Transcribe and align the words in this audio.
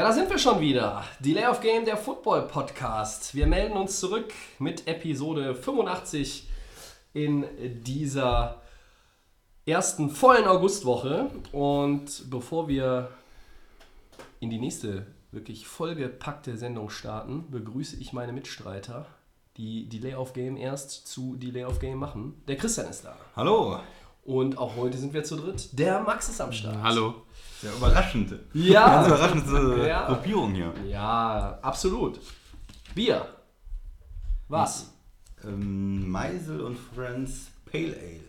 Ja, 0.00 0.06
da 0.06 0.12
sind 0.14 0.30
wir 0.30 0.38
schon 0.38 0.62
wieder. 0.62 1.04
Delay 1.18 1.46
of 1.46 1.60
Game, 1.60 1.84
der 1.84 1.98
Football 1.98 2.48
Podcast. 2.48 3.34
Wir 3.34 3.46
melden 3.46 3.76
uns 3.76 4.00
zurück 4.00 4.32
mit 4.58 4.88
Episode 4.88 5.54
85 5.54 6.48
in 7.12 7.44
dieser 7.84 8.62
ersten 9.66 10.08
vollen 10.08 10.46
Augustwoche. 10.46 11.30
Und 11.52 12.30
bevor 12.30 12.66
wir 12.66 13.10
in 14.38 14.48
die 14.48 14.58
nächste 14.58 15.06
wirklich 15.32 15.66
vollgepackte 15.66 16.56
Sendung 16.56 16.88
starten, 16.88 17.50
begrüße 17.50 17.98
ich 18.00 18.14
meine 18.14 18.32
Mitstreiter, 18.32 19.04
die 19.58 19.86
Delay 19.86 20.14
of 20.14 20.32
Game 20.32 20.56
erst 20.56 21.08
zu 21.08 21.36
Delay 21.36 21.64
of 21.64 21.78
Game 21.78 21.98
machen. 21.98 22.42
Der 22.48 22.56
Christian 22.56 22.88
ist 22.88 23.04
da. 23.04 23.18
Hallo. 23.36 23.80
Und 24.30 24.58
auch 24.58 24.76
heute 24.76 24.96
sind 24.96 25.12
wir 25.12 25.24
zu 25.24 25.34
dritt. 25.34 25.76
Der 25.76 26.02
Max 26.02 26.28
ist 26.28 26.40
am 26.40 26.52
Start. 26.52 26.80
Hallo. 26.84 27.14
Sehr 27.60 27.72
überraschend. 27.72 28.32
Ja. 28.54 28.86
Ganz 29.02 29.08
überraschende 29.08 29.88
Ja. 29.88 30.06
Gruppierung 30.06 30.54
hier. 30.54 30.72
Ja, 30.88 31.58
absolut. 31.62 32.20
Bier. 32.94 33.26
Was? 34.46 34.94
Ähm, 35.42 36.08
Meisel 36.08 36.60
und 36.60 36.78
Friends 36.78 37.48
Pale 37.68 37.96
Ale. 37.96 38.20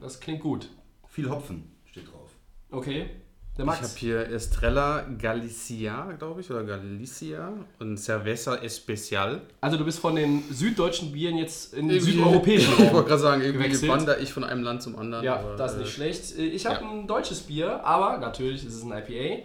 Das 0.00 0.18
klingt 0.18 0.40
gut. 0.40 0.70
Viel 1.06 1.30
Hopfen 1.30 1.70
steht 1.84 2.08
drauf. 2.08 2.30
Okay. 2.72 3.10
Der 3.56 3.64
Ich 3.64 3.70
habe 3.70 3.82
Max. 3.82 3.96
hier 3.96 4.28
Estrella 4.30 5.06
Galicia, 5.16 6.10
glaube 6.18 6.40
ich, 6.40 6.50
oder 6.50 6.64
Galicia 6.64 7.52
und 7.78 7.98
Cerveza 7.98 8.56
Especial. 8.56 9.42
Also 9.60 9.76
du 9.76 9.84
bist 9.84 10.00
von 10.00 10.16
den 10.16 10.42
süddeutschen 10.50 11.12
Bieren 11.12 11.36
jetzt 11.38 11.72
in 11.72 11.86
den 11.88 12.00
südeuropäischen 12.00 12.72
Ich 12.84 12.92
wollte 12.92 13.08
gerade 13.10 13.22
sagen, 13.22 13.42
irgendwie 13.42 13.66
gewechselt. 13.68 13.92
wandere 13.92 14.18
ich 14.18 14.32
von 14.32 14.42
einem 14.42 14.64
Land 14.64 14.82
zum 14.82 14.96
anderen. 14.98 15.24
Ja, 15.24 15.36
aber, 15.38 15.54
das 15.54 15.72
ist 15.72 15.78
äh, 15.78 15.82
nicht 15.82 15.92
schlecht. 15.92 16.38
Ich 16.38 16.66
habe 16.66 16.84
ja. 16.84 16.90
ein 16.90 17.06
deutsches 17.06 17.42
Bier, 17.42 17.84
aber 17.84 18.18
natürlich 18.18 18.66
ist 18.66 18.74
es 18.74 18.82
ein 18.82 18.90
IPA. 18.90 19.44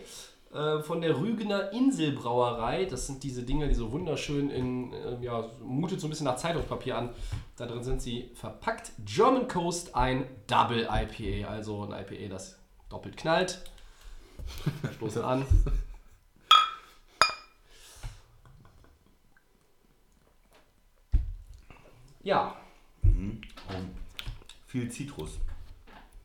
äh, 0.80 0.82
Von 0.82 1.02
der 1.02 1.16
Rügener 1.20 1.72
Inselbrauerei. 1.72 2.86
Das 2.86 3.06
sind 3.06 3.22
diese 3.24 3.44
Dinger, 3.44 3.68
die 3.68 3.76
so 3.76 3.92
wunderschön 3.92 4.50
in, 4.50 4.92
äh, 4.92 5.24
ja, 5.24 5.52
mutet 5.64 6.02
so 6.02 6.08
ein 6.08 6.10
bisschen 6.10 6.26
nach 6.26 6.38
Zeitungspapier 6.38 6.98
an. 6.98 7.10
Da 7.58 7.68
drin 7.68 7.84
sind 7.84 8.02
sie 8.02 8.32
verpackt. 8.34 8.92
German 9.06 9.48
Coast, 9.48 9.96
ein 9.96 10.26
Double 10.48 10.88
IPA, 10.92 11.48
also 11.48 11.84
ein 11.84 11.92
IPA, 11.92 12.30
das 12.30 12.58
doppelt 12.90 13.16
knallt. 13.16 13.62
Stoßen 14.96 15.24
an. 15.24 15.46
Ja, 22.24 22.56
Viel 24.70 24.88
Zitrus. 24.92 25.40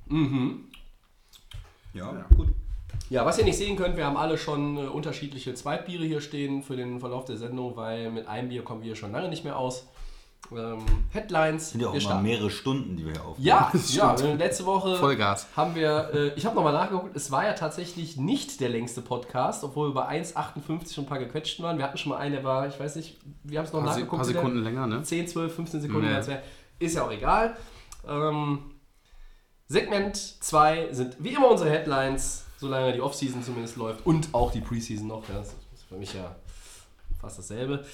mhm. 0.07 0.67
Ja, 1.95 2.27
gut. 2.37 2.49
Ja, 3.09 3.25
was 3.25 3.39
ihr 3.39 3.45
nicht 3.45 3.57
sehen 3.57 3.77
könnt, 3.77 3.97
wir 3.97 4.05
haben 4.05 4.19
alle 4.19 4.37
schon 4.37 4.77
äh, 4.77 4.81
unterschiedliche 4.81 5.55
Zweitbiere 5.55 6.05
hier 6.05 6.21
stehen 6.21 6.63
für 6.63 6.77
den 6.77 7.01
Verlauf 7.01 7.25
der 7.25 7.39
Sendung, 7.39 7.75
weil 7.77 8.11
mit 8.11 8.27
einem 8.27 8.51
Bier 8.51 8.63
kommen 8.63 8.83
wir 8.83 8.97
schon 8.97 9.13
lange 9.13 9.31
nicht 9.31 9.45
mehr 9.45 9.57
aus. 9.59 9.87
Ähm, 10.53 10.85
Headlines. 11.11 11.71
Sind 11.71 11.81
ja 11.81 11.89
auch 11.89 11.95
immer 11.95 12.21
mehrere 12.21 12.51
Stunden, 12.51 12.97
die 12.97 13.05
wir 13.07 13.13
hier 13.13 13.25
aufnehmen. 13.25 13.47
Ja, 13.47 13.73
ja, 13.89 14.15
letzte 14.35 14.67
Woche 14.67 14.97
Vollgas. 14.99 15.47
haben 15.57 15.75
wir, 15.75 16.11
äh, 16.13 16.29
ich 16.37 16.45
habe 16.45 16.55
nochmal 16.55 16.73
nachgeguckt, 16.75 17.17
es 17.17 17.31
war 17.31 17.45
ja 17.45 17.55
tatsächlich 17.55 18.17
nicht 18.19 18.61
der 18.61 18.69
längste 18.69 19.01
Podcast, 19.01 19.65
obwohl 19.65 19.89
wir 19.91 19.95
bei 19.95 20.21
1,58 20.21 20.95
schon 20.95 21.05
ein 21.05 21.09
paar 21.09 21.19
gequetscht 21.19 21.61
waren. 21.63 21.79
Wir 21.79 21.85
hatten 21.87 21.97
schon 21.99 22.11
mal 22.11 22.19
einen, 22.19 22.35
der 22.35 22.45
war, 22.45 22.69
ich 22.69 22.79
weiß 22.79 22.97
nicht, 22.97 23.17
wir 23.43 23.59
haben 23.59 23.67
es 23.67 23.73
noch 23.73 23.81
Ein 23.81 23.87
paar, 23.87 23.95
nachgeguckt. 23.95 24.21
paar 24.21 24.29
wie 24.29 24.33
der- 24.33 24.43
Sekunden 24.43 24.63
länger, 24.63 24.87
ne? 24.87 25.03
10, 25.03 25.29
12, 25.29 25.55
15 25.55 25.81
Sekunden. 25.81 26.09
Nee. 26.09 26.37
Ist 26.79 26.95
ja 26.95 27.05
auch 27.05 27.11
egal. 27.11 27.57
Ähm, 28.07 28.59
Segment 29.67 30.17
2 30.17 30.89
sind 30.93 31.17
wie 31.21 31.31
immer 31.31 31.49
unsere 31.51 31.71
Headlines, 31.71 32.45
solange 32.59 32.93
die 32.93 33.01
Offseason 33.01 33.43
zumindest 33.43 33.77
läuft 33.77 34.05
und 34.07 34.29
auch 34.33 34.53
die 34.53 34.61
Preseason 34.61 35.07
noch. 35.09 35.27
Ja, 35.29 35.37
das 35.37 35.49
ist 35.73 35.85
für 35.89 35.97
mich 35.97 36.13
ja 36.13 36.35
fast 37.21 37.39
dasselbe. 37.39 37.85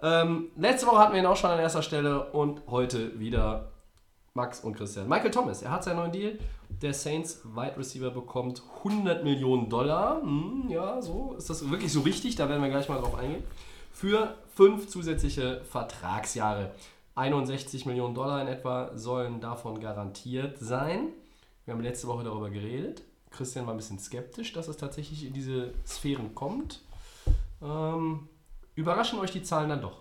Ähm, 0.00 0.50
letzte 0.56 0.86
Woche 0.86 0.98
hatten 0.98 1.12
wir 1.12 1.20
ihn 1.20 1.26
auch 1.26 1.36
schon 1.36 1.50
an 1.50 1.58
erster 1.58 1.82
Stelle 1.82 2.30
und 2.30 2.62
heute 2.68 3.18
wieder 3.18 3.72
Max 4.34 4.60
und 4.60 4.74
Christian. 4.74 5.08
Michael 5.08 5.32
Thomas, 5.32 5.62
er 5.62 5.72
hat 5.72 5.82
seinen 5.82 5.96
neuen 5.96 6.12
Deal. 6.12 6.38
Der 6.68 6.94
Saints 6.94 7.40
Wide 7.44 7.76
Receiver 7.76 8.10
bekommt 8.10 8.62
100 8.84 9.24
Millionen 9.24 9.68
Dollar. 9.68 10.22
Hm, 10.22 10.66
ja, 10.68 11.02
so 11.02 11.34
ist 11.36 11.50
das 11.50 11.68
wirklich 11.68 11.92
so 11.92 12.02
richtig. 12.02 12.36
Da 12.36 12.48
werden 12.48 12.62
wir 12.62 12.70
gleich 12.70 12.88
mal 12.88 13.00
drauf 13.00 13.16
eingehen. 13.16 13.42
Für 13.92 14.36
fünf 14.54 14.86
zusätzliche 14.86 15.62
Vertragsjahre. 15.64 16.70
61 17.16 17.84
Millionen 17.84 18.14
Dollar 18.14 18.40
in 18.40 18.46
etwa 18.46 18.92
sollen 18.94 19.40
davon 19.40 19.80
garantiert 19.80 20.58
sein. 20.58 21.08
Wir 21.64 21.74
haben 21.74 21.82
letzte 21.82 22.06
Woche 22.06 22.22
darüber 22.22 22.48
geredet. 22.48 23.02
Christian 23.30 23.66
war 23.66 23.74
ein 23.74 23.78
bisschen 23.78 23.98
skeptisch, 23.98 24.52
dass 24.52 24.68
es 24.68 24.76
tatsächlich 24.76 25.26
in 25.26 25.32
diese 25.32 25.72
Sphären 25.84 26.34
kommt. 26.36 26.82
Ähm, 27.60 28.28
überraschen 28.78 29.18
euch 29.18 29.32
die 29.32 29.42
Zahlen 29.42 29.68
dann 29.68 29.82
doch. 29.82 29.98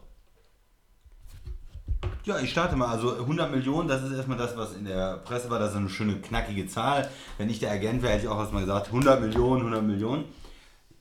Ja, 2.25 2.39
ich 2.39 2.51
starte 2.51 2.75
mal. 2.75 2.87
Also 2.87 3.15
100 3.15 3.49
Millionen, 3.49 3.87
das 3.87 4.03
ist 4.03 4.13
erstmal 4.13 4.37
das, 4.37 4.55
was 4.55 4.75
in 4.75 4.85
der 4.85 5.17
Presse 5.17 5.49
war. 5.49 5.59
Das 5.59 5.71
ist 5.71 5.77
eine 5.77 5.89
schöne, 5.89 6.17
knackige 6.19 6.67
Zahl. 6.67 7.09
Wenn 7.37 7.49
ich 7.49 7.59
der 7.59 7.71
Agent 7.71 8.03
wäre, 8.03 8.13
hätte 8.13 8.25
ich 8.25 8.29
auch 8.29 8.37
erstmal 8.37 8.61
gesagt, 8.61 8.87
100 8.87 9.19
Millionen, 9.21 9.61
100 9.61 9.83
Millionen. 9.83 10.25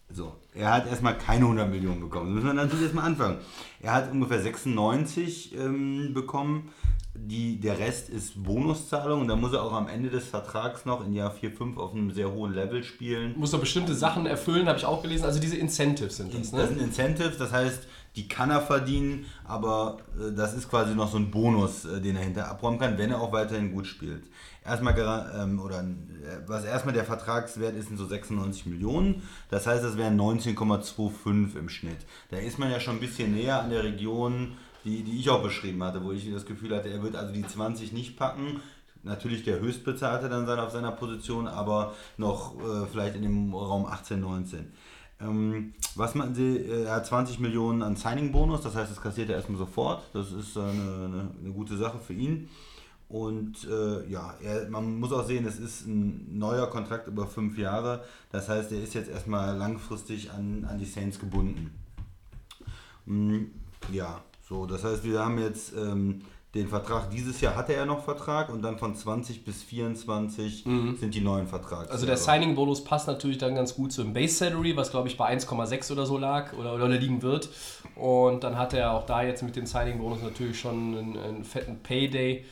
So, 0.08 0.34
er 0.54 0.72
hat 0.72 0.86
erstmal 0.86 1.18
keine 1.18 1.44
100 1.44 1.68
Millionen 1.68 2.00
bekommen. 2.00 2.26
Das 2.26 2.34
müssen 2.36 2.56
wir 2.56 2.62
natürlich 2.62 2.84
erstmal 2.84 3.06
anfangen. 3.06 3.38
Er 3.80 3.92
hat 3.92 4.10
ungefähr 4.10 4.40
96 4.40 5.58
ähm, 5.58 6.14
bekommen. 6.14 6.70
Die, 7.18 7.58
der 7.60 7.78
Rest 7.78 8.08
ist 8.08 8.42
Bonuszahlung. 8.42 9.22
Und 9.22 9.28
da 9.28 9.36
muss 9.36 9.52
er 9.52 9.62
auch 9.62 9.72
am 9.72 9.88
Ende 9.88 10.10
des 10.10 10.26
Vertrags 10.26 10.84
noch 10.84 11.04
in 11.04 11.12
Jahr 11.12 11.30
4, 11.30 11.52
5 11.52 11.78
auf 11.78 11.92
einem 11.92 12.10
sehr 12.10 12.32
hohen 12.32 12.54
Level 12.54 12.82
spielen. 12.84 13.34
Muss 13.36 13.50
doch 13.50 13.60
bestimmte 13.60 13.94
Sachen 13.94 14.26
erfüllen, 14.26 14.68
habe 14.68 14.78
ich 14.78 14.84
auch 14.84 15.02
gelesen. 15.02 15.24
Also 15.24 15.40
diese 15.40 15.56
Incentives 15.56 16.16
sind 16.16 16.34
das, 16.34 16.50
Das 16.50 16.68
sind 16.68 16.78
ne? 16.78 16.84
Incentives, 16.84 17.38
das 17.38 17.52
heißt, 17.52 17.86
die 18.16 18.28
kann 18.28 18.50
er 18.50 18.62
verdienen, 18.62 19.26
aber 19.44 19.98
äh, 20.18 20.32
das 20.32 20.54
ist 20.54 20.70
quasi 20.70 20.94
noch 20.94 21.10
so 21.10 21.18
ein 21.18 21.30
Bonus, 21.30 21.84
äh, 21.84 22.00
den 22.00 22.16
er 22.16 22.22
hinter 22.22 22.48
abräumen 22.48 22.78
kann, 22.78 22.96
wenn 22.96 23.10
er 23.10 23.20
auch 23.20 23.30
weiterhin 23.30 23.72
gut 23.72 23.86
spielt. 23.86 24.24
Erstmal, 24.64 24.96
ähm, 25.38 25.60
oder 25.60 25.80
äh, 25.80 26.40
was 26.46 26.64
erstmal 26.64 26.94
der 26.94 27.04
Vertragswert 27.04 27.76
ist, 27.76 27.88
sind 27.88 27.98
so 27.98 28.06
96 28.06 28.66
Millionen. 28.66 29.22
Das 29.50 29.66
heißt, 29.66 29.84
das 29.84 29.96
wären 29.96 30.18
19,25 30.18 31.56
im 31.56 31.68
Schnitt. 31.68 31.98
Da 32.30 32.38
ist 32.38 32.58
man 32.58 32.70
ja 32.70 32.80
schon 32.80 32.96
ein 32.96 33.00
bisschen 33.00 33.34
näher 33.34 33.60
an 33.60 33.70
der 33.70 33.84
Region, 33.84 34.56
die, 34.86 35.02
die 35.02 35.18
ich 35.18 35.28
auch 35.28 35.42
beschrieben 35.42 35.82
hatte, 35.82 36.02
wo 36.02 36.12
ich 36.12 36.30
das 36.32 36.46
Gefühl 36.46 36.74
hatte, 36.74 36.88
er 36.88 37.02
wird 37.02 37.16
also 37.16 37.32
die 37.32 37.46
20 37.46 37.92
nicht 37.92 38.16
packen. 38.16 38.60
Natürlich 39.02 39.44
der 39.44 39.60
höchstbezahlte 39.60 40.28
dann 40.28 40.46
sein 40.46 40.58
auf 40.58 40.70
seiner 40.72 40.92
Position, 40.92 41.46
aber 41.46 41.94
noch 42.16 42.54
äh, 42.58 42.86
vielleicht 42.90 43.16
in 43.16 43.22
dem 43.22 43.54
Raum 43.54 43.86
18, 43.86 44.20
19. 44.20 44.72
Ähm, 45.20 45.74
was 45.94 46.14
man 46.14 46.34
sie, 46.34 46.56
äh, 46.58 46.84
er 46.84 46.96
hat 46.96 47.06
20 47.06 47.38
Millionen 47.40 47.82
an 47.82 47.96
Signing-Bonus, 47.96 48.62
das 48.62 48.74
heißt, 48.74 48.90
das 48.90 49.00
kassiert 49.00 49.30
er 49.30 49.36
erstmal 49.36 49.58
sofort. 49.58 50.02
Das 50.12 50.32
ist 50.32 50.56
eine, 50.56 50.70
eine, 50.70 51.30
eine 51.40 51.52
gute 51.52 51.76
Sache 51.76 51.98
für 51.98 52.12
ihn. 52.14 52.48
Und 53.08 53.64
äh, 53.70 54.08
ja, 54.08 54.34
er, 54.42 54.68
man 54.68 54.98
muss 54.98 55.12
auch 55.12 55.24
sehen, 55.24 55.46
es 55.46 55.58
ist 55.60 55.86
ein 55.86 56.38
neuer 56.38 56.68
Kontrakt 56.68 57.06
über 57.06 57.26
fünf 57.26 57.56
Jahre. 57.56 58.04
Das 58.32 58.48
heißt, 58.48 58.72
er 58.72 58.82
ist 58.82 58.94
jetzt 58.94 59.08
erstmal 59.08 59.56
langfristig 59.56 60.32
an, 60.32 60.66
an 60.68 60.78
die 60.78 60.84
Saints 60.84 61.18
gebunden. 61.18 61.70
Mm, 63.06 63.44
Ja, 63.92 64.20
so, 64.48 64.66
das 64.66 64.84
heißt, 64.84 65.04
wir 65.04 65.18
haben 65.18 65.38
jetzt 65.38 65.72
ähm, 65.76 66.22
den 66.54 66.68
Vertrag, 66.68 67.10
dieses 67.10 67.40
Jahr 67.40 67.56
hatte 67.56 67.74
er 67.74 67.84
noch 67.84 68.04
Vertrag 68.04 68.48
und 68.48 68.62
dann 68.62 68.78
von 68.78 68.94
20 68.94 69.44
bis 69.44 69.62
24 69.62 70.64
sind 70.98 71.14
die 71.14 71.20
neuen 71.20 71.46
Vertrags. 71.46 71.90
Also 71.90 72.06
der 72.06 72.16
Signing-Bonus 72.16 72.84
passt 72.84 73.08
natürlich 73.08 73.38
dann 73.38 73.54
ganz 73.54 73.74
gut 73.74 73.92
zum 73.92 74.12
Base-Salary, 74.12 74.76
was 74.76 74.90
glaube 74.90 75.08
ich 75.08 75.16
bei 75.16 75.36
1,6 75.36 75.92
oder 75.92 76.06
so 76.06 76.16
lag 76.16 76.52
oder, 76.54 76.74
oder 76.74 76.88
liegen 76.88 77.22
wird. 77.22 77.50
Und 77.94 78.44
dann 78.44 78.56
hat 78.56 78.72
er 78.72 78.92
auch 78.92 79.04
da 79.04 79.22
jetzt 79.22 79.42
mit 79.42 79.56
dem 79.56 79.66
Signing-Bonus 79.66 80.22
natürlich 80.22 80.58
schon 80.58 80.96
einen, 80.96 81.18
einen 81.18 81.44
fetten 81.44 81.82
Payday 81.82 82.44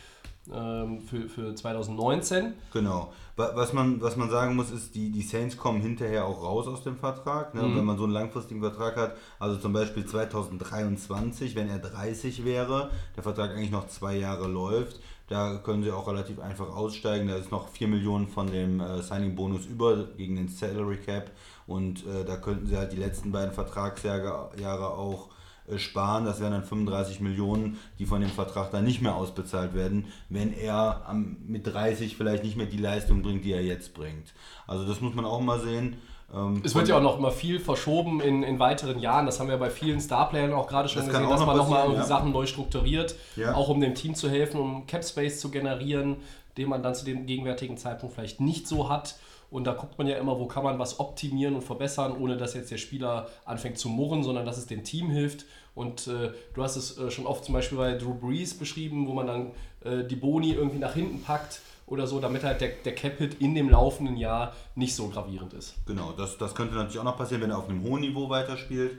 für, 0.46 1.29
für 1.29 1.55
2019. 1.55 2.52
Genau. 2.73 3.12
Wa- 3.37 3.52
Was 3.55 3.73
man, 3.73 4.00
was 4.02 4.17
man 4.17 4.29
sagen 4.31 4.55
muss, 4.56 4.70
ist, 4.70 4.94
die, 4.94 5.11
die 5.11 5.23
Saints 5.23 5.56
kommen 5.56 5.81
hinterher 5.81 6.26
auch 6.26 6.43
raus 6.43 6.67
aus 6.69 6.82
dem 6.82 6.96
Vertrag. 6.96 7.55
Ne? 7.55 7.62
Mhm. 7.62 7.76
Wenn 7.76 7.85
man 7.85 7.96
so 7.96 8.05
einen 8.05 8.12
langfristigen 8.12 8.61
Vertrag 8.61 8.96
hat, 8.96 9.17
also 9.38 9.56
zum 9.56 9.73
Beispiel 9.73 10.05
2023, 10.05 11.55
wenn 11.56 11.69
er 11.69 11.79
30 11.79 12.44
wäre, 12.44 12.91
der 13.17 13.23
Vertrag 13.23 13.50
eigentlich 13.52 13.70
noch 13.70 13.88
zwei 13.88 14.17
Jahre 14.17 14.46
läuft, 14.49 15.00
da 15.29 15.56
können 15.56 15.82
sie 15.82 15.91
auch 15.91 16.06
relativ 16.08 16.38
einfach 16.38 16.69
aussteigen. 16.76 17.29
Da 17.29 17.37
ist 17.37 17.50
noch 17.50 17.69
4 17.69 17.88
Millionen 17.88 18.29
von 18.29 18.46
dem 18.46 18.81
äh, 18.81 19.00
Signing-Bonus 19.02 19.67
über 19.67 20.05
gegen 20.17 20.37
den 20.37 20.49
Salary 20.49 20.99
Cap 20.99 21.31
und 21.67 22.06
äh, 22.06 22.25
da 22.26 22.37
könnten 22.37 22.67
sie 22.67 22.76
halt 22.76 22.93
die 22.93 22.99
letzten 22.99 23.32
beiden 23.32 23.52
Vertragsjahre 23.55 24.50
Jahre 24.61 24.88
auch 24.91 25.31
sparen. 25.76 26.25
Das 26.25 26.40
wären 26.40 26.52
dann 26.52 26.64
35 26.64 27.20
Millionen, 27.20 27.78
die 27.99 28.06
von 28.06 28.20
dem 28.20 28.31
Vertrag 28.31 28.70
dann 28.70 28.84
nicht 28.84 29.00
mehr 29.02 29.14
ausbezahlt 29.14 29.75
werden, 29.75 30.06
wenn 30.28 30.52
er 30.52 31.02
am, 31.06 31.37
mit 31.46 31.66
30 31.66 32.16
vielleicht 32.16 32.44
nicht 32.44 32.56
mehr 32.56 32.66
die 32.66 32.76
Leistung 32.78 33.22
bringt, 33.22 33.44
die 33.44 33.52
er 33.52 33.62
jetzt 33.62 33.94
bringt. 33.94 34.32
Also 34.66 34.87
das 34.87 35.00
muss 35.00 35.14
man 35.14 35.25
auch 35.25 35.40
mal 35.40 35.61
sehen. 35.61 35.96
Ähm, 36.34 36.61
Es 36.64 36.75
wird 36.75 36.88
ja 36.88 36.96
auch 36.99 37.02
noch 37.02 37.19
immer 37.19 37.31
viel 37.31 37.61
verschoben 37.61 38.20
in, 38.20 38.43
in 38.43 38.58
weiteren 38.58 38.99
Jahren. 38.99 39.26
Das 39.26 39.40
haben 39.40 39.49
wir 39.49 39.56
bei 39.56 39.70
vielen 39.70 40.00
Starplayern 40.00 40.52
auch 40.52 40.66
gerade 40.66 40.88
schon 40.88 41.02
Das 41.06 41.11
gesehen, 41.12 41.28
dass 41.28 41.40
noch 41.40 41.46
man 41.46 41.56
nochmal 41.56 41.93
ja. 41.94 42.05
Sachen 42.05 42.32
neu 42.32 42.46
strukturiert, 42.46 43.14
Ja. 43.37 43.55
auch 43.55 43.69
um 43.69 43.81
dem 43.81 43.94
Team 43.94 44.14
zu 44.14 44.28
helfen, 44.28 44.60
um 44.60 44.87
Cap 44.87 45.05
Space 45.05 45.40
zu 45.40 45.50
generieren, 45.50 46.17
den 46.56 46.69
man 46.69 46.82
dann 46.82 46.94
zu 46.94 47.05
dem 47.05 47.26
gegenwärtigen 47.26 47.76
Zeitpunkt 47.76 48.14
vielleicht 48.14 48.40
nicht 48.40 48.69
so 48.69 48.88
hat. 48.88 49.17
Und 49.55 49.69
da 49.69 49.73
guckt 49.73 49.99
man 49.99 50.09
ja 50.09 50.17
immer, 50.17 50.37
wo 50.41 50.47
kann 50.47 50.65
man 50.65 50.81
was 50.81 50.99
optimieren 50.99 51.55
und 51.55 51.62
verbessern, 51.62 52.17
ohne 52.19 52.37
dass 52.37 52.55
jetzt 52.55 52.73
der 52.73 52.77
Spieler 52.77 53.29
anfängt 53.45 53.79
zu 53.79 53.89
murren, 53.89 54.25
sondern 54.25 54.45
dass 54.45 54.59
es 54.59 54.67
dem 54.67 54.83
Team 54.83 55.11
hilft. 55.11 55.47
Und 55.77 56.09
äh, 56.09 56.33
du 56.55 56.62
hast 56.65 56.75
es 56.75 56.99
äh, 56.99 57.09
schon 57.12 57.25
oft 57.25 57.45
zum 57.45 57.55
Beispiel 57.55 57.79
bei 57.79 57.95
Drew 57.95 58.15
Brees 58.15 58.55
beschrieben, 58.55 59.06
wo 59.06 59.12
man 59.12 59.29
dann 59.29 59.53
äh, 59.85 60.03
die 60.03 60.17
Boni 60.17 60.51
irgendwie 60.51 60.81
nach 60.81 60.95
hinten 60.95 61.23
packt 61.23 61.61
oder 61.87 62.09
so, 62.09 62.19
damit 62.19 62.43
halt 62.43 62.61
der, 62.62 62.71
der 62.85 62.97
Cap-Hit 62.97 63.35
in 63.41 63.55
dem 63.55 63.71
laufenden 63.71 64.17
Jahr 64.17 64.56
nicht 64.75 64.97
so 64.97 65.06
gravierend 65.06 65.53
ist. 65.53 65.77
Genau, 65.87 66.11
das, 66.11 66.37
das 66.37 66.53
könnte 66.56 66.75
natürlich 66.75 66.99
auch 66.99 67.05
noch 67.05 67.17
passieren, 67.17 67.43
wenn 67.43 67.51
er 67.51 67.59
auf 67.59 67.69
einem 67.69 67.85
hohen 67.85 68.01
Niveau 68.01 68.29
weiterspielt. 68.29 68.99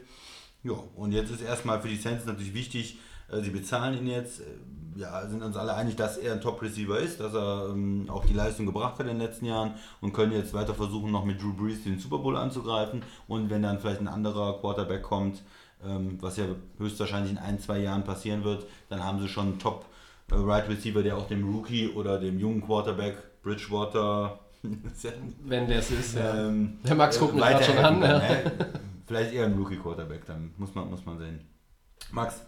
Ja, 0.64 0.76
und 0.96 1.12
jetzt 1.12 1.32
ist 1.32 1.42
erstmal 1.42 1.82
für 1.82 1.90
die 1.90 1.98
Saints 1.98 2.26
natürlich 2.26 2.54
wichtig, 2.54 2.98
sie 3.42 3.52
bezahlen 3.52 3.98
ihn 3.98 4.08
jetzt. 4.08 4.42
Äh, 4.42 4.44
Ja, 4.98 5.28
sind 5.28 5.44
uns 5.44 5.58
alle 5.58 5.74
einig, 5.76 5.98
dass 5.98 6.16
er 6.18 6.32
ein 6.32 6.40
Top-Receiver 6.40 6.98
ist, 7.00 7.20
dass 7.20 7.34
er 7.34 7.68
ähm, 7.70 8.06
auch 8.08 8.24
die 8.26 8.34
Leistung 8.34 8.66
gebracht 8.66 8.94
hat 8.94 9.08
in 9.08 9.18
den 9.18 9.20
letzten 9.20 9.46
Jahren 9.46 9.74
und 10.00 10.14
können 10.14 10.32
jetzt 10.32 10.54
weiter 10.54 10.74
versuchen, 10.74 11.12
noch 11.12 11.26
mit 11.26 11.42
Drew 11.42 11.52
Brees 11.52 11.84
den 11.84 12.00
Super 12.00 12.20
Bowl 12.20 12.38
anzugreifen. 12.38 13.04
Und 13.28 13.50
wenn 13.50 13.62
dann 13.62 13.80
vielleicht 13.80 14.00
ein 14.00 14.08
anderer 14.08 14.58
Quarterback 14.62 15.04
kommt, 15.04 15.44
ähm, 15.86 16.18
was 16.22 16.38
ja 16.38 16.46
höchstwahrscheinlich 16.78 17.34
in 17.34 17.38
ein, 17.38 17.60
zwei 17.60 17.80
Jahren 17.80 18.06
passieren 18.06 18.46
wird, 18.46 18.66
dann 18.88 19.04
haben 19.04 19.20
sie 19.20 19.28
schon 19.28 19.48
einen 19.48 19.60
Top-Right 19.60 20.70
Receiver, 20.70 21.04
der 21.04 21.18
auch 21.18 21.28
dem 21.28 21.44
Rookie 21.54 21.90
oder 21.90 22.18
dem 22.18 22.40
jungen 22.40 22.62
Quarterback 22.66 23.18
Bridgewater 23.44 24.40
Wenn 25.44 25.68
der 25.68 25.80
es 25.80 25.92
ist, 25.92 26.16
ja. 26.16 26.48
ähm, 26.48 26.80
Der 26.84 26.96
Max 26.96 27.20
guckt 27.20 27.36
mich 27.36 27.44
äh, 27.44 27.52
grad 27.52 27.66
schon 27.66 27.78
an, 27.78 28.02
weiterhelfen 28.02 28.60
ja. 28.60 28.60
kann, 28.60 28.70
ne? 28.70 28.80
Vielleicht 29.06 29.34
eher 29.34 29.46
ein 29.46 29.54
Rookie-Quarterback, 29.54 30.26
dann 30.26 30.54
muss 30.58 30.74
man, 30.74 30.90
muss 30.90 31.06
man 31.06 31.20
sehen. 31.20 31.40
Max, 32.12 32.42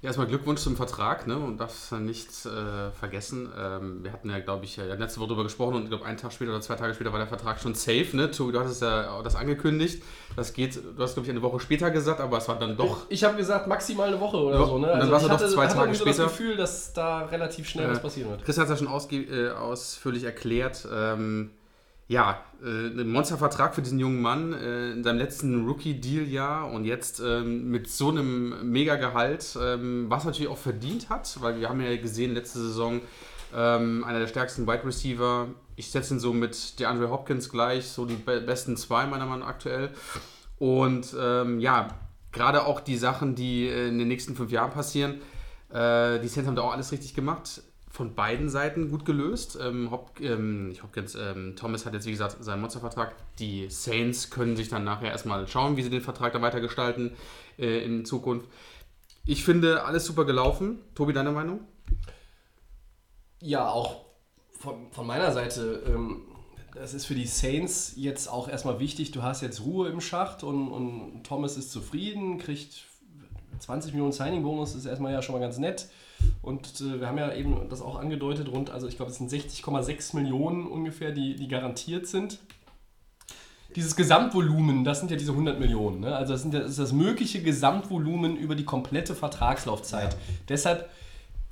Ja, 0.00 0.06
erstmal 0.10 0.28
Glückwunsch 0.28 0.60
zum 0.60 0.76
Vertrag, 0.76 1.26
ne? 1.26 1.36
Und 1.36 1.58
darfst 1.58 1.90
nicht 1.90 2.28
äh, 2.46 2.92
vergessen. 2.92 3.50
Ähm, 3.58 4.04
wir 4.04 4.12
hatten 4.12 4.30
ja, 4.30 4.38
glaube 4.38 4.64
ich, 4.64 4.76
ja 4.76 4.84
letzte 4.84 5.18
Woche 5.18 5.30
darüber 5.30 5.42
gesprochen 5.42 5.74
und 5.74 5.82
ich 5.82 5.88
glaube, 5.88 6.04
einen 6.04 6.16
Tag 6.16 6.32
später 6.32 6.52
oder 6.52 6.60
zwei 6.60 6.76
Tage 6.76 6.94
später 6.94 7.10
war 7.10 7.18
der 7.18 7.26
Vertrag 7.26 7.58
schon 7.58 7.74
safe, 7.74 8.06
ne? 8.16 8.30
Tobi, 8.30 8.52
du 8.52 8.60
hattest 8.60 8.80
ja 8.80 9.10
auch 9.10 9.24
das 9.24 9.34
angekündigt. 9.34 10.00
Das 10.36 10.52
geht, 10.52 10.76
du 10.76 11.02
hast, 11.02 11.14
glaube 11.14 11.26
ich, 11.26 11.30
eine 11.32 11.42
Woche 11.42 11.58
später 11.58 11.90
gesagt, 11.90 12.20
aber 12.20 12.38
es 12.38 12.46
war 12.46 12.60
dann 12.60 12.76
doch. 12.76 13.06
Ich 13.08 13.24
habe 13.24 13.36
gesagt, 13.36 13.66
maximal 13.66 14.06
eine 14.06 14.20
Woche 14.20 14.36
oder 14.36 14.60
Ja, 14.60 14.66
so. 14.66 14.78
Ne? 14.78 14.86
dann 14.86 15.00
Also 15.00 15.10
war's 15.12 15.22
ich 15.24 15.28
ja 15.28 15.34
doch 15.34 15.40
hatte, 15.42 15.52
zwei 15.52 15.64
hatte 15.66 15.74
Tage 15.74 15.94
so 15.94 16.04
später. 16.04 16.22
das 16.22 16.30
Gefühl, 16.32 16.56
dass 16.56 16.92
da 16.92 17.24
relativ 17.24 17.68
schnell 17.68 17.90
was 17.90 17.98
Äh, 17.98 18.02
passieren 18.02 18.30
wird. 18.30 18.44
Chris 18.44 18.56
hat 18.56 18.70
es 18.70 18.80
ja 18.80 18.86
schon 18.86 19.10
äh, 19.10 19.50
ausführlich 19.50 20.22
erklärt. 20.22 20.86
Ähm, 20.92 21.50
ja, 22.08 22.42
äh, 22.62 22.88
ein 22.88 23.08
Monstervertrag 23.08 23.74
für 23.74 23.82
diesen 23.82 23.98
jungen 23.98 24.22
Mann 24.22 24.54
äh, 24.54 24.92
in 24.92 25.04
seinem 25.04 25.18
letzten 25.18 25.66
Rookie-Deal-Jahr 25.66 26.70
und 26.70 26.84
jetzt 26.84 27.20
ähm, 27.20 27.70
mit 27.70 27.90
so 27.90 28.08
einem 28.08 28.72
Mega-Gehalt, 28.72 29.58
ähm, 29.62 30.06
was 30.08 30.24
er 30.24 30.30
natürlich 30.30 30.50
auch 30.50 30.58
verdient 30.58 31.10
hat, 31.10 31.36
weil 31.42 31.60
wir 31.60 31.68
haben 31.68 31.80
ja 31.82 31.94
gesehen, 31.96 32.32
letzte 32.32 32.60
Saison 32.60 33.02
ähm, 33.54 34.04
einer 34.04 34.20
der 34.20 34.26
stärksten 34.26 34.66
Wide 34.66 34.84
Receiver. 34.86 35.48
Ich 35.76 35.90
setze 35.90 36.14
ihn 36.14 36.20
so 36.20 36.32
mit 36.32 36.80
DeAndre 36.80 37.10
Hopkins 37.10 37.50
gleich, 37.50 37.86
so 37.86 38.06
die 38.06 38.16
be 38.16 38.40
besten 38.40 38.76
zwei 38.78 39.06
meiner 39.06 39.26
Meinung 39.26 39.40
nach 39.40 39.48
aktuell. 39.48 39.90
Und 40.58 41.14
ähm, 41.18 41.60
ja, 41.60 41.88
gerade 42.32 42.64
auch 42.64 42.80
die 42.80 42.96
Sachen, 42.96 43.34
die 43.34 43.68
äh, 43.68 43.88
in 43.88 43.98
den 43.98 44.08
nächsten 44.08 44.34
fünf 44.34 44.50
Jahren 44.50 44.70
passieren, 44.70 45.20
äh, 45.70 46.18
die 46.20 46.28
Saints 46.28 46.48
haben 46.48 46.56
da 46.56 46.62
auch 46.62 46.72
alles 46.72 46.90
richtig 46.90 47.14
gemacht. 47.14 47.62
Von 47.98 48.14
beiden 48.14 48.48
Seiten 48.48 48.92
gut 48.92 49.04
gelöst. 49.04 49.58
Ähm, 49.60 49.90
Hop, 49.90 50.20
ähm, 50.20 50.68
nicht 50.68 50.84
Hopkins, 50.84 51.16
ähm, 51.16 51.56
Thomas 51.56 51.84
hat 51.84 51.94
jetzt 51.94 52.06
wie 52.06 52.12
gesagt 52.12 52.36
seinen 52.38 52.60
Monstervertrag. 52.60 53.12
Die 53.40 53.68
Saints 53.70 54.30
können 54.30 54.54
sich 54.54 54.68
dann 54.68 54.84
nachher 54.84 55.10
erstmal 55.10 55.48
schauen, 55.48 55.76
wie 55.76 55.82
sie 55.82 55.90
den 55.90 56.00
Vertrag 56.00 56.32
dann 56.32 56.40
weitergestalten 56.40 57.16
äh, 57.58 57.84
in 57.84 58.04
Zukunft. 58.04 58.46
Ich 59.26 59.44
finde 59.44 59.82
alles 59.82 60.04
super 60.04 60.24
gelaufen. 60.24 60.78
Tobi, 60.94 61.12
deine 61.12 61.32
Meinung? 61.32 61.66
Ja, 63.40 63.68
auch 63.68 64.04
von, 64.52 64.92
von 64.92 65.04
meiner 65.04 65.32
Seite. 65.32 65.82
Ähm, 65.88 66.20
das 66.74 66.94
ist 66.94 67.04
für 67.04 67.16
die 67.16 67.26
Saints 67.26 67.94
jetzt 67.96 68.28
auch 68.28 68.48
erstmal 68.48 68.78
wichtig. 68.78 69.10
Du 69.10 69.24
hast 69.24 69.42
jetzt 69.42 69.62
Ruhe 69.62 69.88
im 69.88 70.00
Schacht 70.00 70.44
und, 70.44 70.68
und 70.68 71.24
Thomas 71.24 71.56
ist 71.56 71.72
zufrieden, 71.72 72.38
kriegt 72.38 72.84
20 73.58 73.92
Millionen 73.92 74.12
Signing-Bonus, 74.12 74.76
ist 74.76 74.86
erstmal 74.86 75.12
ja 75.12 75.20
schon 75.20 75.34
mal 75.34 75.40
ganz 75.40 75.58
nett. 75.58 75.88
Und 76.42 76.80
äh, 76.80 77.00
wir 77.00 77.08
haben 77.08 77.18
ja 77.18 77.32
eben 77.34 77.68
das 77.68 77.82
auch 77.82 77.96
angedeutet, 77.96 78.48
rund, 78.50 78.70
also 78.70 78.88
ich 78.88 78.96
glaube, 78.96 79.10
es 79.10 79.18
sind 79.18 79.30
60,6 79.30 80.16
Millionen 80.16 80.66
ungefähr, 80.66 81.12
die, 81.12 81.36
die 81.36 81.48
garantiert 81.48 82.06
sind. 82.06 82.38
Dieses 83.76 83.96
Gesamtvolumen, 83.96 84.82
das 84.82 85.00
sind 85.00 85.10
ja 85.10 85.16
diese 85.16 85.32
100 85.32 85.60
Millionen. 85.60 86.00
Ne? 86.00 86.16
Also 86.16 86.32
das, 86.32 86.42
sind 86.42 86.54
ja, 86.54 86.60
das 86.60 86.70
ist 86.70 86.78
das 86.78 86.92
mögliche 86.92 87.42
Gesamtvolumen 87.42 88.36
über 88.36 88.54
die 88.54 88.64
komplette 88.64 89.14
Vertragslaufzeit. 89.14 90.16
Deshalb 90.48 90.88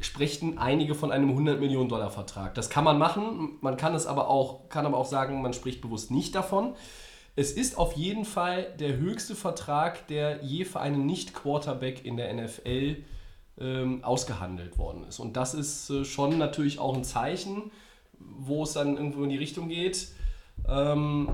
sprechen 0.01 0.59
einige 0.59 0.95
von 0.95 1.13
einem 1.13 1.31
100 1.31 1.61
Millionen 1.61 1.89
Dollar 1.89 2.11
Vertrag. 2.11 2.55
Das 2.55 2.71
kann 2.71 2.85
man 2.85 2.99
machen, 2.99 3.59
man 3.61 3.77
kann 3.77 3.95
es 3.95 4.07
aber 4.07 4.29
auch, 4.29 4.69
kann 4.69 4.87
aber 4.87 4.97
auch 4.97 5.07
sagen, 5.07 5.43
man 5.43 5.53
spricht 5.53 5.81
bewusst 5.81 6.11
nicht 6.11 6.35
davon. 6.35 6.75
Es 7.35 7.53
ist 7.53 7.77
auf 7.77 7.93
jeden 7.93 8.25
Fall 8.25 8.75
der 8.79 8.97
höchste 8.97 9.35
Vertrag, 9.35 10.07
der 10.09 10.43
je 10.43 10.65
für 10.65 10.81
einen 10.81 11.05
Nicht-Quarterback 11.05 12.05
in 12.05 12.17
der 12.17 12.33
NFL 12.33 12.97
ähm, 13.59 14.05
ausgehandelt 14.05 14.79
worden 14.79 15.05
ist. 15.09 15.19
Und 15.19 15.37
das 15.37 15.55
ist 15.55 15.91
äh, 15.91 16.05
schon 16.05 16.39
natürlich 16.39 16.79
auch 16.79 16.95
ein 16.97 17.05
Zeichen, 17.05 17.71
wo 18.19 18.63
es 18.65 18.73
dann 18.73 18.97
irgendwo 18.97 19.25
in 19.25 19.31
die 19.31 19.39
Richtung 19.39 19.69
geht. 19.69 20.09
Ähm, 20.69 21.29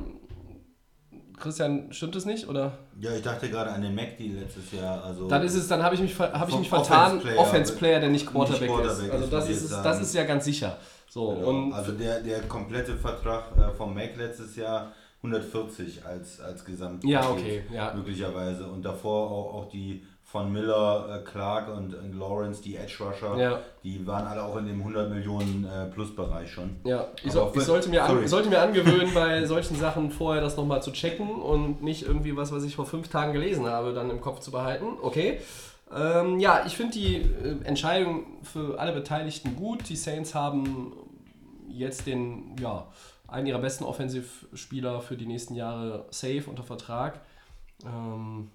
Christian, 1.39 1.93
stimmt 1.93 2.15
es 2.15 2.25
nicht? 2.25 2.49
Oder? 2.49 2.79
ja, 3.01 3.13
ich 3.15 3.23
dachte 3.23 3.51
gerade 3.51 3.71
an 3.73 3.83
den 3.83 3.95
McD 3.95 4.29
letztes 4.29 4.71
Jahr. 4.73 5.03
Also 5.03 5.27
Dann 5.27 5.43
ist 5.43 5.55
es, 5.55 5.67
dann 5.67 5.83
habe 5.83 5.95
ich 5.97 6.01
mich, 6.01 6.17
habe 6.19 6.51
ich 6.51 6.57
mich 6.57 6.69
vertan. 6.69 7.17
Offense-Player, 7.19 7.41
Offense-Player, 7.41 8.01
der 8.01 8.11
nicht 8.11 8.27
Quarterback, 8.27 8.61
nicht 8.61 8.71
Quarterback 8.71 9.05
ist. 9.07 9.11
Also 9.11 9.27
das 9.27 9.49
ist, 9.49 9.71
das 9.73 10.01
ist 10.01 10.15
ja 10.15 10.25
ganz 10.25 10.45
sicher. 10.45 10.79
So, 11.09 11.35
Genau. 11.35 11.49
und 11.49 11.73
also 11.73 11.93
der, 11.93 12.21
der 12.21 12.43
komplette 12.43 12.97
Vertrag 12.97 13.57
äh, 13.57 13.75
vom 13.75 13.93
Mac 13.93 14.17
letztes 14.17 14.57
Jahr 14.57 14.93
140 15.23 16.05
als, 16.05 16.41
als 16.41 16.65
Gesamt. 16.65 17.05
Ja, 17.05 17.29
okay, 17.29 17.65
ja. 17.73 17.93
Möglicherweise. 17.95 18.67
Und 18.67 18.83
davor 18.83 19.31
auch, 19.31 19.55
auch 19.55 19.69
die 19.69 20.05
von 20.33 20.51
Miller, 20.51 21.21
äh, 21.21 21.29
Clark 21.31 21.69
und, 21.69 21.95
und 21.95 22.19
Lawrence, 22.19 22.63
die 22.63 22.75
Edge 22.75 23.05
Rusher, 23.05 23.37
Ja. 23.37 23.61
die 23.85 24.07
waren 24.07 24.27
alle 24.27 24.43
auch 24.43 24.57
in 24.57 24.67
dem 24.67 24.79
100 24.79 25.11
Millionen 25.11 25.67
äh, 25.67 25.85
Plus-Bereich 25.93 26.51
schon. 26.51 26.77
Ja, 26.85 27.09
ich, 27.23 27.33
so, 27.33 27.53
ich 27.55 27.63
sollte, 27.65 27.91
mir 27.91 28.03
an, 28.03 28.27
sollte 28.27 28.49
mir 28.49 28.63
angewöhnen, 28.63 29.13
bei 29.13 29.45
solchen 29.45 29.77
Sachen 29.77 30.11
vorher 30.11 30.41
das 30.41 30.57
nochmal 30.57 30.83
zu 30.83 30.91
checken 30.91 31.29
und 31.29 31.83
nicht 31.83 32.05
irgendwie 32.07 32.35
was, 32.35 32.51
was 32.51 32.65
ich 32.65 32.75
vor 32.75 32.87
fünf 32.87 33.09
Tagen 33.09 33.35
gelesen 33.35 33.67
habe, 33.67 33.93
dann 33.93 34.09
im 34.09 34.23
Kopf 34.23 34.41
zu 34.41 34.51
behalten. 34.51 34.87
Okay. 35.03 35.39
Ähm, 35.95 36.41
ja, 36.41 36.63
ich 36.67 36.79
finde 36.79 36.95
die 36.95 37.17
äh, 37.17 37.63
Entscheidung 37.65 38.25
für 38.43 38.81
alle 38.81 38.93
Beteiligten 38.93 39.55
gut. 39.55 39.87
Die 39.91 39.97
Saints 39.97 40.35
haben 40.35 40.95
jetzt 41.69 42.07
den, 42.07 42.57
ja, 42.59 42.87
einen 43.29 43.47
ihrer 43.47 43.59
besten 43.59 43.85
Offensivspieler 43.85 45.03
für 45.03 45.19
die 45.19 45.27
nächsten 45.27 45.55
Jahre 45.57 46.07
safe 46.09 46.45
unter 46.47 46.63
Vertrag. 46.63 47.21
Ähm, 47.85 48.51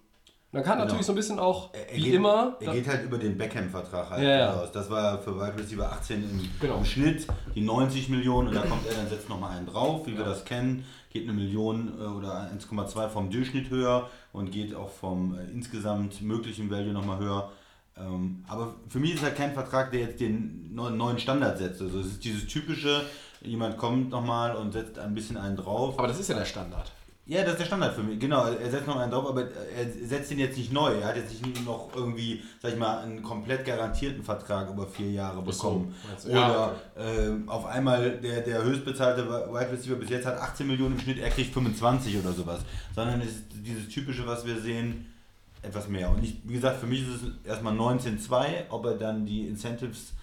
man 0.58 0.64
kann 0.66 0.74
Genau. 0.78 0.86
natürlich 0.86 1.06
so 1.06 1.12
ein 1.12 1.16
bisschen 1.16 1.38
auch, 1.40 1.72
Er- 1.74 1.92
er 1.92 1.98
wie 1.98 2.02
geht, 2.02 2.14
immer, 2.16 2.56
Er 2.60 2.74
geht 2.74 2.88
halt 2.88 3.04
über 3.06 3.18
den 3.20 3.38
Beckham-Vertrag 3.38 4.10
halt 4.10 4.24
Ja, 4.24 4.30
ja. 4.38 4.54
raus. 4.54 4.70
Das 4.74 4.90
war 4.90 5.20
für 5.20 5.36
Wide 5.40 5.54
Receiver 5.58 5.92
18 5.92 6.24
im, 6.24 6.50
Genau. 6.60 6.78
im 6.80 6.86
Schnitt, 6.86 7.28
die 7.54 7.62
90 7.62 8.10
Millionen 8.10 8.48
und 8.50 8.56
da 8.56 8.62
kommt 8.62 8.88
er 8.88 8.96
dann 8.96 9.08
setzt 9.08 9.30
nochmal 9.30 9.56
einen 9.56 9.68
drauf, 9.68 10.08
wie 10.08 10.18
wir 10.18 10.26
das 10.26 10.44
kennen. 10.46 10.84
Geht 11.12 11.24
eine 11.24 11.34
Million 11.34 11.94
äh, 12.00 12.04
oder 12.06 12.50
1,2 12.52 13.08
vom 13.10 13.30
Durchschnitt 13.30 13.70
höher 13.70 14.10
und 14.34 14.52
geht 14.52 14.74
auch 14.76 14.90
vom 14.90 15.38
äh, 15.38 15.44
insgesamt 15.52 16.22
möglichen 16.24 16.72
Value 16.72 16.92
nochmal 16.92 17.20
höher. 17.20 17.52
Ähm, 17.96 18.44
aber 18.48 18.74
für 18.90 19.00
mich 19.00 19.14
ist 19.14 19.24
halt 19.24 19.36
kein 19.36 19.54
Vertrag, 19.54 19.92
der 19.92 20.02
jetzt 20.02 20.20
den 20.20 20.74
neu- 20.74 20.90
neuen 20.90 21.20
Standard 21.20 21.58
setzt. 21.60 21.82
Also 21.82 22.00
es 22.00 22.08
ist 22.08 22.24
dieses 22.24 22.48
typische, 22.48 23.02
jemand 23.42 23.78
kommt 23.78 24.10
nochmal 24.10 24.56
und 24.56 24.72
setzt 24.72 24.98
ein 25.00 25.14
bisschen 25.14 25.38
einen 25.38 25.56
drauf. 25.56 25.98
aber 26.00 26.08
das 26.08 26.20
ist 26.20 26.28
ja 26.30 26.36
der 26.36 26.46
Standard. 26.46 26.92
Ja, 27.28 27.42
das 27.42 27.54
ist 27.54 27.60
der 27.60 27.66
Standard 27.66 27.94
für 27.94 28.04
mich. 28.04 28.20
Genau, 28.20 28.46
er 28.46 28.72
setzt 28.72 28.88
noch 28.88 28.96
einen 28.96 29.12
drauf, 29.12 29.28
aber 29.28 29.42
er 29.42 30.08
setzt 30.08 30.32
ihn 30.32 30.40
jetzt 30.40 30.58
nicht 30.58 30.72
neu. 30.72 30.94
Er 30.94 31.10
hat 31.10 31.18
jetzt 31.18 31.46
nicht 31.46 31.66
noch 31.66 31.90
irgendwie, 31.94 32.42
sag 32.62 32.72
ich 32.72 32.78
mal, 32.78 33.00
einen 33.00 33.22
komplett 33.22 33.66
garantierten 33.66 34.24
Vertrag 34.24 34.70
über 34.70 34.88
vier 34.88 35.12
Jahre 35.12 35.42
bekommen. 35.42 35.94
du? 36.24 36.30
Oder 36.30 36.76
ähm, 36.98 37.50
auf 37.50 37.66
einmal 37.66 38.12
der, 38.12 38.42
der 38.42 38.64
höchstbezahlte 38.64 39.28
Wide 39.28 39.72
Receiver 39.72 39.96
bis 39.96 40.10
jetzt 40.10 40.26
hat 40.26 40.38
18 40.38 40.68
Millionen 40.68 40.96
im 40.96 41.02
Schnitt, 41.02 41.20
er 41.20 41.30
kriegt 41.30 41.54
25 41.54 42.18
oder 42.18 42.32
sowas. 42.32 42.62
Sondern 42.96 43.20
es 43.20 43.28
ist 43.28 43.44
dieses 43.52 43.90
typische, 43.90 44.26
was 44.26 44.46
wir 44.46 44.62
sehen, 44.62 45.14
etwas 45.62 45.90
mehr. 45.90 46.10
Und 46.10 46.24
ich, 46.24 46.38
wie 46.46 46.54
gesagt, 46.54 46.80
für 46.80 46.88
mich 46.88 47.02
ist 47.02 47.24
es 47.24 47.46
erstmal 47.46 47.74
19,2. 47.74 48.70
Ob 48.70 48.86
er 48.86 48.94
dann 48.94 49.26
die 49.26 49.48
Incentives 49.48 50.14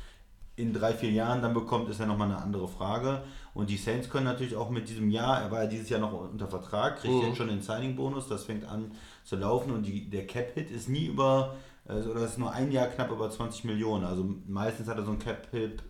in 0.57 0.73
drei, 0.73 0.95
vier 0.95 1.11
Jahren 1.11 1.43
dann 1.43 1.53
bekommt, 1.53 1.91
ist 1.91 2.01
ja 2.01 2.07
nochmal 2.07 2.29
eine 2.29 2.41
andere 2.41 2.69
Frage. 2.69 3.23
Und 3.55 3.71
die 3.71 3.77
Saints 3.77 4.11
können 4.11 4.25
natürlich 4.25 4.57
auch 4.57 4.69
mit 4.71 4.89
diesem 4.89 5.11
Jahr, 5.11 5.41
er 5.41 5.51
war 5.51 5.63
ja 5.63 5.69
dieses 5.69 5.89
Jahr 5.89 6.01
noch 6.01 6.13
unter 6.13 6.49
Vertrag, 6.49 6.99
kriegt 7.01 7.15
Mhm. 7.15 7.21
jetzt 7.29 7.37
schon 7.37 7.49
den 7.49 7.63
Signing-Bonus, 7.63 8.27
das 8.29 8.45
fängt 8.45 8.65
an 8.65 8.91
zu 9.25 9.37
laufen 9.37 9.71
und 9.73 9.85
die, 9.87 10.11
der 10.11 10.27
Cap-Hit 10.27 10.71
ist 10.73 10.89
nie 10.89 11.07
über, 11.07 11.55
also, 11.87 12.11
oder 12.11 12.25
ist 12.25 12.37
nur 12.39 12.51
ein 12.53 12.73
Jahr 12.73 12.89
knapp 12.89 13.11
über 13.13 13.31
20 13.31 13.65
Millionen. 13.65 14.05
Also 14.05 14.29
meistens 14.49 14.89
hat 14.89 14.99
er 14.99 15.05
so 15.05 15.11
einen 15.13 15.21
Cap-Hit 15.21 15.83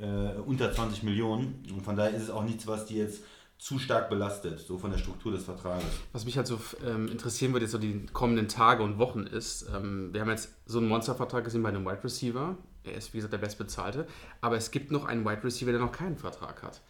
äh, 0.00 0.38
unter 0.46 0.72
20 0.72 1.02
Millionen. 1.04 1.62
Und 1.72 1.82
von 1.82 1.96
daher 1.96 2.14
ist 2.14 2.24
es 2.24 2.30
auch 2.30 2.44
nichts, 2.44 2.66
was 2.66 2.86
die 2.86 2.96
jetzt 2.96 3.22
zu 3.58 3.78
stark 3.80 4.08
belastet, 4.08 4.60
so 4.60 4.78
von 4.78 4.92
der 4.92 4.98
Struktur 4.98 5.32
des 5.32 5.44
Vertrages. 5.44 5.84
Was 6.12 6.24
mich 6.24 6.36
halt 6.36 6.46
so 6.46 6.60
ähm, 6.86 7.08
interessieren 7.08 7.52
würde, 7.52 7.64
jetzt 7.64 7.72
so 7.72 7.78
die 7.78 8.06
kommenden 8.12 8.46
Tage 8.46 8.84
und 8.84 8.98
Wochen 8.98 9.24
ist, 9.24 9.66
ähm, 9.74 10.10
wir 10.12 10.20
haben 10.20 10.30
jetzt 10.30 10.50
so 10.66 10.78
einen 10.78 10.86
Monstervertrag 10.86 11.42
gesehen 11.44 11.62
bei 11.64 11.70
einem 11.70 11.84
Wide 11.84 12.04
Receiver. 12.04 12.56
Er 12.84 12.94
ist, 12.94 13.12
wie 13.12 13.18
gesagt, 13.18 13.32
der 13.32 13.38
bestbezahlte. 13.38 14.06
Aber 14.40 14.56
es 14.56 14.70
gibt 14.70 14.90
noch 14.90 15.04
einen 15.04 15.24
Wide 15.24 15.44
Receiver, 15.44 15.70
der 15.70 15.80
noch 15.80 15.92
keinen 15.92 16.16
Vertrag 16.16 16.62
hat. 16.62 16.80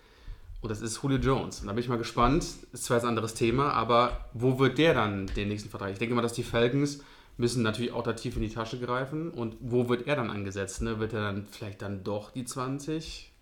Und 0.61 0.71
das 0.71 0.80
ist 0.80 1.00
Julio 1.02 1.18
Jones. 1.18 1.61
Und 1.61 1.68
da 1.68 1.73
bin 1.73 1.83
ich 1.83 1.88
mal 1.88 1.99
gespannt. 1.99 2.45
Ist 2.73 2.85
zwar 2.85 2.97
jetzt 2.97 3.04
ein 3.04 3.11
anderes 3.11 3.35
Thema, 3.35 3.73
aber 3.73 4.26
wo 4.33 4.59
wird 4.59 4.78
der 4.78 4.95
dann 4.95 5.26
den 5.26 5.49
nächsten 5.49 5.71
Vertrag? 5.71 5.92
Ich 5.92 5.99
denke 5.99 6.14
mal, 6.14 6.23
dass 6.23 6.33
die 6.33 6.42
Falcons 6.42 7.00
müssen 7.37 7.62
natürlich 7.62 7.92
auch 7.92 8.02
da 8.02 8.12
tief 8.12 8.37
in 8.37 8.42
die 8.42 8.49
Tasche 8.49 8.78
greifen. 8.80 9.30
Und 9.30 9.57
wo 9.61 9.88
wird 9.88 10.07
er 10.07 10.16
dann 10.16 10.30
angesetzt? 10.30 10.83
Ne? 10.83 10.99
Wird 10.99 11.12
er 11.12 11.21
dann 11.21 11.47
vielleicht 11.50 11.83
dann 11.83 12.02
doch 12.02 12.33
die 12.33 12.45
20? 12.45 13.33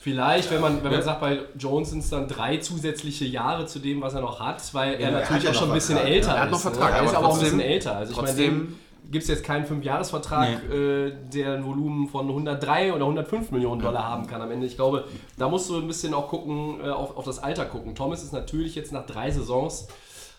Vielleicht, 0.00 0.50
wenn 0.52 0.60
man, 0.60 0.84
wenn 0.84 0.92
man 0.92 1.02
sagt, 1.02 1.20
bei 1.20 1.40
Jones 1.58 1.90
sind 1.90 2.00
es 2.00 2.10
dann 2.10 2.28
drei 2.28 2.58
zusätzliche 2.58 3.24
Jahre 3.24 3.66
zu 3.66 3.80
dem, 3.80 4.00
was 4.00 4.14
er 4.14 4.20
noch 4.20 4.38
hat, 4.38 4.62
weil 4.72 4.94
er 4.94 5.00
Ja, 5.00 5.06
er 5.06 5.12
natürlich 5.20 5.42
ja 5.42 5.50
auch 5.50 5.54
schon 5.54 5.70
ein 5.70 5.74
bisschen 5.74 5.96
Vertrag, 5.96 6.12
älter 6.12 6.28
ja. 6.28 6.34
Er 6.34 6.42
hat 6.42 6.50
noch 6.50 6.58
ist. 6.58 6.62
Vertrag, 6.62 6.90
ne? 6.90 6.98
Er 6.98 7.04
ist 7.04 7.14
aber 7.14 7.26
auch 7.26 7.34
ein 7.34 7.40
bisschen 7.40 7.60
älter. 7.60 7.96
Also 7.96 8.12
ich 8.12 8.22
meine, 8.22 8.66
gibt 9.10 9.22
es 9.22 9.28
jetzt 9.28 9.44
keinen 9.44 9.64
Fünfjahresvertrag, 9.64 10.70
äh, 10.70 11.12
der 11.32 11.54
ein 11.54 11.64
Volumen 11.64 12.08
von 12.08 12.28
103 12.28 12.92
oder 12.92 13.04
105 13.04 13.50
Millionen 13.50 13.80
Dollar 13.80 14.04
haben 14.04 14.26
kann 14.26 14.42
am 14.42 14.50
Ende. 14.50 14.66
Ich 14.66 14.76
glaube, 14.76 15.04
da 15.38 15.48
musst 15.48 15.70
du 15.70 15.76
ein 15.78 15.86
bisschen 15.86 16.14
auch 16.14 16.28
gucken, 16.28 16.80
äh, 16.82 16.88
auf, 16.88 17.16
auf 17.16 17.24
das 17.24 17.38
Alter 17.38 17.64
gucken. 17.64 17.94
Thomas 17.94 18.22
ist 18.22 18.32
natürlich 18.32 18.74
jetzt 18.74 18.92
nach 18.92 19.06
drei 19.06 19.30
Saisons 19.30 19.88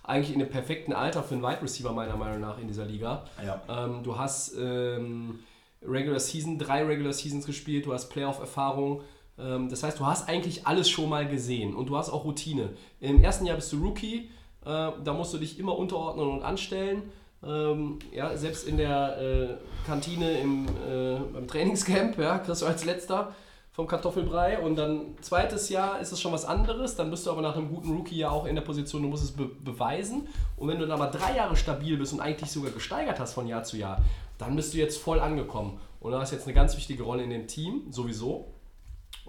eigentlich 0.04 0.34
in 0.34 0.40
dem 0.40 0.50
perfekten 0.50 0.94
Alter 0.94 1.24
für 1.24 1.36
einen 1.36 1.44
Wide 1.44 1.62
Receiver 1.62 1.92
meiner 1.92 2.16
Meinung 2.16 2.42
nach 2.42 2.60
in 2.60 2.68
dieser 2.68 2.86
Liga. 2.86 3.26
Ja. 3.46 3.62
Ähm, 3.70 4.02
du 4.04 4.18
hast 4.18 4.56
ähm, 4.60 5.40
Regular 5.82 6.20
Season, 6.20 6.58
drei 6.58 6.84
Regular 6.84 7.14
Seasons 7.14 7.46
gespielt, 7.46 7.86
du 7.86 7.94
hast 7.94 8.10
Playoff-Erfahrung. 8.10 9.02
Ähm, 9.38 9.70
das 9.70 9.84
heißt, 9.84 10.00
du 10.00 10.06
hast 10.06 10.28
eigentlich 10.28 10.68
alles 10.68 10.90
schon 10.90 11.10
mal 11.10 11.28
gesehen 11.28 11.76
und 11.76 11.90
du 11.90 11.98
hast 11.98 12.10
auch 12.10 12.26
Routine. 12.26 12.70
Im 13.00 13.22
ersten 13.24 13.46
Jahr 13.46 13.56
bist 13.56 13.72
du 13.72 13.78
Rookie, 13.78 14.30
äh, 14.66 14.92
da 15.04 15.14
musst 15.14 15.34
du 15.34 15.38
dich 15.38 15.60
immer 15.60 15.78
unterordnen 15.78 16.28
und 16.28 16.44
anstellen. 16.44 17.04
Ähm, 17.41 18.00
ja, 18.12 18.36
selbst 18.36 18.67
in 18.67 18.77
der 18.77 19.17
äh, 19.17 19.48
Kantine 19.86 20.39
im, 20.39 20.65
äh, 20.67 21.19
beim 21.34 21.48
Trainingscamp, 21.48 22.17
ja, 22.17 22.39
kriegst 22.39 22.62
du 22.62 22.65
als 22.65 22.84
letzter 22.84 23.34
vom 23.72 23.88
Kartoffelbrei 23.88 24.60
und 24.60 24.75
dann 24.75 25.15
zweites 25.22 25.69
Jahr 25.69 26.01
ist 26.01 26.12
es 26.12 26.19
schon 26.19 26.34
was 26.34 26.43
anderes, 26.43 26.98
dann 26.98 27.10
bist 27.10 27.25
du 27.25 27.31
aber 27.31 27.41
nach 27.41 27.55
einem 27.55 27.69
guten 27.69 27.96
Rookie 27.96 28.17
ja 28.17 28.29
auch 28.29 28.46
in 28.46 28.55
der 28.55 28.62
Position, 28.62 29.03
du 29.03 29.08
musst 29.08 29.24
es 29.24 29.31
be 29.31 29.46
beweisen 29.46 30.27
und 30.58 30.67
wenn 30.67 30.79
du 30.79 30.86
dann 30.86 31.00
aber 31.00 31.17
drei 31.17 31.38
Jahre 31.38 31.55
stabil 31.55 31.96
bist 31.96 32.12
und 32.12 32.19
eigentlich 32.19 32.51
sogar 32.51 32.72
gesteigert 32.72 33.19
hast 33.22 33.34
von 33.34 33.48
Jahr 33.48 33.63
zu 33.63 33.77
Jahr, 33.77 34.01
dann 34.38 34.58
bist 34.58 34.74
du 34.74 34.77
jetzt 34.77 34.98
voll 34.98 35.22
angekommen 35.22 35.79
und 36.01 36.12
du 36.12 36.17
hast 36.17 36.31
jetzt 36.31 36.46
eine 36.46 36.53
ganz 36.53 36.75
wichtige 36.75 37.03
Rolle 37.03 37.24
in 37.24 37.29
dem 37.29 37.48
Team, 37.48 37.84
sowieso. 37.89 38.53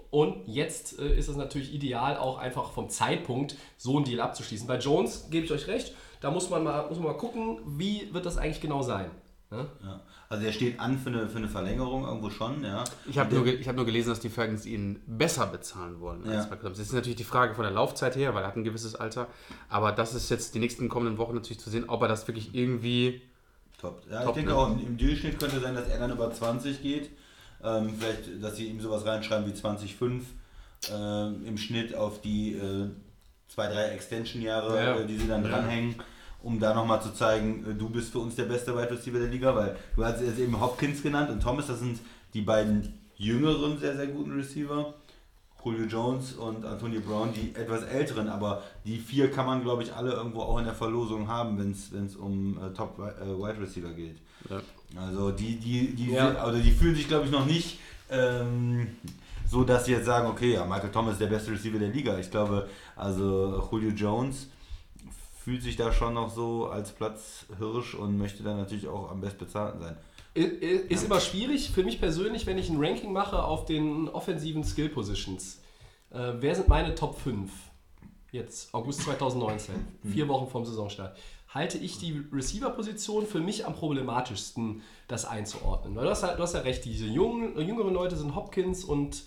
Und 0.09 0.45
jetzt 0.45 0.99
äh, 0.99 1.17
ist 1.17 1.29
es 1.29 1.37
natürlich 1.37 1.73
ideal, 1.73 2.17
auch 2.17 2.37
einfach 2.37 2.71
vom 2.71 2.89
Zeitpunkt 2.89 3.55
so 3.77 3.95
einen 3.95 4.03
Deal 4.03 4.19
abzuschließen. 4.19 4.67
Bei 4.67 4.77
Jones 4.77 5.29
gebe 5.29 5.45
ich 5.45 5.51
euch 5.53 5.67
recht, 5.67 5.93
da 6.21 6.31
muss 6.31 6.49
man 6.49 6.63
mal, 6.63 6.87
muss 6.87 6.97
man 6.97 7.07
mal 7.07 7.17
gucken, 7.17 7.57
wie 7.65 8.07
wird 8.13 8.25
das 8.25 8.37
eigentlich 8.37 8.61
genau 8.61 8.81
sein. 8.81 9.11
Ne? 9.49 9.65
Ja. 9.83 9.99
Also 10.29 10.45
er 10.45 10.53
steht 10.53 10.79
an 10.79 10.97
für 10.97 11.09
eine, 11.09 11.27
für 11.27 11.39
eine 11.39 11.49
Verlängerung 11.49 12.05
irgendwo 12.05 12.29
schon, 12.29 12.63
ja. 12.63 12.85
Ich 13.09 13.17
habe 13.19 13.35
nur, 13.35 13.43
ge- 13.43 13.55
ich 13.55 13.67
hab 13.67 13.75
nur 13.75 13.83
gelesen, 13.85 14.07
dass 14.09 14.21
die 14.21 14.29
Falcons 14.29 14.65
ihn 14.65 15.01
besser 15.05 15.45
bezahlen 15.47 15.99
wollen 15.99 16.23
als 16.23 16.45
Ja. 16.45 16.49
bei 16.49 16.55
Clemson. 16.55 16.79
Das 16.79 16.87
ist 16.87 16.93
natürlich 16.93 17.17
die 17.17 17.25
Frage 17.25 17.53
von 17.53 17.63
der 17.65 17.73
Laufzeit 17.73 18.15
her, 18.15 18.33
weil 18.33 18.43
er 18.43 18.47
hat 18.47 18.55
ein 18.55 18.63
gewisses 18.63 18.95
Alter. 18.95 19.27
Aber 19.67 19.91
das 19.91 20.13
ist 20.13 20.29
jetzt 20.29 20.55
die 20.55 20.59
nächsten 20.59 20.87
kommenden 20.87 21.17
Wochen 21.17 21.35
natürlich 21.35 21.59
zu 21.59 21.69
sehen, 21.69 21.83
ob 21.89 22.01
er 22.01 22.07
das 22.07 22.25
wirklich 22.29 22.55
irgendwie. 22.55 23.21
Top. 23.77 24.01
Ja, 24.09 24.21
Top, 24.21 24.29
ich 24.29 24.35
denke 24.35 24.51
ne? 24.51 24.57
auch, 24.57 24.69
im, 24.71 24.95
Durchschnitt 24.97 25.37
könnte 25.37 25.59
sein, 25.59 25.75
dass 25.75 25.89
er 25.89 25.99
dann 25.99 26.11
über 26.11 26.31
20 26.31 26.81
geht. 26.81 27.09
Ähm, 27.61 27.93
vielleicht, 27.99 28.41
dass 28.41 28.55
sie 28.55 28.67
ihm 28.67 28.79
sowas 28.79 29.05
reinschreiben 29.05 29.45
wie 29.45 29.57
20,5 29.59 30.21
ähm, 30.93 31.45
im 31.45 31.57
Schnitt 31.57 31.93
auf 31.93 32.21
die 32.21 32.53
äh, 32.53 32.87
zwei, 33.49 33.67
drei 33.67 33.89
Extension-Jahre, 33.89 34.77
Ja. 34.83 34.95
äh, 34.97 35.05
die 35.05 35.17
sie 35.17 35.27
dann 35.27 35.43
Ja. 35.43 35.49
dranhängen, 35.49 35.95
um 36.43 36.59
da 36.59 36.73
nochmal 36.73 37.01
zu 37.01 37.13
zeigen, 37.13 37.65
äh, 37.69 37.73
du 37.73 37.89
bist 37.89 38.11
für 38.11 38.19
uns 38.19 38.35
der 38.35 38.45
beste 38.45 38.75
Wide 38.75 38.91
Receiver 38.91 39.19
der 39.19 39.29
Liga, 39.29 39.55
weil 39.55 39.75
du 39.95 40.03
hast 40.03 40.21
jetzt 40.21 40.39
eben 40.39 40.59
Hopkins 40.59 41.01
genannt 41.03 41.29
und 41.29 41.41
Thomas, 41.41 41.67
das 41.67 41.79
sind 41.79 41.99
die 42.33 42.41
beiden 42.41 42.93
jüngeren, 43.15 43.77
sehr, 43.79 43.95
sehr 43.95 44.07
guten 44.07 44.31
Receiver. 44.33 44.93
Julio 45.63 45.85
Jones 45.85 46.33
und 46.33 46.65
Antonio 46.65 47.01
Brown, 47.01 47.29
die 47.33 47.53
etwas 47.55 47.83
älteren, 47.83 48.27
aber 48.29 48.63
die 48.83 48.97
vier 48.97 49.29
kann 49.29 49.45
man, 49.45 49.61
glaube 49.61 49.83
ich, 49.83 49.93
alle 49.93 50.11
irgendwo 50.13 50.41
auch 50.41 50.57
in 50.57 50.65
der 50.65 50.73
Verlosung 50.73 51.27
haben, 51.27 51.59
wenn 51.59 52.05
es 52.05 52.15
um 52.15 52.57
äh, 52.57 52.73
Top 52.73 52.97
äh, 52.97 53.23
Wide 53.27 53.61
Receiver 53.61 53.91
geht. 53.93 54.17
Ja. 54.49 54.59
Also 54.99 55.29
die, 55.29 55.57
die, 55.57 55.93
die, 55.93 56.13
Ja. 56.13 56.33
also 56.33 56.59
die 56.59 56.71
fühlen 56.71 56.95
sich, 56.95 57.07
glaube 57.07 57.25
ich, 57.25 57.31
noch 57.31 57.45
nicht 57.45 57.77
ähm, 58.09 58.87
so, 59.47 59.63
dass 59.63 59.85
sie 59.85 59.91
jetzt 59.91 60.05
sagen, 60.05 60.27
okay, 60.27 60.53
ja, 60.53 60.65
Michael 60.65 60.89
Thomas 60.91 61.13
ist 61.13 61.21
der 61.21 61.27
beste 61.27 61.51
Receiver 61.51 61.77
der 61.77 61.89
Liga. 61.89 62.17
Ich 62.17 62.31
glaube, 62.31 62.67
also 62.95 63.67
Julio 63.71 63.91
Jones 63.91 64.47
fühlt 65.51 65.63
sich 65.63 65.75
da 65.75 65.91
schon 65.91 66.13
noch 66.13 66.33
so 66.33 66.67
als 66.67 66.93
Platzhirsch 66.93 67.95
und 67.95 68.17
möchte 68.17 68.41
dann 68.41 68.55
natürlich 68.55 68.87
auch 68.87 69.11
am 69.11 69.19
bestbezahlten 69.19 69.81
sein. 69.81 69.97
Ist 70.33 71.03
immer 71.03 71.19
schwierig 71.19 71.71
für 71.71 71.83
mich 71.83 71.99
persönlich, 71.99 72.45
wenn 72.45 72.57
ich 72.57 72.69
ein 72.69 72.77
Ranking 72.81 73.11
mache 73.11 73.43
auf 73.43 73.65
den 73.65 74.07
offensiven 74.07 74.63
Skill 74.63 74.87
Positions. 74.87 75.59
Äh, 76.09 76.35
wer 76.39 76.55
sind 76.55 76.69
meine 76.69 76.95
Top 76.95 77.19
5? 77.19 77.51
Jetzt, 78.31 78.73
August 78.73 79.01
2019, 79.01 79.75
vier 80.09 80.29
Wochen 80.29 80.49
vom 80.49 80.63
Saisonstart. 80.63 81.17
Halte 81.49 81.77
ich 81.79 81.97
die 81.97 82.23
Receiver-Position 82.31 83.25
für 83.25 83.41
mich 83.41 83.65
am 83.65 83.73
problematischsten, 83.73 84.81
das 85.09 85.25
einzuordnen. 85.25 85.97
Weil 85.97 86.05
du 86.05 86.11
hast, 86.11 86.23
halt, 86.23 86.39
du 86.39 86.43
hast 86.43 86.53
ja 86.53 86.61
recht, 86.61 86.85
diese 86.85 87.07
jungen, 87.07 87.59
jüngeren 87.59 87.93
Leute 87.93 88.15
sind 88.15 88.35
Hopkins 88.35 88.85
und 88.85 89.23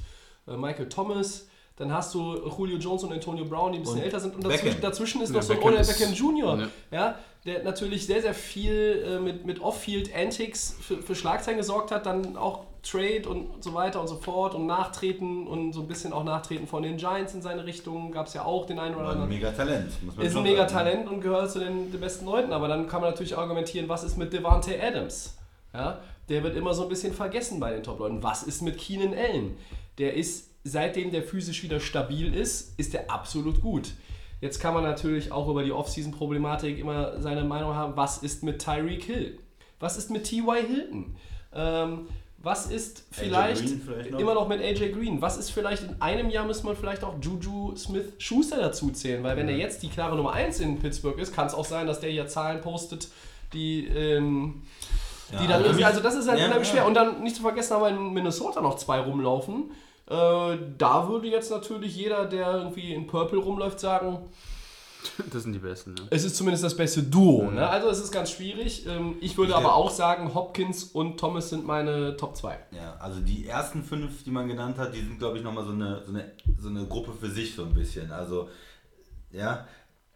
äh, 0.47 0.57
Michael 0.57 0.89
Thomas. 0.89 1.49
Dann 1.77 1.93
hast 1.93 2.15
du 2.15 2.37
Julio 2.57 2.77
Jones 2.79 3.03
und 3.03 3.13
Antonio 3.13 3.45
Brown, 3.45 3.73
die 3.73 3.79
ein 3.79 3.83
bisschen 3.83 3.99
Und 3.99 4.05
älter 4.05 4.21
sind. 4.21 4.37
Und 4.37 4.45
dazwischen, 4.45 4.81
dazwischen 4.81 5.23
ist 5.23 5.31
Ja, 5.31 5.37
noch 5.37 5.43
so 5.43 5.53
ein 5.55 5.59
Beckham 5.59 5.73
Odell 5.75 5.87
Beckham 5.87 6.13
Jr., 6.13 6.59
Ja. 6.59 6.69
ja, 6.93 7.19
der 7.45 7.65
natürlich 7.65 8.07
sehr, 8.07 8.23
sehr 8.23 8.33
viel 8.35 9.05
äh, 9.05 9.19
mit, 9.19 9.45
mit 9.45 9.61
Off-Field-Antics 9.61 10.77
für, 10.81 10.99
für 11.03 11.15
Schlagzeilen 11.15 11.59
gesorgt 11.59 11.91
hat, 11.91 12.07
dann 12.07 12.37
auch 12.37 12.65
Trade 12.83 13.29
und 13.29 13.65
so 13.65 13.73
weiter 13.75 14.01
und 14.01 14.09
so 14.09 14.17
fort 14.17 14.55
und 14.55 14.67
Nachtreten 14.67 15.47
und 15.47 15.73
so 15.73 15.81
ein 15.81 15.89
bisschen 15.89 16.13
auch 16.13 16.23
Nachtreten 16.23 16.67
von 16.67 16.83
den 16.83 16.97
Giants 16.99 17.33
in 17.35 17.41
seine 17.43 17.65
Richtung. 17.65 18.13
Gab 18.13 18.27
es 18.27 18.35
ja 18.35 18.45
auch 18.45 18.67
den 18.67 18.79
einen 18.79 18.95
oder 18.95 19.05
Aber 19.05 19.13
ein 19.13 19.23
anderen. 19.23 19.31
mega 19.31 19.51
Talent, 19.53 19.91
muss 20.05 20.17
man 20.17 20.27
Ist 20.27 20.37
ein 20.37 20.43
mega 20.43 20.69
sagen. 20.69 20.73
Talent 20.91 21.09
und 21.09 21.21
gehört 21.23 21.51
zu 21.51 21.61
den, 21.61 21.91
den 21.91 22.01
besten 22.01 22.27
Leuten, 22.27 22.53
aber 22.53 22.69
dann 22.69 22.87
kann 22.87 23.01
man 23.01 23.11
natürlich 23.11 23.37
argumentieren, 23.37 23.89
was 23.89 24.05
ist 24.05 24.17
mit 24.19 24.33
Devante 24.33 24.79
Adams? 24.81 25.37
Ja, 25.73 25.99
der 26.29 26.43
wird 26.45 26.57
immer 26.57 26.73
so 26.75 26.83
ein 26.85 26.89
bisschen 26.91 27.13
vergessen 27.15 27.59
bei 27.59 27.73
den 27.73 27.83
Top-Leuten. 27.83 28.23
Was 28.23 28.43
ist 28.45 28.61
mit 28.63 28.77
Keenan 28.79 29.15
Allen? 29.15 29.57
Der 29.99 30.15
ist, 30.15 30.51
seitdem 30.65 31.11
der 31.11 31.23
physisch 31.23 31.63
wieder 31.63 31.79
stabil 31.81 32.35
ist, 32.35 32.79
ist 32.79 32.95
der 32.95 33.11
absolut 33.11 33.61
gut. 33.61 33.93
Jetzt 34.41 34.59
kann 34.61 34.75
man 34.75 34.83
natürlich 34.83 35.31
auch 35.33 35.49
über 35.49 35.63
die 35.63 35.73
Offseason-Problematik 35.73 36.79
immer 36.79 37.21
seine 37.21 37.45
Meinung 37.45 37.75
haben, 37.75 37.97
was 37.97 38.19
ist 38.19 38.43
mit 38.43 38.63
Tyreek 38.63 39.05
Hill? 39.05 39.39
Was 39.81 39.97
ist 39.97 40.11
mit 40.11 40.25
T.Y. 40.25 40.57
Hilton? 40.67 41.17
Ähm, 41.55 42.07
was 42.39 42.67
ist 42.67 43.05
vielleicht, 43.11 43.67
vielleicht 43.69 44.11
noch? 44.11 44.19
immer 44.19 44.35
noch 44.35 44.49
mit 44.49 44.61
AJ 44.61 44.93
Green? 44.93 45.23
Was 45.23 45.39
ist 45.39 45.51
vielleicht 45.51 45.83
in 45.85 46.01
einem 46.03 46.29
Jahr 46.29 46.45
müssen 46.45 46.67
wir 46.67 46.77
vielleicht 46.77 47.03
auch 47.03 47.15
Juju 47.23 47.75
Smith 47.77 48.13
Schuster 48.19 48.59
dazu 48.59 48.91
zählen, 48.91 49.23
weil 49.23 49.37
wenn 49.39 49.49
er 49.49 49.57
jetzt 49.57 49.83
die 49.83 49.89
klare 49.89 50.15
Nummer 50.15 50.33
1 50.35 50.61
in 50.61 50.79
Pittsburgh 50.79 51.19
ist, 51.19 51.35
kann 51.35 51.47
es 51.47 51.55
auch 51.55 51.65
sein, 51.65 51.87
dass 51.87 52.01
der 52.01 52.11
hier 52.11 52.27
Zahlen 52.27 52.61
postet, 52.61 53.09
die, 53.55 53.87
ähm, 53.87 54.63
Ja, 55.33 55.39
die 55.41 55.47
dann 55.47 55.61
irgendwie, 55.63 55.77
mich- 55.77 55.87
also 55.87 56.01
das 56.01 56.17
ist 56.17 56.29
halt 56.29 56.39
Ja, 56.39 56.49
ja. 56.55 56.65
schwer. 56.65 56.87
Und 56.87 56.93
dann 56.95 57.23
nicht 57.23 57.37
zu 57.37 57.43
vergessen 57.43 57.75
haben 57.75 57.83
wir 57.83 57.89
in 57.89 58.13
Minnesota 58.13 58.61
noch 58.61 58.77
zwei 58.77 59.01
rumlaufen. 59.01 59.71
Äh, 60.07 60.59
da 60.79 61.09
würde 61.09 61.29
jetzt 61.29 61.51
natürlich 61.51 61.97
jeder, 61.97 62.27
der 62.27 62.53
irgendwie 62.55 62.93
in 62.93 63.07
Purple 63.07 63.39
rumläuft, 63.39 63.81
sagen, 63.81 64.19
Das 65.33 65.43
sind 65.43 65.53
die 65.53 65.59
besten. 65.59 65.95
Ne? 65.95 66.03
es 66.11 66.25
ist 66.25 66.37
zumindest 66.37 66.65
das 66.65 66.77
beste 66.77 67.03
Duo. 67.03 67.51
Ne? 67.51 67.67
Also 67.69 67.89
es 67.89 67.99
ist 68.01 68.11
ganz 68.13 68.31
schwierig. 68.31 68.87
Ähm, 68.87 69.17
ich 69.21 69.37
würde 69.37 69.53
Ich 69.53 69.57
aber 69.57 69.75
auch 69.75 69.91
sagen, 69.91 70.35
Hopkins 70.35 70.85
und 70.85 71.19
Thomas 71.19 71.51
sind 71.51 71.67
meine 71.67 72.17
Top 72.17 72.37
2. 72.37 72.59
Ja, 72.73 72.97
also 73.01 73.21
die 73.21 73.47
ersten 73.47 73.83
fünf, 73.83 74.25
die 74.25 74.31
man 74.31 74.49
genannt 74.49 74.79
hat, 74.79 74.95
die 74.95 75.01
sind, 75.01 75.19
glaube 75.19 75.39
ich, 75.39 75.45
nochmal 75.45 75.65
so 75.65 75.73
eine, 75.73 76.03
so, 76.05 76.11
eine, 76.13 76.33
so 76.59 76.69
eine 76.69 76.87
Gruppe 76.87 77.13
für 77.19 77.31
sich 77.31 77.55
so 77.55 77.65
ein 77.65 77.75
bisschen. 77.75 78.11
Also, 78.13 78.49
ja. 79.31 79.67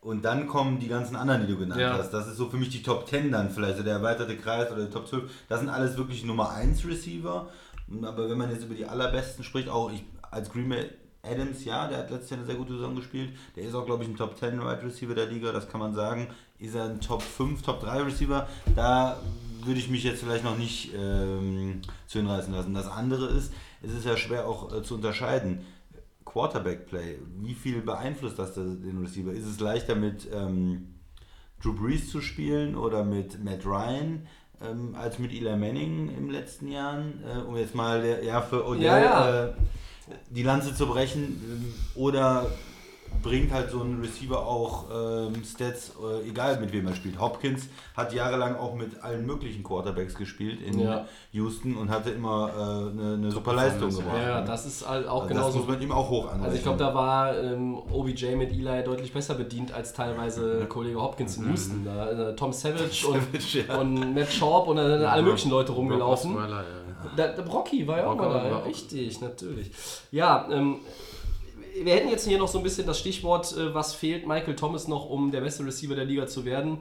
Und 0.01 0.25
dann 0.25 0.47
kommen 0.47 0.79
die 0.79 0.87
ganzen 0.89 1.17
anderen, 1.17 1.43
die 1.47 1.53
du 1.53 1.59
genannt 1.59 1.81
Ja. 1.81 1.99
hast. 1.99 2.11
Das 2.11 2.29
ist 2.29 2.37
so 2.37 2.49
für 2.49 2.57
mich 2.57 2.71
die 2.71 2.83
Top 2.83 3.09
10 3.09 3.33
dann 3.33 3.51
vielleicht, 3.51 3.79
so 3.79 3.83
der 3.83 3.95
erweiterte 3.95 4.37
Kreis 4.37 4.71
oder 4.71 4.85
die 4.87 4.93
Top 4.93 5.09
12. 5.09 5.29
Das 5.49 5.61
sind 5.61 5.69
alles 5.69 5.97
wirklich 5.97 6.25
Nummer 6.25 6.51
1 6.51 6.87
Receiver. 6.87 7.49
Aber 8.03 8.29
wenn 8.29 8.39
man 8.39 8.51
jetzt 8.51 8.65
über 8.65 8.75
die 8.75 8.87
allerbesten 8.87 9.45
spricht, 9.45 9.69
auch 9.69 9.91
ich 9.91 10.05
als 10.31 10.51
Green 10.51 10.69
Bay 10.69 10.91
Adams, 11.23 11.65
ja, 11.65 11.89
der 11.89 11.99
hat 11.99 12.11
letztes 12.11 12.31
Jahr 12.31 12.39
eine 12.39 12.47
sehr 12.47 12.57
gute 12.57 12.75
Saison 12.75 12.95
gespielt. 12.95 13.31
Der 13.57 13.65
ist 13.65 13.75
auch, 13.75 13.85
glaube 13.85 14.05
ich, 14.05 14.09
ein 14.09 14.17
Top 14.17 14.39
10 14.39 14.61
Wide 14.61 14.83
Receiver 14.83 15.15
der 15.15 15.27
Liga, 15.27 15.53
das 15.53 15.69
kann 15.69 15.81
man 15.81 15.95
sagen. 15.95 16.29
Ist 16.59 16.75
er 16.75 16.85
ein 16.85 17.01
Top 17.01 17.23
5, 17.23 17.63
Top 17.63 17.81
3 17.81 18.03
Receiver? 18.03 18.49
Da 18.77 19.19
würde 19.65 19.81
ich 19.81 19.91
mich 19.91 20.05
jetzt 20.05 20.23
vielleicht 20.23 20.45
noch 20.45 20.57
nicht 20.57 20.93
ähm, 20.95 21.83
zu 22.07 22.19
hinreißen 22.19 22.53
lassen. 22.53 22.75
Das 22.75 22.89
andere 22.89 23.27
ist, 23.27 23.53
es 23.83 23.93
ist 23.93 24.07
ja 24.07 24.17
schwer 24.17 24.47
auch 24.47 24.73
äh, 24.73 24.83
zu 24.83 24.95
unterscheiden. 24.95 25.65
Quarterback-Play. 26.25 27.19
Wie 27.41 27.55
viel 27.55 27.81
beeinflusst 27.81 28.39
das 28.39 28.55
den 28.55 28.99
Receiver? 29.01 29.33
Ist 29.33 29.47
es 29.47 29.61
leichter 29.61 29.95
mit 29.95 30.29
ähm, 30.33 30.95
Drew 31.63 31.73
Brees 31.73 32.11
zu 32.11 32.21
spielen 32.21 32.77
oder 32.77 33.05
mit 33.05 33.43
Matt 33.43 33.65
Ryan? 33.65 34.27
Ähm, 34.61 34.97
als 34.97 35.19
mit 35.19 35.33
Eli 35.33 35.57
Manning 35.57 36.11
im 36.17 36.31
letzten 36.31 36.69
Jahren, 36.69 37.23
äh, 37.25 37.41
um 37.41 37.57
jetzt 37.57 37.75
mal 37.75 38.03
der, 38.03 38.25
ja, 38.25 38.41
für 38.41 38.67
Odell 38.67 38.83
Ja, 38.83 38.99
ja. 38.99 39.45
Äh, 39.45 39.53
die 40.31 40.43
Lanze 40.43 40.75
zu 40.75 40.87
brechen, 40.87 41.23
ähm, 41.23 41.75
oder 41.95 42.47
bringt 43.23 43.53
halt 43.53 43.71
so 43.71 43.83
ein 43.83 44.01
Receiver 44.01 44.39
auch 44.47 44.85
ähm, 44.93 45.43
Stats, 45.45 45.93
äh, 46.01 46.29
egal 46.29 46.61
mit 46.61 46.73
wem 46.73 46.87
er 46.87 46.95
spielt. 46.95 47.21
Hopkins 47.21 47.69
hat 47.97 48.13
jahrelang 48.13 48.57
auch 48.57 48.75
mit 48.75 49.03
allen 49.03 49.27
möglichen 49.27 49.63
Quarterbacks 49.63 50.15
gespielt 50.15 50.61
in 50.63 50.79
Ja. 50.79 51.07
Houston 51.33 51.77
und 51.77 51.91
hatte 51.91 52.11
immer 52.11 52.51
äh, 52.57 52.91
eine, 52.91 53.15
eine 53.15 53.31
super 53.31 53.55
Leistung 53.55 53.91
gebracht. 53.91 54.17
Ja, 54.21 54.41
ne? 54.41 54.47
das 54.47 54.67
ist 54.67 54.89
halt 54.89 55.09
auch 55.09 55.23
Also 55.23 55.29
genauso. 55.29 55.59
Das 55.59 55.67
muss 55.67 55.75
man 55.75 55.83
ihm 55.83 55.93
auch 55.93 56.09
hoch 56.09 56.25
anrechnen. 56.25 56.45
Also 56.45 56.57
ich 56.57 56.63
glaube, 56.63 56.79
da 56.79 56.95
war 56.95 57.37
ähm, 57.37 57.79
OBJ 57.91 58.37
mit 58.37 58.53
Eli 58.53 58.85
deutlich 58.85 59.13
besser 59.13 59.35
bedient 59.35 59.73
als 59.73 59.93
teilweise 59.93 60.67
Kollege 60.69 61.01
Hopkins 61.01 61.37
in 61.37 61.49
Houston. 61.51 61.85
Da, 61.85 62.31
äh, 62.31 62.37
Tom 62.37 62.53
Savage 62.53 63.07
und, 63.09 63.21
Savage, 63.33 63.65
ja. 63.69 63.79
und 63.79 64.15
Matt 64.15 64.33
Schaub 64.33 64.69
und 64.69 64.77
da 64.77 64.89
sind 64.89 65.05
alle 65.05 65.23
möglichen 65.23 65.51
Leute 65.51 65.73
rumgelaufen. 65.73 66.33
Brock 66.33 66.45
Osweiler, 66.45 66.63
ja. 66.63 66.89
Da, 67.17 67.29
der 67.29 67.43
Brocky 67.43 67.87
war 67.87 67.99
ja 67.99 68.07
auch 68.09 68.17
mal 68.17 68.51
da, 68.51 68.59
richtig, 68.59 69.21
natürlich. 69.21 69.71
Ja, 70.11 70.49
ähm, 70.51 70.81
wir 71.85 71.95
hätten 71.95 72.09
jetzt 72.09 72.27
hier 72.27 72.39
noch 72.39 72.49
so 72.49 72.59
ein 72.59 72.65
bisschen 72.65 72.87
das 72.87 72.99
Stichwort, 72.99 73.57
äh, 73.57 73.75
was 73.75 73.95
fehlt 73.95 74.27
Michael 74.27 74.57
Thomas 74.57 74.89
noch, 74.89 75.09
um 75.09 75.31
der 75.31 75.41
beste 75.41 75.65
Receiver 75.65 75.95
der 75.95 76.05
Liga 76.05 76.27
zu 76.27 76.45
werden. 76.45 76.79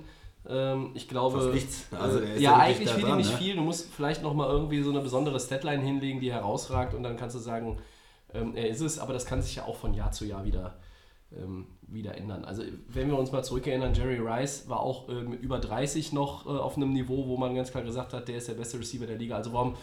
Ähm, 0.49 0.91
ich 0.93 1.07
glaube, 1.07 1.51
nichts. 1.53 1.87
Also 1.91 2.19
ja, 2.19 2.35
ja 2.35 2.55
eigentlich 2.57 2.89
fehlt 2.89 3.07
ihm 3.07 3.17
nicht 3.17 3.31
ne? 3.31 3.37
viel. 3.37 3.55
Du 3.55 3.61
musst 3.61 3.91
vielleicht 3.93 4.23
noch 4.23 4.33
mal 4.33 4.49
irgendwie 4.49 4.81
so 4.81 4.89
eine 4.89 5.01
besondere 5.01 5.39
Statline 5.39 5.83
hinlegen, 5.83 6.19
die 6.19 6.31
herausragt 6.31 6.93
und 6.93 7.03
dann 7.03 7.17
kannst 7.17 7.35
du 7.35 7.39
sagen, 7.39 7.79
ähm, 8.33 8.55
er 8.55 8.69
ist 8.69 8.81
es. 8.81 8.99
Aber 8.99 9.13
das 9.13 9.25
kann 9.25 9.41
sich 9.41 9.55
ja 9.55 9.65
auch 9.65 9.75
von 9.75 9.93
Jahr 9.93 10.11
zu 10.11 10.25
Jahr 10.25 10.45
wieder, 10.45 10.75
ähm, 11.35 11.67
wieder 11.81 12.15
ändern. 12.15 12.45
Also 12.45 12.63
wenn 12.87 13.09
wir 13.09 13.17
uns 13.17 13.31
mal 13.31 13.43
zurückerinnern, 13.43 13.93
Jerry 13.93 14.19
Rice 14.19 14.69
war 14.69 14.79
auch 14.79 15.09
äh, 15.09 15.23
mit 15.23 15.41
über 15.41 15.59
30 15.59 16.13
noch 16.13 16.45
äh, 16.45 16.49
auf 16.49 16.77
einem 16.77 16.93
Niveau, 16.93 17.27
wo 17.27 17.37
man 17.37 17.55
ganz 17.55 17.71
klar 17.71 17.83
gesagt 17.83 18.13
hat, 18.13 18.27
der 18.27 18.37
ist 18.37 18.47
der 18.47 18.53
beste 18.53 18.79
Receiver 18.79 19.05
der 19.05 19.17
Liga. 19.17 19.35
Also 19.35 19.51
warum 19.53 19.75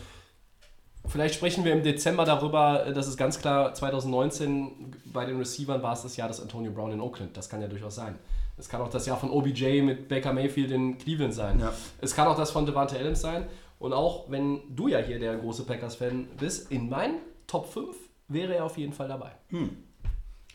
Vielleicht 1.06 1.34
sprechen 1.34 1.64
wir 1.64 1.72
im 1.72 1.82
Dezember 1.82 2.24
darüber, 2.24 2.90
dass 2.94 3.06
es 3.06 3.16
ganz 3.16 3.38
klar 3.38 3.74
2019 3.74 4.94
bei 5.04 5.26
den 5.26 5.36
Receivern 5.36 5.82
war 5.82 5.92
es 5.92 6.02
das 6.02 6.16
Jahr 6.16 6.28
des 6.28 6.40
Antonio 6.40 6.72
Brown 6.72 6.92
in 6.92 7.00
Oakland. 7.00 7.36
Das 7.36 7.48
kann 7.48 7.60
ja 7.60 7.68
durchaus 7.68 7.94
sein. 7.94 8.18
Es 8.56 8.68
kann 8.68 8.80
auch 8.80 8.88
das 8.88 9.06
Jahr 9.06 9.18
von 9.18 9.30
OBJ 9.30 9.82
mit 9.82 10.08
Baker 10.08 10.32
Mayfield 10.32 10.70
in 10.70 10.96
Cleveland 10.96 11.34
sein. 11.34 11.60
Ja. 11.60 11.72
Es 12.00 12.14
kann 12.14 12.26
auch 12.28 12.36
das 12.36 12.50
von 12.50 12.64
Devante 12.64 12.98
Adams 12.98 13.20
sein. 13.20 13.46
Und 13.78 13.92
auch 13.92 14.30
wenn 14.30 14.60
du 14.74 14.88
ja 14.88 14.98
hier 14.98 15.18
der 15.18 15.36
große 15.36 15.64
Packers-Fan 15.64 16.28
bist, 16.38 16.70
in 16.70 16.88
meinen 16.88 17.18
Top 17.46 17.72
5 17.72 17.96
wäre 18.28 18.54
er 18.54 18.64
auf 18.64 18.78
jeden 18.78 18.92
Fall 18.92 19.08
dabei. 19.08 19.32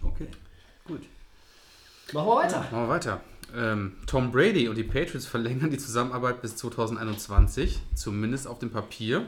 Okay, 0.01 0.27
gut. 0.87 1.01
Machen 2.13 2.27
wir 2.27 2.35
weiter. 2.35 2.59
Machen 2.59 2.87
wir 2.87 2.89
weiter. 2.89 3.21
Ähm, 3.55 3.97
Tom 4.07 4.31
Brady 4.31 4.67
und 4.67 4.77
die 4.77 4.83
Patriots 4.83 5.25
verlängern 5.25 5.69
die 5.69 5.77
Zusammenarbeit 5.77 6.41
bis 6.41 6.55
2021, 6.55 7.79
zumindest 7.95 8.47
auf 8.47 8.59
dem 8.59 8.71
Papier. 8.71 9.25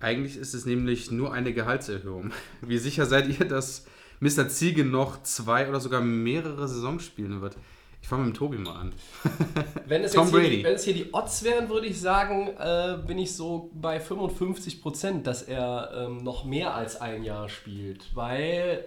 Eigentlich 0.00 0.36
ist 0.36 0.54
es 0.54 0.64
nämlich 0.66 1.10
nur 1.10 1.32
eine 1.32 1.52
Gehaltserhöhung. 1.52 2.32
Wie 2.60 2.78
sicher 2.78 3.06
seid 3.06 3.28
ihr, 3.28 3.46
dass 3.48 3.86
Mr. 4.20 4.48
Ziege 4.48 4.84
noch 4.84 5.22
zwei 5.22 5.68
oder 5.68 5.80
sogar 5.80 6.00
mehrere 6.00 6.68
Saisons 6.68 7.04
spielen 7.04 7.40
wird? 7.40 7.56
Ich 8.00 8.06
fange 8.06 8.24
mit 8.26 8.34
dem 8.36 8.38
Tobi 8.38 8.58
mal 8.58 8.76
an. 8.76 8.92
Wenn 9.88 10.04
es, 10.04 10.12
Tom 10.12 10.28
hier, 10.28 10.38
Brady. 10.38 10.56
die- 10.58 10.64
wenn 10.64 10.74
es 10.74 10.84
hier 10.84 10.94
die 10.94 11.12
Odds 11.12 11.42
wären, 11.42 11.68
würde 11.68 11.88
ich 11.88 12.00
sagen, 12.00 12.46
äh, 12.56 12.96
bin 13.04 13.18
ich 13.18 13.34
so 13.34 13.70
bei 13.74 13.98
55 13.98 14.80
Prozent, 14.80 15.26
dass 15.26 15.42
er 15.42 15.90
ähm, 16.06 16.18
noch 16.18 16.44
mehr 16.44 16.74
als 16.74 17.00
ein 17.00 17.24
Jahr 17.24 17.48
spielt. 17.48 18.14
Weil 18.14 18.84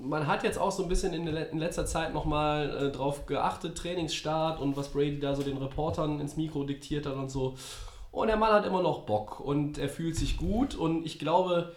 äh, 0.00 0.02
man 0.02 0.26
hat 0.26 0.42
jetzt 0.42 0.58
auch 0.58 0.72
so 0.72 0.82
ein 0.82 0.88
bisschen 0.88 1.14
in, 1.14 1.28
in 1.28 1.58
letzter 1.58 1.86
Zeit 1.86 2.12
nochmal 2.12 2.88
äh, 2.88 2.90
drauf 2.90 3.24
geachtet, 3.26 3.78
Trainingsstart 3.78 4.60
und 4.60 4.76
was 4.76 4.88
Brady 4.88 5.20
da 5.20 5.36
so 5.36 5.42
den 5.44 5.56
Reportern 5.56 6.18
ins 6.18 6.36
Mikro 6.36 6.64
diktiert 6.64 7.06
hat 7.06 7.14
und 7.14 7.30
so. 7.30 7.54
Und 8.12 8.28
der 8.28 8.36
Mann 8.36 8.52
hat 8.52 8.66
immer 8.66 8.82
noch 8.82 9.02
Bock 9.02 9.40
und 9.40 9.78
er 9.78 9.88
fühlt 9.88 10.16
sich 10.16 10.36
gut 10.36 10.74
und 10.74 11.06
ich 11.06 11.18
glaube, 11.18 11.72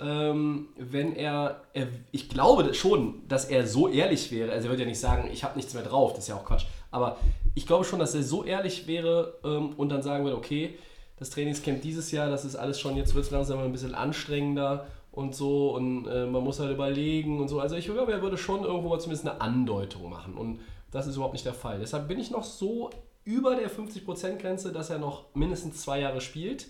ähm, 0.00 0.68
wenn 0.76 1.16
er, 1.16 1.62
er, 1.72 1.88
ich 2.12 2.28
glaube 2.28 2.72
schon, 2.74 3.26
dass 3.28 3.46
er 3.46 3.66
so 3.66 3.88
ehrlich 3.88 4.30
wäre, 4.30 4.52
also 4.52 4.68
er 4.68 4.70
wird 4.70 4.80
ja 4.80 4.86
nicht 4.86 5.00
sagen, 5.00 5.28
ich 5.32 5.42
habe 5.42 5.56
nichts 5.56 5.74
mehr 5.74 5.82
drauf, 5.82 6.12
das 6.12 6.20
ist 6.24 6.28
ja 6.28 6.36
auch 6.36 6.44
Quatsch, 6.44 6.66
aber 6.92 7.16
ich 7.54 7.66
glaube 7.66 7.84
schon, 7.84 7.98
dass 7.98 8.14
er 8.14 8.22
so 8.22 8.44
ehrlich 8.44 8.86
wäre 8.86 9.34
ähm, 9.44 9.74
und 9.76 9.88
dann 9.88 10.02
sagen 10.02 10.24
würde, 10.24 10.36
okay, 10.36 10.78
das 11.18 11.30
Trainingscamp 11.30 11.82
dieses 11.82 12.12
Jahr, 12.12 12.30
das 12.30 12.44
ist 12.44 12.56
alles 12.56 12.78
schon, 12.78 12.96
jetzt 12.96 13.14
wird 13.14 13.24
es 13.24 13.30
langsam 13.30 13.58
ein 13.58 13.72
bisschen 13.72 13.94
anstrengender 13.94 14.86
und 15.10 15.34
so 15.34 15.74
und 15.74 16.06
äh, 16.06 16.26
man 16.26 16.42
muss 16.42 16.60
halt 16.60 16.70
überlegen 16.70 17.40
und 17.40 17.48
so. 17.48 17.60
Also 17.60 17.76
ich 17.76 17.86
glaube, 17.86 18.12
er 18.12 18.22
würde 18.22 18.38
schon 18.38 18.64
irgendwo 18.64 18.88
mal 18.88 19.00
zumindest 19.00 19.26
eine 19.26 19.40
Andeutung 19.40 20.08
machen 20.08 20.34
und 20.34 20.60
das 20.90 21.06
ist 21.06 21.16
überhaupt 21.16 21.34
nicht 21.34 21.46
der 21.46 21.54
Fall. 21.54 21.78
Deshalb 21.80 22.08
bin 22.08 22.18
ich 22.18 22.30
noch 22.30 22.44
so 22.44 22.90
über 23.24 23.56
der 23.56 23.70
50%-Grenze, 23.70 24.72
dass 24.72 24.90
er 24.90 24.98
noch 24.98 25.34
mindestens 25.34 25.82
zwei 25.82 26.00
Jahre 26.00 26.20
spielt. 26.20 26.68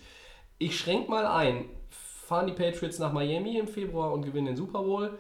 Ich 0.58 0.78
schränke 0.78 1.10
mal 1.10 1.26
ein. 1.26 1.64
Fahren 1.90 2.46
die 2.46 2.52
Patriots 2.52 2.98
nach 2.98 3.12
Miami 3.12 3.58
im 3.58 3.68
Februar 3.68 4.12
und 4.12 4.22
gewinnen 4.22 4.46
den 4.46 4.56
Super 4.56 4.82
Bowl? 4.82 5.18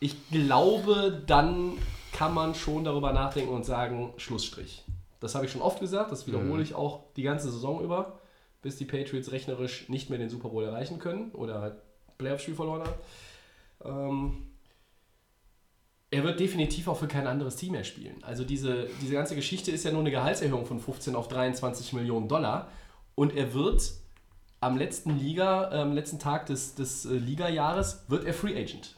Ich 0.00 0.14
glaube, 0.30 1.22
dann 1.26 1.78
kann 2.12 2.34
man 2.34 2.54
schon 2.54 2.84
darüber 2.84 3.12
nachdenken 3.12 3.52
und 3.52 3.64
sagen, 3.64 4.12
Schlussstrich. 4.16 4.84
Das 5.20 5.34
habe 5.34 5.46
ich 5.46 5.52
schon 5.52 5.62
oft 5.62 5.80
gesagt, 5.80 6.12
das 6.12 6.26
wiederhole 6.26 6.62
ich 6.62 6.74
auch 6.74 7.04
die 7.16 7.22
ganze 7.22 7.50
Saison 7.50 7.82
über, 7.82 8.20
bis 8.62 8.76
die 8.76 8.84
Patriots 8.84 9.32
rechnerisch 9.32 9.88
nicht 9.88 10.10
mehr 10.10 10.18
den 10.18 10.28
Super 10.28 10.50
Bowl 10.50 10.64
erreichen 10.64 10.98
können 10.98 11.30
oder 11.32 11.60
halt 11.60 11.74
Playoff-Spiel 12.18 12.54
verloren 12.54 12.82
haben. 12.82 12.94
Ähm, 13.84 14.55
er 16.16 16.24
wird 16.24 16.40
definitiv 16.40 16.88
auch 16.88 16.96
für 16.96 17.08
kein 17.08 17.26
anderes 17.26 17.56
Team 17.56 17.72
mehr 17.72 17.84
spielen. 17.84 18.16
Also 18.22 18.42
diese, 18.42 18.88
diese 19.02 19.12
ganze 19.12 19.34
Geschichte 19.34 19.70
ist 19.70 19.84
ja 19.84 19.90
nur 19.90 20.00
eine 20.00 20.10
Gehaltserhöhung 20.10 20.64
von 20.64 20.80
15 20.80 21.14
auf 21.14 21.28
23 21.28 21.92
Millionen 21.92 22.26
Dollar 22.26 22.68
und 23.14 23.36
er 23.36 23.52
wird 23.52 23.92
am 24.60 24.78
letzten 24.78 25.18
Liga, 25.18 25.68
am 25.68 25.92
letzten 25.92 26.18
Tag 26.18 26.46
des, 26.46 26.74
des 26.74 27.04
äh, 27.04 27.12
Liga-Jahres 27.12 28.04
wird 28.08 28.24
er 28.24 28.32
Free 28.32 28.58
Agent. 28.58 28.96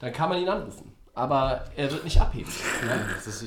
Dann 0.00 0.12
kann 0.12 0.28
man 0.28 0.42
ihn 0.42 0.48
anrufen. 0.48 0.92
Aber 1.14 1.64
er 1.76 1.90
wird 1.92 2.02
nicht 2.02 2.20
abheben. 2.20 2.52
Ne? 2.84 3.06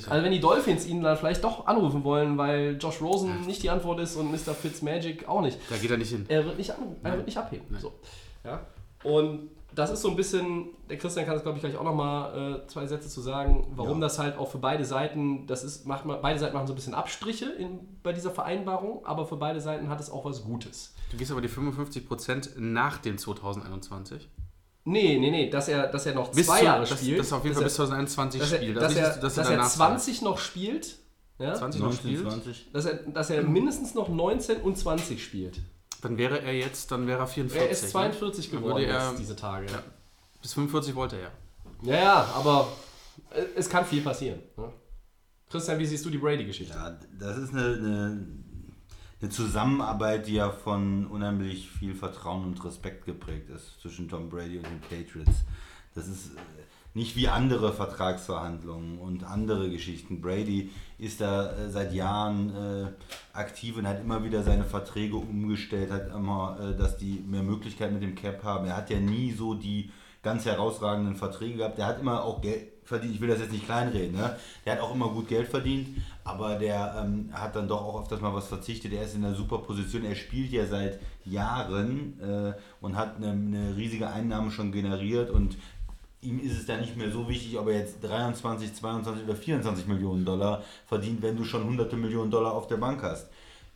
Also 0.10 0.24
wenn 0.24 0.32
die 0.32 0.40
Dolphins 0.40 0.86
ihn 0.86 1.02
dann 1.02 1.18
vielleicht 1.18 1.44
doch 1.44 1.68
anrufen 1.68 2.06
wollen, 2.06 2.38
weil 2.38 2.78
Josh 2.80 3.02
Rosen 3.02 3.46
nicht 3.46 3.62
die 3.62 3.70
Antwort 3.70 4.00
ist 4.00 4.16
und 4.16 4.32
Mr. 4.32 4.54
Fitzmagic 4.54 5.28
auch 5.28 5.42
nicht. 5.42 5.58
Da 5.70 5.76
geht 5.76 5.92
er 5.92 5.98
nicht 5.98 6.12
hin. 6.12 6.26
Er 6.30 6.46
wird 6.46 6.58
nicht, 6.58 6.72
anrufen, 6.72 6.98
er 7.04 7.16
wird 7.18 7.26
nicht 7.26 7.38
abheben. 7.38 7.78
So. 7.78 7.94
Ja? 8.46 8.66
Und 9.04 9.50
das 9.74 9.92
ist 9.92 10.02
so 10.02 10.10
ein 10.10 10.16
bisschen, 10.16 10.70
der 10.90 10.98
Christian 10.98 11.26
kann 11.26 11.36
es 11.38 11.44
glaube 11.44 11.58
ich 11.58 11.62
gleich 11.64 11.78
auch 11.78 11.84
nochmal 11.84 12.62
äh, 12.64 12.68
zwei 12.68 12.86
Sätze 12.88 13.10
zu 13.10 13.22
sagen, 13.22 13.68
warum 13.76 14.00
Ja. 14.00 14.08
das 14.08 14.20
halt 14.20 14.38
auch 14.38 14.50
für 14.52 14.58
beide 14.58 14.84
Seiten, 14.86 15.48
das 15.48 15.64
ist, 15.64 15.86
macht 15.88 16.06
man, 16.06 16.22
beide 16.22 16.40
Seiten 16.40 16.54
machen 16.54 16.68
so 16.68 16.74
ein 16.74 16.76
bisschen 16.76 16.94
Abstriche 16.94 17.46
in, 17.46 17.80
bei 18.04 18.12
dieser 18.14 18.32
Vereinbarung, 18.32 19.06
aber 19.06 19.26
für 19.26 19.38
beide 19.38 19.62
Seiten 19.62 19.90
hat 19.90 20.00
es 20.00 20.10
auch 20.10 20.26
was 20.26 20.44
Gutes. 20.44 20.94
Du 21.12 21.18
gehst 21.18 21.32
aber 21.32 21.42
die 21.42 21.50
55% 21.50 22.60
nach 22.60 22.98
dem 22.98 23.18
2021. 23.18 24.30
Nee, 24.84 25.20
nee, 25.20 25.30
nee, 25.30 25.50
dass 25.50 25.68
er, 25.68 25.88
dass 25.88 26.06
er 26.08 26.16
noch 26.16 26.32
Bis 26.32 26.48
zwei 26.48 26.60
zu, 26.60 26.66
Jahre 26.66 26.80
dass, 26.82 26.90
spielt. 27.00 27.20
dass 27.20 27.32
er 27.32 27.38
auf 27.38 27.44
jeden 27.44 27.56
Fall 27.56 27.64
bis 27.66 27.76
2021 27.76 28.42
dass 28.42 28.52
er, 28.52 28.58
spielt. 28.58 28.78
dass 28.78 28.96
er, 28.96 29.18
dass 29.18 29.38
er 29.38 29.44
er 29.46 29.50
danach 29.52 29.70
20 29.70 30.22
noch 30.24 30.38
spielt. 30.40 30.98
Ja? 31.38 31.54
20 31.54 31.82
noch 31.82 31.88
19, 31.90 32.10
spielt. 32.12 32.32
20. 32.32 32.72
Dass 32.74 32.86
er, 32.86 32.94
dass 32.96 33.30
er 33.30 33.44
mindestens 33.44 33.94
noch 33.94 34.10
19 34.10 34.62
und 34.62 34.78
20 34.78 35.24
spielt. 35.24 35.62
Dann 36.02 36.18
wäre 36.18 36.42
er 36.42 36.54
jetzt, 36.54 36.92
dann 36.92 37.08
wäre 37.08 37.20
er 37.20 37.28
44. 37.28 37.62
Er 37.68 37.72
ist 37.72 37.84
ne? 37.84 37.90
42 37.90 38.50
Dann 38.50 38.60
geworden 38.62 38.84
er- 38.84 39.10
jetzt 39.10 39.20
diese 39.20 39.36
Tage. 39.36 39.68
Ja. 39.68 39.84
Bis 40.42 40.54
45 40.54 40.96
wollte 40.96 41.18
er. 41.18 41.32
Ja, 41.84 41.96
ja, 41.96 42.24
aber 42.36 42.68
äh, 43.32 43.44
es 43.56 43.70
kann 43.70 43.86
viel 43.86 44.02
passieren. 44.02 44.40
Ne? 44.58 44.72
Christian, 45.50 45.78
wie 45.80 45.86
siehst 45.86 46.06
du 46.06 46.10
die 46.10 46.18
Brady-Geschichte? 46.18 46.74
Ja, 46.74 46.98
das 47.20 47.38
ist 47.38 47.54
eine, 47.54 47.66
eine, 47.66 48.28
eine 49.22 49.30
Zusammenarbeit, 49.30 50.26
die 50.28 50.36
ja 50.36 50.50
von 50.50 51.08
unheimlich 51.08 51.70
viel 51.70 51.94
Vertrauen 51.94 52.46
und 52.46 52.64
Respekt 52.64 53.06
geprägt 53.06 53.50
ist 53.50 53.80
zwischen 53.82 54.08
Tom 54.10 54.30
Brady 54.30 54.58
und 54.58 54.66
den 54.66 54.80
Patriots. 54.82 55.44
Das 55.94 56.08
ist 56.08 56.32
nicht 56.94 57.16
wie 57.16 57.28
andere 57.28 57.74
Vertragsverhandlungen 57.74 58.98
und 58.98 59.24
andere 59.24 59.70
Geschichten. 59.70 60.22
Brady 60.22 60.70
ist 60.98 61.22
da 61.22 61.52
äh, 61.52 61.70
seit 61.70 61.94
Jahren 61.94 62.56
äh, 62.56 62.88
aktiv 63.34 63.78
und 63.78 63.88
hat 63.88 64.02
immer 64.02 64.24
wieder 64.24 64.44
seine 64.44 64.66
Verträge 64.66 65.16
umgestellt, 65.16 65.92
hat 65.92 66.14
immer, 66.14 66.58
äh, 66.60 66.78
dass 66.78 66.98
die 66.98 67.24
mehr 67.26 67.44
Möglichkeiten 67.44 67.94
mit 67.94 68.04
dem 68.04 68.16
Cap 68.16 68.44
haben. 68.44 68.68
Er 68.68 68.78
hat 68.78 68.90
ja 68.90 69.00
nie 69.00 69.32
so 69.32 69.54
die 69.54 69.90
ganz 70.22 70.46
herausragenden 70.46 71.16
Verträge 71.16 71.58
gehabt. 71.58 71.78
Der 71.78 71.88
hat 71.88 72.00
immer 72.00 72.24
auch 72.24 72.42
Geld 72.42 72.68
verdient. 72.84 73.16
Ich 73.16 73.22
will 73.22 73.30
das 73.30 73.40
jetzt 73.40 73.52
nicht 73.52 73.66
kleinreden. 73.66 74.16
Ne? 74.16 74.36
Der 74.66 74.74
hat 74.74 74.82
auch 74.82 74.94
immer 74.94 75.10
gut 75.10 75.28
Geld 75.28 75.48
verdient, 75.48 75.98
aber 76.24 76.56
der 76.56 77.04
ähm, 77.04 77.30
hat 77.32 77.56
dann 77.56 77.68
doch 77.68 77.82
auch 77.82 77.96
auf 77.96 78.08
das 78.08 78.22
mal 78.22 78.34
was 78.34 78.48
verzichtet. 78.48 78.94
Er 78.94 79.04
ist 79.04 79.16
in 79.16 79.24
einer 79.24 79.36
super 79.36 79.60
Position. 79.60 80.04
Er 80.04 80.16
spielt 80.16 80.52
ja 80.52 80.66
seit 80.66 81.00
Jahren 81.26 82.20
äh, 82.22 82.54
und 82.82 82.96
hat 82.96 83.18
eine, 83.18 83.32
eine 83.32 83.76
riesige 83.78 84.10
Einnahme 84.10 84.52
schon 84.52 84.72
generiert 84.72 85.30
und 85.30 85.58
ihm 86.22 86.40
ist 86.40 86.58
es 86.58 86.66
dann 86.66 86.82
nicht 86.82 86.96
mehr 86.96 87.12
so 87.12 87.28
wichtig, 87.28 87.58
ob 87.58 87.68
er 87.68 87.80
jetzt 87.80 88.04
23, 88.04 88.74
22 88.76 89.24
oder 89.24 89.36
24 89.36 89.88
Millionen 89.88 90.26
Dollar 90.26 90.64
verdient, 90.86 91.22
wenn 91.22 91.36
du 91.36 91.44
schon 91.44 91.64
hunderte 91.64 91.96
Millionen 91.96 92.32
Dollar 92.32 92.54
auf 92.54 92.68
der 92.68 92.78
Bank 92.78 93.02
hast. 93.02 93.30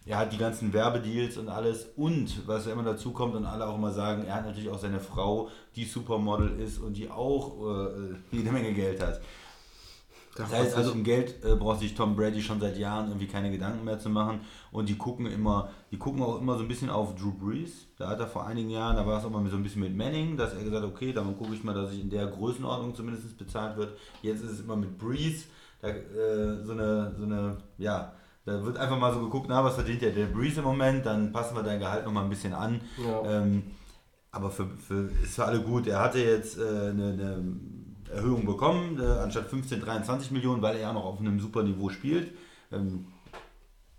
er 0.05 0.19
hat 0.19 0.31
die 0.31 0.37
ganzen 0.37 0.71
Werbedeals 0.71 1.37
und 1.37 1.49
alles 1.49 1.87
und 1.95 2.47
was 2.47 2.67
immer 2.67 2.83
dazu 2.83 3.11
kommt 3.11 3.35
und 3.35 3.45
alle 3.45 3.67
auch 3.67 3.75
immer 3.75 3.91
sagen, 3.91 4.25
er 4.25 4.35
hat 4.35 4.45
natürlich 4.45 4.69
auch 4.69 4.77
seine 4.77 4.99
Frau, 4.99 5.49
die 5.75 5.85
Supermodel 5.85 6.59
ist 6.59 6.77
und 6.77 6.93
die 6.93 7.09
auch 7.09 7.55
äh, 7.65 8.15
jede 8.31 8.51
Menge 8.51 8.73
Geld 8.73 9.01
hat. 9.01 9.21
Das 10.35 10.51
heißt 10.51 10.75
also, 10.75 10.91
um 10.91 11.03
Geld 11.03 11.43
äh, 11.45 11.55
braucht 11.55 11.79
sich 11.79 11.95
Tom 11.95 12.15
Brady 12.15 12.41
schon 12.41 12.59
seit 12.59 12.77
Jahren 12.77 13.07
irgendwie 13.07 13.27
keine 13.27 13.49
Gedanken 13.51 13.85
mehr 13.85 13.99
zu 13.99 14.09
machen. 14.09 14.41
Und 14.71 14.89
die 14.89 14.97
gucken 14.97 15.27
immer, 15.27 15.69
die 15.91 15.97
gucken 15.97 16.21
auch 16.21 16.41
immer 16.41 16.57
so 16.57 16.61
ein 16.61 16.67
bisschen 16.67 16.89
auf 16.89 17.15
Drew 17.15 17.31
Brees. 17.31 17.87
Da 17.97 18.09
hat 18.09 18.19
er 18.19 18.27
vor 18.27 18.45
einigen 18.45 18.69
Jahren, 18.69 18.97
da 18.97 19.07
war 19.07 19.19
es 19.19 19.25
auch 19.25 19.29
mal 19.29 19.49
so 19.49 19.55
ein 19.55 19.63
bisschen 19.63 19.81
mit 19.81 19.95
Manning, 19.95 20.35
dass 20.35 20.53
er 20.53 20.63
gesagt 20.63 20.83
hat, 20.83 20.91
okay, 20.91 21.13
dann 21.13 21.37
gucke 21.37 21.53
ich 21.53 21.63
mal, 21.63 21.73
dass 21.73 21.93
ich 21.93 22.01
in 22.01 22.09
der 22.09 22.27
Größenordnung 22.27 22.93
zumindest 22.93 23.37
bezahlt 23.37 23.77
wird. 23.77 23.97
Jetzt 24.21 24.43
ist 24.43 24.51
es 24.51 24.59
immer 24.59 24.75
mit 24.75 24.97
Brees, 24.97 25.45
da, 25.81 25.87
äh, 25.87 26.63
so 26.63 26.73
eine, 26.73 27.15
so 27.17 27.23
eine, 27.23 27.57
ja, 27.77 28.13
da 28.45 28.63
wird 28.63 28.77
einfach 28.77 28.99
mal 28.99 29.13
so 29.13 29.21
geguckt, 29.21 29.47
na, 29.49 29.63
was 29.63 29.75
verdient 29.75 30.01
der, 30.01 30.11
der 30.11 30.27
Breeze 30.27 30.59
im 30.59 30.65
Moment, 30.65 31.05
dann 31.05 31.31
passen 31.31 31.55
wir 31.55 31.63
dein 31.63 31.79
Gehalt 31.79 32.05
nochmal 32.05 32.25
ein 32.25 32.29
bisschen 32.29 32.53
an. 32.53 32.81
Ja. 32.97 33.41
Ähm, 33.41 33.63
aber 34.31 34.51
für, 34.51 34.67
für, 34.67 35.09
ist 35.23 35.35
für 35.35 35.45
alle 35.45 35.61
gut. 35.61 35.87
Er 35.87 36.01
hatte 36.01 36.19
jetzt 36.19 36.59
äh, 36.59 36.61
eine, 36.61 37.13
eine 37.13 37.55
Erhöhung 38.13 38.45
bekommen, 38.45 38.99
äh, 38.99 39.05
anstatt 39.05 39.47
15, 39.47 39.81
23 39.81 40.31
Millionen, 40.31 40.61
weil 40.61 40.75
er 40.75 40.81
ja 40.81 40.93
noch 40.93 41.05
auf 41.05 41.19
einem 41.19 41.39
super 41.39 41.63
Niveau 41.63 41.89
spielt. 41.89 42.31
Ähm, 42.71 43.07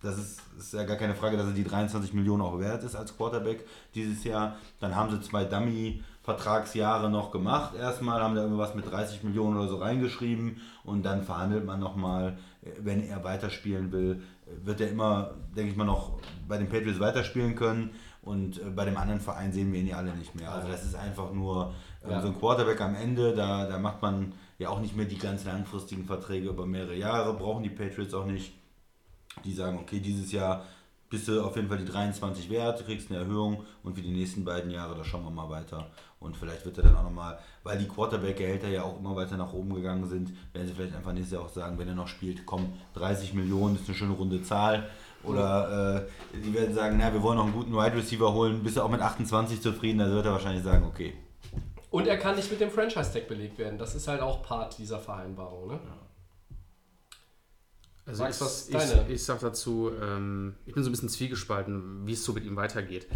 das 0.03 0.19
ist, 0.19 0.41
ist, 0.59 0.75
ja 0.75 0.85
gar 0.85 0.97
keine 0.97 1.15
Frage, 1.15 1.37
dass 1.37 1.47
er 1.47 1.53
die 1.53 1.65
23 1.65 2.13
Millionen 2.13 2.43
auch 2.43 2.59
wert 2.59 2.85
ist 2.85 2.95
als 2.95 3.17
Quarterback 3.17 3.65
dieses 3.95 4.23
Jahr. 4.25 4.57
Dann 4.79 4.95
haben 4.95 5.11
sie 5.11 5.21
zwei 5.23 5.45
Dummy-Vertragsjahre 5.45 7.11
noch 7.11 7.31
gemacht. 7.31 7.75
Erstmal 7.75 8.23
haben 8.23 8.35
da 8.35 8.43
irgendwas 8.43 8.75
mit 8.75 8.91
30 8.91 9.25
Millionen 9.25 9.57
oder 9.57 9.69
so 9.69 9.77
reingeschrieben 9.77 10.61
und 10.85 11.03
dann 11.05 11.23
verhandelt 11.23 11.65
man 11.65 11.81
nochmal, 11.81 12.39
äh, 12.63 12.71
wenn 12.81 13.03
er 13.03 13.25
weiterspielen 13.25 13.91
will, 13.91 14.23
wird 14.65 14.81
er 14.81 14.91
immer, 14.91 15.33
denke 15.57 15.73
ich 15.73 15.77
mal, 15.77 15.85
noch 15.85 16.21
bei 16.47 16.59
den 16.59 16.69
Patriots 16.69 17.01
weiterspielen 17.01 17.57
können. 17.57 17.91
Und 18.23 18.59
äh, 18.59 18.71
bei 18.71 18.85
dem 18.85 18.97
anderen 18.97 19.21
Verein 19.21 19.53
sehen 19.53 19.73
wir 19.73 19.81
ihn 19.81 19.87
ja 19.87 19.97
alle 19.97 20.15
nicht 20.15 20.35
mehr. 20.35 20.53
Also 20.53 20.69
das 20.69 20.85
ist 20.85 20.95
einfach 20.95 21.33
nur 21.33 21.75
ja. 22.11 22.21
so 22.21 22.29
ein 22.29 22.39
Quarterback 22.39 22.81
am 22.81 22.95
Ende, 22.95 23.35
da, 23.35 23.67
da 23.67 23.79
macht 23.79 24.03
man 24.03 24.33
ja 24.59 24.69
auch 24.69 24.81
nicht 24.81 24.97
mehr 24.97 25.07
die 25.07 25.19
ganz 25.19 25.45
langfristigen 25.45 26.05
Verträge 26.05 26.49
über 26.49 26.67
mehrere 26.67 26.97
Jahre, 26.97 27.35
brauchen 27.35 27.63
die 27.63 27.71
Patriots 27.71 28.15
auch 28.15 28.27
nicht. 28.27 28.55
Die 29.45 29.53
sagen, 29.53 29.79
okay, 29.79 30.01
dieses 30.01 30.33
Jahr 30.33 30.65
bist 31.11 31.29
du 31.29 31.43
auf 31.43 31.57
jeden 31.57 31.69
Fall 31.69 31.79
die 31.79 31.85
23 31.85 32.51
wert, 32.51 32.81
du 32.81 32.85
kriegst 32.85 33.11
eine 33.11 33.21
Erhöhung 33.21 33.65
und 33.83 33.95
für 33.95 34.03
die 34.03 34.11
nächsten 34.11 34.45
beiden 34.45 34.71
Jahre, 34.71 34.97
da 34.97 35.05
schauen 35.05 35.25
wir 35.25 35.31
mal 35.31 35.49
weiter. 35.49 35.87
Und 36.19 36.37
vielleicht 36.37 36.65
wird 36.65 36.79
er 36.79 36.85
dann 36.85 36.97
auch 36.97 37.05
nochmal, 37.05 37.39
weil 37.63 37.79
die 37.79 37.87
Quarterback-Gehälter 37.87 38.69
ja 38.69 38.83
auch 38.83 38.99
immer 38.99 39.15
weiter 39.15 39.37
nach 39.37 39.53
oben 39.53 39.75
gegangen 39.75 40.09
sind, 40.09 40.33
werden 40.53 40.67
sie 40.67 40.75
vielleicht 40.75 40.97
einfach 40.97 41.13
nächstes 41.13 41.35
Jahr 41.35 41.45
auch 41.45 41.51
sagen, 41.51 41.79
wenn 41.79 41.89
er 41.89 41.95
noch 41.95 42.09
spielt, 42.09 42.47
komm, 42.47 42.73
30 42.95 43.35
Millionen 43.35 43.77
ist 43.77 43.87
eine 43.87 43.97
schöne 43.97 44.15
runde 44.15 44.43
Zahl. 44.43 44.89
Oder 45.23 46.07
äh, 46.33 46.39
die 46.39 46.55
werden 46.55 46.75
sagen, 46.75 46.97
na, 46.99 47.13
wir 47.13 47.23
wollen 47.23 47.37
noch 47.37 47.45
einen 47.45 47.53
guten 47.53 47.73
Wide 47.73 47.97
Receiver 47.97 48.33
holen, 48.33 48.63
bist 48.63 48.77
du 48.77 48.83
auch 48.83 48.91
mit 48.91 49.01
28 49.01 49.61
zufrieden, 49.61 49.99
dann 49.99 50.11
wird 50.11 50.27
er 50.27 50.33
wahrscheinlich 50.33 50.65
sagen, 50.65 50.85
okay, 50.87 51.15
und 51.97 52.07
er 52.07 52.19
kann 52.19 52.37
nicht 52.37 52.51
mit 52.51 52.61
dem 52.61 52.71
Franchise-Tag 52.71 53.27
belegt 53.27 53.57
werden. 53.57 53.79
Das 53.79 53.95
ist 53.95 54.07
halt 54.07 54.21
auch 54.21 54.43
Part 54.43 54.77
dieser 54.77 54.99
Vereinbarung. 54.99 55.69
Ne? 55.69 55.81
Ja. 55.83 56.51
Also 58.05 58.23
Max, 58.23 58.41
was 58.43 58.69
ich, 58.69 59.15
ich 59.15 59.25
sag 59.25 59.41
dazu, 59.41 59.91
ähm, 60.03 60.57
ich 60.67 60.75
bin 60.75 60.83
so 60.83 60.91
ein 60.91 60.93
bisschen 60.93 61.09
zwiegespalten, 61.09 62.07
wie 62.07 62.13
es 62.13 62.23
so 62.23 62.35
mit 62.35 62.45
ihm 62.45 62.55
weitergeht. 62.55 63.07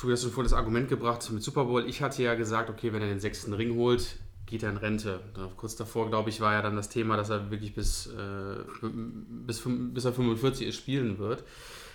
Du 0.00 0.12
hast 0.12 0.22
schon 0.22 0.30
vorhin 0.30 0.48
das 0.48 0.56
Argument 0.56 0.88
gebracht 0.88 1.28
mit 1.32 1.42
Super 1.42 1.64
Bowl. 1.64 1.88
Ich 1.88 2.02
hatte 2.02 2.22
ja 2.22 2.36
gesagt, 2.36 2.70
okay, 2.70 2.92
wenn 2.92 3.02
er 3.02 3.08
den 3.08 3.18
sechsten 3.18 3.52
Ring 3.52 3.74
holt, 3.74 4.16
geht 4.46 4.62
er 4.62 4.70
in 4.70 4.76
Rente. 4.76 5.18
Kurz 5.56 5.74
davor, 5.74 6.08
glaube 6.08 6.30
ich, 6.30 6.40
war 6.40 6.52
ja 6.52 6.62
dann 6.62 6.76
das 6.76 6.88
Thema, 6.88 7.16
dass 7.16 7.30
er 7.30 7.50
wirklich 7.50 7.74
bis, 7.74 8.06
äh, 8.06 8.62
bis, 8.80 9.62
bis 9.66 10.04
er 10.04 10.12
45 10.12 10.68
ist 10.68 10.76
spielen 10.76 11.18
wird. 11.18 11.42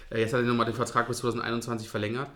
Äh, 0.10 0.20
jetzt 0.20 0.34
hat 0.34 0.42
er 0.42 0.48
nochmal 0.48 0.66
den 0.66 0.76
Vertrag 0.76 1.08
bis 1.08 1.20
2021 1.20 1.88
verlängert 1.88 2.30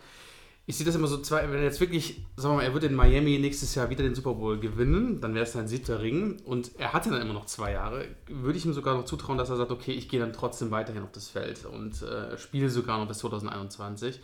ich 0.68 0.78
sehe 0.78 0.86
das 0.86 0.96
immer 0.96 1.08
so, 1.08 1.20
zwei, 1.22 1.44
wenn 1.44 1.60
er 1.60 1.66
jetzt 1.66 1.80
wirklich, 1.80 2.26
sagen 2.38 2.54
wir 2.54 2.58
mal, 2.58 2.64
er 2.64 2.74
wird 2.74 2.86
in 2.86 2.96
Miami 2.96 3.38
nächstes 3.38 3.76
Jahr 3.76 3.90
wieder 3.92 4.04
den 4.04 4.16
Super 4.16 4.34
Bowl 4.34 4.60
gewinnen, 4.60 5.22
dann 5.22 5.36
wäre 5.36 5.46
es 5.46 5.52
sein 5.52 5.68
siebter 5.68 6.02
Ring 6.02 6.42
und 6.44 6.72
er 6.80 6.92
hatte 6.92 7.12
dann 7.12 7.22
immer 7.22 7.34
noch 7.34 7.46
zwei 7.46 7.74
Jahre, 7.74 8.08
würde 8.28 8.58
ich 8.58 8.66
ihm 8.66 8.74
sogar 8.74 8.96
noch 8.96 9.06
zutrauen, 9.06 9.38
dass 9.38 9.50
er 9.50 9.58
sagt, 9.58 9.72
okay, 9.72 9.92
ich 9.92 10.10
gehe 10.10 10.20
dann 10.20 10.34
trotzdem 10.34 10.72
weiterhin 10.72 11.04
auf 11.04 11.12
das 11.12 11.30
Feld 11.30 11.66
und 11.66 12.02
äh, 12.02 12.36
spiele 12.40 12.70
sogar 12.70 12.98
noch 12.98 13.08
bis 13.08 13.20
2021. 13.20 14.20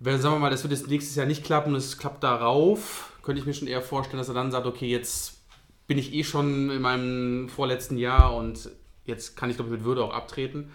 Wenn, 0.00 0.20
sagen 0.20 0.34
wir 0.34 0.38
mal, 0.38 0.50
das 0.50 0.64
wird 0.64 0.72
jetzt 0.72 0.88
nächstes 0.88 1.14
Jahr 1.14 1.26
nicht 1.26 1.44
klappen, 1.44 1.74
es 1.74 1.98
klappt 1.98 2.24
darauf, 2.24 3.12
könnte 3.22 3.38
ich 3.38 3.46
mir 3.46 3.54
schon 3.54 3.68
eher 3.68 3.82
vorstellen, 3.82 4.18
dass 4.18 4.28
er 4.28 4.34
dann 4.34 4.50
sagt, 4.50 4.66
okay, 4.66 4.86
jetzt 4.86 5.34
bin 5.86 5.98
ich 5.98 6.14
eh 6.14 6.24
schon 6.24 6.70
in 6.70 6.80
meinem 6.80 7.50
vorletzten 7.50 7.98
Jahr 7.98 8.34
und 8.34 8.70
jetzt 9.04 9.36
kann 9.36 9.50
ich, 9.50 9.56
glaube 9.56 9.70
ich, 9.70 9.76
mit 9.78 9.84
Würde 9.84 10.02
auch 10.02 10.14
abtreten. 10.14 10.70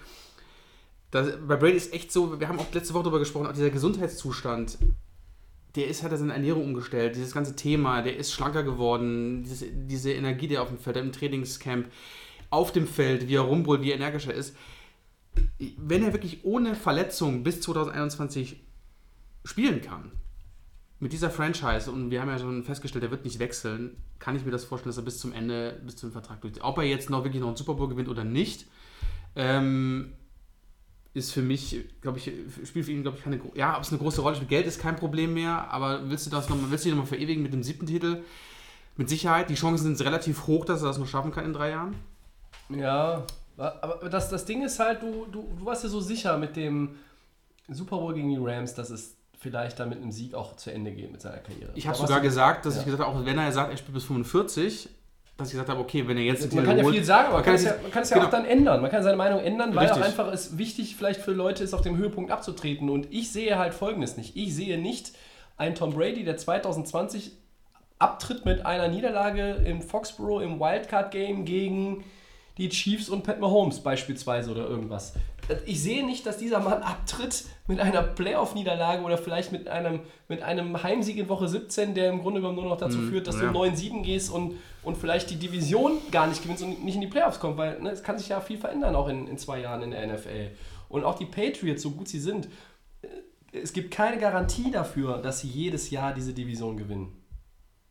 Das, 1.11 1.31
bei 1.47 1.55
Brady 1.55 1.77
ist 1.77 1.93
echt 1.93 2.11
so, 2.11 2.39
wir 2.39 2.47
haben 2.47 2.59
auch 2.59 2.71
letzte 2.73 2.93
Woche 2.93 3.03
darüber 3.03 3.19
gesprochen, 3.19 3.47
auch 3.47 3.53
dieser 3.53 3.71
Gesundheitszustand, 3.71 4.77
der 5.75 5.87
ist, 5.87 6.03
hat 6.03 6.11
er 6.11 6.17
seine 6.17 6.33
Ernährung 6.33 6.63
umgestellt, 6.63 7.15
dieses 7.15 7.33
ganze 7.33 7.55
Thema, 7.55 8.01
der 8.01 8.17
ist 8.17 8.31
schlanker 8.31 8.63
geworden, 8.63 9.43
diese, 9.43 9.67
diese 9.67 10.11
Energie, 10.11 10.47
die 10.47 10.55
er 10.55 10.63
auf 10.63 10.69
dem 10.69 10.77
Feld, 10.77 10.97
im 10.97 11.11
Trainingscamp, 11.11 11.87
auf 12.49 12.71
dem 12.71 12.87
Feld, 12.87 13.27
wie 13.27 13.35
er 13.35 13.41
rumbrüllt, 13.41 13.81
wie 13.81 13.91
er 13.91 13.97
energischer 13.97 14.33
ist. 14.33 14.55
Wenn 15.77 16.03
er 16.03 16.13
wirklich 16.13 16.43
ohne 16.43 16.75
Verletzung 16.75 17.43
bis 17.43 17.61
2021 17.61 18.61
spielen 19.45 19.81
kann, 19.81 20.11
mit 20.99 21.13
dieser 21.13 21.29
Franchise, 21.29 21.89
und 21.89 22.11
wir 22.11 22.21
haben 22.21 22.29
ja 22.29 22.39
schon 22.39 22.63
festgestellt, 22.63 23.03
er 23.03 23.11
wird 23.11 23.23
nicht 23.23 23.39
wechseln, 23.39 23.95
kann 24.17 24.35
ich 24.35 24.43
mir 24.43 24.51
das 24.51 24.65
vorstellen, 24.65 24.89
dass 24.89 24.97
er 24.97 25.05
bis 25.05 25.19
zum 25.19 25.31
Ende, 25.31 25.79
bis 25.85 25.95
zum 25.95 26.11
Vertrag 26.11 26.41
durch. 26.41 26.61
Ob 26.61 26.77
er 26.77 26.83
jetzt 26.83 27.09
noch 27.09 27.23
wirklich 27.23 27.41
noch 27.41 27.47
einen 27.47 27.57
Super 27.57 27.75
Bowl 27.75 27.87
gewinnt 27.87 28.09
oder 28.09 28.25
nicht, 28.25 28.67
ähm, 29.35 30.13
ist 31.13 31.31
für 31.31 31.41
mich, 31.41 31.85
glaube 32.01 32.19
ich, 32.19 32.31
spielt 32.65 32.85
für 32.85 32.91
ihn, 32.91 33.01
glaube 33.01 33.17
ich, 33.17 33.23
keine, 33.23 33.39
ja, 33.55 33.75
ob 33.75 33.83
es 33.83 33.89
eine 33.89 33.97
große 33.97 34.21
Rolle 34.21 34.35
spielt. 34.35 34.49
Geld 34.49 34.67
ist 34.67 34.79
kein 34.79 34.95
Problem 34.95 35.33
mehr, 35.33 35.69
aber 35.71 36.09
willst 36.09 36.25
du 36.25 36.29
das 36.29 36.49
nochmal, 36.49 36.69
willst 36.69 36.85
du 36.85 36.89
dich 36.89 36.95
nochmal 36.95 37.09
verewigen 37.09 37.41
mit 37.41 37.53
dem 37.53 37.63
siebten 37.63 37.87
Titel? 37.87 38.23
Mit 38.95 39.09
Sicherheit, 39.09 39.49
die 39.49 39.55
Chancen 39.55 39.95
sind 39.95 40.05
relativ 40.05 40.45
hoch, 40.47 40.65
dass 40.65 40.81
er 40.81 40.87
das 40.87 40.97
noch 40.97 41.07
schaffen 41.07 41.31
kann 41.31 41.45
in 41.45 41.53
drei 41.53 41.71
Jahren. 41.71 41.95
Ja, 42.69 43.23
aber 43.57 44.09
das, 44.09 44.29
das 44.29 44.45
Ding 44.45 44.63
ist 44.63 44.79
halt, 44.79 45.01
du, 45.01 45.25
du, 45.31 45.47
du 45.57 45.65
warst 45.65 45.83
ja 45.83 45.89
so 45.89 45.99
sicher 45.99 46.37
mit 46.37 46.55
dem 46.55 46.95
Super 47.67 47.97
Bowl 47.97 48.13
gegen 48.13 48.29
die 48.29 48.37
Rams, 48.39 48.73
dass 48.73 48.89
es 48.89 49.15
vielleicht 49.39 49.79
dann 49.79 49.89
mit 49.89 50.01
einem 50.01 50.11
Sieg 50.11 50.33
auch 50.33 50.55
zu 50.57 50.71
Ende 50.71 50.91
geht 50.91 51.11
mit 51.11 51.21
seiner 51.21 51.37
Karriere. 51.37 51.71
Ich 51.75 51.87
habe 51.87 51.97
sogar 51.97 52.19
gesagt, 52.19 52.65
dass 52.65 52.75
ja. 52.75 52.81
ich 52.81 52.85
gesagt 52.85 53.03
habe, 53.03 53.17
auch 53.17 53.25
wenn 53.25 53.37
er 53.37 53.51
sagt, 53.51 53.71
er 53.71 53.77
spielt 53.77 53.93
bis 53.93 54.03
45, 54.03 54.89
dass 55.39 55.47
ich 55.47 55.53
gesagt 55.53 55.69
habe, 55.69 55.79
okay, 55.79 56.07
wenn 56.07 56.17
er 56.17 56.23
jetzt. 56.23 56.53
Man 56.53 56.65
kann 56.65 56.77
ja 56.77 56.83
viel 56.83 57.03
sagen, 57.03 57.27
aber 57.27 57.37
man 57.37 57.45
kann, 57.45 57.55
es 57.55 57.63
ja, 57.63 57.75
man 57.81 57.91
kann 57.91 58.03
es 58.03 58.09
ja 58.09 58.17
genau. 58.17 58.27
auch 58.27 58.31
dann 58.31 58.45
ändern. 58.45 58.81
Man 58.81 58.91
kann 58.91 59.03
seine 59.03 59.17
Meinung 59.17 59.39
ändern, 59.39 59.73
weil 59.73 59.85
Richtig. 59.85 60.01
auch 60.01 60.05
einfach 60.05 60.31
es 60.31 60.57
wichtig 60.57 60.95
vielleicht 60.95 61.21
für 61.21 61.31
Leute 61.31 61.63
ist, 61.63 61.73
auf 61.73 61.81
dem 61.81 61.97
Höhepunkt 61.97 62.31
abzutreten. 62.31 62.89
Und 62.89 63.07
ich 63.11 63.31
sehe 63.31 63.57
halt 63.57 63.73
Folgendes 63.73 64.17
nicht. 64.17 64.35
Ich 64.35 64.53
sehe 64.53 64.77
nicht 64.77 65.13
einen 65.57 65.75
Tom 65.75 65.93
Brady, 65.93 66.23
der 66.23 66.37
2020 66.37 67.31
abtritt 67.99 68.45
mit 68.45 68.65
einer 68.65 68.87
Niederlage 68.87 69.61
in 69.65 69.81
Foxborough 69.81 70.41
im 70.41 70.59
Wildcard-Game 70.59 71.45
gegen 71.45 72.03
die 72.57 72.69
Chiefs 72.69 73.09
und 73.09 73.23
Pat 73.23 73.39
Mahomes 73.39 73.79
beispielsweise 73.79 74.51
oder 74.51 74.67
irgendwas. 74.67 75.13
Ich 75.65 75.81
sehe 75.81 76.05
nicht, 76.05 76.25
dass 76.25 76.37
dieser 76.37 76.59
Mann 76.59 76.83
abtritt 76.83 77.45
mit 77.67 77.79
einer 77.79 78.03
Playoff-Niederlage 78.03 79.03
oder 79.03 79.17
vielleicht 79.17 79.51
mit 79.51 79.67
einem, 79.67 80.01
mit 80.27 80.43
einem 80.43 80.81
Heimsieg 80.83 81.17
in 81.17 81.29
Woche 81.29 81.47
17, 81.47 81.95
der 81.95 82.09
im 82.09 82.21
Grunde 82.21 82.41
genommen 82.41 82.57
nur 82.57 82.65
noch 82.65 82.77
dazu 82.77 82.99
mhm, 82.99 83.09
führt, 83.09 83.27
dass 83.27 83.41
ja. 83.41 83.51
du 83.51 83.59
9-7 83.59 84.03
gehst 84.03 84.31
und, 84.31 84.55
und 84.83 84.97
vielleicht 84.97 85.29
die 85.29 85.37
Division 85.37 85.93
gar 86.11 86.27
nicht 86.27 86.43
gewinnst 86.43 86.63
und 86.63 86.83
nicht 86.83 86.95
in 86.95 87.01
die 87.01 87.07
Playoffs 87.07 87.39
kommst, 87.39 87.57
weil 87.57 87.79
ne, 87.81 87.91
es 87.91 88.03
kann 88.03 88.17
sich 88.17 88.29
ja 88.29 88.41
viel 88.41 88.57
verändern 88.57 88.95
auch 88.95 89.07
in, 89.07 89.27
in 89.27 89.37
zwei 89.37 89.59
Jahren 89.59 89.81
in 89.81 89.91
der 89.91 90.05
NFL. 90.05 90.51
Und 90.89 91.03
auch 91.03 91.15
die 91.15 91.25
Patriots, 91.25 91.81
so 91.81 91.91
gut 91.91 92.07
sie 92.07 92.19
sind, 92.19 92.47
äh, 93.01 93.07
es 93.51 93.73
gibt 93.73 93.91
keine 93.91 94.19
Garantie 94.19 94.71
dafür, 94.71 95.17
dass 95.17 95.39
sie 95.39 95.47
jedes 95.47 95.89
Jahr 95.89 96.13
diese 96.13 96.33
Division 96.33 96.77
gewinnen. 96.77 97.15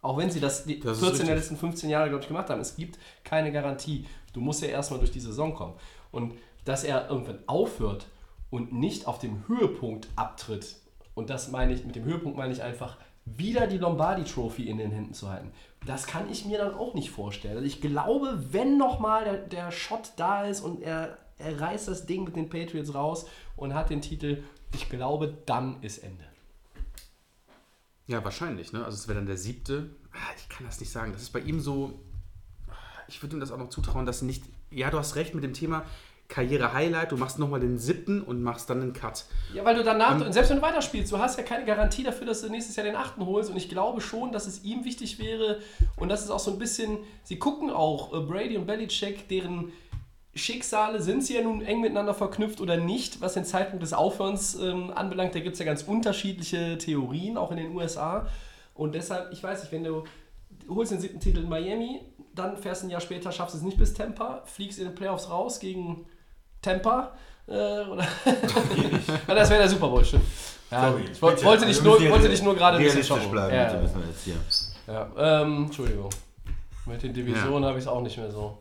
Auch 0.01 0.17
wenn 0.17 0.31
sie 0.31 0.41
das 0.41 0.65
die 0.65 0.79
das 0.79 1.01
14 1.01 1.27
der 1.27 1.35
letzten 1.35 1.57
15 1.57 1.91
Jahre, 1.91 2.09
glaube 2.09 2.23
ich, 2.23 2.29
gemacht 2.29 2.51
haben. 2.51 2.61
Es 2.61 2.77
gibt 2.77 2.99
keine 3.25 3.51
Garantie. 3.51 4.07
Du 4.33 4.41
musst 4.41 4.63
ja 4.63 4.69
erstmal 4.69 5.01
durch 5.01 5.11
die 5.11 5.21
Saison 5.21 5.55
kommen. 5.55 5.75
Und 6.13 6.35
dass 6.69 6.85
er 6.85 7.09
irgendwann 7.09 7.39
aufhört 7.47 8.09
und 8.51 8.75
nicht 8.75 9.07
auf 9.07 9.19
dem 9.19 9.49
Höhepunkt 9.49 10.09
abtritt, 10.17 10.77
und 11.15 11.31
das 11.31 11.51
meine 11.51 11.73
ich, 11.73 11.85
mit 11.85 11.97
dem 11.97 12.05
Höhepunkt 12.05 12.37
meine 12.37 12.53
ich 12.53 12.63
einfach, 12.63 12.99
wieder 13.25 13.67
die 13.67 13.79
Lombardi 13.79 14.25
Trophy 14.25 14.69
in 14.69 14.77
den 14.77 14.91
Händen 14.91 15.15
zu 15.15 15.31
halten. 15.31 15.51
Das 15.87 16.07
kann 16.07 16.31
ich 16.31 16.45
mir 16.45 16.59
dann 16.59 16.75
auch 16.75 16.93
nicht 16.95 17.11
vorstellen. 17.11 17.57
Also 17.57 17.67
ich 17.67 17.81
glaube, 17.81 18.45
wenn 18.53 18.77
nochmal 18.77 19.25
der, 19.25 19.37
der 19.39 19.71
Shot 19.71 20.13
da 20.17 20.45
ist 20.45 20.61
und 20.61 20.83
er, 20.83 21.17
er 21.39 21.59
reißt 21.59 21.89
das 21.89 22.05
Ding 22.05 22.25
mit 22.25 22.37
den 22.37 22.51
Patriots 22.51 22.95
raus 22.95 23.27
und 23.57 23.75
hat 23.75 23.89
den 23.91 24.03
Titel, 24.03 24.43
ich 24.75 24.91
glaube, 24.91 25.39
dann 25.47 25.83
ist 25.83 25.99
Ende. 25.99 26.25
Ja, 28.07 28.23
wahrscheinlich. 28.25 28.73
Ne? 28.73 28.85
Also 28.85 28.97
es 28.97 29.09
wäre 29.09 29.19
dann 29.19 29.27
der 29.27 29.39
siebte. 29.39 29.91
Ah, 30.13 30.35
ich 30.37 30.49
kann 30.49 30.67
das 30.67 30.81
nicht 30.81 30.91
sagen. 30.91 31.13
Das 31.13 31.23
ist 31.23 31.31
bei 31.31 31.41
ihm 31.41 31.61
so. 31.61 31.99
Ich 33.09 33.23
würde 33.23 33.37
ihm 33.37 33.41
das 33.41 33.53
auch 33.53 33.59
noch 33.59 33.71
zutrauen, 33.71 34.07
dass 34.07 34.23
nicht. 34.23 34.45
Ja, 34.71 34.91
du 34.91 34.99
hast 34.99 35.17
recht 35.17 35.35
mit 35.35 35.45
dem 35.45 35.55
Thema 35.55 35.85
Karriere-Highlight. 36.29 37.13
Du 37.13 37.17
machst 37.17 37.39
nochmal 37.39 37.61
den 37.61 37.79
siebten 37.79 38.23
und 38.23 38.43
machst 38.43 38.69
dann 38.71 38.83
einen 38.83 38.93
Cut. 38.93 39.25
Ja, 39.55 39.65
weil 39.65 39.75
du 39.75 39.83
danach, 39.83 40.21
ähm, 40.21 40.33
selbst 40.33 40.51
wenn 40.51 40.59
du 40.59 40.63
weiterspielst, 40.63 41.11
du 41.11 41.19
hast 41.19 41.39
ja 41.39 41.45
keine 41.45 41.65
Garantie 41.65 42.03
dafür, 42.03 42.27
dass 42.27 42.43
du 42.43 42.49
nächstes 42.49 42.77
Jahr 42.77 42.85
den 42.85 42.97
achten 42.97 43.25
holst. 43.25 43.51
Und 43.51 43.57
ich 43.57 43.69
glaube 43.69 44.01
schon, 44.01 44.33
dass 44.33 44.47
es 44.47 44.63
ihm 44.63 44.85
wichtig 44.85 45.19
wäre. 45.19 45.61
Und 45.97 46.11
das 46.11 46.23
ist 46.23 46.31
auch 46.31 46.39
so 46.39 46.53
ein 46.53 46.59
bisschen. 46.59 46.99
Sie 47.25 47.39
gucken 47.39 47.71
auch 47.71 48.13
äh, 48.13 48.21
Brady 48.21 48.57
und 48.57 48.67
Belichick, 48.67 49.29
deren 49.29 49.73
Schicksale, 50.35 51.03
sind 51.03 51.25
sie 51.25 51.35
ja 51.35 51.43
nun 51.43 51.63
eng 51.63 51.81
miteinander 51.81 52.15
verknüpft 52.15 52.61
oder 52.61 52.77
nicht, 52.77 53.21
was 53.21 53.35
den 53.35 53.45
Zeitpunkt 53.45 53.83
des 53.83 53.93
Aufhörens 53.93 54.55
ähm, 54.55 54.93
anbelangt. 54.95 55.35
Da 55.35 55.41
gibt 55.41 55.55
es 55.55 55.59
ja 55.59 55.67
ganz 55.67 55.83
unterschiedliche 55.83 56.79
Theorien, 56.79 57.37
auch 57.37 57.51
in 57.51 57.57
den 57.57 57.75
USA. 57.75 58.29
Und 58.75 58.95
deshalb, 58.95 59.33
ich 59.33 59.43
weiß 59.43 59.63
nicht, 59.63 59.73
wenn 59.73 59.83
du 59.83 60.05
holst 60.69 60.93
den 60.93 61.01
siebten 61.01 61.21
Titel 61.21 61.39
in 61.39 61.49
Miami, 61.49 62.01
dann 62.35 62.57
fährst 62.57 62.83
du 62.83 62.87
ein 62.87 62.91
Jahr 62.91 63.01
später, 63.01 63.33
schaffst 63.33 63.57
es 63.57 63.63
nicht 63.63 63.79
bis 63.79 63.95
Tampa, 63.95 64.43
fliegst 64.45 64.79
in 64.79 64.85
den 64.85 64.95
Playoffs 64.95 65.31
raus 65.31 65.59
gegen 65.59 66.07
Tampa. 66.63 67.13
Äh, 67.47 67.53
oder 67.53 68.07
das 69.27 69.49
wäre 69.51 69.61
der 69.61 69.69
Super 69.69 69.89
Bowl, 69.89 70.05
stimmt. 70.05 70.25
Ja, 70.71 70.91
Sorry, 70.91 71.05
ich 71.11 71.23
wollte 71.23 71.65
dich 71.67 71.77
Wir 71.83 71.85
nur, 71.85 72.11
wollte 72.11 72.29
dich 72.29 72.43
nur 72.43 72.55
gerade 72.55 72.77
ein 72.77 72.85
bisschen 72.85 73.31
bleiben, 73.31 73.55
Ja, 73.55 73.65
bitte 73.65 73.83
müssen 73.83 74.01
wir 74.03 74.09
jetzt 74.09 74.23
hier. 74.25 74.35
ja, 74.87 75.09
ähm, 75.43 75.65
Entschuldigung. 75.65 76.11
Mit 76.85 77.03
den 77.03 77.15
Divisionen 77.15 77.63
Ja. 77.63 77.69
habe 77.71 77.79
ich 77.79 77.85
es 77.85 77.89
auch 77.89 78.03
nicht 78.03 78.19
mehr 78.19 78.31
so. 78.31 78.59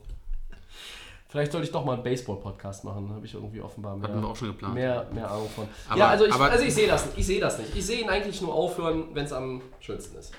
Vielleicht 1.30 1.52
sollte 1.52 1.68
ich 1.68 1.74
doch 1.74 1.84
mal 1.84 1.94
einen 1.96 2.04
Baseball-Podcast 2.04 2.86
machen, 2.86 3.12
habe 3.14 3.26
ich 3.26 3.34
irgendwie 3.34 3.60
offenbar 3.60 3.98
mehr, 3.98 4.08
Hatten 4.08 4.22
wir 4.22 4.30
auch 4.30 4.36
schon 4.38 4.48
geplant. 4.48 4.74
mehr, 4.74 5.06
mehr 5.12 5.30
Ahnung 5.30 5.50
von. 5.54 5.68
Aber- 5.90 6.00
ja, 6.00 6.08
also 6.08 6.26
ich, 6.26 6.34
also 6.34 6.64
ich 6.64 6.74
sehe 6.74 6.88
das 6.88 7.06
nicht. 7.08 7.18
Ich 7.18 7.26
sehe 7.26 7.42
das 7.42 7.60
nicht. 7.60 7.76
Ich 7.76 7.86
sehe 7.86 8.00
ihn 8.00 8.10
eigentlich 8.10 8.42
nur 8.42 8.54
aufhören, 8.54 9.04
wenn 9.14 9.26
es 9.26 9.34
am 9.34 9.62
schönsten 9.82 10.18
ist. 10.18 10.32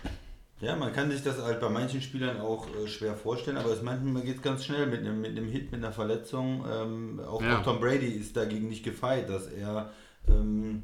Ja, 0.61 0.75
man 0.75 0.93
kann 0.93 1.11
sich 1.11 1.23
das 1.23 1.41
halt 1.41 1.61
bei 1.61 1.69
manchen 1.69 2.03
Spielern 2.03 2.41
auch 2.41 2.67
äh, 2.75 2.89
schwer 2.89 3.15
vorstellen, 3.15 3.59
aber 3.59 3.71
es 3.73 3.81
manchmal 3.83 4.23
geht 4.23 4.37
es 4.39 4.43
ganz 4.43 4.65
schnell 4.65 4.87
mit 4.89 5.01
einem, 5.01 5.21
mit 5.21 5.31
einem 5.31 5.47
Hit, 5.49 5.71
mit 5.71 5.85
einer 5.85 5.93
Verletzung. 5.93 6.65
Ähm, 6.71 7.21
auch, 7.21 7.41
Ja. 7.41 7.59
auch 7.61 7.63
Tom 7.63 7.79
Brady 7.81 8.09
ist 8.09 8.37
dagegen 8.37 8.69
nicht 8.69 8.83
gefeit, 8.85 9.29
dass 9.29 9.47
er 9.47 9.93
ähm, 10.29 10.83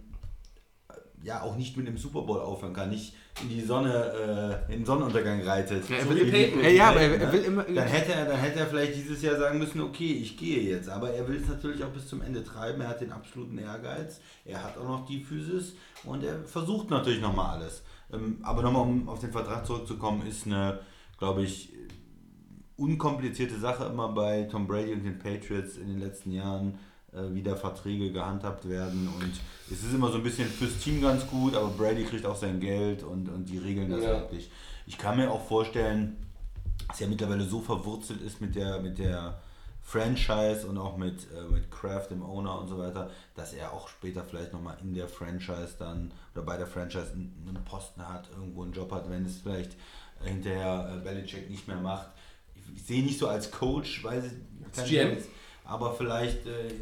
ja 1.24 1.42
auch 1.42 1.56
nicht 1.56 1.76
mit 1.76 1.88
dem 1.88 1.96
Super 1.96 2.22
Bowl 2.22 2.38
aufhören 2.38 2.72
kann, 2.74 2.90
nicht 2.90 3.14
in 3.42 3.48
die 3.48 3.62
Sonne, 3.62 4.62
äh, 4.68 4.72
in 4.72 4.80
den 4.80 4.86
Sonnenuntergang 4.86 5.42
reitet. 5.42 5.88
Ja, 5.88 5.96
er 5.96 6.04
So 6.04 6.10
will- 6.10 6.30
Peyton. 6.30 6.60
wie 6.60 6.64
Ja, 6.64 6.68
ja, 6.70 6.88
aber 6.90 7.00
er- 7.00 7.20
er 7.20 7.32
will 7.32 7.42
immer- 7.42 7.64
Dann 7.64 7.88
hätte, 7.88 8.12
er, 8.12 8.26
dann 8.26 8.36
hätte 8.38 8.60
er 8.60 8.66
vielleicht 8.66 8.94
dieses 8.94 9.22
Jahr 9.22 9.36
sagen 9.36 9.58
müssen, 9.58 9.80
okay, 9.80 10.12
ich 10.12 10.36
gehe 10.36 10.60
jetzt. 10.62 10.88
Aber 10.88 11.10
er 11.10 11.26
will 11.26 11.36
es 11.42 11.48
natürlich 11.48 11.82
auch 11.82 11.88
bis 11.90 12.06
zum 12.06 12.22
Ende 12.22 12.44
treiben. 12.44 12.80
Er 12.82 12.88
hat 12.90 13.00
den 13.00 13.10
absoluten 13.10 13.58
Ehrgeiz. 13.58 14.20
Er 14.44 14.62
hat 14.62 14.78
auch 14.78 14.84
noch 14.86 15.06
die 15.06 15.24
Physis 15.24 15.74
und 16.04 16.22
er 16.22 16.44
versucht 16.44 16.90
natürlich 16.90 17.20
nochmal 17.20 17.56
alles. 17.58 17.82
Ähm, 18.14 18.38
aber 18.42 18.62
nochmal, 18.62 18.82
um 18.82 19.08
auf 19.08 19.20
den 19.20 19.32
Vertrag 19.32 19.66
zurückzukommen, 19.66 20.26
ist 20.26 20.46
eine, 20.46 20.80
glaube 21.18 21.42
ich, 21.42 21.72
unkomplizierte 22.76 23.58
Sache 23.58 23.84
immer 23.84 24.08
bei 24.08 24.42
Tom 24.44 24.66
Brady 24.66 24.92
und 24.92 25.04
den 25.04 25.18
Patriots 25.18 25.76
in 25.76 25.86
den 25.88 26.00
letzten 26.00 26.32
Jahren, 26.32 26.74
äh, 27.12 27.22
wie 27.32 27.42
da 27.42 27.54
Verträge 27.54 28.10
gehandhabt 28.12 28.68
werden. 28.68 29.08
Und 29.20 29.32
es 29.70 29.84
ist 29.84 29.94
immer 29.94 30.10
so 30.10 30.16
ein 30.18 30.22
bisschen 30.24 30.48
fürs 30.48 30.78
Team 30.78 31.00
ganz 31.00 31.26
gut, 31.26 31.54
aber 31.54 31.68
Brady 31.68 32.04
kriegt 32.04 32.26
auch 32.26 32.36
sein 32.36 32.60
Geld 32.60 33.02
und, 33.04 33.28
und 33.28 33.48
die 33.48 33.58
regeln 33.58 33.90
das 33.90 34.02
Ja. 34.02 34.10
wirklich. 34.20 34.50
Ich 34.86 34.98
kann 34.98 35.16
mir 35.16 35.30
auch 35.30 35.46
vorstellen, 35.46 36.16
dass 36.88 37.00
er 37.00 37.08
mittlerweile 37.08 37.44
so 37.44 37.60
verwurzelt 37.60 38.20
ist 38.20 38.40
mit 38.40 38.54
der, 38.56 38.80
mit 38.80 38.98
der 38.98 39.38
Franchise 39.84 40.66
und 40.66 40.78
auch 40.78 40.96
mit, 40.96 41.26
äh, 41.32 41.42
mit 41.52 41.70
Kraft, 41.70 42.10
dem 42.10 42.22
Owner 42.22 42.58
und 42.58 42.68
so 42.68 42.78
weiter, 42.78 43.10
dass 43.36 43.52
er 43.52 43.72
auch 43.72 43.88
später 43.88 44.24
vielleicht 44.24 44.52
nochmal 44.52 44.78
in 44.82 44.94
der 44.94 45.08
Franchise 45.08 45.74
dann 45.78 46.10
oder 46.34 46.42
bei 46.42 46.56
der 46.56 46.66
Franchise 46.66 47.12
einen 47.12 47.64
Posten 47.64 48.08
hat, 48.08 48.28
irgendwo 48.30 48.62
einen 48.62 48.72
Job 48.72 48.90
hat, 48.90 49.08
wenn 49.10 49.26
es 49.26 49.38
vielleicht 49.38 49.76
äh, 50.24 50.28
hinterher 50.28 50.90
äh, 50.90 51.04
Belichick 51.04 51.50
nicht 51.50 51.68
mehr 51.68 51.76
macht. 51.76 52.08
Ich, 52.56 52.76
ich 52.76 52.86
sehe 52.86 53.00
ihn 53.00 53.06
nicht 53.06 53.18
so 53.18 53.28
als 53.28 53.50
Coach, 53.50 53.98
ich 53.98 54.74
kein 54.74 54.86
GM. 54.86 55.10
Chance, 55.12 55.28
aber 55.64 55.92
vielleicht 55.92 56.46
äh, 56.46 56.72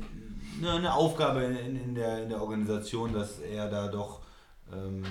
eine, 0.59 0.73
eine 0.73 0.95
Aufgabe 0.95 1.43
in, 1.43 1.77
in, 1.77 1.95
der, 1.97 2.23
in 2.23 2.29
der 2.29 2.41
Organisation, 2.41 3.12
dass 3.12 3.41
er 3.41 3.69
da 3.69 3.88
doch 3.88 4.21
ähm, 4.73 5.03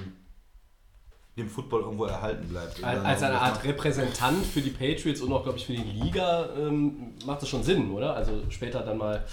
dem 1.38 1.48
Football 1.50 1.82
irgendwo 1.82 2.06
erhalten 2.06 2.48
bleibt. 2.50 2.84
Als, 2.84 3.04
als 3.06 3.24
eine 3.24 3.40
Art 3.40 3.64
Repräsentant 3.64 4.46
für 4.46 4.62
die 4.62 4.70
Patriots 4.72 5.22
und 5.22 5.32
auch, 5.32 5.44
glaube 5.44 5.58
ich, 5.58 5.66
für 5.66 5.74
die 5.74 5.82
Liga 5.84 6.50
ähm, 6.58 7.14
macht 7.26 7.42
das 7.42 7.50
schon 7.50 7.64
Sinn, 7.64 7.92
oder? 7.92 8.16
Also 8.16 8.34
später 8.50 8.82
dann 8.82 8.98
mal, 8.98 9.24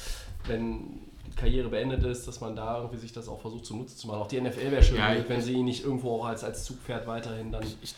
wenn 0.47 1.01
die 1.27 1.35
Karriere 1.37 1.69
beendet 1.69 2.05
ist, 2.05 2.27
dass 2.29 2.41
man 2.41 2.55
da 2.55 2.79
irgendwie 2.79 2.99
sich 2.99 3.13
das 3.13 3.29
auch 3.29 3.41
versucht 3.41 3.67
zunutze 3.67 3.97
zu 3.97 4.07
machen. 4.07 4.21
Auch 4.21 4.29
die 4.29 4.41
NFL 4.41 4.71
wäre 4.71 4.83
schön, 4.83 4.99
Ja, 4.99 5.11
wenn- 5.11 5.23
ich- 5.23 5.29
wenn 5.29 5.43
sie 5.43 5.53
ihn 5.55 5.65
nicht 5.65 5.85
irgendwo 5.85 6.21
auch 6.21 6.27
als, 6.27 6.45
als 6.45 6.65
Zugpferd 6.65 7.07
weiterhin 7.09 7.51
dann. 7.51 7.65
Ich, 7.65 7.95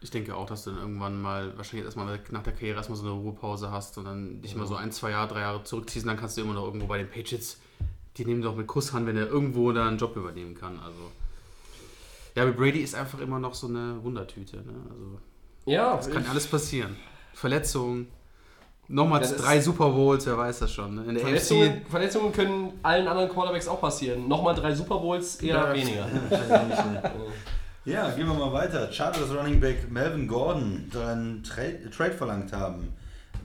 ich 0.00 0.10
denke 0.10 0.34
auch, 0.36 0.46
dass 0.46 0.64
du 0.64 0.70
dann 0.72 0.80
irgendwann 0.80 1.20
mal, 1.22 1.56
wahrscheinlich 1.56 1.84
erstmal 1.84 2.18
nach 2.30 2.42
der 2.42 2.52
Karriere 2.52 2.76
erstmal 2.78 2.98
so 2.98 3.04
eine 3.04 3.12
Ruhepause 3.12 3.70
hast 3.70 3.96
und 3.98 4.04
dann 4.06 4.42
dich 4.42 4.56
mal 4.56 4.66
so 4.66 4.74
ein, 4.74 4.90
zwei 4.90 5.10
Jahre, 5.12 5.28
drei 5.32 5.40
Jahre 5.40 5.62
zurückziehst 5.62 6.04
dann 6.06 6.16
kannst 6.16 6.36
du 6.36 6.42
immer 6.42 6.52
noch 6.54 6.64
irgendwo 6.64 6.86
bei 6.88 6.98
den 6.98 7.08
Patriots, 7.08 7.58
die 8.16 8.24
nehmen 8.24 8.42
doch 8.42 8.56
mit 8.56 8.66
Kusshand, 8.66 9.06
wenn 9.06 9.16
er 9.16 9.28
irgendwo 9.28 9.70
da 9.72 9.86
einen 9.86 9.98
Job 9.98 10.16
übernehmen 10.16 10.54
kann. 10.56 10.78
Also. 10.80 11.12
Ja, 12.36 12.42
aber 12.42 12.52
Brady 12.52 12.80
ist 12.80 12.94
einfach 12.94 13.18
immer 13.20 13.38
noch 13.40 13.54
so 13.54 13.66
eine 13.66 13.98
Wundertüte. 14.04 14.58
Ne? 14.58 14.74
Also, 14.90 15.18
Ja, 15.64 15.98
es 15.98 16.10
kann 16.10 16.24
alles 16.26 16.46
passieren. 16.46 16.94
Verletzungen, 17.32 18.08
nochmal 18.88 19.20
drei 19.22 19.58
Super 19.60 19.88
Bowls, 19.90 20.26
wer 20.26 20.36
weiß 20.38 20.60
das 20.60 20.72
schon. 20.72 20.94
Ne? 20.96 21.04
In 21.04 21.14
der 21.14 21.22
Verletzungen, 21.24 21.70
AFC, 21.70 21.90
Verletzungen 21.90 22.32
können 22.32 22.72
allen 22.82 23.08
anderen 23.08 23.28
Quarterbacks 23.30 23.66
auch 23.68 23.80
passieren. 23.80 24.28
Nochmal 24.28 24.54
drei 24.54 24.74
Super 24.74 24.98
Bowls, 24.98 25.36
eher 25.36 25.56
Ja. 25.56 25.74
weniger. 25.74 26.06
Ja, 27.86 28.10
gehen 28.10 28.26
wir 28.26 28.34
mal 28.34 28.52
weiter. 28.52 28.90
Chargers 28.90 29.32
Running 29.32 29.60
Back 29.60 29.88
Melvin 29.92 30.26
Gordon 30.26 30.90
soll 30.92 31.04
einen 31.04 31.44
Trade, 31.44 31.88
Trade 31.88 32.10
verlangt 32.14 32.52
haben. 32.52 32.88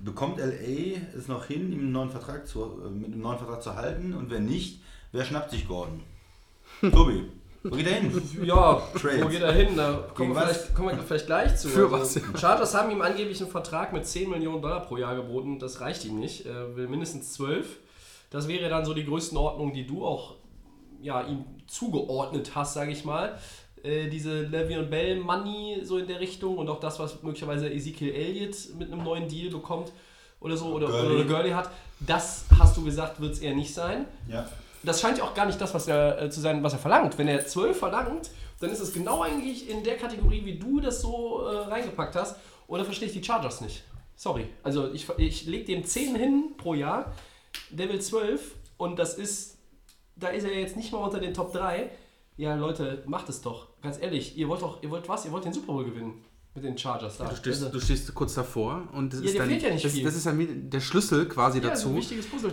Bekommt 0.03 0.39
LA 0.39 0.97
es 1.15 1.27
noch 1.27 1.45
hin, 1.45 1.71
ihm 1.71 1.79
einen 1.81 1.91
neuen 1.91 2.09
Vertrag 2.09 2.47
zu, 2.47 2.81
äh, 2.83 2.89
mit 2.89 3.13
einem 3.13 3.21
neuen 3.21 3.37
Vertrag 3.37 3.61
zu 3.61 3.75
halten? 3.75 4.15
Und 4.15 4.31
wenn 4.31 4.45
nicht, 4.45 4.81
wer 5.11 5.23
schnappt 5.25 5.51
sich 5.51 5.67
Gordon? 5.67 6.01
Tobi, 6.81 7.29
wo 7.63 7.69
geht 7.75 7.87
er 7.87 7.93
hin? 7.93 8.21
Ja, 8.43 8.81
Trades. 8.99 9.23
wo 9.23 9.27
geht 9.27 9.41
er 9.41 9.51
hin? 9.53 9.75
Da 9.77 10.05
kommen 10.15 10.33
wir, 10.33 10.41
vielleicht, 10.41 10.75
kommen 10.75 10.89
wir 10.89 11.03
vielleicht 11.03 11.25
gleich 11.27 11.57
zu. 11.57 11.69
Für 11.69 11.91
Also, 11.93 12.21
was? 12.33 12.39
Chargers 12.41 12.73
haben 12.75 12.91
ihm 12.91 13.01
angeblich 13.01 13.39
einen 13.41 13.51
Vertrag 13.51 13.93
mit 13.93 14.05
10 14.05 14.29
Millionen 14.29 14.61
Dollar 14.61 14.81
pro 14.81 14.97
Jahr 14.97 15.15
geboten. 15.15 15.59
Das 15.59 15.79
reicht 15.81 16.05
ihm 16.05 16.19
nicht. 16.19 16.45
Er 16.45 16.75
will 16.75 16.87
mindestens 16.87 17.33
12. 17.33 17.77
Das 18.29 18.47
wäre 18.47 18.69
dann 18.69 18.85
so 18.85 18.93
die 18.93 19.05
Größenordnung, 19.05 19.73
die 19.73 19.85
du 19.85 20.05
auch 20.05 20.35
ja, 21.01 21.21
ihm 21.25 21.45
zugeordnet 21.67 22.51
hast, 22.55 22.73
sage 22.73 22.91
ich 22.91 23.03
mal. 23.05 23.37
Äh, 23.83 24.09
diese 24.09 24.29
Le'Veon 24.51 24.83
Bell 24.89 25.19
Money 25.19 25.81
so 25.83 25.97
in 25.97 26.07
der 26.07 26.19
Richtung 26.19 26.57
und 26.57 26.69
auch 26.69 26.79
das, 26.79 26.99
was 26.99 27.21
möglicherweise 27.23 27.69
Ezekiel 27.71 28.13
Elliott 28.13 28.55
mit 28.77 28.91
einem 28.91 29.03
neuen 29.03 29.27
Deal 29.27 29.49
bekommt 29.51 29.91
oder 30.39 30.55
so 30.55 30.67
oder 30.67 30.87
Gurley. 30.87 31.15
oder 31.15 31.23
Gurley 31.25 31.49
hat. 31.51 31.71
Das 31.99 32.45
hast 32.59 32.77
du 32.77 32.83
gesagt, 32.83 33.19
wird 33.19 33.33
es 33.33 33.39
eher 33.39 33.55
nicht 33.55 33.73
sein 33.73 34.05
Ja. 34.27 34.47
Das 34.83 35.01
scheint 35.01 35.17
ja 35.17 35.23
auch 35.23 35.33
gar 35.33 35.45
nicht 35.45 35.59
das, 35.59 35.73
was 35.73 35.87
er 35.87 36.21
äh, 36.21 36.29
zu 36.29 36.41
sein, 36.41 36.63
was 36.63 36.73
er 36.73 36.79
verlangt. 36.79 37.17
Wenn 37.17 37.27
er 37.27 37.45
12 37.45 37.77
verlangt, 37.77 38.31
dann 38.59 38.69
ist 38.69 38.79
es 38.79 38.93
genau 38.93 39.21
eigentlich 39.21 39.69
in 39.69 39.83
der 39.83 39.97
Kategorie, 39.97 40.45
wie 40.45 40.57
du 40.57 40.79
das 40.79 41.01
so 41.01 41.45
äh, 41.45 41.57
reingepackt 41.67 42.15
hast. 42.15 42.37
Oder 42.67 42.85
verstehe 42.85 43.07
ich 43.07 43.13
die 43.13 43.23
Chargers 43.23 43.61
nicht? 43.61 43.83
Sorry. 44.15 44.47
Also 44.63 44.91
ich, 44.93 45.07
ich 45.17 45.45
lege 45.45 45.65
dem 45.65 45.83
10 45.83 46.15
hin 46.15 46.43
pro 46.57 46.73
Jahr, 46.73 47.13
der 47.69 47.89
will 47.89 48.01
12 48.01 48.55
und 48.77 48.97
das 48.97 49.15
ist, 49.15 49.57
da 50.15 50.29
ist 50.29 50.43
er 50.43 50.57
jetzt 50.57 50.77
nicht 50.77 50.91
mal 50.91 50.99
unter 50.99 51.19
den 51.19 51.33
Top 51.33 51.53
3. 51.53 51.89
Ja, 52.37 52.55
Leute, 52.55 53.03
macht 53.05 53.29
es 53.29 53.41
doch. 53.41 53.67
Ganz 53.81 54.01
ehrlich, 54.01 54.37
ihr 54.37 54.47
wollt 54.47 54.61
doch, 54.61 54.81
ihr 54.81 54.89
wollt 54.89 55.07
was? 55.09 55.25
Ihr 55.25 55.31
wollt 55.31 55.45
den 55.45 55.53
Super 55.53 55.73
Bowl 55.73 55.85
gewinnen 55.85 56.23
mit 56.53 56.63
den 56.63 56.77
Chargers 56.77 57.17
da. 57.17 57.25
du, 57.29 57.35
stehst, 57.35 57.63
Also, 57.63 57.77
du 57.77 57.83
stehst 57.83 58.13
kurz 58.13 58.33
davor 58.33 58.87
und 58.91 59.13
das 59.13 59.21
Ja, 59.21 59.27
ist 59.27 59.39
dann, 59.39 59.49
ja 59.49 59.69
nicht 59.71 59.85
das, 59.85 60.01
das 60.01 60.15
ist 60.15 60.25
dann 60.25 60.69
der 60.69 60.81
Schlüssel 60.81 61.27
quasi 61.27 61.59
ja, 61.59 61.69
dazu. 61.69 61.97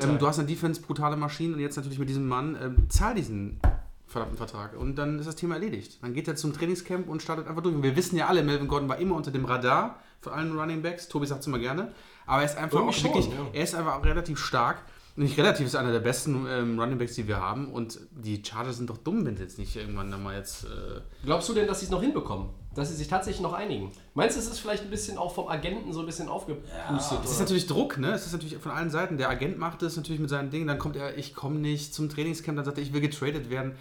Ähm, 0.00 0.18
du 0.18 0.26
hast 0.26 0.38
eine 0.38 0.46
Defense, 0.46 0.80
brutale 0.80 1.16
Maschinen 1.16 1.54
und 1.54 1.60
jetzt 1.60 1.76
natürlich 1.76 1.98
mit 1.98 2.08
diesem 2.08 2.28
Mann, 2.28 2.56
ähm, 2.62 2.88
zahl 2.90 3.14
diesen 3.14 3.60
verdammten 4.06 4.38
Vertrag. 4.38 4.76
Und 4.76 4.96
dann 4.96 5.18
ist 5.18 5.26
das 5.26 5.36
Thema 5.36 5.54
erledigt. 5.56 5.98
Dann 6.00 6.14
geht 6.14 6.28
er 6.28 6.36
zum 6.36 6.52
Trainingscamp 6.52 7.08
und 7.08 7.22
startet 7.22 7.46
einfach 7.46 7.62
durch. 7.62 7.74
Und 7.74 7.82
wir 7.82 7.94
wissen 7.96 8.16
ja 8.16 8.26
alle, 8.26 8.42
Melvin 8.42 8.68
Gordon 8.68 8.88
war 8.88 8.98
immer 8.98 9.14
unter 9.16 9.30
dem 9.30 9.44
Radar 9.44 9.98
von 10.20 10.32
allen 10.32 10.58
Running 10.58 10.80
Backs. 10.82 11.08
Tobi 11.08 11.26
sagt 11.26 11.42
es 11.42 11.46
immer 11.46 11.58
gerne. 11.58 11.92
Aber 12.26 12.42
er 12.42 12.46
ist 12.46 12.56
einfach 12.56 12.78
Irgendwie 12.78 12.94
auch 12.96 13.00
schon, 13.00 13.14
wirklich, 13.14 13.26
ja. 13.26 13.46
er 13.52 13.64
ist 13.64 13.74
einfach 13.74 13.96
auch 13.96 14.04
relativ 14.04 14.38
stark. 14.38 14.82
Nicht 15.18 15.36
relativ, 15.36 15.66
ist 15.66 15.74
einer 15.74 15.90
der 15.92 15.98
besten 16.00 16.46
ähm, 16.48 16.78
Running 16.78 16.96
Backs, 16.98 17.14
die 17.14 17.26
wir 17.26 17.40
haben. 17.40 17.72
Und 17.72 17.98
die 18.12 18.42
Chargers 18.44 18.76
sind 18.76 18.88
doch 18.88 18.98
dumm, 18.98 19.26
wenn 19.26 19.36
sie 19.36 19.42
jetzt 19.42 19.58
nicht 19.58 19.74
irgendwann 19.76 20.10
mal 20.22 20.36
jetzt. 20.36 20.64
Äh, 20.64 21.00
Glaubst 21.24 21.48
du 21.48 21.54
denn, 21.54 21.66
dass 21.66 21.80
sie 21.80 21.86
es 21.86 21.90
noch 21.90 22.00
hinbekommen? 22.00 22.50
Dass 22.74 22.90
sie 22.90 22.94
sich 22.94 23.08
tatsächlich 23.08 23.40
noch 23.42 23.52
einigen? 23.52 23.90
Meinst 24.14 24.36
du, 24.36 24.40
es 24.40 24.46
ist 24.46 24.60
vielleicht 24.60 24.84
ein 24.84 24.90
bisschen 24.90 25.18
auch 25.18 25.34
vom 25.34 25.48
Agenten 25.48 25.92
so 25.92 26.00
ein 26.00 26.06
bisschen 26.06 26.28
aufgepustet? 26.28 27.18
Es 27.24 27.32
ist 27.32 27.40
natürlich 27.40 27.66
Druck, 27.66 27.98
ne? 27.98 28.12
Es 28.12 28.26
ist 28.26 28.32
natürlich 28.32 28.56
von 28.58 28.70
allen 28.70 28.90
Seiten. 28.90 29.16
Der 29.18 29.28
Agent 29.28 29.58
macht 29.58 29.82
es 29.82 29.96
natürlich 29.96 30.20
mit 30.20 30.30
seinen 30.30 30.50
Dingen. 30.50 30.68
Dann 30.68 30.78
kommt 30.78 30.94
er, 30.94 31.18
ich 31.18 31.34
komme 31.34 31.58
nicht 31.58 31.92
zum 31.92 32.08
Trainingscamp. 32.08 32.56
Dann 32.56 32.64
sagt 32.64 32.78
er, 32.78 32.82
ich 32.84 32.92
will 32.92 33.00
getradet 33.00 33.50
werden. 33.50 33.72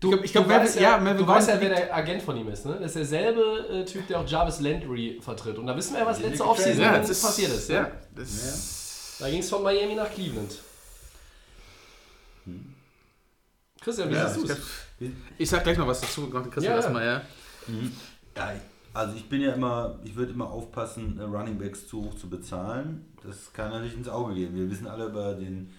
Du, 0.00 0.08
Ich 0.08 0.12
glaub- 0.14 0.24
ich 0.24 0.32
glaub, 0.32 0.44
du 0.44 0.48
Melvin- 0.50 0.64
weißt 0.66 0.76
ja, 0.76 0.82
ja, 0.82 0.98
Melvin 0.98 1.26
du 1.26 1.28
weißt 1.30 1.48
ja, 1.50 1.60
wer 1.60 1.68
der 1.68 1.94
Agent 1.94 2.22
von 2.22 2.36
ihm 2.36 2.48
ist. 2.48 2.64
Ne? 2.64 2.72
Das 2.80 2.86
ist 2.96 3.10
derselbe 3.10 3.40
äh, 3.70 3.84
Typ, 3.84 4.08
der 4.08 4.18
auch 4.20 4.26
Jarvis 4.26 4.60
Landry 4.60 5.18
vertritt. 5.20 5.58
Und 5.58 5.66
da 5.66 5.76
wissen 5.76 5.92
wir 5.92 6.00
ja, 6.00 6.06
was 6.06 6.20
letzte 6.20 6.44
Offseason 6.46 6.82
dann 6.82 7.02
passiert 7.02 7.52
ist. 7.52 7.68
Ne? 7.68 7.74
Ja, 7.76 7.92
das 8.16 8.81
Da 9.22 9.30
ging 9.30 9.38
es 9.38 9.48
von 9.48 9.62
Miami 9.62 9.94
nach 9.94 10.10
Cleveland. 10.10 10.50
Christian, 13.80 14.10
wie 14.10 14.14
Ja, 14.14 14.28
siehst 14.28 14.48
du 14.48 14.52
es? 14.52 15.10
Ich 15.38 15.48
sag 15.48 15.62
gleich 15.62 15.78
noch 15.78 15.86
was 15.86 16.00
dazu. 16.00 16.28
Christian 16.28 16.64
Ja, 16.64 16.74
erstmal, 16.74 17.04
ja. 17.06 17.22
Ja, 18.36 18.52
also 18.92 19.14
ich 19.14 19.28
bin 19.28 19.40
ja 19.40 19.52
immer, 19.52 19.96
ich 20.02 20.16
würde 20.16 20.32
immer 20.32 20.50
aufpassen, 20.50 21.20
äh, 21.20 21.22
Running 21.22 21.56
Backs 21.56 21.86
zu 21.86 22.02
hoch 22.04 22.16
zu 22.16 22.28
bezahlen. 22.28 23.06
Das 23.24 23.52
kann 23.52 23.70
natürlich 23.70 23.94
ins 23.94 24.08
Auge 24.08 24.34
gehen. 24.34 24.56
Wir 24.56 24.68
wissen 24.68 24.88
alle 24.88 25.06
über 25.06 25.34
den, 25.34 25.72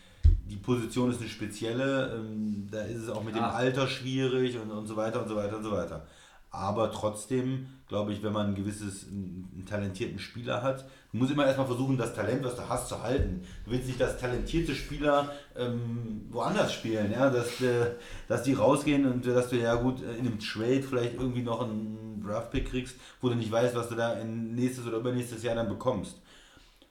die 0.45 0.55
Position 0.55 1.11
ist 1.11 1.19
eine 1.19 1.29
spezielle, 1.29 2.13
ähm, 2.15 2.69
da 2.71 2.83
ist 2.83 3.03
es 3.03 3.09
auch 3.09 3.23
mit 3.23 3.35
dem 3.35 3.43
Ah. 3.43 3.51
Alter 3.55 3.87
schwierig 3.87 4.57
und, 4.57 4.71
und 4.71 4.87
so 4.87 4.95
weiter 4.95 5.21
und 5.21 5.27
so 5.27 5.35
weiter 5.35 5.57
und 5.57 5.63
so 5.63 5.71
weiter. 5.71 6.07
Aber 6.53 6.91
trotzdem, 6.91 7.65
glaube 7.87 8.13
ich, 8.13 8.21
wenn 8.21 8.31
man 8.31 8.49
ein 8.49 8.55
gewisses, 8.55 9.07
einen, 9.07 9.65
talentierten 9.67 10.19
Spieler 10.19 10.61
hat, 10.61 10.85
du 11.11 11.17
musst 11.17 11.31
immer 11.31 11.47
erstmal 11.47 11.65
versuchen, 11.65 11.97
das 11.97 12.13
Talent, 12.13 12.43
was 12.43 12.55
du 12.55 12.69
hast, 12.69 12.89
zu 12.89 13.01
halten. 13.01 13.41
Du 13.65 13.71
willst 13.71 13.87
nicht, 13.87 13.99
dass 13.99 14.19
talentierte 14.19 14.75
Spieler 14.75 15.31
ähm, 15.57 16.27
woanders 16.29 16.71
spielen, 16.71 17.11
ja? 17.11 17.31
dass, 17.31 17.59
äh, 17.61 17.95
dass 18.27 18.43
die 18.43 18.53
rausgehen 18.53 19.11
und 19.11 19.25
dass 19.25 19.49
du 19.49 19.57
ja 19.57 19.73
gut 19.73 20.03
äh, 20.03 20.13
in 20.13 20.27
einem 20.27 20.37
Trade 20.37 20.83
vielleicht 20.83 21.15
irgendwie 21.15 21.41
noch 21.41 21.61
einen 21.61 22.23
Draftpick 22.23 22.69
kriegst, 22.69 22.97
wo 23.19 23.29
du 23.29 23.35
nicht 23.35 23.51
weißt, 23.51 23.73
was 23.73 23.89
du 23.89 23.95
da 23.95 24.13
in 24.13 24.53
nächstes 24.53 24.85
oder 24.85 24.97
übernächstes 24.97 25.41
Jahr 25.41 25.55
dann 25.55 25.69
bekommst. 25.69 26.21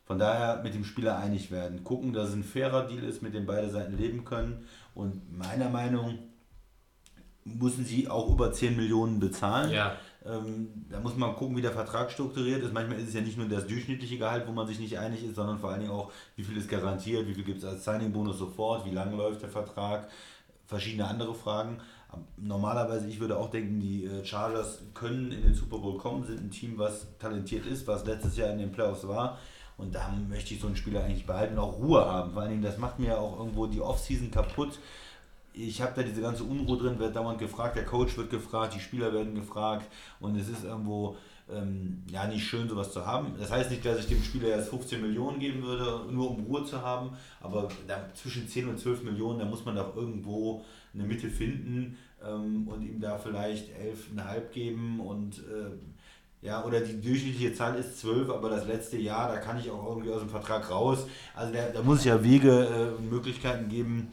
Von 0.06 0.18
daher 0.18 0.60
mit 0.64 0.74
dem 0.74 0.84
Spieler 0.84 1.18
einig 1.18 1.52
werden. 1.52 1.84
Gucken, 1.84 2.12
dass 2.12 2.30
es 2.30 2.34
ein 2.34 2.42
fairer 2.42 2.88
Deal 2.88 3.04
ist, 3.04 3.22
mit 3.22 3.32
dem 3.32 3.46
beide 3.46 3.70
Seiten 3.70 3.96
leben 3.96 4.24
können. 4.24 4.66
Und 4.96 5.38
meiner 5.38 5.68
Meinung 5.68 6.18
müssen 7.44 7.84
sie 7.84 8.08
auch 8.08 8.30
über 8.30 8.52
10 8.52 8.76
Millionen 8.76 9.20
bezahlen. 9.20 9.72
Ja. 9.72 9.96
Ähm, 10.24 10.68
da 10.88 11.00
muss 11.00 11.16
man 11.16 11.34
gucken, 11.34 11.56
wie 11.56 11.62
der 11.62 11.72
Vertrag 11.72 12.10
strukturiert 12.10 12.62
ist. 12.62 12.72
Manchmal 12.72 12.98
ist 12.98 13.08
es 13.08 13.14
ja 13.14 13.20
nicht 13.20 13.36
nur 13.36 13.48
das 13.48 13.66
durchschnittliche 13.66 14.18
Gehalt, 14.18 14.46
wo 14.46 14.52
man 14.52 14.66
sich 14.66 14.78
nicht 14.78 14.98
einig 14.98 15.24
ist, 15.24 15.34
sondern 15.34 15.58
vor 15.58 15.70
allen 15.70 15.80
Dingen 15.80 15.92
auch, 15.92 16.12
wie 16.36 16.44
viel 16.44 16.56
ist 16.56 16.68
garantiert, 16.68 17.26
wie 17.26 17.34
viel 17.34 17.44
gibt 17.44 17.58
es 17.58 17.64
als 17.64 17.84
Signing-Bonus 17.84 18.38
sofort, 18.38 18.86
wie 18.86 18.94
lange 18.94 19.16
läuft 19.16 19.42
der 19.42 19.48
Vertrag, 19.48 20.08
verschiedene 20.66 21.08
andere 21.08 21.34
Fragen. 21.34 21.78
Aber 22.08 22.22
Normalerweise, 22.36 23.08
ich 23.08 23.18
würde 23.18 23.36
auch 23.36 23.50
denken, 23.50 23.80
die 23.80 24.04
äh, 24.04 24.24
Chargers 24.24 24.80
können 24.94 25.32
in 25.32 25.42
den 25.42 25.54
Super 25.54 25.78
Bowl 25.78 25.96
kommen, 25.96 26.24
sind 26.24 26.40
ein 26.40 26.50
Team, 26.50 26.78
was 26.78 27.06
talentiert 27.18 27.66
ist, 27.66 27.86
was 27.88 28.04
letztes 28.04 28.36
Jahr 28.36 28.50
in 28.50 28.58
den 28.58 28.70
Playoffs 28.70 29.06
war. 29.08 29.38
Und 29.78 29.94
da 29.94 30.14
möchte 30.28 30.54
ich 30.54 30.60
so 30.60 30.68
einen 30.68 30.76
Spieler 30.76 31.02
eigentlich 31.02 31.26
behalten, 31.26 31.58
auch 31.58 31.78
Ruhe 31.78 32.04
haben. 32.04 32.32
Vor 32.32 32.42
allen 32.42 32.50
Dingen, 32.50 32.62
das 32.62 32.78
macht 32.78 32.98
mir 32.98 33.08
ja 33.08 33.16
auch 33.16 33.38
irgendwo 33.38 33.66
die 33.66 33.80
Offseason 33.80 34.30
kaputt. 34.30 34.78
Ich 35.54 35.82
habe 35.82 35.92
da 35.94 36.02
diese 36.02 36.22
ganze 36.22 36.44
Unruhe 36.44 36.78
drin, 36.78 36.98
wird 36.98 37.14
dauernd 37.14 37.38
gefragt, 37.38 37.76
der 37.76 37.84
Coach 37.84 38.16
wird 38.16 38.30
gefragt, 38.30 38.74
die 38.74 38.80
Spieler 38.80 39.12
werden 39.12 39.34
gefragt 39.34 39.86
und 40.20 40.36
es 40.36 40.48
ist 40.48 40.64
irgendwo 40.64 41.16
ähm, 41.50 42.02
ja 42.10 42.26
nicht 42.26 42.46
schön, 42.46 42.68
sowas 42.68 42.92
zu 42.92 43.04
haben. 43.04 43.34
Das 43.38 43.50
heißt 43.50 43.70
nicht, 43.70 43.84
dass 43.84 43.98
ich 43.98 44.06
dem 44.06 44.22
Spieler 44.22 44.48
jetzt 44.48 44.70
15 44.70 45.00
Millionen 45.00 45.38
geben 45.38 45.62
würde, 45.62 46.12
nur 46.12 46.30
um 46.30 46.44
Ruhe 46.44 46.64
zu 46.64 46.80
haben, 46.80 47.10
aber 47.40 47.68
da, 47.86 48.08
zwischen 48.14 48.48
10 48.48 48.68
und 48.68 48.78
12 48.78 49.02
Millionen, 49.02 49.40
da 49.40 49.44
muss 49.44 49.64
man 49.64 49.76
doch 49.76 49.94
irgendwo 49.96 50.64
eine 50.94 51.04
Mitte 51.04 51.28
finden 51.28 51.98
ähm, 52.24 52.68
und 52.68 52.82
ihm 52.82 53.00
da 53.00 53.18
vielleicht 53.18 53.68
11,5 53.70 54.48
geben 54.52 55.00
und 55.00 55.38
äh, 55.38 56.46
ja, 56.46 56.64
oder 56.64 56.80
die 56.80 57.00
durchschnittliche 57.00 57.54
Zahl 57.54 57.76
ist 57.76 58.00
12, 58.00 58.28
aber 58.28 58.50
das 58.50 58.66
letzte 58.66 58.96
Jahr, 58.96 59.28
da 59.28 59.38
kann 59.38 59.60
ich 59.60 59.70
auch 59.70 59.88
irgendwie 59.90 60.10
aus 60.10 60.20
dem 60.20 60.28
Vertrag 60.28 60.68
raus. 60.70 61.06
Also 61.36 61.52
da, 61.52 61.68
da 61.68 61.82
muss 61.82 62.00
es 62.00 62.04
ja 62.04 62.22
Wege 62.22 62.50
äh, 62.50 62.98
und 62.98 63.10
Möglichkeiten 63.10 63.68
geben, 63.68 64.08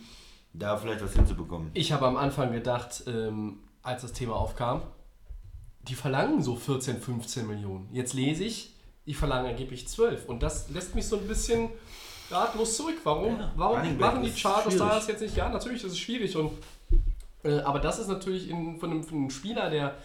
da 0.53 0.77
vielleicht 0.77 1.03
was 1.03 1.13
hinzubekommen. 1.13 1.71
Ich 1.73 1.91
habe 1.91 2.07
am 2.07 2.17
Anfang 2.17 2.51
gedacht, 2.51 3.03
ähm, 3.07 3.59
als 3.81 4.01
das 4.01 4.13
Thema 4.13 4.35
aufkam, 4.35 4.81
die 5.87 5.95
verlangen 5.95 6.41
so 6.41 6.55
14, 6.55 6.99
15 6.99 7.47
Millionen. 7.47 7.89
Jetzt 7.93 8.13
lese 8.13 8.43
ich, 8.43 8.73
die 9.05 9.13
verlangen 9.13 9.49
angeblich 9.49 9.87
12. 9.87 10.27
Und 10.27 10.43
das 10.43 10.69
lässt 10.69 10.95
mich 10.95 11.07
so 11.07 11.17
ein 11.17 11.27
bisschen 11.27 11.69
ratlos 12.29 12.77
zurück. 12.77 12.97
Warum, 13.03 13.37
Ja, 13.39 13.51
warum 13.55 13.97
machen 13.97 14.23
die 14.23 14.31
Chargers 14.31 14.77
da 14.77 14.89
das 14.89 15.07
jetzt 15.07 15.21
nicht? 15.21 15.35
Ja, 15.35 15.49
natürlich, 15.49 15.81
das 15.81 15.93
ist 15.93 15.99
schwierig. 15.99 16.35
Und, 16.35 16.51
äh, 17.43 17.59
aber 17.59 17.79
das 17.79 17.99
ist 17.99 18.07
natürlich 18.07 18.49
in, 18.49 18.79
von, 18.79 18.91
einem, 18.91 19.03
von 19.03 19.17
einem 19.17 19.29
Spieler, 19.29 19.69
der 19.69 19.95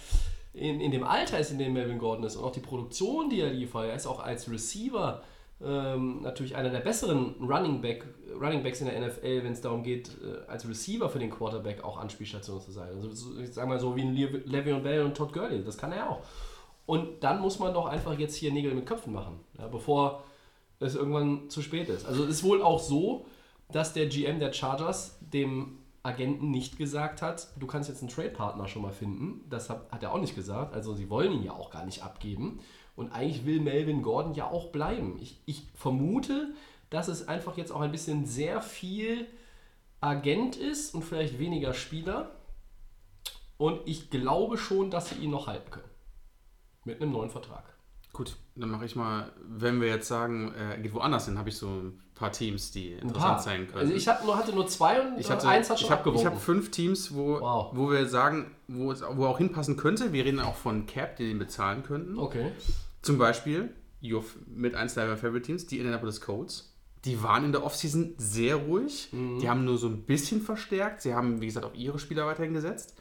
in, 0.52 0.80
in 0.80 0.90
dem 0.92 1.04
Alter 1.04 1.38
ist, 1.38 1.50
in 1.50 1.58
dem 1.58 1.72
Melvin 1.72 1.98
Gordon 1.98 2.24
ist 2.24 2.36
und 2.36 2.44
auch 2.44 2.52
die 2.52 2.60
Produktion, 2.60 3.28
die 3.28 3.40
er 3.40 3.50
liefert, 3.52 3.88
er 3.88 3.96
ist 3.96 4.06
auch 4.06 4.20
als 4.20 4.48
Receiver 4.48 5.22
ähm, 5.62 6.20
natürlich 6.22 6.56
einer 6.56 6.70
der 6.70 6.80
besseren 6.80 7.34
Running, 7.40 7.80
Back, 7.80 8.06
Running 8.40 8.62
Backs 8.62 8.80
in 8.80 8.86
der 8.86 9.00
NFL, 9.00 9.44
wenn 9.44 9.52
es 9.52 9.60
darum 9.60 9.82
geht, 9.82 10.08
äh, 10.22 10.50
als 10.50 10.68
Receiver 10.68 11.08
für 11.08 11.18
den 11.18 11.30
Quarterback 11.30 11.84
auch 11.84 11.96
Anspielstation 11.98 12.60
zu 12.60 12.72
sein. 12.72 12.88
Also 12.88 13.10
so, 13.12 13.38
ich 13.38 13.52
sag 13.52 13.68
mal 13.68 13.78
so 13.78 13.94
wie 13.96 14.02
ein 14.02 14.14
Le- 14.14 14.42
Le'Veon 14.46 14.80
Bell 14.80 15.02
und 15.04 15.16
Todd 15.16 15.32
Gurley, 15.32 15.62
das 15.64 15.78
kann 15.78 15.92
er 15.92 16.10
auch. 16.10 16.22
Und 16.86 17.22
dann 17.24 17.40
muss 17.40 17.58
man 17.58 17.72
doch 17.72 17.86
einfach 17.86 18.18
jetzt 18.18 18.34
hier 18.36 18.52
Nägel 18.52 18.74
mit 18.74 18.84
Köpfen 18.86 19.12
machen, 19.12 19.40
ja, 19.58 19.68
bevor 19.68 20.22
es 20.80 20.94
irgendwann 20.96 21.48
zu 21.48 21.62
spät 21.62 21.88
ist. 21.88 22.04
Also 22.06 22.24
es 22.24 22.30
ist 22.30 22.44
wohl 22.44 22.60
auch 22.62 22.80
so, 22.80 23.24
dass 23.72 23.94
der 23.94 24.06
GM 24.06 24.38
der 24.40 24.52
Chargers 24.52 25.18
dem 25.20 25.78
Agenten 26.02 26.50
nicht 26.50 26.76
gesagt 26.76 27.22
hat, 27.22 27.48
du 27.58 27.66
kannst 27.66 27.88
jetzt 27.88 28.02
einen 28.02 28.10
Trade-Partner 28.10 28.68
schon 28.68 28.82
mal 28.82 28.92
finden. 28.92 29.42
Das 29.48 29.70
hat, 29.70 29.90
hat 29.90 30.02
er 30.02 30.12
auch 30.12 30.20
nicht 30.20 30.34
gesagt. 30.34 30.74
Also 30.74 30.92
sie 30.92 31.08
wollen 31.08 31.32
ihn 31.32 31.42
ja 31.42 31.52
auch 31.52 31.70
gar 31.70 31.86
nicht 31.86 32.02
abgeben. 32.02 32.60
Und 32.96 33.10
eigentlich 33.12 33.44
will 33.44 33.60
Melvin 33.60 34.02
Gordon 34.02 34.34
ja 34.34 34.46
auch 34.48 34.70
bleiben. 34.70 35.18
Ich, 35.20 35.40
ich 35.46 35.66
vermute, 35.74 36.54
dass 36.90 37.08
es 37.08 37.26
einfach 37.26 37.56
jetzt 37.56 37.72
auch 37.72 37.80
ein 37.80 37.90
bisschen 37.90 38.24
sehr 38.26 38.62
viel 38.62 39.26
Agent 40.00 40.56
ist 40.56 40.94
und 40.94 41.02
vielleicht 41.02 41.38
weniger 41.38 41.74
Spieler. 41.74 42.30
Und 43.56 43.80
ich 43.86 44.10
glaube 44.10 44.58
schon, 44.58 44.90
dass 44.90 45.08
sie 45.10 45.16
ihn 45.16 45.30
noch 45.30 45.46
halten 45.46 45.70
können. 45.70 45.88
Mit 46.84 47.00
einem 47.00 47.12
neuen 47.12 47.30
Vertrag. 47.30 47.64
Gut, 48.12 48.36
dann 48.54 48.70
mache 48.70 48.84
ich 48.84 48.94
mal, 48.94 49.32
wenn 49.42 49.80
wir 49.80 49.88
jetzt 49.88 50.06
sagen, 50.06 50.52
er 50.56 50.78
geht 50.78 50.94
woanders 50.94 51.24
hin, 51.24 51.36
habe 51.36 51.48
ich 51.48 51.56
so 51.56 51.66
ein 51.66 52.00
paar 52.14 52.30
Teams, 52.30 52.70
die 52.70 52.92
interessant 52.92 53.40
sein 53.40 53.66
können. 53.66 53.80
Also 53.80 53.92
ich 53.94 54.06
hab 54.06 54.24
nur, 54.24 54.36
hatte 54.36 54.52
nur 54.52 54.68
zwei 54.68 55.00
und 55.00 55.18
Ich 55.18 55.28
hatte, 55.28 55.48
eins 55.48 55.68
hat 55.68 55.80
schon 55.80 55.86
ich 55.86 55.90
hab, 55.90 56.06
ich 56.06 56.24
habe 56.24 56.36
fünf 56.36 56.70
Teams, 56.70 57.12
wo, 57.12 57.40
Wow. 57.40 57.70
wo 57.74 57.90
wir 57.90 58.06
sagen, 58.06 58.54
wo 58.68 58.92
es 58.92 59.02
wo 59.02 59.26
auch 59.26 59.38
hinpassen 59.38 59.76
könnte. 59.76 60.12
Wir 60.12 60.24
reden 60.24 60.38
auch 60.38 60.54
von 60.54 60.86
Cap, 60.86 61.16
die 61.16 61.26
den 61.26 61.40
bezahlen 61.40 61.82
könnten. 61.82 62.16
Okay. 62.16 62.52
Zum 63.04 63.18
Beispiel 63.18 63.68
your, 64.02 64.24
mit 64.46 64.74
eins 64.74 64.94
deiner 64.94 65.16
Favorite 65.16 65.42
Teams, 65.42 65.66
die 65.66 65.78
Indianapolis 65.78 66.20
Colts. 66.20 66.74
Die 67.04 67.22
waren 67.22 67.44
in 67.44 67.52
der 67.52 67.62
Offseason 67.62 68.14
sehr 68.16 68.56
ruhig. 68.56 69.08
Mhm. 69.12 69.38
Die 69.38 69.48
haben 69.48 69.64
nur 69.64 69.76
so 69.76 69.88
ein 69.88 70.02
bisschen 70.02 70.40
verstärkt. 70.40 71.02
Sie 71.02 71.14
haben, 71.14 71.40
wie 71.40 71.46
gesagt, 71.46 71.66
auch 71.66 71.74
ihre 71.74 71.98
Spieler 71.98 72.26
weiterhin 72.26 72.54
gesetzt. 72.54 72.94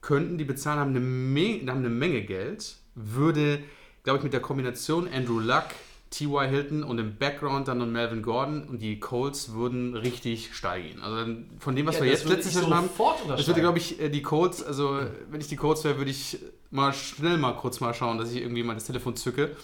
Könnten 0.00 0.36
die 0.36 0.44
bezahlen, 0.44 0.80
haben 0.80 0.90
eine, 0.90 1.00
Menge, 1.00 1.70
haben 1.70 1.78
eine 1.78 1.90
Menge 1.90 2.22
Geld. 2.22 2.76
Würde, 2.96 3.60
glaube 4.02 4.18
ich, 4.18 4.24
mit 4.24 4.32
der 4.32 4.40
Kombination 4.40 5.08
Andrew 5.12 5.38
Luck, 5.38 5.66
T.Y. 6.10 6.48
Hilton 6.48 6.82
und 6.84 6.98
im 6.98 7.16
Background 7.16 7.68
dann 7.68 7.78
noch 7.78 7.86
Melvin 7.86 8.22
Gordon 8.22 8.64
und 8.64 8.80
die 8.80 9.00
Colts 9.00 9.52
würden 9.52 9.94
richtig 9.96 10.54
steigen. 10.54 11.00
Also 11.02 11.32
von 11.58 11.74
dem, 11.74 11.86
was 11.86 11.96
Ja, 11.96 12.04
wir 12.04 12.10
jetzt 12.10 12.28
letztes 12.28 12.54
Jahr 12.54 12.70
haben, 12.70 12.88
das 13.28 13.46
würde, 13.46 13.60
glaube 13.60 13.78
ich, 13.78 14.00
äh, 14.00 14.08
die 14.08 14.22
Colts, 14.22 14.62
also 14.62 15.00
wenn 15.30 15.40
ich 15.40 15.48
die 15.48 15.56
Colts 15.56 15.84
wäre, 15.84 15.98
würde 15.98 16.10
ich 16.10 16.38
mal 16.70 16.92
schnell 16.92 17.38
mal 17.38 17.52
kurz 17.54 17.80
mal 17.80 17.92
schauen, 17.92 18.18
dass 18.18 18.30
ich 18.32 18.40
irgendwie 18.40 18.62
mal 18.62 18.74
das 18.74 18.84
Telefon 18.84 19.16
zücke. 19.16 19.56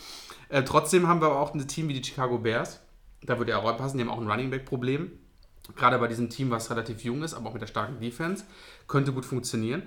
Äh, 0.49 0.65
trotzdem 0.65 1.07
haben 1.09 1.21
wir 1.21 1.27
aber 1.27 1.41
auch 1.41 1.55
ein 1.55 1.69
Team 1.69 1.89
wie 1.89 1.95
die 1.95 2.05
Chicago 2.05 2.39
Bears. 2.39 2.81
Da 3.23 3.39
würde 3.39 3.53
er 3.53 3.61
auch 3.61 3.65
reinpassen. 3.65 3.99
Die 3.99 4.05
haben 4.05 4.11
auch 4.11 4.21
ein 4.21 4.29
Running 4.29 4.51
Back-Problem. 4.51 5.13
Gerade 5.77 5.99
bei 5.99 6.09
diesem 6.09 6.29
Team, 6.29 6.51
was 6.51 6.71
relativ 6.71 7.05
jung 7.05 7.23
ist, 7.23 7.35
aber 7.35 7.49
auch 7.49 7.53
mit 7.53 7.63
der 7.63 7.69
starken 7.69 8.01
Defense. 8.01 8.45
Könnte 8.89 9.13
gut 9.13 9.25
funktionieren. 9.25 9.85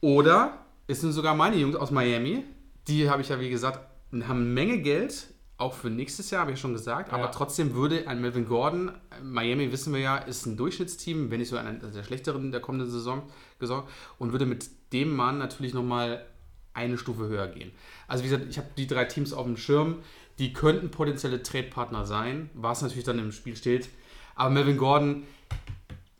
Oder 0.00 0.58
es 0.88 1.00
sind 1.00 1.12
sogar 1.12 1.34
meine 1.34 1.56
Jungs 1.56 1.76
aus 1.76 1.90
Miami. 1.90 2.44
Die 2.88 3.08
habe 3.08 3.22
ich 3.22 3.28
ja, 3.28 3.38
wie 3.38 3.48
gesagt, 3.48 3.78
haben 4.12 4.22
eine 4.22 4.34
Menge 4.40 4.78
Geld. 4.78 5.31
Auch 5.62 5.74
für 5.74 5.90
nächstes 5.90 6.30
Jahr, 6.30 6.40
habe 6.42 6.50
ich 6.50 6.58
ja 6.58 6.62
schon 6.62 6.72
gesagt. 6.72 7.12
Ja. 7.12 7.18
Aber 7.18 7.30
trotzdem 7.30 7.74
würde 7.74 8.08
ein 8.08 8.20
Melvin 8.20 8.46
Gordon, 8.46 8.90
Miami 9.22 9.70
wissen 9.70 9.92
wir 9.92 10.00
ja, 10.00 10.16
ist 10.16 10.44
ein 10.46 10.56
Durchschnittsteam, 10.56 11.30
wenn 11.30 11.38
nicht 11.38 11.50
so 11.50 11.56
einer 11.56 11.72
der 11.72 12.02
schlechteren 12.02 12.50
der 12.50 12.60
kommenden 12.60 12.90
Saison 12.90 13.22
gesorgt. 13.60 13.88
Und 14.18 14.32
würde 14.32 14.44
mit 14.46 14.68
dem 14.92 15.14
Mann 15.14 15.38
natürlich 15.38 15.72
nochmal 15.72 16.26
eine 16.74 16.98
Stufe 16.98 17.28
höher 17.28 17.46
gehen. 17.46 17.70
Also 18.08 18.24
wie 18.24 18.28
gesagt, 18.28 18.48
ich 18.50 18.58
habe 18.58 18.68
die 18.76 18.86
drei 18.86 19.04
Teams 19.04 19.32
auf 19.32 19.46
dem 19.46 19.56
Schirm. 19.56 19.98
Die 20.38 20.52
könnten 20.52 20.90
potenzielle 20.90 21.42
Trade-Partner 21.42 22.06
sein, 22.06 22.50
was 22.54 22.82
natürlich 22.82 23.04
dann 23.04 23.18
im 23.18 23.30
Spiel 23.30 23.54
steht. 23.54 23.88
Aber 24.34 24.50
Melvin 24.50 24.78
Gordon, 24.78 25.22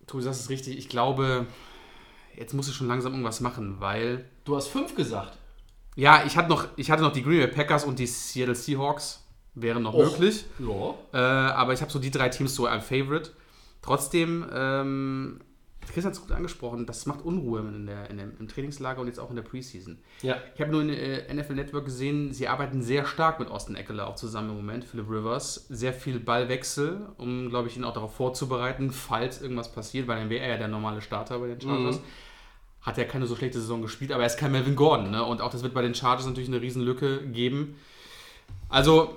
du 0.06 0.20
sagst 0.20 0.42
es 0.42 0.50
richtig, 0.50 0.78
ich 0.78 0.88
glaube, 0.88 1.46
jetzt 2.36 2.54
muss 2.54 2.68
ich 2.68 2.74
schon 2.74 2.86
langsam 2.86 3.12
irgendwas 3.12 3.40
machen, 3.40 3.80
weil 3.80 4.26
Du 4.44 4.54
hast 4.54 4.68
fünf 4.68 4.94
gesagt. 4.94 5.36
ja, 5.96 6.24
ich 6.26 6.36
hatte 6.36 6.48
noch, 6.48 6.68
ich 6.76 6.90
hatte 6.90 7.02
noch 7.02 7.12
die 7.12 7.22
Green 7.22 7.38
Bay 7.38 7.48
Packers 7.48 7.84
und 7.84 7.98
die 7.98 8.06
Seattle 8.06 8.54
Seahawks, 8.54 9.21
wären 9.54 9.82
noch 9.82 9.94
Och. 9.94 10.12
möglich. 10.12 10.44
Ja. 10.58 10.94
Äh, 11.12 11.52
aber 11.52 11.72
ich 11.72 11.80
habe 11.80 11.90
so 11.90 11.98
die 11.98 12.10
drei 12.10 12.28
Teams 12.28 12.54
so 12.54 12.66
ein 12.66 12.80
Favorite. 12.80 13.30
Trotzdem, 13.82 14.46
ähm, 14.52 15.40
Chris 15.92 16.04
hat 16.04 16.12
es 16.12 16.20
gut 16.20 16.30
angesprochen, 16.30 16.86
das 16.86 17.06
macht 17.06 17.24
Unruhe 17.24 17.60
in 17.60 17.86
der, 17.86 18.08
in 18.08 18.18
dem, 18.18 18.32
im 18.38 18.48
Trainingslager 18.48 19.00
und 19.00 19.08
jetzt 19.08 19.18
auch 19.18 19.30
in 19.30 19.36
der 19.36 19.42
Preseason. 19.42 19.98
Ja. 20.22 20.36
Ich 20.54 20.60
habe 20.60 20.70
nur 20.70 20.82
in 20.82 20.90
äh, 20.90 21.34
NFL 21.34 21.54
Network 21.54 21.86
gesehen, 21.86 22.32
sie 22.32 22.46
arbeiten 22.46 22.82
sehr 22.82 23.04
stark 23.04 23.40
mit 23.40 23.50
Austin 23.50 23.74
Eckler 23.74 24.06
auch 24.06 24.14
zusammen 24.14 24.50
im 24.50 24.56
Moment, 24.56 24.84
Philip 24.84 25.10
Rivers. 25.10 25.66
Sehr 25.68 25.92
viel 25.92 26.20
Ballwechsel, 26.20 27.08
um, 27.18 27.50
glaube 27.50 27.68
ich, 27.68 27.76
ihn 27.76 27.84
auch 27.84 27.92
darauf 27.92 28.14
vorzubereiten, 28.14 28.92
falls 28.92 29.42
irgendwas 29.42 29.72
passiert, 29.72 30.06
weil 30.06 30.20
dann 30.20 30.30
wäre 30.30 30.44
er 30.44 30.50
ja 30.52 30.58
der 30.58 30.68
normale 30.68 31.00
Starter 31.00 31.40
bei 31.40 31.48
den 31.48 31.60
Chargers. 31.60 32.00
Hat 32.80 32.98
ja 32.98 33.04
keine 33.04 33.26
so 33.26 33.36
schlechte 33.36 33.60
Saison 33.60 33.82
gespielt, 33.82 34.12
aber 34.12 34.22
er 34.22 34.26
ist 34.26 34.38
kein 34.38 34.52
Melvin 34.52 34.76
Gordon. 34.76 35.10
Ne? 35.10 35.24
Und 35.24 35.40
auch 35.40 35.50
das 35.50 35.62
wird 35.62 35.74
bei 35.74 35.82
den 35.82 35.94
Chargers 35.94 36.26
natürlich 36.26 36.48
eine 36.48 36.60
Riesenlücke 36.60 37.26
geben. 37.28 37.76
Also, 38.68 39.14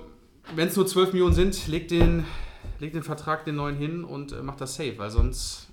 wenn 0.54 0.68
es 0.68 0.76
nur 0.76 0.86
12 0.86 1.12
Millionen 1.12 1.34
sind, 1.34 1.66
legt 1.68 1.90
den, 1.90 2.24
legt 2.78 2.94
den 2.94 3.02
Vertrag 3.02 3.44
den 3.44 3.56
neuen 3.56 3.76
hin 3.76 4.04
und 4.04 4.32
äh, 4.32 4.42
macht 4.42 4.60
das 4.60 4.74
safe, 4.74 4.96
weil 4.98 5.10
sonst 5.10 5.68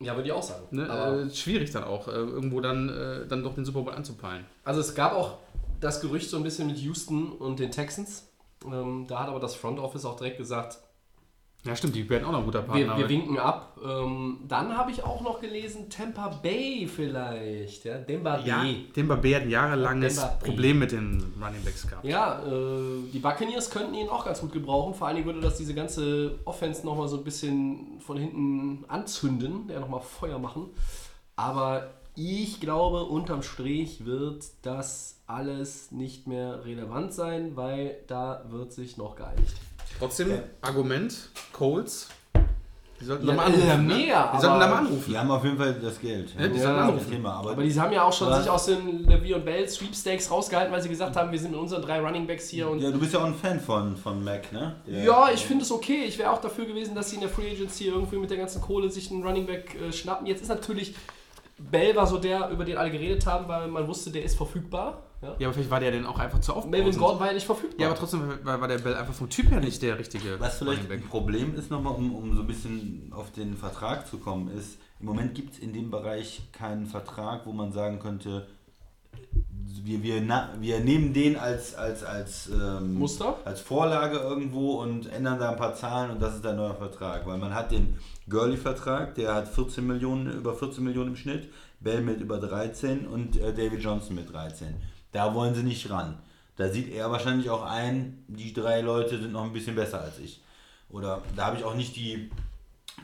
Ja, 0.00 0.14
würde 0.16 0.28
ich 0.28 0.32
auch 0.32 0.42
sagen. 0.42 0.64
ne, 0.70 1.28
äh, 1.30 1.34
schwierig 1.34 1.70
dann 1.70 1.84
auch, 1.84 2.08
äh, 2.08 2.12
irgendwo 2.12 2.60
dann, 2.60 2.88
äh, 2.88 3.26
dann 3.26 3.42
doch 3.42 3.54
den 3.54 3.64
Super 3.64 3.82
Bowl 3.82 3.94
anzupeilen. 3.94 4.44
also 4.64 4.80
es 4.80 4.94
gab 4.94 5.12
auch 5.14 5.38
das 5.80 6.00
Gerücht 6.00 6.28
so 6.28 6.36
ein 6.36 6.42
bisschen 6.42 6.66
mit 6.66 6.76
Houston 6.78 7.32
und 7.32 7.58
den 7.58 7.70
Texans. 7.70 8.28
Ähm, 8.66 9.06
da 9.08 9.20
hat 9.20 9.28
aber 9.28 9.40
das 9.40 9.54
Front 9.54 9.78
Office 9.78 10.04
auch 10.04 10.16
direkt 10.16 10.36
gesagt, 10.36 10.78
Ja, 11.64 11.76
stimmt, 11.76 11.94
die 11.94 12.08
werden 12.08 12.24
auch 12.24 12.32
noch 12.32 12.38
ein 12.38 12.44
guter 12.46 12.62
Wir, 12.62 12.86
Partner. 12.86 12.96
wir 12.96 13.08
winken 13.08 13.38
ab. 13.38 13.76
Ähm, 13.84 14.38
dann 14.48 14.74
habe 14.76 14.90
ich 14.90 15.04
auch 15.04 15.20
noch 15.20 15.40
gelesen, 15.40 15.90
Tampa 15.90 16.28
Bay 16.28 16.88
vielleicht. 16.88 17.84
Ja, 17.84 17.98
Demba 17.98 18.40
ja, 18.40 18.62
Bay. 18.62 18.86
den 18.96 19.08
Barbier 19.08 19.36
hat 19.36 19.42
ein 19.42 19.50
jahrelanges 19.50 20.16
Demba 20.16 20.28
Bay. 20.40 20.48
Problem 20.48 20.78
mit 20.78 20.92
den 20.92 21.34
Running 21.38 21.62
Backs 21.62 21.86
gehabt. 21.86 22.04
Ja, 22.06 22.40
äh, 22.46 23.02
die 23.12 23.18
Buccaneers 23.18 23.70
könnten 23.70 23.92
ihn 23.94 24.08
auch 24.08 24.24
ganz 24.24 24.40
gut 24.40 24.52
gebrauchen. 24.52 24.94
Vor 24.94 25.06
allen 25.06 25.16
Dingen 25.16 25.26
würde 25.26 25.40
das 25.40 25.58
diese 25.58 25.74
ganze 25.74 26.38
Offense 26.46 26.84
nochmal 26.84 27.08
so 27.08 27.18
ein 27.18 27.24
bisschen 27.24 28.00
von 28.00 28.16
hinten 28.16 28.86
anzünden, 28.88 29.68
ja 29.68 29.80
nochmal 29.80 30.00
Feuer 30.00 30.38
machen. 30.38 30.68
Aber 31.36 31.90
ich 32.16 32.60
glaube, 32.60 33.04
unterm 33.04 33.42
Strich 33.42 34.04
wird 34.06 34.44
das 34.62 35.20
alles 35.26 35.92
nicht 35.92 36.26
mehr 36.26 36.64
relevant 36.64 37.12
sein, 37.12 37.54
weil 37.54 37.98
da 38.08 38.44
wird 38.48 38.72
sich 38.72 38.96
noch 38.96 39.14
geeinigt. 39.14 39.54
Trotzdem, 40.00 40.40
Argument, 40.62 41.14
Colts, 41.52 42.08
die 43.00 43.04
sollten 43.06 43.26
Ja, 43.28 43.32
da 43.32 43.36
mal 43.36 43.46
anrufen. 43.46 43.68
äh, 43.70 43.76
ne? 43.76 43.94
mega, 43.94 44.32
Die 44.36 44.40
sollten 44.42 44.60
da 44.60 44.66
mal 44.68 44.76
anrufen. 44.78 45.04
Die 45.08 45.16
haben 45.18 45.30
auf 45.30 45.44
jeden 45.44 45.56
Fall 45.56 45.72
das 45.74 46.00
Geld. 46.00 46.34
Ja, 46.38 46.48
die 46.48 46.52
das 46.54 46.62
sollen 46.62 46.74
ist 46.76 46.82
anrufen. 46.82 46.98
das 46.98 47.08
Thema. 47.08 47.32
Aber, 47.34 47.50
Aber 47.52 47.62
die 47.62 47.80
haben 47.80 47.92
ja 47.92 48.02
auch 48.02 48.12
schon 48.12 48.34
sich 48.34 48.50
aus 48.50 48.66
den 48.66 49.04
Levy 49.06 49.32
und 49.34 49.44
Bell 49.44 49.66
Sweepstakes 49.68 50.30
rausgehalten, 50.30 50.72
weil 50.72 50.82
sie 50.82 50.88
gesagt 50.90 51.16
haben, 51.16 51.30
wir 51.32 51.38
sind 51.38 51.52
mit 51.52 51.60
unseren 51.60 51.80
drei 51.82 52.00
Running 52.00 52.26
Backs 52.26 52.48
hier 52.50 52.68
und 52.68 52.80
ja, 52.80 52.90
du 52.90 52.98
bist 52.98 53.12
ja 53.14 53.20
auch 53.20 53.24
ein 53.24 53.34
Fan 53.34 53.58
von, 53.60 53.96
von 53.96 54.22
Mac, 54.24 54.52
ne? 54.52 54.76
Der- 54.86 55.04
Ja, 55.04 55.30
ich 55.32 55.44
finde 55.46 55.64
es 55.64 55.70
okay. 55.70 56.04
Ich 56.06 56.18
wäre 56.18 56.30
auch 56.30 56.40
dafür 56.40 56.66
gewesen, 56.66 56.94
dass 56.94 57.08
sie 57.10 57.14
in 57.16 57.20
der 57.22 57.30
Free 57.30 57.50
Agency 57.52 57.86
irgendwie 57.86 58.16
mit 58.16 58.28
der 58.30 58.36
ganzen 58.38 58.60
Kohle 58.60 58.90
sich 58.90 59.10
einen 59.10 59.22
Running 59.22 59.46
Back 59.46 59.74
äh, 59.80 59.92
schnappen. 59.92 60.26
Jetzt 60.26 60.42
ist 60.42 60.48
natürlich 60.48 60.94
Bell 61.58 61.94
war 61.94 62.06
so 62.06 62.16
der, 62.18 62.48
über 62.50 62.64
den 62.64 62.78
alle 62.78 62.90
geredet 62.90 63.26
haben, 63.26 63.46
weil 63.48 63.68
man 63.68 63.86
wusste, 63.86 64.10
der 64.10 64.24
ist 64.24 64.34
verfügbar. 64.36 65.02
Ja? 65.22 65.36
Ja, 65.38 65.48
aber 65.48 65.54
vielleicht 65.54 65.70
war 65.70 65.80
der 65.80 65.90
denn 65.90 66.06
auch 66.06 66.18
einfach 66.18 66.40
zu 66.40 66.52
aufbauen. 66.52 66.70
Melvin 66.70 66.96
Gordon 66.96 67.20
war 67.20 67.26
ja 67.28 67.34
nicht 67.34 67.46
verfügbar. 67.46 67.80
Ja, 67.80 67.88
aber 67.88 67.98
trotzdem 67.98 68.22
war, 68.42 68.60
war 68.60 68.68
der 68.68 68.78
Bell 68.78 68.94
einfach 68.94 69.12
vom 69.12 69.28
Typ 69.28 69.50
her 69.50 69.60
nicht 69.60 69.82
der 69.82 69.98
richtige 69.98 70.40
Was 70.40 70.58
vielleicht 70.58 70.84
Running 70.84 71.02
ein. 71.02 71.08
Problem 71.08 71.54
ist, 71.54 71.70
nochmal, 71.70 71.94
um, 71.94 72.14
um 72.14 72.34
so 72.34 72.40
ein 72.40 72.46
bisschen 72.46 73.12
auf 73.14 73.30
den 73.32 73.56
Vertrag 73.56 74.06
zu 74.06 74.18
kommen, 74.18 74.50
ist, 74.50 74.78
im 74.98 75.06
Moment 75.06 75.34
gibt 75.34 75.54
es 75.54 75.58
in 75.58 75.72
dem 75.72 75.90
Bereich 75.90 76.42
keinen 76.52 76.86
Vertrag, 76.86 77.46
wo 77.46 77.52
man 77.52 77.72
sagen 77.72 77.98
könnte, 77.98 78.46
wir, 79.82 80.02
wir, 80.02 80.20
na, 80.20 80.54
wir 80.58 80.80
nehmen 80.80 81.12
den 81.12 81.36
als, 81.36 81.74
als, 81.74 82.02
als, 82.02 82.48
ähm, 82.48 82.94
Muster? 82.94 83.36
als 83.44 83.60
Vorlage 83.60 84.18
irgendwo 84.18 84.80
und 84.80 85.06
ändern 85.12 85.38
da 85.38 85.50
ein 85.50 85.56
paar 85.56 85.74
Zahlen 85.74 86.10
und 86.10 86.20
das 86.22 86.36
ist 86.36 86.44
der 86.44 86.54
neue 86.54 86.74
Vertrag. 86.74 87.26
Weil 87.26 87.38
man 87.38 87.54
hat 87.54 87.72
den 87.72 87.98
Gurley-Vertrag, 88.28 89.14
der 89.14 89.34
hat 89.34 89.48
14 89.48 89.86
Millionen, 89.86 90.32
über 90.32 90.54
14 90.54 90.82
Millionen 90.82 91.10
im 91.10 91.16
Schnitt, 91.16 91.48
Bell 91.80 92.02
mit 92.02 92.20
über 92.20 92.38
13 92.38 93.06
und 93.06 93.36
äh, 93.36 93.52
David 93.52 93.82
Johnson 93.82 94.14
mit 94.16 94.32
13. 94.32 94.74
Da 95.12 95.34
wollen 95.34 95.54
sie 95.54 95.62
nicht 95.62 95.90
ran. 95.90 96.18
Da 96.56 96.68
sieht 96.68 96.92
er 96.92 97.10
wahrscheinlich 97.10 97.50
auch 97.50 97.64
ein, 97.64 98.24
die 98.28 98.52
drei 98.52 98.80
Leute 98.80 99.18
sind 99.18 99.32
noch 99.32 99.44
ein 99.44 99.52
bisschen 99.52 99.74
besser 99.74 100.00
als 100.00 100.18
ich. 100.18 100.42
Oder 100.90 101.22
da 101.36 101.46
habe 101.46 101.56
ich 101.56 101.64
auch 101.64 101.74
nicht 101.74 101.96
die 101.96 102.30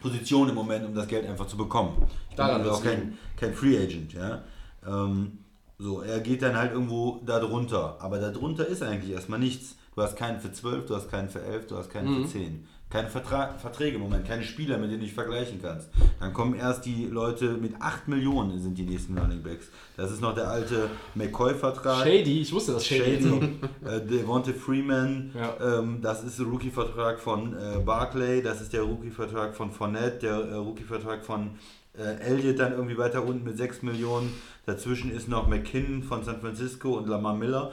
Position 0.02 0.48
im 0.48 0.54
Moment, 0.54 0.84
um 0.84 0.94
das 0.94 1.08
Geld 1.08 1.26
einfach 1.26 1.46
zu 1.46 1.56
bekommen. 1.56 1.96
Ich 2.30 2.36
bin 2.36 2.36
Daran 2.36 2.60
also 2.60 2.72
auch 2.72 2.82
kein, 2.82 3.16
kein 3.36 3.54
Free 3.54 3.78
Agent, 3.78 4.12
ja. 4.12 4.42
Ähm, 4.86 5.38
so, 5.78 6.00
er 6.00 6.20
geht 6.20 6.42
dann 6.42 6.56
halt 6.56 6.72
irgendwo 6.72 7.20
da 7.24 7.38
drunter. 7.38 7.96
Aber 8.00 8.18
da 8.18 8.30
drunter 8.30 8.66
ist 8.66 8.82
eigentlich 8.82 9.12
erstmal 9.12 9.38
nichts. 9.38 9.76
Du 9.94 10.02
hast 10.02 10.16
keinen 10.16 10.40
für 10.40 10.52
12, 10.52 10.86
du 10.86 10.94
hast 10.94 11.10
keinen 11.10 11.28
für 11.28 11.42
11, 11.42 11.66
du 11.68 11.76
hast 11.76 11.90
keinen 11.90 12.24
für 12.24 12.28
10. 12.28 12.66
Keine 12.96 13.08
Vertra 13.10 13.54
Verträge 13.58 13.96
im 13.96 14.02
Moment, 14.02 14.26
keine 14.26 14.42
Spieler, 14.42 14.78
mit 14.78 14.90
denen 14.90 15.00
du 15.00 15.04
dich 15.06 15.14
vergleichen 15.14 15.60
kannst. 15.60 15.88
Dann 16.18 16.32
kommen 16.32 16.54
erst 16.54 16.86
die 16.86 17.06
Leute 17.06 17.52
mit 17.52 17.74
8 17.78 18.08
Millionen 18.08 18.58
sind 18.58 18.78
die 18.78 18.84
nächsten 18.84 19.18
Running 19.18 19.42
Backs. 19.42 19.68
Das 19.98 20.10
ist 20.10 20.22
noch 20.22 20.34
der 20.34 20.48
alte 20.48 20.88
McCoy-Vertrag. 21.14 22.06
Shady, 22.06 22.40
ich 22.40 22.52
wusste 22.52 22.72
das 22.72 22.86
Shady. 22.86 23.22
Shady, 23.22 23.58
äh, 23.84 24.00
Devonta 24.00 24.52
Freeman, 24.52 25.30
Ja. 25.34 25.78
ähm, 25.78 25.98
das 26.00 26.24
ist 26.24 26.38
der 26.38 26.46
Rookie-Vertrag 26.46 27.18
von 27.20 27.52
äh, 27.54 27.78
Barclay, 27.84 28.40
das 28.42 28.60
ist 28.60 28.72
der 28.72 28.82
Rookie-Vertrag 28.82 29.54
von 29.54 29.70
Fournette, 29.70 30.18
der 30.20 30.32
äh, 30.36 30.54
Rookie-Vertrag 30.54 31.24
von 31.24 31.50
äh, 31.98 32.02
Elliott 32.20 32.58
dann 32.58 32.72
irgendwie 32.72 32.96
weiter 32.98 33.24
unten 33.24 33.44
mit 33.44 33.56
6 33.58 33.82
Millionen. 33.82 34.32
Dazwischen 34.66 35.10
ist 35.10 35.28
noch 35.28 35.48
McKinnon 35.48 36.02
von 36.02 36.24
San 36.24 36.40
Francisco 36.40 36.96
und 36.96 37.08
Lamar 37.08 37.34
Miller. 37.34 37.72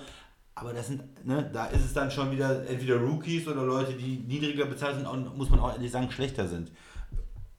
Aber 0.55 0.73
das 0.73 0.87
sind, 0.87 1.25
ne, 1.25 1.49
da 1.51 1.65
ist 1.67 1.83
es 1.83 1.93
dann 1.93 2.11
schon 2.11 2.31
wieder 2.31 2.67
entweder 2.67 2.97
Rookies 2.97 3.47
oder 3.47 3.63
Leute, 3.63 3.93
die 3.93 4.17
niedriger 4.17 4.65
bezahlt 4.65 4.95
sind 4.95 5.07
und 5.07 5.35
muss 5.35 5.49
man 5.49 5.59
auch 5.59 5.73
ehrlich 5.73 5.91
sagen, 5.91 6.11
schlechter 6.11 6.47
sind. 6.47 6.71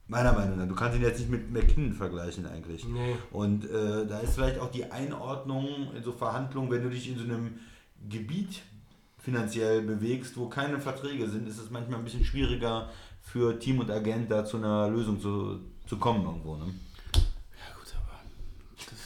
Meiner 0.07 0.33
Meinung 0.33 0.57
nach. 0.57 0.67
Du 0.67 0.75
kannst 0.75 0.97
ihn 0.97 1.03
jetzt 1.03 1.19
nicht 1.19 1.31
mit 1.31 1.51
McKinnon 1.51 1.93
vergleichen 1.93 2.45
eigentlich. 2.45 2.87
Nee. 2.87 3.15
Und 3.31 3.65
äh, 3.65 4.05
da 4.05 4.19
ist 4.19 4.35
vielleicht 4.35 4.59
auch 4.59 4.69
die 4.69 4.91
Einordnung 4.91 5.93
in 5.95 6.03
so 6.03 6.11
Verhandlungen, 6.11 6.69
wenn 6.69 6.83
du 6.83 6.89
dich 6.89 7.09
in 7.09 7.17
so 7.17 7.23
einem 7.23 7.55
Gebiet 8.07 8.61
finanziell 9.17 9.81
bewegst, 9.81 10.37
wo 10.37 10.47
keine 10.47 10.79
Verträge 10.79 11.27
sind, 11.27 11.47
ist 11.47 11.57
es 11.57 11.71
manchmal 11.71 11.99
ein 11.99 12.05
bisschen 12.05 12.23
schwieriger 12.23 12.89
für 13.21 13.57
Team 13.57 13.79
und 13.79 13.89
Agent 13.89 14.29
da 14.29 14.45
zu 14.45 14.57
einer 14.57 14.87
Lösung 14.87 15.19
zu, 15.19 15.59
zu 15.87 15.97
kommen 15.97 16.23
irgendwo. 16.23 16.55
Ne? 16.55 16.65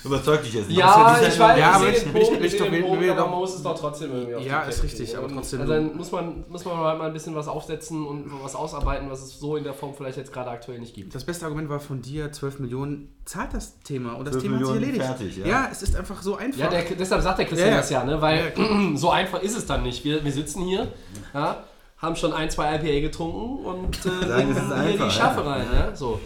Überzeugt 0.04 0.46
dich 0.46 0.54
jetzt 0.54 0.70
nicht. 0.70 0.80
Ja, 0.80 1.12
Außer 1.14 1.28
ich 1.28 1.40
weiß, 1.40 1.40
Ja, 1.40 1.56
ich 1.58 1.64
aber 1.66 1.80
sehe 1.86 1.92
ich- 1.92 2.00
den 2.04 2.08
ich- 2.08 2.14
Punkt, 2.28 2.46
ich 2.46 2.54
ich 2.54 2.62
den 2.62 2.82
Punkt, 2.84 3.10
aber 3.10 3.30
man 3.30 3.40
muss 3.40 3.56
es 3.56 3.62
doch 3.64 3.78
trotzdem 3.78 4.12
irgendwie 4.14 4.36
auf 4.36 4.46
Ja, 4.46 4.62
ist 4.62 4.76
Kette 4.82 4.84
richtig, 4.94 5.18
aber 5.18 5.26
Und 5.28 5.34
trotzdem- 5.36 5.60
Also 5.62 5.74
dann 5.74 5.98
muss 5.98 6.12
man, 6.14 6.46
muss 6.48 6.64
man 6.66 6.78
halt 6.78 6.98
mal 7.00 7.08
ein 7.08 7.14
bisschen 7.14 7.36
was 7.36 7.48
aufsetzen 7.50 8.06
und 8.08 8.32
was 8.42 8.56
ausarbeiten, 8.56 9.10
was 9.10 9.22
es 9.22 9.40
so 9.40 9.58
in 9.58 9.66
der 9.66 9.74
Form 9.74 9.94
vielleicht 9.94 10.18
jetzt 10.18 10.32
gerade 10.32 10.50
aktuell 10.52 10.80
nicht 10.80 10.94
gibt. 10.96 11.14
Das 11.14 11.26
beste 11.26 11.44
Argument 11.46 11.70
war 11.70 11.80
von 11.82 12.02
dir, 12.02 12.32
12 12.32 12.60
Millionen 12.60 13.14
zahlt 13.26 13.54
das 13.54 13.80
Thema 13.82 14.14
und 14.14 14.24
das 14.26 14.34
12 14.34 14.44
Thema 14.44 14.56
hat 14.56 14.60
sich 14.66 14.74
Millionen 14.74 14.84
erledigt. 14.98 15.06
fertig, 15.06 15.38
ja. 15.46 15.68
es 15.72 15.82
ist 15.84 15.96
einfach 15.96 16.22
so 16.22 16.36
einfach. 16.38 16.60
Ja, 16.60 16.68
der, 16.70 16.84
deshalb 16.84 17.22
sagt 17.22 17.40
der 17.40 17.46
Christian 17.46 17.68
Ja, 17.70 17.76
ja. 17.76 17.82
das 17.82 17.90
ja, 17.90 18.04
ne? 18.06 18.22
weil 18.22 18.54
so 18.96 19.10
einfach 19.10 19.42
ist 19.42 19.58
es 19.58 19.66
dann 19.66 19.84
nicht. 19.84 20.06
Wir, 20.06 20.24
wir 20.24 20.32
sitzen 20.32 20.64
hier, 20.64 20.88
ja, 21.34 21.64
haben 21.98 22.16
schon 22.16 22.32
ein, 22.32 22.50
zwei 22.50 22.76
IPA 22.76 23.02
getrunken 23.02 23.66
und 23.66 23.98
äh, 24.06 24.10
Sagen, 24.10 24.28
bringen 24.34 24.52
es 24.52 24.58
ist 24.58 24.66
hier 24.68 24.76
einfach, 24.76 25.06
die 25.08 25.12
Schaffe 25.12 25.42
ja. 25.42 25.52
rein. 25.52 25.68
Ja. 25.74 25.94
So. 25.96 26.22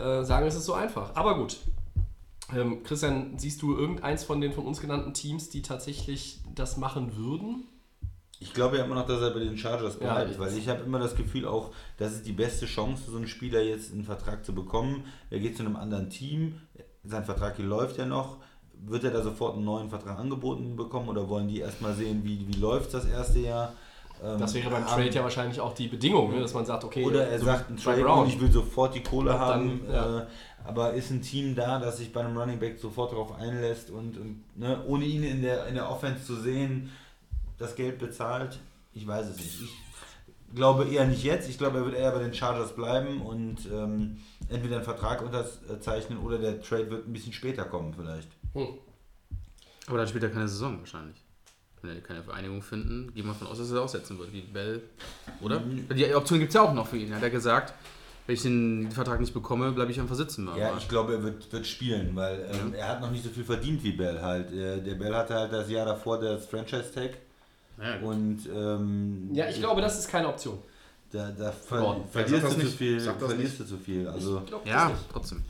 Äh, 0.00 0.22
sagen, 0.24 0.46
es 0.46 0.54
ist 0.54 0.64
so 0.66 0.74
einfach. 0.74 1.10
Aber 1.14 1.34
gut. 1.36 1.56
Ähm, 2.54 2.82
Christian, 2.82 3.38
siehst 3.38 3.62
du 3.62 3.76
irgendeins 3.76 4.24
von 4.24 4.40
den 4.40 4.52
von 4.52 4.66
uns 4.66 4.80
genannten 4.80 5.14
Teams, 5.14 5.48
die 5.48 5.62
tatsächlich 5.62 6.40
das 6.54 6.76
machen 6.76 7.16
würden? 7.16 7.64
Ich 8.40 8.52
glaube 8.52 8.76
ja 8.78 8.84
immer 8.84 8.96
noch, 8.96 9.06
dass 9.06 9.20
er 9.22 9.30
bei 9.30 9.38
den 9.40 9.56
Chargers 9.56 9.94
Ja, 10.00 10.14
bleibt, 10.14 10.32
ich- 10.32 10.38
weil 10.38 10.56
ich 10.56 10.68
habe 10.68 10.82
immer 10.82 10.98
das 10.98 11.14
Gefühl 11.14 11.46
auch, 11.46 11.70
das 11.96 12.12
ist 12.14 12.26
die 12.26 12.32
beste 12.32 12.66
Chance, 12.66 13.10
so 13.10 13.16
einen 13.16 13.28
Spieler 13.28 13.62
jetzt 13.62 13.92
einen 13.92 14.02
Vertrag 14.04 14.44
zu 14.44 14.52
bekommen. 14.54 15.04
Er 15.30 15.38
geht 15.38 15.56
zu 15.56 15.62
einem 15.64 15.76
anderen 15.76 16.10
Team, 16.10 16.56
sein 17.04 17.24
Vertrag 17.24 17.56
hier 17.56 17.66
läuft 17.66 17.98
ja 17.98 18.06
noch. 18.06 18.38
Wird 18.84 19.04
er 19.04 19.12
da 19.12 19.22
sofort 19.22 19.54
einen 19.54 19.64
neuen 19.64 19.90
Vertrag 19.90 20.18
angeboten 20.18 20.74
bekommen 20.74 21.08
oder 21.08 21.28
wollen 21.28 21.46
die 21.46 21.60
erstmal 21.60 21.94
sehen, 21.94 22.24
wie, 22.24 22.48
wie 22.48 22.58
läuft 22.58 22.92
das 22.94 23.04
erste 23.04 23.38
Jahr? 23.38 23.74
Ähm, 24.22 24.38
Das 24.38 24.54
wäre 24.54 24.70
beim 24.70 24.84
haben- 24.84 24.94
Trade 25.02 25.10
ja 25.14 25.22
wahrscheinlich 25.22 25.60
auch 25.60 25.74
die 25.74 25.88
Bedingung, 25.88 26.32
ne? 26.32 26.40
dass 26.40 26.54
man 26.54 26.64
sagt, 26.64 26.84
okay, 26.84 27.04
Oder 27.04 27.26
er 27.28 27.38
so 27.38 27.44
sagt, 27.46 27.70
ein 27.70 27.76
Trade 27.76 28.02
Brown. 28.02 28.20
und 28.20 28.28
ich 28.28 28.40
will 28.40 28.52
sofort 28.52 28.94
die 28.94 29.02
Kohle 29.02 29.30
dann, 29.30 29.40
haben. 29.40 29.80
ja. 29.90 30.20
Äh, 30.20 30.26
aber 30.64 30.92
ist 30.92 31.10
ein 31.10 31.22
Team 31.22 31.56
da, 31.56 31.80
das 31.80 31.98
sich 31.98 32.12
bei 32.12 32.20
einem 32.20 32.36
Running 32.38 32.60
Back 32.60 32.78
sofort 32.78 33.10
darauf 33.10 33.34
einlässt 33.34 33.90
und, 33.90 34.16
und 34.16 34.44
ne, 34.56 34.80
ohne 34.86 35.04
ihn 35.04 35.24
in 35.24 35.42
der, 35.42 35.66
in 35.66 35.74
der 35.74 35.90
Offense 35.90 36.24
zu 36.24 36.36
sehen, 36.36 36.90
das 37.58 37.74
Geld 37.74 37.98
bezahlt? 37.98 38.60
Ich 38.94 39.04
weiß 39.04 39.26
es 39.26 39.36
nicht. 39.38 39.60
Ich 39.62 40.54
glaube 40.54 40.84
eher 40.84 41.04
nicht 41.06 41.24
jetzt. 41.24 41.48
Ich 41.48 41.58
glaube, 41.58 41.78
er 41.78 41.84
wird 41.86 41.96
eher 41.96 42.12
bei 42.12 42.20
den 42.20 42.32
Chargers 42.32 42.76
bleiben 42.76 43.22
und 43.22 43.66
ähm, 43.72 44.18
entweder 44.50 44.76
einen 44.76 44.84
Vertrag 44.84 45.22
unterzeichnen 45.22 46.18
oder 46.20 46.38
der 46.38 46.60
Trade 46.62 46.90
wird 46.90 47.08
ein 47.08 47.12
bisschen 47.12 47.32
später 47.32 47.64
kommen 47.64 47.92
vielleicht. 47.94 48.28
Hm. 48.52 48.68
Aber 49.88 49.98
dann 49.98 50.06
spielt 50.06 50.22
er 50.22 50.30
keine 50.30 50.46
Saison 50.46 50.78
wahrscheinlich. 50.78 51.16
Wenn 51.82 51.96
er 51.96 52.00
keine 52.00 52.22
Vereinigung 52.22 52.62
finden, 52.62 53.12
gehen 53.14 53.24
wir 53.24 53.32
davon 53.32 53.48
aus, 53.48 53.58
dass 53.58 53.70
er 53.70 53.76
es 53.76 53.82
aussetzen 53.82 54.18
wird, 54.18 54.32
wie 54.32 54.42
Bell. 54.42 54.82
Oder? 55.40 55.60
Mhm. 55.60 55.88
Die 55.94 56.14
Option 56.14 56.38
gibt 56.38 56.50
es 56.50 56.54
ja 56.54 56.62
auch 56.62 56.72
noch 56.74 56.86
für 56.86 56.96
ihn. 56.96 57.14
Hat 57.14 57.22
er 57.22 57.30
gesagt, 57.30 57.74
wenn 58.26 58.34
ich 58.34 58.42
den 58.42 58.90
Vertrag 58.92 59.18
nicht 59.20 59.34
bekomme, 59.34 59.72
bleibe 59.72 59.90
ich 59.90 59.98
einfach 59.98 60.14
sitzen. 60.14 60.48
Ja, 60.56 60.76
ich 60.78 60.88
glaube, 60.88 61.14
er 61.14 61.22
wird, 61.24 61.52
wird 61.52 61.66
spielen, 61.66 62.14
weil 62.14 62.48
ähm, 62.52 62.72
er 62.72 62.88
hat 62.88 63.00
noch 63.00 63.10
nicht 63.10 63.24
so 63.24 63.30
viel 63.30 63.42
verdient 63.44 63.82
wie 63.82 63.92
Bell 63.92 64.20
halt. 64.22 64.52
Äh, 64.52 64.80
der 64.80 64.94
Bell 64.94 65.12
hatte 65.14 65.34
halt 65.34 65.52
das 65.52 65.68
Jahr 65.68 65.84
davor 65.86 66.20
das 66.20 66.46
Franchise-Tag 66.46 67.10
ja, 67.82 67.96
gut. 67.96 68.08
und 68.08 68.38
ähm, 68.54 69.30
Ja, 69.32 69.48
ich 69.48 69.56
glaube, 69.58 69.80
das 69.80 69.98
ist 69.98 70.08
keine 70.08 70.28
Option. 70.28 70.58
Da, 71.10 71.30
da 71.30 71.50
ver 71.50 71.80
Gordon, 71.80 72.08
verlierst, 72.08 72.44
du 72.44 72.48
zu 72.50 72.58
nicht. 72.58 72.76
viel, 72.76 73.00
verlierst 73.00 73.60
du 73.60 73.64
zu 73.64 73.76
viel. 73.76 74.08
Also 74.08 74.38
Ich 74.38 74.46
glaube, 74.46 74.68
ja 74.68 74.88
das 74.88 74.98
nicht. 74.98 75.10
trotzdem. 75.10 75.42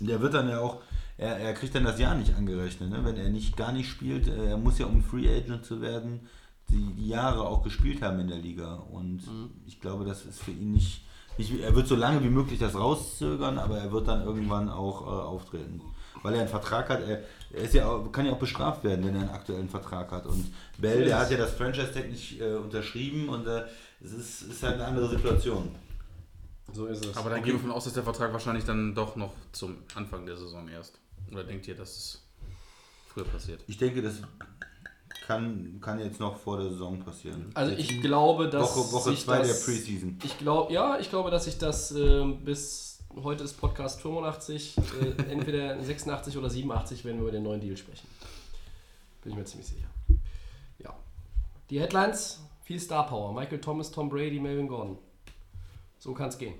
der 0.00 0.20
wird 0.20 0.34
dann 0.34 0.48
ja 0.48 0.60
auch, 0.60 0.78
er, 1.22 1.36
er 1.38 1.54
kriegt 1.54 1.74
dann 1.74 1.84
das 1.84 1.98
Jahr 1.98 2.14
nicht 2.14 2.34
angerechnet, 2.34 2.90
ne? 2.90 3.04
wenn 3.04 3.16
er 3.16 3.28
nicht 3.30 3.56
gar 3.56 3.72
nicht 3.72 3.88
spielt. 3.88 4.28
äh, 4.28 4.46
Er 4.50 4.56
muss 4.56 4.78
ja, 4.78 4.86
um 4.86 5.02
Free 5.02 5.28
Agent 5.28 5.64
zu 5.64 5.80
werden, 5.80 6.28
die, 6.68 6.92
die 6.94 7.08
Jahre 7.08 7.42
auch 7.46 7.62
gespielt 7.62 8.02
haben 8.02 8.18
in 8.20 8.28
der 8.28 8.38
Liga. 8.38 8.74
Und 8.90 9.26
Mhm. 9.26 9.50
ich 9.66 9.80
glaube, 9.80 10.04
das 10.04 10.24
ist 10.24 10.42
für 10.42 10.50
ihn 10.52 10.72
nicht, 10.72 11.04
nicht, 11.38 11.60
er 11.60 11.74
wird 11.74 11.86
so 11.88 11.96
lange 11.96 12.22
wie 12.22 12.28
möglich 12.30 12.58
das 12.58 12.74
rauszögern, 12.74 13.58
aber 13.58 13.78
er 13.78 13.90
wird 13.92 14.08
dann 14.08 14.22
irgendwann 14.24 14.68
auch 14.68 15.02
äh, 15.02 15.04
auftreten. 15.24 15.80
Weil 16.22 16.34
er 16.34 16.40
einen 16.40 16.48
Vertrag 16.48 16.88
hat, 16.88 17.00
er, 17.02 17.22
er 17.52 17.62
ist 17.62 17.74
ja 17.74 17.86
auch, 17.88 18.12
kann 18.12 18.26
ja 18.26 18.32
auch 18.32 18.38
bestraft 18.38 18.84
werden, 18.84 19.04
wenn 19.04 19.14
er 19.14 19.22
einen 19.22 19.30
aktuellen 19.30 19.68
Vertrag 19.68 20.12
hat. 20.12 20.26
Und 20.26 20.52
Bell, 20.78 21.04
der 21.04 21.18
hat 21.18 21.30
ja 21.30 21.36
das 21.38 21.52
Franchise-Tag 21.54 22.10
nicht 22.10 22.40
äh, 22.40 22.54
unterschrieben 22.54 23.28
und 23.28 23.46
äh, 23.46 23.64
es 24.04 24.12
ist, 24.12 24.42
ist 24.42 24.62
halt 24.62 24.74
eine 24.74 24.84
andere 24.86 25.08
Situation. 25.08 25.70
So 26.72 26.86
ist 26.86 27.04
es. 27.04 27.16
Aber 27.16 27.28
dann 27.30 27.40
gehen 27.42 27.52
wir 27.54 27.58
davon 27.58 27.70
aus, 27.72 27.84
dass 27.84 27.94
der 27.94 28.02
Vertrag 28.04 28.32
wahrscheinlich 28.32 28.64
dann 28.64 28.94
doch 28.94 29.16
noch 29.16 29.32
zum 29.52 29.76
Anfang 29.94 30.24
der 30.26 30.36
Saison 30.36 30.68
erst. 30.68 30.98
Oder 31.32 31.44
denkt 31.44 31.66
ihr, 31.68 31.74
dass 31.74 31.96
es 31.96 32.22
früher 33.08 33.24
passiert? 33.24 33.62
Ich 33.66 33.78
denke, 33.78 34.02
das 34.02 34.22
kann, 35.26 35.78
kann 35.80 35.98
jetzt 36.00 36.20
noch 36.20 36.36
vor 36.36 36.58
der 36.58 36.70
Saison 36.70 37.00
passieren. 37.00 37.50
Also 37.54 37.72
ich 37.72 38.00
glaube, 38.00 38.48
dass 38.48 38.76
Woche, 38.76 38.92
Woche 38.92 39.10
sich 39.10 39.24
2 39.24 39.38
der 39.38 39.46
das, 39.48 39.64
Preseason. 39.64 40.18
Ich 40.24 40.38
glaube, 40.38 40.72
ja, 40.72 40.98
ich 40.98 41.08
glaube, 41.10 41.30
dass 41.30 41.44
sich 41.44 41.58
das 41.58 41.92
ähm, 41.92 42.44
bis 42.44 43.02
heute 43.22 43.44
ist 43.44 43.54
Podcast 43.54 44.00
85, 44.00 44.76
äh, 44.78 45.30
entweder 45.30 45.80
86 45.82 46.36
oder 46.36 46.50
87, 46.50 47.04
wenn 47.04 47.16
wir 47.16 47.22
über 47.22 47.32
den 47.32 47.42
neuen 47.42 47.60
Deal 47.60 47.76
sprechen. 47.76 48.06
Bin 49.22 49.32
ich 49.32 49.38
mir 49.38 49.44
ziemlich 49.44 49.68
sicher. 49.68 49.88
Ja. 50.78 50.94
Die 51.70 51.80
Headlines, 51.80 52.40
viel 52.64 52.80
Star 52.80 53.06
Power. 53.06 53.32
Michael 53.32 53.60
Thomas, 53.60 53.90
Tom 53.90 54.08
Brady, 54.08 54.40
Melvin 54.40 54.68
Gordon. 54.68 54.98
So 55.98 56.12
kann 56.12 56.28
es 56.28 56.38
gehen. 56.38 56.54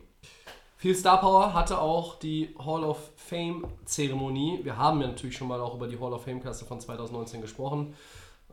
Viel 0.82 0.96
Star 0.96 1.20
Power 1.20 1.54
hatte 1.54 1.80
auch 1.80 2.18
die 2.18 2.56
Hall 2.58 2.82
of 2.82 3.12
Fame 3.14 3.64
Zeremonie. 3.84 4.58
Wir 4.64 4.78
haben 4.78 5.00
ja 5.00 5.06
natürlich 5.06 5.36
schon 5.36 5.46
mal 5.46 5.60
auch 5.60 5.76
über 5.76 5.86
die 5.86 5.96
Hall 5.96 6.12
of 6.12 6.24
Fame 6.24 6.40
Klasse 6.40 6.64
von 6.64 6.80
2019 6.80 7.40
gesprochen. 7.40 7.94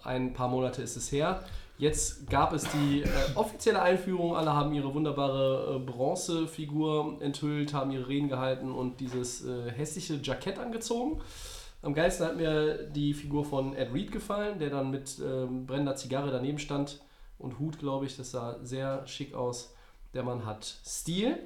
Ein 0.04 0.34
paar 0.34 0.48
Monate 0.48 0.84
ist 0.84 0.96
es 0.96 1.12
her. 1.12 1.44
Jetzt 1.80 2.30
gab 2.30 2.54
es 2.54 2.68
die 2.70 3.02
äh, 3.02 3.08
offizielle 3.34 3.82
Einführung. 3.82 4.36
Alle 4.36 4.54
haben 4.54 4.72
ihre 4.76 4.94
wunderbare 4.94 5.78
äh, 5.78 5.80
Bronzefigur 5.80 7.18
enthüllt, 7.20 7.74
haben 7.74 7.90
ihre 7.90 8.08
Reden 8.08 8.30
gehalten 8.30 8.72
und 8.72 9.00
dieses 9.00 9.44
äh, 9.44 9.72
hässliche 9.72 10.20
Jackett 10.22 10.60
angezogen. 10.60 11.22
Am 11.82 11.96
geilsten 11.96 12.28
hat 12.28 12.38
mir 12.38 12.84
die 12.92 13.16
Figur 13.16 13.44
von 13.44 13.76
Ed 13.76 13.92
Reed 13.92 14.12
gefallen, 14.12 14.60
der 14.60 14.70
dann 14.70 14.92
mit 14.92 15.18
ähm, 15.18 15.66
brennender 15.66 15.96
Zigarre 15.96 16.30
daneben 16.30 16.60
stand 16.60 17.02
und 17.40 17.58
Hut, 17.58 17.80
glaube 17.80 18.06
ich. 18.06 18.18
Das 18.18 18.30
sah 18.30 18.60
sehr 18.62 19.08
schick 19.08 19.34
aus. 19.34 19.74
Der 20.14 20.22
Mann 20.22 20.46
hat 20.46 20.64
Stil. 20.86 21.40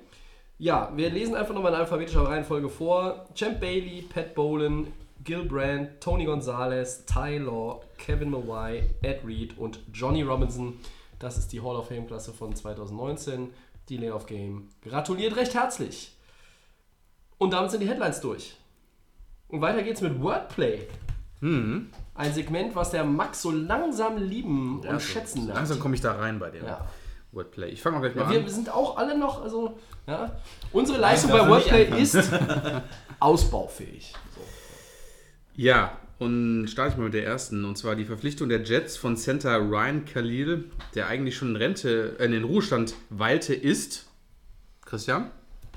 Ja, 0.58 0.92
wir 0.96 1.10
lesen 1.10 1.36
einfach 1.36 1.54
nochmal 1.54 1.74
in 1.74 1.80
alphabetischer 1.80 2.28
Reihenfolge 2.28 2.70
vor. 2.70 3.26
Champ 3.34 3.60
Bailey, 3.60 4.04
Pat 4.04 4.36
Bolan, 4.36 4.88
Gil 5.24 5.46
Brandt, 5.46 6.00
Tony 6.00 6.26
Gonzalez, 6.26 7.06
Ty 7.06 7.38
Law, 7.40 7.82
Kevin 7.98 8.30
Mawai, 8.30 8.84
Ed 9.02 9.22
Reed 9.26 9.58
und 9.58 9.80
Johnny 9.94 10.22
Robinson. 10.22 10.80
Das 11.20 11.38
ist 11.38 11.54
die 11.54 11.62
Hall 11.62 11.76
of 11.76 11.88
Fame-Klasse 11.88 12.34
von 12.34 12.56
2019. 12.56 13.52
Die 13.90 13.98
Lay 13.98 14.12
of 14.12 14.26
Game 14.26 14.70
gratuliert 14.82 15.36
recht 15.36 15.54
herzlich. 15.54 16.16
Und 17.38 17.52
damit 17.52 17.72
sind 17.72 17.82
die 17.82 17.88
Headlines 17.88 18.22
durch. 18.22 18.56
Und 19.48 19.62
weiter 19.62 19.84
geht's 19.84 20.02
mit 20.02 20.22
Wordplay. 20.22 20.88
Hm. 21.42 21.90
Ein 22.16 22.34
Segment, 22.34 22.76
was 22.76 22.92
der 22.92 23.04
Max 23.04 23.42
so 23.42 23.52
langsam 23.52 24.18
lieben 24.18 24.80
und 24.80 25.02
schätzen 25.02 25.46
lernt. 25.46 25.58
Langsam 25.58 25.80
komme 25.80 25.96
ich 25.96 26.02
da 26.02 26.14
rein 26.14 26.40
bei 26.40 26.50
dem 26.50 26.66
Ja. 26.66 26.88
Wordplay. 27.34 27.70
Ich 27.70 27.82
fange 27.82 27.98
mal 27.98 28.02
gleich 28.02 28.16
mal 28.16 28.32
Ja, 28.32 28.40
an. 28.40 28.46
wir 28.46 28.52
sind 28.52 28.70
auch 28.70 28.98
alle 28.98 29.18
noch, 29.18 29.42
also, 29.44 29.78
ja. 30.08 30.36
Unsere 30.72 31.00
Leistung 31.00 31.32
bei 31.32 31.48
Wordplay 31.48 32.02
ist 32.02 32.32
ausbaufähig. 33.20 34.14
Ja, 35.56 35.98
und 36.20 36.68
starte 36.68 36.94
ich 36.94 36.98
mal 36.98 37.06
mit 37.06 37.14
der 37.14 37.26
ersten. 37.26 37.66
Und 37.66 37.78
zwar 37.78 37.96
die 37.96 38.06
Verpflichtung 38.06 38.50
der 38.50 38.64
Jets 38.64 38.98
von 38.98 39.18
Center 39.18 39.58
Ryan 39.58 40.06
Khalil, 40.06 40.66
der 40.96 41.08
eigentlich 41.08 41.36
schon 41.36 41.50
in 41.50 41.56
Rente, 41.56 42.16
äh, 42.20 42.26
in 42.26 42.32
den 42.32 42.44
Ruhestand 42.44 42.96
weilte, 43.10 43.54
ist. 43.54 44.08
Christian? 44.86 45.32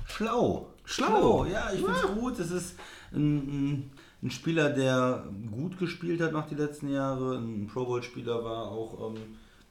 Schlau. 0.05 0.73
Schlau. 0.85 1.45
Ja, 1.45 1.71
ich 1.73 1.79
finde 1.81 1.95
es 1.95 2.21
gut. 2.21 2.39
Es 2.39 2.51
ist 2.51 2.75
ein, 3.13 3.91
ein, 4.23 4.31
Spieler, 4.31 4.69
der 4.69 5.25
gut 5.51 5.77
gespielt 5.77 6.21
hat 6.21 6.31
noch 6.31 6.47
die 6.47 6.55
letzten 6.55 6.89
Jahre. 6.89 7.37
Ein 7.37 7.67
Pro 7.67 7.85
Bowl-Spieler 7.85 8.43
war 8.43 8.71
auch 8.71 9.11
ähm, 9.11 9.21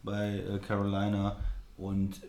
bei 0.03 0.41
äh, 0.41 0.59
Carolina 0.59 1.37
und 1.77 2.21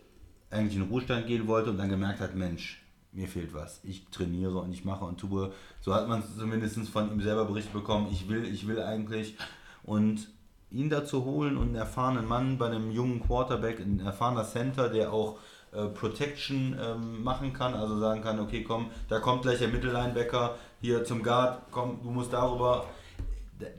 eigentlich 0.50 0.76
in 0.76 0.84
den 0.84 0.90
Ruhestand 0.90 1.28
gehen 1.28 1.48
wollte 1.48 1.72
und 1.72 1.78
dann 1.78 1.90
gemerkt 1.90 2.20
hat, 2.20 2.36
Mensch, 2.36 2.82
mir 3.12 3.28
fehlt 3.28 3.54
was. 3.54 3.80
Ich 3.84 4.08
trainiere 4.10 4.60
und 4.60 4.72
ich 4.72 4.86
mache 4.86 5.06
und 5.06 5.20
tue. 5.20 5.52
So 5.82 5.94
hat 5.94 6.08
man 6.08 6.20
es 6.20 6.38
zumindest 6.38 6.78
von 6.90 7.12
ihm 7.12 7.22
selber 7.22 7.46
berichtet 7.46 7.74
bekommen. 7.74 8.08
Ich 8.12 8.30
will, 8.30 8.46
ich 8.46 8.68
will 8.68 8.82
eigentlich. 8.82 9.36
Und 9.84 10.28
ihn 10.70 10.90
dazu 10.90 11.24
holen 11.26 11.58
und 11.58 11.68
einen 11.68 11.76
erfahrenen 11.76 12.28
Mann 12.28 12.58
bei 12.58 12.68
einem 12.68 12.92
jungen 12.92 13.22
Quarterback, 13.22 13.80
ein 13.80 14.00
erfahrener 14.00 14.44
Center, 14.44 14.90
der 14.90 15.14
auch 15.14 15.40
äh, 15.72 15.86
Protection 15.88 16.78
ähm, 16.80 17.24
machen 17.24 17.54
kann, 17.54 17.74
also 17.74 18.00
sagen 18.00 18.22
kann, 18.22 18.40
okay, 18.40 18.64
komm, 18.64 18.92
da 19.10 19.20
kommt 19.20 19.44
gleich 19.44 19.60
der 19.60 19.70
Mittellinebacker 19.70 20.56
hier 20.82 21.04
zum 21.04 21.24
Guard, 21.24 21.62
komm, 21.72 22.00
du 22.04 22.12
musst 22.12 22.34
darüber. 22.34 22.86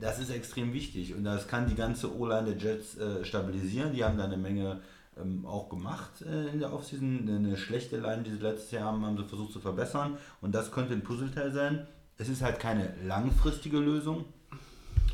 Das 0.01 0.19
ist 0.19 0.29
extrem 0.29 0.73
wichtig 0.73 1.15
und 1.15 1.23
das 1.23 1.47
kann 1.47 1.69
die 1.69 1.75
ganze 1.75 2.13
O-Line 2.13 2.53
der 2.53 2.57
Jets 2.57 2.97
äh, 2.97 3.23
stabilisieren. 3.23 3.93
Die 3.93 4.03
haben 4.03 4.17
da 4.17 4.25
eine 4.25 4.35
Menge 4.35 4.81
ähm, 5.21 5.45
auch 5.45 5.69
gemacht 5.69 6.21
äh, 6.21 6.47
in 6.49 6.59
der 6.59 6.73
Offseason. 6.73 7.27
Eine 7.27 7.57
schlechte 7.57 7.97
Line, 7.97 8.23
die 8.23 8.31
sie 8.31 8.37
letztes 8.37 8.71
Jahr 8.71 8.85
haben, 8.85 9.05
haben 9.05 9.17
sie 9.17 9.23
versucht 9.23 9.53
zu 9.53 9.59
verbessern 9.59 10.17
und 10.41 10.53
das 10.53 10.71
könnte 10.71 10.93
ein 10.93 11.03
Puzzleteil 11.03 11.51
sein. 11.51 11.87
Es 12.17 12.29
ist 12.29 12.41
halt 12.41 12.59
keine 12.59 12.93
langfristige 13.03 13.79
Lösung, 13.79 14.25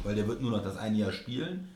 weil 0.04 0.16
der 0.16 0.28
wird 0.28 0.42
nur 0.42 0.52
noch 0.52 0.64
das 0.64 0.78
eine 0.78 0.98
Jahr 0.98 1.12
spielen. 1.12 1.70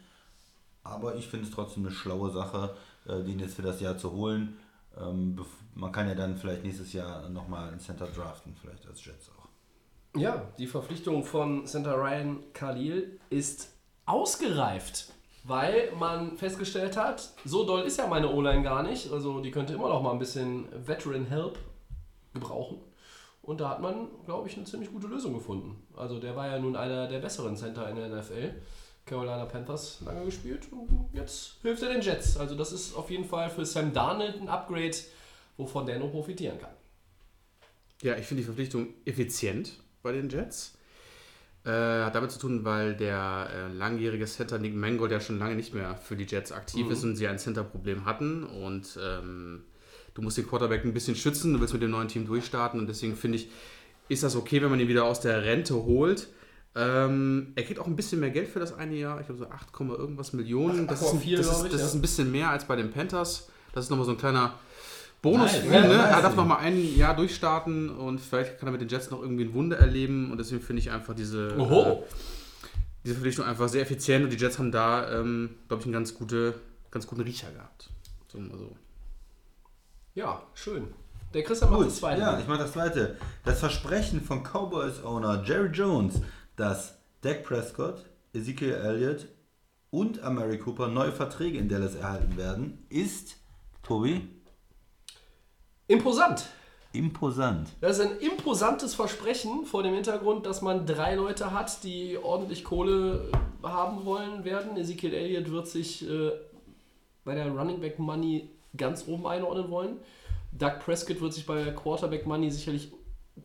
Aber 0.84 1.16
ich 1.16 1.28
finde 1.28 1.46
es 1.46 1.52
trotzdem 1.52 1.86
eine 1.86 1.94
schlaue 1.94 2.32
Sache, 2.32 2.76
äh, 3.06 3.24
den 3.24 3.40
jetzt 3.40 3.56
für 3.56 3.62
das 3.62 3.80
Jahr 3.80 3.98
zu 3.98 4.12
holen. 4.12 4.58
Ähm, 4.98 5.40
man 5.76 5.92
kann 5.92 6.08
ja 6.08 6.16
dann 6.16 6.36
vielleicht 6.36 6.64
nächstes 6.64 6.94
Jahr 6.94 7.30
nochmal 7.30 7.70
einen 7.70 7.80
Center 7.80 8.08
draften, 8.08 8.56
vielleicht 8.60 8.88
als 8.88 9.04
Jets 9.04 9.30
auch. 9.30 10.20
Ja, 10.20 10.52
die 10.58 10.68
Verpflichtung 10.68 11.24
von 11.24 11.68
Center 11.68 11.96
Ryan 11.96 12.40
Khalil 12.54 13.20
ist 13.30 13.76
ausgereift, 14.06 15.14
weil 15.44 15.92
man 15.98 16.38
festgestellt 16.38 16.98
hat, 16.98 17.30
so 17.46 17.66
doll 17.66 17.84
ist 17.84 17.98
ja 17.98 18.08
meine 18.08 18.32
O-Line 18.32 18.64
gar 18.64 18.84
nicht. 18.84 19.12
Also 19.12 19.40
die 19.40 19.52
könnte 19.52 19.74
immer 19.74 19.90
noch 19.90 20.02
mal 20.02 20.12
ein 20.12 20.20
bisschen 20.20 20.68
Veteran 20.86 21.26
Help 21.26 21.58
gebrauchen. 22.34 22.80
Und 23.42 23.62
da 23.62 23.70
hat 23.70 23.82
man, 23.82 24.10
glaube 24.26 24.48
ich, 24.48 24.56
eine 24.58 24.66
ziemlich 24.66 24.92
gute 24.92 25.08
Lösung 25.08 25.34
gefunden. 25.34 25.82
Also 25.96 26.20
der 26.20 26.36
war 26.36 26.48
ja 26.48 26.60
nun 26.60 26.76
einer 26.76 27.08
der 27.08 27.20
besseren 27.20 27.56
Center 27.56 27.90
in 27.90 27.96
der 27.96 28.10
NFL. 28.10 28.54
Carolina 29.06 29.46
Panthers 29.46 30.02
lange 30.06 30.26
gespielt 30.26 30.68
und 30.72 31.10
jetzt 31.14 31.56
hilft 31.64 31.82
er 31.82 31.90
den 31.90 32.02
Jets. 32.02 32.38
Also 32.38 32.56
das 32.56 32.72
ist 32.72 32.96
auf 32.96 33.10
jeden 33.10 33.26
Fall 33.26 33.50
für 33.50 33.66
Sam 33.66 33.92
Darnold 33.92 34.40
ein 34.40 34.48
Upgrade, 34.48 34.96
wovon 35.58 35.88
der 35.88 35.98
nur 35.98 36.12
profitieren 36.12 36.60
kann. 36.60 36.70
Ja, 38.04 38.16
ich 38.16 38.28
finde 38.28 38.42
die 38.42 38.46
Verpflichtung 38.46 38.94
effizient 39.06 39.80
bei 40.04 40.12
den 40.12 40.30
Jets. 40.30 40.78
Äh, 41.70 42.04
hat 42.04 42.16
damit 42.16 42.32
zu 42.32 42.40
tun, 42.40 42.66
weil 42.66 42.96
der 42.96 43.48
äh, 43.54 43.74
langjährige 43.74 44.26
Center 44.26 44.58
Nick 44.58 44.74
Mangold 44.74 45.12
ja 45.12 45.20
schon 45.20 45.38
lange 45.38 45.54
nicht 45.56 45.76
mehr 45.76 45.96
für 45.96 46.16
die 46.16 46.24
Jets 46.24 46.52
aktiv 46.52 46.90
ist 46.90 47.04
und 47.04 47.16
sie 47.16 47.28
ein 47.28 47.38
Center-Problem 47.38 48.06
hatten. 48.06 48.44
Und 48.44 48.98
ähm, 49.00 49.62
du 50.16 50.24
musst 50.24 50.38
den 50.40 50.48
Quarterback 50.48 50.84
ein 50.84 50.96
bisschen 50.96 51.16
schützen, 51.16 51.54
du 51.54 51.60
willst 51.60 51.74
mit 51.74 51.84
dem 51.84 51.92
neuen 51.92 52.08
Team 52.08 52.26
durchstarten. 52.26 52.80
Und 52.80 52.88
deswegen 52.88 53.16
finde 53.16 53.38
ich, 53.38 53.52
ist 54.08 54.24
das 54.24 54.36
okay, 54.36 54.64
wenn 54.64 54.72
man 54.72 54.80
ihn 54.80 54.88
wieder 54.88 55.04
aus 55.04 55.20
der 55.20 55.44
Rente 55.44 55.76
holt. 55.76 56.30
Ähm, 56.74 57.52
er 57.54 57.64
kriegt 57.64 57.80
auch 57.80 57.88
ein 57.88 57.96
bisschen 57.96 58.20
mehr 58.20 58.32
Geld 58.32 58.48
für 58.48 58.60
das 58.60 58.74
eine 58.74 58.96
Jahr. 58.96 59.20
Ich 59.20 59.28
glaube 59.28 59.40
so 59.40 59.48
8, 59.48 59.68
irgendwas 59.80 60.34
Millionen. 60.34 60.88
Das, 60.88 61.04
ist, 61.04 61.14
ein, 61.14 61.20
8,4, 61.20 61.38
das, 61.38 61.50
glaub 61.50 61.60
ist, 61.60 61.66
ich, 61.66 61.72
das 61.72 61.82
ja. 61.82 61.88
ist 61.88 61.94
ein 61.94 62.02
bisschen 62.02 62.32
mehr 62.32 62.50
als 62.50 62.66
bei 62.66 62.78
den 62.78 62.90
Panthers. 62.90 63.48
Das 63.74 63.84
ist 63.84 63.92
nochmal 63.92 64.08
so 64.08 64.14
ein 64.14 64.18
kleiner 64.18 64.56
Bonus. 65.22 65.52
Nice, 65.52 65.66
ne? 65.66 65.94
Er 65.94 66.22
darf 66.22 66.36
nochmal 66.36 66.60
ein 66.60 66.96
Jahr 66.96 67.16
durchstarten 67.16 67.90
und 67.90 68.20
vielleicht 68.20 68.58
kann 68.58 68.70
er 68.70 68.72
mit 68.72 68.82
den 68.82 68.88
Jets 68.88 69.12
noch 69.12 69.22
irgendwie 69.22 69.44
ein 69.44 69.54
Wunder 69.54 69.78
erleben. 69.78 70.32
Und 70.32 70.38
deswegen 70.38 70.62
finde 70.62 70.82
ich 70.82 70.92
einfach 70.92 71.14
diese, 71.14 71.58
Oho. 71.58 71.82
äh, 71.82 71.98
diese 73.04 73.16
Verpflichtung 73.16 73.46
einfach 73.46 73.68
sehr 73.68 73.82
effizient. 73.82 74.24
Und 74.24 74.32
die 74.32 74.38
Jets 74.38 74.58
haben 74.60 74.72
da, 74.72 75.20
ähm, 75.20 75.56
glaube 75.68 75.82
ich, 75.82 75.86
einen 75.88 75.94
ganz, 75.94 76.16
gute, 76.16 76.56
ganz 76.90 77.06
guten 77.06 77.22
Riecher 77.22 77.52
gehabt. 77.52 77.90
So, 78.32 78.40
mal 78.40 78.58
so. 78.58 78.76
Ja, 80.16 80.42
schön. 80.54 80.88
Der 81.34 81.44
Christian 81.44 81.72
macht 81.72 81.86
das 81.86 81.98
zweite. 81.98 82.22
ja, 82.22 82.40
ich 82.40 82.48
mache 82.48 82.60
das 82.60 82.72
zweite. 82.72 83.18
Das 83.46 83.60
Versprechen 83.60 84.22
von 84.22 84.44
Cowboys-Owner 84.44 85.44
Jerry 85.46 85.70
Jones, 85.70 86.22
dass 86.56 86.98
Dak 87.22 87.44
Prescott, 87.44 88.06
Ezekiel 88.34 88.74
Elliott 88.74 89.28
und 89.92 90.22
Amari 90.24 90.58
Cooper 90.58 90.88
neue 90.88 91.12
Verträge 91.12 91.58
in 91.58 91.70
Dallas 91.70 91.96
erhalten 91.96 92.38
werden, 92.38 92.86
ist, 92.90 93.38
Tobi, 93.84 94.28
Imposant. 95.90 96.46
imposant. 96.94 97.68
Das 97.82 97.98
ist 97.98 98.06
ein 98.06 98.20
imposantes 98.20 98.94
Versprechen 98.94 99.66
vor 99.66 99.82
dem 99.82 99.96
Hintergrund, 99.96 100.46
dass 100.46 100.62
man 100.62 100.86
drei 100.86 101.16
Leute 101.16 101.52
hat, 101.52 101.84
die 101.84 102.16
ordentlich 102.22 102.64
Kohle 102.64 103.32
haben 103.64 104.06
wollen 104.06 104.46
werden. 104.46 104.78
Ezekiel 104.78 105.16
Elliott 105.16 105.50
wird 105.50 105.68
sich 105.68 106.08
äh, 106.08 106.32
bei 107.26 107.34
der 107.34 107.50
Running 107.50 107.80
Back 107.82 107.98
Money 107.98 108.50
ganz 108.78 109.08
oben 109.08 109.26
einordnen 109.26 109.72
wollen. 109.72 109.98
Doug 110.52 110.80
Prescott 110.86 111.20
wird 111.22 111.34
sich 111.34 111.48
bei 111.48 111.64
der 111.64 111.76
Quarterback 111.76 112.28
Money 112.28 112.52
sicherlich 112.52 112.92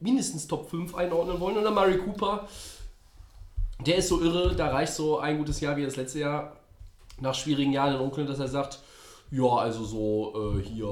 mindestens 0.01 0.47
Top 0.47 0.69
5 0.69 0.95
einordnen 0.95 1.41
wollen. 1.41 1.57
Und 1.57 1.65
dann 1.65 1.75
Murray 1.75 1.97
Cooper, 1.97 2.47
der 3.87 3.97
ist 3.97 4.09
so 4.09 4.21
irre, 4.21 4.55
da 4.55 4.69
reicht 4.69 4.93
so 4.93 5.19
ein 5.19 5.39
gutes 5.39 5.61
Jahr 5.61 5.79
wie 5.79 5.85
das 5.85 5.97
letzte 5.97 6.21
Jahr 6.21 6.57
nach 7.21 7.35
schwierigen 7.35 7.73
Jahren 7.73 7.95
in 7.95 8.01
Oakland, 8.01 8.29
dass 8.29 8.39
er 8.39 8.49
sagt, 8.49 8.81
ja, 9.31 9.49
also 9.57 9.85
so 9.85 10.57
äh, 10.59 10.62
hier 10.62 10.89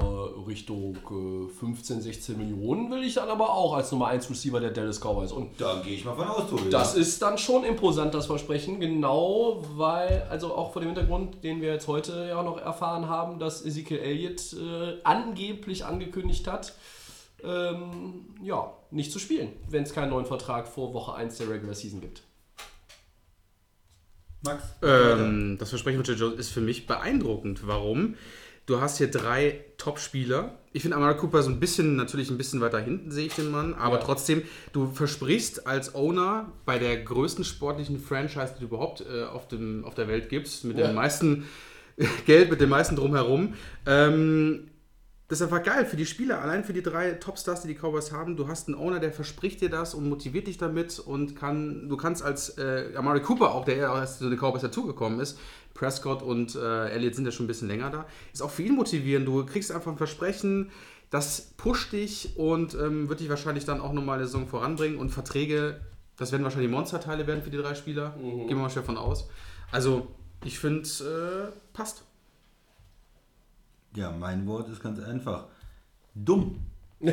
Richtung 0.47 0.97
äh, 0.97 1.49
15, 1.49 2.01
16 2.01 2.37
Millionen 2.37 2.91
will 2.91 3.03
ich 3.03 3.13
dann 3.13 3.29
aber 3.29 3.53
auch 3.53 3.73
als 3.73 3.91
Nummer 3.91 4.07
1 4.07 4.29
Receiver 4.29 4.59
der 4.59 4.71
Dallas 4.71 4.99
Cowboys. 4.99 5.31
Und 5.31 5.59
Da 5.61 5.81
gehe 5.81 5.93
ich 5.93 6.03
mal 6.03 6.15
von 6.15 6.27
aus, 6.27 6.49
Tobi. 6.49 6.69
das 6.69 6.95
ist 6.95 7.21
dann 7.21 7.37
schon 7.37 7.63
imposant, 7.63 8.13
das 8.13 8.25
Versprechen, 8.25 8.79
genau 8.79 9.63
weil, 9.75 10.27
also 10.29 10.53
auch 10.55 10.73
vor 10.73 10.81
dem 10.81 10.89
Hintergrund, 10.89 11.43
den 11.43 11.61
wir 11.61 11.71
jetzt 11.71 11.87
heute 11.87 12.27
ja 12.27 12.43
noch 12.43 12.57
erfahren 12.57 13.07
haben, 13.07 13.39
dass 13.39 13.65
Ezekiel 13.65 13.99
Elliott 13.99 14.53
äh, 14.53 14.97
angeblich 15.03 15.85
angekündigt 15.85 16.47
hat, 16.47 16.73
ähm, 17.43 18.25
ja, 18.41 18.73
nicht 18.91 19.11
zu 19.11 19.19
spielen, 19.19 19.53
wenn 19.69 19.83
es 19.83 19.93
keinen 19.93 20.09
neuen 20.09 20.25
Vertrag 20.25 20.67
vor 20.67 20.93
Woche 20.93 21.13
1 21.13 21.37
der 21.37 21.49
Regular 21.49 21.75
Season 21.75 22.01
gibt. 22.01 22.23
Max? 24.43 24.63
Ähm, 24.81 25.57
das 25.59 25.69
Versprechen 25.69 25.97
von 25.97 26.05
Jerry 26.05 26.19
Jones 26.19 26.39
ist 26.39 26.49
für 26.51 26.61
mich 26.61 26.85
beeindruckend. 26.87 27.65
Warum? 27.65 28.15
Du 28.65 28.79
hast 28.79 28.97
hier 28.97 29.11
drei 29.11 29.59
Top-Spieler. 29.77 30.57
Ich 30.71 30.81
finde 30.83 30.95
Amara 30.97 31.13
Cooper 31.15 31.43
so 31.43 31.49
ein 31.49 31.59
bisschen, 31.59 31.95
natürlich 31.95 32.29
ein 32.29 32.37
bisschen 32.37 32.61
weiter 32.61 32.79
hinten 32.79 33.11
sehe 33.11 33.25
ich 33.27 33.35
den 33.35 33.51
Mann, 33.51 33.73
aber 33.73 33.97
Ja. 33.97 34.03
trotzdem, 34.03 34.41
du 34.71 34.87
versprichst 34.91 35.67
als 35.67 35.93
Owner 35.95 36.51
bei 36.65 36.79
der 36.79 36.97
größten 37.03 37.43
sportlichen 37.43 37.99
Franchise, 37.99 38.53
die 38.55 38.61
du 38.61 38.65
überhaupt 38.67 39.01
äh, 39.01 39.23
auf, 39.25 39.47
dem, 39.49 39.83
auf 39.85 39.95
der 39.95 40.07
Welt 40.07 40.29
gibst, 40.29 40.63
mit 40.63 40.77
Ja. 40.77 40.87
dem 40.87 40.95
meisten 40.95 41.45
Geld, 42.25 42.49
mit 42.49 42.59
dem 42.61 42.69
meisten 42.69 42.95
drumherum, 42.95 43.53
ähm, 43.85 44.69
das 45.33 45.41
ist 45.41 45.51
einfach 45.51 45.63
geil 45.63 45.87
für 45.87 45.95
die 45.95 46.05
Spieler, 46.05 46.43
allein 46.43 46.63
für 46.63 46.73
die 46.73 46.83
drei 46.83 47.13
Topstars, 47.13 47.63
die 47.63 47.67
die 47.67 47.73
Cowboys 47.73 48.11
haben. 48.11 48.37
Du 48.37 48.47
hast 48.47 48.67
einen 48.67 48.77
Owner, 48.77 48.99
der 48.99 49.11
verspricht 49.11 49.61
dir 49.61 49.69
das 49.71 49.95
und 49.95 50.07
motiviert 50.07 50.45
dich 50.45 50.59
damit 50.59 50.99
und 50.99 51.35
kann, 51.35 51.89
du 51.89 51.97
kannst 51.97 52.21
als 52.21 52.59
äh, 52.59 52.91
Amari 52.95 53.19
Cooper 53.23 53.51
auch, 53.51 53.65
der 53.65 53.77
ja 53.77 53.99
erst 53.99 54.19
zu 54.19 54.29
den 54.29 54.37
Cowboys 54.37 54.61
dazugekommen 54.61 55.19
ist, 55.19 55.39
Prescott 55.73 56.21
und 56.21 56.53
äh, 56.53 56.89
Elliott 56.89 57.15
sind 57.15 57.25
ja 57.25 57.31
schon 57.31 57.45
ein 57.45 57.47
bisschen 57.47 57.67
länger 57.67 57.89
da, 57.89 58.05
ist 58.31 58.43
auch 58.43 58.51
für 58.51 58.61
ihn 58.61 58.75
motivierend. 58.75 59.27
Du 59.27 59.43
kriegst 59.43 59.71
einfach 59.71 59.91
ein 59.91 59.97
Versprechen, 59.97 60.69
das 61.09 61.41
pusht 61.57 61.93
dich 61.93 62.37
und 62.37 62.75
ähm, 62.75 63.09
wird 63.09 63.19
dich 63.19 63.29
wahrscheinlich 63.29 63.65
dann 63.65 63.81
auch 63.81 63.93
nochmal 63.93 64.19
eine 64.19 64.27
Saison 64.27 64.45
voranbringen 64.45 64.99
und 64.99 65.09
Verträge, 65.09 65.81
das 66.15 66.31
werden 66.31 66.43
wahrscheinlich 66.43 66.69
Monsterteile 66.69 67.25
werden 67.25 67.41
für 67.41 67.49
die 67.49 67.57
drei 67.57 67.73
Spieler, 67.73 68.13
gehen 68.21 68.49
wir 68.49 68.55
mal 68.57 68.69
schwer 68.69 68.83
von 68.83 68.97
aus. 68.97 69.27
Also, 69.71 70.09
ich 70.45 70.59
finde, 70.59 70.87
äh, 70.87 71.51
passt. 71.73 72.03
Ja, 73.95 74.11
mein 74.11 74.45
Wort 74.47 74.69
ist 74.69 74.81
ganz 74.81 74.99
einfach. 74.99 75.45
Dumm. 76.15 76.59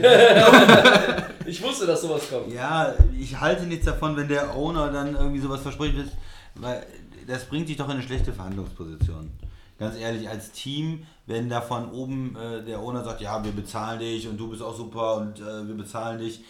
Ich 1.46 1.62
wusste, 1.62 1.86
dass 1.86 2.02
sowas 2.02 2.28
kommt. 2.30 2.52
Ja, 2.52 2.94
ich 3.18 3.40
halte 3.40 3.64
nichts 3.64 3.86
davon, 3.86 4.16
wenn 4.16 4.28
der 4.28 4.54
Owner 4.54 4.92
dann 4.92 5.16
irgendwie 5.16 5.40
sowas 5.40 5.62
verspricht, 5.62 5.98
das- 5.98 6.12
weil 6.54 6.86
das 7.26 7.44
bringt 7.46 7.68
dich 7.68 7.76
doch 7.76 7.86
in 7.86 7.92
eine 7.92 8.02
schlechte 8.02 8.32
Verhandlungsposition. 8.32 9.30
Ganz 9.78 9.96
ehrlich, 9.96 10.28
als 10.28 10.52
Team, 10.52 11.04
wenn 11.26 11.48
da 11.48 11.60
von 11.60 11.90
oben 11.90 12.36
äh, 12.36 12.62
der 12.62 12.78
Owner 12.80 13.02
sagt, 13.02 13.20
ja, 13.22 13.42
wir 13.42 13.52
bezahlen 13.52 13.98
dich 13.98 14.28
und 14.28 14.36
du 14.38 14.48
bist 14.50 14.62
auch 14.62 14.76
super 14.76 15.16
und 15.16 15.40
äh, 15.40 15.66
wir 15.66 15.74
bezahlen 15.74 16.18
dich, 16.18 16.44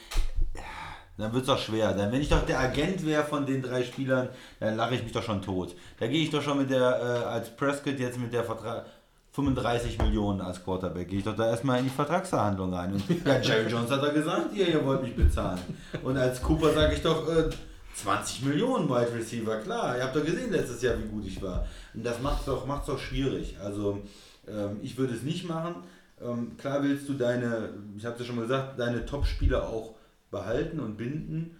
dann 1.16 1.32
wird 1.32 1.42
es 1.42 1.46
doch 1.48 1.58
schwer. 1.58 1.94
Dann, 1.94 2.10
wenn 2.12 2.20
ich 2.20 2.28
doch 2.28 2.44
der 2.44 2.58
Agent 2.58 3.06
wäre 3.06 3.24
von 3.24 3.46
den 3.46 3.62
drei 3.62 3.84
Spielern, 3.84 4.28
dann 4.58 4.76
lache 4.76 4.96
ich 4.96 5.02
mich 5.02 5.12
doch 5.12 5.22
schon 5.22 5.40
tot. 5.40 5.74
Da 5.98 6.08
gehe 6.08 6.22
ich 6.22 6.30
doch 6.30 6.42
schon 6.42 6.58
mit 6.58 6.70
der, 6.70 6.80
äh, 6.80 7.24
als 7.26 7.54
Prescott 7.56 7.98
jetzt 7.98 8.18
mit 8.18 8.32
der 8.32 8.44
Vertrag 8.44 8.84
35 9.32 9.98
Millionen 9.98 10.40
als 10.40 10.62
Quarterback, 10.64 11.08
gehe 11.08 11.18
ich 11.18 11.24
doch 11.24 11.36
da 11.36 11.48
erstmal 11.48 11.78
in 11.78 11.84
die 11.84 11.90
Vertragsverhandlung 11.90 12.74
rein. 12.74 12.94
Und 12.94 13.04
ja, 13.24 13.38
Jerry 13.40 13.68
Jones 13.70 13.90
hat 13.90 14.02
da 14.02 14.08
gesagt, 14.08 14.52
ihr, 14.54 14.68
ihr 14.68 14.84
wollt 14.84 15.02
mich 15.02 15.14
bezahlen. 15.14 15.60
Und 16.02 16.16
als 16.16 16.42
Cooper 16.42 16.72
sage 16.72 16.94
ich 16.94 17.02
doch, 17.02 17.28
äh, 17.28 17.48
20 17.94 18.44
Millionen 18.44 18.88
Wide 18.88 19.12
Receiver, 19.14 19.56
klar. 19.58 19.96
Ihr 19.96 20.04
habt 20.04 20.16
doch 20.16 20.24
gesehen 20.24 20.50
letztes 20.50 20.82
Jahr, 20.82 20.98
wie 20.98 21.08
gut 21.08 21.26
ich 21.26 21.40
war. 21.42 21.66
Und 21.94 22.04
das 22.04 22.20
macht 22.20 22.46
doch, 22.48 22.66
macht's 22.66 22.86
doch 22.86 22.98
schwierig. 22.98 23.56
Also 23.62 24.00
ähm, 24.48 24.78
ich 24.82 24.96
würde 24.96 25.14
es 25.14 25.22
nicht 25.22 25.48
machen. 25.48 25.76
Ähm, 26.20 26.56
klar 26.56 26.82
willst 26.82 27.08
du 27.08 27.14
deine, 27.14 27.70
ich 27.96 28.04
habe 28.04 28.14
es 28.14 28.20
ja 28.20 28.26
schon 28.26 28.36
mal 28.36 28.42
gesagt, 28.42 28.78
deine 28.78 29.04
Top-Spieler 29.04 29.68
auch 29.68 29.94
behalten 30.30 30.80
und 30.80 30.96
binden. 30.96 31.56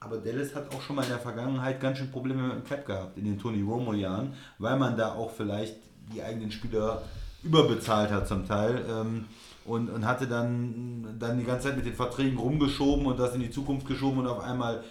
Aber 0.00 0.18
Dallas 0.18 0.54
hat 0.54 0.74
auch 0.74 0.82
schon 0.82 0.96
mal 0.96 1.02
in 1.02 1.08
der 1.08 1.18
Vergangenheit 1.18 1.80
ganz 1.80 1.98
schön 1.98 2.10
Probleme 2.10 2.42
mit 2.42 2.52
dem 2.56 2.64
Cap 2.64 2.84
gehabt, 2.84 3.16
in 3.16 3.24
den 3.24 3.38
Tony 3.38 3.62
Romo-Jahren, 3.62 4.34
weil 4.58 4.76
man 4.76 4.96
da 4.96 5.14
auch 5.14 5.30
vielleicht 5.30 5.76
die 6.12 6.22
eigenen 6.22 6.50
Spieler 6.50 7.02
überbezahlt 7.42 8.10
hat 8.10 8.26
zum 8.26 8.46
Teil. 8.46 8.84
Ähm, 8.88 9.26
und, 9.64 9.88
und 9.88 10.04
hatte 10.04 10.26
dann, 10.26 11.16
dann 11.18 11.38
die 11.38 11.44
ganze 11.44 11.68
Zeit 11.68 11.76
mit 11.76 11.86
den 11.86 11.94
Verträgen 11.94 12.38
rumgeschoben 12.38 13.06
und 13.06 13.18
das 13.18 13.34
in 13.34 13.40
die 13.40 13.50
Zukunft 13.50 13.86
geschoben 13.86 14.18
und 14.18 14.26
auf 14.26 14.40
einmal 14.40 14.84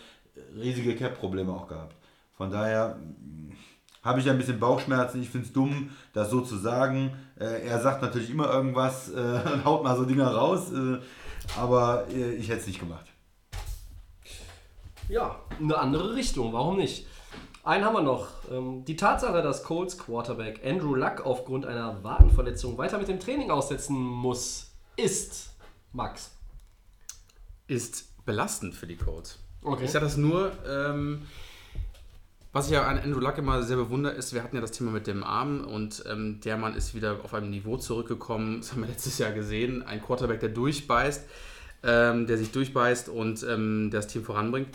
riesige 0.55 0.95
Cap-Probleme 0.95 1.51
auch 1.51 1.67
gehabt. 1.67 1.95
Von 2.35 2.51
daher 2.51 2.97
mh, 2.97 3.55
habe 4.03 4.19
ich 4.19 4.29
ein 4.29 4.37
bisschen 4.37 4.59
Bauchschmerzen. 4.59 5.21
Ich 5.21 5.29
finde 5.29 5.47
es 5.47 5.53
dumm, 5.53 5.91
das 6.13 6.29
so 6.29 6.41
zu 6.41 6.57
sagen. 6.57 7.15
Äh, 7.39 7.67
er 7.67 7.79
sagt 7.79 8.01
natürlich 8.01 8.29
immer 8.29 8.51
irgendwas 8.51 9.09
äh, 9.09 9.41
und 9.53 9.65
haut 9.65 9.83
mal 9.83 9.95
so 9.95 10.05
Dinger 10.05 10.29
raus, 10.29 10.71
äh, 10.71 10.97
aber 11.57 12.07
äh, 12.09 12.33
ich 12.33 12.49
hätte 12.49 12.61
es 12.61 12.67
nicht 12.67 12.79
gemacht. 12.79 13.05
Ja, 15.09 15.39
eine 15.59 15.77
andere 15.77 16.15
Richtung, 16.15 16.53
warum 16.53 16.77
nicht? 16.77 17.05
Einen 17.63 17.85
haben 17.85 17.93
wir 17.93 18.01
noch. 18.01 18.27
Ähm, 18.51 18.83
Die 18.83 18.97
Tatsache, 18.97 19.41
dass 19.41 19.63
Colts 19.63 19.97
Quarterback 19.97 20.59
Andrew 20.65 20.95
Luck 20.95 21.25
aufgrund 21.25 21.65
einer 21.65 22.03
Wadenverletzung 22.03 22.77
weiter 22.77 22.97
mit 22.97 23.07
dem 23.07 23.21
Training 23.21 23.51
aussetzen 23.51 23.95
muss, 23.95 24.71
ist, 24.97 25.51
Max. 25.93 26.31
ist 27.67 28.25
belastend 28.25 28.75
für 28.75 28.85
die 28.85 28.97
Colts. 28.97 29.39
Okay. 29.61 29.85
Ich 29.85 29.91
sage 29.91 30.03
das 30.03 30.17
nur, 30.17 30.51
ähm, 30.67 31.21
was 32.51 32.65
ich 32.65 32.73
ja 32.73 32.85
an 32.85 32.99
Andrew 32.99 33.21
Luck 33.21 33.37
immer 33.37 33.63
sehr 33.63 33.77
bewundere, 33.77 34.13
ist, 34.13 34.33
wir 34.33 34.43
hatten 34.43 34.57
ja 34.57 34.61
das 34.61 34.71
Thema 34.71 34.91
mit 34.91 35.07
dem 35.07 35.23
Arm 35.23 35.63
und 35.63 36.03
ähm, 36.05 36.41
der 36.41 36.57
Mann 36.57 36.75
ist 36.75 36.93
wieder 36.93 37.19
auf 37.23 37.33
einem 37.33 37.49
Niveau 37.49 37.77
zurückgekommen, 37.77 38.59
das 38.59 38.73
haben 38.73 38.81
wir 38.81 38.89
letztes 38.89 39.17
Jahr 39.19 39.31
gesehen, 39.31 39.83
ein 39.83 40.01
Quarterback, 40.01 40.41
der 40.41 40.49
durchbeißt, 40.49 41.23
ähm, 41.83 42.27
der 42.27 42.37
sich 42.37 42.51
durchbeißt 42.51 43.07
und 43.07 43.41
ähm, 43.43 43.89
der 43.89 44.01
das 44.01 44.07
Team 44.07 44.25
voranbringt. 44.25 44.67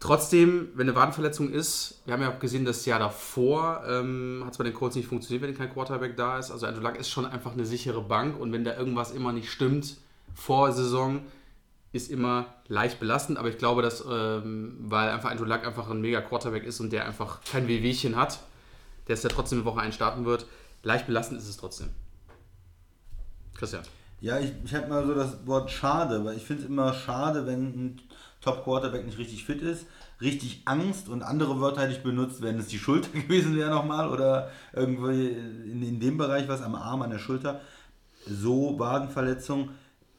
Trotzdem, 0.00 0.68
wenn 0.74 0.88
eine 0.88 0.96
Wadenverletzung 0.96 1.50
ist, 1.50 2.02
wir 2.04 2.12
haben 2.12 2.22
ja 2.22 2.30
auch 2.30 2.38
gesehen, 2.38 2.64
das 2.64 2.84
Jahr 2.84 2.98
davor 2.98 3.82
ähm, 3.88 4.42
hat 4.44 4.52
es 4.52 4.58
bei 4.58 4.64
den 4.64 4.74
Colts 4.74 4.96
nicht 4.96 5.08
funktioniert, 5.08 5.42
wenn 5.42 5.56
kein 5.56 5.72
Quarterback 5.72 6.16
da 6.16 6.38
ist. 6.38 6.50
Also 6.50 6.66
Andrew 6.66 6.82
Luck 6.82 6.98
ist 6.98 7.08
schon 7.08 7.24
einfach 7.24 7.52
eine 7.52 7.64
sichere 7.64 8.02
Bank 8.02 8.38
und 8.38 8.52
wenn 8.52 8.64
da 8.64 8.76
irgendwas 8.76 9.12
immer 9.12 9.32
nicht 9.32 9.50
stimmt 9.50 9.96
vor 10.34 10.72
Saison, 10.72 11.22
ist 11.92 12.10
immer 12.10 12.46
leicht 12.66 12.98
belastend, 12.98 13.38
aber 13.38 13.48
ich 13.48 13.56
glaube, 13.56 13.80
dass, 13.80 14.04
ähm, 14.10 14.76
weil 14.80 15.08
einfach 15.08 15.30
Andrew 15.30 15.44
Luck 15.44 15.64
einfach 15.64 15.88
ein 15.88 16.00
mega 16.00 16.20
Quarterback 16.20 16.64
ist 16.64 16.80
und 16.80 16.92
der 16.92 17.06
einfach 17.06 17.40
kein 17.44 17.68
Wehwehchen 17.68 18.16
hat, 18.16 18.40
der 19.06 19.14
es 19.14 19.22
ja 19.22 19.28
trotzdem 19.28 19.60
eine 19.60 19.64
Woche 19.64 19.80
einstarten 19.80 20.24
wird, 20.24 20.44
leicht 20.82 21.06
belastend 21.06 21.40
ist 21.40 21.48
es 21.48 21.56
trotzdem. 21.56 21.90
Christian. 23.54 23.84
Ja, 24.20 24.40
ich, 24.40 24.52
ich 24.64 24.74
habe 24.74 24.88
mal 24.88 25.06
so 25.06 25.14
das 25.14 25.46
Wort 25.46 25.70
schade, 25.70 26.24
weil 26.24 26.36
ich 26.36 26.42
finde 26.42 26.62
es 26.62 26.68
immer 26.68 26.92
schade, 26.92 27.46
wenn 27.46 27.62
ein 27.62 28.00
Top-Quarterback 28.44 29.06
nicht 29.06 29.18
richtig 29.18 29.44
fit 29.44 29.62
ist. 29.62 29.86
Richtig 30.20 30.62
Angst 30.66 31.08
und 31.08 31.22
andere 31.22 31.60
Wörter 31.60 31.82
hätte 31.82 31.94
ich 31.94 32.02
benutzt, 32.02 32.42
wenn 32.42 32.58
es 32.58 32.68
die 32.68 32.78
Schulter 32.78 33.08
gewesen 33.18 33.56
wäre 33.56 33.70
nochmal 33.70 34.08
oder 34.10 34.50
irgendwie 34.72 35.28
in, 35.28 35.82
in 35.82 36.00
dem 36.00 36.18
Bereich 36.18 36.46
was 36.46 36.62
am 36.62 36.74
Arm, 36.74 37.02
an 37.02 37.10
der 37.10 37.18
Schulter. 37.18 37.60
So 38.26 38.78
Wadenverletzung 38.78 39.70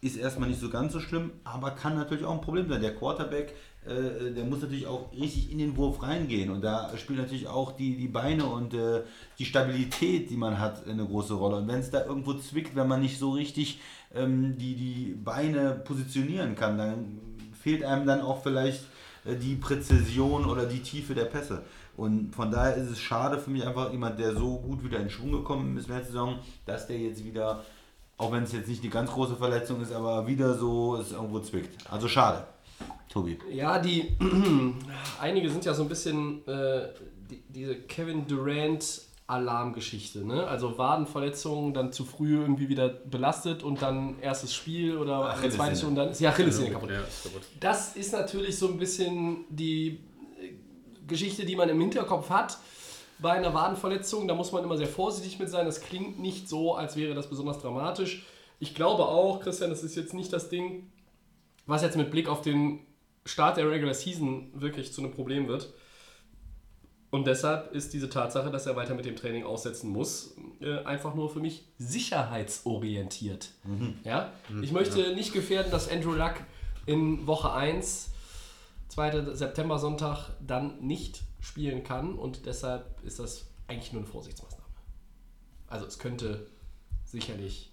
ist 0.02 0.18
erstmal 0.18 0.50
nicht 0.50 0.60
so 0.60 0.70
ganz 0.70 0.94
so 0.94 1.00
schlimm, 1.00 1.32
aber 1.44 1.72
kann 1.72 1.96
natürlich 1.96 2.26
auch 2.26 2.34
ein 2.34 2.42
Problem 2.42 2.68
sein. 2.70 2.82
Der 2.82 2.96
Quarterback, 2.96 3.56
äh, 3.86 4.32
der 4.32 4.44
muss 4.44 4.62
natürlich 4.62 4.86
auch 4.86 5.12
richtig 5.14 5.52
in 5.52 5.58
den 5.58 5.78
Wurf 5.78 6.04
reingehen 6.04 6.50
und 6.52 6.62
da 6.62 6.96
spielt 6.98 7.20
natürlich 7.20 7.48
auch 7.48 7.72
die, 7.72 7.96
die 7.96 8.08
Beine 8.08 8.46
und 8.46 8.74
äh, 8.74 9.02
die 9.40 9.46
Stabilität, 9.46 10.30
die 10.30 10.38
man 10.38 10.60
hat, 10.60 10.88
eine 10.88 11.06
große 11.06 11.34
Rolle. 11.34 11.58
Und 11.58 11.68
wenn 11.68 11.80
es 11.80 11.90
da 11.90 12.06
irgendwo 12.06 12.34
zwickt, 12.36 12.76
wenn 12.76 12.88
man 12.88 13.02
nicht 13.02 13.18
so 13.18 13.32
richtig 13.32 13.80
ähm, 14.14 14.58
die, 14.58 14.76
die 14.76 15.16
Beine 15.24 15.72
positionieren 15.72 16.56
kann, 16.56 16.78
dann 16.78 17.20
fehlt 17.66 17.84
einem 17.84 18.06
dann 18.06 18.22
auch 18.22 18.44
vielleicht 18.44 18.84
äh, 19.26 19.36
die 19.36 19.56
Präzision 19.56 20.46
oder 20.46 20.68
die 20.68 20.82
Tiefe 20.82 21.16
der 21.16 21.26
Pässe. 21.26 21.64
Und 21.98 22.36
von 22.36 22.52
daher 22.52 22.76
ist 22.76 22.92
es 22.92 23.00
schade 23.00 23.40
für 23.40 23.50
mich 23.50 23.66
einfach 23.66 23.92
jemand, 23.92 24.20
der 24.20 24.36
so 24.36 24.58
gut 24.58 24.84
wieder 24.84 25.00
in 25.00 25.10
Schwung 25.10 25.32
gekommen 25.32 25.76
ist 25.76 25.88
in 25.88 25.96
der 25.96 26.04
Saison, 26.04 26.38
dass 26.68 26.86
der 26.86 27.00
jetzt 27.00 27.26
wieder, 27.26 27.64
auch 28.18 28.32
wenn 28.32 28.44
es 28.44 28.52
jetzt 28.52 28.68
nicht 28.68 28.84
eine 28.84 28.92
ganz 28.92 29.10
große 29.10 29.36
Verletzung 29.36 29.82
ist, 29.82 29.92
aber 29.92 30.28
wieder 30.28 30.54
so 30.54 30.98
es 30.98 31.12
irgendwo 31.12 31.40
zwickt. 31.40 31.76
Also 31.90 32.08
schade. 32.08 32.46
Tobi. 33.10 33.40
Ja, 33.52 33.80
die 33.80 34.16
einige 35.20 35.50
sind 35.50 35.66
ja 35.66 35.74
so 35.74 35.82
ein 35.84 35.90
bisschen 35.90 36.48
äh, 36.48 36.90
die, 37.32 37.42
diese 37.50 37.76
Kevin 37.78 38.28
Durant 38.28 39.02
Alarmgeschichte, 39.28 40.24
ne? 40.26 40.46
Also 40.46 40.78
Wadenverletzungen, 40.78 41.74
dann 41.74 41.92
zu 41.92 42.06
früh 42.06 42.40
irgendwie 42.40 42.70
wieder 42.70 42.90
belastet 42.90 43.64
und 43.64 43.82
dann 43.82 44.20
erstes 44.20 44.54
Spiel 44.54 44.98
oder 44.98 45.36
zweites 45.50 45.84
und 45.84 45.96
dann 45.96 46.10
ist 46.10 46.22
ja 46.22 46.30
Achillessehne 46.30 46.72
kaputt. 46.72 46.92
Ja, 46.92 47.02
kaputt. 47.24 47.42
Das 47.60 47.96
ist 47.96 48.14
natürlich 48.14 48.58
so 48.58 48.68
ein 48.68 48.78
bisschen 48.78 49.46
die 49.50 50.00
äh, 50.40 50.54
Geschichte, 51.08 51.44
die 51.44 51.56
man 51.56 51.70
im 51.70 51.82
Hinterkopf 51.82 52.30
hat 52.30 52.60
bei 53.18 53.32
einer 53.32 53.54
Wadenverletzung. 53.54 54.28
Da 54.28 54.36
muss 54.36 54.52
man 54.52 54.64
immer 54.64 54.78
sehr 54.78 54.88
vorsichtig 54.88 55.40
mit 55.40 55.50
sein. 55.50 55.66
Das 55.66 55.82
klingt 55.82 56.20
nicht 56.20 56.48
so, 56.48 56.76
als 56.76 56.96
wäre 56.96 57.16
das 57.16 57.28
besonders 57.28 57.58
dramatisch. 57.58 58.28
Ich 58.60 58.76
glaube 58.76 59.06
auch, 59.08 59.40
Christian, 59.40 59.72
das 59.72 59.84
ist 59.84 59.96
jetzt 59.96 60.14
nicht 60.14 60.32
das 60.32 60.50
Ding, 60.50 60.92
was 61.66 61.82
jetzt 61.82 61.98
mit 61.98 62.12
Blick 62.12 62.30
auf 62.30 62.42
den 62.42 62.82
Start 63.26 63.58
der 63.58 63.72
Regular 63.72 63.96
Season 63.96 64.52
wirklich 64.54 64.94
zu 64.94 65.02
einem 65.02 65.12
Problem 65.12 65.48
wird. 65.48 65.74
Und 67.12 67.28
deshalb 67.28 67.74
ist 67.74 67.94
diese 67.94 68.10
Tatsache, 68.10 68.52
dass 68.52 68.66
er 68.66 68.76
weiter 68.76 68.94
mit 68.94 69.06
dem 69.06 69.16
Training 69.16 69.44
aussetzen 69.44 69.90
muss, 69.90 70.36
äh, 70.60 70.80
einfach 70.80 71.16
nur 71.16 71.30
für 71.30 71.40
mich 71.40 71.64
sicherheitsorientiert. 71.78 73.50
Ja? 74.04 74.34
Ich 74.62 74.72
möchte 74.72 75.14
nicht 75.14 75.32
gefährden, 75.32 75.72
dass 75.72 75.90
Andrew 75.90 76.14
Luck 76.14 76.36
in 76.86 77.26
Woche 77.26 77.54
1, 77.54 78.10
2. 78.90 79.34
September 79.36 79.80
Sonntag, 79.80 80.30
dann 80.46 80.80
nicht 80.82 81.22
spielen 81.40 81.84
kann 81.84 82.16
und 82.16 82.46
deshalb 82.46 83.02
ist 83.04 83.20
das 83.20 83.46
eigentlich 83.68 83.94
nur 83.94 84.02
eine 84.02 84.12
Vorsichtsmaßnahme. 84.12 84.66
Also 85.68 85.86
es 85.86 86.00
könnte 86.00 86.48
sicherlich 87.06 87.72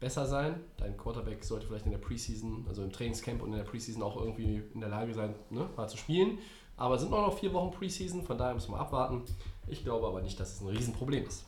besser 0.00 0.26
sein. 0.26 0.60
Dein 0.76 0.96
Quarterback 0.96 1.44
sollte 1.44 1.66
vielleicht 1.66 1.86
in 1.86 1.90
der 1.92 1.98
Preseason, 1.98 2.66
also 2.68 2.82
im 2.82 2.92
Trainingscamp 2.92 3.42
und 3.42 3.52
in 3.52 3.58
der 3.58 3.64
Preseason 3.64 4.02
auch 4.02 4.16
irgendwie 4.16 4.62
in 4.72 4.80
der 4.80 4.88
Lage 4.88 5.14
sein, 5.14 5.34
ne, 5.50 5.68
mal 5.76 5.88
zu 5.88 5.96
spielen. 5.96 6.38
Aber 6.78 6.94
es 6.94 7.02
sind 7.02 7.12
auch 7.12 7.26
noch 7.26 7.38
vier 7.38 7.52
Wochen 7.52 7.70
Preseason, 7.76 8.22
von 8.24 8.38
daher 8.38 8.54
müssen 8.54 8.72
wir 8.72 8.78
abwarten. 8.78 9.22
Ich 9.66 9.82
glaube 9.84 10.06
aber 10.06 10.20
nicht, 10.22 10.38
dass 10.40 10.54
es 10.54 10.60
ein 10.60 10.68
Riesenproblem 10.68 11.26
ist. 11.26 11.44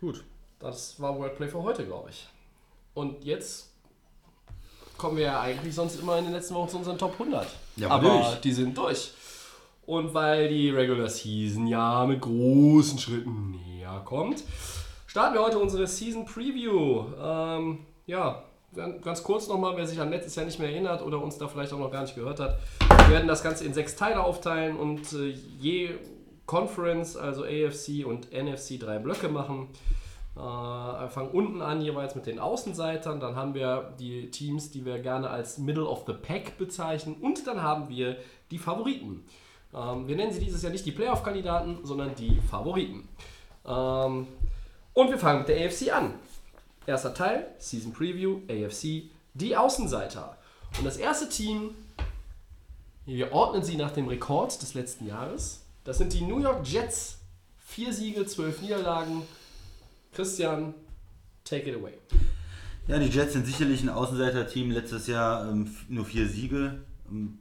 Gut. 0.00 0.24
Das 0.60 1.00
war 1.00 1.18
Wordplay 1.18 1.48
für 1.48 1.62
heute, 1.62 1.84
glaube 1.84 2.10
ich. 2.10 2.26
Und 2.94 3.24
jetzt 3.24 3.70
kommen 4.96 5.16
wir 5.16 5.24
ja 5.24 5.40
eigentlich 5.40 5.74
sonst 5.74 5.98
immer 6.00 6.16
in 6.18 6.24
den 6.24 6.32
letzten 6.32 6.54
Wochen 6.54 6.68
zu 6.68 6.76
unseren 6.78 6.96
Top 6.96 7.12
100. 7.14 7.46
Ja, 7.76 7.90
aber 7.90 8.08
durch. 8.08 8.40
die 8.40 8.52
sind 8.52 8.78
durch. 8.78 9.12
Und 9.86 10.14
weil 10.14 10.48
die 10.48 10.70
Regular 10.70 11.08
Season 11.08 11.66
ja 11.66 12.06
mit 12.06 12.20
großen 12.22 12.98
Schritten 12.98 13.50
näher 13.50 14.00
kommt, 14.04 14.42
starten 15.06 15.34
wir 15.34 15.42
heute 15.42 15.58
unsere 15.58 15.86
Season 15.86 16.24
Preview. 16.24 17.04
Ähm, 17.20 17.80
ja, 18.06 18.42
gan- 18.74 19.00
ganz 19.02 19.22
kurz 19.22 19.48
nochmal, 19.48 19.76
wer 19.76 19.86
sich 19.86 20.00
an 20.00 20.08
letztes 20.10 20.36
Jahr 20.36 20.46
nicht 20.46 20.58
mehr 20.58 20.70
erinnert 20.70 21.02
oder 21.02 21.20
uns 21.20 21.36
da 21.36 21.48
vielleicht 21.48 21.72
auch 21.74 21.78
noch 21.78 21.90
gar 21.90 22.02
nicht 22.02 22.14
gehört 22.14 22.40
hat. 22.40 22.58
Wir 23.04 23.10
werden 23.10 23.28
das 23.28 23.42
Ganze 23.42 23.64
in 23.66 23.74
sechs 23.74 23.96
Teile 23.96 24.24
aufteilen 24.24 24.76
und 24.76 25.12
äh, 25.12 25.28
je 25.60 25.90
Conference, 26.46 27.16
also 27.16 27.44
AFC 27.44 28.06
und 28.06 28.32
NFC, 28.32 28.80
drei 28.80 28.98
Blöcke 28.98 29.28
machen. 29.28 29.68
Äh, 30.36 30.40
wir 30.40 31.10
fangen 31.10 31.30
unten 31.30 31.60
an, 31.60 31.82
jeweils 31.82 32.14
mit 32.14 32.24
den 32.24 32.38
Außenseitern. 32.38 33.20
Dann 33.20 33.36
haben 33.36 33.54
wir 33.54 33.92
die 34.00 34.30
Teams, 34.30 34.70
die 34.70 34.86
wir 34.86 34.98
gerne 35.00 35.28
als 35.28 35.58
Middle 35.58 35.86
of 35.86 36.04
the 36.06 36.14
Pack 36.14 36.56
bezeichnen. 36.56 37.16
Und 37.20 37.46
dann 37.46 37.62
haben 37.62 37.90
wir 37.90 38.16
die 38.50 38.58
Favoriten. 38.58 39.24
Ähm, 39.74 40.08
wir 40.08 40.16
nennen 40.16 40.32
sie 40.32 40.40
dieses 40.40 40.62
Jahr 40.62 40.72
nicht 40.72 40.86
die 40.86 40.92
Playoff-Kandidaten, 40.92 41.80
sondern 41.82 42.14
die 42.14 42.40
Favoriten. 42.50 43.06
Ähm, 43.66 44.26
und 44.94 45.10
wir 45.10 45.18
fangen 45.18 45.40
mit 45.40 45.48
der 45.48 45.66
AFC 45.66 45.92
an. 45.92 46.14
Erster 46.86 47.12
Teil, 47.12 47.48
Season 47.58 47.92
Preview, 47.92 48.40
AFC, 48.48 49.10
die 49.34 49.54
Außenseiter. 49.54 50.38
Und 50.78 50.86
das 50.86 50.96
erste 50.96 51.28
Team, 51.28 51.74
wir 53.06 53.32
ordnen 53.32 53.62
sie 53.62 53.76
nach 53.76 53.90
dem 53.90 54.08
Rekord 54.08 54.60
des 54.62 54.74
letzten 54.74 55.06
Jahres. 55.06 55.62
Das 55.84 55.98
sind 55.98 56.12
die 56.12 56.22
New 56.22 56.38
York 56.38 56.66
Jets. 56.66 57.18
Vier 57.58 57.92
Siege, 57.92 58.24
zwölf 58.26 58.62
Niederlagen. 58.62 59.22
Christian, 60.12 60.74
take 61.44 61.70
it 61.70 61.76
away. 61.76 61.92
Ja, 62.86 62.98
die 62.98 63.08
Jets 63.08 63.32
sind 63.32 63.46
sicherlich 63.46 63.82
ein 63.82 63.88
Außenseiter-Team. 63.88 64.70
Letztes 64.70 65.06
Jahr 65.06 65.50
ähm, 65.50 65.74
nur 65.88 66.04
vier 66.04 66.28
Siege. 66.28 66.82
Ähm, 67.10 67.38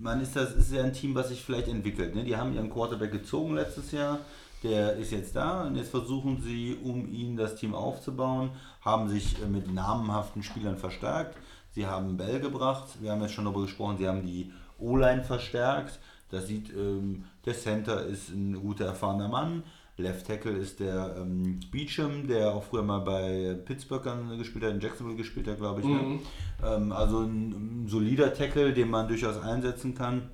man 0.00 0.20
ist 0.20 0.34
das 0.36 0.54
ist 0.54 0.72
ja 0.72 0.82
ein 0.82 0.92
Team, 0.92 1.14
was 1.14 1.28
sich 1.28 1.42
vielleicht 1.42 1.68
entwickelt. 1.68 2.14
Ne? 2.14 2.24
Die 2.24 2.36
haben 2.36 2.54
ihren 2.54 2.70
Quarterback 2.70 3.12
gezogen 3.12 3.54
letztes 3.54 3.92
Jahr. 3.92 4.18
Der 4.62 4.94
ist 4.94 5.12
jetzt 5.12 5.36
da 5.36 5.64
und 5.66 5.76
jetzt 5.76 5.90
versuchen 5.90 6.40
sie, 6.42 6.78
um 6.82 7.06
ihn 7.12 7.36
das 7.36 7.56
Team 7.56 7.74
aufzubauen, 7.74 8.50
haben 8.80 9.08
sich 9.08 9.40
äh, 9.42 9.46
mit 9.46 9.72
namenhaften 9.72 10.42
Spielern 10.42 10.78
verstärkt. 10.78 11.36
Sie 11.72 11.86
haben 11.86 12.16
Bell 12.16 12.40
gebracht. 12.40 12.88
Wir 13.00 13.12
haben 13.12 13.20
jetzt 13.20 13.32
schon 13.32 13.44
darüber 13.44 13.62
gesprochen. 13.62 13.98
Sie 13.98 14.08
haben 14.08 14.24
die 14.24 14.52
O-Line 14.78 15.22
verstärkt. 15.22 15.98
Das 16.30 16.46
sieht, 16.46 16.70
ähm, 16.70 17.24
der 17.44 17.54
Center 17.54 18.04
ist 18.04 18.30
ein 18.30 18.54
guter, 18.54 18.86
erfahrener 18.86 19.28
Mann. 19.28 19.62
Left 19.96 20.26
Tackle 20.26 20.52
ist 20.52 20.80
der 20.80 21.14
ähm, 21.18 21.60
Beecham, 21.70 22.26
der 22.26 22.52
auch 22.52 22.64
früher 22.64 22.82
mal 22.82 22.98
bei 22.98 23.56
Pittsburgh 23.64 24.02
gespielt 24.36 24.64
hat, 24.64 24.72
in 24.72 24.80
Jacksonville 24.80 25.16
gespielt 25.16 25.46
hat, 25.46 25.58
glaube 25.58 25.82
ich. 25.82 25.86
Ne? 25.86 26.18
Ähm, 26.64 26.90
also 26.90 27.20
ein, 27.20 27.84
ein 27.84 27.88
solider 27.88 28.34
Tackle, 28.34 28.72
den 28.72 28.90
man 28.90 29.06
durchaus 29.06 29.40
einsetzen 29.40 29.94
kann. 29.94 30.30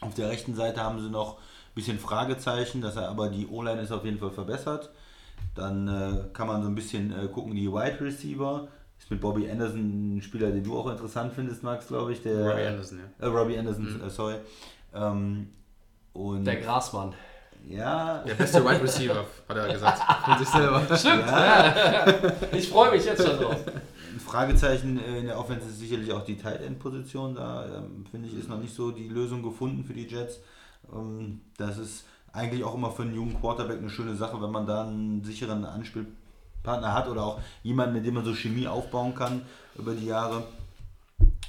Auf 0.00 0.14
der 0.14 0.28
rechten 0.28 0.54
Seite 0.54 0.82
haben 0.82 1.00
sie 1.00 1.10
noch 1.10 1.36
ein 1.36 1.74
bisschen 1.74 1.98
Fragezeichen, 2.00 2.80
dass 2.80 2.96
er 2.96 3.08
aber 3.08 3.28
die 3.28 3.46
O-Line 3.46 3.80
ist 3.80 3.92
auf 3.92 4.04
jeden 4.04 4.18
Fall 4.18 4.30
verbessert. 4.30 4.90
Dann 5.54 5.86
äh, 5.86 6.24
kann 6.32 6.48
man 6.48 6.62
so 6.62 6.68
ein 6.68 6.74
bisschen 6.74 7.12
äh, 7.12 7.28
gucken, 7.28 7.54
die 7.54 7.70
Wide 7.70 8.00
Receiver. 8.00 8.66
Mit 9.10 9.20
Bobby 9.20 9.50
Anderson 9.50 10.16
ein 10.16 10.22
Spieler, 10.22 10.50
den 10.50 10.62
du 10.62 10.78
auch 10.78 10.90
interessant 10.90 11.32
findest, 11.34 11.62
Max, 11.62 11.88
glaube 11.88 12.12
ich. 12.12 12.22
Der, 12.22 12.50
Robbie 12.50 12.66
Anderson, 12.66 12.98
ja. 12.98 13.26
Äh, 13.26 13.30
Robbie 13.30 13.58
Anderson, 13.58 14.00
äh, 14.06 14.10
sorry. 14.10 14.34
Ähm, 14.94 15.48
und 16.12 16.44
Der 16.44 16.56
Grasmann. 16.56 17.14
ja, 17.68 18.18
Der 18.26 18.34
beste 18.34 18.64
Wide 18.64 18.82
Receiver, 18.82 19.24
hat 19.48 19.56
er 19.56 19.72
gesagt. 19.72 20.02
Von 20.24 20.38
sich 20.38 20.48
selber. 20.48 20.82
Ich 22.52 22.68
freue 22.68 22.90
mich 22.92 23.04
jetzt 23.04 23.26
schon 23.26 23.36
drauf. 23.38 23.56
Ein 23.66 24.20
Fragezeichen 24.20 24.98
äh, 24.98 25.18
in 25.20 25.26
der 25.26 25.38
Offense 25.38 25.68
ist 25.68 25.78
sicherlich 25.78 26.12
auch 26.12 26.24
die 26.24 26.36
Tight 26.36 26.62
End 26.62 26.78
Position. 26.78 27.34
Da 27.34 27.64
ähm, 27.78 28.04
finde 28.10 28.28
ich 28.28 28.38
ist 28.38 28.48
noch 28.48 28.58
nicht 28.58 28.74
so 28.74 28.90
die 28.90 29.08
Lösung 29.08 29.42
gefunden 29.42 29.84
für 29.84 29.92
die 29.92 30.06
Jets. 30.06 30.40
Ähm, 30.92 31.40
das 31.56 31.78
ist 31.78 32.04
eigentlich 32.32 32.64
auch 32.64 32.74
immer 32.74 32.90
für 32.90 33.02
einen 33.02 33.14
jungen 33.14 33.40
Quarterback 33.40 33.78
eine 33.78 33.90
schöne 33.90 34.14
Sache, 34.14 34.40
wenn 34.42 34.50
man 34.50 34.66
da 34.66 34.86
einen 34.86 35.22
sicheren 35.24 35.64
Anspielpartner 36.58 36.94
hat 36.94 37.08
oder 37.08 37.24
auch 37.24 37.40
jemanden, 37.62 37.94
mit 37.94 38.06
dem 38.06 38.14
man 38.14 38.24
so 38.24 38.34
Chemie 38.34 38.66
aufbauen 38.66 39.14
kann 39.14 39.42
über 39.76 39.94
die 39.94 40.06
Jahre. 40.06 40.44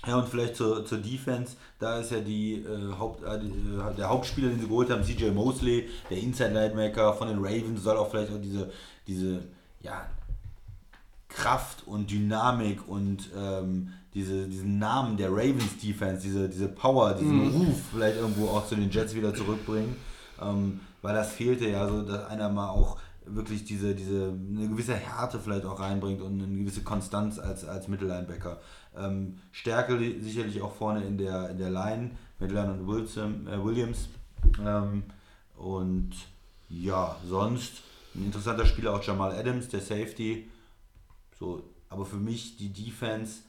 Ja, 0.08 0.16
und 0.16 0.30
vielleicht 0.30 0.56
zur, 0.56 0.86
zur 0.86 1.00
Defense, 1.00 1.58
da 1.78 2.00
ist 2.00 2.12
ja 2.12 2.22
die, 2.22 2.64
äh, 2.64 2.98
Haupt, 2.98 3.22
äh, 3.24 3.36
äh, 3.36 3.96
der 3.98 4.10
Hauptspieler, 4.10 4.50
den 4.50 4.62
sie 4.62 4.68
geholt 4.68 4.90
haben, 4.90 5.04
CJ 5.04 5.32
Mosley, 5.32 5.90
der 6.10 6.18
Inside 6.18 6.54
Lightmaker 6.54 7.14
von 7.14 7.28
den 7.28 7.40
Ravens, 7.40 7.84
soll 7.84 7.98
auch 7.98 8.10
vielleicht 8.10 8.32
auch 8.32 8.42
diese, 8.42 8.72
diese 9.08 9.44
ja, 9.82 10.06
Kraft 11.28 11.86
und 11.86 12.10
Dynamik 12.10 12.88
und 12.88 13.30
ähm, 13.38 13.90
diese, 14.14 14.48
diesen 14.48 14.80
Namen 14.80 15.18
der 15.18 15.32
Ravens 15.32 15.78
Defense, 15.84 16.22
diese, 16.24 16.48
diese 16.48 16.70
Power, 16.70 17.14
diesen 17.14 17.50
Ruf 17.50 17.78
vielleicht 17.94 18.18
irgendwo 18.18 18.48
auch 18.48 18.66
zu 18.68 18.76
den 18.76 18.90
Jets 18.90 19.14
wieder 19.14 19.36
zurückbringen. 19.36 19.98
Ähm, 20.42 20.80
weil 21.02 21.14
das 21.14 21.32
fehlte 21.32 21.70
ja 21.70 21.88
so, 21.88 22.02
dass 22.02 22.26
einer 22.28 22.50
mal 22.50 22.70
auch 22.70 22.98
wirklich 23.36 23.66
diese, 23.66 23.96
diese 23.96 24.30
eine 24.30 24.68
gewisse 24.70 24.94
Härte 24.94 25.40
vielleicht 25.40 25.66
auch 25.66 25.80
reinbringt 25.80 26.22
und 26.22 26.42
eine 26.42 26.58
gewisse 26.58 26.84
Konstanz 26.84 27.40
als, 27.40 27.66
als 27.66 27.88
Mittellinebacker. 27.88 28.60
Ähm, 28.98 29.40
Stärke 29.52 29.96
li- 29.96 30.20
sicherlich 30.22 30.62
auch 30.62 30.74
vorne 30.74 31.04
in 31.04 31.18
der, 31.18 31.50
in 31.50 31.58
der 31.58 31.70
Line 31.70 32.12
mit 32.40 32.52
Leonard 32.52 32.82
äh, 32.82 33.64
Williams. 33.64 34.10
Ähm, 34.66 35.04
und 35.58 36.12
ja, 36.70 37.16
sonst 37.28 37.84
ein 38.16 38.26
interessanter 38.26 38.66
Spieler 38.66 38.94
auch 38.94 39.04
Jamal 39.04 39.32
Adams, 39.32 39.70
der 39.70 39.82
Safety. 39.82 40.50
So, 41.38 41.64
aber 41.90 42.06
für 42.06 42.18
mich 42.18 42.58
die 42.58 42.70
Defense, 42.70 43.42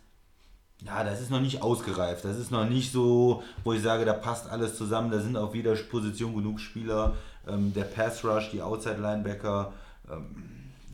ja, 0.84 1.04
das 1.04 1.20
ist 1.20 1.30
noch 1.30 1.40
nicht 1.40 1.62
ausgereift. 1.62 2.24
Das 2.24 2.38
ist 2.38 2.50
noch 2.50 2.68
nicht 2.68 2.92
so, 2.92 3.42
wo 3.64 3.72
ich 3.72 3.82
sage, 3.82 4.04
da 4.04 4.14
passt 4.14 4.48
alles 4.48 4.76
zusammen. 4.76 5.10
Da 5.10 5.20
sind 5.20 5.36
auf 5.36 5.54
jeder 5.54 5.74
Position 5.74 6.34
genug 6.34 6.60
Spieler. 6.60 7.16
Ähm, 7.48 7.72
der 7.74 7.84
Pass 7.84 8.24
Rush, 8.24 8.50
die 8.50 8.62
Outside 8.62 9.00
Linebacker. 9.00 9.72
Ähm, 10.10 10.46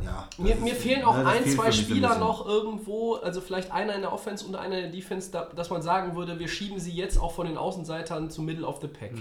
ja, 0.04 0.28
Mir, 0.36 0.54
ist- 0.54 0.62
mir 0.62 0.74
fehlen 0.74 1.04
auch 1.04 1.16
ne, 1.16 1.24
das 1.24 1.32
ein, 1.32 1.42
fehlt 1.44 1.56
zwei 1.56 1.64
ein 1.66 1.72
Spieler 1.72 2.18
noch 2.18 2.44
irgendwo, 2.46 3.14
also 3.14 3.40
vielleicht 3.40 3.72
einer 3.72 3.94
in 3.94 4.02
der 4.02 4.12
Offense 4.12 4.44
und 4.44 4.54
einer 4.54 4.76
in 4.76 4.82
der 4.82 4.90
Defense, 4.90 5.30
da, 5.30 5.44
dass 5.56 5.70
man 5.70 5.80
sagen 5.80 6.14
würde, 6.14 6.38
wir 6.38 6.48
schieben 6.48 6.78
sie 6.78 6.92
jetzt 6.92 7.18
auch 7.18 7.32
von 7.32 7.46
den 7.46 7.56
Außenseitern 7.56 8.28
zu 8.30 8.42
Middle 8.42 8.66
of 8.66 8.80
the 8.82 8.88
Pack. 8.88 9.12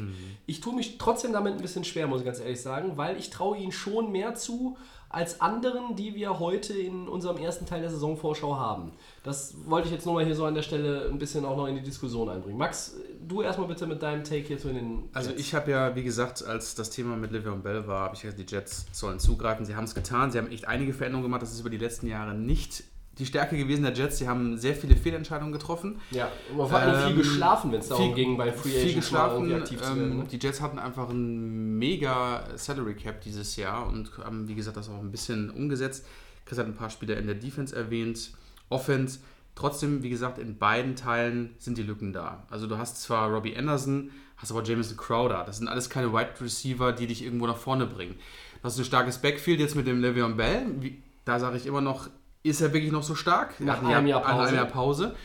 Ich 0.46 0.60
tue 0.60 0.76
mich 0.76 0.98
trotzdem 0.98 1.32
damit 1.32 1.54
ein 1.56 1.62
bisschen 1.62 1.86
schwer, 1.86 2.08
muss 2.08 2.20
ich 2.20 2.26
ganz 2.26 2.42
ehrlich 2.42 2.62
sagen, 2.62 2.98
weil 2.98 3.16
ich 3.18 3.30
traue 3.30 3.58
ihnen 3.58 3.72
schon 3.72 4.12
mehr 4.12 4.36
zu 4.36 4.78
als 5.10 5.40
anderen, 5.42 5.96
die 5.96 6.16
wir 6.16 6.40
heute 6.40 6.74
in 6.74 7.08
unserem 7.08 7.38
ersten 7.38 7.66
Teil 7.66 7.82
der 7.82 7.90
Saisonvorschau 7.90 8.58
haben. 8.58 8.92
Das 9.24 9.56
wollte 9.66 9.88
ich 9.88 9.94
jetzt 9.94 10.06
nur 10.06 10.16
mal 10.16 10.26
hier 10.26 10.36
so 10.36 10.46
an 10.46 10.56
der 10.56 10.62
Stelle 10.62 11.08
ein 11.10 11.18
bisschen 11.20 11.46
auch 11.46 11.56
noch 11.56 11.68
in 11.68 11.76
die 11.76 11.82
Diskussion 11.84 12.28
einbringen. 12.30 12.58
Max, 12.58 12.96
du 13.28 13.42
erstmal 13.42 13.68
bitte 13.68 13.88
mit 13.88 14.02
deinem 14.02 14.24
Take 14.24 14.42
hier 14.44 14.58
zu 14.58 14.68
den 14.74 15.10
Also 15.14 15.30
Jets. 15.30 15.42
ich 15.42 15.56
habe 15.56 15.72
ja, 15.72 15.96
wie 15.96 16.04
gesagt, 16.04 16.46
als 16.46 16.76
das 16.76 16.90
Thema 16.90 17.16
mit 17.16 17.32
Le'Veon 17.32 17.62
Bell 17.62 17.88
war, 17.88 18.02
habe 18.06 18.16
ich 18.16 18.22
gesagt, 18.22 18.40
die 18.40 18.46
Jets 18.54 18.86
sollen 18.92 19.20
zugreifen. 19.20 19.66
Sie 19.66 19.76
haben 19.76 19.86
es 19.86 19.96
getan. 19.96 20.32
Sie 20.32 20.38
haben 20.38 20.52
echt 20.52 20.68
einige 20.68 20.94
Veränderungen 20.94 21.26
gemacht. 21.28 21.42
Das 21.42 21.52
ist 21.54 21.60
über 21.62 21.70
die 21.70 21.78
letzten 21.78 22.08
Jahre 22.08 22.34
nicht 22.34 22.84
die 23.18 23.26
Stärke 23.26 23.58
gewesen 23.58 23.84
der 23.84 23.94
Jets. 23.94 24.18
Sie 24.18 24.28
haben 24.28 24.58
sehr 24.58 24.76
viele 24.76 24.96
Fehlentscheidungen 24.96 25.54
getroffen. 25.54 26.00
Ja, 26.12 26.30
aber 26.54 26.68
vor 26.68 26.78
allem 26.80 27.02
viel 27.02 27.12
Ähm, 27.12 27.18
geschlafen, 27.18 27.72
wenn 27.72 27.80
es 27.80 27.88
darum 27.88 28.14
viel- 28.14 28.16
ging, 28.16 28.38
bei 28.38 28.52
Free 28.52 28.70
viel 28.70 28.90
Agents 28.92 29.12
mal 29.12 29.28
geschlafen. 29.30 29.54
aktiv 29.54 29.82
zu 29.82 29.88
werden. 29.96 30.12
Ähm, 30.12 30.18
Ne? 30.20 30.24
Die 30.32 30.38
Jets 30.38 30.62
hatten 30.62 30.80
einfach 30.80 31.10
ein 31.10 31.78
mega 31.78 32.44
Salary 32.56 32.96
Cap 32.96 33.22
dieses 33.22 33.56
Jahr 33.56 33.88
und 33.88 34.12
haben, 34.18 34.48
wie 34.48 34.56
gesagt, 34.56 34.78
das 34.78 34.90
auch 34.90 35.00
ein 35.00 35.12
bisschen 35.12 35.50
umgesetzt. 35.50 36.06
Chris 36.46 36.58
hat 36.60 36.66
ein 36.68 36.76
paar 36.76 36.90
Spieler 36.90 37.18
in 37.18 37.26
der 37.26 37.36
Defense 37.36 37.76
erwähnt. 37.76 38.32
Offense. 38.70 39.20
Trotzdem, 39.56 40.04
wie 40.04 40.10
gesagt, 40.10 40.38
in 40.38 40.58
beiden 40.58 40.96
Teilen 40.98 41.56
sind 41.60 41.78
die 41.78 41.84
Lücken 41.84 42.12
da. 42.12 42.46
Also 42.50 42.68
du 42.68 42.78
hast 42.78 43.02
zwar 43.02 43.30
Robbie 43.30 43.56
Anderson, 43.56 44.12
hast 44.36 44.52
aber 44.52 44.62
Jameson 44.64 44.98
Crowder. 44.98 45.44
Das 45.46 45.58
sind 45.60 45.70
alles 45.70 45.90
keine 45.90 46.12
Wide 46.12 46.34
Receiver, 46.42 46.92
die 46.92 47.08
dich 47.08 47.24
irgendwo 47.24 47.48
nach 47.48 47.56
vorne 47.58 47.86
bringen. 47.86 48.16
Du 48.62 48.64
hast 48.64 48.78
ein 48.78 48.84
starkes 48.84 49.20
Backfield 49.20 49.60
jetzt 49.62 49.76
mit 49.76 49.88
dem 49.88 50.02
Le'Veon 50.02 50.36
Bell. 50.36 50.66
Wie, 50.82 51.02
da 51.24 51.40
sage 51.40 51.56
ich 51.56 51.66
immer 51.68 51.80
noch, 51.82 52.10
ist 52.46 52.62
er 52.62 52.74
wirklich 52.74 52.92
noch 52.92 53.04
so 53.04 53.16
stark? 53.16 53.60
Nach 53.60 53.82
Nach 53.82 53.90
einem 53.90 54.08
Jahr 54.08 54.22
Nach 54.22 54.30
Pause. 54.32 54.48
einem 54.48 54.56
Jahr 54.58 54.66
Pause. 54.66 55.16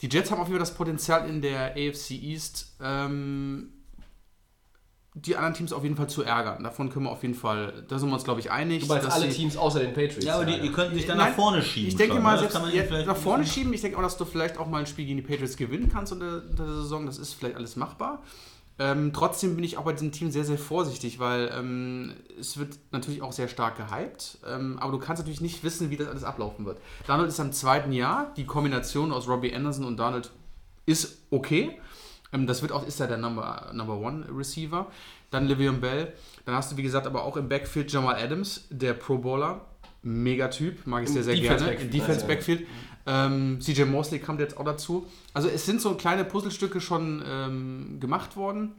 Die 0.00 0.08
Jets 0.08 0.30
haben 0.30 0.40
auf 0.40 0.48
jeden 0.48 0.58
Fall 0.58 0.66
das 0.66 0.74
Potenzial 0.74 1.28
in 1.28 1.40
der 1.42 1.72
AFC 1.76 2.10
East, 2.12 2.74
ähm, 2.82 3.68
die 5.14 5.36
anderen 5.36 5.54
Teams 5.54 5.72
auf 5.74 5.82
jeden 5.82 5.94
Fall 5.94 6.08
zu 6.08 6.22
ärgern. 6.22 6.64
Davon 6.64 6.88
können 6.90 7.04
wir 7.04 7.10
auf 7.12 7.22
jeden 7.22 7.34
Fall, 7.34 7.84
da 7.86 7.98
sind 7.98 8.08
wir 8.08 8.14
uns, 8.14 8.24
glaube 8.24 8.40
ich, 8.40 8.50
einig. 8.50 8.86
Du 8.88 8.92
alle 8.94 9.30
sie- 9.30 9.36
Teams 9.36 9.56
außer 9.58 9.80
den 9.80 9.92
Patriots. 9.92 10.24
Ja, 10.24 10.36
aber 10.36 10.46
die, 10.46 10.58
die 10.60 10.72
könnten 10.72 10.94
sich 10.94 11.06
dann 11.06 11.18
Nein, 11.18 11.28
nach 11.28 11.36
vorne 11.36 11.62
schieben. 11.62 11.88
Ich 11.88 11.96
denke 11.96 12.14
schon, 12.14 12.22
mal, 12.22 12.32
ne? 12.40 12.48
Selbst 12.48 12.56
vielleicht- 12.88 13.06
nach 13.06 13.16
vorne 13.16 13.46
schieben. 13.46 13.72
Ich 13.74 13.82
denke 13.82 13.98
auch, 13.98 14.02
dass 14.02 14.16
du 14.16 14.24
vielleicht 14.24 14.56
auch 14.56 14.66
mal 14.66 14.78
ein 14.78 14.86
Spiel 14.86 15.04
gegen 15.04 15.18
die 15.18 15.22
Patriots 15.22 15.56
gewinnen 15.56 15.90
kannst 15.92 16.12
unter, 16.12 16.42
unter 16.48 16.64
der 16.64 16.74
Saison. 16.76 17.04
Das 17.06 17.18
ist 17.18 17.34
vielleicht 17.34 17.56
alles 17.56 17.76
machbar. 17.76 18.22
Ähm, 18.78 19.12
trotzdem 19.12 19.54
bin 19.54 19.64
ich 19.64 19.76
auch 19.76 19.84
bei 19.84 19.92
diesem 19.92 20.12
Team 20.12 20.30
sehr, 20.30 20.44
sehr 20.44 20.58
vorsichtig, 20.58 21.18
weil 21.18 21.52
ähm, 21.56 22.14
es 22.40 22.56
wird 22.56 22.78
natürlich 22.90 23.22
auch 23.22 23.32
sehr 23.32 23.48
stark 23.48 23.76
gehypt, 23.76 24.38
ähm, 24.48 24.78
aber 24.80 24.92
du 24.92 24.98
kannst 24.98 25.20
natürlich 25.22 25.42
nicht 25.42 25.62
wissen, 25.62 25.90
wie 25.90 25.96
das 25.96 26.08
alles 26.08 26.24
ablaufen 26.24 26.64
wird. 26.64 26.78
Donald 27.06 27.28
ist 27.28 27.38
am 27.38 27.52
zweiten 27.52 27.92
Jahr, 27.92 28.32
die 28.36 28.46
Kombination 28.46 29.12
aus 29.12 29.28
Robbie 29.28 29.54
Anderson 29.54 29.84
und 29.84 29.98
Donald 29.98 30.30
ist 30.86 31.18
okay, 31.30 31.78
Ähm, 32.32 32.46
das 32.46 32.62
wird 32.62 32.72
auch, 32.72 32.86
ist 32.86 32.98
ja 32.98 33.06
der 33.06 33.18
Number, 33.18 33.70
Number 33.74 33.98
One 33.98 34.26
Receiver. 34.34 34.86
Dann 35.30 35.46
Livion 35.46 35.80
Bell. 35.80 36.12
Dann 36.44 36.54
hast 36.54 36.72
du, 36.72 36.76
wie 36.76 36.82
gesagt, 36.82 37.06
aber 37.06 37.24
auch 37.24 37.36
im 37.36 37.48
Backfield 37.48 37.92
Jamal 37.92 38.16
Adams, 38.16 38.66
der 38.70 38.94
Pro 38.94 39.18
Bowler. 39.18 39.66
Mega 40.02 40.48
Typ, 40.48 40.84
mag 40.86 41.04
ich 41.04 41.10
sehr, 41.10 41.22
sehr 41.22 41.34
Defense 41.34 41.64
gerne. 41.64 41.78
Backfield, 41.78 41.94
Defense 41.94 42.26
also. 42.26 42.26
Ähm, 43.06 43.58
CJ 43.60 43.84
Mosley 43.84 44.20
kommt 44.20 44.40
jetzt 44.40 44.56
auch 44.56 44.64
dazu. 44.64 45.06
Also 45.34 45.48
es 45.48 45.66
sind 45.66 45.80
so 45.80 45.94
kleine 45.94 46.24
Puzzlestücke 46.24 46.80
schon 46.80 47.22
ähm, 47.26 47.98
gemacht 48.00 48.36
worden. 48.36 48.74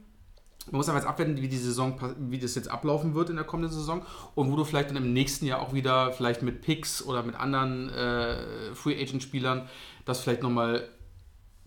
Man 0.70 0.78
muss 0.78 0.88
aber 0.88 0.98
jetzt 0.98 1.06
abwarten, 1.06 1.36
wie 1.42 1.48
die 1.48 1.58
Saison, 1.58 2.00
wie 2.18 2.38
das 2.38 2.54
jetzt 2.54 2.68
ablaufen 2.68 3.14
wird 3.14 3.28
in 3.28 3.36
der 3.36 3.44
kommenden 3.44 3.72
Saison 3.72 4.02
und 4.34 4.50
wo 4.50 4.56
du 4.56 4.64
vielleicht 4.64 4.88
dann 4.88 4.96
im 4.96 5.12
nächsten 5.12 5.44
Jahr 5.44 5.60
auch 5.60 5.74
wieder 5.74 6.12
vielleicht 6.12 6.42
mit 6.42 6.62
Picks 6.62 7.04
oder 7.04 7.22
mit 7.22 7.34
anderen 7.34 7.90
äh, 7.90 8.74
Free 8.74 9.00
Agent 9.00 9.22
Spielern 9.22 9.68
das 10.06 10.20
vielleicht 10.20 10.42
nochmal 10.42 10.88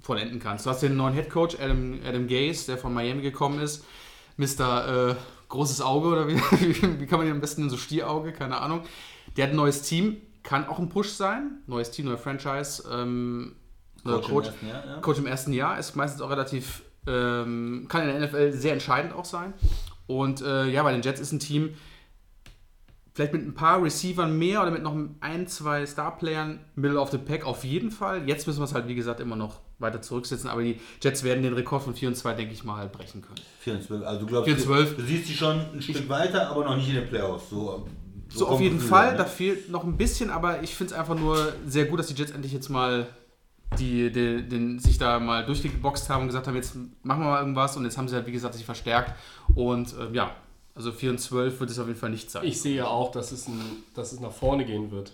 vollenden 0.02 0.40
kannst. 0.40 0.66
Du 0.66 0.70
hast 0.72 0.82
den 0.82 0.96
neuen 0.96 1.14
Head 1.14 1.30
Coach 1.30 1.58
Adam, 1.60 2.00
Adam 2.08 2.28
Gase, 2.28 2.66
der 2.66 2.78
von 2.78 2.94
Miami 2.94 3.22
gekommen 3.22 3.60
ist. 3.60 3.84
Mr. 4.38 5.12
Äh, 5.12 5.16
großes 5.50 5.82
Auge 5.82 6.08
oder 6.08 6.28
wie, 6.28 6.36
wie 7.00 7.06
kann 7.06 7.20
man 7.20 7.28
ihn 7.28 7.34
am 7.34 7.42
besten 7.42 7.62
nennen? 7.62 7.70
So 7.70 7.78
Stierauge, 7.78 8.32
keine 8.32 8.60
Ahnung. 8.60 8.82
Der 9.36 9.46
hat 9.46 9.52
ein 9.52 9.58
neues 9.58 9.84
Team, 9.84 10.18
kann 10.48 10.66
auch 10.70 10.80
ein 10.80 10.88
Push 10.88 11.10
sein. 11.10 11.62
Neues 11.68 11.92
Team, 11.92 12.06
neue 12.06 12.18
Franchise. 12.18 12.82
Ähm, 12.90 13.58
neuer 14.06 14.22
Coach 14.22 14.30
im 14.30 14.32
Coach, 14.32 14.48
ersten 14.48 14.68
Jahr, 14.68 14.86
ja. 14.86 15.00
Coach 15.02 15.20
im 15.20 15.26
ersten 15.26 15.54
Jahr 15.54 15.78
ist 15.78 15.96
meistens 15.98 16.22
auch 16.22 16.30
relativ, 16.30 16.84
ähm, 17.06 17.86
kann 17.90 18.08
in 18.08 18.18
der 18.18 18.26
NFL 18.26 18.54
sehr 18.54 18.72
entscheidend 18.72 19.14
auch 19.14 19.26
sein. 19.26 19.54
Und 20.08 20.42
äh, 20.42 20.68
ja, 20.70 20.84
bei 20.84 20.94
den 20.94 21.02
Jets 21.02 21.20
ist 21.20 21.34
ein 21.34 21.40
Team, 21.40 21.74
vielleicht 23.14 23.34
mit 23.34 23.46
ein 23.46 23.56
paar 23.56 23.84
Receivern 23.84 24.38
mehr 24.38 24.62
oder 24.62 24.72
mit 24.72 24.84
noch 24.84 24.96
ein, 25.20 25.48
zwei 25.48 25.86
Star-Playern, 25.86 26.62
Middle 26.76 26.98
of 26.98 27.12
the 27.12 27.18
Pack 27.18 27.46
auf 27.46 27.66
jeden 27.66 27.92
Fall. 27.92 28.26
Jetzt 28.26 28.48
müssen 28.48 28.62
wir 28.62 28.66
es 28.66 28.74
halt, 28.74 28.88
wie 28.88 28.96
gesagt, 28.96 29.20
immer 29.20 29.36
noch 29.36 29.60
weiter 29.80 30.02
zurücksetzen, 30.02 30.50
aber 30.50 30.64
die 30.64 30.80
Jets 31.04 31.26
werden 31.26 31.44
den 31.44 31.56
Rekord 31.56 31.84
von 31.84 31.94
4 31.94 32.08
und 32.08 32.16
2, 32.16 32.36
denke 32.36 32.54
ich 32.54 32.64
mal, 32.64 32.78
halt 32.78 32.94
brechen 32.94 33.22
können. 33.22 33.42
4 33.60 33.74
und 33.74 33.84
12. 33.84 34.06
Also 34.06 34.20
du 34.22 34.26
glaubst, 34.28 34.46
4 34.46 34.54
und 34.56 34.62
12. 34.62 34.96
Du, 34.96 35.04
siehst 35.04 35.28
sie 35.28 35.34
schon 35.34 35.60
ein 35.74 35.82
Stück 35.82 36.08
weiter, 36.08 36.50
aber 36.50 36.64
noch 36.64 36.78
nicht 36.78 36.88
in 36.88 36.96
den 36.96 37.08
Playoffs. 37.10 37.50
So, 37.50 37.86
So, 38.38 38.48
auf 38.48 38.62
jeden 38.62 38.78
Gefühl, 38.78 38.90
Fall, 38.90 39.12
ne? 39.12 39.18
da 39.18 39.26
fehlt 39.26 39.70
noch 39.70 39.84
ein 39.84 39.98
bisschen, 39.98 40.30
aber 40.30 40.64
ich 40.64 40.76
finde 40.76 40.94
es 40.94 41.00
einfach 41.00 41.16
nur 41.16 41.54
sehr 41.66 41.86
gut, 41.86 42.00
dass 42.00 42.08
die 42.08 42.14
Jets 42.14 42.32
endlich 42.32 42.54
jetzt 42.54 42.70
mal 42.70 43.08
die, 43.78 44.12
die, 44.12 44.48
den, 44.48 44.80
sich 44.80 44.98
da 44.98 45.20
mal 45.20 45.46
durchgeboxt 45.46 46.10
haben 46.10 46.22
und 46.22 46.28
gesagt 46.28 46.48
haben, 46.48 46.56
jetzt 46.56 46.76
machen 47.04 47.22
wir 47.22 47.32
mal 47.32 47.40
irgendwas 47.40 47.76
und 47.76 47.84
jetzt 47.84 47.98
haben 47.98 48.08
sie 48.08 48.16
halt, 48.16 48.26
wie 48.26 48.32
gesagt, 48.32 48.54
sich 48.54 48.66
verstärkt 48.66 49.14
und 49.56 49.94
äh, 49.98 50.14
ja, 50.14 50.32
also 50.76 50.92
4 50.92 51.12
und 51.12 51.18
12 51.20 51.60
wird 51.60 51.70
es 51.70 51.80
auf 51.80 51.88
jeden 51.88 52.00
Fall 52.00 52.12
nicht 52.12 52.30
sein. 52.32 52.46
Ich 52.46 52.62
sehe 52.62 52.88
auch, 52.88 53.12
dass 53.12 53.32
es, 53.32 53.48
ein, 53.48 53.60
dass 53.96 54.14
es 54.14 54.20
nach 54.20 54.32
vorne 54.32 54.64
gehen 54.64 54.92
wird. 54.92 55.14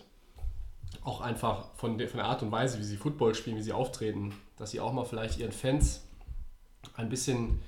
Auch 1.03 1.21
einfach 1.21 1.73
von 1.75 1.97
der, 1.97 2.07
von 2.07 2.17
der 2.17 2.27
Art 2.27 2.43
und 2.43 2.51
Weise, 2.51 2.79
wie 2.79 2.83
sie 2.83 2.97
Football 2.97 3.33
spielen, 3.33 3.57
wie 3.57 3.61
sie 3.61 3.73
auftreten, 3.73 4.33
dass 4.57 4.71
sie 4.71 4.79
auch 4.79 4.93
mal 4.93 5.05
vielleicht 5.05 5.39
ihren 5.39 5.51
Fans 5.51 6.01
ein 6.95 7.09
bisschen 7.09 7.59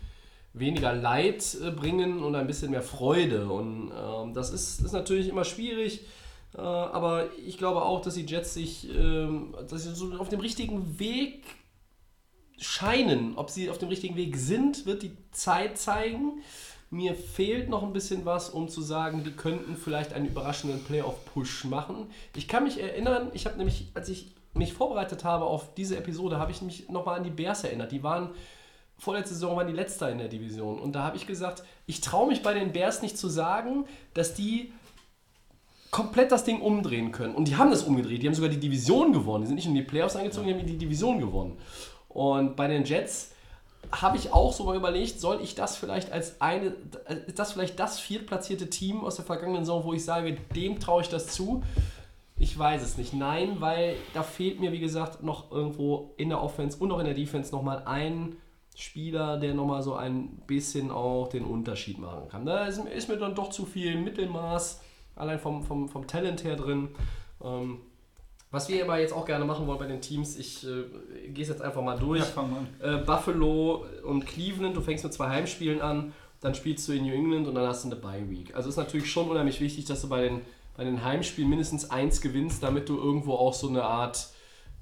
weniger 0.57 0.93
Leid 0.93 1.57
äh, 1.63 1.71
bringen 1.71 2.23
und 2.23 2.35
ein 2.35 2.47
bisschen 2.47 2.71
mehr 2.71 2.81
Freude. 2.81 3.49
Und 3.49 3.91
ähm, 3.91 4.33
das 4.33 4.51
ist, 4.51 4.81
ist 4.81 4.93
natürlich 4.93 5.27
immer 5.27 5.43
schwierig. 5.43 6.05
Äh, 6.55 6.61
aber 6.61 7.29
ich 7.45 7.57
glaube 7.57 7.83
auch, 7.83 8.01
dass 8.01 8.15
die 8.15 8.25
Jets 8.25 8.53
sich 8.53 8.89
ähm, 8.89 9.55
dass 9.69 9.83
sie 9.83 9.93
so 9.93 10.13
auf 10.15 10.29
dem 10.29 10.39
richtigen 10.39 10.99
Weg 10.99 11.43
scheinen. 12.57 13.37
Ob 13.37 13.49
sie 13.49 13.69
auf 13.69 13.77
dem 13.77 13.89
richtigen 13.89 14.15
Weg 14.15 14.37
sind, 14.37 14.85
wird 14.85 15.03
die 15.03 15.11
Zeit 15.31 15.77
zeigen. 15.77 16.41
Mir 16.89 17.15
fehlt 17.15 17.69
noch 17.69 17.83
ein 17.83 17.93
bisschen 17.93 18.25
was, 18.25 18.49
um 18.49 18.69
zu 18.69 18.81
sagen, 18.81 19.23
die 19.25 19.31
könnten 19.31 19.75
vielleicht 19.75 20.13
einen 20.13 20.27
überraschenden 20.27 20.83
Playoff-Push 20.83 21.65
machen. 21.65 22.07
Ich 22.35 22.47
kann 22.47 22.63
mich 22.63 22.79
erinnern, 22.79 23.31
ich 23.33 23.45
habe 23.45 23.57
nämlich, 23.57 23.91
als 23.95 24.07
ich 24.07 24.33
mich 24.53 24.71
vorbereitet 24.71 25.25
habe 25.25 25.45
auf 25.45 25.73
diese 25.73 25.97
Episode, 25.97 26.39
habe 26.39 26.51
ich 26.51 26.61
mich 26.61 26.87
nochmal 26.87 27.17
an 27.17 27.25
die 27.25 27.31
Bears 27.31 27.65
erinnert. 27.65 27.91
Die 27.91 28.03
waren 28.03 28.29
vorletzte 28.97 29.33
Saison 29.33 29.57
waren 29.57 29.67
die 29.67 29.73
Letzter 29.73 30.09
in 30.09 30.17
der 30.17 30.27
Division. 30.27 30.79
Und 30.79 30.93
da 30.93 31.03
habe 31.03 31.17
ich 31.17 31.27
gesagt, 31.27 31.63
ich 31.85 32.01
traue 32.01 32.27
mich 32.27 32.41
bei 32.41 32.53
den 32.53 32.71
Bears 32.71 33.01
nicht 33.01 33.17
zu 33.17 33.27
sagen, 33.27 33.85
dass 34.13 34.33
die 34.33 34.71
komplett 35.91 36.31
das 36.31 36.43
Ding 36.43 36.61
umdrehen 36.61 37.11
können. 37.11 37.35
Und 37.35 37.47
die 37.47 37.55
haben 37.55 37.71
das 37.71 37.83
umgedreht. 37.83 38.21
Die 38.21 38.27
haben 38.27 38.35
sogar 38.35 38.49
die 38.49 38.59
Division 38.59 39.13
gewonnen. 39.13 39.43
Die 39.43 39.47
sind 39.47 39.55
nicht 39.55 39.67
in 39.67 39.75
die 39.75 39.81
Playoffs 39.81 40.15
eingezogen, 40.15 40.47
die 40.47 40.53
haben 40.53 40.65
die 40.65 40.77
Division 40.77 41.19
gewonnen. 41.19 41.57
Und 42.09 42.55
bei 42.55 42.67
den 42.67 42.83
Jets 42.83 43.31
habe 43.91 44.17
ich 44.17 44.33
auch 44.33 44.51
so 44.51 44.63
mal 44.63 44.75
überlegt, 44.75 45.19
soll 45.19 45.39
ich 45.41 45.55
das 45.55 45.77
vielleicht 45.77 46.11
als 46.11 46.41
eine, 46.41 46.75
ist 47.27 47.39
das 47.39 47.53
vielleicht 47.53 47.79
das 47.79 47.99
viertplatzierte 47.99 48.69
Team 48.69 49.03
aus 49.03 49.15
der 49.15 49.25
vergangenen 49.25 49.63
Saison, 49.63 49.83
wo 49.83 49.93
ich 49.93 50.03
sage, 50.03 50.37
dem 50.55 50.79
traue 50.79 51.01
ich 51.01 51.09
das 51.09 51.27
zu? 51.27 51.63
Ich 52.37 52.57
weiß 52.57 52.81
es 52.81 52.97
nicht. 52.97 53.13
Nein, 53.13 53.57
weil 53.61 53.95
da 54.13 54.23
fehlt 54.23 54.59
mir, 54.59 54.71
wie 54.71 54.79
gesagt, 54.79 55.23
noch 55.23 55.51
irgendwo 55.51 56.13
in 56.17 56.29
der 56.29 56.41
Offense 56.41 56.77
und 56.77 56.91
auch 56.91 56.99
in 56.99 57.05
der 57.05 57.13
Defense 57.13 57.51
nochmal 57.51 57.83
ein 57.85 58.35
Spieler, 58.75 59.37
der 59.37 59.53
nochmal 59.53 59.81
so 59.81 59.95
ein 59.95 60.27
bisschen 60.47 60.91
auch 60.91 61.29
den 61.29 61.45
Unterschied 61.45 61.97
machen 61.97 62.27
kann. 62.29 62.45
Da 62.45 62.65
ist, 62.65 62.77
ist 62.77 63.09
mir 63.09 63.17
dann 63.17 63.33
doch 63.33 63.49
zu 63.49 63.65
viel 63.65 63.97
Mittelmaß, 63.97 64.81
allein 65.15 65.39
vom, 65.39 65.63
vom, 65.63 65.87
vom 65.87 66.05
Talent 66.07 66.43
her 66.43 66.55
drin. 66.55 66.89
Ähm, 67.43 67.79
was 68.51 68.69
wir 68.69 68.83
aber 68.83 68.99
jetzt 68.99 69.13
auch 69.13 69.25
gerne 69.25 69.45
machen 69.45 69.67
wollen 69.67 69.79
bei 69.79 69.87
den 69.87 70.01
Teams, 70.01 70.37
ich 70.37 70.65
äh, 70.65 71.29
gehe 71.29 71.43
es 71.43 71.49
jetzt 71.49 71.61
einfach 71.61 71.81
mal 71.81 71.97
durch. 71.97 72.23
Ja. 72.81 72.95
Äh, 72.95 72.97
Buffalo 72.97 73.85
und 74.03 74.25
Cleveland, 74.25 74.75
du 74.75 74.81
fängst 74.81 75.03
mit 75.03 75.13
zwei 75.13 75.29
Heimspielen 75.29 75.81
an, 75.81 76.13
dann 76.41 76.53
spielst 76.53 76.87
du 76.87 76.93
in 76.93 77.05
New 77.05 77.13
England 77.13 77.47
und 77.47 77.55
dann 77.55 77.67
hast 77.67 77.83
du 77.83 77.89
eine 77.89 77.97
Bye 77.97 78.29
Week. 78.29 78.55
Also 78.55 78.69
ist 78.69 78.77
natürlich 78.77 79.11
schon 79.11 79.29
unheimlich 79.29 79.59
wichtig, 79.61 79.85
dass 79.85 80.01
du 80.01 80.09
bei 80.09 80.21
den, 80.21 80.41
bei 80.77 80.83
den 80.83 81.03
Heimspielen 81.03 81.49
mindestens 81.49 81.89
eins 81.89 82.21
gewinnst, 82.21 82.61
damit 82.61 82.87
du 82.87 82.97
irgendwo 82.97 83.33
auch 83.33 83.53
so 83.53 83.67
eine 83.67 83.83
Art 83.83 84.29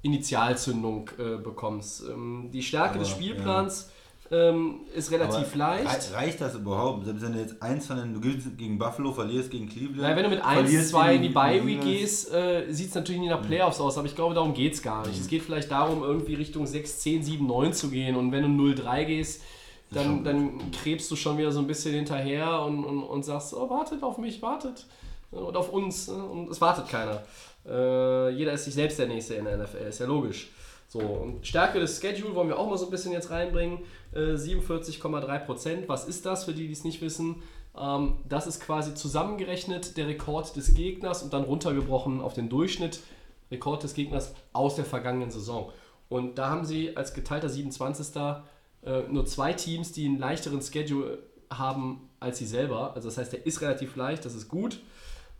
Initialzündung 0.04 1.10
äh, 1.18 1.36
bekommst. 1.42 2.04
Ähm, 2.08 2.50
die 2.52 2.62
Stärke 2.62 2.90
Aber, 2.90 2.98
des 3.00 3.08
Spielplans 3.08 3.90
ähm, 4.30 4.80
ist 4.94 5.10
relativ 5.10 5.48
Aber 5.54 5.56
leicht. 5.58 6.12
rei- 6.12 6.16
Reicht 6.16 6.40
das 6.40 6.54
überhaupt? 6.54 7.04
Selbst 7.04 7.22
wenn 7.22 7.32
du 7.34 7.40
jetzt 7.40 7.60
eins 7.62 7.86
von 7.86 7.96
den, 7.96 8.14
du 8.14 8.20
gegen 8.20 8.78
Buffalo, 8.78 9.12
verlierst 9.12 9.50
gegen 9.50 9.68
Cleveland. 9.68 9.98
Naja, 10.02 10.16
wenn 10.16 10.24
du 10.24 10.30
mit 10.30 10.42
1, 10.44 10.60
verlierst 10.60 10.90
2 10.90 11.14
in 11.16 11.22
die 11.22 11.28
gegen 11.28 11.34
Bye 11.34 11.60
New 11.60 11.66
Week 11.66 11.74
England. 11.80 11.98
gehst, 11.98 12.32
äh, 12.32 12.64
sieht 12.72 12.88
es 12.88 12.94
natürlich 12.94 13.20
nicht 13.20 13.30
nach 13.30 13.42
Playoffs 13.42 13.80
aus, 13.80 13.98
aber 13.98 14.06
ich 14.06 14.14
glaube, 14.14 14.34
darum 14.34 14.54
geht 14.54 14.72
es 14.74 14.82
gar 14.82 15.06
nicht. 15.06 15.20
Es 15.20 15.28
geht 15.28 15.42
vielleicht 15.42 15.70
darum, 15.70 16.02
irgendwie 16.02 16.34
Richtung 16.34 16.66
6, 16.66 17.00
10, 17.00 17.22
7, 17.22 17.46
9 17.46 17.72
zu 17.74 17.90
gehen 17.90 18.16
und 18.16 18.32
wenn 18.32 18.42
du 18.56 18.62
0-3 18.82 19.04
gehst, 19.04 19.42
dann, 19.90 20.24
dann 20.24 20.70
krebst 20.72 21.08
du 21.10 21.16
schon 21.16 21.38
wieder 21.38 21.52
so 21.52 21.60
ein 21.60 21.66
bisschen 21.68 21.94
hinterher 21.94 22.62
und, 22.62 22.82
und, 22.84 23.02
und 23.04 23.24
sagst, 23.24 23.54
oh, 23.54 23.68
wartet 23.70 24.02
auf 24.02 24.18
mich, 24.18 24.40
wartet. 24.42 24.86
Und 25.30 25.56
auf 25.56 25.72
uns. 25.72 26.08
ne? 26.08 26.14
Und 26.24 26.50
es 26.50 26.60
wartet 26.60 26.88
keiner. 26.88 27.22
Äh, 27.66 28.30
jeder 28.30 28.52
ist 28.52 28.64
sich 28.64 28.74
selbst 28.74 28.98
der 28.98 29.06
Nächste 29.06 29.34
in 29.34 29.44
der 29.44 29.56
NFL, 29.58 29.86
ist 29.88 30.00
ja 30.00 30.06
logisch. 30.06 30.50
So, 30.88 31.00
und 31.00 31.46
Stärke 31.46 31.80
des 31.80 32.00
Schedule 32.00 32.34
wollen 32.34 32.48
wir 32.48 32.58
auch 32.58 32.68
mal 32.68 32.76
so 32.76 32.84
ein 32.84 32.90
bisschen 32.90 33.12
jetzt 33.12 33.30
reinbringen. 33.30 33.80
Äh, 34.12 34.34
47,3 34.34 35.38
Prozent. 35.40 35.88
Was 35.88 36.06
ist 36.06 36.26
das 36.26 36.44
für 36.44 36.52
die, 36.52 36.66
die 36.66 36.72
es 36.72 36.84
nicht 36.84 37.00
wissen? 37.00 37.42
Ähm, 37.76 38.18
das 38.28 38.46
ist 38.46 38.60
quasi 38.60 38.94
zusammengerechnet 38.94 39.96
der 39.96 40.06
Rekord 40.06 40.54
des 40.56 40.74
Gegners 40.74 41.22
und 41.22 41.32
dann 41.32 41.44
runtergebrochen 41.44 42.20
auf 42.20 42.34
den 42.34 42.48
Durchschnitt. 42.48 43.00
Rekord 43.50 43.82
des 43.82 43.94
Gegners 43.94 44.34
aus 44.52 44.76
der 44.76 44.84
vergangenen 44.84 45.30
Saison. 45.30 45.72
Und 46.08 46.38
da 46.38 46.50
haben 46.50 46.64
sie 46.64 46.96
als 46.96 47.14
geteilter 47.14 47.48
27. 47.48 48.14
Äh, 48.84 49.02
nur 49.10 49.26
zwei 49.26 49.52
Teams, 49.52 49.92
die 49.92 50.06
einen 50.06 50.18
leichteren 50.18 50.60
Schedule 50.60 51.18
haben 51.50 52.08
als 52.20 52.38
sie 52.38 52.46
selber. 52.46 52.94
Also 52.94 53.08
das 53.08 53.18
heißt, 53.18 53.32
der 53.32 53.46
ist 53.46 53.60
relativ 53.60 53.96
leicht, 53.96 54.24
das 54.24 54.34
ist 54.34 54.48
gut. 54.48 54.80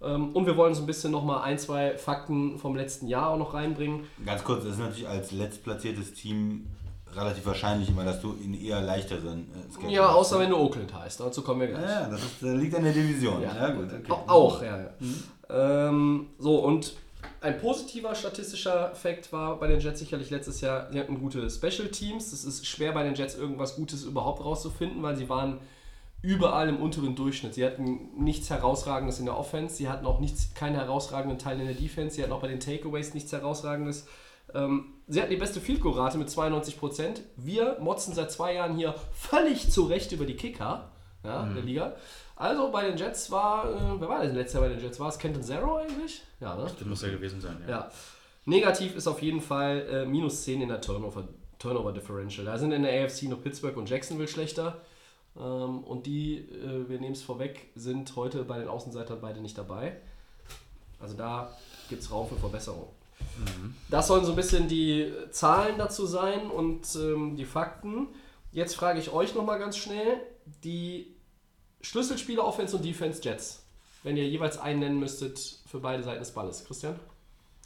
Ähm, 0.03 0.31
und 0.35 0.47
wir 0.47 0.57
wollen 0.57 0.75
so 0.75 0.83
ein 0.83 0.87
bisschen 0.87 1.11
nochmal 1.13 1.43
ein, 1.43 1.59
zwei 1.59 1.97
Fakten 1.97 2.59
vom 2.59 2.77
letzten 2.77 3.07
Jahr 3.09 3.31
auch 3.31 3.39
noch 3.39 3.55
reinbringen. 3.55 4.07
Ganz 4.25 4.45
kurz, 4.45 4.65
das 4.65 4.75
ist 4.75 4.79
natürlich 4.81 5.09
als 5.09 5.33
letztplatziertes 5.33 6.15
Team 6.15 6.67
relativ 7.15 7.47
wahrscheinlich 7.47 7.89
immer, 7.89 8.05
dass 8.05 8.21
du 8.21 8.35
in 8.43 8.55
eher 8.61 8.81
leichteren 8.83 9.47
äh, 9.87 9.93
Ja, 9.93 10.09
außer 10.11 10.39
wenn 10.41 10.51
du 10.51 10.57
Oakland 10.57 10.93
heißt. 10.93 11.21
Dazu 11.21 11.43
kommen 11.43 11.61
wir 11.61 11.69
gleich. 11.69 11.83
Ja, 11.83 12.09
das 12.09 12.21
ist, 12.25 12.43
äh, 12.43 12.55
liegt 12.55 12.75
an 12.75 12.83
der 12.85 12.93
Division. 12.93 13.41
Ja, 13.41 13.55
Ja. 13.55 13.71
gut, 13.71 13.87
okay. 13.93 14.11
Au- 14.13 14.25
Auch, 14.33 14.63
ja. 14.63 14.79
ja. 14.79 14.91
Ähm, 15.49 16.27
so, 16.39 16.57
und 16.65 16.95
ein 17.41 17.59
positiver 17.61 18.15
statistischer 18.15 18.91
Effekt 18.93 19.33
war 19.33 19.59
bei 19.59 19.67
den 19.69 19.79
Jets 19.81 20.01
sicherlich 20.01 20.31
letztes 20.31 20.61
Jahr, 20.61 20.89
sie 20.91 20.99
hatten 20.99 21.19
gute 21.21 21.49
Special 21.49 21.89
Teams. 21.89 22.33
Es 22.33 22.45
ist 22.45 22.67
schwer 22.67 22.93
bei 22.93 23.05
den 23.05 23.15
Jets 23.15 23.37
irgendwas 23.37 23.77
Gutes 23.77 24.05
überhaupt 24.05 24.45
rauszufinden, 24.45 25.03
weil 25.03 25.17
sie 25.17 25.29
waren 25.29 25.59
überall 26.25 26.69
im 26.71 26.79
unteren 26.79 27.15
Durchschnitt. 27.15 27.55
Sie 27.55 27.65
hatten 27.65 28.09
nichts 28.17 28.49
Herausragendes 28.49 29.19
in 29.19 29.27
der 29.27 29.37
Offense, 29.37 29.77
sie 29.77 29.89
hatten 29.89 30.07
auch 30.07 30.21
nichts, 30.21 30.55
keinen 30.55 30.75
herausragenden 30.75 31.39
Teil 31.39 31.61
in 31.61 31.67
der 31.67 31.75
Defense, 31.75 32.17
sie 32.17 32.23
hatten 32.23 32.33
auch 32.33 32.41
bei 32.41 32.49
den 32.49 32.61
Takeaways 32.61 33.13
nichts 33.13 33.31
Herausragendes. 33.33 34.07
Ähm, 34.55 34.95
sie 35.07 35.21
hatten 35.21 35.31
die 35.31 35.37
beste 35.37 35.61
Field 35.61 35.81
Goal 35.81 35.99
Rate 35.99 36.17
mit 36.17 36.29
92%. 36.29 37.21
Wir 37.37 37.77
motzen 37.81 38.15
seit 38.15 38.33
zwei 38.33 38.55
Jahren 38.55 38.77
hier 38.77 38.95
völlig 39.13 39.71
zu 39.71 39.85
Recht 39.85 40.13
über 40.13 40.25
die 40.25 40.37
Kicker 40.37 40.91
ja, 41.23 41.47
der 41.47 41.63
Liga. 41.63 41.97
Also 42.37 42.71
bei 42.71 42.87
den 42.87 42.97
Jets 42.97 43.31
war, 43.31 43.71
äh, 43.71 44.01
wer 44.01 44.09
war 44.09 44.23
denn 44.23 44.35
letztes 44.35 44.55
Jahr 44.55 44.63
bei 44.65 44.69
den 44.71 44.81
Jets? 44.83 44.99
War 44.99 45.09
es 45.09 45.19
Kenton 45.19 45.43
Zero 45.43 45.77
eigentlich? 45.77 46.23
Ja, 46.41 46.57
ne? 46.57 46.65
Das 46.65 46.87
muss 46.87 47.03
ja 47.03 47.11
gewesen 47.11 47.41
sein, 47.41 47.63
Ja. 47.69 47.91
Negativ 48.47 48.97
ist 48.97 49.07
auf 49.07 49.23
jeden 49.23 49.41
Fall 49.41 49.87
äh, 49.91 50.05
minus 50.07 50.43
10 50.43 50.61
in 50.63 50.69
der 50.69 50.81
Turnover, 50.81 51.29
Turnover 51.59 51.93
Differential. 51.93 52.45
Da 52.45 52.59
sind 52.59 52.73
in 52.73 52.83
der 52.83 53.05
AFC 53.05 53.23
nur 53.25 53.41
Pittsburgh 53.41 53.77
und 53.77 53.89
Jacksonville 53.89 54.29
schlechter. 54.29 54.83
Ähm, 55.37 55.85
und 55.85 56.07
die, 56.07 56.39
äh, 56.39 56.89
wir 56.89 57.01
nehmen 57.01 57.15
es 57.15 57.23
vorweg, 57.23 57.69
sind 57.75 58.15
heute 58.17 58.45
bei 58.45 58.59
den 58.59 58.69
Außenseitern 58.69 59.21
beide 59.21 59.41
nicht 59.41 59.59
dabei. 59.59 59.97
Also 61.01 61.17
da 61.17 61.53
gibt 61.89 62.03
es 62.03 62.11
Raum 62.11 62.29
für 62.29 62.37
Verbesserung. 62.37 62.89
Das 63.91 64.07
sollen 64.07 64.25
so 64.25 64.33
ein 64.33 64.37
bisschen 64.37 64.69
die 64.69 65.13
Zahlen 65.31 65.79
dazu 65.79 66.07
sein 66.07 66.51
und 66.51 66.87
ähm, 66.97 67.37
die 67.37 67.45
Fakten. 67.45 68.09
Jetzt 68.53 68.75
frage 68.75 69.01
ich 69.01 69.13
euch 69.13 69.35
nochmal 69.35 69.59
ganz 69.59 69.77
schnell 69.77 70.21
die 70.63 71.15
Schlüsselspieler 71.81 72.45
Offense 72.45 72.77
und 72.77 72.85
Defense 72.85 73.21
Jets. 73.23 73.65
Wenn 74.03 74.17
ihr 74.17 74.29
jeweils 74.29 74.59
einen 74.59 74.81
nennen 74.81 75.01
müsstet 75.01 75.59
für 75.67 75.81
beide 75.81 76.03
Seiten 76.03 76.21
des 76.21 76.33
Balles. 76.33 76.65
Christian? 76.65 76.99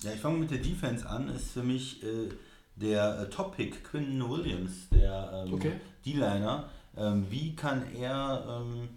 Ja, 0.03 0.13
ich 0.13 0.21
fange 0.21 0.39
mit 0.39 0.51
der 0.51 0.59
Defense 0.59 1.09
an. 1.09 1.29
Ist 1.29 1.51
für 1.51 1.63
mich 1.63 2.03
äh, 2.03 2.29
der 2.77 3.21
äh, 3.21 3.31
Top-Pick 3.31 3.85
Quinn 3.85 4.29
Williams, 4.29 4.89
der 4.91 5.45
ähm, 5.47 5.55
Okay. 5.55 5.73
D-Liner. 6.07 6.69
Ähm, 6.99 7.27
wie 7.31 7.55
kann 7.55 7.83
er 7.95 8.45
ähm, 8.49 8.89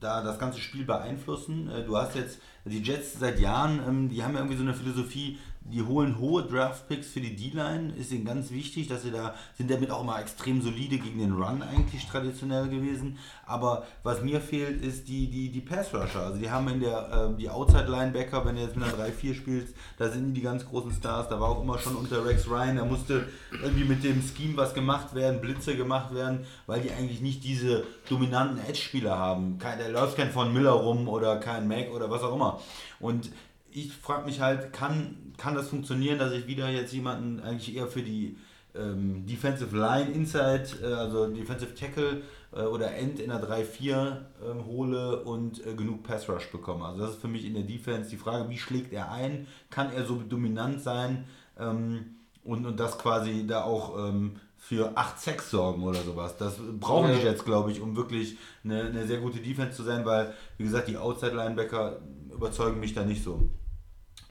da 0.00 0.22
das 0.22 0.38
ganze 0.38 0.60
Spiel 0.60 0.84
beeinflussen? 0.84 1.70
Äh, 1.70 1.84
du 1.84 1.96
hast 1.96 2.14
jetzt 2.14 2.38
die 2.64 2.82
Jets 2.82 3.18
seit 3.18 3.40
Jahren, 3.40 3.80
ähm, 3.86 4.08
die 4.08 4.22
haben 4.22 4.34
ja 4.34 4.40
irgendwie 4.40 4.56
so 4.56 4.62
eine 4.62 4.74
Philosophie, 4.74 5.38
die 5.64 5.82
holen 5.82 6.18
hohe 6.18 6.42
Draft-Picks 6.42 7.08
für 7.08 7.20
die 7.20 7.34
D-Line, 7.34 7.94
ist 7.94 8.12
ihnen 8.12 8.26
ganz 8.26 8.50
wichtig, 8.50 8.86
dass 8.88 9.02
sie 9.02 9.10
da 9.10 9.34
sind 9.56 9.70
damit 9.70 9.90
auch 9.90 10.02
immer 10.02 10.20
extrem 10.20 10.60
solide 10.60 10.98
gegen 10.98 11.18
den 11.18 11.32
Run 11.32 11.62
eigentlich 11.62 12.06
traditionell 12.06 12.68
gewesen. 12.68 13.18
Aber 13.46 13.86
was 14.02 14.22
mir 14.22 14.40
fehlt, 14.40 14.84
ist 14.84 15.08
die, 15.08 15.30
die, 15.30 15.50
die 15.50 15.62
Pass-Rusher. 15.62 16.20
Also 16.20 16.38
die 16.38 16.50
haben 16.50 16.68
in 16.68 16.80
der 16.80 17.10
ähm, 17.12 17.38
die 17.38 17.48
Outside-Linebacker, 17.48 18.44
wenn 18.44 18.56
du 18.56 18.62
jetzt 18.62 18.76
mit 18.76 18.84
einer 18.84 19.08
3-4 19.08 19.34
spielst, 19.34 19.74
da 19.96 20.10
sind 20.10 20.28
die, 20.28 20.32
die 20.34 20.42
ganz 20.42 20.66
großen 20.66 20.92
Stars. 20.92 21.28
Da 21.28 21.40
war 21.40 21.48
auch 21.48 21.62
immer 21.62 21.78
schon 21.78 21.96
unter 21.96 22.24
Rex 22.24 22.48
Ryan, 22.48 22.76
da 22.76 22.84
musste 22.84 23.26
irgendwie 23.50 23.84
mit 23.84 24.04
dem 24.04 24.22
Scheme 24.22 24.56
was 24.56 24.74
gemacht 24.74 25.14
werden, 25.14 25.40
Blitze 25.40 25.76
gemacht 25.76 26.14
werden, 26.14 26.46
weil 26.66 26.82
die 26.82 26.90
eigentlich 26.90 27.22
nicht 27.22 27.42
diese 27.42 27.84
dominanten 28.08 28.58
Edge-Spieler 28.58 29.18
haben. 29.18 29.58
Kein, 29.58 29.78
da 29.78 29.88
läuft 29.88 30.16
kein 30.16 30.30
von 30.30 30.52
Miller 30.52 30.72
rum 30.72 31.08
oder 31.08 31.38
kein 31.38 31.66
Mac 31.66 31.90
oder 31.90 32.10
was 32.10 32.22
auch 32.22 32.34
immer. 32.34 32.60
Und 33.00 33.30
ich 33.70 33.92
frage 33.92 34.26
mich 34.26 34.40
halt, 34.40 34.72
kann, 34.72 35.16
kann 35.36 35.54
das 35.54 35.68
funktionieren, 35.68 36.18
dass 36.18 36.32
ich 36.32 36.46
wieder 36.46 36.68
jetzt 36.70 36.92
jemanden 36.92 37.40
eigentlich 37.40 37.76
eher 37.76 37.86
für 37.86 38.02
die 38.02 38.36
ähm, 38.74 39.24
Defensive 39.26 39.76
Line 39.76 40.10
Inside, 40.12 40.66
äh, 40.82 40.92
also 40.92 41.26
Defensive 41.28 41.74
Tackle 41.74 42.22
äh, 42.52 42.62
oder 42.62 42.94
End 42.94 43.20
in 43.20 43.30
der 43.30 43.42
3-4 43.42 44.16
ähm, 44.44 44.66
hole 44.66 45.22
und 45.24 45.64
äh, 45.66 45.74
genug 45.74 46.02
Pass 46.02 46.28
Rush 46.28 46.50
bekomme. 46.50 46.84
Also 46.84 47.00
das 47.00 47.10
ist 47.10 47.20
für 47.20 47.28
mich 47.28 47.44
in 47.44 47.54
der 47.54 47.62
Defense 47.62 48.10
die 48.10 48.16
Frage, 48.16 48.48
wie 48.50 48.58
schlägt 48.58 48.92
er 48.92 49.10
ein? 49.10 49.46
Kann 49.70 49.92
er 49.92 50.04
so 50.04 50.16
dominant 50.16 50.80
sein 50.80 51.24
ähm, 51.58 52.16
und, 52.42 52.66
und 52.66 52.78
das 52.80 52.98
quasi 52.98 53.46
da 53.46 53.62
auch 53.62 53.96
ähm, 54.08 54.36
für 54.56 54.96
8 54.96 55.20
Sacks 55.20 55.50
sorgen 55.50 55.82
oder 55.82 56.00
sowas. 56.02 56.36
Das 56.38 56.56
brauchen 56.80 57.12
die 57.12 57.18
Ja. 57.18 57.30
Jets, 57.30 57.44
glaube 57.44 57.70
ich, 57.70 57.80
um 57.80 57.96
wirklich 57.96 58.38
eine, 58.64 58.84
eine 58.84 59.06
sehr 59.06 59.18
gute 59.18 59.38
Defense 59.38 59.76
zu 59.76 59.82
sein, 59.82 60.04
weil, 60.04 60.32
wie 60.56 60.64
gesagt, 60.64 60.88
die 60.88 60.96
Outside 60.96 61.36
Linebacker 61.36 62.00
überzeugen 62.32 62.80
mich 62.80 62.94
da 62.94 63.04
nicht 63.04 63.22
so. 63.22 63.48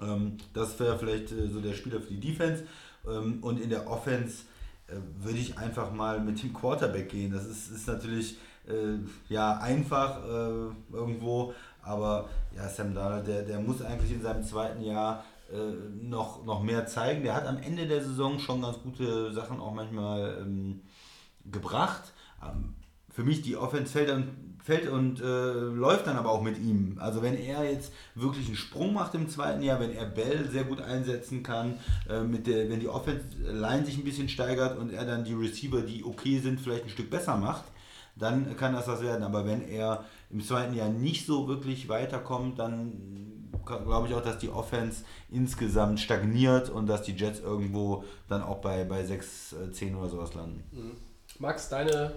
Ähm, 0.03 0.37
das 0.53 0.79
wäre 0.79 0.97
vielleicht 0.97 1.31
äh, 1.31 1.47
so 1.47 1.61
der 1.61 1.73
Spieler 1.73 2.01
für 2.01 2.13
die 2.13 2.19
Defense. 2.19 2.63
Ähm, 3.07 3.39
und 3.41 3.59
in 3.59 3.69
der 3.69 3.89
Offense 3.89 4.43
äh, 4.87 4.95
würde 5.19 5.39
ich 5.39 5.57
einfach 5.57 5.91
mal 5.91 6.19
mit 6.19 6.41
dem 6.41 6.53
Quarterback 6.53 7.09
gehen. 7.09 7.31
Das 7.31 7.45
ist, 7.45 7.71
ist 7.71 7.87
natürlich 7.87 8.37
äh, 8.67 8.97
ja 9.29 9.57
einfach 9.57 10.23
irgendwo, 10.91 11.53
aber 11.81 12.29
ja, 12.55 12.69
Sam 12.69 12.93
Darnold, 12.93 13.27
der, 13.27 13.41
der 13.43 13.59
muss 13.59 13.81
eigentlich 13.81 14.11
in 14.11 14.21
seinem 14.21 14.43
zweiten 14.43 14.81
Jahr 14.81 15.25
noch, 16.01 16.45
noch 16.45 16.63
mehr 16.63 16.87
zeigen. 16.87 17.21
Der 17.21 17.35
hat 17.35 17.45
am 17.45 17.57
Ende 17.57 17.85
der 17.85 18.01
Saison 18.01 18.39
schon 18.39 18.61
ganz 18.61 18.79
gute 18.81 19.31
Sachen 19.33 19.59
auch 19.59 19.73
manchmal 19.73 20.37
ähm, 20.41 20.81
gebracht. 21.45 22.13
Ähm, 22.41 22.75
für 23.13 23.23
mich 23.23 23.41
die 23.41 23.55
Offense 23.55 23.91
fällt 23.91 24.09
und, 24.09 24.42
fällt 24.63 24.87
und 24.87 25.21
äh, 25.21 25.25
läuft 25.25 26.07
dann 26.07 26.15
aber 26.15 26.31
auch 26.31 26.41
mit 26.41 26.57
ihm. 26.57 26.95
Also 26.99 27.21
wenn 27.21 27.35
er 27.35 27.69
jetzt 27.69 27.91
wirklich 28.15 28.47
einen 28.47 28.55
Sprung 28.55 28.93
macht 28.93 29.13
im 29.13 29.27
zweiten 29.27 29.61
Jahr, 29.61 29.79
wenn 29.79 29.93
er 29.93 30.05
Bell 30.05 30.49
sehr 30.49 30.63
gut 30.63 30.81
einsetzen 30.81 31.43
kann, 31.43 31.77
äh, 32.09 32.21
mit 32.21 32.47
der, 32.47 32.69
wenn 32.69 32.79
die 32.79 32.87
Offense 32.87 33.25
Line 33.43 33.85
sich 33.85 33.97
ein 33.97 34.05
bisschen 34.05 34.29
steigert 34.29 34.77
und 34.77 34.91
er 34.93 35.05
dann 35.05 35.25
die 35.25 35.33
Receiver, 35.33 35.81
die 35.81 36.05
okay 36.05 36.39
sind, 36.39 36.61
vielleicht 36.61 36.85
ein 36.85 36.89
Stück 36.89 37.09
besser 37.09 37.35
macht, 37.35 37.65
dann 38.15 38.55
kann 38.55 38.73
das 38.73 38.87
was 38.87 39.01
werden. 39.01 39.23
Aber 39.23 39.45
wenn 39.45 39.67
er 39.67 40.05
im 40.29 40.41
zweiten 40.41 40.73
Jahr 40.75 40.89
nicht 40.89 41.25
so 41.25 41.49
wirklich 41.49 41.89
weiterkommt, 41.89 42.57
dann 42.57 43.51
glaube 43.65 44.07
ich 44.07 44.13
auch, 44.13 44.23
dass 44.23 44.37
die 44.37 44.49
Offense 44.49 45.03
insgesamt 45.29 45.99
stagniert 45.99 46.69
und 46.69 46.87
dass 46.87 47.01
die 47.03 47.13
Jets 47.13 47.39
irgendwo 47.41 48.05
dann 48.29 48.41
auch 48.41 48.57
bei, 48.59 48.85
bei 48.85 49.03
6, 49.03 49.53
äh, 49.53 49.71
10 49.71 49.95
oder 49.95 50.09
sowas 50.09 50.33
landen. 50.33 50.63
Max, 51.39 51.69
deine. 51.69 52.13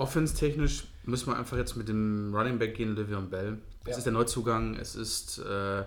Offense-technisch 0.00 0.84
müssen 1.04 1.28
wir 1.28 1.36
einfach 1.36 1.56
jetzt 1.56 1.76
mit 1.76 1.88
dem 1.88 2.34
Running 2.34 2.58
Back 2.58 2.74
gehen, 2.74 2.94
Livion 2.96 3.30
Bell. 3.30 3.58
Es 3.84 3.90
Ja. 3.92 3.96
ist 3.98 4.04
der 4.04 4.12
Neuzugang, 4.12 4.76
es 4.76 4.94
ist 4.96 5.38
äh, 5.38 5.84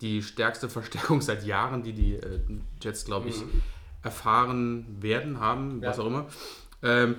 die 0.00 0.22
stärkste 0.22 0.68
Verstärkung 0.78 1.20
seit 1.20 1.44
Jahren, 1.44 1.82
die 1.82 1.92
die 1.92 2.14
äh, 2.14 2.40
Jets, 2.82 3.04
glaube 3.04 3.28
ich, 3.28 3.36
erfahren 4.02 4.86
werden, 5.00 5.40
haben, 5.40 5.82
was 5.82 5.96
Ja. 5.96 6.02
auch 6.02 6.06
immer. 6.06 6.26
Ähm, 6.82 7.16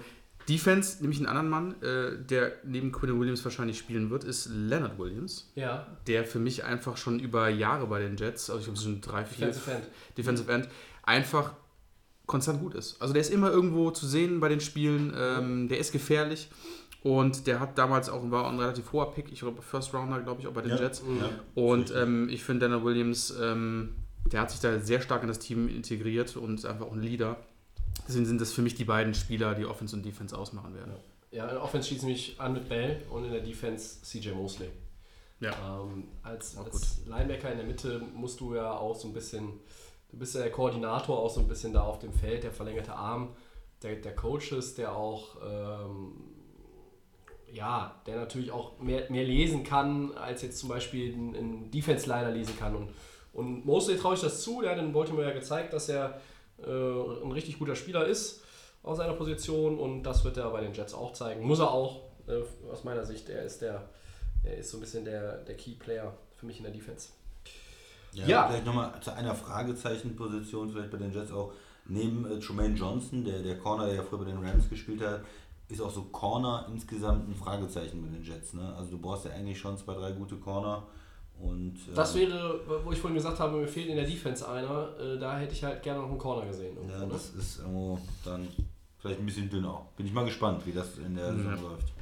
Defense, 0.48 1.00
nämlich 1.02 1.20
einen 1.20 1.28
anderen 1.28 1.50
Mann, 1.50 1.82
äh, 1.84 2.18
der 2.24 2.54
neben 2.64 2.94
Quinn 2.94 3.20
Williams 3.20 3.44
wahrscheinlich 3.44 3.78
spielen 3.78 4.10
wird, 4.10 4.24
ist 4.24 4.48
Leonard 4.50 4.98
Williams, 4.98 5.52
Ja, 5.56 5.86
der 6.08 6.24
für 6.24 6.40
mich 6.40 6.64
einfach 6.64 6.96
schon 6.96 7.20
über 7.20 7.50
Jahre 7.50 7.88
bei 7.88 8.00
den 8.00 8.16
Jets, 8.16 8.50
also 8.50 8.60
ich 8.60 8.66
glaube, 8.66 8.78
es 8.78 8.84
sind 8.84 9.06
drei, 9.06 9.26
vier, 9.26 9.48
Defensive 9.48 9.72
End. 9.72 9.84
Defensive 10.18 10.52
End, 10.54 10.70
einfach 11.04 11.52
konstant 12.28 12.62
gut 12.62 12.76
ist. 12.76 13.02
Also 13.02 13.14
der 13.14 13.22
ist 13.22 13.32
immer 13.32 13.50
irgendwo 13.50 13.90
zu 13.92 14.06
sehen 14.06 14.40
bei 14.40 14.50
den 14.50 14.60
Spielen, 14.60 15.14
ähm, 15.18 15.68
der 15.70 15.80
ist 15.80 15.92
gefährlich 15.92 16.50
und 17.02 17.48
der 17.48 17.60
hat 17.60 17.78
damals 17.78 18.10
auch, 18.10 18.30
war 18.30 18.46
auch 18.46 18.52
ein 18.52 18.60
relativ 18.60 18.92
hoher 18.92 19.12
Pick, 19.14 19.32
ich 19.32 19.40
glaube 19.40 19.62
First 19.62 19.94
Rounder, 19.94 20.20
glaube 20.22 20.42
ich, 20.42 20.48
auch 20.48 20.54
bei 20.54 20.62
den 20.62 20.72
Ja. 20.72 20.80
Jets. 20.80 21.02
Ja. 21.20 21.30
Und 21.56 21.94
ähm, 21.96 22.30
ich 22.30 22.44
finde, 22.44 22.68
Daniel 22.68 22.86
Williams, 22.86 23.34
ähm, 23.42 23.96
der 24.32 24.42
hat 24.42 24.52
sich 24.52 24.60
da 24.60 24.80
sehr 24.80 25.02
stark 25.02 25.22
in 25.24 25.30
das 25.30 25.40
Team 25.40 25.68
integriert 25.70 26.36
und 26.36 26.56
ist 26.56 26.66
einfach 26.66 26.86
auch 26.88 26.92
ein 26.94 27.02
Leader. 27.02 27.38
Deswegen 28.08 28.26
sind 28.26 28.42
das 28.42 28.52
für 28.52 28.62
mich 28.62 28.76
die 28.76 28.84
beiden 28.86 29.14
Spieler, 29.14 29.56
die 29.56 29.66
Offense 29.66 29.96
und 29.96 30.06
Defense 30.06 30.38
ausmachen 30.38 30.76
werden. 30.76 30.94
Ja, 31.32 31.46
in 31.46 31.52
der 31.52 31.64
Offense 31.64 31.88
schließt 31.88 32.04
mich 32.04 32.36
an 32.40 32.54
mit 32.54 32.68
Bell 32.70 33.04
und 33.10 33.26
in 33.26 33.32
der 33.32 33.42
Defense 33.42 34.02
CJ 34.02 34.32
Mosley. 34.32 34.70
Ja. 35.40 35.52
Ähm, 35.52 36.06
als, 36.24 36.58
als 36.58 37.02
Linebacker 37.06 37.52
in 37.52 37.58
der 37.58 37.68
Mitte 37.68 38.02
musst 38.16 38.40
du 38.40 38.56
ja 38.56 38.72
auch 38.72 38.96
so 38.96 39.08
ein 39.08 39.14
bisschen, 39.14 39.54
du 40.12 40.18
bist 40.18 40.36
ja 40.36 40.42
der 40.42 40.52
Koordinator 40.52 41.18
auch 41.18 41.30
so 41.30 41.40
ein 41.40 41.48
bisschen 41.48 41.74
da 41.74 41.84
auf 41.84 42.00
dem 42.00 42.14
Feld, 42.14 42.44
der 42.44 42.52
verlängerte 42.52 42.94
Arm 42.94 43.36
der, 43.82 43.96
der 43.96 44.16
Coaches, 44.16 44.76
der 44.76 44.96
auch, 44.96 45.38
ähm, 45.44 46.14
ja, 47.52 48.02
der 48.06 48.18
natürlich 48.18 48.52
auch 48.52 48.80
mehr, 48.80 49.10
mehr 49.10 49.24
lesen 49.24 49.64
kann, 49.64 50.14
als 50.16 50.42
jetzt 50.42 50.60
zum 50.60 50.70
Beispiel 50.70 51.14
ein, 51.14 51.72
Defense-Liner 51.72 52.32
lesen 52.32 52.58
kann. 52.58 52.76
Und, 52.76 52.90
und 53.34 53.66
Mosley 53.66 53.98
traue 53.98 54.16
ich 54.16 54.22
das 54.22 54.42
zu, 54.42 54.62
der 54.62 54.72
hat 54.72 54.80
in 54.80 54.92
Baltimore 54.94 55.28
ja 55.28 55.34
gezeigt, 55.34 55.74
dass 55.74 55.90
er 55.90 56.20
äh, 56.60 56.66
ein 56.66 57.32
richtig 57.32 57.60
guter 57.60 57.76
Spieler 57.76 58.06
ist 58.06 58.44
aus 58.84 58.98
seiner 58.98 59.14
Position 59.14 59.78
und 59.80 60.04
das 60.04 60.24
wird 60.24 60.38
er 60.38 60.50
bei 60.50 60.62
den 60.62 60.74
Jets 60.74 60.94
auch 60.94 61.14
zeigen. 61.14 61.46
Muss 61.46 61.60
er 61.60 61.72
auch, 61.72 62.04
äh, 62.28 62.42
aus 62.72 62.84
meiner 62.84 63.06
Sicht. 63.06 63.30
Er 63.30 63.44
ist 63.44 63.62
der, 63.62 63.90
er 64.44 64.58
ist 64.58 64.72
so 64.72 64.78
ein 64.78 64.82
bisschen 64.82 65.06
der, 65.06 65.38
der 65.44 65.56
Key 65.56 65.72
Player 65.72 66.14
für 66.36 66.46
mich 66.46 66.58
in 66.58 66.64
der 66.64 66.74
Defense. 66.74 67.10
Ja, 68.18 68.28
Ja. 68.28 68.48
Vielleicht 68.48 68.66
nochmal 68.66 68.92
zu 69.02 69.14
einer 69.14 69.36
Fragezeichenposition, 69.36 70.70
vielleicht 70.72 70.92
bei 70.92 70.98
den 70.98 71.12
Jets 71.14 71.32
auch. 71.32 71.54
Neben 71.90 72.26
äh, 72.30 72.40
Tremaine 72.40 72.76
Johnson, 72.76 73.24
der, 73.24 73.40
der 73.42 73.58
Corner, 73.60 73.86
der 73.86 73.96
ja 73.96 74.04
früher 74.04 74.20
bei 74.20 74.26
den 74.26 74.44
Rams 74.44 74.70
gespielt 74.70 75.02
hat, 75.02 75.22
ist 75.70 75.82
auch 75.82 75.90
so 75.90 76.04
Corner 76.04 76.68
insgesamt 76.72 77.30
ein 77.30 77.36
Fragezeichen 77.36 78.02
bei 78.02 78.10
den 78.10 78.24
Jets. 78.24 78.54
Ne? 78.54 78.74
Also 78.76 78.92
du 78.92 78.98
brauchst 79.00 79.26
ja 79.26 79.32
eigentlich 79.32 79.60
schon 79.60 79.78
zwei, 79.78 79.94
drei 79.94 80.12
gute 80.12 80.36
Corner. 80.36 80.84
Und, 81.40 81.76
äh, 81.76 81.96
Das 81.96 82.16
wäre, 82.16 82.60
wo 82.84 82.92
ich 82.92 83.00
vorhin 83.00 83.16
gesagt 83.16 83.40
habe, 83.40 83.58
mir 83.58 83.68
fehlt 83.68 83.88
in 83.88 83.96
der 83.96 84.06
Defense 84.06 84.48
einer. 84.50 84.90
Äh, 85.00 85.20
da 85.20 85.38
hätte 85.38 85.54
ich 85.54 85.64
halt 85.64 85.84
gerne 85.84 86.02
noch 86.02 86.10
einen 86.10 86.18
Corner 86.18 86.46
gesehen. 86.48 86.76
irgendwo, 86.76 86.94
ja, 86.94 87.06
ne? 87.06 87.08
das 87.12 87.30
ist 87.32 87.60
irgendwo 87.60 88.00
dann 88.26 88.48
vielleicht 88.98 89.20
ein 89.20 89.26
bisschen 89.26 89.50
dünner. 89.50 89.86
Bin 89.96 90.08
ich 90.08 90.14
mal 90.14 90.26
gespannt, 90.26 90.66
wie 90.66 90.72
das 90.72 90.98
in 90.98 91.16
der 91.16 91.34
Saison 91.36 91.62
läuft. 91.62 91.94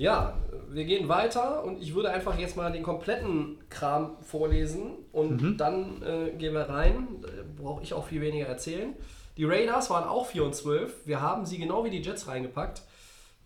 Ja, 0.00 0.32
wir 0.70 0.86
gehen 0.86 1.10
weiter 1.10 1.62
und 1.62 1.82
ich 1.82 1.94
würde 1.94 2.08
einfach 2.08 2.38
jetzt 2.38 2.56
mal 2.56 2.72
den 2.72 2.82
kompletten 2.82 3.58
Kram 3.68 4.16
vorlesen 4.22 4.92
und 5.12 5.58
dann 5.58 6.02
äh, 6.02 6.30
gehen 6.38 6.54
wir 6.54 6.70
rein. 6.70 7.22
Brauche 7.58 7.82
ich 7.82 7.92
auch 7.92 8.06
viel 8.06 8.22
weniger 8.22 8.46
erzählen. 8.46 8.94
Die 9.36 9.44
Raiders 9.44 9.90
waren 9.90 10.08
auch 10.08 10.24
4 10.24 10.44
und 10.44 10.54
12. 10.54 11.06
Wir 11.06 11.20
haben 11.20 11.44
sie 11.44 11.58
genau 11.58 11.84
wie 11.84 11.90
die 11.90 12.00
Jets 12.00 12.28
reingepackt. 12.28 12.80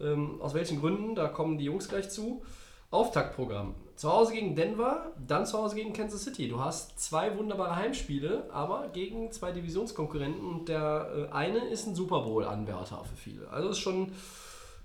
Ähm, 0.01 0.41
aus 0.41 0.55
welchen 0.55 0.79
Gründen? 0.79 1.17
Da 1.17 1.27
kommen 1.27 1.59
die 1.59 1.65
Jungs 1.65 1.89
gleich 1.89 2.09
zu. 2.09 2.45
Auftaktprogramm. 2.93 3.75
Zu 3.97 4.13
Hause 4.13 4.33
gegen 4.33 4.55
Denver, 4.55 5.11
dann 5.27 5.47
zu 5.47 5.59
Hause 5.59 5.75
gegen 5.75 5.93
Kansas 5.93 6.23
City. 6.23 6.49
Du 6.49 6.61
hast 6.61 7.01
zwei 7.01 7.37
wunderbare 7.37 7.75
Heimspiele, 7.75 8.49
aber 8.53 8.91
gegen 8.93 9.33
zwei 9.33 9.51
Divisionskonkurrenten 9.51 10.47
und 10.47 10.69
der 10.69 11.31
äh, 11.33 11.35
eine 11.35 11.65
ist 11.65 11.89
ein 11.89 11.97
Super 11.97 12.21
Bowl-Anwärter 12.21 13.03
für 13.03 13.17
viele. 13.17 13.49
Also 13.51 13.71
ist 13.71 13.79
schon 13.79 14.13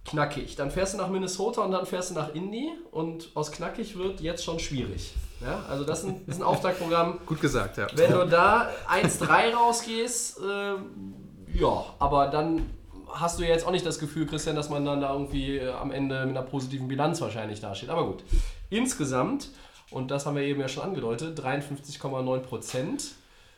knackig. 0.06 0.56
Dann 0.56 0.72
fährst 0.72 0.94
du 0.94 0.98
nach 0.98 1.10
Minnesota 1.10 1.62
und 1.62 1.72
dann 1.72 1.86
fährst 1.86 2.12
du 2.12 2.16
nach 2.16 2.34
Indy 2.34 2.72
und 2.92 3.32
aus 3.36 3.52
knackig 3.52 3.98
wird 3.98 4.22
jetzt 4.22 4.44
schon 4.44 4.60
schwierig. 4.60 5.14
Ja, 5.42 5.64
also 5.70 5.86
das 5.86 6.00
ist 6.00 6.10
ein, 6.10 6.22
ist 6.28 6.40
ein 6.40 6.44
Auftaktprogramm. 6.44 7.20
Gut 7.26 7.40
gesagt, 7.40 7.78
ja. 7.78 7.88
Wenn 7.96 8.12
du 8.12 8.26
da 8.26 8.70
1-3 8.90 9.54
rausgehst, 9.54 10.40
äh, 10.40 11.58
ja, 11.58 11.86
aber 12.00 12.28
dann 12.28 12.70
hast 13.08 13.40
du 13.40 13.44
ja 13.44 13.50
jetzt 13.50 13.66
auch 13.66 13.72
nicht 13.72 13.86
das 13.86 14.00
Gefühl, 14.00 14.26
Christian, 14.26 14.56
dass 14.56 14.70
man 14.70 14.86
dann 14.86 15.02
da 15.02 15.14
irgendwie 15.14 15.58
äh, 15.58 15.72
am 15.72 15.92
Ende 15.92 16.26
mit 16.26 16.36
einer 16.36 16.46
positiven 16.46 16.88
Bilanz 16.88 17.22
wahrscheinlich 17.22 17.62
dasteht. 17.62 17.90
Aber 17.90 18.06
gut. 18.06 18.24
Insgesamt, 18.70 19.50
und 19.92 20.12
das 20.12 20.26
haben 20.26 20.36
wir 20.36 20.44
eben 20.44 20.60
ja 20.60 20.68
schon 20.68 20.84
angedeutet, 20.84 21.40
53,9 21.40 22.40
Prozent 22.40 23.12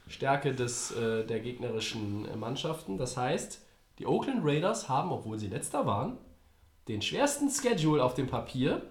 Stärke 0.08 0.54
des, 0.54 0.92
äh, 0.92 1.26
der 1.26 1.40
gegnerischen 1.40 2.28
Mannschaften. 2.40 2.98
Das 2.98 3.18
heißt, 3.18 3.62
die 4.00 4.06
Oakland 4.06 4.42
Raiders 4.44 4.88
haben, 4.88 5.12
obwohl 5.12 5.40
sie 5.40 5.48
letzter 5.48 5.86
waren, 5.86 6.18
den 6.88 7.02
schwersten 7.02 7.50
Schedule 7.50 8.04
auf 8.04 8.14
dem 8.14 8.28
Papier 8.28 8.82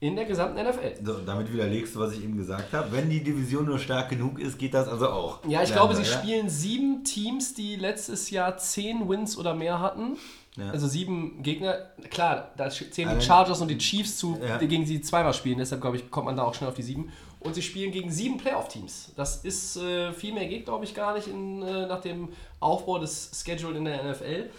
in 0.00 0.14
der 0.14 0.26
gesamten 0.26 0.62
NFL. 0.62 1.04
So, 1.04 1.14
damit 1.26 1.52
widerlegst 1.52 1.94
du, 1.96 2.00
was 2.00 2.12
ich 2.12 2.22
eben 2.22 2.36
gesagt 2.36 2.72
habe. 2.72 2.92
Wenn 2.92 3.10
die 3.10 3.22
Division 3.22 3.64
nur 3.64 3.78
stark 3.78 4.08
genug 4.10 4.38
ist, 4.38 4.58
geht 4.58 4.74
das 4.74 4.86
also 4.86 5.08
auch. 5.08 5.44
Ja, 5.46 5.62
ich 5.62 5.72
glaube, 5.72 5.96
sie 5.96 6.04
spielen 6.04 6.48
sieben 6.48 7.02
Teams, 7.04 7.54
die 7.54 7.76
letztes 7.76 8.30
Jahr 8.30 8.56
zehn 8.58 9.08
Wins 9.08 9.36
oder 9.36 9.54
mehr 9.54 9.80
hatten. 9.80 10.16
Ja. 10.56 10.70
Also 10.70 10.86
sieben 10.86 11.42
Gegner. 11.42 11.74
Klar, 12.10 12.52
da 12.56 12.68
zählen 12.70 13.18
die 13.18 13.24
Chargers 13.24 13.60
und 13.60 13.68
die 13.68 13.78
Chiefs 13.78 14.18
zu, 14.18 14.38
Ja. 14.40 14.58
die 14.58 14.68
gegen 14.68 14.86
sie 14.86 15.00
zweimal 15.00 15.34
spielen. 15.34 15.58
Deshalb, 15.58 15.80
glaube 15.80 15.96
ich, 15.96 16.10
kommt 16.10 16.26
man 16.26 16.36
da 16.36 16.44
auch 16.44 16.54
schnell 16.54 16.68
auf 16.68 16.76
die 16.76 16.82
sieben. 16.82 17.12
Und 17.40 17.54
sie 17.54 17.62
spielen 17.62 17.92
gegen 17.92 18.10
sieben 18.10 18.38
Playoff-Teams. 18.38 19.12
Das 19.16 19.44
ist 19.44 19.76
äh, 19.76 20.12
viel 20.12 20.32
mehr 20.34 20.46
geht, 20.46 20.64
glaube 20.64 20.84
ich, 20.84 20.94
gar 20.94 21.14
nicht 21.14 21.28
in, 21.28 21.62
äh, 21.62 21.86
nach 21.86 22.00
dem 22.00 22.30
Aufbau 22.58 22.98
des 22.98 23.30
Schedule 23.44 23.78
in 23.78 23.84
der 23.84 24.02
NFL. 24.02 24.50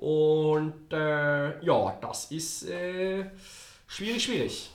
Und 0.00 0.92
äh, 0.92 1.62
ja, 1.62 1.98
das 2.00 2.32
ist 2.32 2.66
äh, 2.66 3.26
schwierig, 3.86 4.24
schwierig. 4.24 4.70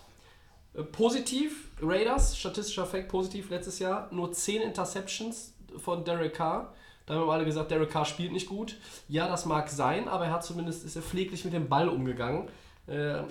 Äh, 0.76 0.84
Positiv, 0.84 1.71
Raiders, 1.82 2.38
statistischer 2.38 2.86
Fact 2.86 3.07
positiv 3.07 3.49
letztes 3.49 3.80
Jahr, 3.80 4.07
nur 4.11 4.32
10 4.32 4.61
Interceptions 4.61 5.55
von 5.78 6.05
Derek 6.05 6.36
Carr. 6.36 6.76
Da 7.07 7.15
haben 7.15 7.28
wir 7.28 7.34
alle 7.34 7.43
gesagt, 7.45 7.71
Derek 7.71 7.89
Carr 7.89 8.05
spielt 8.05 8.34
nicht 8.34 8.47
gut. 8.47 8.78
Ja, 9.07 9.28
das 9.28 9.47
mag 9.47 9.67
sein, 9.69 10.07
aber 10.07 10.26
er 10.26 10.32
hat 10.32 10.45
zumindest 10.45 10.86
ist 10.86 10.95
er 10.95 11.01
pfleglich 11.01 11.43
mit 11.43 11.53
dem 11.53 11.69
Ball 11.69 11.89
umgegangen. 11.89 12.47
Äh, 12.86 13.23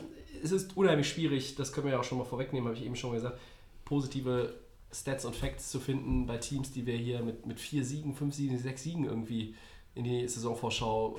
es 0.42 0.50
ist 0.50 0.76
unheimlich 0.76 1.08
schwierig, 1.08 1.54
das 1.54 1.72
können 1.72 1.86
wir 1.86 1.92
ja 1.92 2.00
auch 2.00 2.04
schon 2.04 2.18
mal 2.18 2.24
vorwegnehmen, 2.24 2.66
habe 2.66 2.76
ich 2.76 2.84
eben 2.84 2.96
schon 2.96 3.10
mal 3.10 3.16
gesagt, 3.16 3.38
positive 3.84 4.52
Stats 4.92 5.24
und 5.24 5.36
Facts 5.36 5.70
zu 5.70 5.78
finden 5.78 6.26
bei 6.26 6.38
Teams, 6.38 6.72
die 6.72 6.86
wir 6.86 6.96
hier 6.96 7.20
mit, 7.20 7.46
mit 7.46 7.60
vier 7.60 7.84
Siegen, 7.84 8.14
fünf 8.14 8.34
Siegen, 8.34 8.58
sechs 8.58 8.82
Siegen 8.82 9.04
irgendwie 9.04 9.54
in 9.94 10.04
die 10.04 10.26
Saisonvorschau, 10.26 11.16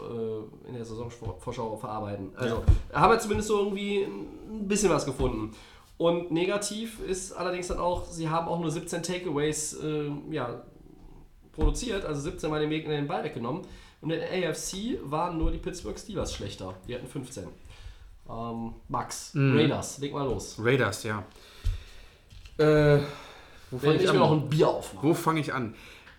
äh, 0.65 0.67
in 0.67 0.75
der 0.75 0.83
Saisonvorschau 0.83 1.77
verarbeiten. 1.77 2.31
Also 2.35 2.63
haben 2.93 3.11
wir 3.11 3.19
zumindest 3.19 3.47
so 3.47 3.59
irgendwie 3.59 4.03
ein 4.03 4.67
bisschen 4.67 4.89
was 4.89 5.05
gefunden. 5.05 5.55
Und 5.97 6.31
negativ 6.31 6.99
ist 6.99 7.31
allerdings 7.31 7.69
dann 7.69 7.79
auch, 7.79 8.05
sie 8.05 8.29
haben 8.29 8.47
auch 8.47 8.59
nur 8.59 8.69
17 8.69 9.01
Takeaways 9.01 9.77
äh, 9.81 10.11
ja, 10.29 10.61
produziert, 11.53 12.03
also 12.03 12.21
17 12.21 12.49
Mal 12.49 12.59
dem 12.59 12.69
Gegner 12.69 12.95
den 12.95 13.07
Ball 13.07 13.23
weggenommen. 13.23 13.61
Und 14.01 14.11
in 14.11 14.19
der 14.19 14.49
AFC 14.49 14.99
waren 15.03 15.37
nur 15.37 15.51
die 15.51 15.57
Pittsburgh 15.57 15.97
Steelers 15.97 16.33
schlechter. 16.33 16.75
Die 16.87 16.95
hatten 16.95 17.07
15. 17.07 17.45
Ähm, 18.29 18.73
Max, 18.89 19.31
Raiders, 19.35 19.99
leg 19.99 20.13
mal 20.13 20.25
los. 20.25 20.57
Raiders, 20.59 21.03
ja. 21.03 21.23
Äh, 22.57 22.99
wo 23.71 23.77
fange 23.77 23.95
ich 23.95 24.03
ich 24.03 24.11
mir 24.11 24.19
noch 24.19 24.31
an? 24.31 24.39
ein 24.39 24.49
Bier 24.49 24.67
aufmache. 24.67 25.07
Wo 25.07 25.13
fange 25.13 25.39
ich 25.39 25.53
an? 25.53 25.75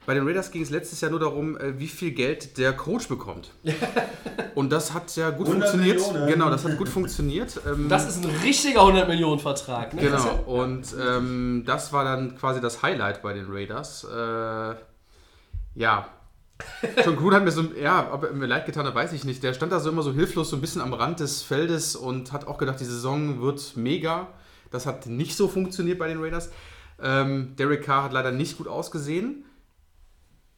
Bei 0.06 0.14
den 0.14 0.26
Raiders 0.26 0.50
ging 0.50 0.62
es 0.62 0.70
letztes 0.70 1.00
Jahr 1.00 1.10
nur 1.10 1.20
darum, 1.20 1.58
äh, 1.58 1.78
wie 1.78 1.88
viel 1.88 2.12
Geld 2.12 2.56
der 2.58 2.72
Coach 2.72 3.08
bekommt. 3.08 3.50
Und 4.54 4.70
das 4.70 4.94
hat 4.94 5.14
ja 5.16 5.30
gut 5.30 5.48
100 5.48 5.68
funktioniert. 5.70 5.98
Millionen. 5.98 6.28
Genau, 6.28 6.50
das 6.50 6.64
hat 6.64 6.78
gut 6.78 6.88
funktioniert. 6.88 7.60
Ähm, 7.66 7.88
Das 7.88 8.08
ist 8.08 8.24
ein 8.24 8.30
richtiger 8.42 8.80
100 8.80 9.08
Millionen 9.08 9.40
Vertrag. 9.40 9.92
Ne? 9.94 10.02
Genau, 10.02 10.42
und 10.46 10.94
ähm, 10.98 11.64
das 11.66 11.92
war 11.92 12.04
dann 12.04 12.36
quasi 12.38 12.60
das 12.60 12.82
Highlight 12.82 13.20
bei 13.22 13.34
den 13.34 13.46
Raiders. 13.50 14.04
Äh, 14.04 14.76
ja, 15.74 16.08
John 17.04 17.16
Gruden 17.16 17.36
hat 17.36 17.44
mir 17.44 17.50
so, 17.50 17.64
ja, 17.80 18.10
ob 18.12 18.24
er 18.24 18.32
mir 18.32 18.46
leid 18.46 18.66
getan 18.66 18.86
hat, 18.86 18.94
weiß 18.94 19.12
ich 19.12 19.24
nicht. 19.24 19.42
Der 19.42 19.52
stand 19.52 19.72
da 19.72 19.80
so 19.80 19.90
immer 19.90 20.02
so 20.02 20.12
hilflos, 20.12 20.50
so 20.50 20.56
ein 20.56 20.60
bisschen 20.60 20.80
am 20.80 20.94
Rand 20.94 21.20
des 21.20 21.42
Feldes 21.42 21.96
und 21.96 22.32
hat 22.32 22.46
auch 22.46 22.58
gedacht, 22.58 22.80
die 22.80 22.84
Saison 22.84 23.42
wird 23.42 23.76
mega. 23.76 24.28
Das 24.70 24.86
hat 24.86 25.06
nicht 25.06 25.36
so 25.36 25.48
funktioniert 25.48 25.98
bei 25.98 26.08
den 26.08 26.22
Raiders. 26.22 26.50
Ähm, 27.02 27.54
Derek 27.58 27.84
Carr 27.84 28.04
hat 28.04 28.12
leider 28.12 28.32
nicht 28.32 28.56
gut 28.56 28.68
ausgesehen, 28.68 29.44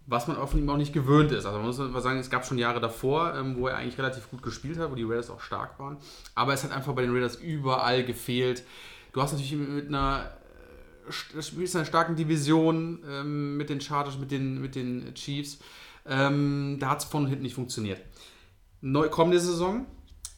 was 0.09 0.26
man 0.26 0.38
auch 0.38 0.48
von 0.48 0.59
ihm 0.59 0.70
auch 0.70 0.78
nicht 0.78 0.94
gewöhnt 0.94 1.32
ist. 1.32 1.44
Also 1.44 1.59
man 1.59 1.66
muss 1.66 1.78
mal 1.78 2.00
sagen, 2.00 2.18
es 2.18 2.30
gab 2.30 2.46
schon 2.46 2.56
Jahre 2.56 2.80
davor, 2.80 3.34
ähm, 3.34 3.56
wo 3.56 3.68
er 3.68 3.76
eigentlich 3.76 3.98
relativ 3.98 4.30
gut 4.30 4.42
gespielt 4.42 4.78
hat, 4.78 4.90
wo 4.90 4.94
die 4.94 5.04
Raiders 5.04 5.28
auch 5.28 5.42
stark 5.42 5.78
waren. 5.78 5.98
Aber 6.34 6.54
es 6.54 6.64
hat 6.64 6.72
einfach 6.72 6.94
bei 6.94 7.02
den 7.02 7.12
Raiders 7.12 7.36
überall 7.36 8.04
gefehlt. 8.04 8.64
Du 9.12 9.20
hast 9.20 9.32
natürlich 9.32 9.52
mit 9.52 9.88
einer 9.88 10.30
äh, 11.06 11.42
spielst 11.42 11.74
in 11.74 11.80
einer 11.80 11.86
starken 11.86 12.16
Division 12.16 13.04
ähm, 13.06 13.59
mit 13.59 13.68
den 13.68 13.82
Chargers, 13.82 14.18
mit 14.18 14.30
den, 14.30 14.62
mit 14.62 14.76
den 14.76 15.14
Chiefs. 15.14 15.59
Ähm, 16.06 16.78
da 16.80 16.88
hat 16.88 17.00
es 17.00 17.04
von 17.04 17.26
hinten 17.26 17.42
nicht 17.42 17.54
funktioniert. 17.54 18.00
Neu 18.80 19.11
kommende 19.11 19.38
Saison, 19.38 19.84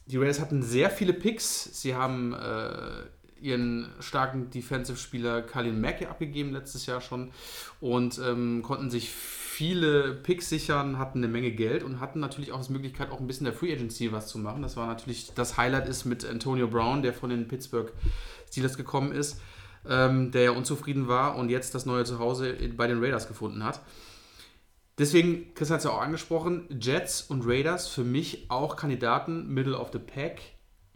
die 0.06 0.16
Raiders 0.16 0.40
hatten 0.40 0.64
sehr 0.64 0.90
viele 0.90 1.12
Picks. 1.12 1.80
Sie 1.80 1.94
haben 1.94 2.34
äh, 2.34 3.04
ihren 3.40 3.88
starken 4.00 4.50
Defensive-Spieler 4.50 5.42
Kalin 5.42 5.80
Mack 5.80 6.02
abgegeben 6.02 6.52
letztes 6.52 6.86
Jahr 6.86 7.00
schon 7.00 7.30
und 7.80 8.18
ähm, 8.18 8.62
konnten 8.62 8.90
sich 8.90 9.10
viele 9.60 10.14
Picks 10.14 10.48
sichern, 10.48 10.98
hatten 10.98 11.18
eine 11.18 11.28
Menge 11.28 11.50
Geld 11.50 11.82
und 11.82 12.00
hatten 12.00 12.18
natürlich 12.18 12.50
auch 12.50 12.64
die 12.64 12.72
Möglichkeit, 12.72 13.10
auch 13.10 13.20
ein 13.20 13.26
bisschen 13.26 13.44
der 13.44 13.52
Free 13.52 13.70
Agency 13.70 14.10
was 14.10 14.26
zu 14.26 14.38
machen. 14.38 14.62
Das 14.62 14.78
war 14.78 14.86
natürlich 14.86 15.34
das 15.34 15.58
Highlight 15.58 15.86
ist 15.86 16.06
mit 16.06 16.24
Antonio 16.24 16.66
Brown, 16.66 17.02
der 17.02 17.12
von 17.12 17.28
den 17.28 17.46
Pittsburgh 17.46 17.92
Steelers 18.48 18.78
gekommen 18.78 19.12
ist, 19.12 19.38
ähm, 19.86 20.30
der 20.30 20.44
ja 20.44 20.50
unzufrieden 20.52 21.08
war 21.08 21.36
und 21.36 21.50
jetzt 21.50 21.74
das 21.74 21.84
neue 21.84 22.04
Zuhause 22.04 22.56
bei 22.74 22.86
den 22.86 23.04
Raiders 23.04 23.28
gefunden 23.28 23.62
hat. 23.62 23.82
Deswegen, 24.96 25.52
Chris 25.52 25.68
hat 25.68 25.80
es 25.80 25.84
ja 25.84 25.90
auch 25.90 26.00
angesprochen, 26.00 26.66
Jets 26.80 27.20
und 27.20 27.46
Raiders 27.46 27.86
für 27.86 28.02
mich 28.02 28.46
auch 28.48 28.76
Kandidaten 28.76 29.46
Middle 29.52 29.78
of 29.78 29.90
the 29.92 29.98
Pack, 29.98 30.40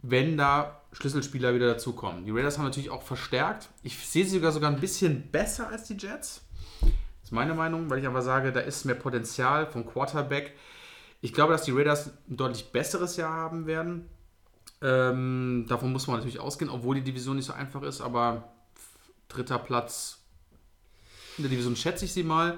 wenn 0.01 0.37
da 0.37 0.81
Schlüsselspieler 0.91 1.53
wieder 1.53 1.67
dazukommen. 1.67 2.25
Die 2.25 2.31
Raiders 2.31 2.57
haben 2.57 2.65
natürlich 2.65 2.89
auch 2.89 3.03
verstärkt. 3.03 3.69
Ich 3.83 3.95
sehe 4.07 4.25
sie 4.25 4.37
sogar 4.37 4.51
sogar 4.51 4.71
ein 4.71 4.79
bisschen 4.79 5.29
besser 5.29 5.67
als 5.67 5.83
die 5.83 5.97
Jets. 5.97 6.44
Meine 7.35 7.53
Meinung, 7.53 7.89
weil 7.89 7.99
ich 7.99 8.07
einfach 8.07 8.21
sage, 8.21 8.53
da 8.53 8.61
ist 8.61 8.85
mehr 8.85 8.95
Potenzial 8.95 9.67
vom 9.67 9.85
Quarterback. 9.85 10.53
Ich 11.19 11.33
glaube, 11.33 11.51
dass 11.51 11.63
die 11.63 11.71
Raiders 11.71 12.07
ein 12.29 12.37
deutlich 12.37 12.71
besseres 12.71 13.17
Jahr 13.17 13.33
haben 13.33 13.67
werden. 13.67 14.09
Ähm, 14.81 15.65
davon 15.67 15.91
muss 15.91 16.07
man 16.07 16.15
natürlich 16.15 16.39
ausgehen, 16.39 16.71
obwohl 16.71 16.95
die 16.95 17.03
Division 17.03 17.35
nicht 17.35 17.45
so 17.45 17.53
einfach 17.53 17.81
ist, 17.81 17.99
aber 17.99 18.53
dritter 19.27 19.59
Platz 19.59 20.19
in 21.37 21.43
der 21.43 21.51
Division 21.51 21.75
schätze 21.75 22.05
ich 22.05 22.13
sie 22.13 22.23
mal. 22.23 22.57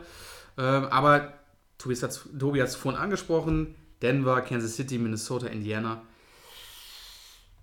Ähm, 0.60 0.86
aber 0.86 1.34
Tobi 1.80 1.96
hat 1.96 2.70
es 2.70 2.76
vorhin 2.76 3.02
angesprochen: 3.02 3.74
Denver, 4.04 4.42
Kansas 4.42 4.76
City, 4.76 5.00
Minnesota, 5.00 5.48
Indiana. 5.48 6.04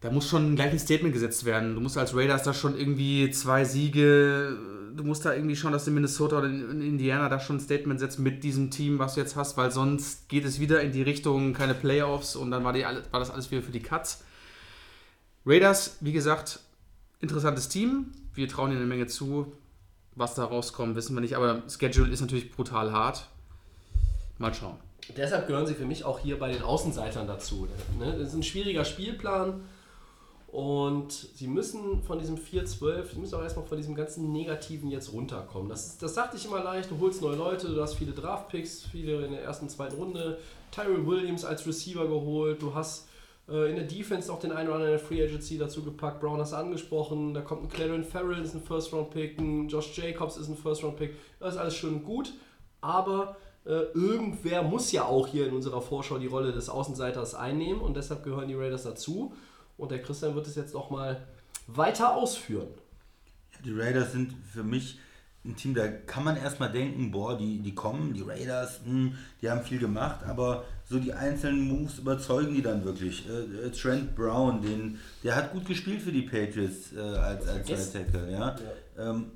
Da 0.05 0.11
muss 0.11 0.29
schon 0.29 0.55
gleich 0.55 0.71
ein 0.71 0.79
Statement 0.79 1.15
gesetzt 1.15 1.47
werden. 1.47 1.75
Du 1.75 1.81
musst 1.81 1.97
als 1.97 2.15
Raiders 2.15 2.43
da 2.43 2.53
schon 2.53 2.77
irgendwie 2.79 3.31
zwei 3.31 3.65
Siege, 3.65 4.55
du 4.95 5.03
musst 5.03 5.25
da 5.25 5.33
irgendwie 5.33 5.57
schon, 5.57 5.73
dass 5.73 5.87
in 5.87 5.95
Minnesota 5.95 6.41
oder 6.41 6.47
in 6.47 6.83
Indiana 6.83 7.31
da 7.31 7.41
schon 7.41 7.57
ein 7.57 7.61
Statement 7.61 7.99
setzt 7.99 8.19
mit 8.19 8.45
diesem 8.45 8.71
Team, 8.71 8.99
was 8.99 9.15
du 9.15 9.21
jetzt 9.21 9.35
hast, 9.35 9.57
weil 9.57 9.71
sonst 9.71 10.29
geht 10.29 10.45
es 10.45 10.61
wieder 10.61 10.83
in 10.83 10.93
die 10.93 11.01
Richtung 11.01 11.55
keine 11.55 11.73
Playoffs 11.73 12.37
und 12.37 12.51
dann 12.51 12.65
war, 12.65 12.75
die, 12.75 12.83
war 12.83 13.19
das 13.19 13.31
alles 13.31 13.51
wieder 13.51 13.63
für 13.63 13.73
die 13.73 13.81
Cuts. 13.81 14.23
Raiders, 15.47 15.97
wie 16.01 16.13
gesagt, 16.13 16.61
interessantes 17.21 17.71
Team. 17.71 18.09
Wir 18.35 18.47
trauen 18.47 18.73
ihnen 18.73 18.81
eine 18.81 18.87
Menge 18.87 19.07
zu. 19.07 19.55
Was 20.17 20.35
da 20.35 20.45
rauskommt, 20.45 20.97
wissen 20.97 21.17
wir 21.17 21.23
nicht. 21.23 21.35
Aber 21.35 21.63
Schedule 21.67 22.13
ist 22.13 22.21
natürlich 22.21 22.53
brutal 22.53 22.93
hart. 22.93 23.27
Mal 24.37 24.53
schauen. 24.53 24.77
Deshalb 25.17 25.47
gehören 25.47 25.67
sie 25.67 25.75
für 25.75 25.87
mich 25.87 26.05
auch 26.05 26.19
hier 26.19 26.39
bei 26.39 26.53
den 26.53 26.61
Außenseitern 26.61 27.27
dazu. 27.27 27.69
Ne? 27.99 28.15
Das 28.19 28.29
ist 28.29 28.35
ein 28.35 28.43
schwieriger 28.43 28.85
Spielplan 28.85 29.63
und 30.55 31.11
sie 31.11 31.49
müssen 31.49 32.01
von 32.05 32.21
diesem 32.21 32.37
4-12, 32.37 33.15
sie 33.15 33.19
müssen 33.19 33.35
auch 33.35 33.43
erstmal 33.43 33.67
von 33.67 33.77
diesem 33.77 33.97
ganzen 33.97 34.31
Negativen 34.31 34.89
jetzt 34.89 35.13
runterkommen. 35.13 35.69
Das, 35.69 35.85
ist, 35.85 36.01
das 36.01 36.15
sagte 36.15 36.37
ich 36.37 36.47
immer 36.47 36.63
leicht, 36.63 36.93
du 36.93 37.01
holst 37.01 37.23
neue 37.23 37.35
Leute, 37.35 37.75
du 37.75 37.83
hast 37.83 37.95
viele 37.95 38.13
Draftpicks, 38.13 38.85
viele 38.93 39.25
in 39.25 39.33
der 39.33 39.43
ersten, 39.43 39.69
zweiten 39.69 39.97
Runde, 39.97 40.39
Tyrell 40.71 41.05
Williams 41.09 41.45
als 41.45 41.67
Receiver 41.67 42.07
geholt, 42.07 42.63
du 42.63 42.73
hast 42.73 43.09
äh, 43.49 43.69
in 43.69 43.75
der 43.75 43.85
Defense 43.85 44.29
noch 44.29 44.39
den 44.39 44.53
einen 44.53 44.69
oder 44.69 44.77
anderen 44.77 44.93
in 44.95 44.99
der 45.01 45.05
Free 45.05 45.25
Agency 45.25 45.59
dazu 45.59 45.83
gepackt, 45.83 46.21
Brown 46.21 46.39
hast 46.39 46.53
du 46.53 46.57
angesprochen, 46.57 47.35
da 47.35 47.41
kommt 47.41 47.65
ein 47.65 47.69
Clarence 47.69 48.07
Farrell, 48.07 48.41
ist 48.41 48.55
ein 48.55 48.63
First-Round-Pick, 48.63 49.41
ein 49.41 49.69
Josh 49.69 49.99
Jacobs 49.99 50.37
ist 50.37 50.47
ein 50.47 50.57
First-Round-Pick, 50.57 51.17
das 51.41 51.55
ist 51.55 51.61
alles 51.61 51.75
schön 51.75 51.95
und 51.95 52.05
gut, 52.05 52.33
aber 52.81 53.35
äh, 53.67 53.87
irgendwer 53.95 54.63
muss 54.63 54.93
ja 54.93 55.05
auch 55.05 55.27
hier 55.27 55.49
in 55.49 55.55
unserer 55.55 55.81
Vorschau 55.81 56.19
die 56.19 56.29
Rolle 56.29 56.53
des 56.53 56.69
Außenseiters 56.69 57.35
einnehmen 57.35 57.81
und 57.81 57.97
deshalb 57.97 58.23
gehören 58.23 58.47
die 58.47 58.55
Raiders 58.55 58.85
dazu. 58.85 59.33
Und 59.77 59.91
der 59.91 60.03
Christian 60.03 60.35
wird 60.35 60.47
es 60.47 60.55
jetzt 60.55 60.75
noch 60.75 60.91
mal 60.91 61.27
weiter 61.67 62.15
ausführen. 62.15 62.69
Die 63.65 63.73
Raiders 63.73 64.13
sind 64.13 64.35
für 64.53 64.63
mich 64.63 64.99
ein 65.45 65.57
Team, 65.57 65.75
da 65.75 65.87
kann 65.89 66.25
man 66.25 66.37
erstmal 66.37 66.73
denken, 66.73 67.11
boah, 67.11 67.37
die, 67.37 67.59
die 67.59 67.75
kommen, 67.75 68.15
die 68.15 68.23
Raiders, 68.23 68.81
hm, 68.85 69.15
die 69.43 69.51
haben 69.51 69.63
viel 69.63 69.79
gemacht, 69.79 70.25
aber 70.27 70.65
so 70.89 70.99
die 70.99 71.13
einzelnen 71.13 71.69
Moves 71.69 71.99
überzeugen 71.99 72.55
die 72.55 72.63
dann 72.63 72.85
wirklich. 72.85 73.29
Äh, 73.29 73.67
äh, 73.67 73.71
Trent 73.71 74.15
Brown, 74.15 74.63
den, 74.63 74.99
der 75.23 75.37
hat 75.37 75.53
gut 75.53 75.67
gespielt 75.67 76.01
für 76.01 76.13
die 76.13 76.23
Patriots 76.23 76.95
äh, 76.95 77.01
als, 77.01 77.47
als. 77.47 77.71
Right 77.71 77.93
Tackle, 77.93 78.33
ja. 78.33 78.57
Ähm, 78.99 79.33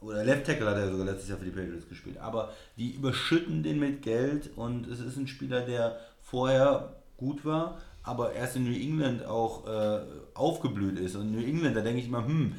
oder 0.00 0.24
Left 0.24 0.46
Tackle 0.46 0.66
hat 0.66 0.76
er 0.76 0.90
sogar 0.90 1.06
letztes 1.06 1.30
Jahr 1.30 1.38
für 1.38 1.46
die 1.46 1.50
Patriots 1.50 1.88
gespielt. 1.88 2.18
Aber 2.18 2.52
die 2.76 2.92
überschütten 2.92 3.62
den 3.62 3.80
mit 3.80 4.02
Geld 4.02 4.50
und 4.56 4.86
es 4.86 5.00
ist 5.00 5.16
ein 5.16 5.26
Spieler, 5.26 5.62
der 5.62 5.98
vorher 6.22 6.96
gut 7.16 7.44
war, 7.46 7.78
aber 8.06 8.32
erst 8.32 8.56
in 8.56 8.64
New 8.64 8.74
England 8.74 9.26
auch 9.26 9.66
äh, 9.66 10.00
aufgeblüht 10.34 10.98
ist. 10.98 11.16
Und 11.16 11.32
New 11.32 11.44
England, 11.44 11.76
da 11.76 11.80
denke 11.80 12.00
ich 12.00 12.08
mal, 12.08 12.24
hm, 12.24 12.54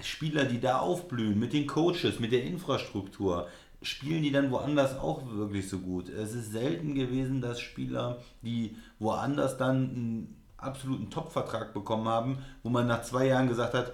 Spieler, 0.00 0.44
die 0.44 0.60
da 0.60 0.78
aufblühen, 0.78 1.38
mit 1.38 1.52
den 1.52 1.66
Coaches, 1.66 2.20
mit 2.20 2.32
der 2.32 2.44
Infrastruktur, 2.44 3.48
spielen 3.82 4.22
die 4.22 4.32
dann 4.32 4.50
woanders 4.50 4.98
auch 4.98 5.22
wirklich 5.26 5.68
so 5.68 5.80
gut? 5.80 6.08
Es 6.08 6.34
ist 6.34 6.52
selten 6.52 6.94
gewesen, 6.94 7.40
dass 7.40 7.60
Spieler, 7.60 8.18
die 8.42 8.76
woanders 8.98 9.56
dann 9.58 9.82
ein 9.82 10.36
absoluten 10.56 11.10
Top-Vertrag 11.10 11.74
bekommen 11.74 12.08
haben, 12.08 12.38
wo 12.62 12.70
man 12.70 12.86
nach 12.86 13.02
zwei 13.02 13.26
Jahren 13.26 13.48
gesagt 13.48 13.74
hat, 13.74 13.92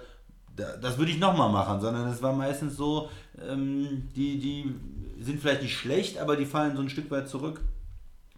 da- 0.55 0.77
das 0.77 0.97
würde 0.97 1.11
ich 1.11 1.19
nochmal 1.19 1.49
machen, 1.51 1.81
sondern 1.81 2.07
es 2.09 2.21
war 2.21 2.33
meistens 2.33 2.77
so, 2.77 3.09
ähm, 3.41 4.07
die, 4.15 4.39
die 4.39 4.75
sind 5.23 5.39
vielleicht 5.41 5.63
nicht 5.63 5.77
schlecht, 5.77 6.19
aber 6.19 6.35
die 6.35 6.45
fallen 6.45 6.75
so 6.75 6.81
ein 6.81 6.89
Stück 6.89 7.09
weit 7.09 7.27
zurück. 7.27 7.61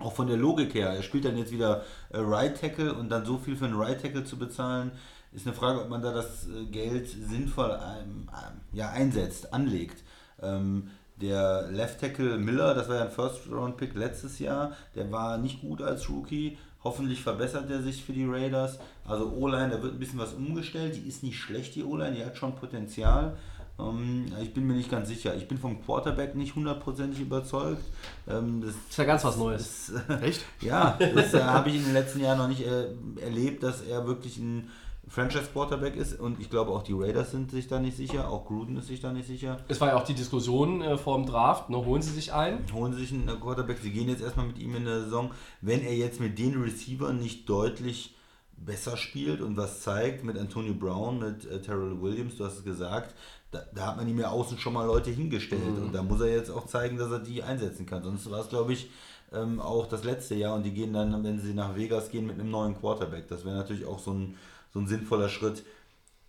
Auch 0.03 0.13
von 0.13 0.27
der 0.27 0.35
Logik 0.35 0.73
her. 0.73 0.89
Er 0.89 1.01
spielt 1.01 1.23
dann 1.23 1.37
jetzt 1.37 1.53
wieder 1.53 1.83
äh, 2.09 2.17
Right 2.17 2.59
Tackle 2.59 2.93
und 2.93 3.07
dann 3.09 3.25
so 3.25 3.37
viel 3.37 3.55
für 3.55 3.65
einen 3.65 3.79
Right 3.79 4.01
Tackle 4.01 4.25
zu 4.25 4.37
bezahlen, 4.37 4.91
ist 5.31 5.47
eine 5.47 5.55
Frage, 5.55 5.81
ob 5.81 5.89
man 5.89 6.01
da 6.01 6.11
das 6.11 6.45
äh, 6.47 6.65
Geld 6.65 7.07
sinnvoll 7.07 7.71
ähm, 7.71 8.27
ähm, 8.29 8.59
ja, 8.73 8.89
einsetzt, 8.89 9.53
anlegt. 9.53 10.03
Ähm, 10.41 10.89
der 11.21 11.69
Left 11.71 12.01
Tackle 12.01 12.37
Miller, 12.37 12.73
das 12.73 12.89
war 12.89 12.97
ja 12.97 13.03
ein 13.03 13.11
First 13.11 13.49
Round 13.49 13.77
Pick 13.77 13.95
letztes 13.95 14.39
Jahr, 14.39 14.75
der 14.93 15.09
war 15.09 15.37
nicht 15.37 15.61
gut 15.61 15.81
als 15.81 16.09
Rookie. 16.09 16.57
Hoffentlich 16.83 17.21
verbessert 17.21 17.69
er 17.71 17.81
sich 17.81 18.03
für 18.03 18.11
die 18.11 18.25
Raiders. 18.25 18.77
Also 19.05 19.31
O-Line, 19.31 19.69
da 19.69 19.81
wird 19.81 19.93
ein 19.93 19.99
bisschen 19.99 20.19
was 20.19 20.33
umgestellt. 20.33 20.97
Die 20.97 21.07
ist 21.07 21.23
nicht 21.23 21.39
schlecht, 21.39 21.75
die 21.75 21.83
O-Line, 21.85 22.17
die 22.17 22.25
hat 22.25 22.37
schon 22.37 22.57
Potenzial. 22.57 23.37
Ähm, 23.79 24.25
ich 24.41 24.53
bin 24.53 24.67
mir 24.67 24.73
nicht 24.73 24.91
ganz 24.91 25.07
sicher. 25.07 25.35
Ich 25.35 25.47
bin 25.47 25.57
vom 25.57 25.83
Quarterback 25.83 26.35
nicht 26.35 26.55
hundertprozentig 26.55 27.21
überzeugt. 27.21 27.83
Ähm, 28.27 28.61
das 28.61 28.71
ist 28.71 28.97
ja 28.97 29.03
ganz 29.03 29.23
was 29.23 29.37
Neues. 29.37 29.89
ist, 29.89 30.09
Echt? 30.21 30.45
ja, 30.61 30.97
das 30.99 31.33
äh, 31.33 31.41
habe 31.41 31.69
ich 31.69 31.75
in 31.77 31.85
den 31.85 31.93
letzten 31.93 32.19
Jahren 32.19 32.37
noch 32.37 32.47
nicht 32.47 32.65
äh, 32.65 32.87
erlebt, 33.21 33.63
dass 33.63 33.81
er 33.81 34.05
wirklich 34.05 34.37
ein 34.37 34.69
Franchise-Quarterback 35.07 35.95
ist. 35.95 36.19
Und 36.19 36.39
ich 36.39 36.49
glaube, 36.49 36.71
auch 36.71 36.83
die 36.83 36.93
Raiders 36.93 37.31
sind 37.31 37.51
sich 37.51 37.67
da 37.67 37.79
nicht 37.79 37.97
sicher. 37.97 38.29
Auch 38.29 38.45
Gruden 38.45 38.77
ist 38.77 38.87
sich 38.87 39.01
da 39.01 39.11
nicht 39.11 39.27
sicher. 39.27 39.59
Es 39.67 39.81
war 39.81 39.89
ja 39.89 39.95
auch 39.95 40.03
die 40.03 40.13
Diskussion 40.13 40.81
äh, 40.81 40.97
vor 40.97 41.17
dem 41.17 41.25
Draft, 41.25 41.69
ne, 41.69 41.77
holen 41.77 42.01
sie 42.01 42.13
sich 42.13 42.33
ein. 42.33 42.59
Holen 42.73 42.93
sie 42.93 43.01
sich 43.01 43.13
einen 43.13 43.39
Quarterback. 43.39 43.79
Sie 43.81 43.91
gehen 43.91 44.09
jetzt 44.09 44.21
erstmal 44.21 44.47
mit 44.47 44.59
ihm 44.59 44.75
in 44.75 44.85
der 44.85 45.01
Saison. 45.01 45.31
Wenn 45.61 45.81
er 45.81 45.95
jetzt 45.95 46.19
mit 46.19 46.39
den 46.39 46.61
Receivern 46.61 47.19
nicht 47.19 47.49
deutlich 47.49 48.15
besser 48.55 48.97
spielt 48.97 49.41
und 49.41 49.57
was 49.57 49.81
zeigt, 49.81 50.23
mit 50.23 50.37
Antonio 50.37 50.73
Brown, 50.73 51.19
mit 51.19 51.45
äh, 51.45 51.61
Terrell 51.61 52.01
Williams, 52.01 52.37
du 52.37 52.45
hast 52.45 52.59
es 52.59 52.63
gesagt, 52.63 53.13
da, 53.53 53.65
da 53.73 53.87
hat 53.87 53.97
man 53.97 54.07
ihm 54.07 54.19
ja 54.19 54.29
außen 54.29 54.57
schon 54.57 54.73
mal 54.73 54.85
Leute 54.85 55.11
hingestellt. 55.11 55.77
Und 55.77 55.93
da 55.93 56.03
muss 56.03 56.21
er 56.21 56.27
jetzt 56.27 56.49
auch 56.49 56.65
zeigen, 56.65 56.97
dass 56.97 57.11
er 57.11 57.19
die 57.19 57.43
einsetzen 57.43 57.85
kann. 57.85 58.03
Sonst 58.03 58.29
war 58.29 58.41
es, 58.41 58.49
glaube 58.49 58.73
ich, 58.73 58.89
ähm, 59.31 59.59
auch 59.59 59.87
das 59.87 60.03
letzte 60.03 60.35
Jahr 60.35 60.55
und 60.55 60.63
die 60.63 60.73
gehen 60.73 60.93
dann, 60.93 61.23
wenn 61.23 61.39
sie 61.39 61.53
nach 61.53 61.75
Vegas 61.75 62.09
gehen, 62.09 62.27
mit 62.27 62.39
einem 62.39 62.51
neuen 62.51 62.77
Quarterback. 62.77 63.27
Das 63.27 63.45
wäre 63.45 63.55
natürlich 63.55 63.85
auch 63.85 63.99
so 63.99 64.11
ein, 64.11 64.37
so 64.73 64.79
ein 64.79 64.87
sinnvoller 64.87 65.29
Schritt. 65.29 65.63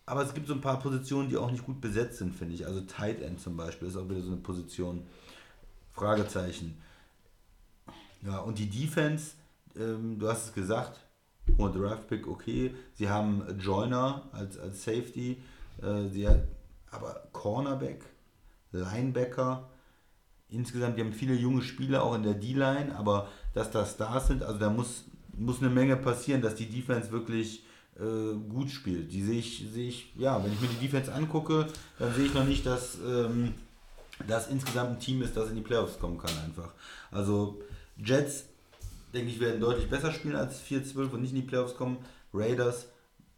Aber 0.06 0.22
es 0.22 0.34
gibt 0.34 0.48
so 0.48 0.54
ein 0.54 0.60
paar 0.60 0.78
Positionen, 0.78 1.30
die 1.30 1.36
auch 1.36 1.50
nicht 1.50 1.64
gut 1.64 1.80
besetzt 1.80 2.18
sind, 2.18 2.34
finde 2.34 2.54
ich. 2.54 2.66
Also 2.66 2.82
Tight 2.82 3.22
End 3.22 3.40
zum 3.40 3.56
Beispiel 3.56 3.88
ist 3.88 3.96
auch 3.96 4.08
wieder 4.08 4.20
so 4.20 4.28
eine 4.28 4.36
Position. 4.36 5.02
Fragezeichen. 5.94 6.76
Ja, 8.22 8.38
und 8.38 8.58
die 8.58 8.68
Defense, 8.68 9.32
ähm, 9.76 10.18
du 10.18 10.28
hast 10.28 10.46
es 10.46 10.52
gesagt, 10.52 10.98
hoher 11.56 11.72
Draftpick, 11.72 12.26
okay. 12.26 12.74
Sie 12.94 13.08
haben 13.08 13.42
Joyner 13.58 14.22
als, 14.32 14.58
als 14.58 14.82
Safety, 14.82 15.42
äh, 15.82 16.08
sie 16.08 16.28
hat, 16.28 16.42
aber 16.94 17.28
Cornerback, 17.32 18.04
Linebacker, 18.72 19.68
insgesamt, 20.48 20.96
die 20.96 21.02
haben 21.02 21.12
viele 21.12 21.34
junge 21.34 21.62
Spieler 21.62 22.02
auch 22.02 22.14
in 22.14 22.22
der 22.22 22.34
D-Line, 22.34 22.96
aber 22.96 23.28
dass 23.52 23.70
da 23.70 23.84
Stars 23.84 24.28
sind, 24.28 24.42
also 24.42 24.58
da 24.58 24.70
muss, 24.70 25.04
muss 25.36 25.60
eine 25.60 25.70
Menge 25.70 25.96
passieren, 25.96 26.42
dass 26.42 26.54
die 26.54 26.66
Defense 26.66 27.10
wirklich 27.10 27.64
äh, 27.96 28.34
gut 28.48 28.70
spielt. 28.70 29.12
Die 29.12 29.22
sehe 29.22 29.38
ich, 29.38 29.66
sehe 29.72 29.88
ich, 29.88 30.12
ja, 30.16 30.42
wenn 30.42 30.52
ich 30.52 30.60
mir 30.60 30.68
die 30.68 30.86
Defense 30.86 31.12
angucke, 31.12 31.66
dann 31.98 32.14
sehe 32.14 32.26
ich 32.26 32.34
noch 32.34 32.44
nicht, 32.44 32.66
dass 32.66 32.98
ähm, 33.06 33.54
das 34.26 34.48
insgesamt 34.48 34.90
ein 34.90 35.00
Team 35.00 35.22
ist, 35.22 35.36
das 35.36 35.50
in 35.50 35.56
die 35.56 35.62
Playoffs 35.62 35.98
kommen 35.98 36.18
kann 36.18 36.36
einfach. 36.44 36.72
Also 37.10 37.60
Jets, 37.96 38.44
denke 39.12 39.30
ich, 39.30 39.40
werden 39.40 39.60
deutlich 39.60 39.88
besser 39.88 40.12
spielen 40.12 40.36
als 40.36 40.62
4-12 40.62 41.10
und 41.10 41.22
nicht 41.22 41.32
in 41.32 41.40
die 41.40 41.46
Playoffs 41.46 41.76
kommen. 41.76 41.98
Raiders, 42.32 42.88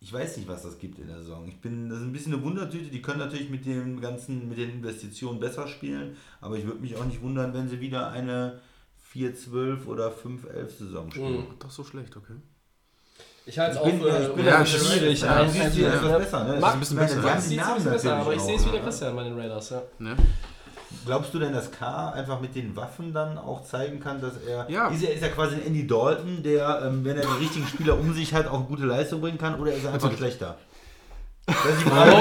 ich 0.07 0.13
weiß 0.13 0.37
nicht, 0.37 0.49
was 0.49 0.63
das 0.63 0.79
gibt 0.79 1.01
in 1.01 1.09
der 1.09 1.17
Saison. 1.19 1.49
Ich 1.49 1.61
bin, 1.61 1.89
das 1.89 1.99
ist 1.99 2.05
ein 2.05 2.13
bisschen 2.13 2.33
eine 2.33 2.43
Wundertüte. 2.45 2.91
Die 2.91 3.03
können 3.03 3.19
natürlich 3.19 3.51
mit 3.51 3.67
dem 3.67 4.01
ganzen, 4.01 4.49
mit 4.49 4.57
den 4.57 4.71
Investitionen 4.71 5.41
besser 5.41 5.67
spielen, 5.67 6.17
aber 6.41 6.57
ich 6.57 6.65
würde 6.65 6.79
mich 6.79 6.95
auch 6.97 7.05
nicht 7.05 7.21
wundern, 7.23 7.53
wenn 7.55 7.69
sie 7.69 7.81
wieder 7.81 8.11
eine 8.13 8.61
4-12 9.13 9.87
oder 9.87 10.13
5-11 10.13 10.69
Saison 10.79 11.11
spielen. 11.11 11.47
Doch 11.59 11.71
so 11.73 11.83
schlecht, 11.83 12.17
okay. 12.17 12.35
Ich 13.47 13.59
halte 13.59 13.79
es 13.81 13.85
Ich 13.87 13.93
bin- 13.93 14.03
auch 14.03 14.07
ja, 14.07 14.17
äh, 14.19 14.23
ich 14.29 14.33
bin 14.35 14.45
ja 14.45 14.51
unheimlich 14.61 14.73
schwierig. 14.77 15.21
ja, 15.23 15.35
ein- 15.43 15.51
siehst 15.51 15.77
du, 15.77 15.83
das 15.83 15.95
ist 15.97 16.03
ja. 16.09 16.19
besser, 16.19 16.45
ne? 16.45 16.61
Mag- 16.61 16.75
ein 16.75 16.79
bisschen 16.81 16.97
besser. 16.99 17.41
Sieht 17.41 17.53
die 17.53 17.61
ein 17.61 17.75
bisschen 17.75 17.93
besser, 17.93 18.17
aber 18.17 18.35
ich 18.35 18.41
sehe 18.43 18.57
es 18.57 18.63
wie 18.67 18.71
der 18.71 18.79
ne? 18.81 18.85
Christian 18.87 19.17
bei 19.17 19.25
den 19.25 19.39
Raiders. 19.39 19.71
Ja. 19.71 19.83
Ne? 19.99 20.17
Glaubst 21.07 21.33
du 21.33 21.39
denn, 21.39 21.53
dass 21.53 21.71
K 21.71 22.11
einfach 22.11 22.41
mit 22.41 22.57
den 22.57 22.75
Waffen 22.75 23.13
dann 23.15 23.39
auch 23.39 23.63
zeigen 23.63 24.01
kann, 24.01 24.21
dass 24.21 24.37
er. 24.47 24.69
Ja. 24.69 24.89
Ist 24.89 25.05
er, 25.05 25.15
ist 25.15 25.23
er 25.23 25.31
quasi 25.31 25.55
ein 25.55 25.63
Andy 25.63 25.87
Dalton, 25.87 26.43
der, 26.43 26.83
ähm, 26.85 27.05
wenn 27.05 27.17
er 27.17 27.23
die 27.23 27.45
richtigen 27.45 27.67
Spieler 27.67 27.99
um 27.99 28.13
sich 28.13 28.35
hat, 28.35 28.49
auch 28.49 28.67
gute 28.67 28.85
Leistung 28.85 29.21
bringen 29.21 29.39
kann, 29.39 29.59
oder 29.61 29.73
ist 29.73 29.85
er 29.85 29.95
einfach 29.95 30.15
schlechter? 30.17 30.57
Das 31.47 31.65
ist 31.65 31.81
die 31.81 31.89
Frage. 31.89 32.13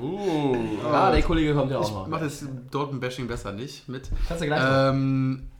Oh. 0.00 0.02
uh. 0.02 0.56
Ah, 0.84 1.10
der 1.10 1.22
Kollege 1.22 1.52
kommt 1.52 1.72
ja 1.72 1.78
auch 1.78 1.88
Ich 1.88 1.92
noch. 1.92 2.06
mache 2.06 2.24
das 2.24 2.44
Dortmund-Bashing 2.70 3.26
besser 3.26 3.52
nicht 3.52 3.88
mit. 3.88 4.08
Kannst 4.28 4.42
du 4.42 4.46
gleich 4.46 4.60
machen. 4.60 4.96
Ähm, 4.96 5.50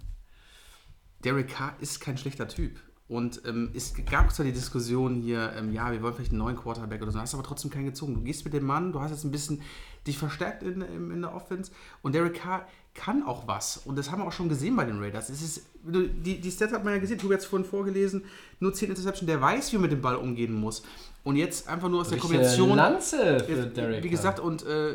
Derek 1.25 1.49
Carr 1.49 1.75
ist 1.81 2.01
kein 2.01 2.17
schlechter 2.17 2.47
Typ. 2.47 2.79
Und 3.09 3.41
ähm, 3.47 3.71
es 3.73 3.93
gab 4.11 4.33
zwar 4.35 4.45
die 4.45 4.53
Diskussion 4.53 5.15
hier, 5.23 5.53
ähm, 5.57 5.73
ja, 5.73 5.93
wir 5.93 6.03
wollen 6.03 6.15
vielleicht 6.15 6.33
einen 6.33 6.39
neuen 6.41 6.57
Quarterback 6.57 7.03
oder 7.03 7.13
so, 7.13 7.21
hast 7.21 7.35
aber 7.35 7.45
trotzdem 7.45 7.71
keinen 7.71 7.85
gezogen. 7.87 8.15
Du 8.15 8.21
gehst 8.23 8.45
mit 8.45 8.53
dem 8.53 8.65
Mann, 8.67 8.93
du 8.93 9.01
hast 9.01 9.13
jetzt 9.13 9.23
ein 9.25 9.31
bisschen 9.31 9.61
dich 10.09 10.19
verstärkt 10.19 10.63
in, 10.65 10.81
in, 10.83 11.11
in 11.13 11.21
der 11.23 11.33
Offense 11.35 11.71
und 12.03 12.15
Derek 12.17 12.35
Carr 12.35 12.67
kann 12.95 13.23
auch 13.25 13.47
was. 13.47 13.77
Und 13.85 13.97
das 13.97 14.11
haben 14.11 14.23
wir 14.23 14.27
auch 14.27 14.33
schon 14.33 14.49
gesehen 14.49 14.75
bei 14.75 14.85
den 14.85 14.99
Raiders. 14.99 15.29
Es 15.29 15.41
ist, 15.43 15.67
du- 15.85 16.09
die, 16.09 16.41
die 16.41 16.51
Stats 16.51 16.73
hat 16.73 16.83
man 16.85 16.95
ja 16.95 16.99
gesehen, 16.99 17.21
hat 17.23 17.31
es 17.39 17.45
vorhin 17.45 17.69
vorgelesen, 17.69 18.25
nur 18.59 18.73
10 18.73 18.89
Interception, 18.89 19.27
der 19.29 19.41
weiß, 19.41 19.71
wie 19.73 19.77
man 19.77 19.83
mit 19.83 19.93
dem 19.93 20.01
Ball 20.01 20.17
umgehen 20.17 20.53
muss. 20.55 20.83
Und 21.23 21.37
jetzt 21.37 21.69
einfach 21.69 21.89
nur 21.89 22.01
aus 22.01 22.09
der 22.09 22.17
Richtige 22.17 22.35
Kombination. 22.39 22.77
Lanze 22.77 23.41
für 23.41 23.67
Derek. 23.67 24.03
Wie 24.05 24.09
gesagt, 24.09 24.41
und 24.41 24.65
äh, 24.67 24.95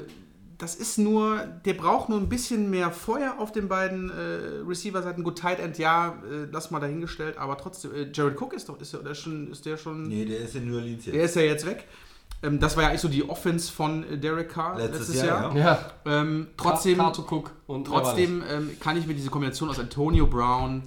das 0.61 0.75
ist 0.75 0.99
nur, 0.99 1.39
der 1.65 1.73
braucht 1.73 2.07
nur 2.09 2.19
ein 2.19 2.29
bisschen 2.29 2.69
mehr 2.69 2.91
Feuer 2.91 3.35
auf 3.39 3.51
den 3.51 3.67
beiden 3.67 4.11
äh, 4.11 4.63
Receiver-Seiten. 4.67 5.23
Gut, 5.23 5.39
Tight 5.39 5.59
End, 5.59 5.79
ja, 5.79 6.09
äh, 6.09 6.47
lass 6.51 6.69
mal 6.69 6.79
dahingestellt, 6.79 7.37
aber 7.39 7.57
trotzdem, 7.57 7.95
äh, 7.95 8.11
Jared 8.13 8.39
Cook 8.39 8.53
ist 8.53 8.69
doch, 8.69 8.79
ist, 8.79 8.93
der 8.93 9.15
schon, 9.15 9.51
ist 9.51 9.65
der 9.65 9.77
schon, 9.77 10.03
Nee, 10.07 10.23
der 10.23 10.41
ist 10.41 10.55
in 10.55 10.69
New 10.69 10.75
Orleans 10.77 11.07
jetzt. 11.07 11.15
der 11.15 11.23
ist 11.23 11.35
ja 11.35 11.41
jetzt 11.41 11.65
weg. 11.65 11.87
Ähm, 12.43 12.59
das 12.59 12.75
war 12.75 12.83
ja 12.83 12.89
eigentlich 12.89 13.01
so 13.01 13.07
die 13.07 13.27
Offense 13.27 13.71
von 13.71 14.03
äh, 14.03 14.19
Derek 14.19 14.49
Carr 14.49 14.77
Letztes 14.77 14.99
letztes, 15.09 15.23
Jahr, 15.23 15.55
Jahr. 15.55 15.81
ja. 16.05 16.21
Ähm, 16.21 16.47
trotzdem, 16.57 16.99
Kato 16.99 17.23
Cook 17.23 17.51
und 17.65 17.85
trotzdem 17.85 18.43
ähm, 18.47 18.77
kann 18.79 18.97
ich 18.97 19.07
mir 19.07 19.15
diese 19.15 19.31
Kombination 19.31 19.67
aus 19.67 19.79
Antonio 19.79 20.27
Brown 20.27 20.83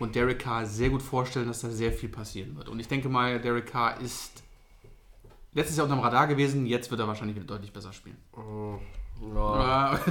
und 0.00 0.16
Derek 0.16 0.40
Carr 0.40 0.66
sehr 0.66 0.90
gut 0.90 1.02
vorstellen, 1.02 1.46
dass 1.46 1.60
da 1.60 1.70
sehr 1.70 1.92
viel 1.92 2.08
passieren 2.08 2.56
wird. 2.56 2.68
Und 2.68 2.80
ich 2.80 2.88
denke 2.88 3.08
mal, 3.08 3.40
Derek 3.40 3.66
Carr 3.66 4.00
ist 4.00 4.39
letztes 5.52 5.76
Jahr 5.76 5.84
unterm 5.84 6.00
Radar 6.00 6.26
gewesen, 6.26 6.66
jetzt 6.66 6.90
wird 6.90 7.00
er 7.00 7.08
wahrscheinlich 7.08 7.36
wieder 7.36 7.46
deutlich 7.46 7.72
besser 7.72 7.92
spielen. 7.92 8.16
das? 8.32 9.34
Ja. 9.34 9.92
Ja. 9.94 10.00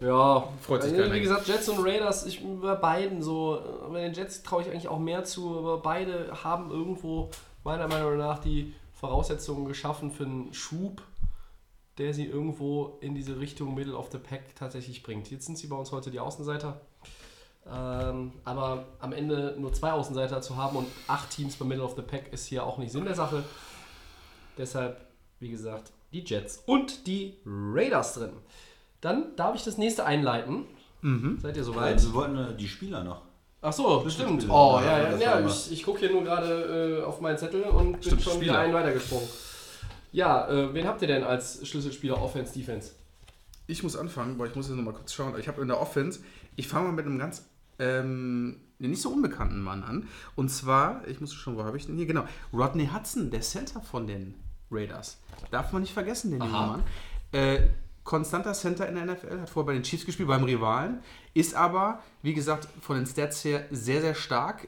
Ja, 0.00 0.48
Freut 0.60 0.82
sich 0.82 0.92
Also, 0.92 1.02
keiner. 1.04 1.14
Wie 1.14 1.20
gesagt, 1.20 1.46
Jets 1.46 1.68
und 1.68 1.78
Raiders, 1.84 2.26
ich 2.26 2.42
bei 2.60 2.74
beiden 2.74 3.22
so, 3.22 3.62
bei 3.92 4.00
den 4.00 4.12
Jets 4.12 4.42
traue 4.42 4.62
ich 4.62 4.68
eigentlich 4.68 4.88
auch 4.88 4.98
mehr 4.98 5.22
zu, 5.22 5.56
aber 5.56 5.78
beide 5.78 6.42
haben 6.42 6.72
irgendwo 6.72 7.30
meiner 7.62 7.86
Meinung 7.86 8.16
nach 8.16 8.40
die 8.40 8.74
Voraussetzungen 8.94 9.64
geschaffen 9.66 10.10
für 10.10 10.24
einen 10.24 10.52
Schub, 10.52 11.02
der 11.98 12.14
sie 12.14 12.24
irgendwo 12.24 12.98
in 13.00 13.14
diese 13.14 13.38
Richtung 13.38 13.74
Middle 13.74 13.96
of 13.96 14.08
the 14.10 14.18
Pack 14.18 14.56
tatsächlich 14.56 15.04
bringt. 15.04 15.30
Jetzt 15.30 15.46
sind 15.46 15.56
sie 15.56 15.68
bei 15.68 15.76
uns 15.76 15.92
heute 15.92 16.10
die 16.10 16.18
Außenseiter. 16.18 16.80
Ähm, 17.64 18.32
aber 18.44 18.86
am 18.98 19.12
Ende 19.12 19.54
nur 19.56 19.72
zwei 19.72 19.92
Außenseiter 19.92 20.42
zu 20.42 20.56
haben 20.56 20.76
und 20.76 20.88
acht 21.06 21.30
Teams 21.30 21.54
bei 21.54 21.64
Middle 21.64 21.84
of 21.84 21.94
the 21.94 22.02
Pack 22.02 22.32
ist 22.32 22.46
hier 22.46 22.66
auch 22.66 22.78
nicht 22.78 22.90
Sinn 22.90 23.04
der 23.04 23.14
Sache. 23.14 23.44
Deshalb, 24.58 25.00
wie 25.40 25.50
gesagt, 25.50 25.92
die 26.12 26.20
Jets 26.24 26.62
und 26.66 27.06
die 27.06 27.34
Raiders 27.46 28.14
drin. 28.14 28.32
Dann 29.00 29.34
darf 29.36 29.54
ich 29.56 29.64
das 29.64 29.78
nächste 29.78 30.04
einleiten. 30.04 30.64
Seid 31.40 31.56
ihr 31.56 31.64
soweit? 31.64 31.94
Also, 31.94 32.10
wir 32.10 32.14
wollten 32.14 32.36
äh, 32.36 32.54
die 32.56 32.68
Spieler 32.68 33.02
noch. 33.02 33.22
Ach 33.60 33.72
so, 33.72 34.08
stimmt. 34.08 34.42
Spieler. 34.42 34.54
Oh, 34.54 34.80
Ja, 34.84 34.98
ja, 34.98 35.16
ja, 35.16 35.40
ja. 35.40 35.46
Ich, 35.46 35.72
ich 35.72 35.82
gucke 35.82 35.98
hier 36.00 36.12
nur 36.12 36.22
gerade 36.22 37.00
äh, 37.00 37.04
auf 37.04 37.20
meinen 37.20 37.38
Zettel 37.38 37.62
und 37.64 37.92
bin 37.92 38.02
Stimmt, 38.02 38.22
schon 38.22 38.32
Spieler. 38.34 38.52
wieder 38.52 38.58
einen 38.60 38.74
weitergesprungen. 38.74 39.28
Ja, 40.12 40.48
äh, 40.48 40.72
wen 40.74 40.86
habt 40.86 41.02
ihr 41.02 41.08
denn 41.08 41.24
als 41.24 41.66
Schlüsselspieler 41.66 42.20
Offense, 42.22 42.52
Defense? 42.52 42.92
Ich 43.66 43.82
muss 43.82 43.96
anfangen, 43.96 44.38
weil 44.38 44.48
ich 44.50 44.54
muss 44.54 44.68
jetzt 44.68 44.76
noch 44.76 44.84
mal 44.84 44.92
kurz 44.94 45.12
schauen. 45.12 45.34
Ich 45.40 45.48
habe 45.48 45.62
in 45.62 45.68
der 45.68 45.80
Offense, 45.80 46.20
ich 46.54 46.68
fange 46.68 46.88
mal 46.88 46.92
mit 46.92 47.06
einem 47.06 47.18
ganz 47.18 47.48
ähm, 47.78 48.60
nicht 48.88 49.02
so 49.02 49.10
unbekannten 49.10 49.60
Mann 49.60 49.82
an. 49.82 50.08
Und 50.36 50.50
zwar, 50.50 51.06
ich 51.08 51.20
muss 51.20 51.32
schon, 51.32 51.56
wo 51.56 51.64
habe 51.64 51.76
ich 51.76 51.86
denn 51.86 51.96
hier? 51.96 52.06
Genau, 52.06 52.24
Rodney 52.52 52.88
Hudson, 52.92 53.30
der 53.30 53.40
Center 53.40 53.80
von 53.80 54.06
den 54.06 54.34
Raiders. 54.70 55.18
Darf 55.50 55.72
man 55.72 55.82
nicht 55.82 55.92
vergessen, 55.92 56.30
den 56.30 56.40
jungen. 56.40 56.52
Mann. 56.52 56.82
Äh, 57.32 57.68
konstanter 58.04 58.52
Center 58.52 58.88
in 58.88 58.94
der 58.96 59.06
NFL, 59.06 59.40
hat 59.40 59.50
vorher 59.50 59.66
bei 59.66 59.74
den 59.74 59.82
Chiefs 59.82 60.04
gespielt, 60.04 60.28
beim 60.28 60.44
Rivalen, 60.44 61.00
ist 61.34 61.54
aber, 61.54 62.02
wie 62.22 62.34
gesagt, 62.34 62.68
von 62.80 62.96
den 62.96 63.06
Stats 63.06 63.44
her 63.44 63.64
sehr, 63.70 64.00
sehr 64.00 64.14
stark, 64.14 64.66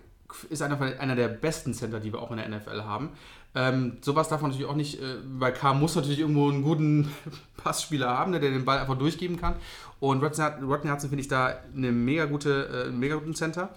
ist 0.50 0.62
einer, 0.62 0.76
von, 0.76 0.86
einer 0.86 1.16
der 1.16 1.28
besten 1.28 1.74
Center, 1.74 2.00
die 2.00 2.12
wir 2.12 2.20
auch 2.20 2.30
in 2.30 2.38
der 2.38 2.48
NFL 2.48 2.82
haben. 2.82 3.10
Ähm, 3.56 3.98
sowas 4.00 4.28
darf 4.28 4.40
man 4.40 4.50
natürlich 4.50 4.68
auch 4.68 4.76
nicht, 4.76 5.00
äh, 5.00 5.16
weil 5.38 5.52
K 5.52 5.74
muss 5.74 5.94
natürlich 5.94 6.18
irgendwo 6.18 6.50
einen 6.50 6.62
guten 6.62 7.12
Passspieler 7.56 8.08
haben, 8.08 8.32
ne, 8.32 8.40
der 8.40 8.50
den 8.50 8.64
Ball 8.64 8.78
einfach 8.78 8.98
durchgeben 8.98 9.40
kann. 9.40 9.54
Und 10.00 10.22
Rodney, 10.22 10.64
Rodney 10.64 10.90
Hudson 10.90 11.10
finde 11.10 11.22
ich 11.22 11.28
da 11.28 11.54
eine 11.74 11.92
mega 11.92 12.24
gute, 12.24 12.68
äh, 12.84 12.88
einen 12.88 12.98
mega 12.98 13.14
guten 13.14 13.34
Center. 13.34 13.70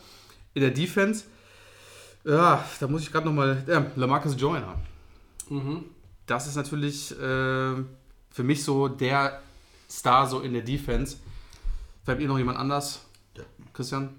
In 0.57 0.61
der 0.61 0.71
Defense 0.71 1.25
Ja, 2.23 2.65
da 2.79 2.87
muss 2.87 3.03
ich 3.03 3.11
gerade 3.11 3.27
nochmal. 3.27 3.63
Ja, 3.67 3.85
Lamarcus 3.95 4.35
Joyner. 4.35 4.73
Das 6.25 6.47
ist 6.47 6.55
natürlich 6.55 7.11
äh, 7.11 7.75
für 8.31 8.43
mich 8.43 8.63
so 8.63 8.87
der 8.87 9.39
Star 9.87 10.25
so 10.25 10.39
in 10.39 10.53
der 10.53 10.63
Defense. 10.63 11.17
Habt 12.07 12.19
ihr 12.19 12.27
noch 12.27 12.39
jemand 12.39 12.57
anders? 12.57 13.05
Christian? 13.71 14.15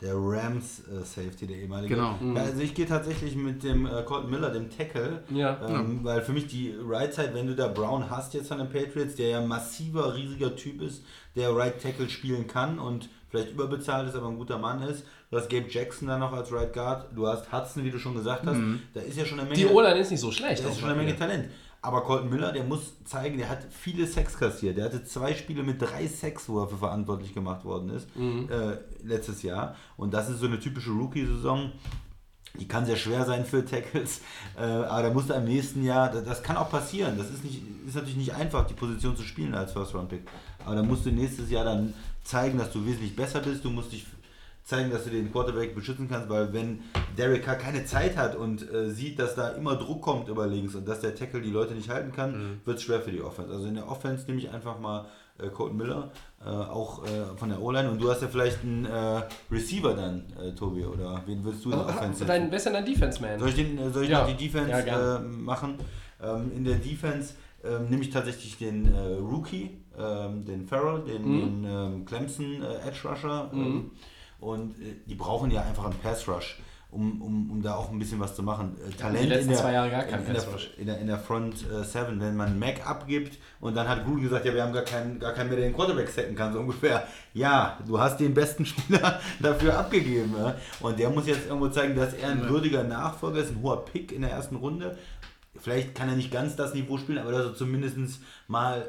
Der 0.00 0.14
Rams 0.16 0.80
äh, 0.88 1.04
Safety, 1.04 1.46
der 1.46 1.58
ehemalige. 1.58 1.94
Genau. 1.94 2.18
Ja, 2.34 2.42
also 2.42 2.60
ich 2.62 2.74
gehe 2.74 2.86
tatsächlich 2.86 3.36
mit 3.36 3.62
dem 3.62 3.86
äh, 3.86 4.02
Colton 4.02 4.28
Miller, 4.28 4.50
dem 4.50 4.68
Tackle. 4.68 5.22
Ja. 5.30 5.56
Ähm, 5.68 6.00
Weil 6.02 6.20
für 6.22 6.32
mich 6.32 6.48
die 6.48 6.74
Right 6.84 7.14
Side, 7.14 7.30
wenn 7.32 7.46
du 7.46 7.54
da 7.54 7.68
Brown 7.68 8.10
hast 8.10 8.34
jetzt 8.34 8.50
an 8.50 8.58
den 8.58 8.70
Patriots, 8.70 9.14
der 9.14 9.28
ja 9.28 9.38
ein 9.38 9.46
massiver, 9.46 10.16
riesiger 10.16 10.56
Typ 10.56 10.82
ist, 10.82 11.04
der 11.36 11.54
Right 11.54 11.80
Tackle 11.80 12.10
spielen 12.10 12.48
kann 12.48 12.80
und 12.80 13.08
vielleicht 13.30 13.52
überbezahlt 13.52 14.08
ist, 14.08 14.16
aber 14.16 14.26
ein 14.26 14.36
guter 14.36 14.58
Mann 14.58 14.82
ist. 14.82 15.04
Du 15.30 15.36
hast 15.36 15.50
Gabe 15.50 15.66
Jackson 15.68 16.08
dann 16.08 16.20
noch 16.20 16.32
als 16.32 16.52
Right 16.52 16.72
Guard. 16.72 17.06
Du 17.14 17.26
hast 17.26 17.52
Hudson, 17.52 17.84
wie 17.84 17.90
du 17.90 17.98
schon 17.98 18.14
gesagt 18.14 18.46
hast. 18.46 18.58
Da 18.94 19.00
ist 19.00 19.18
ja 19.18 19.24
schon 19.24 19.40
eine 19.40 19.48
Menge. 19.48 19.60
Die 19.60 19.66
O-Line 19.66 19.98
ist 19.98 20.10
nicht 20.10 20.20
so 20.20 20.30
schlecht. 20.30 20.64
Das 20.64 20.72
ist 20.72 20.80
schon 20.80 20.90
eine 20.90 20.98
Menge 20.98 21.16
Talent. 21.16 21.48
Aber 21.82 22.02
Colton 22.02 22.30
Miller, 22.30 22.52
der 22.52 22.64
muss 22.64 22.94
zeigen, 23.04 23.38
der 23.38 23.48
hat 23.48 23.60
viele 23.70 24.06
Sacks 24.06 24.36
kassiert. 24.36 24.76
Der 24.76 24.86
hatte 24.86 25.04
zwei 25.04 25.34
Spiele 25.34 25.62
mit 25.62 25.80
drei 25.80 26.06
Sacks, 26.06 26.48
wo 26.48 26.60
er 26.60 26.68
für 26.68 26.78
verantwortlich 26.78 27.32
gemacht 27.32 27.64
worden 27.64 27.90
ist, 27.90 28.08
äh, 28.50 28.78
letztes 29.04 29.42
Jahr. 29.42 29.76
Und 29.96 30.12
das 30.12 30.28
ist 30.28 30.40
so 30.40 30.46
eine 30.46 30.58
typische 30.58 30.90
Rookie-Saison. 30.90 31.70
Die 32.58 32.66
kann 32.66 32.86
sehr 32.86 32.96
schwer 32.96 33.24
sein 33.26 33.44
für 33.44 33.64
Tackles, 33.64 34.22
äh, 34.56 34.62
aber 34.62 35.02
da 35.02 35.10
musst 35.12 35.28
du 35.28 35.34
im 35.34 35.44
nächsten 35.44 35.84
Jahr, 35.84 36.10
das, 36.10 36.24
das 36.24 36.42
kann 36.42 36.56
auch 36.56 36.70
passieren. 36.70 37.18
Das 37.18 37.28
ist, 37.28 37.44
nicht, 37.44 37.60
ist 37.86 37.94
natürlich 37.94 38.16
nicht 38.16 38.34
einfach, 38.34 38.66
die 38.66 38.72
Position 38.72 39.14
zu 39.14 39.22
spielen 39.22 39.54
als 39.54 39.72
First-Round-Pick. 39.72 40.22
Aber 40.64 40.74
da 40.76 40.82
musst 40.82 41.04
du 41.04 41.10
nächstes 41.10 41.50
Jahr 41.50 41.64
dann 41.64 41.92
zeigen, 42.24 42.58
dass 42.58 42.72
du 42.72 42.84
wesentlich 42.84 43.14
besser 43.14 43.40
bist. 43.40 43.62
Du 43.64 43.70
musst 43.70 43.92
dich 43.92 44.06
zeigen, 44.66 44.90
dass 44.90 45.04
du 45.04 45.10
den 45.10 45.30
Quarterback 45.30 45.74
beschützen 45.76 46.08
kannst, 46.08 46.28
weil 46.28 46.52
wenn 46.52 46.80
Derek 47.16 47.44
Carr 47.44 47.54
keine 47.54 47.84
Zeit 47.86 48.16
hat 48.16 48.34
und 48.34 48.68
äh, 48.72 48.90
sieht, 48.90 49.18
dass 49.18 49.36
da 49.36 49.50
immer 49.50 49.76
Druck 49.76 50.02
kommt 50.02 50.28
über 50.28 50.46
links 50.48 50.74
und 50.74 50.86
dass 50.88 51.00
der 51.00 51.14
Tackle 51.14 51.40
die 51.40 51.50
Leute 51.50 51.72
nicht 51.74 51.88
halten 51.88 52.10
kann, 52.12 52.60
wird 52.64 52.78
es 52.78 52.82
schwer 52.82 53.00
für 53.00 53.12
die 53.12 53.22
Offense. 53.22 53.52
Also 53.52 53.66
in 53.66 53.76
der 53.76 53.88
Offense 53.88 54.26
nehme 54.26 54.40
ich 54.40 54.50
einfach 54.50 54.80
mal 54.80 55.06
äh, 55.38 55.48
Colton 55.50 55.76
Miller, 55.76 56.10
äh, 56.44 56.48
auch 56.48 57.04
äh, 57.04 57.36
von 57.36 57.48
der 57.48 57.62
O-Line 57.62 57.88
und 57.90 58.02
du 58.02 58.10
hast 58.10 58.22
ja 58.22 58.28
vielleicht 58.28 58.62
einen 58.64 58.86
äh, 58.86 59.22
Receiver 59.52 59.94
dann, 59.94 60.24
äh, 60.42 60.52
Tobi, 60.52 60.84
oder 60.84 61.22
wen 61.26 61.44
willst 61.44 61.64
du 61.64 61.70
in 61.70 61.78
der 61.78 61.86
Offense 61.86 62.24
setzen? 62.24 62.52
Ist 62.52 62.64
denn 62.66 62.72
dein 62.72 62.84
Defense-Man? 62.84 63.38
Soll 63.38 63.48
ich, 63.50 63.54
den, 63.54 63.78
äh, 63.78 63.90
soll 63.90 64.02
ich 64.04 64.10
Ja. 64.10 64.22
noch 64.22 64.36
die 64.36 64.44
Defense 64.48 64.70
Ja, 64.86 65.16
äh, 65.16 65.20
machen? 65.20 65.76
Ähm, 66.20 66.50
in 66.56 66.64
der 66.64 66.76
Defense 66.76 67.34
ähm, 67.64 67.88
nehme 67.88 68.02
ich 68.02 68.10
tatsächlich 68.10 68.58
den 68.58 68.92
Rookie, 69.20 69.76
ähm, 69.98 70.44
den 70.44 70.66
Farrell, 70.66 71.02
den, 71.04 71.22
Mhm. 71.22 71.40
den 71.40 71.64
ähm, 71.64 72.04
Clemson 72.04 72.62
Edge 72.62 73.08
Rusher. 73.08 73.50
Ähm, 73.52 73.90
und 74.46 74.80
äh, 74.80 74.94
die 75.06 75.14
brauchen 75.14 75.50
ja 75.50 75.62
einfach 75.62 75.84
einen 75.84 75.98
Pass 75.98 76.28
Rush, 76.28 76.58
um, 76.90 77.20
um, 77.20 77.50
um 77.50 77.62
da 77.62 77.74
auch 77.74 77.90
ein 77.90 77.98
bisschen 77.98 78.20
was 78.20 78.36
zu 78.36 78.44
machen. 78.44 78.76
Äh, 78.86 78.92
Talent 78.92 79.24
die 79.24 79.28
letzten 79.28 79.42
in 79.42 79.48
der, 79.50 79.58
zwei 79.58 79.72
Jahre 79.72 79.90
gar 79.90 80.02
kein 80.04 80.20
in, 80.20 80.26
in, 80.26 80.34
der, 80.34 80.44
in, 80.78 80.86
der, 80.86 80.98
in 81.00 81.06
der 81.08 81.18
Front 81.18 81.64
äh, 81.68 81.82
Seven, 81.82 82.20
wenn 82.20 82.36
man 82.36 82.56
Mac 82.58 82.86
abgibt 82.86 83.38
und 83.60 83.74
dann 83.74 83.88
hat 83.88 84.04
Gruden 84.04 84.22
gesagt, 84.22 84.44
ja, 84.46 84.54
wir 84.54 84.62
haben 84.62 84.72
gar 84.72 84.84
keinen, 84.84 85.18
gar 85.18 85.32
keinen 85.32 85.48
mehr, 85.48 85.58
der 85.58 85.68
den 85.68 85.74
Quarterback 85.74 86.08
sacken 86.08 86.36
kann, 86.36 86.52
so 86.52 86.60
ungefähr. 86.60 87.06
Ja, 87.34 87.78
du 87.86 87.98
hast 87.98 88.20
den 88.20 88.34
besten 88.34 88.64
Spieler 88.66 89.20
dafür 89.40 89.78
abgegeben. 89.78 90.32
Ja? 90.38 90.54
Und 90.80 90.98
der 90.98 91.10
muss 91.10 91.26
jetzt 91.26 91.46
irgendwo 91.46 91.68
zeigen, 91.68 91.96
dass 91.96 92.14
er 92.14 92.30
ein 92.30 92.48
würdiger 92.48 92.84
Nachfolger 92.84 93.40
ist, 93.40 93.50
ein 93.50 93.62
hoher 93.62 93.84
Pick 93.84 94.12
in 94.12 94.22
der 94.22 94.30
ersten 94.30 94.56
Runde. 94.56 94.96
Vielleicht 95.58 95.94
kann 95.94 96.08
er 96.08 96.16
nicht 96.16 96.30
ganz 96.30 96.54
das 96.54 96.74
Niveau 96.74 96.98
spielen, 96.98 97.18
aber 97.18 97.32
dass 97.32 97.46
er 97.46 97.54
zumindest 97.56 98.20
mal 98.46 98.86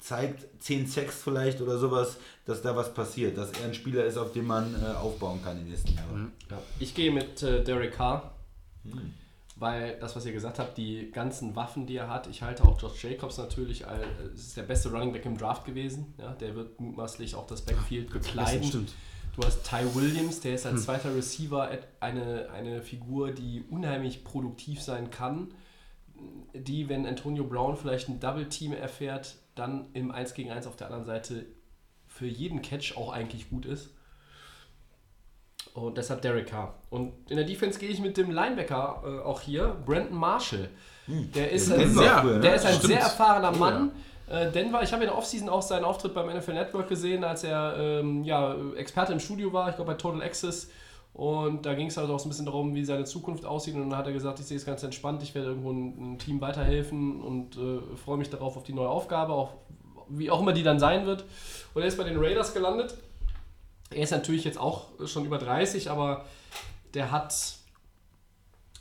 zeigt, 0.00 0.62
10 0.62 0.86
Sacks 0.86 1.22
vielleicht 1.22 1.60
oder 1.60 1.78
sowas, 1.78 2.18
dass 2.44 2.62
da 2.62 2.76
was 2.76 2.94
passiert, 2.94 3.36
dass 3.36 3.50
er 3.52 3.66
ein 3.66 3.74
Spieler 3.74 4.04
ist, 4.04 4.16
auf 4.16 4.32
den 4.32 4.46
man 4.46 4.74
äh, 4.74 4.86
aufbauen 4.96 5.42
kann 5.42 5.58
in 5.58 5.64
den 5.64 5.70
nächsten 5.70 5.94
Jahren. 5.94 6.32
Ja. 6.50 6.58
Ich 6.78 6.94
gehe 6.94 7.10
mit 7.10 7.42
äh, 7.42 7.62
Derek 7.64 7.94
Carr, 7.94 8.34
weil 9.56 9.98
das, 9.98 10.14
was 10.14 10.24
ihr 10.24 10.32
gesagt 10.32 10.58
habt, 10.58 10.78
die 10.78 11.10
ganzen 11.10 11.56
Waffen, 11.56 11.86
die 11.86 11.96
er 11.96 12.08
hat, 12.08 12.28
ich 12.28 12.42
halte 12.42 12.64
auch 12.64 12.80
Josh 12.80 13.02
Jacobs 13.02 13.38
natürlich, 13.38 13.86
als, 13.86 14.06
es 14.34 14.40
ist 14.48 14.56
der 14.56 14.62
beste 14.62 14.90
Running 14.90 15.12
Back 15.12 15.26
im 15.26 15.36
Draft 15.36 15.64
gewesen. 15.64 16.14
Ja, 16.18 16.32
der 16.32 16.54
wird 16.54 16.80
mutmaßlich 16.80 17.34
auch 17.34 17.46
das 17.46 17.62
Backfield 17.62 18.10
bekleiden. 18.10 18.64
stimmt. 18.64 18.92
Du 19.34 19.46
hast 19.46 19.62
Ty 19.62 19.94
Williams, 19.94 20.40
der 20.40 20.54
ist 20.54 20.66
als 20.66 20.84
zweiter 20.84 21.14
Receiver 21.14 21.70
eine, 22.00 22.50
eine 22.50 22.82
Figur, 22.82 23.30
die 23.30 23.62
unheimlich 23.70 24.24
produktiv 24.24 24.82
sein 24.82 25.10
kann, 25.10 25.54
die, 26.52 26.88
wenn 26.88 27.06
Antonio 27.06 27.44
Brown 27.44 27.76
vielleicht 27.76 28.08
ein 28.08 28.18
Double 28.18 28.48
Team 28.48 28.72
erfährt, 28.72 29.36
dann 29.58 29.86
im 29.92 30.10
1 30.10 30.34
gegen 30.34 30.50
1 30.50 30.66
auf 30.66 30.76
der 30.76 30.86
anderen 30.88 31.04
Seite 31.04 31.46
für 32.06 32.26
jeden 32.26 32.62
Catch 32.62 32.96
auch 32.96 33.12
eigentlich 33.12 33.50
gut 33.50 33.66
ist. 33.66 33.90
Und 35.74 35.98
deshalb 35.98 36.22
Derek 36.22 36.48
Carr. 36.48 36.74
Und 36.90 37.12
in 37.30 37.36
der 37.36 37.46
Defense 37.46 37.78
gehe 37.78 37.88
ich 37.88 38.00
mit 38.00 38.16
dem 38.16 38.30
Linebacker 38.30 39.02
äh, 39.04 39.24
auch 39.24 39.40
hier, 39.40 39.76
Brandon 39.84 40.16
Marshall. 40.16 40.68
Der 41.06 41.50
ist 41.50 41.72
ein, 41.72 41.88
sehr, 41.88 42.22
ne? 42.22 42.40
der 42.40 42.54
ist 42.54 42.66
ein 42.66 42.74
Stimmt. 42.74 42.92
sehr 42.92 43.00
erfahrener 43.00 43.52
Oh, 43.54 43.58
Mann. 43.58 43.92
Äh, 44.28 44.50
Denver, 44.50 44.82
ich 44.82 44.92
habe 44.92 45.04
in 45.04 45.08
der 45.08 45.16
Offseason 45.16 45.48
auch 45.48 45.62
seinen 45.62 45.84
Auftritt 45.84 46.14
beim 46.14 46.26
NFL 46.26 46.52
Network 46.52 46.88
gesehen, 46.88 47.24
als 47.24 47.44
er 47.44 47.76
ähm, 47.78 48.24
ja, 48.24 48.54
Experte 48.76 49.12
im 49.12 49.20
Studio 49.20 49.52
war, 49.52 49.70
ich 49.70 49.76
glaube 49.76 49.92
bei 49.92 49.96
Total 49.96 50.22
Access. 50.22 50.70
Und 51.18 51.66
da 51.66 51.74
ging 51.74 51.88
es 51.88 51.96
halt 51.96 52.08
auch 52.10 52.20
so 52.20 52.26
ein 52.26 52.28
bisschen 52.28 52.46
darum, 52.46 52.76
wie 52.76 52.84
seine 52.84 53.04
Zukunft 53.04 53.44
aussieht. 53.44 53.74
Und 53.74 53.90
dann 53.90 53.98
hat 53.98 54.06
er 54.06 54.12
gesagt, 54.12 54.38
ich 54.38 54.46
sehe 54.46 54.56
es 54.56 54.64
ganz 54.64 54.84
entspannt, 54.84 55.20
ich 55.24 55.34
werde 55.34 55.48
irgendwo 55.48 55.72
ein, 55.72 56.12
ein 56.12 56.18
Team 56.20 56.40
weiterhelfen 56.40 57.20
und 57.20 57.56
äh, 57.56 57.80
freue 57.96 58.18
mich 58.18 58.30
darauf 58.30 58.56
auf 58.56 58.62
die 58.62 58.72
neue 58.72 58.88
Aufgabe, 58.88 59.32
auch 59.32 59.54
wie 60.08 60.30
auch 60.30 60.40
immer 60.40 60.52
die 60.52 60.62
dann 60.62 60.78
sein 60.78 61.06
wird. 61.06 61.24
Und 61.74 61.82
er 61.82 61.88
ist 61.88 61.98
bei 61.98 62.04
den 62.04 62.18
Raiders 62.18 62.54
gelandet. 62.54 62.96
Er 63.90 64.04
ist 64.04 64.12
natürlich 64.12 64.44
jetzt 64.44 64.58
auch 64.58 64.90
schon 65.06 65.24
über 65.24 65.38
30, 65.38 65.90
aber 65.90 66.24
der 66.94 67.10
hat 67.10 67.34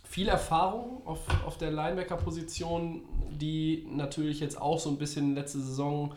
viel 0.08 0.28
Erfahrung 0.28 1.08
auf, 1.08 1.22
auf 1.44 1.58
der 1.58 1.72
Linebacker-Position, 1.72 3.02
die 3.32 3.88
natürlich 3.90 4.42
jetzt 4.42 4.62
auch 4.62 4.78
so 4.78 4.92
ein 4.92 5.00
bisschen 5.00 5.34
letzte 5.34 5.60
Saison 5.60 6.14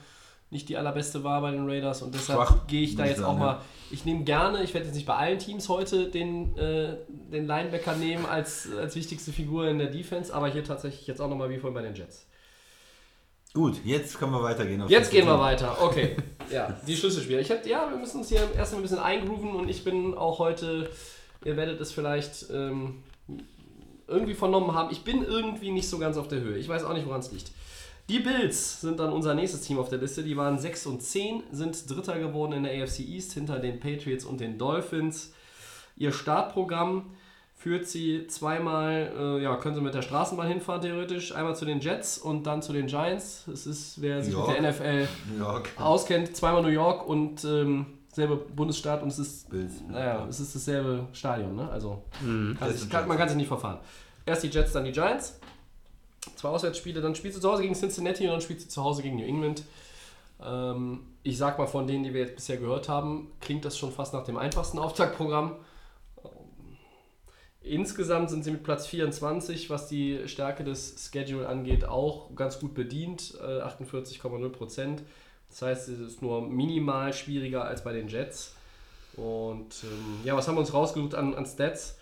nicht 0.50 0.68
die 0.68 0.76
allerbeste 0.76 1.22
war 1.22 1.40
bei 1.40 1.52
den 1.52 1.68
Raiders 1.68 2.02
und 2.02 2.14
deshalb 2.14 2.66
gehe 2.68 2.82
ich 2.82 2.96
da 2.96 3.06
jetzt 3.06 3.22
auch 3.22 3.36
mal. 3.38 3.60
Ich 3.92 4.04
nehme 4.04 4.24
gerne, 4.24 4.62
ich 4.62 4.74
werde 4.74 4.86
jetzt 4.86 4.94
nicht 4.96 5.06
bei 5.06 5.14
allen 5.16 5.38
Teams 5.38 5.68
heute 5.68 6.10
den, 6.10 6.56
äh, 6.56 6.96
den 7.08 7.46
Linebacker 7.46 7.94
nehmen 7.94 8.26
als, 8.26 8.68
als 8.76 8.94
wichtigste 8.96 9.32
Figur 9.32 9.68
in 9.68 9.78
der 9.78 9.88
Defense, 9.88 10.34
aber 10.34 10.48
hier 10.48 10.64
tatsächlich 10.64 11.06
jetzt 11.06 11.20
auch 11.20 11.28
nochmal 11.28 11.50
wie 11.50 11.58
vorhin 11.58 11.74
bei 11.74 11.82
den 11.82 11.94
Jets. 11.94 12.26
Gut, 13.52 13.84
jetzt 13.84 14.16
können 14.18 14.32
wir 14.32 14.42
weitergehen. 14.42 14.80
auf 14.80 14.90
Jetzt 14.90 15.10
gehen 15.10 15.26
wir 15.26 15.32
Team. 15.34 15.40
weiter. 15.40 15.76
Okay. 15.82 16.16
Ja, 16.52 16.76
die 16.84 16.96
Schlüsselspieler. 16.96 17.38
Ich 17.38 17.48
hab, 17.52 17.64
ja, 17.64 17.88
wir 17.88 17.96
müssen 17.96 18.18
uns 18.18 18.28
hier 18.28 18.40
erstmal 18.56 18.80
ein 18.80 18.82
bisschen 18.82 18.98
eingrooven 18.98 19.52
und 19.54 19.68
ich 19.68 19.84
bin 19.84 20.14
auch 20.14 20.40
heute, 20.40 20.90
ihr 21.44 21.56
werdet 21.56 21.80
es 21.80 21.92
vielleicht 21.92 22.50
ähm, 22.52 23.04
irgendwie 24.08 24.34
vernommen 24.34 24.74
haben, 24.74 24.90
ich 24.90 25.04
bin 25.04 25.24
irgendwie 25.24 25.70
nicht 25.70 25.88
so 25.88 25.98
ganz 25.98 26.16
auf 26.16 26.26
der 26.26 26.40
Höhe. 26.40 26.58
Ich 26.58 26.68
weiß 26.68 26.82
auch 26.82 26.92
nicht, 26.92 27.06
woran 27.06 27.20
es 27.20 27.30
liegt. 27.30 27.52
Die 28.10 28.18
Bills 28.18 28.80
sind 28.80 28.98
dann 28.98 29.12
unser 29.12 29.34
nächstes 29.34 29.60
Team 29.60 29.78
auf 29.78 29.88
der 29.88 29.98
Liste. 29.98 30.24
Die 30.24 30.36
waren 30.36 30.58
6 30.58 30.86
und 30.86 31.00
10, 31.00 31.44
sind 31.52 31.88
Dritter 31.88 32.18
geworden 32.18 32.52
in 32.54 32.64
der 32.64 32.82
AFC 32.82 33.00
East 33.00 33.34
hinter 33.34 33.60
den 33.60 33.78
Patriots 33.78 34.24
und 34.24 34.40
den 34.40 34.58
Dolphins. 34.58 35.32
Ihr 35.96 36.10
Startprogramm 36.12 37.10
führt 37.54 37.86
sie 37.86 38.26
zweimal, 38.26 39.12
äh, 39.16 39.42
ja, 39.44 39.54
können 39.56 39.76
sie 39.76 39.80
mit 39.80 39.94
der 39.94 40.02
Straßenbahn 40.02 40.48
hinfahren 40.48 40.82
theoretisch, 40.82 41.32
einmal 41.36 41.54
zu 41.54 41.64
den 41.64 41.78
Jets 41.78 42.18
und 42.18 42.44
dann 42.48 42.62
zu 42.62 42.72
den 42.72 42.88
Giants. 42.88 43.46
Es 43.46 43.66
ist, 43.68 44.00
wer 44.02 44.24
sich 44.24 44.34
Ja. 44.34 44.40
mit 44.46 44.56
der 44.56 44.72
NFL 44.72 45.08
York. 45.38 45.68
auskennt, 45.78 46.34
zweimal 46.36 46.62
New 46.62 46.68
York 46.68 47.06
und 47.06 47.44
ähm, 47.44 47.86
selbe 48.12 48.36
Bundesstaat 48.36 49.02
und 49.04 49.08
es 49.10 49.20
ist, 49.20 49.50
Bills. 49.50 49.74
naja, 49.88 50.26
es 50.28 50.40
ist 50.40 50.52
dasselbe 50.56 51.06
Stadion, 51.12 51.54
ne? 51.54 51.68
Also 51.70 52.02
kann 52.20 52.56
Das 52.58 52.80
sich, 52.80 52.90
kann, 52.90 53.06
man 53.06 53.16
kann 53.16 53.28
sich 53.28 53.36
nicht 53.36 53.46
verfahren. 53.48 53.78
Erst 54.26 54.42
die 54.42 54.48
Jets, 54.48 54.72
dann 54.72 54.84
die 54.84 54.92
Giants. 54.92 55.38
Zwei 56.36 56.48
Auswärtsspiele, 56.48 57.00
dann 57.00 57.14
spielst 57.14 57.38
du 57.38 57.42
zu 57.42 57.50
Hause 57.50 57.62
gegen 57.62 57.74
Cincinnati 57.74 58.24
und 58.24 58.32
dann 58.32 58.40
spielst 58.40 58.66
du 58.66 58.70
zu 58.70 58.84
Hause 58.84 59.02
gegen 59.02 59.16
New 59.16 59.24
England. 59.24 59.62
Ähm, 60.42 61.06
ich 61.22 61.38
sag 61.38 61.58
mal, 61.58 61.66
von 61.66 61.86
denen, 61.86 62.04
die 62.04 62.14
wir 62.14 62.20
jetzt 62.20 62.36
bisher 62.36 62.56
gehört 62.56 62.88
haben, 62.88 63.30
klingt 63.40 63.64
das 63.64 63.76
schon 63.76 63.92
fast 63.92 64.12
nach 64.12 64.24
dem 64.24 64.36
einfachsten 64.36 64.78
Auftaktprogramm. 64.78 65.56
Insgesamt 67.62 68.30
sind 68.30 68.42
sie 68.42 68.50
mit 68.52 68.62
Platz 68.62 68.86
24, 68.86 69.68
was 69.68 69.86
die 69.86 70.26
Stärke 70.28 70.64
des 70.64 71.10
Schedule 71.10 71.46
angeht, 71.46 71.84
auch 71.84 72.34
ganz 72.34 72.58
gut 72.58 72.74
bedient. 72.74 73.34
Äh, 73.40 73.60
48,0 73.60 74.48
Prozent. 74.48 75.02
Das 75.50 75.62
heißt, 75.62 75.88
es 75.88 76.00
ist 76.00 76.22
nur 76.22 76.42
minimal 76.42 77.12
schwieriger 77.12 77.64
als 77.64 77.84
bei 77.84 77.92
den 77.92 78.08
Jets. 78.08 78.54
Und 79.16 79.84
ähm, 79.84 80.20
ja, 80.24 80.36
was 80.36 80.48
haben 80.48 80.54
wir 80.54 80.60
uns 80.60 80.72
rausgesucht 80.72 81.14
an, 81.14 81.34
an 81.34 81.44
Stats? 81.44 81.98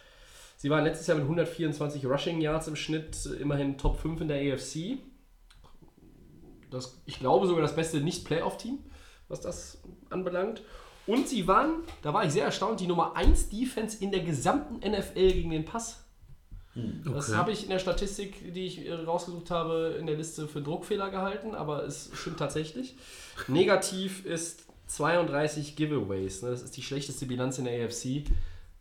Sie 0.60 0.70
waren 0.70 0.82
letztes 0.82 1.06
Jahr 1.06 1.16
mit 1.16 1.22
124 1.24 2.04
Rushing 2.04 2.40
Yards 2.40 2.66
im 2.66 2.74
Schnitt 2.76 3.16
äh, 3.26 3.34
immerhin 3.40 3.78
Top 3.78 3.98
5 4.00 4.20
in 4.22 4.28
der 4.28 4.54
AFC. 4.54 4.98
Das, 6.70 7.00
ich 7.06 7.18
glaube 7.20 7.46
sogar 7.46 7.62
das 7.62 7.74
beste 7.76 8.00
Nicht-Playoff-Team, 8.00 8.78
was 9.28 9.40
das 9.40 9.80
anbelangt. 10.10 10.62
Und 11.06 11.28
sie 11.28 11.46
waren, 11.46 11.82
da 12.02 12.12
war 12.12 12.24
ich 12.24 12.32
sehr 12.32 12.44
erstaunt, 12.44 12.80
die 12.80 12.86
Nummer 12.88 13.16
1 13.16 13.48
Defense 13.48 14.02
in 14.04 14.10
der 14.10 14.20
gesamten 14.20 14.78
NFL 14.78 15.32
gegen 15.32 15.50
den 15.50 15.64
Pass. 15.64 16.04
Das 17.04 17.28
Okay. 17.28 17.36
habe 17.38 17.52
ich 17.52 17.62
in 17.62 17.70
der 17.70 17.78
Statistik, 17.78 18.52
die 18.52 18.66
ich 18.66 18.86
äh, 18.86 18.92
rausgesucht 18.92 19.50
habe, 19.50 19.96
in 19.98 20.06
der 20.06 20.16
Liste 20.16 20.48
für 20.48 20.60
Druckfehler 20.60 21.08
gehalten, 21.10 21.54
aber 21.54 21.84
es 21.84 22.10
stimmt 22.14 22.38
tatsächlich. 22.40 22.96
Negativ 23.46 24.24
ist 24.26 24.66
32 24.88 25.76
Giveaways. 25.76 26.42
Ne? 26.42 26.50
Das 26.50 26.62
ist 26.62 26.76
die 26.76 26.82
schlechteste 26.82 27.26
Bilanz 27.26 27.58
in 27.58 27.64
der 27.64 27.84
AFC. 27.86 28.24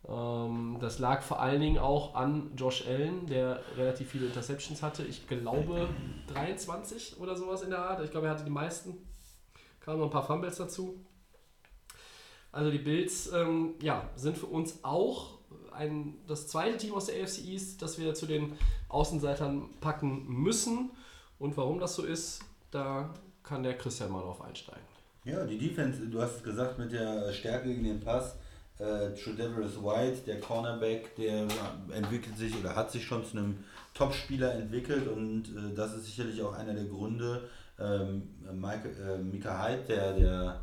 Ähm, 0.08 0.78
das 0.80 0.98
lag 0.98 1.22
vor 1.22 1.40
allen 1.40 1.60
Dingen 1.60 1.78
auch 1.78 2.14
an 2.14 2.52
Josh 2.56 2.86
Allen, 2.86 3.26
der 3.26 3.60
relativ 3.76 4.10
viele 4.10 4.26
Interceptions 4.26 4.82
hatte. 4.82 5.04
Ich 5.04 5.28
glaube 5.28 5.88
23 6.28 7.20
oder 7.20 7.36
sowas 7.36 7.62
in 7.62 7.70
der 7.70 7.80
Art. 7.80 8.02
Ich 8.02 8.10
glaube, 8.10 8.26
er 8.26 8.32
hatte 8.32 8.44
die 8.44 8.50
meisten. 8.50 8.96
Kamen 9.80 9.98
noch 9.98 10.06
ein 10.06 10.10
paar 10.10 10.26
Fumbles 10.26 10.56
dazu. 10.56 11.04
Also 12.52 12.70
die 12.70 12.78
Bills 12.78 13.30
ähm, 13.32 13.74
ja, 13.82 14.08
sind 14.16 14.38
für 14.38 14.46
uns 14.46 14.82
auch 14.82 15.38
ein, 15.72 16.14
das 16.26 16.48
zweite 16.48 16.76
Team 16.78 16.94
aus 16.94 17.06
der 17.06 17.22
AFC 17.22 17.44
East, 17.44 17.82
das 17.82 17.98
wir 17.98 18.14
zu 18.14 18.26
den 18.26 18.54
Außenseitern 18.88 19.68
packen 19.80 20.26
müssen. 20.26 20.90
Und 21.38 21.56
warum 21.56 21.78
das 21.78 21.94
so 21.94 22.04
ist, 22.04 22.40
da 22.70 23.14
kann 23.42 23.62
der 23.62 23.76
Christian 23.76 24.10
mal 24.10 24.22
drauf 24.22 24.40
einsteigen. 24.40 24.82
Ja, 25.24 25.44
die 25.44 25.58
Defense, 25.58 26.06
du 26.06 26.20
hast 26.20 26.36
es 26.36 26.42
gesagt, 26.42 26.78
mit 26.78 26.92
der 26.92 27.32
Stärke 27.32 27.68
gegen 27.68 27.84
den 27.84 28.00
Pass. 28.00 28.36
Äh, 28.78 29.14
Tredavious 29.14 29.82
White, 29.82 30.22
der 30.26 30.40
Cornerback, 30.40 31.16
der 31.16 31.48
entwickelt 31.92 32.36
sich 32.36 32.56
oder 32.56 32.76
hat 32.76 32.92
sich 32.92 33.04
schon 33.04 33.24
zu 33.24 33.36
einem 33.36 33.64
Top-Spieler 33.94 34.54
entwickelt 34.54 35.08
und 35.08 35.44
äh, 35.48 35.74
das 35.74 35.94
ist 35.94 36.06
sicherlich 36.06 36.40
auch 36.42 36.52
einer 36.52 36.74
der 36.74 36.84
Gründe. 36.84 37.48
Ähm, 37.80 38.22
Mike, 38.52 38.88
äh, 38.88 39.18
Mika 39.18 39.64
Hyde, 39.64 39.82
der, 39.88 40.12
der 40.12 40.60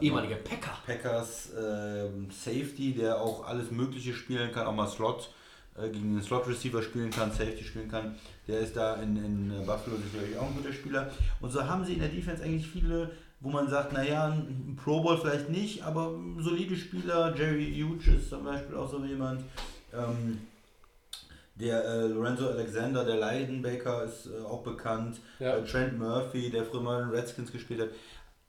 Ehemaliger 0.00 0.36
Packer. 0.36 0.78
Packers 0.86 1.50
ähm, 1.58 2.28
Safety, 2.30 2.94
der 2.94 3.20
auch 3.20 3.46
alles 3.46 3.70
Mögliche 3.70 4.12
spielen 4.12 4.52
kann, 4.52 4.66
auch 4.66 4.74
mal 4.74 4.86
Slot 4.86 5.30
äh, 5.76 5.88
gegen 5.88 6.14
den 6.14 6.22
Slot 6.22 6.46
Receiver 6.46 6.82
spielen 6.82 7.10
kann, 7.10 7.30
Safety 7.30 7.64
spielen 7.64 7.90
kann. 7.90 8.14
Der 8.46 8.60
ist 8.60 8.76
da 8.76 8.96
in, 8.96 9.16
in 9.16 9.66
Buffalo 9.66 9.96
sicherlich 9.96 10.36
auch 10.36 10.46
ein 10.46 10.56
guter 10.56 10.72
Spieler. 10.72 11.10
Und 11.40 11.50
so 11.50 11.64
haben 11.64 11.84
sie 11.84 11.94
in 11.94 12.00
der 12.00 12.08
Defense 12.08 12.42
eigentlich 12.42 12.68
viele, 12.68 13.10
wo 13.40 13.50
man 13.50 13.68
sagt, 13.68 13.92
naja, 13.92 14.26
ein 14.26 14.76
Pro 14.82 15.00
Bowl 15.00 15.18
vielleicht 15.18 15.48
nicht, 15.48 15.84
aber 15.84 16.12
solide 16.38 16.76
Spieler. 16.76 17.34
Jerry 17.36 17.72
Hughes 17.72 18.06
ist 18.06 18.30
zum 18.30 18.44
Beispiel 18.44 18.76
auch 18.76 18.90
so 18.90 19.04
jemand. 19.04 19.42
Ähm, 19.92 20.38
der 21.54 21.84
äh, 21.84 22.06
Lorenzo 22.06 22.48
Alexander, 22.48 23.04
der 23.04 23.16
Leidenbaker, 23.16 24.04
ist 24.04 24.26
äh, 24.26 24.44
auch 24.44 24.62
bekannt. 24.62 25.18
Ja. 25.38 25.56
Äh, 25.56 25.64
Trent 25.64 25.98
Murphy, 25.98 26.50
der 26.50 26.64
früher 26.64 26.82
mal 26.82 27.02
in 27.02 27.08
den 27.08 27.16
Redskins 27.16 27.50
gespielt 27.50 27.80
hat. 27.80 27.88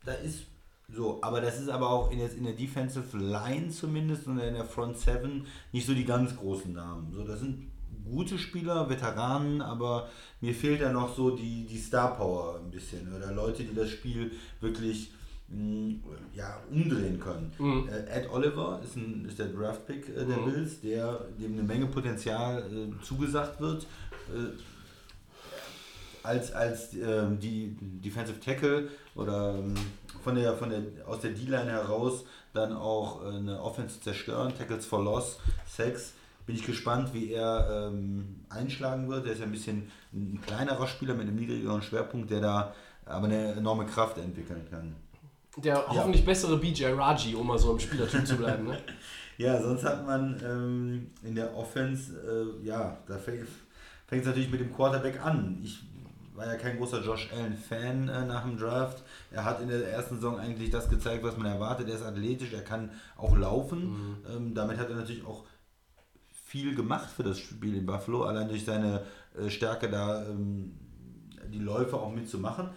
Da 0.06 0.14
ist 0.14 0.46
so, 0.92 1.20
aber 1.22 1.42
das 1.42 1.60
ist 1.60 1.70
aber 1.70 1.90
auch 1.90 2.12
in, 2.12 2.20
jetzt 2.20 2.36
in 2.36 2.44
der 2.44 2.54
Defensive 2.54 3.18
Line 3.18 3.70
zumindest 3.70 4.28
und 4.28 4.40
in 4.40 4.56
der 4.56 4.66
Front 4.66 4.98
Seven 4.98 5.46
nicht 5.72 5.86
so 5.86 5.94
die 5.94 6.06
ganz 6.06 6.36
großen 6.36 6.74
Namen. 6.74 7.12
So, 7.14 7.24
das 7.24 7.40
sind 7.40 7.69
gute 8.10 8.38
Spieler, 8.38 8.90
Veteranen, 8.90 9.62
aber 9.62 10.10
mir 10.42 10.54
fehlt 10.54 10.82
da 10.82 10.92
noch 10.92 11.16
so 11.16 11.32
die, 11.32 11.66
die 11.66 11.78
Star 11.78 12.16
Power 12.16 12.60
ein 12.64 12.72
bisschen 12.72 13.14
oder 13.16 13.32
Leute, 13.34 13.64
die 13.64 13.76
das 13.76 13.90
Spiel 13.90 14.32
wirklich 14.62 15.12
mh, 15.50 15.96
ja, 16.34 16.60
umdrehen 16.72 17.20
können. 17.20 17.52
Mhm. 17.58 17.90
Äh, 17.90 18.20
Ed 18.20 18.30
Oliver 18.32 18.80
ist, 18.84 18.96
ein, 18.96 19.26
ist 19.28 19.40
der 19.40 19.48
Draft-Pick 19.48 20.10
äh, 20.10 20.26
der 20.26 20.38
Mhm. 20.38 20.46
Bills, 20.46 20.82
der 20.82 21.26
dem 21.40 21.54
eine 21.54 21.64
Menge 21.64 21.86
Potenzial 21.88 22.64
äh, 22.72 23.04
zugesagt 23.04 23.60
wird. 23.60 23.84
Äh, 24.34 24.58
als, 26.22 26.52
als 26.52 26.94
ähm, 26.94 27.40
die 27.40 27.76
Defensive 27.80 28.40
Tackle 28.40 28.90
oder 29.16 29.56
ähm, 29.58 29.74
von 30.22 30.36
der, 30.36 30.54
von 30.56 30.70
der, 30.70 30.82
aus 31.08 31.22
der 31.22 31.32
D-Line 31.32 31.72
heraus 31.72 32.26
dann 32.54 32.74
auch 32.74 33.24
äh, 33.24 33.30
eine 33.38 33.62
Offense 33.62 34.02
zerstören, 34.02 34.54
Tackles 34.58 34.86
for 34.86 35.04
Loss, 35.04 35.40
Sacks. 35.66 36.14
Bin 36.50 36.56
ich 36.56 36.66
gespannt, 36.66 37.14
wie 37.14 37.32
er 37.32 37.92
ähm, 37.92 38.38
einschlagen 38.50 39.08
wird. 39.08 39.28
Er 39.28 39.34
ist 39.34 39.38
ja 39.38 39.46
ein 39.46 39.52
bisschen 39.52 39.92
ein 40.12 40.42
kleinerer 40.44 40.88
Spieler 40.88 41.14
mit 41.14 41.28
einem 41.28 41.36
niedrigeren 41.36 41.84
Schwerpunkt, 41.84 42.32
der 42.32 42.42
da 42.42 42.74
aber 43.06 43.26
eine 43.26 43.52
enorme 43.52 43.86
Kraft 43.86 44.18
entwickeln 44.18 44.66
kann. 44.72 44.96
Der 45.58 45.88
hoffentlich 45.88 46.26
bessere 46.26 46.58
BJ 46.58 46.86
Raji, 46.86 47.36
um 47.36 47.46
mal 47.46 47.60
so 47.60 47.74
im 47.74 47.80
Spielertyp 47.80 48.26
zu 48.26 48.36
bleiben. 48.36 48.66
Ne? 48.66 48.80
Ja, 49.38 49.62
sonst 49.62 49.84
hat 49.84 50.08
man 50.08 50.42
ähm, 50.44 51.12
in 51.24 51.36
der 51.36 51.56
Offense, 51.56 52.14
äh, 52.18 52.66
ja, 52.66 52.98
da 53.08 53.20
fängt 53.20 53.46
es 54.10 54.26
natürlich 54.26 54.50
mit 54.50 54.60
dem 54.60 54.74
Quarterback 54.76 55.24
an. 55.24 55.60
Ich 55.64 55.84
war 56.34 56.48
ja 56.48 56.56
kein 56.56 56.78
großer 56.78 57.04
Josh 57.04 57.30
Allen-Fan 57.32 58.10
äh, 58.10 58.26
nach 58.26 58.44
dem 58.44 58.58
Draft. 58.58 59.04
Er 59.30 59.46
hat 59.46 59.62
in 59.62 59.68
der 59.68 59.88
ersten 59.88 60.16
Saison 60.16 60.40
eigentlich 60.40 60.72
das 60.72 60.90
gezeigt, 60.90 61.24
was 61.24 61.38
man 61.38 61.46
erwartet. 61.46 61.88
Er 61.90 61.96
ist 61.96 62.04
athletisch, 62.04 62.54
er 62.54 62.64
kann 62.64 62.90
auch 63.18 63.38
laufen. 63.38 64.18
Ähm, 64.28 64.56
damit 64.56 64.80
hat 64.80 64.90
er 64.90 64.96
natürlich 64.96 65.24
auch 65.24 65.44
viel 66.50 66.74
gemacht 66.74 67.10
für 67.16 67.24
das 67.24 67.38
Spiel 67.38 67.76
in 67.76 67.86
Buffalo, 67.86 68.24
allein 68.24 68.50
durch 68.50 68.66
seine 68.66 69.04
äh, 69.38 69.50
Stärke 69.50 69.88
da 69.88 70.26
ähm, 70.26 70.74
die 71.54 71.60
Läufe 71.60 71.96
auch 71.96 72.12
mitzumachen. 72.12 72.70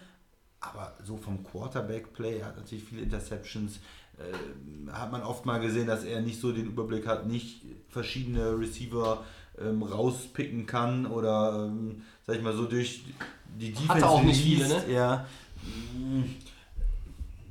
Aber 0.60 0.94
so 1.02 1.16
vom 1.16 1.42
Quarterback-Play, 1.42 2.38
er 2.38 2.48
hat 2.48 2.56
natürlich 2.56 2.84
viele 2.84 3.02
Interceptions, 3.02 3.80
äh, 4.18 4.92
hat 4.92 5.10
man 5.10 5.22
oft 5.22 5.46
mal 5.46 5.58
gesehen, 5.58 5.86
dass 5.86 6.04
er 6.04 6.20
nicht 6.20 6.38
so 6.38 6.52
den 6.52 6.66
Überblick 6.66 7.06
hat, 7.06 7.26
nicht 7.26 7.62
verschiedene 7.88 8.58
Receiver 8.58 9.24
ähm, 9.58 9.82
rauspicken 9.82 10.66
kann 10.66 11.06
oder, 11.06 11.66
ähm, 11.66 12.02
sag 12.26 12.36
ich 12.36 12.42
mal, 12.42 12.54
so 12.54 12.66
durch 12.66 13.04
die 13.58 13.70
Defense 13.70 13.94
Hat 13.94 14.02
auch 14.02 14.22
nicht 14.22 14.42
viele, 14.42 14.68
ne? 14.68 14.84
Er, 14.88 15.26
mm, 15.94 16.24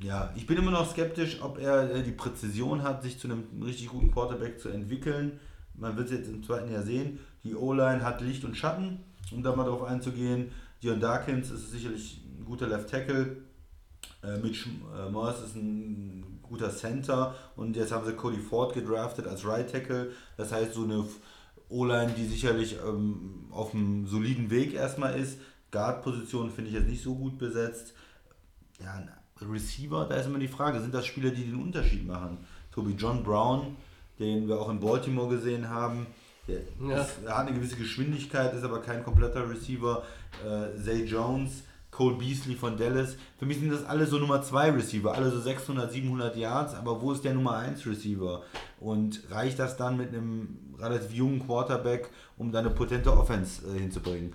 ja, 0.04 0.32
ich 0.36 0.46
bin 0.46 0.56
immer 0.56 0.70
noch 0.70 0.88
skeptisch, 0.88 1.42
ob 1.42 1.58
er 1.58 1.94
äh, 1.96 2.02
die 2.02 2.12
Präzision 2.12 2.84
hat, 2.84 3.02
sich 3.02 3.18
zu 3.18 3.26
einem 3.26 3.44
richtig 3.62 3.88
guten 3.88 4.12
Quarterback 4.12 4.60
zu 4.60 4.68
entwickeln. 4.68 5.40
Man 5.82 5.96
wird 5.96 6.06
es 6.06 6.18
jetzt 6.18 6.28
im 6.28 6.44
zweiten 6.44 6.72
Jahr 6.72 6.84
sehen. 6.84 7.18
Die 7.42 7.56
O-Line 7.56 8.04
hat 8.04 8.20
Licht 8.20 8.44
und 8.44 8.56
Schatten, 8.56 9.00
um 9.32 9.42
da 9.42 9.54
mal 9.54 9.64
drauf 9.64 9.82
einzugehen. 9.82 10.52
Dion 10.80 11.00
Darkins 11.00 11.50
ist 11.50 11.72
sicherlich 11.72 12.22
ein 12.38 12.44
guter 12.44 12.68
Left 12.68 12.88
Tackle. 12.88 13.38
Äh, 14.22 14.38
Mitch 14.38 14.68
äh, 14.96 15.10
Morris 15.10 15.40
ist 15.40 15.56
ein 15.56 16.38
guter 16.40 16.70
Center 16.70 17.34
und 17.56 17.74
jetzt 17.74 17.90
haben 17.90 18.06
sie 18.06 18.12
Cody 18.12 18.38
Ford 18.38 18.74
gedraftet 18.74 19.26
als 19.26 19.44
Right 19.44 19.70
Tackle. 19.70 20.12
Das 20.36 20.52
heißt, 20.52 20.72
so 20.72 20.84
eine 20.84 21.04
O-Line, 21.68 22.12
die 22.16 22.26
sicherlich 22.26 22.76
ähm, 22.86 23.46
auf 23.50 23.74
einem 23.74 24.06
soliden 24.06 24.50
Weg 24.50 24.74
erstmal 24.74 25.18
ist. 25.18 25.40
Guard-Position 25.72 26.52
finde 26.52 26.70
ich 26.70 26.76
jetzt 26.76 26.88
nicht 26.88 27.02
so 27.02 27.16
gut 27.16 27.38
besetzt. 27.38 27.94
Ja, 28.80 29.02
Receiver, 29.40 30.06
da 30.08 30.14
ist 30.14 30.26
immer 30.26 30.38
die 30.38 30.46
Frage, 30.46 30.80
sind 30.80 30.94
das 30.94 31.06
Spieler, 31.06 31.30
die 31.30 31.44
den 31.44 31.60
Unterschied 31.60 32.06
machen? 32.06 32.38
Toby 32.70 32.92
John 32.92 33.24
Brown, 33.24 33.76
den 34.22 34.48
wir 34.48 34.58
auch 34.60 34.70
in 34.70 34.80
Baltimore 34.80 35.28
gesehen 35.28 35.68
haben, 35.68 36.06
der 36.48 36.60
Ja. 36.88 37.02
ist, 37.02 37.10
er 37.26 37.36
hat 37.38 37.46
eine 37.46 37.56
gewisse 37.56 37.76
Geschwindigkeit, 37.76 38.54
ist 38.54 38.64
aber 38.64 38.80
kein 38.80 39.04
kompletter 39.04 39.48
Receiver. 39.48 40.02
Äh, 40.44 40.80
Zay 40.82 41.04
Jones, 41.04 41.62
Cole 41.90 42.16
Beasley 42.16 42.54
von 42.56 42.76
Dallas. 42.78 43.16
Für 43.38 43.44
mich 43.46 43.58
sind 43.58 43.70
das 43.70 43.84
alle 43.84 44.06
so 44.06 44.16
Nummer 44.18 44.42
2 44.42 44.70
Receiver, 44.70 45.12
alle 45.14 45.30
so 45.30 45.38
600, 45.40 45.92
700 45.92 46.36
Yards, 46.36 46.74
aber 46.74 47.00
wo 47.02 47.12
ist 47.12 47.22
der 47.24 47.34
Nummer 47.34 47.56
1 47.56 47.86
Receiver? 47.86 48.42
Und 48.80 49.22
reicht 49.30 49.58
das 49.58 49.76
dann 49.76 49.96
mit 49.98 50.08
einem 50.08 50.74
relativ 50.78 51.12
jungen 51.12 51.46
Quarterback, 51.46 52.08
um 52.38 52.50
da 52.50 52.60
eine 52.60 52.70
potente 52.70 53.12
Offense 53.16 53.62
äh, 53.68 53.78
hinzubringen? 53.78 54.32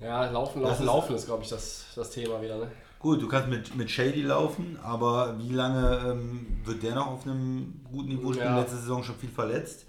Ja, 0.00 0.30
laufen, 0.30 0.60
Das 0.62 0.70
laufen, 0.70 0.82
ist- 0.82 0.86
laufen 0.86 1.16
ist, 1.16 1.26
glaube 1.26 1.42
ich, 1.42 1.48
das, 1.48 1.86
das 1.96 2.10
Thema 2.10 2.40
wieder. 2.40 2.56
Ne? 2.58 2.70
Gut, 2.98 3.22
du 3.22 3.28
kannst 3.28 3.48
mit, 3.48 3.76
mit 3.76 3.90
Shady 3.90 4.22
laufen, 4.22 4.78
aber 4.82 5.38
wie 5.38 5.52
lange 5.52 6.12
ähm, 6.12 6.46
wird 6.64 6.82
der 6.82 6.94
noch 6.94 7.08
auf 7.08 7.26
einem 7.26 7.80
guten 7.90 8.08
Niveau 8.08 8.32
spielen? 8.32 8.46
Ja. 8.46 8.60
Letzte 8.60 8.76
Saison 8.76 9.02
schon 9.02 9.16
viel 9.16 9.28
verletzt. 9.28 9.86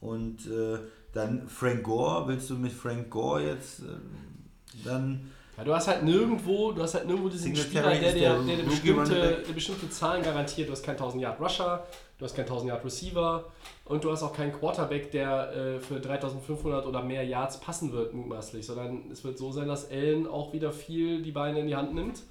Und 0.00 0.46
äh, 0.46 0.78
dann 1.12 1.48
Frank 1.48 1.82
Gore, 1.82 2.28
willst 2.28 2.50
du 2.50 2.54
mit 2.54 2.72
Frank 2.72 3.10
Gore 3.10 3.42
jetzt 3.42 3.80
äh, 3.80 4.84
dann. 4.84 5.30
Ja, 5.56 5.64
du 5.64 5.74
hast 5.74 5.88
halt 5.88 6.04
nirgendwo, 6.04 6.70
du 6.70 6.82
hast 6.82 6.94
halt 6.94 7.06
nirgendwo 7.06 7.28
diesen 7.28 7.54
Spieler, 7.56 7.90
der 7.90 8.00
der 8.00 8.12
der, 8.12 8.38
dir 8.38 8.64
Rookie 8.64 8.92
bestimmte, 8.92 9.42
der 9.44 9.52
bestimmte 9.52 9.90
Zahlen 9.90 10.22
garantiert. 10.22 10.68
Du 10.68 10.72
hast 10.72 10.84
keinen 10.84 10.96
1000 10.96 11.22
Yard 11.22 11.40
Rusher, 11.40 11.84
du 12.16 12.24
hast 12.24 12.36
keinen 12.36 12.44
1000 12.44 12.68
Yard 12.68 12.84
Receiver 12.84 13.44
und 13.86 14.04
du 14.04 14.12
hast 14.12 14.22
auch 14.22 14.32
keinen 14.32 14.52
Quarterback, 14.52 15.10
der 15.10 15.52
äh, 15.52 15.80
für 15.80 15.98
3500 15.98 16.86
oder 16.86 17.02
mehr 17.02 17.24
Yards 17.24 17.58
passen 17.58 17.92
wird, 17.92 18.14
mutmaßlich, 18.14 18.64
sondern 18.64 19.10
es 19.10 19.24
wird 19.24 19.36
so 19.36 19.50
sein, 19.50 19.66
dass 19.66 19.90
Allen 19.90 20.28
auch 20.28 20.52
wieder 20.52 20.70
viel 20.70 21.22
die 21.22 21.32
Beine 21.32 21.58
in 21.58 21.66
die 21.66 21.74
Hand 21.74 21.92
nimmt. 21.92 22.22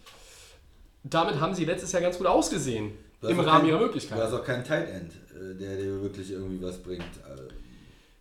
Damit 1.09 1.39
haben 1.39 1.53
sie 1.53 1.65
letztes 1.65 1.91
Jahr 1.91 2.01
ganz 2.01 2.17
gut 2.17 2.27
ausgesehen, 2.27 2.91
Du 3.21 3.27
im 3.27 3.39
Rahmen 3.39 3.61
kein- 3.61 3.65
ihrer 3.69 3.79
Du 3.79 3.85
Möglichkeiten. 3.85 4.21
hast 4.21 4.33
auch 4.33 4.43
keinen 4.43 4.63
Tight 4.63 4.89
End, 4.89 5.11
äh, 5.33 5.55
der 5.55 5.77
dir 5.77 6.01
wirklich 6.01 6.31
irgendwie 6.31 6.61
was 6.63 6.77
bringt. 6.77 7.01
Äh, 7.01 7.53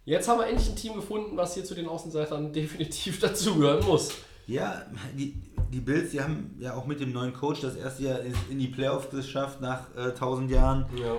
Jetzt 0.04 0.28
haben 0.28 0.38
wir 0.38 0.46
endlich 0.46 0.68
ein 0.68 0.76
Team 0.76 0.94
gefunden, 0.94 1.36
was 1.36 1.54
hier 1.54 1.64
zu 1.64 1.74
den 1.74 1.88
Außenseitern 1.88 2.52
definitiv 2.52 3.18
dazugehören 3.20 3.84
muss. 3.84 4.10
Ja, 4.46 4.82
die, 5.18 5.34
die 5.72 5.80
Bills, 5.80 6.12
die 6.12 6.20
haben 6.20 6.54
ja 6.60 6.74
auch 6.74 6.86
mit 6.86 7.00
dem 7.00 7.12
neuen 7.12 7.32
Coach 7.32 7.60
das 7.62 7.74
erste 7.74 8.04
Jahr 8.04 8.20
in 8.20 8.32
in 8.50 8.58
die 8.60 8.68
Playoffs 8.68 9.10
geschafft 9.10 9.60
nach 9.60 9.80
äh, 9.96 10.10
1000 10.10 10.50
Jahren. 10.52 10.86
Ja. 10.96 11.16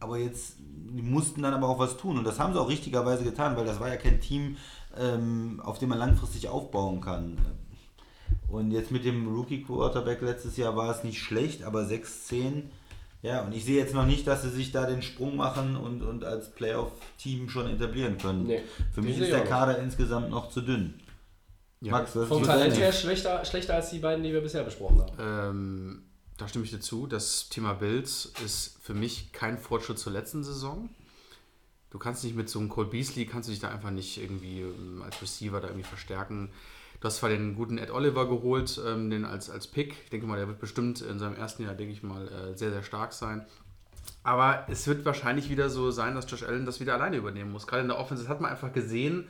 aber 0.00 0.16
jetzt 0.16 0.54
die 0.92 1.02
mussten 1.02 1.42
dann 1.42 1.52
aber 1.54 1.68
auch 1.68 1.78
was 1.78 1.96
tun 1.98 2.18
und 2.18 2.24
das 2.24 2.40
haben 2.40 2.52
sie 2.54 2.60
auch 2.60 2.68
richtigerweise 2.68 3.22
getan, 3.22 3.54
weil 3.56 3.64
das 3.66 3.78
war 3.78 3.88
ja 3.88 3.96
kein 3.96 4.20
Team, 4.20 4.56
ähm, 4.98 5.60
auf 5.62 5.78
dem 5.78 5.90
man 5.90 5.98
langfristig 5.98 6.48
aufbauen 6.48 7.00
kann. 7.00 7.36
Und 8.50 8.72
jetzt 8.72 8.90
mit 8.90 9.04
dem 9.04 9.28
Rookie 9.28 9.62
Quarterback 9.62 10.20
letztes 10.22 10.56
Jahr 10.56 10.76
war 10.76 10.90
es 10.90 11.04
nicht 11.04 11.20
schlecht, 11.20 11.62
aber 11.62 11.82
6-10. 11.82 12.64
Ja, 13.22 13.42
und 13.42 13.54
ich 13.54 13.64
sehe 13.64 13.76
jetzt 13.76 13.94
noch 13.94 14.06
nicht, 14.06 14.26
dass 14.26 14.42
sie 14.42 14.50
sich 14.50 14.72
da 14.72 14.86
den 14.86 15.02
Sprung 15.02 15.36
machen 15.36 15.76
und, 15.76 16.02
und 16.02 16.24
als 16.24 16.50
Playoff-Team 16.52 17.48
schon 17.48 17.68
etablieren 17.68 18.16
können. 18.18 18.44
Nee, 18.44 18.62
Für 18.92 19.02
mich 19.02 19.18
ist 19.18 19.28
der 19.28 19.38
auch 19.38 19.42
nicht. 19.42 19.50
Kader 19.50 19.78
insgesamt 19.78 20.30
noch 20.30 20.50
zu 20.50 20.62
dünn. 20.62 20.94
Ja. 21.82 21.92
Max, 21.92 22.16
was 22.16 22.28
Vom 22.28 22.42
Talent 22.42 22.76
her 22.76 22.92
schlechter, 22.92 23.44
schlechter 23.44 23.74
als 23.74 23.90
die 23.90 23.98
beiden, 23.98 24.22
die 24.22 24.32
wir 24.32 24.40
bisher 24.40 24.64
besprochen 24.64 25.00
haben. 25.00 25.16
Ähm, 25.18 26.02
da 26.38 26.48
stimme 26.48 26.64
ich 26.64 26.70
dir 26.70 26.80
zu. 26.80 27.06
Das 27.06 27.48
Thema 27.50 27.74
Bills 27.74 28.32
ist 28.44 28.78
für 28.82 28.94
mich 28.94 29.32
kein 29.32 29.58
Fortschritt 29.58 29.98
zur 29.98 30.12
letzten 30.12 30.42
Saison. 30.42 30.88
Du 31.90 31.98
kannst 31.98 32.24
nicht 32.24 32.36
mit 32.36 32.48
so 32.48 32.58
einem 32.58 32.68
Cole 32.68 32.88
Beasley, 32.88 33.26
kannst 33.26 33.48
du 33.48 33.52
dich 33.52 33.60
da 33.60 33.68
einfach 33.68 33.90
nicht 33.90 34.18
irgendwie 34.18 34.60
ähm, 34.60 35.02
als 35.02 35.20
Receiver 35.20 35.60
da 35.60 35.68
irgendwie 35.68 35.86
verstärken. 35.86 36.50
Du 37.00 37.06
hast 37.06 37.16
zwar 37.16 37.30
den 37.30 37.54
guten 37.54 37.78
Ed 37.78 37.90
Oliver 37.90 38.28
geholt, 38.28 38.80
ähm, 38.86 39.08
den 39.08 39.24
als, 39.24 39.48
als 39.48 39.66
Pick. 39.66 39.96
Ich 40.04 40.10
denke 40.10 40.26
mal, 40.26 40.36
der 40.36 40.46
wird 40.46 40.60
bestimmt 40.60 41.00
in 41.00 41.18
seinem 41.18 41.34
ersten 41.34 41.62
Jahr, 41.64 41.74
denke 41.74 41.92
ich 41.92 42.02
mal, 42.02 42.28
äh, 42.28 42.56
sehr, 42.56 42.70
sehr 42.70 42.82
stark 42.82 43.14
sein. 43.14 43.46
Aber 44.22 44.66
es 44.68 44.86
wird 44.86 45.04
wahrscheinlich 45.06 45.48
wieder 45.48 45.70
so 45.70 45.90
sein, 45.90 46.14
dass 46.14 46.30
Josh 46.30 46.42
Allen 46.42 46.66
das 46.66 46.78
wieder 46.78 46.94
alleine 46.94 47.16
übernehmen 47.16 47.52
muss. 47.52 47.66
Gerade 47.66 47.82
in 47.82 47.88
der 47.88 47.98
Offense, 47.98 48.24
das 48.24 48.30
hat 48.30 48.42
man 48.42 48.50
einfach 48.50 48.72
gesehen, 48.72 49.28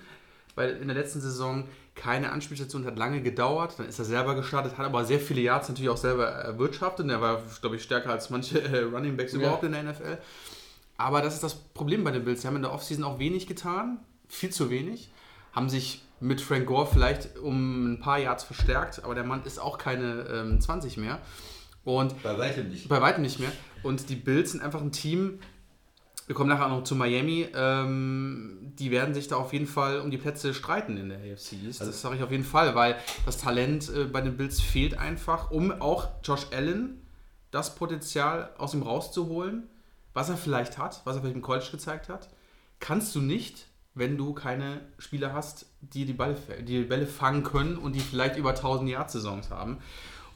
weil 0.56 0.70
in 0.78 0.88
der 0.88 0.96
letzten 0.96 1.20
Saison 1.20 1.68
keine 1.94 2.32
Anspielstation 2.32 2.84
hat 2.86 2.98
lange 2.98 3.22
gedauert. 3.22 3.74
Dann 3.78 3.86
ist 3.86 4.00
er 4.00 4.04
selber 4.04 4.34
gestartet, 4.34 4.76
hat 4.76 4.86
aber 4.86 5.04
sehr 5.04 5.20
viele 5.20 5.40
Yards 5.40 5.68
natürlich 5.68 5.90
auch 5.90 5.96
selber 5.96 6.26
erwirtschaftet. 6.26 7.04
Und 7.04 7.10
er 7.10 7.20
war, 7.20 7.40
glaube 7.60 7.76
ich, 7.76 7.84
stärker 7.84 8.10
als 8.10 8.30
manche 8.30 8.60
äh, 8.62 8.82
Running 8.82 9.16
Backs 9.16 9.32
überhaupt 9.32 9.62
in 9.62 9.72
der 9.72 9.84
NFL. 9.84 10.18
Aber 10.96 11.22
das 11.22 11.34
ist 11.34 11.44
das 11.44 11.54
Problem 11.54 12.02
bei 12.02 12.10
den 12.10 12.24
Bills. 12.24 12.42
Sie 12.42 12.48
haben 12.48 12.56
in 12.56 12.62
der 12.62 12.72
Offseason 12.72 13.04
auch 13.04 13.20
wenig 13.20 13.46
getan, 13.46 14.00
viel 14.28 14.50
zu 14.50 14.70
wenig. 14.70 15.10
Haben 15.52 15.68
sich 15.68 16.02
mit 16.20 16.40
Frank 16.40 16.66
Gore 16.66 16.86
vielleicht 16.86 17.38
um 17.38 17.92
ein 17.94 18.00
paar 18.00 18.18
Yards 18.18 18.44
verstärkt, 18.44 19.02
aber 19.04 19.14
der 19.14 19.24
Mann 19.24 19.42
ist 19.44 19.58
auch 19.58 19.78
keine 19.78 20.26
ähm, 20.32 20.60
20 20.60 20.96
mehr. 20.98 21.18
Und 21.84 22.22
Bei 22.22 22.36
weitem 22.36 22.68
nicht. 22.68 22.88
bei 22.88 23.00
weitem 23.00 23.22
nicht 23.22 23.40
mehr. 23.40 23.50
Und 23.82 24.10
die 24.10 24.16
Bills 24.16 24.52
sind 24.52 24.62
einfach 24.62 24.80
ein 24.82 24.92
Team, 24.92 25.38
wir 26.26 26.36
kommen 26.36 26.48
nachher 26.50 26.66
auch 26.66 26.70
noch 26.70 26.84
zu 26.84 26.94
Miami, 26.94 27.48
ähm, 27.56 28.72
die 28.78 28.90
werden 28.92 29.14
sich 29.14 29.26
da 29.26 29.36
auf 29.36 29.52
jeden 29.52 29.66
Fall 29.66 30.00
um 30.00 30.10
die 30.12 30.18
Plätze 30.18 30.54
streiten 30.54 30.96
in 30.96 31.08
der 31.08 31.18
AFC 31.18 31.54
East. 31.54 31.80
Also 31.80 31.86
das 31.90 32.00
sage 32.02 32.16
ich 32.16 32.22
auf 32.22 32.30
jeden 32.30 32.44
Fall, 32.44 32.74
weil 32.76 32.96
das 33.26 33.38
Talent 33.38 33.88
äh, 33.92 34.04
bei 34.04 34.20
den 34.20 34.36
Bills 34.36 34.60
fehlt 34.60 34.96
einfach, 34.96 35.50
um 35.50 35.72
auch 35.80 36.08
Josh 36.22 36.46
Allen 36.52 37.00
das 37.50 37.74
Potenzial 37.74 38.50
aus 38.58 38.74
ihm 38.74 38.82
rauszuholen, 38.82 39.68
was 40.14 40.28
er 40.28 40.36
vielleicht 40.36 40.78
hat, 40.78 41.00
was 41.04 41.16
er 41.16 41.22
vielleicht 41.22 41.36
im 41.36 41.42
College 41.42 41.66
gezeigt 41.72 42.08
hat. 42.08 42.28
Kannst 42.78 43.12
du 43.16 43.20
nicht, 43.20 43.66
wenn 43.94 44.16
du 44.16 44.32
keine 44.34 44.80
Spieler 44.98 45.32
hast, 45.32 45.66
die 45.80 46.04
die 46.04 46.12
Bälle, 46.12 46.36
die 46.66 46.82
Bälle 46.82 47.06
fangen 47.06 47.42
können 47.42 47.76
und 47.76 47.94
die 47.94 48.00
vielleicht 48.00 48.36
über 48.36 48.50
1000 48.50 48.88
Yard 48.90 49.10
Saisons 49.10 49.50
haben. 49.50 49.78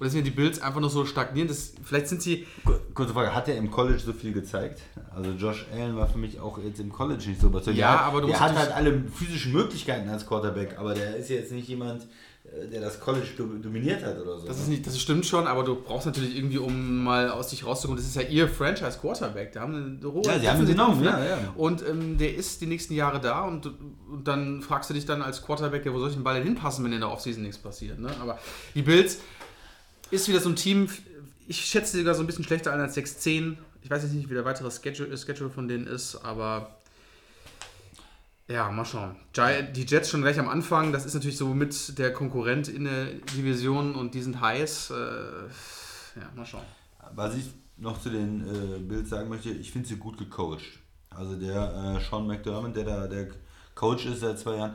Und 0.00 0.06
deswegen 0.06 0.24
die 0.24 0.32
Bills 0.32 0.60
einfach 0.60 0.80
noch 0.80 0.90
so 0.90 1.06
stagnieren. 1.06 1.46
Das, 1.46 1.72
vielleicht 1.84 2.08
sind 2.08 2.20
sie 2.20 2.46
Kur- 2.64 2.80
Kurze 2.94 3.12
Frage, 3.14 3.32
hat 3.32 3.46
er 3.48 3.56
im 3.56 3.70
College 3.70 4.00
so 4.00 4.12
viel 4.12 4.32
gezeigt? 4.32 4.80
Also 5.14 5.30
Josh 5.30 5.66
Allen 5.72 5.94
war 5.96 6.08
für 6.08 6.18
mich 6.18 6.40
auch 6.40 6.58
jetzt 6.58 6.80
im 6.80 6.90
College 6.92 7.28
nicht 7.28 7.40
so 7.40 7.46
überzeugend. 7.46 7.78
Ja, 7.78 8.00
aber 8.00 8.20
du 8.20 8.26
Der 8.26 8.36
musst 8.36 8.40
hat 8.50 8.58
halt 8.58 8.72
alle 8.72 9.04
physischen 9.04 9.52
Möglichkeiten 9.52 10.08
als 10.08 10.26
Quarterback, 10.26 10.76
aber 10.78 10.94
der 10.94 11.14
ist 11.16 11.30
jetzt 11.30 11.52
nicht 11.52 11.68
jemand, 11.68 12.06
der 12.70 12.80
das 12.80 13.00
College 13.00 13.26
do- 13.36 13.46
dominiert 13.60 14.04
hat 14.04 14.20
oder 14.20 14.38
so. 14.38 14.46
Das, 14.46 14.58
ist 14.60 14.68
nicht, 14.68 14.86
das 14.86 15.00
stimmt 15.00 15.24
schon, 15.26 15.46
aber 15.46 15.64
du 15.64 15.76
brauchst 15.76 16.06
natürlich 16.06 16.36
irgendwie, 16.36 16.58
um 16.58 17.02
mal 17.02 17.30
aus 17.30 17.48
dich 17.48 17.64
rauszukommen, 17.66 17.96
das 17.96 18.06
ist 18.06 18.16
ja 18.16 18.22
ihr 18.22 18.48
Franchise-Quarterback. 18.48 19.52
Da 19.52 19.62
haben 19.62 19.98
eine 20.02 20.12
hohe 20.12 20.22
Ja, 20.26 20.38
sie 20.38 20.48
haben 20.48 20.60
ihn 20.60 20.66
genommen, 20.66 21.00
ne? 21.00 21.06
ja, 21.06 21.24
ja. 21.24 21.54
Und 21.56 21.82
ähm, 21.88 22.18
der 22.18 22.34
ist 22.34 22.60
die 22.60 22.66
nächsten 22.66 22.94
Jahre 22.94 23.20
da 23.20 23.42
und, 23.44 23.66
und 24.10 24.28
dann 24.28 24.60
fragst 24.62 24.90
du 24.90 24.94
dich 24.94 25.06
dann 25.06 25.22
als 25.22 25.42
Quarterback, 25.42 25.84
ja, 25.86 25.92
wo 25.92 25.98
soll 25.98 26.10
ich 26.10 26.14
den 26.16 26.22
Ball 26.24 26.34
denn 26.34 26.44
hinpassen, 26.44 26.84
wenn 26.84 26.92
in 26.92 27.00
der 27.00 27.10
Offseason 27.10 27.42
nichts 27.42 27.58
passiert. 27.58 27.98
Ne? 27.98 28.10
Aber 28.20 28.38
die 28.74 28.82
Bills 28.82 29.18
ist 30.10 30.28
wieder 30.28 30.40
so 30.40 30.50
ein 30.50 30.56
Team, 30.56 30.88
ich 31.48 31.64
schätze 31.64 31.92
sie 31.92 31.98
sogar 31.98 32.14
so 32.14 32.22
ein 32.22 32.26
bisschen 32.26 32.44
schlechter 32.44 32.72
ein 32.72 32.80
als 32.80 32.96
6-10. 32.96 33.56
Ich 33.82 33.90
weiß 33.90 34.02
jetzt 34.02 34.12
nicht, 34.12 34.30
wie 34.30 34.34
der 34.34 34.44
weitere 34.44 34.70
Schedule, 34.70 35.16
Schedule 35.16 35.50
von 35.50 35.66
denen 35.66 35.86
ist, 35.86 36.16
aber 36.16 36.76
ja, 38.48 38.70
mal 38.70 38.84
schauen. 38.84 39.16
Die 39.36 39.84
Jets 39.86 40.10
schon 40.10 40.22
gleich 40.22 40.38
am 40.38 40.48
Anfang, 40.48 40.92
das 40.92 41.06
ist 41.06 41.14
natürlich 41.14 41.36
so 41.36 41.48
mit 41.54 41.98
der 41.98 42.12
Konkurrent 42.12 42.68
in 42.68 42.84
der 42.84 43.06
Division 43.36 43.94
und 43.94 44.14
die 44.14 44.22
sind 44.22 44.40
heiß. 44.40 44.90
Äh, 44.90 44.94
ja, 46.20 46.30
mal 46.36 46.44
schauen. 46.46 46.64
Was 47.14 47.34
ich 47.36 47.46
noch 47.76 48.00
zu 48.00 48.10
den 48.10 48.42
äh, 48.46 48.78
Bills 48.78 49.10
sagen 49.10 49.28
möchte, 49.28 49.50
ich 49.50 49.72
finde 49.72 49.88
sie 49.88 49.96
gut 49.96 50.18
gecoacht. 50.18 50.62
Also 51.10 51.36
der 51.36 51.96
äh, 51.98 52.04
Sean 52.08 52.26
McDermott, 52.26 52.76
der 52.76 52.84
da 52.84 53.06
der 53.06 53.28
Coach 53.74 54.06
ist 54.06 54.20
seit 54.20 54.38
zwei 54.38 54.56
Jahren, 54.56 54.74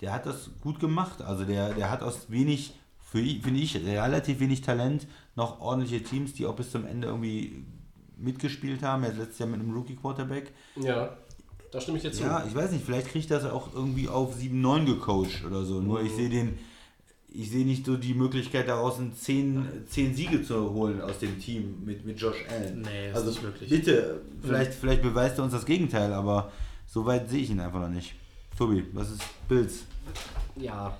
der 0.00 0.12
hat 0.12 0.26
das 0.26 0.50
gut 0.60 0.80
gemacht. 0.80 1.22
Also 1.22 1.44
der, 1.44 1.74
der 1.74 1.90
hat 1.90 2.02
aus 2.02 2.30
wenig, 2.30 2.74
für 2.98 3.20
ich- 3.20 3.42
finde 3.42 3.60
ich, 3.60 3.76
relativ 3.76 4.40
wenig 4.40 4.62
Talent 4.62 5.06
noch 5.36 5.60
ordentliche 5.60 6.02
Teams, 6.02 6.34
die 6.34 6.46
auch 6.46 6.56
bis 6.56 6.70
zum 6.70 6.86
Ende 6.86 7.08
irgendwie 7.08 7.64
mitgespielt 8.16 8.82
haben. 8.82 9.02
Er 9.04 9.10
ist 9.10 9.18
letztes 9.18 9.38
Jahr 9.40 9.48
mit 9.48 9.60
einem 9.60 9.72
Rookie-Quarterback. 9.74 10.52
Ja, 10.76 11.16
da 11.72 11.80
stimme 11.80 11.96
ich 11.96 12.02
dir 12.04 12.12
zu. 12.12 12.22
Ja, 12.22 12.44
ich 12.46 12.54
weiß 12.54 12.70
nicht, 12.70 12.84
vielleicht 12.84 13.08
kriegt 13.08 13.30
das 13.30 13.44
auch 13.44 13.74
irgendwie 13.74 14.08
auf 14.08 14.36
7-9 14.36 14.84
gecoacht 14.86 15.44
oder 15.44 15.64
so. 15.64 15.80
Nur 15.80 16.00
Mhm. 16.00 16.06
ich 16.06 16.12
sehe 16.12 16.28
den, 16.28 16.58
ich 17.34 17.50
sehe 17.50 17.64
nicht 17.64 17.86
so 17.86 17.96
die 17.96 18.14
Möglichkeit 18.14 18.68
daraus, 18.68 18.98
ein 18.98 19.14
10, 19.14 19.84
10 19.88 20.14
Siege 20.14 20.42
zu 20.44 20.70
holen 20.72 21.00
aus 21.00 21.18
dem 21.18 21.40
Team 21.40 21.82
mit, 21.84 22.04
mit 22.04 22.20
Josh 22.20 22.36
Allen. 22.48 22.82
Nee, 22.82 23.08
ist 23.10 23.16
also 23.16 23.30
nicht 23.30 23.42
möglich. 23.42 23.70
bitte, 23.70 24.20
vielleicht, 24.42 24.74
vielleicht 24.74 25.02
beweist 25.02 25.38
er 25.38 25.44
uns 25.44 25.52
das 25.54 25.64
Gegenteil, 25.64 26.12
aber 26.12 26.52
so 26.86 27.04
weit 27.06 27.28
sehe 27.30 27.40
ich 27.40 27.50
ihn 27.50 27.58
einfach 27.60 27.80
noch 27.80 27.88
nicht. 27.88 28.14
Tobi, 28.56 28.84
was 28.92 29.10
ist 29.10 29.22
Bills? 29.48 29.84
Ja, 30.56 30.94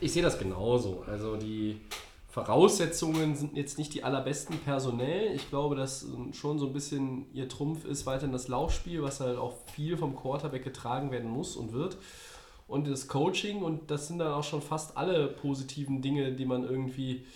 ich 0.00 0.12
sehe 0.12 0.22
das 0.24 0.36
genauso. 0.38 1.04
Also 1.06 1.36
die 1.36 1.80
Voraussetzungen 2.32 3.36
sind 3.36 3.58
jetzt 3.58 3.76
nicht 3.76 3.92
die 3.92 4.04
allerbesten 4.04 4.58
personell. 4.60 5.34
Ich 5.34 5.50
glaube, 5.50 5.76
dass 5.76 6.06
schon 6.32 6.58
so 6.58 6.66
ein 6.66 6.72
bisschen 6.72 7.26
ihr 7.34 7.46
Trumpf 7.46 7.84
ist 7.84 8.06
weiterhin 8.06 8.32
das 8.32 8.48
Laufspiel, 8.48 9.02
was 9.02 9.20
halt 9.20 9.36
auch 9.36 9.52
viel 9.74 9.98
vom 9.98 10.16
Quarterback 10.16 10.64
getragen 10.64 11.10
werden 11.10 11.28
muss 11.28 11.56
und 11.56 11.74
wird. 11.74 11.98
Und 12.66 12.88
das 12.88 13.06
Coaching 13.06 13.62
und 13.62 13.90
das 13.90 14.08
sind 14.08 14.18
dann 14.18 14.32
auch 14.32 14.44
schon 14.44 14.62
fast 14.62 14.96
alle 14.96 15.28
positiven 15.28 16.00
Dinge, 16.00 16.32
die 16.32 16.46
man 16.46 16.64
irgendwie 16.64 17.26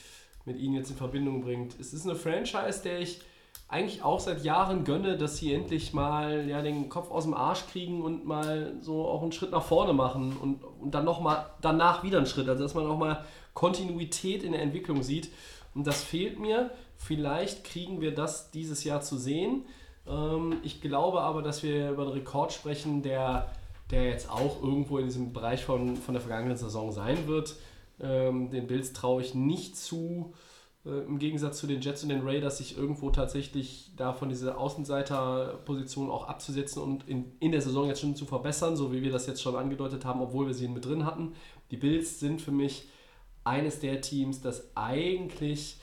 mit 0.46 0.56
ihnen 0.56 0.76
jetzt 0.76 0.90
in 0.90 0.96
Verbindung 0.96 1.42
bringt. 1.42 1.78
Es 1.78 1.92
ist 1.92 2.06
eine 2.06 2.14
Franchise, 2.14 2.80
der 2.82 3.00
ich 3.00 3.20
eigentlich 3.68 4.02
auch 4.02 4.20
seit 4.20 4.44
Jahren 4.44 4.84
gönne, 4.84 5.18
dass 5.18 5.36
sie 5.36 5.52
endlich 5.52 5.92
mal 5.92 6.48
ja, 6.48 6.62
den 6.62 6.88
Kopf 6.88 7.10
aus 7.10 7.24
dem 7.24 7.34
Arsch 7.34 7.66
kriegen 7.70 8.00
und 8.00 8.24
mal 8.24 8.72
so 8.80 9.04
auch 9.04 9.20
einen 9.20 9.32
Schritt 9.32 9.50
nach 9.50 9.64
vorne 9.64 9.92
machen 9.92 10.34
und, 10.40 10.64
und 10.80 10.94
dann 10.94 11.04
nochmal 11.04 11.50
danach 11.60 12.02
wieder 12.02 12.16
einen 12.16 12.26
Schritt. 12.26 12.48
Also 12.48 12.62
dass 12.62 12.74
man 12.74 12.86
auch 12.86 12.96
mal 12.96 13.26
Kontinuität 13.56 14.44
in 14.44 14.52
der 14.52 14.62
Entwicklung 14.62 15.02
sieht. 15.02 15.30
Und 15.74 15.86
das 15.86 16.04
fehlt 16.04 16.38
mir. 16.38 16.70
Vielleicht 16.96 17.64
kriegen 17.64 18.00
wir 18.00 18.14
das 18.14 18.50
dieses 18.50 18.84
Jahr 18.84 19.00
zu 19.00 19.16
sehen. 19.16 19.64
Ähm, 20.06 20.58
ich 20.62 20.80
glaube 20.80 21.22
aber, 21.22 21.42
dass 21.42 21.62
wir 21.62 21.90
über 21.90 22.02
einen 22.02 22.12
Rekord 22.12 22.52
sprechen, 22.52 23.02
der, 23.02 23.50
der 23.90 24.04
jetzt 24.04 24.30
auch 24.30 24.62
irgendwo 24.62 24.98
in 24.98 25.06
diesem 25.06 25.32
Bereich 25.32 25.64
von, 25.64 25.96
von 25.96 26.14
der 26.14 26.20
vergangenen 26.20 26.56
Saison 26.56 26.92
sein 26.92 27.26
wird. 27.26 27.56
Ähm, 27.98 28.50
den 28.50 28.66
Bills 28.66 28.92
traue 28.92 29.22
ich 29.22 29.34
nicht 29.34 29.74
zu, 29.74 30.34
äh, 30.84 30.90
im 31.06 31.18
Gegensatz 31.18 31.58
zu 31.58 31.66
den 31.66 31.80
Jets 31.80 32.02
und 32.02 32.10
den 32.10 32.28
Raiders, 32.28 32.58
sich 32.58 32.76
irgendwo 32.76 33.08
tatsächlich 33.08 33.92
da 33.96 34.12
von 34.12 34.28
dieser 34.28 34.58
Außenseiterposition 34.58 36.10
auch 36.10 36.28
abzusetzen 36.28 36.82
und 36.82 37.08
in, 37.08 37.32
in 37.40 37.52
der 37.52 37.62
Saison 37.62 37.88
jetzt 37.88 38.02
schon 38.02 38.16
zu 38.16 38.26
verbessern, 38.26 38.76
so 38.76 38.92
wie 38.92 39.02
wir 39.02 39.12
das 39.12 39.26
jetzt 39.26 39.40
schon 39.40 39.56
angedeutet 39.56 40.04
haben, 40.04 40.20
obwohl 40.20 40.46
wir 40.46 40.54
sie 40.54 40.68
mit 40.68 40.84
drin 40.84 41.06
hatten. 41.06 41.32
Die 41.70 41.78
Bills 41.78 42.20
sind 42.20 42.42
für 42.42 42.52
mich 42.52 42.88
eines 43.46 43.80
der 43.80 44.00
Teams, 44.00 44.40
das 44.40 44.70
eigentlich 44.74 45.78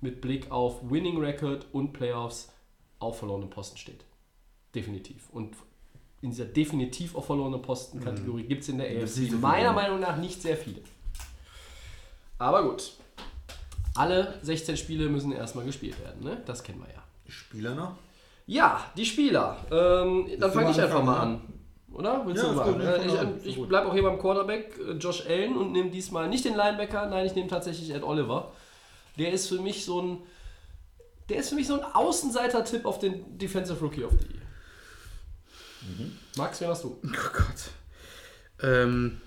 mit 0.00 0.20
Blick 0.20 0.50
auf 0.50 0.90
Winning 0.90 1.18
Record 1.18 1.66
und 1.72 1.92
Playoffs 1.92 2.52
auf 2.98 3.18
verlorenen 3.18 3.50
Posten 3.50 3.78
steht. 3.78 4.04
Definitiv. 4.74 5.28
Und 5.30 5.54
in 6.20 6.30
dieser 6.30 6.44
definitiv 6.44 7.14
auf 7.14 7.26
verlorenen 7.26 7.62
Posten-Kategorie 7.62 8.44
gibt 8.44 8.62
es 8.62 8.68
in 8.68 8.78
der 8.78 8.88
AFC 8.88 9.32
meiner. 9.40 9.72
Meinung 9.72 10.00
nach 10.00 10.16
nicht 10.16 10.42
sehr 10.42 10.56
viele. 10.56 10.80
Aber 12.38 12.62
gut. 12.64 12.92
Alle 13.94 14.38
16 14.42 14.76
Spiele 14.76 15.08
müssen 15.08 15.32
erstmal 15.32 15.64
gespielt 15.64 16.00
werden, 16.00 16.22
ne? 16.22 16.42
Das 16.46 16.62
kennen 16.62 16.80
wir 16.80 16.92
ja. 16.92 17.02
Spieler 17.28 17.74
noch? 17.74 17.96
Ja, 18.46 18.90
die 18.96 19.04
Spieler. 19.04 19.58
Ähm, 19.70 20.28
dann 20.38 20.52
fange 20.52 20.70
ich 20.70 20.80
einfach 20.80 21.02
mal 21.02 21.14
ja? 21.14 21.22
an. 21.22 21.40
Oder? 21.98 22.24
Willst 22.26 22.42
Ja, 22.42 22.50
du 22.50 22.54
mal? 22.56 22.72
gut, 22.72 22.80
Äh, 22.82 23.06
ne? 23.06 23.18
An. 23.18 23.40
ich 23.42 23.58
ich 23.58 23.68
bleibe 23.68 23.88
auch 23.88 23.92
hier 23.92 24.02
beim 24.04 24.18
Quarterback 24.18 24.78
äh, 24.78 24.92
Josh 24.92 25.26
Allen 25.26 25.56
und 25.56 25.72
nehme 25.72 25.90
diesmal 25.90 26.28
nicht 26.28 26.44
den 26.44 26.54
Linebacker, 26.54 27.06
nein, 27.06 27.26
ich 27.26 27.34
nehme 27.34 27.48
tatsächlich 27.48 27.90
Ed 27.90 28.02
Oliver. 28.04 28.52
Der 29.18 29.32
ist 29.32 29.48
für 29.48 29.60
mich 29.60 29.84
so 29.84 30.00
ein 30.00 30.18
der 31.28 31.38
ist 31.38 31.50
für 31.50 31.56
mich 31.56 31.66
so 31.66 31.74
ein 31.74 31.84
Außenseiter-Tipp 31.84 32.86
auf 32.86 32.98
den 33.00 33.36
Defensive 33.36 33.78
Rookie 33.80 34.02
of 34.04 34.12
the 34.12 34.26
Year. 34.32 34.42
Mhm. 35.82 36.12
Max, 36.36 36.60
wen 36.60 36.68
hast 36.68 36.84
du? 36.84 36.98
Oh 37.04 37.08
Gott. 37.32 37.70
Ähm, 38.62 39.20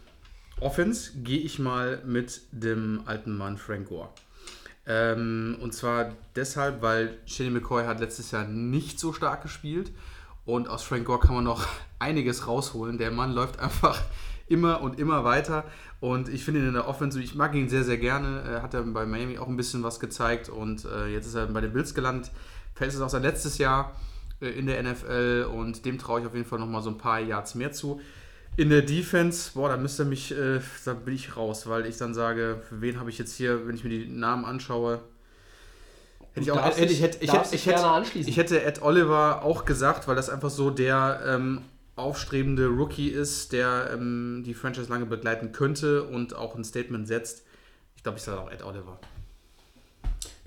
Offense 0.59 1.11
gehe 1.23 1.39
ich 1.39 1.59
mal 1.59 2.01
mit 2.05 2.41
dem 2.51 3.03
alten 3.05 3.37
Mann 3.37 3.57
Frank 3.57 3.89
Gore. 3.89 4.09
Ähm, 4.87 5.57
und 5.61 5.73
zwar 5.75 6.15
deshalb, 6.35 6.81
weil 6.81 7.19
Shane 7.25 7.53
McCoy 7.53 7.85
hat 7.85 7.99
letztes 7.99 8.31
Jahr 8.31 8.45
nicht 8.47 8.99
so 8.99 9.13
stark 9.13 9.43
gespielt 9.43 9.91
und 10.45 10.67
aus 10.67 10.83
Frank 10.83 11.05
Gore 11.05 11.19
kann 11.19 11.35
man 11.35 11.43
noch 11.43 11.67
einiges 11.99 12.47
rausholen. 12.47 12.97
Der 12.97 13.11
Mann 13.11 13.33
läuft 13.33 13.59
einfach 13.59 14.01
immer 14.47 14.81
und 14.81 14.99
immer 14.99 15.23
weiter 15.23 15.63
und 16.01 16.29
ich 16.29 16.43
finde 16.43 16.61
ihn 16.61 16.67
in 16.69 16.73
der 16.73 16.87
Offense, 16.87 17.21
ich 17.21 17.35
mag 17.35 17.53
ihn 17.53 17.69
sehr, 17.69 17.83
sehr 17.83 17.99
gerne. 17.99 18.41
Er 18.41 18.63
hat 18.63 18.73
ja 18.73 18.81
bei 18.81 19.05
Miami 19.05 19.37
auch 19.37 19.47
ein 19.47 19.55
bisschen 19.55 19.83
was 19.83 19.99
gezeigt 19.99 20.49
und 20.49 20.83
äh, 20.83 21.07
jetzt 21.07 21.27
ist 21.27 21.35
er 21.35 21.45
bei 21.45 21.61
den 21.61 21.73
Bills 21.73 21.93
gelandet. 21.93 22.31
Fällt 22.73 22.91
es 22.91 22.99
auch 22.99 23.09
sein 23.09 23.21
letztes 23.21 23.59
Jahr 23.59 23.95
äh, 24.41 24.49
in 24.49 24.65
der 24.65 24.81
NFL 24.81 25.47
und 25.53 25.85
dem 25.85 25.99
traue 25.99 26.21
ich 26.21 26.25
auf 26.25 26.33
jeden 26.33 26.47
Fall 26.47 26.57
nochmal 26.57 26.81
so 26.81 26.89
ein 26.89 26.97
paar 26.97 27.19
Yards 27.19 27.53
mehr 27.53 27.71
zu. 27.71 28.01
In 28.57 28.69
der 28.69 28.81
Defense, 28.81 29.51
boah, 29.53 29.69
da 29.69 29.77
müsste 29.77 30.03
mich, 30.03 30.31
äh, 30.31 30.59
da 30.83 30.95
bin 30.95 31.13
ich 31.13 31.37
raus, 31.37 31.67
weil 31.67 31.85
ich 31.85 31.97
dann 31.97 32.15
sage, 32.15 32.61
für 32.67 32.81
wen 32.81 32.99
habe 32.99 33.11
ich 33.11 33.19
jetzt 33.19 33.35
hier, 33.35 33.67
wenn 33.67 33.75
ich 33.75 33.83
mir 33.83 33.91
die 33.91 34.07
Namen 34.07 34.43
anschaue, 34.43 35.01
Hätte 36.33 36.45
ich, 36.45 36.51
auch, 36.51 36.63
hätte, 36.63 36.93
ich, 36.93 37.01
hätte, 37.01 37.17
ich, 37.21 37.33
hätte, 37.33 37.55
ich, 37.55 37.65
hätte, 37.65 37.85
anschließen. 37.85 38.29
ich 38.29 38.37
hätte 38.37 38.63
Ed 38.63 38.81
Oliver 38.81 39.43
auch 39.43 39.65
gesagt, 39.65 40.07
weil 40.07 40.15
das 40.15 40.29
einfach 40.29 40.49
so 40.49 40.69
der 40.69 41.21
ähm, 41.25 41.61
aufstrebende 41.95 42.67
Rookie 42.67 43.09
ist, 43.09 43.51
der 43.51 43.91
ähm, 43.93 44.43
die 44.45 44.53
Franchise 44.53 44.89
lange 44.89 45.05
begleiten 45.05 45.51
könnte 45.51 46.03
und 46.03 46.33
auch 46.35 46.55
ein 46.55 46.63
Statement 46.63 47.07
setzt. 47.07 47.43
Ich 47.97 48.03
glaube, 48.03 48.17
ich 48.17 48.23
sage 48.23 48.39
auch 48.39 48.49
Ed 48.49 48.63
Oliver. 48.63 48.97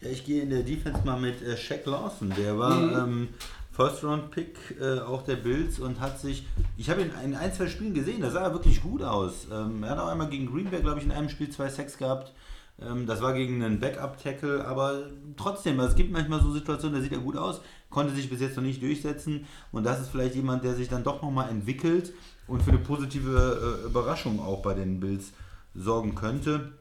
Ja, 0.00 0.10
ich 0.10 0.24
gehe 0.24 0.42
in 0.42 0.50
der 0.50 0.62
Defense 0.62 1.02
mal 1.04 1.20
mit 1.20 1.42
äh, 1.42 1.56
Shaq 1.56 1.86
Lawson. 1.86 2.32
Der 2.36 2.58
war 2.58 3.04
ähm, 3.04 3.28
First-Round-Pick 3.72 4.76
äh, 4.80 5.00
auch 5.00 5.22
der 5.22 5.36
Bills 5.36 5.78
und 5.78 6.00
hat 6.00 6.20
sich. 6.20 6.46
Ich 6.76 6.90
habe 6.90 7.02
ihn 7.02 7.10
in 7.24 7.34
ein, 7.34 7.52
zwei 7.52 7.68
Spielen 7.68 7.94
gesehen, 7.94 8.20
da 8.20 8.30
sah 8.30 8.42
er 8.42 8.52
wirklich 8.52 8.82
gut 8.82 9.02
aus. 9.02 9.46
Ähm, 9.52 9.82
er 9.82 9.90
hat 9.90 9.98
auch 9.98 10.08
einmal 10.08 10.28
gegen 10.28 10.50
Green 10.50 10.70
Bay, 10.70 10.80
glaube 10.80 11.00
ich, 11.00 11.04
in 11.04 11.12
einem 11.12 11.28
Spiel 11.28 11.50
zwei 11.50 11.68
Sacks 11.68 11.98
gehabt. 11.98 12.32
Ähm, 12.80 13.06
das 13.06 13.20
war 13.20 13.34
gegen 13.34 13.62
einen 13.62 13.80
Backup-Tackle, 13.80 14.64
aber 14.66 15.10
trotzdem, 15.36 15.78
also 15.78 15.90
es 15.90 15.96
gibt 15.96 16.12
manchmal 16.12 16.40
so 16.40 16.52
Situationen, 16.52 16.96
da 16.96 17.02
sieht 17.02 17.12
er 17.12 17.18
gut 17.18 17.36
aus, 17.36 17.60
konnte 17.90 18.14
sich 18.14 18.28
bis 18.28 18.40
jetzt 18.40 18.56
noch 18.56 18.64
nicht 18.64 18.82
durchsetzen 18.82 19.46
und 19.72 19.84
das 19.84 20.00
ist 20.00 20.08
vielleicht 20.08 20.34
jemand, 20.34 20.64
der 20.64 20.74
sich 20.74 20.88
dann 20.88 21.04
doch 21.04 21.22
nochmal 21.22 21.50
entwickelt 21.50 22.12
und 22.46 22.62
für 22.62 22.70
eine 22.70 22.80
positive 22.80 23.80
äh, 23.82 23.86
Überraschung 23.86 24.40
auch 24.40 24.62
bei 24.62 24.74
den 24.74 25.00
Bills 25.00 25.32
sorgen 25.74 26.14
könnte. 26.14 26.72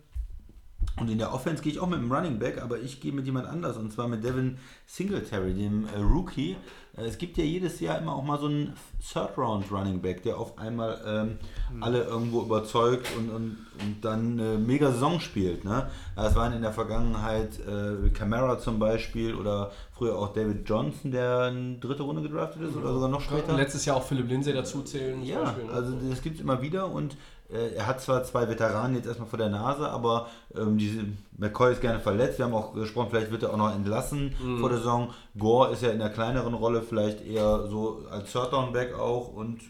Und 0.99 1.09
in 1.09 1.17
der 1.17 1.33
Offense 1.33 1.63
gehe 1.63 1.71
ich 1.71 1.79
auch 1.79 1.87
mit 1.87 1.99
dem 1.99 2.11
Running 2.11 2.39
Back, 2.39 2.61
aber 2.61 2.79
ich 2.79 3.01
gehe 3.01 3.11
mit 3.11 3.25
jemand 3.25 3.47
anders 3.47 3.77
und 3.77 3.91
zwar 3.91 4.07
mit 4.07 4.23
Devin 4.23 4.57
Singletary, 4.85 5.53
dem 5.53 5.85
äh, 5.87 5.99
Rookie. 5.99 6.55
Äh, 6.95 7.05
es 7.05 7.17
gibt 7.17 7.37
ja 7.37 7.43
jedes 7.43 7.79
Jahr 7.79 7.97
immer 7.97 8.15
auch 8.15 8.23
mal 8.23 8.39
so 8.39 8.45
einen 8.45 8.73
Third 9.01 9.37
Round 9.37 9.71
Running 9.71 10.01
Back, 10.01 10.23
der 10.23 10.37
auf 10.37 10.57
einmal 10.57 11.01
ähm, 11.05 11.37
alle 11.81 12.03
irgendwo 12.03 12.41
überzeugt 12.41 13.07
und, 13.17 13.29
und, 13.29 13.57
und 13.81 14.05
dann 14.05 14.39
eine 14.39 14.57
mega 14.57 14.91
Saison 14.91 15.19
spielt. 15.19 15.63
Ne? 15.65 15.89
Das 16.15 16.35
waren 16.35 16.53
in 16.53 16.61
der 16.61 16.73
Vergangenheit 16.73 17.59
äh, 17.59 18.09
Camara 18.09 18.59
zum 18.59 18.79
Beispiel 18.79 19.33
oder 19.33 19.71
früher 19.91 20.17
auch 20.17 20.33
David 20.33 20.67
Johnson, 20.69 21.11
der 21.11 21.49
in 21.49 21.79
dritte 21.79 22.03
Runde 22.03 22.21
gedraftet 22.21 22.61
ist 22.61 22.75
oder 22.75 22.93
sogar 22.93 23.09
noch 23.09 23.21
später. 23.21 23.55
Letztes 23.55 23.85
Jahr 23.85 23.97
auch 23.97 24.03
Philipp 24.03 24.29
Lindsay 24.29 24.53
dazu 24.53 24.83
zählen. 24.83 25.23
Ja, 25.23 25.41
Beispiel, 25.41 25.65
ne? 25.65 25.71
also 25.71 25.93
das 26.09 26.21
gibt 26.21 26.35
es 26.35 26.41
immer 26.41 26.61
wieder 26.61 26.91
und 26.91 27.17
äh, 27.53 27.75
er 27.75 27.87
hat 27.87 28.01
zwar 28.01 28.23
zwei 28.23 28.47
Veteranen 28.49 28.95
jetzt 28.95 29.05
erstmal 29.07 29.27
vor 29.29 29.37
der 29.39 29.49
Nase, 29.49 29.89
aber 29.89 30.27
ähm, 30.55 30.77
diese, 30.77 31.05
McCoy 31.37 31.73
ist 31.73 31.81
gerne 31.81 31.99
verletzt. 31.99 32.37
Wir 32.39 32.45
haben 32.45 32.53
auch 32.53 32.73
gesprochen, 32.73 33.09
vielleicht 33.09 33.31
wird 33.31 33.43
er 33.43 33.53
auch 33.53 33.57
noch 33.57 33.73
entlassen 33.73 34.35
Mhm. 34.41 34.59
vor 34.59 34.69
der 34.69 34.79
Saison. 34.79 35.13
Gore 35.37 35.71
ist 35.71 35.81
ja 35.83 35.89
in 35.91 35.99
der 35.99 36.09
kleineren 36.09 36.53
Rolle 36.53 36.81
vielleicht 36.81 37.25
eher 37.25 37.67
so 37.67 38.05
als 38.09 38.31
Third 38.31 38.51
Down 38.53 38.73
Back 38.73 38.93
auch 38.97 39.27
und 39.29 39.61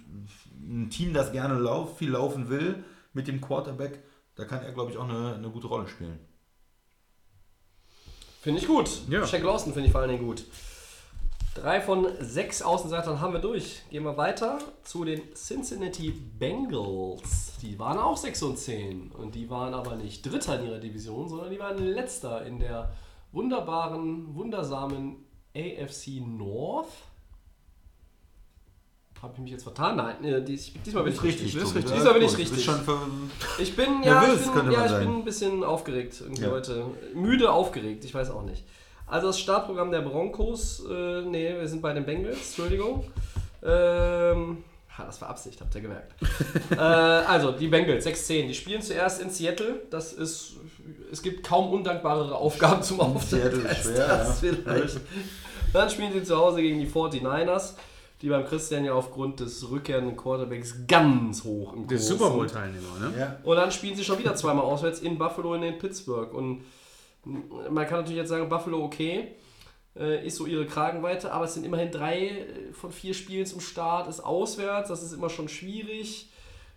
ein 0.61 0.89
Team, 0.89 1.13
das 1.13 1.31
gerne 1.31 1.55
lauf, 1.59 1.97
viel 1.97 2.11
laufen 2.11 2.49
will 2.49 2.83
mit 3.13 3.27
dem 3.27 3.41
Quarterback, 3.41 3.99
da 4.35 4.45
kann 4.45 4.63
er, 4.63 4.71
glaube 4.71 4.91
ich, 4.91 4.97
auch 4.97 5.07
eine, 5.07 5.35
eine 5.35 5.49
gute 5.49 5.67
Rolle 5.67 5.87
spielen. 5.87 6.17
Finde 8.41 8.59
ich 8.59 8.67
gut. 8.67 8.89
Ja. 9.09 9.25
Shaq 9.25 9.43
Lawson 9.43 9.71
finde 9.73 9.87
ich 9.87 9.91
vor 9.91 10.01
allen 10.01 10.09
Dingen 10.09 10.25
gut. 10.25 10.43
Drei 11.55 11.81
von 11.81 12.07
sechs 12.19 12.61
Außenseitern 12.63 13.21
haben 13.21 13.33
wir 13.33 13.39
durch. 13.39 13.83
Gehen 13.91 14.03
wir 14.03 14.17
weiter 14.17 14.57
zu 14.83 15.05
den 15.05 15.21
Cincinnati 15.35 16.09
Bengals. 16.11 17.53
Die 17.61 17.77
waren 17.77 17.99
auch 17.99 18.17
6 18.17 18.41
und 18.43 18.57
10. 18.57 19.11
Und 19.11 19.35
die 19.35 19.49
waren 19.51 19.73
aber 19.75 19.95
nicht 19.95 20.25
Dritter 20.25 20.59
in 20.59 20.65
ihrer 20.65 20.79
Division, 20.79 21.29
sondern 21.29 21.51
die 21.51 21.59
waren 21.59 21.77
Letzter 21.77 22.43
in 22.45 22.59
der 22.59 22.91
wunderbaren, 23.31 24.33
wundersamen 24.35 25.17
AFC 25.55 26.21
North. 26.25 26.87
Habe 29.21 29.33
ich 29.35 29.39
mich 29.39 29.51
jetzt 29.51 29.63
vertan? 29.63 29.95
Nein, 29.95 30.23
äh, 30.25 30.43
dies, 30.43 30.73
diesmal 30.85 31.03
bin 31.03 31.13
ich 31.13 31.23
richtig. 31.23 31.53
Tobi. 31.53 31.63
richtig. 31.63 31.85
Ja, 31.85 31.95
Diesmal 31.95 32.13
bin 32.15 32.23
ich 32.23 32.37
richtig. 32.37 32.69
Ich 33.59 33.75
bin, 33.75 34.03
ja, 34.03 34.21
Nervös, 34.21 34.39
ich 34.39 34.45
bin, 34.47 34.53
könnte 34.53 34.71
ja, 34.73 34.77
man 34.79 34.85
ich 34.85 34.91
sagen. 34.91 35.05
bin 35.05 35.15
ein 35.19 35.23
bisschen 35.25 35.63
aufgeregt 35.63 36.19
irgendwie 36.19 36.41
Ja. 36.43 36.51
heute. 36.51 36.85
Müde 37.13 37.51
aufgeregt, 37.53 38.03
ich 38.03 38.13
weiß 38.13 38.31
auch 38.31 38.41
nicht. 38.43 38.65
Also 39.07 39.27
das 39.27 39.39
Startprogramm 39.39 39.91
der 39.91 40.01
Broncos, 40.01 40.83
äh, 40.89 41.21
nee, 41.21 41.53
wir 41.59 41.67
sind 41.67 41.81
bei 41.81 41.93
den 41.93 42.05
Bengals, 42.05 42.37
Entschuldigung. 42.37 43.05
Ähm, 43.61 44.63
ha, 44.97 45.05
das 45.05 45.21
war 45.21 45.29
Absicht, 45.29 45.59
habt 45.61 45.73
ihr 45.75 45.81
gemerkt. 45.81 46.13
äh, 46.71 46.75
also, 46.75 47.51
die 47.51 47.67
Bengals, 47.67 48.05
6-10, 48.05 48.47
die 48.47 48.53
spielen 48.53 48.81
zuerst 48.81 49.21
in 49.21 49.29
Seattle. 49.29 49.81
Das 49.89 50.13
ist, 50.13 50.53
es 51.11 51.21
gibt 51.21 51.45
kaum 51.45 51.71
undankbarere 51.71 52.35
Aufgaben 52.35 52.81
zum 52.81 52.99
ist 52.99 53.65
als 53.65 53.83
schwer, 53.83 54.07
das 54.07 54.41
ja. 54.41 54.51
vielleicht. 54.53 54.99
Dann 55.73 55.89
spielen 55.89 56.13
sie 56.13 56.23
zu 56.23 56.37
Hause 56.37 56.61
gegen 56.61 56.79
die 56.79 56.87
49ers, 56.87 57.73
die 58.21 58.29
beim 58.29 58.45
Christian 58.45 58.85
ja 58.85 58.93
aufgrund 58.93 59.39
des 59.39 59.69
rückkehrenden 59.69 60.15
Quarterbacks 60.15 60.75
ganz 60.87 61.43
hoch 61.43 61.73
im 61.73 61.87
Der 61.87 61.97
Super 61.97 62.25
sind. 62.25 62.35
Bowl-Teilnehmer, 62.35 62.99
ne? 62.99 63.13
Ja. 63.19 63.37
Und 63.43 63.55
dann 63.57 63.71
spielen 63.71 63.95
sie 63.95 64.03
schon 64.03 64.19
wieder 64.19 64.35
zweimal 64.35 64.63
auswärts 64.63 64.99
in 64.99 65.17
Buffalo 65.17 65.53
und 65.53 65.63
in 65.63 65.77
Pittsburgh. 65.77 66.33
Und 66.33 66.63
man 67.23 67.87
kann 67.87 67.99
natürlich 67.99 68.17
jetzt 68.17 68.29
sagen, 68.29 68.49
Buffalo 68.49 68.83
okay, 68.83 69.35
äh, 69.95 70.25
ist 70.25 70.37
so 70.37 70.45
ihre 70.45 70.65
Kragenweite, 70.65 71.31
aber 71.31 71.45
es 71.45 71.53
sind 71.53 71.65
immerhin 71.65 71.91
drei 71.91 72.27
äh, 72.27 72.73
von 72.73 72.91
vier 72.91 73.13
Spielen 73.13 73.45
zum 73.45 73.59
Start, 73.59 74.07
ist 74.07 74.21
auswärts, 74.21 74.89
das 74.89 75.03
ist 75.03 75.13
immer 75.13 75.29
schon 75.29 75.47
schwierig. 75.47 76.29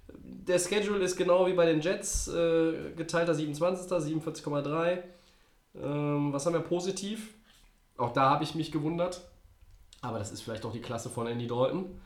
Der 0.08 0.58
Schedule 0.58 1.04
ist 1.04 1.16
genau 1.16 1.46
wie 1.46 1.54
bei 1.54 1.66
den 1.66 1.80
Jets, 1.80 2.28
äh, 2.28 2.92
geteilter 2.96 3.34
27. 3.34 3.90
47,3. 3.90 5.02
Ähm, 5.82 6.32
was 6.32 6.46
haben 6.46 6.52
wir 6.52 6.60
positiv? 6.60 7.34
Auch 7.96 8.12
da 8.12 8.30
habe 8.30 8.44
ich 8.44 8.54
mich 8.54 8.70
gewundert. 8.70 9.22
Aber 10.02 10.18
das 10.18 10.30
ist 10.30 10.42
vielleicht 10.42 10.64
auch 10.64 10.72
die 10.72 10.80
Klasse 10.80 11.10
von 11.10 11.26
Andy 11.26 11.46
Dalton. 11.46 12.00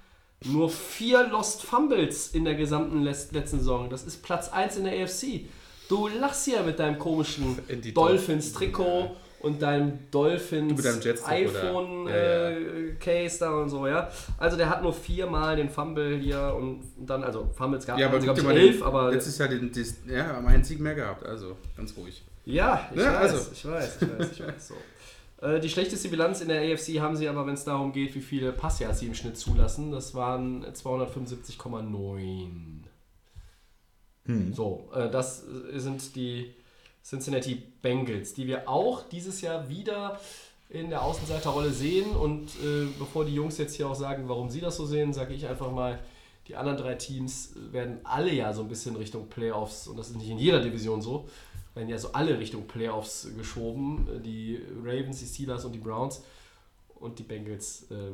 Nur 0.45 0.71
vier 0.71 1.29
Lost 1.29 1.63
Fumbles 1.63 2.29
in 2.29 2.45
der 2.45 2.55
gesamten 2.55 3.03
letzten 3.03 3.45
Saison. 3.45 3.91
Das 3.91 4.05
ist 4.05 4.23
Platz 4.23 4.49
1 4.49 4.79
in 4.79 4.85
der 4.85 5.05
AFC. 5.05 5.47
Du 5.91 6.07
lachst 6.07 6.47
ja 6.47 6.63
mit 6.63 6.79
deinem 6.79 7.01
komischen 7.01 7.59
Dolphins-Trikot 7.93 9.11
und 9.41 9.61
deinem 9.61 9.99
Dolphins 10.13 10.81
deinem 10.81 11.01
Jets-Trikot 11.01 11.53
da. 11.53 11.63
iPhone-Case 11.63 13.39
da 13.41 13.51
und 13.51 13.71
so, 13.71 13.89
ja. 13.89 14.09
Also 14.39 14.57
der 14.57 14.71
hat 14.71 14.85
nur 14.85 14.93
viermal 14.93 15.57
den 15.57 15.69
Fumble 15.69 16.17
hier 16.17 16.55
und 16.57 16.85
dann, 16.97 17.25
also 17.25 17.51
Fumbles 17.57 17.85
gab 17.85 17.99
Ja, 17.99 18.07
aber 18.07 18.19
es, 18.19 18.23
glaube 18.25 18.39
ich, 18.39 18.47
mal, 18.47 18.57
elf, 18.57 18.81
aber 18.85 19.11
letztes 19.11 19.37
Jahr 19.39 19.49
den, 19.49 19.73
den, 19.73 19.87
ja, 20.09 20.29
haben 20.29 20.47
einen 20.47 20.63
Sieg 20.63 20.79
mehr 20.79 20.95
gehabt, 20.95 21.27
also 21.27 21.57
ganz 21.77 21.93
ruhig. 21.97 22.23
ja, 22.45 22.89
ich 22.95 23.01
weiß, 23.01 23.07
also. 23.09 23.51
ich 23.53 23.67
weiß, 23.67 23.99
ich 24.01 24.09
weiß, 24.19 24.31
ich 24.33 24.47
weiß. 24.47 24.69
So. 24.69 24.75
Äh, 25.43 25.59
Die 25.59 25.71
schlechteste 25.71 26.11
Bilanz 26.11 26.43
in 26.43 26.49
der 26.49 26.61
AFC 26.61 27.01
haben 27.01 27.17
sie 27.17 27.27
aber, 27.27 27.47
wenn 27.47 27.55
es 27.55 27.65
darum 27.65 27.93
geht, 27.93 28.15
wie 28.15 28.21
viele 28.21 28.53
Passyards 28.53 29.01
sie 29.01 29.07
im 29.07 29.15
Schnitt 29.15 29.39
zulassen. 29.39 29.91
Das 29.91 30.15
waren 30.15 30.67
275,9. 30.67 32.80
Hm. 34.31 34.55
So, 34.55 34.89
äh, 34.95 35.11
das 35.11 35.45
äh, 35.45 35.79
sind 35.79 36.15
die 36.17 36.55
Cincinnati 37.05 37.55
Bengals, 37.83 38.35
die 38.35 38.47
wir 38.47 38.69
auch 38.69 39.09
dieses 39.09 39.41
Jahr 39.41 39.69
wieder 39.69 40.21
in 40.69 40.91
der 40.91 41.03
Außenseiterrolle 41.03 41.71
sehen. 41.71 42.11
Und 42.11 42.49
äh, 42.63 42.87
bevor 42.99 43.25
die 43.25 43.35
Jungs 43.35 43.59
jetzt 43.59 43.75
hier 43.75 43.89
auch 43.89 43.95
sagen, 43.95 44.29
warum 44.29 44.49
sie 44.49 44.61
das 44.61 44.77
so 44.77 44.87
sehen, 44.87 45.13
sage 45.13 45.35
ich 45.35 45.47
einfach 45.47 45.73
mal, 45.73 45.99
die 46.47 46.57
anderen 46.57 46.79
drei 46.79 46.95
Teams 46.95 47.53
werden 47.71 47.99
alle 48.05 48.33
ja 48.33 48.53
so 48.53 48.63
ein 48.63 48.69
bisschen 48.69 48.97
Richtung 48.97 49.29
Playoffs, 49.29 49.87
und 49.87 49.97
das 49.97 50.11
ist 50.11 50.17
nicht 50.17 50.31
in 50.31 50.39
jeder 50.39 50.61
Division 50.61 51.01
so, 51.01 51.29
werden 51.75 51.89
ja 51.89 51.99
so 51.99 52.13
alle 52.13 52.39
Richtung 52.39 52.67
Playoffs 52.67 53.29
geschoben. 53.37 54.23
Die 54.25 54.61
Ravens, 54.83 55.21
die 55.21 55.27
Steelers 55.27 55.65
und 55.65 55.73
die 55.73 55.79
Browns. 55.79 56.23
Und 56.97 57.19
die 57.19 57.23
Bengals, 57.23 57.87
äh, 57.91 58.13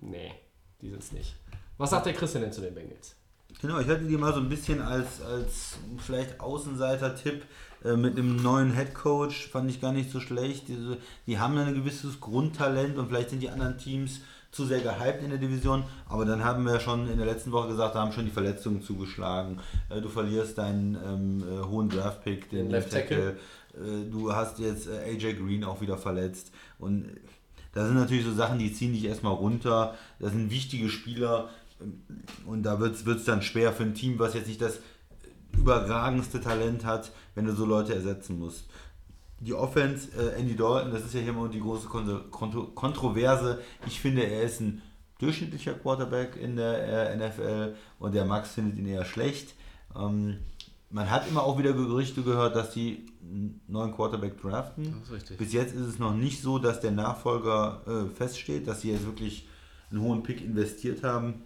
nee, 0.00 0.32
die 0.80 0.90
sind 0.90 1.02
es 1.02 1.12
nicht. 1.12 1.34
Was 1.76 1.90
sagt 1.90 2.06
der 2.06 2.14
Christian 2.14 2.44
denn 2.44 2.52
zu 2.52 2.60
den 2.60 2.74
Bengals? 2.74 3.14
Genau, 3.62 3.78
ich 3.78 3.86
hatte 3.86 4.02
die 4.02 4.16
mal 4.16 4.34
so 4.34 4.40
ein 4.40 4.48
bisschen 4.48 4.82
als, 4.82 5.22
als 5.22 5.78
vielleicht 5.98 6.40
Außenseiter-Tipp 6.40 7.44
äh, 7.84 7.96
mit 7.96 8.18
einem 8.18 8.42
neuen 8.42 8.72
Headcoach, 8.72 9.48
fand 9.50 9.70
ich 9.70 9.80
gar 9.80 9.92
nicht 9.92 10.10
so 10.10 10.18
schlecht. 10.18 10.66
Diese, 10.66 10.98
die 11.28 11.38
haben 11.38 11.56
ein 11.56 11.72
gewisses 11.72 12.20
Grundtalent 12.20 12.98
und 12.98 13.06
vielleicht 13.06 13.30
sind 13.30 13.40
die 13.40 13.50
anderen 13.50 13.78
Teams 13.78 14.20
zu 14.50 14.66
sehr 14.66 14.80
gehypt 14.80 15.22
in 15.22 15.30
der 15.30 15.38
Division, 15.38 15.84
aber 16.08 16.24
dann 16.24 16.44
haben 16.44 16.66
wir 16.66 16.80
schon 16.80 17.08
in 17.08 17.16
der 17.16 17.24
letzten 17.24 17.52
Woche 17.52 17.68
gesagt, 17.68 17.94
da 17.94 18.00
haben 18.00 18.12
schon 18.12 18.26
die 18.26 18.32
Verletzungen 18.32 18.82
zugeschlagen. 18.82 19.60
Äh, 19.88 20.00
du 20.00 20.08
verlierst 20.08 20.58
deinen 20.58 20.96
ähm, 20.96 21.44
äh, 21.48 21.64
hohen 21.64 21.88
Draft-Pick, 21.88 22.50
den 22.50 22.68
Left 22.68 22.90
Tackle. 22.90 23.36
Äh, 23.74 24.10
du 24.10 24.34
hast 24.34 24.58
jetzt 24.58 24.88
äh, 24.88 25.12
AJ 25.12 25.34
Green 25.34 25.62
auch 25.62 25.80
wieder 25.80 25.96
verletzt 25.96 26.52
und 26.80 27.06
das 27.74 27.86
sind 27.86 27.94
natürlich 27.94 28.24
so 28.24 28.34
Sachen, 28.34 28.58
die 28.58 28.72
ziehen 28.72 28.92
dich 28.92 29.04
erstmal 29.04 29.32
runter. 29.32 29.94
Das 30.18 30.32
sind 30.32 30.50
wichtige 30.50 30.90
Spieler. 30.90 31.48
Und 32.46 32.62
da 32.62 32.80
wird 32.80 32.96
es 32.96 33.24
dann 33.24 33.42
schwer 33.42 33.72
für 33.72 33.84
ein 33.84 33.94
Team, 33.94 34.18
was 34.18 34.34
jetzt 34.34 34.48
nicht 34.48 34.60
das 34.60 34.80
überragendste 35.56 36.40
Talent 36.40 36.84
hat, 36.84 37.12
wenn 37.34 37.44
du 37.44 37.54
so 37.54 37.64
Leute 37.64 37.94
ersetzen 37.94 38.38
musst. 38.38 38.68
Die 39.40 39.54
Offense, 39.54 40.08
äh, 40.16 40.38
Andy 40.40 40.54
Dalton, 40.54 40.92
das 40.92 41.04
ist 41.04 41.14
ja 41.14 41.20
hier 41.20 41.30
immer 41.30 41.48
die 41.48 41.60
große 41.60 41.88
Kon 41.88 42.30
Kontro 42.30 42.66
Kontroverse. 42.68 43.60
Ich 43.86 44.00
finde, 44.00 44.22
er 44.22 44.42
ist 44.42 44.60
ein 44.60 44.82
durchschnittlicher 45.18 45.74
Quarterback 45.74 46.36
in 46.36 46.56
der 46.56 47.10
äh, 47.10 47.16
NFL 47.16 47.74
und 47.98 48.14
der 48.14 48.24
Max 48.24 48.52
findet 48.52 48.78
ihn 48.78 48.86
eher 48.86 49.04
schlecht. 49.04 49.54
Ähm, 49.96 50.38
man 50.90 51.10
hat 51.10 51.26
immer 51.28 51.42
auch 51.42 51.58
wieder 51.58 51.72
Gerüchte 51.72 52.22
gehört, 52.22 52.54
dass 52.54 52.70
die 52.70 53.06
einen 53.22 53.60
neuen 53.66 53.92
Quarterback 53.94 54.40
draften. 54.40 55.02
Bis 55.38 55.52
jetzt 55.52 55.74
ist 55.74 55.86
es 55.86 55.98
noch 55.98 56.14
nicht 56.14 56.42
so, 56.42 56.58
dass 56.58 56.80
der 56.80 56.90
Nachfolger 56.90 57.82
äh, 57.86 58.14
feststeht, 58.14 58.66
dass 58.66 58.82
sie 58.82 58.92
jetzt 58.92 59.06
wirklich 59.06 59.48
einen 59.90 60.02
hohen 60.02 60.22
Pick 60.22 60.42
investiert 60.42 61.02
haben. 61.02 61.42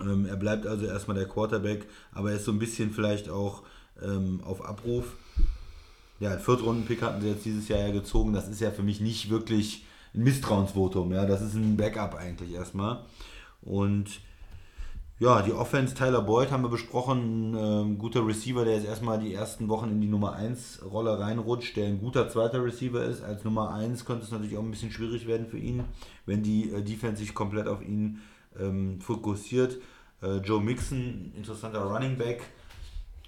Ähm, 0.00 0.26
er 0.26 0.36
bleibt 0.36 0.66
also 0.66 0.86
erstmal 0.86 1.16
der 1.16 1.28
Quarterback, 1.28 1.86
aber 2.12 2.30
er 2.30 2.36
ist 2.36 2.44
so 2.44 2.52
ein 2.52 2.58
bisschen 2.58 2.90
vielleicht 2.90 3.28
auch 3.28 3.62
ähm, 4.02 4.40
auf 4.44 4.64
Abruf. 4.64 5.16
Ja, 6.20 6.32
einen 6.32 6.40
Viertrunden-Pick 6.40 7.02
hatten 7.02 7.20
sie 7.20 7.28
jetzt 7.28 7.44
dieses 7.44 7.68
Jahr 7.68 7.80
ja 7.80 7.92
gezogen. 7.92 8.32
Das 8.32 8.48
ist 8.48 8.60
ja 8.60 8.70
für 8.70 8.82
mich 8.82 9.00
nicht 9.00 9.30
wirklich 9.30 9.84
ein 10.14 10.24
Misstrauensvotum. 10.24 11.12
Ja, 11.12 11.26
das 11.26 11.42
ist 11.42 11.54
ein 11.54 11.76
Backup 11.76 12.14
eigentlich 12.14 12.52
erstmal. 12.52 13.04
Und 13.62 14.20
ja, 15.20 15.42
die 15.42 15.52
Offense, 15.52 15.96
Tyler 15.96 16.22
Boyd 16.22 16.52
haben 16.52 16.62
wir 16.62 16.68
besprochen, 16.68 17.52
ein 17.52 17.56
ähm, 17.56 17.98
guter 17.98 18.24
Receiver, 18.24 18.64
der 18.64 18.76
jetzt 18.76 18.86
erstmal 18.86 19.18
die 19.18 19.34
ersten 19.34 19.68
Wochen 19.68 19.90
in 19.90 20.00
die 20.00 20.06
Nummer 20.06 20.34
1 20.34 20.82
Rolle 20.88 21.18
reinrutscht, 21.18 21.76
der 21.76 21.88
ein 21.88 22.00
guter 22.00 22.28
zweiter 22.28 22.64
Receiver 22.64 23.02
ist. 23.02 23.24
Als 23.24 23.42
Nummer 23.42 23.74
1 23.74 24.04
könnte 24.04 24.24
es 24.24 24.30
natürlich 24.30 24.56
auch 24.56 24.62
ein 24.62 24.70
bisschen 24.70 24.92
schwierig 24.92 25.26
werden 25.26 25.48
für 25.48 25.58
ihn, 25.58 25.82
wenn 26.24 26.44
die 26.44 26.70
äh, 26.70 26.82
Defense 26.82 27.20
sich 27.20 27.34
komplett 27.34 27.66
auf 27.66 27.82
ihn 27.82 28.20
ähm, 28.60 29.00
fokussiert. 29.00 29.78
Äh, 30.22 30.36
Joe 30.38 30.62
Mixon, 30.62 31.32
interessanter 31.36 31.82
Running 31.82 32.16
Back. 32.16 32.42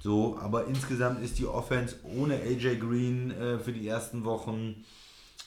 So, 0.01 0.39
aber 0.39 0.67
insgesamt 0.67 1.23
ist 1.23 1.39
die 1.39 1.47
Offense 1.47 1.97
ohne 2.05 2.35
AJ 2.35 2.79
Green 2.79 3.31
äh, 3.31 3.59
für 3.59 3.73
die 3.73 3.87
ersten 3.87 4.25
Wochen 4.25 4.85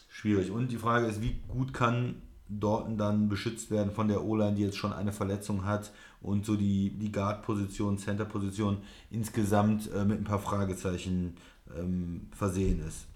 schwierig. 0.10 0.51
Und 0.51 0.72
die 0.72 0.77
Frage 0.77 1.07
ist, 1.07 1.22
wie 1.22 1.41
gut 1.47 1.73
kann 1.73 2.22
Dortmund 2.47 2.99
dann 2.99 3.30
beschützt 3.30 3.72
werden 3.72 3.91
von 3.91 4.07
der 4.07 4.23
O-Line, 4.23 4.55
die 4.55 4.61
jetzt 4.61 4.77
schon 4.77 4.93
eine 4.93 5.11
Verletzung 5.11 5.65
hat 5.65 5.91
und 6.22 6.45
so 6.45 6.55
die, 6.55 6.91
die 6.91 7.11
Guard-Position, 7.11 7.97
Center-Position 7.97 8.77
insgesamt 9.10 9.91
äh, 9.91 10.05
mit 10.05 10.19
ein 10.19 10.23
paar 10.23 10.39
Fragezeichen 10.39 11.35
ähm, 11.76 12.27
versehen 12.31 12.85
ist. 12.85 13.07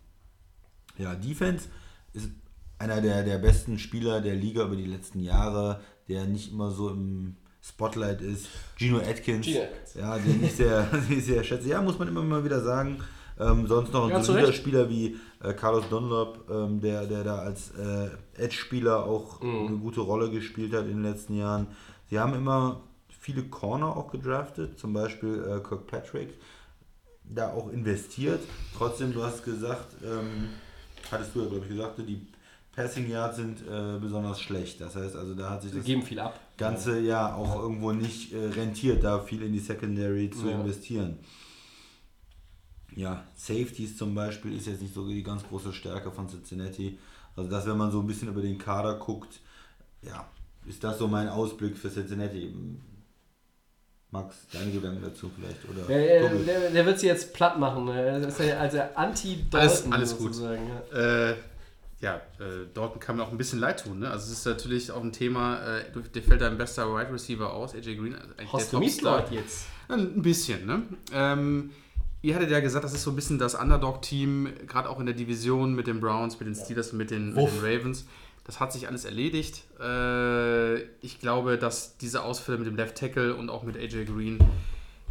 Ja, 0.98 1.14
Defense 1.14 1.70
ist 2.14 2.32
einer 2.80 3.02
der, 3.02 3.24
der 3.24 3.38
besten 3.38 3.80
Spieler 3.80 4.22
der 4.22 4.36
Liga 4.36 4.66
über 4.66 4.76
die 4.76 4.86
letzten 4.86 5.20
Jahre, 5.20 5.82
der 6.08 6.26
nicht 6.26 6.52
immer 6.52 6.72
so 6.72 6.90
im 6.90 7.36
Spotlight 7.62 8.22
ist. 8.22 8.48
Gino 8.78 8.98
Atkins, 9.00 9.46
Gino 9.46 9.62
ja, 9.96 10.18
den 10.18 10.44
ich 10.44 10.54
sehr, 10.54 10.84
den 11.10 11.18
ich 11.20 11.26
sehr 11.26 11.44
schätze. 11.44 11.68
Ja, 11.70 11.82
muss 11.82 12.00
man 12.00 12.08
immer 12.08 12.22
mal 12.24 12.44
wieder 12.44 12.62
sagen. 12.62 13.00
Ähm, 13.40 13.68
sonst 13.68 13.94
noch 13.94 14.10
ein 14.10 14.24
solider. 14.24 14.52
Spieler 14.52 14.90
wie 14.90 15.16
äh, 15.44 15.54
Carlos 15.54 15.88
Dunlop, 15.90 16.50
ähm, 16.50 16.82
der, 16.82 17.06
der 17.06 17.24
da 17.24 17.38
als 17.40 17.70
äh, 17.72 18.10
Edge-Spieler 18.36 19.04
auch 19.06 19.42
Mhm. 19.42 19.68
eine 19.68 19.78
gute 19.78 20.02
Rolle 20.02 20.32
gespielt 20.32 20.74
hat 20.74 20.86
in 20.86 21.02
den 21.02 21.04
letzten 21.04 21.36
Jahren. 21.38 21.68
Sie 22.10 22.18
haben 22.20 22.34
immer 22.34 22.82
viele 23.20 23.44
Corner 23.44 23.96
auch 23.96 24.12
gedraftet, 24.12 24.80
zum 24.80 24.94
Beispiel 24.94 25.36
äh, 25.44 25.60
Kirkpatrick, 25.68 26.30
da 27.26 27.52
auch 27.54 27.70
investiert. 27.72 28.40
Trotzdem, 28.76 29.14
du 29.14 29.22
hast 29.22 29.44
gesagt, 29.44 29.98
ähm, 30.04 30.50
hattest 31.12 31.36
du 31.36 31.42
ja 31.42 31.48
glaube 31.50 31.66
ich 31.66 31.70
gesagt, 31.76 32.00
die 32.00 32.26
Passing 32.78 33.10
Yards 33.10 33.38
sind 33.38 33.62
äh, 33.68 33.98
besonders 34.00 34.40
schlecht. 34.40 34.80
Das 34.80 34.96
heißt 34.96 35.16
also, 35.16 35.34
da 35.34 35.50
hat 35.50 35.64
sich 35.64 35.74
das 35.74 35.84
geben 35.84 36.04
viel 36.04 36.20
ab. 36.20 36.40
ganze 36.58 37.00
Jahr 37.00 37.36
auch 37.36 37.56
irgendwo 37.64 37.92
nicht 37.92 38.32
äh, 38.34 38.38
rentiert, 38.50 39.04
da 39.04 39.20
viel 39.20 39.42
in 39.42 39.52
die 39.52 39.60
Secondary 39.60 40.30
zu 40.30 40.48
Ja. 40.48 40.60
investieren. 40.62 41.18
Ja, 42.96 43.24
Safeties 43.36 43.98
zum 43.98 44.14
Beispiel 44.14 44.56
ist 44.56 44.68
jetzt 44.68 44.82
nicht 44.84 44.94
so 44.94 45.08
die 45.08 45.24
ganz 45.24 45.44
große 45.48 45.74
Stärke 45.74 46.12
von 46.12 46.28
Cincinnati. 46.30 46.98
Also 47.36 47.50
das, 47.50 47.66
wenn 47.66 47.78
man 47.78 47.92
so 47.92 48.00
ein 48.00 48.08
bisschen 48.08 48.28
über 48.28 48.42
den 48.42 48.60
Kader 48.60 48.94
guckt, 49.00 49.40
ja, 50.04 50.28
ist 50.68 50.84
das 50.84 51.00
so 51.00 51.08
mein 51.08 51.30
Ausblick 51.30 51.76
für 51.78 51.92
Cincinnati. 51.92 52.54
Max, 54.12 54.36
deine 54.54 54.72
Gedanken 54.72 55.02
dazu 55.02 55.30
vielleicht? 55.36 55.68
Oder 55.70 55.84
Der, 55.88 56.30
der, 56.30 56.36
der, 56.44 56.70
der 56.70 56.86
wird 56.86 57.00
sie 57.00 57.08
jetzt 57.08 57.34
platt 57.34 57.60
machen. 57.60 57.86
ne? 57.86 58.22
Das 58.22 58.40
ist 58.40 58.48
ja 58.48 58.58
also 58.60 58.80
Anti-Dalton 58.96 59.60
Alles- 59.60 59.92
alles 59.92 60.18
gut. 60.18 60.34
sozusagen, 60.36 60.62
Ja. 60.94 61.30
Äh, 61.32 61.36
ja, 62.00 62.16
äh, 62.40 62.66
Dortmund 62.74 63.02
kann 63.04 63.18
mir 63.18 63.24
auch 63.24 63.32
ein 63.32 63.38
bisschen 63.38 63.60
leid 63.60 63.84
tun. 63.84 64.00
Ne? 64.00 64.10
Also 64.12 64.32
es 64.32 64.40
ist 64.40 64.46
natürlich 64.46 64.92
auch 64.92 65.02
ein 65.04 65.12
Thema, 65.12 65.60
äh, 65.78 65.84
dir 66.14 66.22
fällt 66.22 66.42
dein 66.42 66.58
bester 66.58 66.94
Wide 66.94 67.12
Receiver 67.12 67.52
aus, 67.52 67.74
AJ 67.74 67.96
Green. 67.96 68.14
Also 68.16 68.28
eigentlich 68.38 68.54
Hast 68.54 68.72
der 68.74 68.80
du 68.80 68.86
Topstar. 68.86 69.32
Jetzt? 69.32 69.68
Ein 69.90 70.22
bisschen, 70.22 70.66
ne? 70.66 70.84
Ähm, 71.12 71.72
ihr 72.22 72.36
hattet 72.36 72.52
ja 72.52 72.60
gesagt, 72.60 72.84
das 72.86 72.94
ist 72.94 73.04
so 73.04 73.12
ein 73.12 73.16
bisschen 73.16 73.40
das 73.40 73.56
Underdog-Team, 73.56 74.50
gerade 74.68 74.90
auch 74.90 75.00
in 75.00 75.06
der 75.08 75.16
Division 75.16 75.74
mit 75.74 75.88
den 75.88 76.00
Browns, 76.00 76.40
mit 76.40 76.48
den 76.48 76.56
Steelers 76.56 76.92
und 76.92 76.98
mit 77.00 77.10
den, 77.10 77.34
mit 77.34 77.48
den 77.48 77.60
Ravens. 77.62 78.06
Das 78.44 78.60
hat 78.60 78.72
sich 78.74 78.88
alles 78.88 79.04
erledigt. 79.06 79.64
Äh, 79.80 80.82
ich 81.02 81.20
glaube, 81.20 81.58
dass 81.58 81.98
diese 81.98 82.24
Ausfälle 82.24 82.58
mit 82.60 82.68
dem 82.68 82.76
Left 82.76 82.96
Tackle 82.96 83.36
und 83.36 83.50
auch 83.50 83.64
mit 83.64 83.76
AJ 83.76 84.06
Green, 84.06 84.40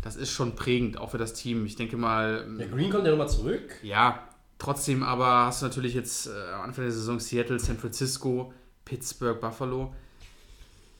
das 0.02 0.14
ist 0.16 0.30
schon 0.30 0.54
prägend, 0.54 0.98
auch 0.98 1.10
für 1.10 1.18
das 1.18 1.32
Team. 1.34 1.66
Ich 1.66 1.74
denke 1.76 1.96
mal, 1.96 2.46
Der 2.58 2.68
Green 2.68 2.90
kommt 2.90 3.04
ja 3.04 3.10
nochmal 3.10 3.28
zurück. 3.28 3.74
ja, 3.82 4.22
trotzdem 4.58 5.02
aber 5.02 5.46
hast 5.46 5.62
du 5.62 5.66
natürlich 5.66 5.94
jetzt 5.94 6.26
äh, 6.28 6.52
am 6.54 6.62
Anfang 6.62 6.84
der 6.84 6.92
Saison 6.92 7.20
Seattle, 7.20 7.58
San 7.58 7.78
Francisco, 7.78 8.52
Pittsburgh, 8.84 9.40
Buffalo. 9.40 9.94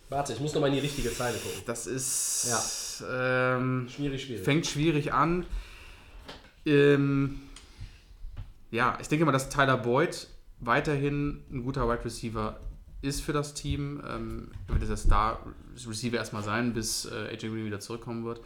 Warte, 0.08 0.32
ich 0.34 0.40
muss 0.40 0.54
nochmal 0.54 0.70
in 0.70 0.76
die 0.76 0.80
richtige 0.82 1.12
Zeile 1.12 1.36
gucken. 1.38 1.62
Das 1.66 1.86
ist 1.86 3.02
ähm, 3.10 3.88
Schwierig, 3.88 4.22
schwierig. 4.24 4.44
fängt 4.44 4.66
schwierig 4.66 5.12
an. 5.12 5.44
Ähm, 6.64 7.40
ja, 8.70 8.98
ich 9.00 9.08
denke 9.08 9.24
mal, 9.24 9.32
dass 9.32 9.48
Tyler 9.48 9.76
Boyd 9.76 10.28
weiterhin 10.60 11.42
ein 11.50 11.62
guter 11.64 11.88
Wide 11.88 12.04
Receiver 12.04 12.58
ist 13.02 13.20
für 13.20 13.32
das 13.32 13.54
Team. 13.54 14.02
Ähm, 14.08 14.50
er 14.68 14.80
wird 14.80 14.88
der 14.88 14.96
Star 14.96 15.44
Receiver 15.86 16.16
erstmal 16.16 16.42
sein, 16.42 16.72
bis 16.72 17.04
äh, 17.06 17.28
AJ 17.32 17.48
Green 17.48 17.66
wieder 17.66 17.80
zurückkommen 17.80 18.24
wird. 18.24 18.40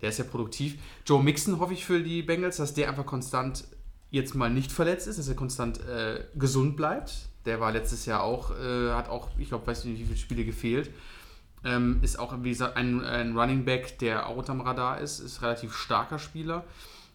Der 0.00 0.08
ist 0.08 0.18
ja 0.18 0.24
produktiv. 0.24 0.76
Joe 1.06 1.22
Mixon 1.22 1.58
hoffe 1.60 1.72
ich 1.72 1.84
für 1.84 2.02
die 2.02 2.22
Bengals, 2.22 2.56
dass 2.56 2.74
der 2.74 2.88
einfach 2.88 3.06
konstant 3.06 3.64
jetzt 4.14 4.34
mal 4.34 4.48
nicht 4.48 4.72
verletzt 4.72 5.06
ist, 5.06 5.18
dass 5.18 5.28
er 5.28 5.34
konstant 5.34 5.80
äh, 5.80 6.24
gesund 6.36 6.76
bleibt. 6.76 7.28
Der 7.44 7.60
war 7.60 7.72
letztes 7.72 8.06
Jahr 8.06 8.22
auch, 8.22 8.52
äh, 8.52 8.92
hat 8.92 9.08
auch, 9.08 9.28
ich 9.38 9.48
glaube, 9.48 9.66
weiß 9.66 9.84
nicht, 9.84 9.98
wie 9.98 10.04
viele 10.04 10.16
Spiele 10.16 10.44
gefehlt. 10.44 10.90
Ähm, 11.64 11.98
ist 12.02 12.18
auch, 12.18 12.34
wie 12.42 12.50
gesagt, 12.50 12.76
ein, 12.76 13.02
ein 13.04 13.36
Running 13.36 13.64
Back, 13.64 13.98
der 13.98 14.26
auch 14.28 14.36
unterm 14.36 14.60
Radar 14.60 15.00
ist, 15.00 15.18
ist 15.18 15.42
relativ 15.42 15.74
starker 15.74 16.18
Spieler. 16.18 16.64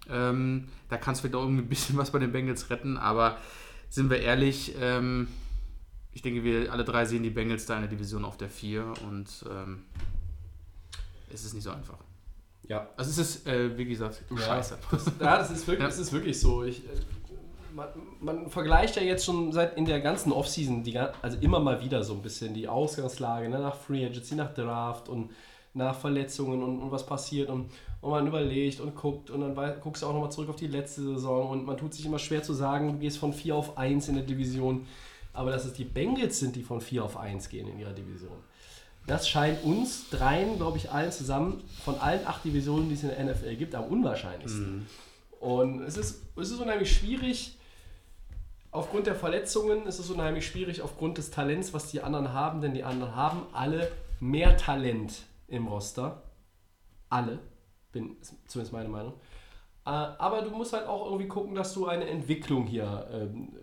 Ähm, 0.10 0.68
da 0.90 0.98
kannst 0.98 1.20
du 1.20 1.28
vielleicht 1.28 1.36
auch 1.36 1.44
irgendwie 1.44 1.64
ein 1.64 1.70
bisschen 1.70 1.98
was 1.98 2.12
bei 2.12 2.20
den 2.20 2.32
Bengals 2.32 2.70
retten, 2.70 2.98
aber 2.98 3.38
sind 3.90 4.10
wir 4.10 4.20
ehrlich, 4.20 4.76
ähm, 4.80 5.28
ich 6.12 6.22
denke, 6.22 6.44
wir 6.44 6.72
alle 6.72 6.84
drei 6.84 7.06
sehen 7.06 7.24
die 7.24 7.30
Bengals 7.30 7.66
da 7.66 7.76
in 7.76 7.82
der 7.82 7.90
Division 7.90 8.26
auf 8.26 8.38
der 8.38 8.50
4 8.50 8.94
und 9.08 9.46
ähm, 9.50 9.84
es 11.32 11.46
ist 11.46 11.54
nicht 11.54 11.64
so 11.64 11.72
einfach. 11.72 11.98
Ja. 12.70 12.88
Also 12.96 13.12
es 13.12 13.18
ist, 13.18 13.48
äh, 13.48 13.78
wie 13.78 13.86
gesagt, 13.86 14.24
Ja. 14.30 14.38
scheiße. 14.38 14.78
Ja, 15.20 15.38
das 15.40 15.52
ist 15.52 15.68
wirklich, 15.68 15.80
Ja. 15.82 15.86
das 15.88 16.00
ist 16.00 16.14
wirklich 16.14 16.40
so. 16.40 16.64
Ich, 16.64 16.86
äh, 16.86 16.90
man, 17.76 17.88
man 18.22 18.50
vergleicht 18.50 18.96
ja 18.96 19.02
jetzt 19.02 19.26
schon 19.26 19.52
seit 19.52 19.76
in 19.78 19.86
der 19.86 20.00
ganzen 20.00 20.32
Offseason, 20.32 20.84
die, 20.84 20.98
also 20.98 21.38
immer 21.41 21.60
mal 21.60 21.82
wieder 21.84 22.04
so 22.04 22.14
ein 22.14 22.22
bisschen 22.22 22.54
die 22.54 22.68
Ausgangslage 22.68 23.50
ne, 23.50 23.60
nach 23.60 23.76
Free 23.76 24.06
Agency, 24.06 24.36
nach 24.36 24.54
Draft 24.54 25.10
und 25.10 25.32
nach 25.74 25.96
Verletzungen 26.00 26.64
und, 26.64 26.80
und 26.82 26.91
was 26.91 27.06
passiert 27.06 27.50
und, 27.50 27.70
und 28.02 28.10
man 28.10 28.26
überlegt 28.28 28.80
und 28.80 28.96
guckt 28.96 29.30
und 29.30 29.41
dann 29.41 29.56
wei- 29.56 29.76
guckst 29.82 30.02
du 30.02 30.08
auch 30.08 30.14
nochmal 30.14 30.32
zurück 30.32 30.50
auf 30.50 30.56
die 30.56 30.68
letzte 30.68 31.02
Saison 31.02 31.50
und 31.50 31.66
man 31.66 31.78
tut 31.78 31.94
sich 31.94 32.06
immer 32.06 32.18
schwer 32.20 32.41
zu 32.41 32.54
sagen, 32.54 32.88
du 32.94 32.98
gehst 33.00 33.18
von 33.20 33.34
4 33.34 33.56
auf 33.56 33.78
1 33.78 34.08
in 34.10 34.16
der 34.16 34.24
Division, 34.24 34.88
aber 35.32 35.52
dass 35.52 35.66
es 35.66 35.74
die 35.74 35.86
Bengals 35.86 36.40
sind, 36.40 36.56
die 36.56 36.64
von 36.64 36.82
4 36.82 37.04
auf 37.04 37.18
1 37.18 37.50
gehen 37.50 37.68
in 37.68 37.80
ihrer 37.80 37.94
Division. 37.94 38.32
Das 39.10 39.27
scheint 39.27 39.64
uns 39.64 40.10
dreien, 40.11 40.57
glaube 40.57 40.77
ich, 40.77 40.91
allen 40.91 41.11
zusammen 41.11 41.64
von 41.84 41.98
allen 41.99 42.26
acht 42.27 42.45
Divisionen, 42.45 42.90
die 42.90 42.95
es 42.95 43.02
in 43.02 43.10
der 43.10 43.23
NFL 43.23 43.56
gibt, 43.56 43.73
am 43.73 43.86
unwahrscheinlichsten. 43.86 44.88
Und 45.40 45.81
es 45.81 45.98
ist, 45.98 46.22
es 46.36 46.52
ist 46.52 46.60
unheimlich 46.60 46.95
schwierig, 46.95 47.57
aufgrund 48.69 49.07
der 49.07 49.15
Verletzungen 49.15 49.88
ist 49.88 49.98
es 49.98 50.11
unheimlich 50.11 50.45
schwierig, 50.45 50.84
aufgrund 50.84 51.18
des 51.18 51.31
Talents, 51.31 51.73
was 51.73 51.90
die 51.90 52.02
anderen 52.02 52.34
haben, 52.34 52.61
denn 52.61 52.76
die 52.76 52.84
anderen 52.84 53.15
haben 53.15 53.48
alle 53.52 53.91
mehr 54.19 54.57
Talent 54.57 55.23
im 55.48 55.68
Roster. 55.68 56.22
Alle, 57.10 57.40
bin 57.91 58.15
ist 58.22 58.36
zumindest 58.48 58.73
meine 58.73 58.90
Meinung. 58.90 59.14
Äh, 59.86 59.90
Aber 59.90 60.44
du 60.44 60.52
musst 60.52 60.73
halt 60.73 60.88
auch 60.88 61.06
irgendwie 61.06 61.27
gucken, 61.27 61.56
dass 61.56 61.73
du 61.73 61.88
eine 61.88 62.06
Entwicklung 62.07 62.68
hier 62.68 63.07
ähm, 63.11 63.56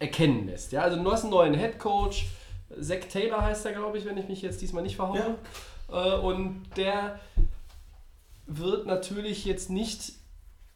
äh, 0.00 0.04
erkennen 0.04 0.46
lässt. 0.46 0.72
Ja? 0.72 0.82
Also 0.82 1.02
du 1.02 1.12
hast 1.12 1.24
einen 1.24 1.32
neuen 1.32 1.52
Head 1.52 1.78
Coach, 1.78 2.28
Zach 2.80 3.00
Taylor 3.10 3.42
heißt 3.42 3.66
er, 3.66 3.72
glaube 3.72 3.98
ich, 3.98 4.04
wenn 4.04 4.16
ich 4.16 4.28
mich 4.28 4.42
jetzt 4.42 4.60
diesmal 4.60 4.82
nicht 4.82 4.96
verhaue. 4.96 5.36
Äh, 5.90 6.16
Und 6.18 6.64
der 6.76 7.20
wird 8.46 8.86
natürlich 8.86 9.44
jetzt 9.44 9.70
nicht 9.70 10.12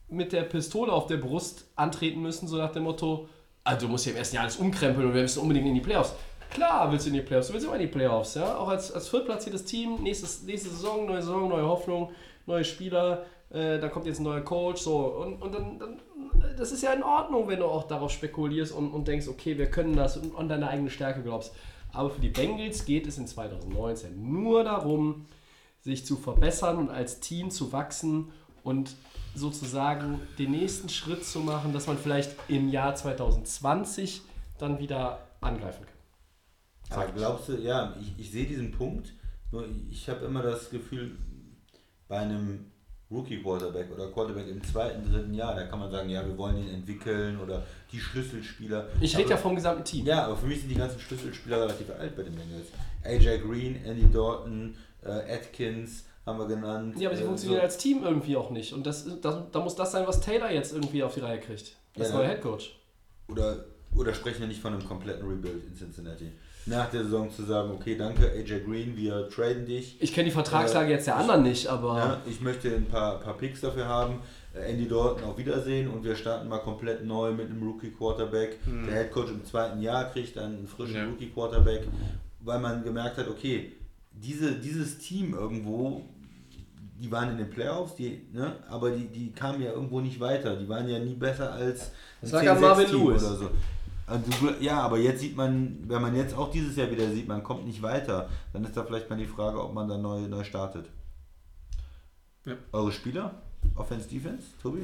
mit 0.08 0.32
der 0.32 0.42
Pistole 0.42 0.92
auf 0.92 1.06
der 1.06 1.18
Brust 1.18 1.66
antreten 1.76 2.20
müssen, 2.20 2.48
so 2.48 2.56
nach 2.56 2.72
dem 2.72 2.82
Motto, 2.82 3.28
ah, 3.64 3.76
du 3.76 3.86
musst 3.86 4.06
ja 4.06 4.12
im 4.12 4.18
ersten 4.18 4.36
Jahr 4.36 4.44
alles 4.44 4.56
umkrempeln 4.56 5.06
und 5.06 5.14
wir 5.14 5.22
müssen 5.22 5.40
unbedingt 5.40 5.66
in 5.66 5.74
die 5.74 5.80
Playoffs. 5.80 6.14
Klar 6.50 6.90
willst 6.90 7.06
du 7.06 7.10
in 7.10 7.14
die 7.14 7.22
Playoffs, 7.22 7.46
du 7.46 7.52
willst 7.52 7.66
immer 7.66 7.76
in 7.76 7.82
die 7.82 7.86
Playoffs, 7.86 8.34
ja. 8.34 8.56
Auch 8.56 8.68
als, 8.68 8.90
als 8.90 9.08
viertplatziertes 9.08 9.64
Team, 9.64 10.02
nächstes, 10.02 10.42
nächste 10.42 10.68
Saison, 10.70 11.06
neue 11.06 11.22
Saison, 11.22 11.48
neue 11.48 11.64
Hoffnung, 11.64 12.10
neue 12.46 12.64
Spieler, 12.64 13.24
äh, 13.50 13.78
da 13.78 13.88
kommt 13.88 14.06
jetzt 14.06 14.18
ein 14.18 14.24
neuer 14.24 14.40
Coach, 14.40 14.82
so. 14.82 14.96
Und, 14.98 15.40
und 15.40 15.54
dann, 15.54 15.78
dann, 15.78 16.00
das 16.58 16.72
ist 16.72 16.82
ja 16.82 16.92
in 16.92 17.04
Ordnung, 17.04 17.46
wenn 17.46 17.60
du 17.60 17.66
auch 17.66 17.84
darauf 17.84 18.10
spekulierst 18.10 18.72
und, 18.72 18.90
und 18.90 19.06
denkst, 19.06 19.28
okay, 19.28 19.58
wir 19.58 19.70
können 19.70 19.94
das 19.94 20.16
und 20.16 20.36
an 20.36 20.48
deine 20.48 20.68
eigene 20.68 20.90
Stärke 20.90 21.22
glaubst. 21.22 21.54
Aber 21.92 22.10
für 22.10 22.20
die 22.20 22.28
Bengals 22.28 22.84
geht 22.84 23.06
es 23.06 23.18
in 23.18 23.26
2019 23.26 24.32
nur 24.32 24.64
darum, 24.64 25.26
sich 25.80 26.04
zu 26.04 26.16
verbessern 26.16 26.76
und 26.78 26.90
als 26.90 27.20
Team 27.20 27.50
zu 27.50 27.72
wachsen 27.72 28.30
und 28.62 28.94
sozusagen 29.34 30.20
den 30.38 30.50
nächsten 30.50 30.88
Schritt 30.88 31.24
zu 31.24 31.40
machen, 31.40 31.72
dass 31.72 31.86
man 31.86 31.96
vielleicht 31.96 32.34
im 32.48 32.68
Jahr 32.68 32.94
2020 32.94 34.22
dann 34.58 34.78
wieder 34.78 35.20
angreifen 35.40 35.86
kann. 35.86 36.98
Aber 36.98 37.12
glaubst 37.12 37.48
du, 37.48 37.56
ja, 37.56 37.94
ich, 38.00 38.18
ich 38.18 38.30
sehe 38.30 38.46
diesen 38.46 38.72
Punkt, 38.72 39.14
nur 39.52 39.64
ich 39.90 40.08
habe 40.08 40.24
immer 40.26 40.42
das 40.42 40.70
Gefühl, 40.70 41.16
bei 42.08 42.18
einem 42.18 42.69
Rookie-Quarterback 43.10 43.90
oder 43.92 44.08
Quarterback 44.08 44.48
im 44.48 44.62
zweiten, 44.62 45.10
dritten 45.10 45.34
Jahr. 45.34 45.54
Da 45.54 45.64
kann 45.64 45.80
man 45.80 45.90
sagen, 45.90 46.08
ja, 46.08 46.24
wir 46.24 46.36
wollen 46.38 46.58
ihn 46.58 46.74
entwickeln 46.74 47.40
oder 47.40 47.64
die 47.90 47.98
Schlüsselspieler. 47.98 48.88
Ich 49.00 49.16
rede 49.16 49.30
ja 49.30 49.36
vom 49.36 49.54
gesamten 49.54 49.84
Team. 49.84 50.06
Ja, 50.06 50.26
aber 50.26 50.36
für 50.36 50.46
mich 50.46 50.60
sind 50.60 50.68
die 50.68 50.76
ganzen 50.76 51.00
Schlüsselspieler 51.00 51.62
relativ 51.62 51.90
alt 51.90 52.16
bei 52.16 52.22
den 52.22 52.34
Bengals. 52.34 52.68
AJ 53.04 53.38
Green, 53.40 53.84
Andy 53.84 54.10
Dalton, 54.12 54.76
äh, 55.02 55.34
Atkins 55.34 56.04
haben 56.24 56.38
wir 56.38 56.46
genannt. 56.46 56.94
Ja, 56.98 57.08
aber 57.08 57.16
sie 57.16 57.24
äh, 57.24 57.26
funktionieren 57.26 57.60
so. 57.60 57.64
als 57.64 57.78
Team 57.78 58.02
irgendwie 58.04 58.36
auch 58.36 58.50
nicht. 58.50 58.72
Und 58.72 58.86
das, 58.86 59.06
das, 59.20 59.38
da 59.50 59.60
muss 59.60 59.74
das 59.74 59.92
sein, 59.92 60.06
was 60.06 60.20
Taylor 60.20 60.50
jetzt 60.50 60.72
irgendwie 60.72 61.02
auf 61.02 61.14
die 61.14 61.20
Reihe 61.20 61.40
kriegt. 61.40 61.76
Das 61.96 62.08
Ja, 62.10 62.14
neue 62.14 62.26
ne? 62.26 62.30
Headcoach. 62.34 62.76
Oder, 63.28 63.64
oder 63.96 64.14
sprechen 64.14 64.40
wir 64.40 64.48
nicht 64.48 64.60
von 64.60 64.74
einem 64.74 64.86
kompletten 64.86 65.28
Rebuild 65.28 65.64
in 65.64 65.74
Cincinnati? 65.74 66.30
Nach 66.66 66.90
der 66.90 67.02
Saison 67.04 67.30
zu 67.30 67.42
sagen, 67.44 67.70
okay, 67.70 67.96
danke 67.96 68.30
AJ 68.30 68.64
Green, 68.64 68.96
wir 68.96 69.28
traden 69.28 69.64
dich. 69.66 69.96
Ich 70.00 70.12
kenne 70.12 70.26
die 70.26 70.30
Vertragslage 70.34 70.88
Äh, 70.88 70.92
jetzt 70.96 71.06
der 71.06 71.14
ich- 71.14 71.20
anderen 71.20 71.42
nicht, 71.42 71.66
aber 71.66 71.96
Ja, 71.96 72.20
ich 72.28 72.40
möchte 72.40 72.68
ein 72.74 72.86
paar, 72.86 73.18
paar 73.18 73.34
Picks 73.34 73.60
dafür 73.62 73.86
haben. 73.86 74.20
Äh, 74.54 74.70
Andy 74.72 74.86
Dalton 74.88 75.24
auf 75.24 75.38
Wiedersehen 75.38 75.88
und 75.88 76.04
wir 76.04 76.14
starten 76.14 76.48
mal 76.48 76.58
komplett 76.58 77.04
neu 77.04 77.32
mit 77.32 77.48
einem 77.50 77.62
Rookie-Quarterback. 77.62 78.58
Der 78.86 78.94
Headcoach 78.94 79.28
im 79.30 79.44
zweiten 79.44 79.80
Jahr 79.80 80.04
kriegt 80.10 80.36
dann 80.36 80.56
einen 80.56 80.66
frischen 80.66 80.96
Ja. 80.96 81.04
Rookie-Quarterback, 81.06 81.88
weil 82.40 82.58
man 82.60 82.84
gemerkt 82.84 83.16
hat, 83.16 83.28
okay, 83.28 83.72
diese, 84.12 84.52
dieses 84.52 84.98
Team 84.98 85.34
irgendwo, 85.34 86.02
die 87.00 87.10
waren 87.10 87.30
in 87.30 87.38
den 87.38 87.48
Playoffs, 87.48 87.94
die, 87.96 88.20
ne, 88.32 88.52
aber 88.68 88.90
die, 88.90 89.06
die 89.06 89.32
kamen 89.32 89.62
ja 89.62 89.72
irgendwo 89.72 90.00
nicht 90.00 90.20
weiter. 90.20 90.56
Die 90.56 90.68
waren 90.68 90.86
ja 90.88 90.98
nie 90.98 91.14
besser 91.14 91.52
als 91.52 91.92
Das 92.20 92.34
ein 92.34 92.44
lag 92.44 92.56
an 92.56 92.60
Marvin 92.60 92.86
10-6-Team 92.86 93.06
Lewis. 93.08 93.24
oder 93.24 93.34
so. 93.36 93.50
Also, 94.10 94.50
ja, 94.60 94.80
aber 94.80 94.98
jetzt 94.98 95.20
sieht 95.20 95.36
man, 95.36 95.78
wenn 95.86 96.02
man 96.02 96.16
jetzt 96.16 96.36
auch 96.36 96.50
dieses 96.50 96.74
Jahr 96.74 96.90
wieder 96.90 97.08
sieht, 97.10 97.28
man 97.28 97.44
kommt 97.44 97.64
nicht 97.64 97.80
weiter, 97.80 98.28
dann 98.52 98.64
ist 98.64 98.76
da 98.76 98.82
vielleicht 98.82 99.08
mal 99.08 99.16
die 99.16 99.26
Frage, 99.26 99.62
ob 99.62 99.72
man 99.72 99.88
dann 99.88 100.02
neu, 100.02 100.20
neu 100.22 100.42
startet. 100.42 100.86
Ja. 102.44 102.54
Eure 102.72 102.90
Spieler? 102.90 103.34
Offense, 103.76 104.08
Defense, 104.08 104.42
Tobi? 104.60 104.82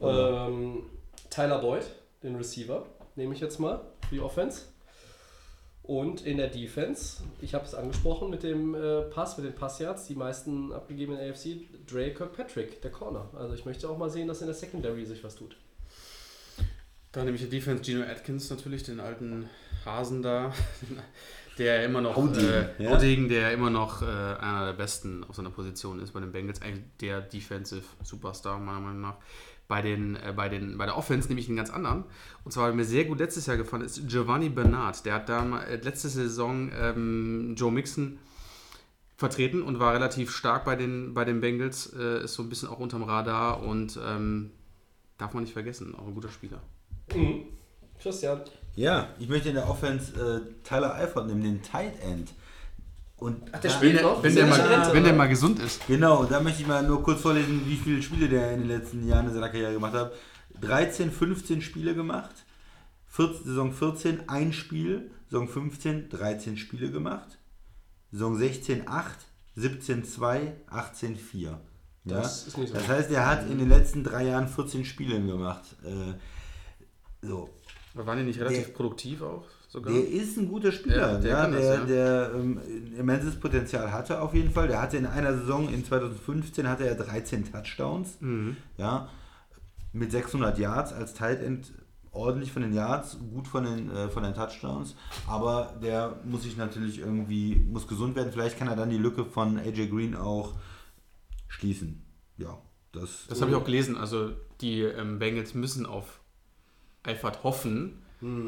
Ähm, 0.00 0.82
Tyler 1.30 1.60
Boyd, 1.60 1.84
den 2.22 2.34
Receiver, 2.34 2.84
nehme 3.14 3.34
ich 3.34 3.40
jetzt 3.40 3.60
mal 3.60 3.80
für 4.08 4.16
die 4.16 4.20
Offense. 4.20 4.62
Und 5.84 6.26
in 6.26 6.38
der 6.38 6.48
Defense, 6.48 7.22
ich 7.42 7.54
habe 7.54 7.66
es 7.66 7.74
angesprochen 7.74 8.30
mit 8.30 8.42
dem 8.42 8.74
äh, 8.74 9.02
Pass, 9.02 9.36
mit 9.36 9.46
den 9.46 9.54
Passyards, 9.54 10.06
die 10.06 10.14
meisten 10.14 10.72
abgegebenen 10.72 11.20
AFC, 11.20 11.60
Dre 11.86 12.12
Kirkpatrick, 12.12 12.80
der 12.82 12.90
Corner. 12.90 13.28
Also 13.34 13.54
ich 13.54 13.66
möchte 13.66 13.88
auch 13.88 13.98
mal 13.98 14.10
sehen, 14.10 14.26
dass 14.26 14.40
in 14.40 14.46
der 14.46 14.56
Secondary 14.56 15.04
sich 15.04 15.22
was 15.22 15.36
tut. 15.36 15.56
Da 17.14 17.22
nehme 17.22 17.36
ich 17.36 17.42
die 17.42 17.48
Defense 17.48 17.84
Gino 17.84 18.02
Atkins 18.02 18.50
natürlich, 18.50 18.82
den 18.82 18.98
alten 18.98 19.48
Hasen 19.84 20.20
da, 20.20 20.52
der 21.58 21.84
immer 21.84 22.00
noch, 22.00 22.16
Haudegen, 22.16 22.48
äh. 22.78 22.88
Haudegen, 22.88 23.28
der 23.28 23.52
immer 23.52 23.70
noch 23.70 24.02
äh, 24.02 24.04
einer 24.04 24.66
der 24.66 24.72
besten 24.72 25.22
auf 25.22 25.36
seiner 25.36 25.50
Position 25.50 26.00
ist 26.00 26.10
bei 26.10 26.18
den 26.18 26.32
Bengals, 26.32 26.60
eigentlich 26.60 26.84
der 27.00 27.20
Defensive 27.20 27.84
Superstar 28.02 28.58
meiner 28.58 28.80
Meinung 28.80 29.00
nach. 29.00 29.16
Bei, 29.68 29.80
den, 29.80 30.16
äh, 30.16 30.32
bei, 30.34 30.48
den, 30.48 30.76
bei 30.76 30.86
der 30.86 30.96
Offense 30.96 31.28
nehme 31.28 31.40
ich 31.40 31.46
einen 31.46 31.56
ganz 31.56 31.70
anderen. 31.70 32.02
Und 32.42 32.50
zwar, 32.50 32.66
der 32.66 32.74
mir 32.74 32.84
sehr 32.84 33.04
gut 33.04 33.20
letztes 33.20 33.46
Jahr 33.46 33.56
gefallen 33.56 33.84
ist, 33.84 34.08
Giovanni 34.08 34.48
Bernard. 34.48 35.06
Der 35.06 35.14
hat 35.14 35.28
da 35.28 35.62
äh, 35.62 35.76
letzte 35.76 36.08
Saison 36.08 36.72
ähm, 36.76 37.54
Joe 37.56 37.70
Mixon 37.70 38.18
vertreten 39.16 39.62
und 39.62 39.78
war 39.78 39.94
relativ 39.94 40.32
stark 40.32 40.64
bei 40.64 40.74
den, 40.74 41.14
bei 41.14 41.24
den 41.24 41.40
Bengals, 41.40 41.94
äh, 41.96 42.24
ist 42.24 42.34
so 42.34 42.42
ein 42.42 42.48
bisschen 42.48 42.68
auch 42.68 42.80
unterm 42.80 43.04
Radar 43.04 43.62
und 43.62 44.00
ähm, 44.04 44.50
darf 45.16 45.32
man 45.32 45.44
nicht 45.44 45.52
vergessen, 45.52 45.94
auch 45.94 46.08
ein 46.08 46.14
guter 46.14 46.28
Spieler. 46.28 46.60
Mhm. 47.14 47.44
Christian. 48.00 48.40
Ja, 48.76 49.08
ich 49.18 49.28
möchte 49.28 49.48
in 49.50 49.54
der 49.54 49.68
Offense 49.68 50.12
äh, 50.12 50.62
Tyler 50.62 50.94
Eifert 50.94 51.26
nehmen, 51.26 51.42
den 51.42 51.62
Tight 51.62 52.00
End. 52.02 52.32
Und 53.16 53.46
der 53.52 53.60
da- 53.60 53.70
spielt 53.70 54.02
noch? 54.02 54.22
Wenn 54.22 54.34
der, 54.34 54.44
er 54.44 54.50
mal, 54.50 54.60
Rente, 54.60 54.92
wenn 54.92 55.04
der 55.04 55.12
mal 55.14 55.28
gesund 55.28 55.58
ist. 55.60 55.86
Genau, 55.86 56.20
und 56.20 56.30
da 56.30 56.40
möchte 56.40 56.62
ich 56.62 56.68
mal 56.68 56.82
nur 56.82 57.02
kurz 57.02 57.20
vorlesen, 57.20 57.62
wie 57.66 57.76
viele 57.76 58.02
Spiele 58.02 58.28
der 58.28 58.52
in 58.52 58.60
den 58.60 58.68
letzten 58.68 59.06
Jahren 59.06 59.28
in 59.28 59.34
seiner 59.34 59.48
Karriere 59.48 59.72
gemacht 59.72 59.94
hat. 59.94 60.12
13, 60.60 61.10
15 61.12 61.62
Spiele 61.62 61.94
gemacht. 61.94 62.34
14, 63.08 63.44
Saison 63.44 63.72
14 63.72 64.28
ein 64.28 64.52
Spiel. 64.52 65.10
Saison 65.30 65.48
15 65.48 66.08
13 66.10 66.56
Spiele 66.56 66.90
gemacht. 66.90 67.38
Saison 68.10 68.36
16 68.36 68.88
8, 68.88 69.16
17 69.54 70.04
2, 70.04 70.52
18 70.68 71.16
4. 71.16 71.48
Ja? 71.50 71.60
Das 72.04 72.46
ist 72.48 72.58
nicht 72.58 72.68
so 72.68 72.74
Das 72.74 72.88
heißt, 72.88 73.10
er 73.12 73.26
hat 73.26 73.48
in 73.48 73.58
den 73.58 73.68
letzten 73.68 74.04
drei 74.04 74.24
Jahren 74.26 74.48
14 74.48 74.84
Spiele 74.84 75.20
gemacht. 75.24 75.64
Äh, 75.84 76.14
so. 77.24 77.50
Aber 77.94 78.06
waren 78.06 78.18
die 78.18 78.24
nicht 78.24 78.40
relativ 78.40 78.66
Der- 78.66 78.72
produktiv 78.72 79.22
auch 79.22 79.44
sogar? 79.68 79.92
Der 79.92 80.08
ist 80.08 80.36
ein 80.36 80.48
guter 80.48 80.72
Spieler, 80.72 81.12
Ja, 81.12 81.18
der 81.18 81.30
ja, 81.30 81.42
kann 81.42 81.52
das, 81.52 81.60
der, 81.62 81.74
ja. 81.74 81.84
der 81.84 82.30
ähm, 82.34 82.60
immenses 82.98 83.38
Potenzial 83.38 83.92
hatte 83.92 84.20
auf 84.20 84.34
jeden 84.34 84.50
Fall. 84.50 84.68
Der 84.68 84.80
hatte 84.82 84.96
in 84.96 85.06
einer 85.06 85.32
Saison, 85.36 85.72
in 85.72 85.84
2015, 85.84 86.68
hatte 86.68 86.86
er 86.86 86.94
13 86.96 87.50
Touchdowns, 87.50 88.16
Mhm. 88.20 88.56
ja, 88.78 89.08
mit 89.92 90.10
600 90.10 90.58
Yards 90.58 90.92
als 90.92 91.14
Tight 91.14 91.40
End 91.42 91.72
ordentlich 92.10 92.52
von 92.52 92.62
den 92.62 92.72
Yards, 92.72 93.16
gut 93.32 93.46
von 93.48 93.64
den, 93.64 93.90
äh, 93.90 94.08
von 94.08 94.22
den 94.24 94.34
Touchdowns, 94.34 94.94
aber 95.28 95.74
der 95.82 96.16
muss 96.24 96.42
sich 96.44 96.56
natürlich 96.56 96.98
irgendwie, 97.00 97.56
muss 97.56 97.86
gesund 97.88 98.14
werden. 98.16 98.30
Vielleicht 98.32 98.56
kann 98.58 98.68
er 98.68 98.76
dann 98.76 98.90
die 98.90 98.98
Lücke 98.98 99.24
von 99.24 99.58
AJ 99.58 99.88
Green 99.88 100.14
auch 100.16 100.54
schließen. 101.48 102.04
Ja, 102.36 102.58
das, 102.92 103.26
Das 103.28 103.40
habe 103.40 103.50
ich 103.50 103.56
auch 103.56 103.64
gelesen. 103.64 103.96
Also 103.96 104.30
die 104.60 104.82
ähm, 104.82 105.18
Bengals 105.18 105.54
müssen 105.54 105.86
auf 105.86 106.20
Eifert 107.04 107.42
hoffen, 107.44 108.00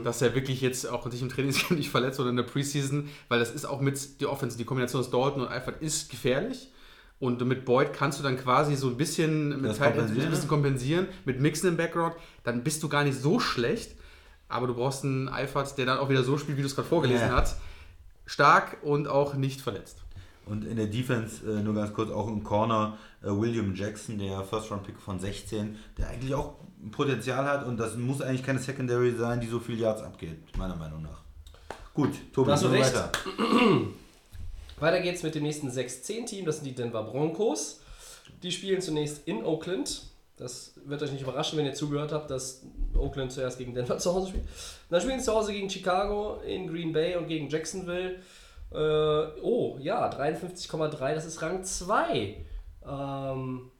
dass 0.04 0.22
er 0.22 0.34
wirklich 0.34 0.62
jetzt 0.62 0.88
auch 0.88 1.10
sich 1.10 1.20
im 1.20 1.28
Trainingscamp 1.28 1.72
nicht 1.78 1.90
verletzt 1.90 2.18
oder 2.18 2.30
in 2.30 2.36
der 2.36 2.44
Preseason, 2.44 3.08
weil 3.28 3.38
das 3.38 3.50
ist 3.50 3.66
auch 3.66 3.80
mit 3.82 4.20
die 4.20 4.26
Offense, 4.26 4.56
die 4.56 4.64
Kombination 4.64 5.00
aus 5.00 5.10
Dalton 5.10 5.42
und 5.42 5.48
Eifert 5.48 5.82
ist 5.82 6.10
gefährlich. 6.10 6.70
Und 7.18 7.42
mit 7.46 7.64
Boyd 7.64 7.92
kannst 7.92 8.18
du 8.18 8.22
dann 8.22 8.38
quasi 8.38 8.74
so 8.76 8.88
ein 8.88 8.96
bisschen 8.96 9.48
mit 9.60 9.70
Das 9.70 9.78
Ends 9.78 9.80
kompensieren, 9.80 10.24
ein 10.26 10.30
bisschen 10.30 10.48
kompensieren. 10.48 11.08
Mit 11.24 11.40
Mixen 11.40 11.68
im 11.70 11.76
Background, 11.76 12.14
dann 12.44 12.62
bist 12.64 12.82
du 12.82 12.88
gar 12.88 13.04
nicht 13.04 13.18
so 13.20 13.38
schlecht. 13.40 13.96
Aber 14.48 14.66
du 14.66 14.74
brauchst 14.74 15.04
einen 15.04 15.28
Eifert, 15.28 15.76
der 15.76 15.86
dann 15.86 15.98
auch 15.98 16.08
wieder 16.08 16.22
so 16.22 16.38
spielt, 16.38 16.56
wie 16.56 16.62
du 16.62 16.68
es 16.68 16.74
gerade 16.74 16.88
vorgelesen 16.88 17.28
Ja. 17.28 17.36
hast. 17.36 17.58
Stark 18.26 18.78
und 18.82 19.08
auch 19.08 19.34
nicht 19.34 19.60
verletzt. 19.60 20.04
Und 20.46 20.64
in 20.64 20.76
der 20.76 20.86
Defense, 20.86 21.44
äh, 21.44 21.62
nur 21.62 21.74
ganz 21.74 21.92
kurz, 21.92 22.10
auch 22.10 22.28
im 22.28 22.42
Corner, 22.44 22.96
äh, 23.22 23.26
William 23.26 23.74
Jackson, 23.74 24.18
der 24.18 24.42
First-Round-Pick 24.44 24.98
von 25.00 25.18
16, 25.18 25.76
der 25.98 26.08
eigentlich 26.08 26.34
auch 26.34 26.54
Potenzial 26.92 27.44
hat 27.44 27.66
und 27.66 27.78
das 27.78 27.96
muss 27.96 28.22
eigentlich 28.22 28.44
keine 28.44 28.60
Secondary 28.60 29.12
sein, 29.12 29.40
die 29.40 29.48
so 29.48 29.58
viel 29.58 29.78
Yards 29.78 30.02
abgeht, 30.02 30.38
meiner 30.56 30.76
Meinung 30.76 31.02
nach. 31.02 31.22
Gut, 31.94 32.10
Tobi, 32.32 32.52
hast 32.52 32.62
du 32.62 32.68
recht. 32.68 32.94
weiter. 32.94 33.12
Weiter 34.78 35.00
geht's 35.00 35.22
mit 35.22 35.34
dem 35.34 35.42
nächsten 35.42 35.68
6-10-Team, 35.68 36.44
das 36.44 36.56
sind 36.56 36.66
die 36.66 36.74
Denver 36.74 37.02
Broncos. 37.02 37.80
Die 38.42 38.52
spielen 38.52 38.80
zunächst 38.80 39.26
in 39.26 39.44
Oakland. 39.44 40.02
Das 40.36 40.74
wird 40.84 41.02
euch 41.02 41.12
nicht 41.12 41.22
überraschen, 41.22 41.58
wenn 41.58 41.64
ihr 41.64 41.72
zugehört 41.72 42.12
habt, 42.12 42.30
dass 42.30 42.62
Oakland 42.94 43.32
zuerst 43.32 43.56
gegen 43.56 43.74
Denver 43.74 43.96
zu 43.96 44.12
Hause 44.12 44.28
spielt. 44.28 44.44
Dann 44.90 45.00
spielen 45.00 45.18
sie 45.18 45.24
zu 45.24 45.32
Hause 45.32 45.52
gegen 45.52 45.70
Chicago, 45.70 46.42
in 46.46 46.68
Green 46.68 46.92
Bay 46.92 47.16
und 47.16 47.26
gegen 47.26 47.48
Jacksonville. 47.48 48.20
Äh, 48.76 49.40
oh, 49.40 49.78
ja, 49.80 50.10
53,3, 50.10 51.14
das 51.14 51.24
ist 51.24 51.40
Rang 51.40 51.64
2. 51.64 52.44
Ähm, 52.86 53.70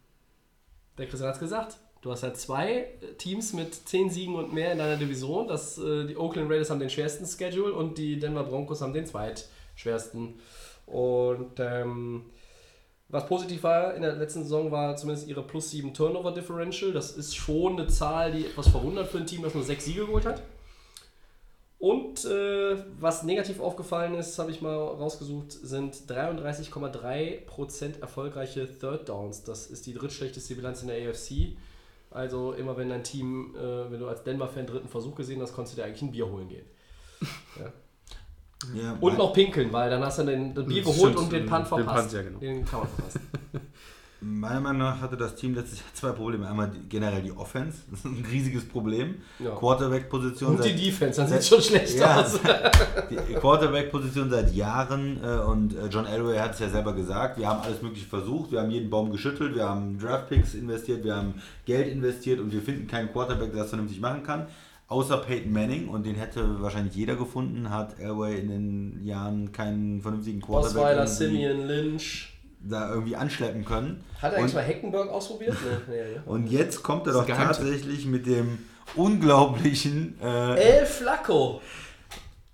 der 0.97 1.07
Christian 1.07 1.29
hat 1.29 1.35
es 1.35 1.41
gesagt. 1.41 1.77
Du 2.01 2.11
hast 2.11 2.23
ja 2.23 2.33
zwei 2.33 2.89
Teams 3.19 3.53
mit 3.53 3.75
10 3.75 4.11
Siegen 4.11 4.37
und 4.37 4.55
mehr 4.55 4.73
in 4.73 4.79
deiner 4.79 4.97
Division. 4.97 5.49
Das, 5.49 5.77
äh, 5.77 6.07
die 6.07 6.17
Oakland 6.17 6.51
Raiders 6.51 6.71
haben 6.71 6.81
den 6.81 6.89
schwersten 6.89 7.27
Schedule 7.27 7.75
und 7.75 7.99
die 7.99 8.19
Denver 8.19 8.45
Broncos 8.45 8.81
haben 8.81 8.95
den 8.95 9.05
zweitschwersten. 9.05 10.41
Und 10.87 11.59
ähm, 11.59 12.27
was 13.09 13.27
positiv 13.27 13.65
war 13.65 13.95
in 13.95 14.03
der 14.03 14.15
letzten 14.15 14.45
Saison 14.45 14.71
war 14.71 14.97
zumindest 14.97 15.29
ihre 15.29 15.43
plus 15.43 15.71
7 15.73 15.93
Turnover 15.93 16.33
Differential. 16.33 16.93
Das 16.93 17.11
ist 17.11 17.37
schon 17.37 17.75
eine 17.79 17.87
Zahl, 17.89 18.33
die 18.33 18.47
etwas 18.47 18.69
verwundert 18.69 19.09
für 19.09 19.19
ein 19.19 19.27
Team, 19.27 19.43
das 19.43 19.55
nur 19.55 19.63
6 19.63 19.85
Siege 19.85 20.07
geholt 20.07 20.25
hat. 20.25 20.43
Und 21.79 22.25
äh, 22.25 22.77
was 22.99 23.23
negativ 23.23 23.61
aufgefallen 23.61 24.15
ist, 24.15 24.39
habe 24.39 24.51
ich 24.51 24.63
mal 24.63 24.75
rausgesucht, 24.75 25.53
sind 25.53 25.95
33,3% 26.09 28.01
erfolgreiche 28.01 28.67
Third 28.79 29.09
Downs. 29.09 29.45
Das 29.45 29.67
ist 29.67 29.87
die 29.87 29.93
drittschlechteste 29.95 30.55
Bilanz 30.55 30.83
in 30.83 30.89
der 30.89 31.09
AFC. 31.11 31.57
Also 32.11 32.53
immer 32.53 32.77
wenn 32.77 32.89
dein 32.89 33.03
Team, 33.05 33.55
äh, 33.57 33.91
wenn 33.91 34.01
du 34.01 34.09
als 34.09 34.23
Denver-Fan 34.25 34.67
dritten 34.67 34.89
Versuch 34.89 35.15
gesehen 35.15 35.41
hast, 35.43 35.53
konntest 35.55 35.77
du 35.77 35.83
dir 35.83 35.87
eigentlich 35.87 36.03
ein 36.03 36.13
Bier 36.13 36.29
holen 36.31 36.49
gehen. 36.49 36.65
Ja. 37.59 37.73
Ja, 38.75 38.97
Und 39.01 39.19
noch 39.19 39.35
pinkeln, 39.35 39.71
weil 39.71 39.91
dann 39.91 40.03
hast 40.03 40.19
du 40.19 40.23
den, 40.25 40.55
das 40.55 40.65
Bier 40.67 40.83
geholt 40.83 41.15
und 41.15 41.31
den 41.31 41.41
den- 41.43 41.47
Punt 41.49 41.61
den 41.61 41.67
verpasst. 41.67 42.09
Punt, 42.09 42.13
ja, 42.15 42.23
genau. 42.23 42.39
Den 42.39 42.65
kann 42.65 42.79
man 42.81 42.89
verpassen. 42.89 43.21
Meiner 44.23 44.61
Meinung 44.61 44.79
nach 44.79 45.01
hatte 45.03 45.15
das 45.17 45.35
Team 45.35 45.55
letztes 45.55 45.81
Jahr 45.81 45.89
zwei 45.93 46.11
Probleme. 46.13 46.49
Einmal 46.49 46.71
die, 46.71 46.89
generell 46.89 47.21
die 47.23 47.33
Offense, 47.33 47.79
das 47.91 47.99
ist 48.01 48.05
ein 48.07 48.25
riesiges 48.31 48.67
Problem. 48.67 49.17
Ja. 49.39 49.51
Quarterback-Position 49.51 50.57
Und 50.57 50.65
die 50.65 50.71
seit- 50.71 50.79
Defense, 50.87 51.21
dann 51.21 51.29
sieht 51.29 51.39
es 51.41 51.49
schon 51.49 51.61
schlecht 51.61 51.99
Ja, 51.99 52.23
aus. 52.23 52.41
die 53.11 53.35
Quarterback-Position 53.35 54.31
seit 54.31 54.55
Jahren 54.55 55.19
äh, 55.23 55.39
und 55.47 55.77
äh, 55.77 55.87
John 55.91 56.07
Elway 56.07 56.39
hat 56.39 56.55
es 56.55 56.61
ja 56.61 56.69
selber 56.71 56.95
gesagt, 56.95 57.39
wir 57.39 57.47
haben 57.47 57.61
alles 57.63 57.83
mögliche 57.83 58.07
versucht, 58.07 58.53
wir 58.53 58.61
haben 58.63 58.71
jeden 58.71 58.89
Baum 58.89 59.13
geschüttelt, 59.13 59.55
wir 59.55 59.69
haben 59.69 59.99
Draftpicks 59.99 60.55
investiert, 60.55 61.05
wir 61.05 61.15
haben 61.15 61.35
Geld 61.67 61.89
investiert 61.89 62.41
und 62.41 62.51
wir 62.53 62.63
finden 62.63 62.87
keinen 62.87 63.13
Quarterback, 63.13 63.53
der 63.53 63.61
das 63.63 63.69
vernünftig 63.69 64.01
machen 64.01 64.23
kann. 64.23 64.47
Außer 64.89 65.19
Peyton 65.19 65.53
Manning 65.53 65.89
und 65.89 66.07
den 66.07 66.15
hätte 66.15 66.63
wahrscheinlich 66.63 66.95
jeder 66.95 67.17
gefunden, 67.17 67.71
hat 67.71 67.99
Elway 67.99 68.39
in 68.39 68.49
den 68.49 69.05
Jahren 69.05 69.53
keinen 69.53 70.01
vernünftigen 70.01 70.41
Quarterback. 70.41 70.77
Osweiler, 70.77 71.07
Simeon, 71.07 71.67
Lynch. 71.67 72.33
Da 72.61 72.91
irgendwie 72.91 73.17
anschleppen 73.17 73.65
können. 73.65 74.05
Hat 74.21 74.33
er 74.33 74.39
eigentlich 74.39 74.55
mal 74.55 74.63
Heckenberg 74.65 75.09
ausprobiert? 75.09 75.57
Nee, 75.89 75.95
nee, 75.97 76.03
nee. 76.15 76.21
Und 76.25 76.49
jetzt 76.49 76.83
kommt 76.83 77.07
er 77.07 77.13
Das 77.13 77.27
doch 77.27 77.37
tatsächlich 77.37 78.07
mit 78.07 78.27
dem 78.27 78.59
unglaublichen, 78.95 80.19
äh, 80.21 80.55
El 80.79 80.87
Flacco. 80.87 81.61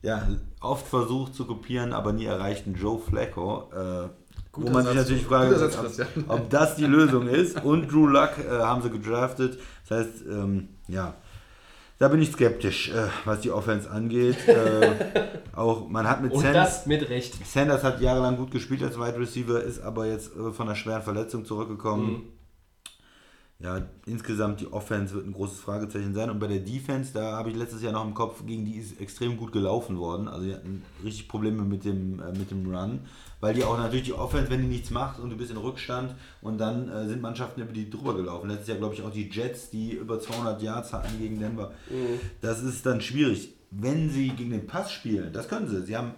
ja, 0.02 0.26
oft 0.60 0.86
versucht 0.86 1.34
zu 1.34 1.46
kopieren, 1.46 1.92
aber 1.92 2.12
nie 2.12 2.26
erreichten 2.26 2.74
Joe 2.74 2.98
Flacco. 2.98 3.70
Äh, 3.72 4.08
wo 4.54 4.68
man 4.68 4.84
sich 4.84 4.94
natürlich 4.94 5.24
fragt, 5.24 5.54
ob, 5.54 6.28
ob 6.28 6.50
das 6.50 6.76
die 6.76 6.84
Lösung 6.84 7.26
ist. 7.26 7.64
Und 7.64 7.90
Drew 7.90 8.06
Luck 8.06 8.32
äh, 8.38 8.50
haben 8.50 8.82
sie 8.82 8.90
gedraftet. 8.90 9.58
Das 9.88 9.98
heißt, 10.00 10.26
ähm, 10.28 10.68
ja, 10.88 11.14
da 12.02 12.08
bin 12.08 12.20
ich 12.20 12.32
skeptisch, 12.32 12.88
äh, 12.88 13.06
was 13.24 13.42
die 13.42 13.52
Offense 13.52 13.88
angeht. 13.88 14.48
äh, 14.48 14.90
auch 15.54 15.88
man 15.88 16.08
hat 16.08 16.20
mit 16.20 16.32
Und 16.32 16.40
Sanders, 16.40 16.78
das 16.78 16.86
mit 16.86 17.08
Recht. 17.08 17.46
Sanders 17.46 17.84
hat 17.84 18.00
jahrelang 18.00 18.36
gut 18.36 18.50
gespielt 18.50 18.82
als 18.82 18.98
Wide 18.98 19.20
Receiver, 19.20 19.62
ist 19.62 19.80
aber 19.80 20.06
jetzt 20.06 20.34
äh, 20.34 20.50
von 20.50 20.66
einer 20.66 20.74
schweren 20.74 21.02
Verletzung 21.02 21.44
zurückgekommen. 21.44 22.10
Mhm. 22.10 22.22
Ja, 23.60 23.86
insgesamt 24.04 24.60
die 24.60 24.72
Offense 24.72 25.14
wird 25.14 25.28
ein 25.28 25.32
großes 25.32 25.60
Fragezeichen 25.60 26.12
sein. 26.12 26.28
Und 26.28 26.40
bei 26.40 26.48
der 26.48 26.58
Defense, 26.58 27.12
da 27.14 27.36
habe 27.36 27.50
ich 27.50 27.56
letztes 27.56 27.82
Jahr 27.82 27.92
noch 27.92 28.04
im 28.04 28.14
Kopf, 28.14 28.44
gegen 28.44 28.64
die 28.64 28.78
ist 28.78 29.00
extrem 29.00 29.36
gut 29.36 29.52
gelaufen 29.52 29.96
worden. 29.96 30.26
Also 30.26 30.46
die 30.46 30.54
hatten 30.54 30.82
richtig 31.04 31.28
Probleme 31.28 31.62
mit 31.62 31.84
dem, 31.84 32.18
äh, 32.18 32.36
mit 32.36 32.50
dem 32.50 32.66
Run. 32.74 33.02
Weil 33.42 33.54
die 33.54 33.64
auch 33.64 33.76
natürlich 33.76 34.04
die 34.04 34.12
Offense, 34.12 34.48
wenn 34.50 34.62
die 34.62 34.68
nichts 34.68 34.90
macht 34.90 35.18
und 35.18 35.30
du 35.30 35.36
bist 35.36 35.50
in 35.50 35.56
Rückstand 35.56 36.14
und 36.42 36.58
dann 36.58 36.88
äh, 36.88 37.08
sind 37.08 37.20
Mannschaften 37.20 37.60
über 37.60 37.72
die 37.72 37.90
drüber 37.90 38.14
gelaufen. 38.14 38.48
Letztes 38.48 38.68
Jahr, 38.68 38.78
glaube 38.78 38.94
ich, 38.94 39.02
auch 39.02 39.10
die 39.10 39.28
Jets, 39.28 39.68
die 39.68 39.94
über 39.94 40.20
200 40.20 40.62
Yards 40.62 40.92
hatten 40.92 41.18
gegen 41.18 41.40
Denver. 41.40 41.72
Das 42.40 42.62
ist 42.62 42.86
dann 42.86 43.00
schwierig. 43.00 43.52
Wenn 43.72 44.10
sie 44.10 44.28
gegen 44.28 44.50
den 44.50 44.68
Pass 44.68 44.92
spielen, 44.92 45.32
das 45.32 45.48
können 45.48 45.68
sie. 45.68 45.82
Sie 45.82 45.96
haben 45.96 46.12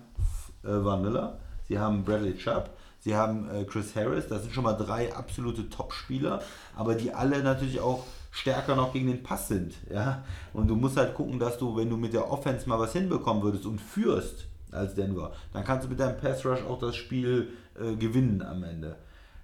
äh, 0.65 0.69
Van 0.69 1.01
Miller, 1.01 1.39
sie 1.67 1.79
haben 1.79 2.05
Bradley 2.05 2.37
Chubb, 2.37 2.69
sie 3.01 3.17
haben 3.17 3.49
äh, 3.49 3.65
Chris 3.65 3.97
Harris. 3.97 4.29
Das 4.29 4.43
sind 4.43 4.53
schon 4.53 4.65
mal 4.65 4.75
drei 4.75 5.11
absolute 5.15 5.71
Top-Spieler, 5.71 6.43
aber 6.77 6.95
die 6.95 7.15
alle 7.15 7.43
natürlich 7.43 7.81
auch 7.81 8.05
stärker 8.33 8.77
noch 8.77 8.93
gegen 8.93 9.07
den 9.07 9.23
Pass 9.23 9.49
sind. 9.49 9.73
Ja? 9.91 10.25
Und 10.53 10.69
du 10.69 10.77
musst 10.77 10.99
halt 10.99 11.15
gucken, 11.15 11.39
dass 11.39 11.57
du, 11.57 11.75
wenn 11.75 11.89
du 11.89 11.97
mit 11.97 12.13
der 12.13 12.31
Offense 12.31 12.69
mal 12.69 12.79
was 12.79 12.93
hinbekommen 12.93 13.43
würdest 13.43 13.65
und 13.65 13.81
führst 13.81 14.49
als 14.75 14.95
Denver, 14.95 15.33
dann 15.53 15.65
kannst 15.65 15.87
du 15.87 15.91
mit 15.91 16.01
deinem 16.01 16.19
Pass 16.19 16.45
Rush 16.45 16.63
auch 16.63 16.79
das 16.79 16.97
Spiel 16.97 17.49
äh, 17.81 17.95
gewinnen 17.97 18.43
am 18.43 18.63
Ende. 18.63 18.97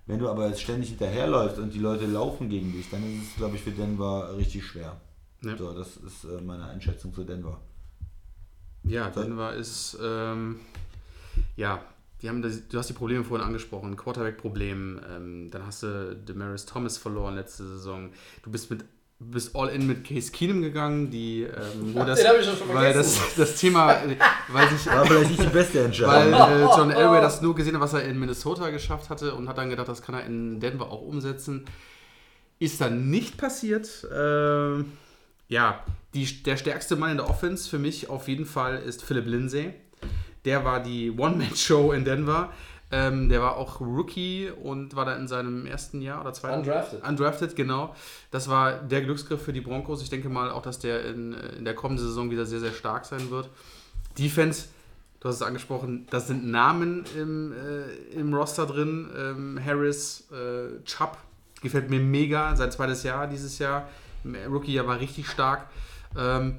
Wenn 0.06 0.18
du 0.18 0.28
aber 0.28 0.48
jetzt 0.48 0.62
ständig 0.62 0.88
hinterherläufst 0.90 1.58
und 1.58 1.72
die 1.72 1.78
Leute 1.78 2.06
laufen 2.06 2.48
gegen 2.48 2.72
dich, 2.72 2.90
dann 2.90 3.02
ist 3.04 3.28
es, 3.30 3.36
glaube 3.36 3.56
ich, 3.56 3.62
für 3.62 3.70
Denver 3.70 4.36
richtig 4.36 4.66
schwer. 4.66 5.00
Ja. 5.42 5.56
So, 5.56 5.72
das 5.72 5.96
ist 5.96 6.24
äh, 6.24 6.40
meine 6.40 6.64
Einschätzung 6.64 7.14
zu 7.14 7.24
Denver. 7.24 7.60
Ja, 8.82 9.10
Denver 9.10 9.54
ist, 9.54 9.96
ähm, 10.02 10.60
ja, 11.56 11.80
die 12.22 12.28
haben 12.28 12.42
das, 12.42 12.68
du 12.68 12.78
hast 12.78 12.88
die 12.88 12.94
Probleme 12.94 13.24
vorhin 13.24 13.46
angesprochen, 13.46 13.96
Quarterback-Problem, 13.96 15.00
ähm, 15.08 15.50
dann 15.50 15.66
hast 15.66 15.82
du 15.82 16.16
Demaris 16.16 16.66
Thomas 16.66 16.98
verloren 16.98 17.34
letzte 17.34 17.66
Saison. 17.66 18.10
Du 18.42 18.50
bist 18.50 18.70
mit 18.70 18.84
bist 19.20 19.54
all 19.54 19.68
in 19.68 19.86
mit 19.86 20.04
Case 20.04 20.32
Keenum 20.32 20.62
gegangen, 20.62 21.10
die 21.10 21.42
ähm, 21.42 21.94
wo 21.94 22.04
das, 22.04 22.24
weil 22.72 22.94
das, 22.94 23.18
das 23.36 23.56
Thema, 23.56 23.92
äh, 23.92 24.16
weil 24.48 24.68
sich 24.70 24.86
War 24.86 25.04
vielleicht 25.04 25.30
nicht 25.30 25.42
die 25.42 25.46
beste 25.48 25.78
weil 25.78 25.86
Entscheidung. 25.86 26.32
äh, 26.34 26.76
John 26.76 26.90
Elway 26.90 27.20
das 27.20 27.42
nur 27.42 27.54
gesehen 27.54 27.74
hat, 27.74 27.82
was 27.82 27.92
er 27.92 28.04
in 28.04 28.18
Minnesota 28.18 28.70
geschafft 28.70 29.10
hatte 29.10 29.34
und 29.34 29.48
hat 29.48 29.58
dann 29.58 29.68
gedacht, 29.68 29.88
das 29.88 30.00
kann 30.00 30.14
er 30.14 30.24
in 30.24 30.58
Denver 30.58 30.90
auch 30.90 31.02
umsetzen. 31.02 31.66
Ist 32.58 32.80
dann 32.80 33.10
nicht 33.10 33.36
passiert. 33.36 34.06
Ähm, 34.14 34.92
ja, 35.48 35.84
die, 36.14 36.42
der 36.42 36.56
stärkste 36.56 36.96
Mann 36.96 37.10
in 37.12 37.16
der 37.18 37.28
Offense 37.28 37.68
für 37.68 37.78
mich 37.78 38.08
auf 38.08 38.26
jeden 38.26 38.46
Fall 38.46 38.78
ist 38.78 39.04
Philip 39.04 39.26
Lindsay. 39.26 39.74
Der 40.46 40.64
war 40.64 40.82
die 40.82 41.10
One-Man-Show 41.10 41.92
in 41.92 42.06
Denver. 42.06 42.52
Ähm, 42.92 43.28
der 43.28 43.40
war 43.40 43.56
auch 43.56 43.80
Rookie 43.80 44.50
und 44.50 44.96
war 44.96 45.04
da 45.04 45.14
in 45.14 45.28
seinem 45.28 45.64
ersten 45.64 46.02
Jahr 46.02 46.20
oder 46.20 46.32
zweiten. 46.32 46.60
Undrafted. 46.60 47.06
Undrafted, 47.06 47.56
genau. 47.56 47.94
Das 48.32 48.48
war 48.48 48.80
der 48.82 49.02
Glücksgriff 49.02 49.42
für 49.42 49.52
die 49.52 49.60
Broncos. 49.60 50.02
Ich 50.02 50.10
denke 50.10 50.28
mal 50.28 50.50
auch, 50.50 50.62
dass 50.62 50.80
der 50.80 51.04
in, 51.04 51.34
in 51.34 51.64
der 51.64 51.74
kommenden 51.74 52.04
Saison 52.04 52.30
wieder 52.30 52.46
sehr, 52.46 52.58
sehr 52.58 52.72
stark 52.72 53.04
sein 53.04 53.30
wird. 53.30 53.48
Defense, 54.18 54.66
du 55.20 55.28
hast 55.28 55.36
es 55.36 55.42
angesprochen, 55.42 56.08
das 56.10 56.26
sind 56.26 56.46
Namen 56.46 57.04
im, 57.16 57.52
äh, 57.52 58.18
im 58.18 58.34
Roster 58.34 58.66
drin. 58.66 59.08
Ähm, 59.16 59.60
Harris, 59.64 60.28
äh, 60.32 60.82
Chubb, 60.84 61.16
gefällt 61.62 61.90
mir 61.90 62.00
mega. 62.00 62.56
Sein 62.56 62.72
zweites 62.72 63.04
Jahr 63.04 63.28
dieses 63.28 63.58
Jahr. 63.60 63.88
Rookie-Jahr 64.24 64.86
war 64.86 64.98
richtig 64.98 65.28
stark. 65.28 65.68
Ähm, 66.18 66.56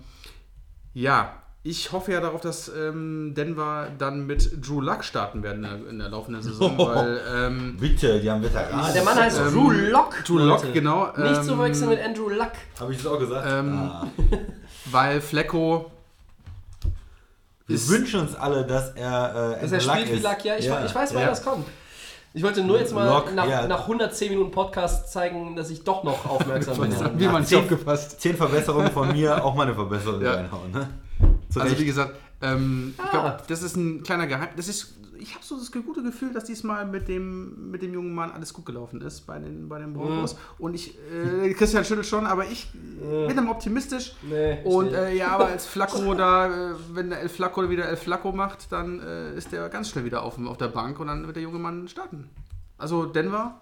ja, 0.94 1.42
ich 1.64 1.92
hoffe 1.92 2.12
ja 2.12 2.22
darauf, 2.22 2.42
dass 2.42 2.70
ähm, 2.76 3.34
Denver 3.36 3.88
dann 4.00 4.26
mit 4.26 4.66
Drew 4.68 4.82
Luck 4.82 5.04
starten 5.04 5.44
werden 5.44 5.64
in 5.64 5.70
der, 5.84 5.90
in 5.92 6.00
der 6.00 6.10
laufenden 6.10 6.42
Saison, 6.42 6.76
weil 6.78 7.22
ähm, 7.32 7.78
Bitte, 7.80 8.20
die 8.20 8.32
haben 8.32 8.42
Veteranen. 8.42 8.94
Der 8.94 9.04
Mann 9.04 9.16
heißt 9.16 9.40
Ähm, 9.40 9.52
Drew 9.54 9.70
Lock. 9.72 10.24
Drew 10.26 10.40
Lock, 10.40 10.74
genau. 10.74 11.08
Nicht 11.18 11.38
ähm, 11.38 11.44
zu 11.44 11.56
verwechseln 11.56 11.90
mit 11.90 12.04
Andrew 12.04 12.30
Luck. 12.30 12.52
Habe 12.80 12.92
ich 12.94 12.98
das 12.98 13.08
auch 13.12 13.20
gesagt? 13.20 13.48
Ähm, 13.50 13.74
ah. 13.80 14.08
Weil 14.86 15.22
Flecko 15.22 15.92
Wir 17.68 17.76
ist- 17.76 17.90
wünschen 17.90 18.22
uns 18.22 18.34
alle, 18.36 18.66
dass 18.66 18.92
er 18.96 19.58
äh, 19.58 19.62
Dass 19.62 19.72
er 19.72 19.80
spielt 19.82 20.10
wie 20.10 20.14
ist. 20.14 20.24
Luck, 20.24 20.44
ja. 20.44 20.56
Ich, 20.58 20.66
ja. 20.66 20.84
ich 20.84 20.96
weiß, 20.96 21.14
wann 21.14 21.22
Ja. 21.22 21.28
das 21.30 21.44
kommt. 21.44 21.68
Ich 22.34 22.42
wollte 22.44 22.64
nur 22.64 22.80
jetzt 22.80 22.94
mal 22.96 23.06
Lock, 23.08 23.36
nach, 23.36 23.48
ja. 23.48 23.68
nach 23.68 23.82
110 23.82 24.30
Minuten 24.32 24.52
Podcast 24.52 25.12
zeigen, 25.12 25.56
dass 25.56 25.70
ich 25.70 25.84
doch 25.84 26.04
noch 26.04 26.26
aufmerksam 26.30 26.80
bin. 26.80 26.92
wie 27.20 27.28
man 27.28 27.42
nicht 27.42 27.50
zehn- 27.50 27.60
aufgepasst. 27.60 28.20
Zehn 28.20 28.36
Verbesserungen 28.36 28.90
von 28.92 29.12
mir, 29.12 29.44
auch 29.46 29.54
mal 29.54 29.64
eine 29.68 29.76
Verbesserung 29.76 30.22
Ja. 30.22 30.34
reinhauen. 30.36 30.72
Ne? 30.72 30.90
Zu 31.52 31.60
Also 31.62 31.78
wie 31.80 31.86
gesagt, 31.86 32.16
ähm, 32.42 32.94
ich 32.98 33.04
Ah. 33.04 33.10
glaube, 33.12 33.44
das 33.48 33.62
ist 33.62 33.76
ein 33.76 34.04
kleiner 34.04 34.26
Geheim. 34.28 34.50
Das 34.56 34.68
ist, 34.68 34.96
ich 35.20 35.36
habe 35.36 35.44
so 35.46 35.58
das 35.58 35.72
gute 35.72 36.02
Gefühl, 36.02 36.34
dass 36.34 36.46
diesmal 36.46 36.86
mit 36.88 37.08
dem, 37.08 37.70
mit 37.70 37.82
dem 37.82 37.94
jungen 37.94 38.14
Mann 38.14 38.32
alles 38.32 38.54
gut 38.54 38.66
gelaufen 38.66 39.02
ist 39.02 39.28
bei 39.28 39.38
den, 39.38 39.68
bei 39.70 39.78
den 39.80 39.94
Broncos. 39.94 40.36
Und 40.58 40.74
ich, 40.74 40.98
äh, 41.14 41.54
Christian 41.54 41.84
schüttelt 41.86 42.08
schon, 42.08 42.26
aber 42.26 42.46
ich 42.46 42.72
bin 42.74 43.38
am 43.38 43.50
optimistisch. 43.50 44.16
Nee, 44.24 44.60
ich 44.62 44.66
Und 44.66 44.94
äh, 44.94 45.14
ja, 45.14 45.28
aber 45.28 45.48
als 45.48 45.66
Flacco 45.74 46.14
da, 46.16 46.72
äh, 46.72 46.74
wenn 46.94 47.10
der 47.10 47.20
El 47.22 47.30
Flacco 47.30 47.70
wieder 47.70 47.86
El 47.88 47.98
Flacco 47.98 48.32
macht, 48.32 48.72
dann 48.72 49.00
äh, 49.02 49.36
ist 49.36 49.52
der 49.52 49.70
ganz 49.70 49.90
schnell 49.90 50.06
wieder 50.06 50.24
auf, 50.24 50.40
auf 50.44 50.58
der 50.58 50.70
Bank 50.70 51.00
und 51.00 51.08
dann 51.08 51.26
wird 51.28 51.36
der 51.36 51.44
junge 51.44 51.60
Mann 51.60 51.88
starten. 51.88 52.30
Also 52.78 53.06
Denver, 53.06 53.62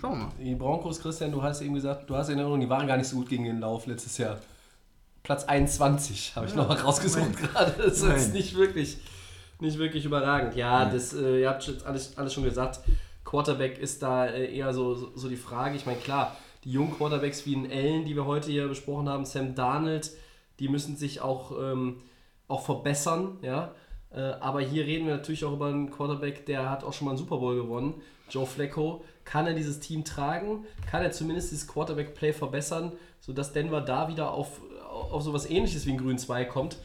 schauen 0.00 0.12
wir 0.12 0.24
mal. 0.24 0.32
Die 0.38 0.54
Broncos, 0.54 1.00
Christian, 1.00 1.32
du 1.32 1.42
hast 1.42 1.60
eben 1.60 1.74
gesagt, 1.74 2.08
du 2.08 2.16
hast 2.16 2.28
in 2.28 2.38
Erinnerung, 2.38 2.60
die 2.60 2.70
waren 2.70 2.86
gar 2.86 2.96
nicht 2.96 3.08
so 3.08 3.16
gut 3.16 3.28
gegen 3.28 3.44
den 3.44 3.60
Lauf 3.60 3.86
letztes 3.86 4.16
Jahr. 4.16 4.38
Platz 5.22 5.44
21 5.44 6.36
habe 6.36 6.46
ich 6.46 6.54
noch 6.54 6.68
mal 6.68 6.76
rausgesucht 6.76 7.36
gerade. 7.36 7.74
Das 7.78 7.98
ist 7.98 8.02
Nein. 8.04 8.12
jetzt 8.12 8.32
nicht 8.32 8.56
wirklich, 8.56 8.98
nicht 9.60 9.78
wirklich 9.78 10.04
überragend. 10.04 10.56
Ja, 10.56 10.86
das, 10.86 11.12
äh, 11.14 11.40
ihr 11.40 11.48
habt 11.48 11.66
jetzt 11.66 11.84
alles, 11.84 12.16
alles 12.16 12.32
schon 12.32 12.44
gesagt. 12.44 12.80
Quarterback 13.24 13.78
ist 13.78 14.02
da 14.02 14.26
äh, 14.26 14.56
eher 14.56 14.72
so, 14.72 14.94
so, 14.94 15.12
so 15.14 15.28
die 15.28 15.36
Frage. 15.36 15.76
Ich 15.76 15.86
meine, 15.86 15.98
klar, 15.98 16.36
die 16.64 16.72
jungen 16.72 16.96
Quarterbacks 16.96 17.44
wie 17.46 17.56
ein 17.56 17.70
Allen, 17.70 18.04
die 18.04 18.16
wir 18.16 18.26
heute 18.26 18.50
hier 18.50 18.68
besprochen 18.68 19.08
haben, 19.08 19.24
Sam 19.24 19.54
Darnold, 19.54 20.10
die 20.60 20.68
müssen 20.68 20.96
sich 20.96 21.20
auch, 21.20 21.52
ähm, 21.60 22.00
auch 22.48 22.64
verbessern, 22.64 23.38
ja. 23.42 23.74
Äh, 24.10 24.20
aber 24.40 24.62
hier 24.62 24.86
reden 24.86 25.06
wir 25.06 25.16
natürlich 25.16 25.44
auch 25.44 25.52
über 25.52 25.66
einen 25.66 25.90
Quarterback, 25.90 26.46
der 26.46 26.70
hat 26.70 26.82
auch 26.82 26.94
schon 26.94 27.04
mal 27.04 27.10
einen 27.12 27.18
Super 27.18 27.36
Bowl 27.36 27.54
gewonnen. 27.54 28.00
Joe 28.30 28.46
Flacco. 28.46 29.04
Kann 29.24 29.46
er 29.46 29.54
dieses 29.54 29.80
Team 29.80 30.04
tragen? 30.04 30.64
Kann 30.90 31.02
er 31.02 31.12
zumindest 31.12 31.50
dieses 31.50 31.68
Quarterback-Play 31.68 32.32
verbessern, 32.32 32.92
sodass 33.20 33.52
Denver 33.52 33.82
da 33.82 34.08
wieder 34.08 34.32
auf, 34.32 34.62
auf 35.12 35.22
sowas 35.22 35.48
ähnliches 35.48 35.86
wie 35.86 35.92
ein 35.92 35.98
Grün 35.98 36.18
2 36.18 36.44
kommt? 36.44 36.76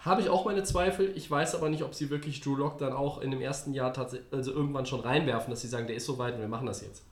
Habe 0.00 0.20
ich 0.20 0.28
auch 0.28 0.44
meine 0.44 0.62
Zweifel. 0.62 1.12
Ich 1.16 1.28
weiß 1.30 1.54
aber 1.56 1.68
nicht, 1.68 1.82
ob 1.82 1.94
sie 1.94 2.10
wirklich 2.10 2.40
Drew 2.40 2.54
Lock 2.54 2.78
dann 2.78 2.92
auch 2.92 3.20
in 3.20 3.30
dem 3.32 3.40
ersten 3.40 3.72
Jahr 3.72 3.92
tatsächlich, 3.92 4.32
also 4.32 4.52
irgendwann 4.52 4.86
schon 4.86 5.00
reinwerfen, 5.00 5.50
dass 5.50 5.62
sie 5.62 5.68
sagen, 5.68 5.86
der 5.86 5.96
ist 5.96 6.06
so 6.06 6.18
weit 6.18 6.34
und 6.34 6.40
wir 6.40 6.48
machen 6.48 6.66
das 6.66 6.82
jetzt. 6.82 7.02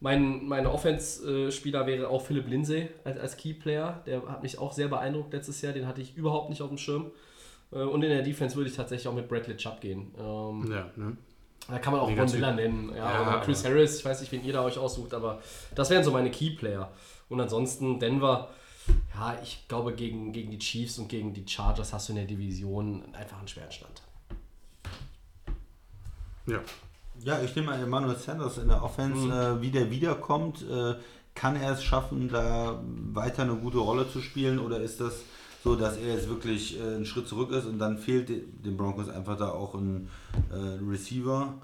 Mein, 0.00 0.44
mein 0.46 0.66
Offense-Spieler 0.66 1.86
wäre 1.86 2.08
auch 2.08 2.20
Philipp 2.20 2.46
Lindsay 2.48 2.90
als, 3.04 3.18
als 3.18 3.36
Key-Player. 3.36 4.02
Der 4.06 4.22
hat 4.28 4.42
mich 4.42 4.58
auch 4.58 4.72
sehr 4.72 4.88
beeindruckt 4.88 5.32
letztes 5.32 5.62
Jahr. 5.62 5.72
Den 5.72 5.86
hatte 5.86 6.02
ich 6.02 6.16
überhaupt 6.16 6.50
nicht 6.50 6.60
auf 6.62 6.68
dem 6.68 6.78
Schirm. 6.78 7.10
Äh, 7.72 7.78
Und 7.78 8.02
in 8.02 8.10
der 8.10 8.22
Defense 8.22 8.54
würde 8.54 8.68
ich 8.68 8.76
tatsächlich 8.76 9.08
auch 9.08 9.14
mit 9.14 9.28
Bradley 9.28 9.56
Chubb 9.56 9.80
gehen. 9.80 10.14
Ähm, 10.18 10.70
Ja, 10.70 10.90
ne? 10.96 11.16
da 11.68 11.78
kann 11.78 11.94
man 11.94 12.02
auch 12.02 12.14
Von. 12.14 12.30
Miller 12.30 12.52
nennen. 12.52 12.92
Ja, 12.94 13.22
Ja, 13.22 13.40
Chris 13.40 13.64
Harris. 13.64 13.98
Ich 13.98 14.04
weiß 14.04 14.20
nicht, 14.20 14.30
wen 14.30 14.44
ihr 14.44 14.52
da 14.52 14.62
euch 14.62 14.78
aussucht, 14.78 15.14
aber 15.14 15.40
das 15.74 15.88
wären 15.88 16.04
so 16.04 16.10
meine 16.10 16.30
Key-Player. 16.30 16.90
Und 17.28 17.40
ansonsten 17.40 17.98
Denver. 17.98 18.48
Ja, 19.14 19.38
ich 19.42 19.66
glaube, 19.66 19.94
gegen, 19.94 20.32
gegen 20.32 20.50
die 20.50 20.58
Chiefs 20.58 20.98
und 20.98 21.08
gegen 21.08 21.32
die 21.32 21.46
Chargers 21.48 21.92
hast 21.94 22.08
du 22.08 22.12
in 22.12 22.16
der 22.16 22.26
Division 22.26 23.02
einfach 23.14 23.38
einen 23.38 23.48
schweren 23.48 23.72
Stand. 23.72 24.02
Ja. 26.46 26.60
Ja, 27.20 27.40
ich 27.42 27.54
nehme 27.54 27.68
mal 27.68 27.80
Emmanuel 27.82 28.16
Sanders 28.16 28.58
in 28.58 28.68
der 28.68 28.82
Offense, 28.82 29.24
Mhm. 29.24 29.30
äh, 29.30 29.60
wie 29.62 29.70
der 29.70 29.90
wiederkommt. 29.90 30.62
Äh, 30.68 30.94
kann 31.34 31.56
er 31.56 31.72
es 31.72 31.82
schaffen, 31.82 32.28
da 32.28 32.80
weiter 33.12 33.42
eine 33.42 33.56
gute 33.56 33.78
Rolle 33.78 34.08
zu 34.08 34.20
spielen 34.20 34.58
oder 34.58 34.80
ist 34.80 35.00
das 35.00 35.22
so, 35.64 35.74
dass 35.74 35.96
er 35.96 36.14
jetzt 36.14 36.28
wirklich 36.28 36.78
äh, 36.78 36.82
einen 36.82 37.06
Schritt 37.06 37.26
zurück 37.26 37.50
ist 37.52 37.64
und 37.66 37.78
dann 37.78 37.98
fehlt 37.98 38.28
de- 38.28 38.44
den 38.64 38.76
Broncos 38.76 39.08
einfach 39.08 39.36
da 39.38 39.50
auch 39.50 39.74
ein 39.74 40.10
äh, 40.52 40.56
Receiver? 40.88 41.54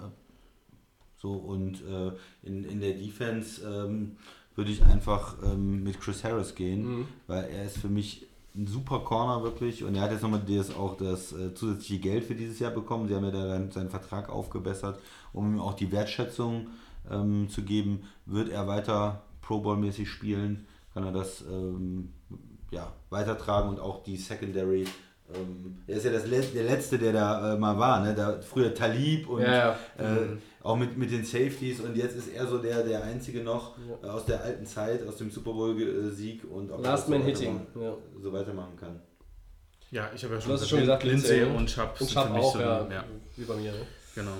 So 1.17 1.33
und 1.33 1.75
äh, 1.87 2.11
in, 2.43 2.63
in 2.63 2.81
der 2.81 2.93
Defense 2.93 3.61
ähm, 3.63 4.17
würde 4.61 4.71
ich 4.71 4.83
einfach 4.83 5.35
ähm, 5.43 5.83
mit 5.83 5.99
Chris 5.99 6.23
Harris 6.23 6.53
gehen, 6.53 6.81
Mhm. 6.99 7.05
weil 7.25 7.45
er 7.45 7.65
ist 7.65 7.79
für 7.79 7.89
mich 7.89 8.27
ein 8.55 8.67
super 8.67 8.99
Corner 8.99 9.41
wirklich 9.41 9.83
und 9.83 9.95
er 9.95 10.03
hat 10.03 10.11
jetzt 10.11 10.21
nochmal 10.21 10.43
das, 10.47 10.75
auch 10.75 10.97
das 10.97 11.31
äh, 11.33 11.53
zusätzliche 11.55 11.99
Geld 11.99 12.23
für 12.25 12.35
dieses 12.35 12.59
Jahr 12.59 12.69
bekommen. 12.71 13.07
Sie 13.07 13.15
haben 13.15 13.23
ja 13.23 13.31
da 13.31 13.47
dann 13.47 13.71
seinen 13.71 13.89
Vertrag 13.89 14.29
aufgebessert, 14.29 14.99
um 15.33 15.55
ihm 15.55 15.59
auch 15.59 15.73
die 15.73 15.91
Wertschätzung 15.91 16.67
ähm, 17.09 17.49
zu 17.49 17.63
geben. 17.63 18.03
Wird 18.27 18.49
er 18.49 18.67
weiter 18.67 19.23
Pro 19.41 19.61
Bowl-mäßig 19.61 20.07
spielen, 20.07 20.67
kann 20.93 21.03
er 21.05 21.11
das 21.11 21.43
ähm, 21.49 22.09
ja, 22.69 22.91
weitertragen 23.09 23.69
und 23.69 23.79
auch 23.79 24.03
die 24.03 24.17
Secondary. 24.17 24.85
Ähm, 25.35 25.77
er 25.87 25.97
ist 25.97 26.05
ja 26.05 26.11
das, 26.11 26.27
Let- 26.27 26.53
der 26.55 26.63
Letzte, 26.63 26.97
der 26.97 27.13
da 27.13 27.53
äh, 27.53 27.57
mal 27.57 27.77
war. 27.77 28.01
Ne? 28.03 28.13
Da, 28.15 28.39
früher 28.41 28.73
Talib 28.73 29.27
und 29.29 29.41
Ja, 29.41 29.51
ja. 29.53 29.71
Äh, 29.97 30.37
auch 30.63 30.75
mit, 30.77 30.97
mit 30.97 31.11
den 31.11 31.23
Safeties 31.25 31.79
und 31.79 31.95
jetzt 31.97 32.15
ist 32.15 32.27
er 32.33 32.45
so 32.45 32.57
der, 32.59 32.83
der 32.83 33.03
Einzige 33.03 33.41
noch 33.43 33.75
äh, 34.03 34.07
aus 34.07 34.25
der 34.25 34.43
alten 34.43 34.65
Zeit, 34.65 35.07
aus 35.07 35.17
dem 35.17 35.31
Super 35.31 35.53
Bowl-Sieg 35.53 36.43
und 36.51 36.71
ob 36.71 36.83
Last 36.83 37.09
Man 37.09 37.21
so 37.21 37.27
Hitting. 37.27 37.59
weitermachen- 37.75 37.81
Ja. 37.81 38.21
so 38.21 38.33
weitermachen 38.33 38.75
kann. 38.79 38.99
Ja, 39.89 40.09
ich 40.15 40.23
habe 40.23 40.35
ja 40.35 40.39
es 40.55 40.69
schon 40.69 40.79
gesagt, 40.81 41.03
Lindsay 41.03 41.43
und 41.43 41.67
Chubb. 41.67 41.91
Und 41.99 42.07
sind 42.07 42.11
Chubb 42.11 42.27
für 42.27 42.33
mich 42.33 42.43
auch, 42.43 42.53
so- 42.53 42.59
ja, 42.61 42.87
ja. 42.91 43.03
Wie 43.35 43.43
bei 43.43 43.55
mir, 43.55 43.71
ne? 43.71 43.79
Genau. 44.15 44.31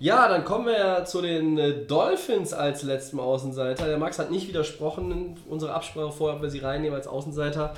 Ja, 0.00 0.28
dann 0.28 0.44
kommen 0.44 0.66
wir 0.66 0.76
ja 0.78 1.04
zu 1.04 1.22
den 1.22 1.56
äh, 1.56 1.84
Dolphins 1.86 2.52
als 2.52 2.82
letzten 2.82 3.20
Außenseiter. 3.20 3.86
Der 3.86 3.96
Max 3.96 4.18
hat 4.18 4.30
nicht 4.30 4.48
widersprochen 4.48 5.10
in 5.12 5.36
unserer 5.48 5.74
Absprache 5.74 6.10
vorher, 6.12 6.36
ob 6.36 6.42
wir 6.42 6.50
sie 6.50 6.58
reinnehmen 6.58 6.96
als 6.96 7.06
Außenseiter. 7.06 7.74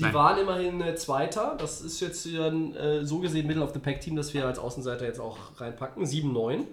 Sie 0.00 0.06
Nein. 0.06 0.14
waren 0.14 0.38
immerhin 0.38 0.80
äh, 0.80 0.94
Zweiter. 0.94 1.56
Das 1.58 1.82
ist 1.82 2.00
jetzt 2.00 2.24
äh, 2.24 3.04
so 3.04 3.18
gesehen 3.18 3.46
Middle 3.46 3.62
of 3.62 3.74
the 3.74 3.78
Pack 3.78 4.00
Team, 4.00 4.16
das 4.16 4.32
wir 4.32 4.46
als 4.46 4.58
Außenseiter 4.58 5.04
jetzt 5.04 5.20
auch 5.20 5.36
reinpacken. 5.60 6.06
7-9. 6.06 6.64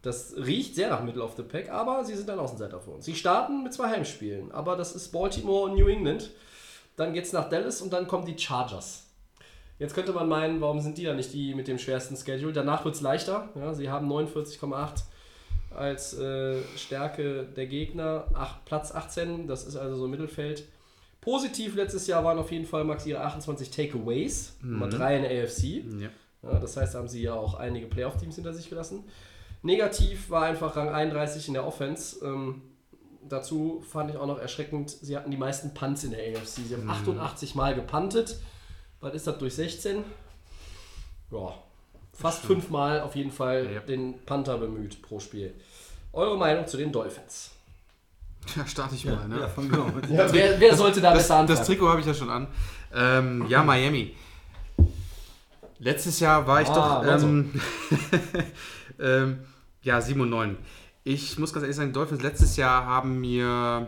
Das 0.00 0.34
riecht 0.38 0.74
sehr 0.74 0.88
nach 0.88 1.02
Middle 1.02 1.22
of 1.22 1.34
the 1.36 1.42
Pack, 1.42 1.68
aber 1.68 2.02
sie 2.02 2.14
sind 2.14 2.30
ein 2.30 2.38
Außenseiter 2.38 2.80
für 2.80 2.92
uns. 2.92 3.04
Sie 3.04 3.14
starten 3.14 3.62
mit 3.62 3.74
zwei 3.74 3.90
Heimspielen, 3.90 4.52
aber 4.52 4.74
das 4.74 4.96
ist 4.96 5.12
Baltimore 5.12 5.64
und 5.64 5.74
New 5.76 5.86
England. 5.86 6.30
Dann 6.96 7.12
geht's 7.12 7.34
nach 7.34 7.50
Dallas 7.50 7.82
und 7.82 7.92
dann 7.92 8.06
kommen 8.06 8.24
die 8.24 8.38
Chargers. 8.38 9.04
Jetzt 9.78 9.94
könnte 9.94 10.14
man 10.14 10.26
meinen, 10.26 10.62
warum 10.62 10.80
sind 10.80 10.96
die 10.96 11.04
da 11.04 11.12
nicht 11.12 11.34
die 11.34 11.54
mit 11.54 11.68
dem 11.68 11.78
schwersten 11.78 12.16
Schedule? 12.16 12.54
Danach 12.54 12.86
wird 12.86 12.94
es 12.94 13.02
leichter. 13.02 13.50
Ja, 13.54 13.74
sie 13.74 13.90
haben 13.90 14.10
49,8 14.10 15.02
als 15.76 16.18
äh, 16.18 16.62
Stärke 16.78 17.44
der 17.54 17.66
Gegner, 17.66 18.28
Ach, 18.32 18.64
Platz 18.64 18.94
18, 18.94 19.46
das 19.46 19.66
ist 19.66 19.76
also 19.76 19.96
so 19.96 20.08
Mittelfeld. 20.08 20.64
Positiv 21.26 21.74
letztes 21.74 22.06
Jahr 22.06 22.22
waren 22.22 22.38
auf 22.38 22.52
jeden 22.52 22.66
Fall 22.66 22.84
Max 22.84 23.04
ihre 23.04 23.20
28 23.20 23.68
Takeaways, 23.72 24.54
Nummer 24.62 24.88
3 24.88 25.16
in 25.16 25.22
der 25.24 25.42
AFC. 25.42 25.62
Ja. 26.00 26.08
Ja, 26.42 26.58
das 26.60 26.76
heißt, 26.76 26.94
da 26.94 27.00
haben 27.00 27.08
sie 27.08 27.20
ja 27.20 27.34
auch 27.34 27.54
einige 27.54 27.86
Playoff-Teams 27.88 28.36
hinter 28.36 28.54
sich 28.54 28.68
gelassen. 28.68 29.02
Negativ 29.62 30.30
war 30.30 30.44
einfach 30.44 30.76
Rang 30.76 30.90
31 30.90 31.48
in 31.48 31.54
der 31.54 31.66
Offense. 31.66 32.24
Ähm, 32.24 32.62
dazu 33.28 33.82
fand 33.90 34.10
ich 34.12 34.16
auch 34.16 34.28
noch 34.28 34.38
erschreckend, 34.38 34.88
sie 34.90 35.16
hatten 35.16 35.32
die 35.32 35.36
meisten 35.36 35.74
Punts 35.74 36.04
in 36.04 36.12
der 36.12 36.20
AFC. 36.20 36.60
Sie 36.68 36.74
haben 36.76 36.88
88 36.88 37.56
Mal 37.56 37.74
gepuntet. 37.74 38.38
Was 39.00 39.14
ist 39.14 39.26
das 39.26 39.36
durch 39.38 39.54
16? 39.54 40.04
Ja, 41.32 41.54
fast 42.12 42.44
fünfmal 42.44 43.00
auf 43.00 43.16
jeden 43.16 43.32
Fall 43.32 43.68
Ja. 43.74 43.80
den 43.80 44.14
Panther 44.24 44.58
bemüht 44.58 45.02
pro 45.02 45.18
Spiel. 45.18 45.52
Eure 46.12 46.38
Meinung 46.38 46.68
zu 46.68 46.76
den 46.76 46.92
Dolphins? 46.92 47.50
Ja, 48.54 48.66
starte 48.66 48.94
ich 48.94 49.04
mal. 49.04 49.26
Ne? 49.28 49.40
Ja, 49.40 49.50
mit 49.94 50.10
Ja, 50.10 50.26
wer, 50.32 50.60
wer 50.60 50.76
sollte 50.76 51.00
da 51.00 51.10
das, 51.12 51.22
besser 51.22 51.36
anfangen? 51.36 51.58
das 51.58 51.66
Trikot 51.66 51.88
habe 51.88 52.00
ich 52.00 52.06
ja 52.06 52.14
schon 52.14 52.30
an. 52.30 52.46
Ähm, 52.94 53.46
ja, 53.48 53.62
Miami. 53.62 54.14
Letztes 55.78 56.20
Jahr 56.20 56.46
war 56.46 56.62
ich 56.62 56.68
Ah, 56.68 57.02
doch. 57.02 57.22
Ähm, 57.22 57.60
ähm, 59.00 59.38
ja, 59.82 60.00
7 60.00 60.20
und 60.20 60.30
9. 60.30 60.56
Ich 61.04 61.38
muss 61.38 61.52
ganz 61.52 61.62
ehrlich 61.62 61.76
sagen, 61.76 61.92
Dolphins 61.92 62.22
letztes 62.22 62.56
Jahr 62.56 62.84
haben 62.86 63.20
mir 63.20 63.86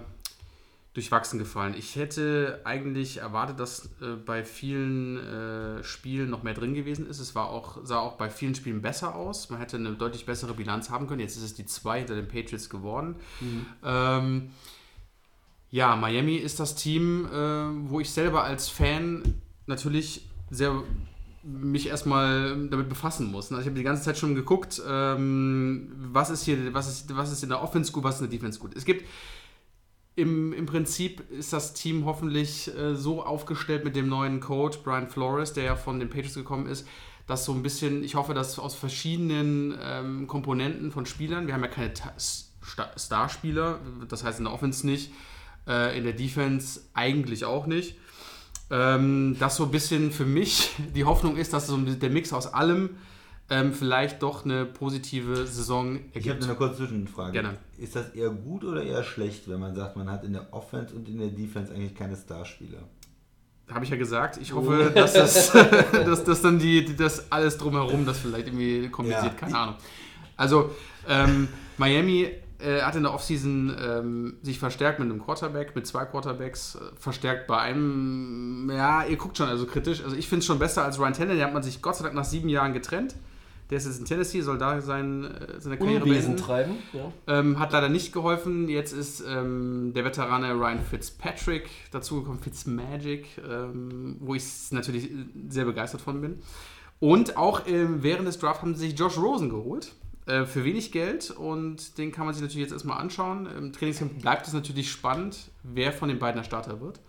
durchwachsen 0.98 1.38
gefallen. 1.38 1.74
Ich 1.78 1.94
hätte 1.94 2.60
eigentlich 2.64 3.18
erwartet, 3.18 3.60
dass 3.60 3.86
äh, 4.02 4.16
bei 4.26 4.44
vielen 4.44 5.16
äh, 5.18 5.84
Spielen 5.84 6.28
noch 6.28 6.42
mehr 6.42 6.54
drin 6.54 6.74
gewesen 6.74 7.08
ist. 7.08 7.20
Es 7.20 7.36
war 7.36 7.50
auch, 7.50 7.78
sah 7.84 8.00
auch 8.00 8.16
bei 8.16 8.30
vielen 8.30 8.56
Spielen 8.56 8.82
besser 8.82 9.14
aus. 9.14 9.48
Man 9.48 9.60
hätte 9.60 9.76
eine 9.76 9.92
deutlich 9.92 10.26
bessere 10.26 10.54
Bilanz 10.54 10.90
haben 10.90 11.06
können. 11.06 11.20
Jetzt 11.20 11.36
ist 11.36 11.44
es 11.44 11.54
die 11.54 11.66
2 11.66 11.98
hinter 12.00 12.16
den 12.16 12.26
Patriots 12.26 12.68
geworden. 12.68 13.14
Ähm, 13.84 14.50
ja, 15.70 15.94
Miami 15.94 16.34
ist 16.34 16.58
das 16.58 16.74
Team, 16.74 17.26
äh, 17.26 17.88
wo 17.88 18.00
ich 18.00 18.10
selber 18.10 18.42
als 18.42 18.68
Fan 18.68 19.22
natürlich 19.66 20.28
sehr 20.50 20.82
mich 21.44 21.86
erstmal 21.86 22.68
damit 22.68 22.88
befassen 22.88 23.30
muss. 23.30 23.52
Also 23.52 23.60
ich 23.60 23.66
habe 23.66 23.76
die 23.76 23.84
ganze 23.84 24.02
Zeit 24.02 24.18
schon 24.18 24.34
geguckt, 24.34 24.82
ähm, 24.86 25.92
was 26.12 26.30
ist 26.30 26.42
hier, 26.42 26.74
was 26.74 26.88
ist, 26.88 27.16
was 27.16 27.30
ist 27.30 27.44
in 27.44 27.50
der 27.50 27.62
Offense 27.62 27.92
gut, 27.92 28.02
was 28.02 28.16
ist 28.16 28.22
in 28.22 28.30
der 28.30 28.36
Defense 28.36 28.58
gut. 28.58 28.76
Es 28.76 28.84
gibt 28.84 29.04
im, 30.18 30.52
im 30.52 30.66
Prinzip 30.66 31.30
ist 31.30 31.52
das 31.52 31.74
Team 31.74 32.04
hoffentlich 32.04 32.74
äh, 32.76 32.94
so 32.96 33.22
aufgestellt 33.22 33.84
mit 33.84 33.94
dem 33.96 34.08
neuen 34.08 34.40
Coach 34.40 34.78
Brian 34.78 35.08
Flores, 35.08 35.52
der 35.52 35.64
ja 35.64 35.76
von 35.76 36.00
den 36.00 36.10
Patriots 36.10 36.34
gekommen 36.34 36.66
ist, 36.66 36.86
dass 37.26 37.44
so 37.44 37.52
ein 37.52 37.62
bisschen, 37.62 38.02
ich 38.02 38.14
hoffe, 38.14 38.34
dass 38.34 38.58
aus 38.58 38.74
verschiedenen 38.74 39.78
ähm, 39.82 40.26
Komponenten 40.26 40.90
von 40.90 41.06
Spielern, 41.06 41.46
wir 41.46 41.54
haben 41.54 41.62
ja 41.62 41.68
keine 41.68 41.92
Ta- 41.94 42.14
Sta- 42.18 42.90
Starspieler, 42.96 43.78
das 44.08 44.24
heißt 44.24 44.38
in 44.40 44.46
der 44.46 44.54
Offense 44.54 44.86
nicht, 44.86 45.12
äh, 45.66 45.96
in 45.96 46.04
der 46.04 46.14
Defense 46.14 46.80
eigentlich 46.94 47.44
auch 47.44 47.66
nicht. 47.66 47.96
Ähm, 48.70 49.36
dass 49.38 49.56
so 49.56 49.64
ein 49.64 49.70
bisschen 49.70 50.10
für 50.12 50.26
mich 50.26 50.70
die 50.94 51.04
Hoffnung 51.04 51.36
ist, 51.36 51.52
dass 51.52 51.68
so 51.68 51.76
der 51.78 52.10
Mix 52.10 52.32
aus 52.32 52.46
allem 52.52 52.90
ähm, 53.50 53.72
vielleicht 53.72 54.22
doch 54.22 54.44
eine 54.44 54.66
positive 54.66 55.46
Saison 55.46 55.96
Ich 55.96 56.00
habe 56.00 56.28
ergibt. 56.30 56.44
eine 56.44 56.54
kurze 56.54 56.76
Zwischenfrage. 56.76 57.32
Gerne. 57.32 57.58
Ist 57.78 57.96
das 57.96 58.10
eher 58.10 58.30
gut 58.30 58.64
oder 58.64 58.82
eher 58.82 59.02
schlecht, 59.02 59.48
wenn 59.48 59.60
man 59.60 59.74
sagt, 59.74 59.96
man 59.96 60.10
hat 60.10 60.24
in 60.24 60.34
der 60.34 60.52
Offense 60.52 60.94
und 60.94 61.08
in 61.08 61.18
der 61.18 61.28
Defense 61.28 61.72
eigentlich 61.72 61.94
keine 61.94 62.16
Starspieler? 62.16 62.78
Habe 63.70 63.84
ich 63.84 63.90
ja 63.90 63.96
gesagt. 63.96 64.38
Ich 64.40 64.52
hoffe, 64.52 64.90
dass 64.94 65.12
das, 65.12 65.52
dass, 65.92 66.24
dass 66.24 66.42
dann 66.42 66.58
die, 66.58 66.96
das 66.96 67.30
alles 67.30 67.58
drumherum 67.58 68.06
das 68.06 68.18
vielleicht 68.18 68.48
irgendwie 68.48 68.88
kompensiert. 68.88 69.34
Ja. 69.34 69.38
Keine 69.38 69.58
Ahnung. 69.58 69.74
Also, 70.36 70.70
ähm, 71.06 71.48
Miami 71.76 72.30
äh, 72.60 72.80
hat 72.80 72.96
in 72.96 73.02
der 73.02 73.14
Offseason 73.14 73.76
ähm, 73.80 74.36
sich 74.42 74.58
verstärkt 74.58 74.98
mit 74.98 75.10
einem 75.10 75.22
Quarterback, 75.22 75.74
mit 75.74 75.86
zwei 75.86 76.04
Quarterbacks, 76.04 76.76
äh, 76.76 76.78
verstärkt 76.98 77.46
bei 77.46 77.58
einem, 77.58 78.70
ja, 78.72 79.04
ihr 79.04 79.16
guckt 79.16 79.36
schon 79.36 79.48
also 79.48 79.66
kritisch. 79.66 80.02
Also 80.02 80.16
ich 80.16 80.28
finde 80.28 80.40
es 80.40 80.46
schon 80.46 80.58
besser 80.58 80.84
als 80.84 80.98
Ryan 80.98 81.12
Tannehill. 81.12 81.36
Der 81.36 81.46
hat 81.46 81.54
man 81.54 81.62
sich 81.62 81.80
Gott 81.82 81.96
sei 81.96 82.04
Dank 82.04 82.14
nach 82.14 82.24
sieben 82.24 82.48
Jahren 82.48 82.72
getrennt. 82.72 83.14
Der 83.70 83.78
ist 83.78 83.86
jetzt 83.86 83.98
in 83.98 84.04
Tennessee, 84.06 84.40
soll 84.40 84.58
da 84.58 84.80
sein, 84.80 85.24
äh, 85.24 85.60
seine 85.60 85.76
Karriere 85.76 86.04
Unwesen 86.04 86.36
beenden. 86.36 86.42
treiben. 86.42 86.74
Ja. 86.92 87.12
Ähm, 87.26 87.58
hat 87.58 87.72
leider 87.72 87.88
nicht 87.88 88.12
geholfen. 88.12 88.68
Jetzt 88.68 88.92
ist 88.92 89.22
ähm, 89.28 89.92
der 89.94 90.04
Veterane 90.04 90.52
Ryan 90.54 90.80
Fitzpatrick 90.80 91.68
dazugekommen, 91.90 92.40
Fitzmagic, 92.40 93.26
ähm, 93.48 94.16
wo 94.20 94.34
ich 94.34 94.44
natürlich 94.70 95.10
sehr 95.48 95.64
begeistert 95.64 96.00
von 96.00 96.20
bin. 96.20 96.38
Und 97.00 97.36
auch 97.36 97.66
ähm, 97.66 98.02
während 98.02 98.26
des 98.26 98.38
Drafts 98.38 98.62
haben 98.62 98.74
sie 98.74 98.88
sich 98.88 98.98
Josh 98.98 99.18
Rosen 99.18 99.50
geholt. 99.50 99.92
Äh, 100.28 100.44
für 100.44 100.62
wenig 100.62 100.92
Geld 100.92 101.30
und 101.30 101.96
den 101.96 102.12
kann 102.12 102.26
man 102.26 102.34
sich 102.34 102.42
natürlich 102.42 102.64
jetzt 102.64 102.72
erstmal 102.72 102.98
anschauen. 102.98 103.46
Im 103.46 103.72
Trainingscamp 103.72 104.20
bleibt 104.20 104.46
es 104.46 104.52
natürlich 104.52 104.90
spannend, 104.90 105.50
wer 105.62 105.90
von 105.90 106.10
den 106.10 106.18
beiden 106.18 106.36
der 106.36 106.44
Starter 106.44 106.82
wird. 106.82 107.00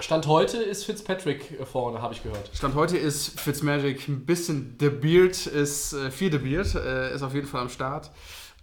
Stand 0.00 0.26
heute 0.26 0.56
ist 0.58 0.84
Fitzpatrick 0.84 1.60
äh, 1.60 1.64
vorne, 1.64 2.00
habe 2.02 2.14
ich 2.14 2.22
gehört. 2.22 2.50
Stand 2.54 2.74
heute 2.74 2.96
ist 2.96 3.38
Fitzmagic 3.38 4.08
ein 4.08 4.24
bisschen 4.24 4.76
The 4.80 4.88
Beard, 4.88 5.46
ist 5.46 5.92
äh, 5.92 6.10
viel 6.10 6.32
The 6.32 6.38
Beard, 6.38 6.74
äh, 6.74 7.14
ist 7.14 7.22
auf 7.22 7.34
jeden 7.34 7.46
Fall 7.46 7.62
am 7.62 7.68
Start. 7.68 8.10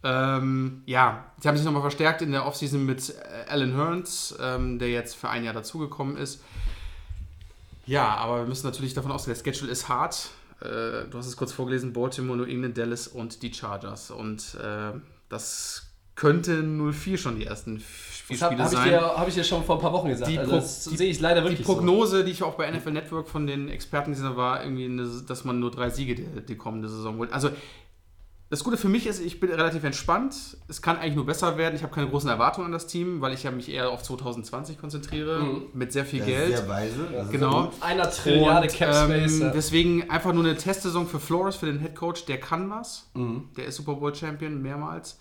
Ähm, 0.03 0.81
ja, 0.85 1.25
sie 1.39 1.47
haben 1.47 1.57
sich 1.57 1.65
nochmal 1.65 1.81
verstärkt 1.81 2.21
in 2.21 2.31
der 2.31 2.45
Offseason 2.45 2.85
mit 2.85 3.09
äh, 3.09 3.49
Alan 3.49 3.75
Hearns, 3.75 4.35
ähm, 4.39 4.79
der 4.79 4.89
jetzt 4.89 5.15
für 5.15 5.29
ein 5.29 5.43
Jahr 5.43 5.53
dazugekommen 5.53 6.17
ist. 6.17 6.41
Ja, 7.85 8.15
aber 8.15 8.39
wir 8.39 8.45
müssen 8.45 8.65
natürlich 8.65 8.93
davon 8.93 9.11
ausgehen, 9.11 9.35
der 9.35 9.53
Schedule 9.53 9.71
ist 9.71 9.89
hart. 9.89 10.29
Äh, 10.61 11.09
du 11.09 11.17
hast 11.17 11.27
es 11.27 11.35
kurz 11.35 11.51
vorgelesen, 11.51 11.91
Baltimore, 11.93 12.37
New 12.37 12.45
England, 12.45 12.77
Dallas 12.77 13.07
und 13.07 13.41
die 13.41 13.53
Chargers. 13.53 14.11
Und 14.11 14.55
äh, 14.55 14.97
das 15.27 15.88
könnte 16.19 16.61
0-4 16.63 17.17
schon 17.17 17.37
die 17.39 17.45
ersten 17.45 17.79
vier 17.79 18.35
Das 18.37 18.41
habe 18.43 18.53
Spiele 18.55 18.63
hab 18.65 18.71
ich, 18.73 18.77
sein. 18.77 18.89
dir- 18.89 19.17
hab 19.17 19.27
ich 19.29 19.33
dir 19.35 19.43
schon 19.45 19.63
vor 19.63 19.77
ein 19.77 19.81
paar 19.81 19.93
Wochen 19.93 20.09
gesagt. 20.09 20.29
Die 20.29 20.37
also 20.37 20.51
das 20.51 20.83
die- 20.83 20.97
sehe 20.97 21.09
ich 21.09 21.19
leider 21.21 21.41
Die 21.41 21.47
wirklich 21.49 21.65
so. 21.65 21.73
Prognose, 21.73 22.25
die 22.25 22.31
ich 22.31 22.43
auch 22.43 22.55
bei 22.55 22.69
NFL 22.69 22.91
Network 22.91 23.27
von 23.29 23.47
den 23.47 23.69
Experten 23.69 24.11
gesehen 24.11 24.25
habe, 24.27 24.35
war 24.37 24.61
irgendwie, 24.63 24.85
eine, 24.85 25.07
dass 25.27 25.45
man 25.45 25.59
nur 25.61 25.71
drei 25.71 25.89
Siege 25.89 26.15
die, 26.15 26.27
die 26.45 26.55
kommende 26.57 26.89
Saison 26.89 27.17
holt. 27.19 27.31
Also 27.31 27.49
das 28.51 28.63
Gute 28.63 28.77
für 28.77 28.89
mich 28.89 29.05
ist, 29.05 29.19
ich 29.21 29.39
bin 29.39 29.51
relativ 29.51 29.83
entspannt. 29.83 30.33
Es 30.67 30.81
kann 30.81 30.97
eigentlich 30.97 31.15
nur 31.15 31.25
besser 31.27 31.55
werden. 31.57 31.75
Ich 31.75 31.83
habe 31.83 31.93
keine 31.93 32.09
großen 32.09 32.29
Erwartungen 32.29 32.65
an 32.65 32.71
das 32.71 32.87
Team, 32.87 33.21
weil 33.21 33.31
ich 33.33 33.43
ja 33.43 33.51
mich 33.51 33.69
eher 33.69 33.91
auf 33.91 34.01
2020 34.01 34.79
konzentriere 34.79 35.39
Mhm. 35.43 35.61
mit 35.73 35.93
sehr 35.93 36.03
viel 36.03 36.19
Das 36.19 36.27
Geld. 36.27 36.57
sehr 36.57 36.67
weise. 36.67 37.07
Das 37.13 37.29
Genau. 37.29 37.71
Einer 37.79 38.09
Trilliarde 38.09 38.67
Cap 38.67 38.93
Space. 38.93 39.33
ähm, 39.35 39.41
ja. 39.41 39.49
deswegen 39.51 40.09
einfach 40.09 40.33
nur 40.33 40.43
eine 40.43 40.57
Testsaison 40.57 41.05
für 41.07 41.19
Flores, 41.19 41.55
für 41.57 41.67
den 41.67 41.79
Head 41.79 41.95
Coach. 41.95 42.25
Der 42.25 42.39
kann 42.39 42.69
was. 42.71 43.09
Mhm. 43.13 43.49
Der 43.55 43.65
ist 43.65 43.75
Super 43.75 43.93
Bowl 43.93 44.13
Champion 44.15 44.59
mehrmals. 44.61 45.19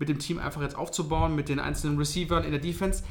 Mit 0.00 0.08
dem 0.08 0.18
Team 0.18 0.40
einfach 0.40 0.62
jetzt 0.62 0.76
aufzubauen, 0.76 1.36
mit 1.36 1.48
den 1.48 1.60
einzelnen 1.60 1.96
Receivern 1.98 2.42
in 2.42 2.50
der 2.50 2.60
Defense. 2.60 3.04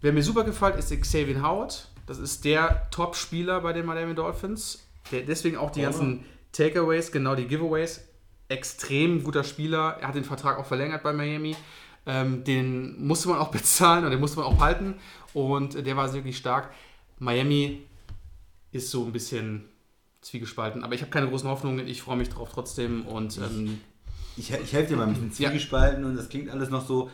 Wer 0.00 0.12
mir 0.12 0.22
super 0.22 0.44
gefällt, 0.44 0.76
ist 0.76 0.90
Xavier 0.98 1.42
Howard. 1.42 1.88
Das 2.06 2.18
ist 2.18 2.44
der 2.44 2.88
Top-Spieler 2.90 3.60
bei 3.60 3.74
den 3.74 3.84
Miami 3.84 4.14
Dolphins. 4.14 4.86
Der 5.10 5.22
deswegen 5.22 5.56
auch 5.56 5.70
die 5.70 5.82
ganzen 5.82 6.24
Takeaways, 6.52 7.12
genau 7.12 7.34
die 7.34 7.46
Giveaways. 7.46 8.02
Extrem 8.48 9.24
guter 9.24 9.44
Spieler. 9.44 9.98
Er 10.00 10.08
hat 10.08 10.14
den 10.14 10.24
Vertrag 10.24 10.58
auch 10.58 10.66
verlängert 10.66 11.02
bei 11.02 11.12
Miami. 11.12 11.56
Ähm, 12.06 12.44
den 12.44 13.04
musste 13.04 13.28
man 13.28 13.38
auch 13.38 13.50
bezahlen 13.50 14.04
und 14.04 14.10
den 14.10 14.20
musste 14.20 14.38
man 14.38 14.46
auch 14.46 14.60
halten. 14.60 14.94
Und 15.34 15.84
der 15.86 15.96
war 15.96 16.12
wirklich 16.14 16.36
stark. 16.36 16.72
Miami 17.18 17.82
ist 18.70 18.90
so 18.90 19.04
ein 19.04 19.12
bisschen 19.12 19.64
zwiegespalten. 20.20 20.84
Aber 20.84 20.94
ich 20.94 21.00
habe 21.00 21.10
keine 21.10 21.28
großen 21.28 21.48
Hoffnungen. 21.48 21.86
Ich 21.88 22.02
freue 22.02 22.16
mich 22.16 22.28
drauf 22.28 22.50
trotzdem. 22.52 23.04
Und 23.06 23.38
ähm, 23.38 23.80
Ich, 24.36 24.52
ich 24.52 24.72
helfe 24.72 24.90
dir 24.90 24.96
mal 24.96 25.06
mit 25.06 25.16
den 25.16 25.28
Ja. 25.28 25.50
Zwiegespalten 25.50 26.04
und 26.04 26.16
das 26.16 26.28
klingt 26.28 26.50
alles 26.50 26.70
noch 26.70 26.86
so. 26.86 27.10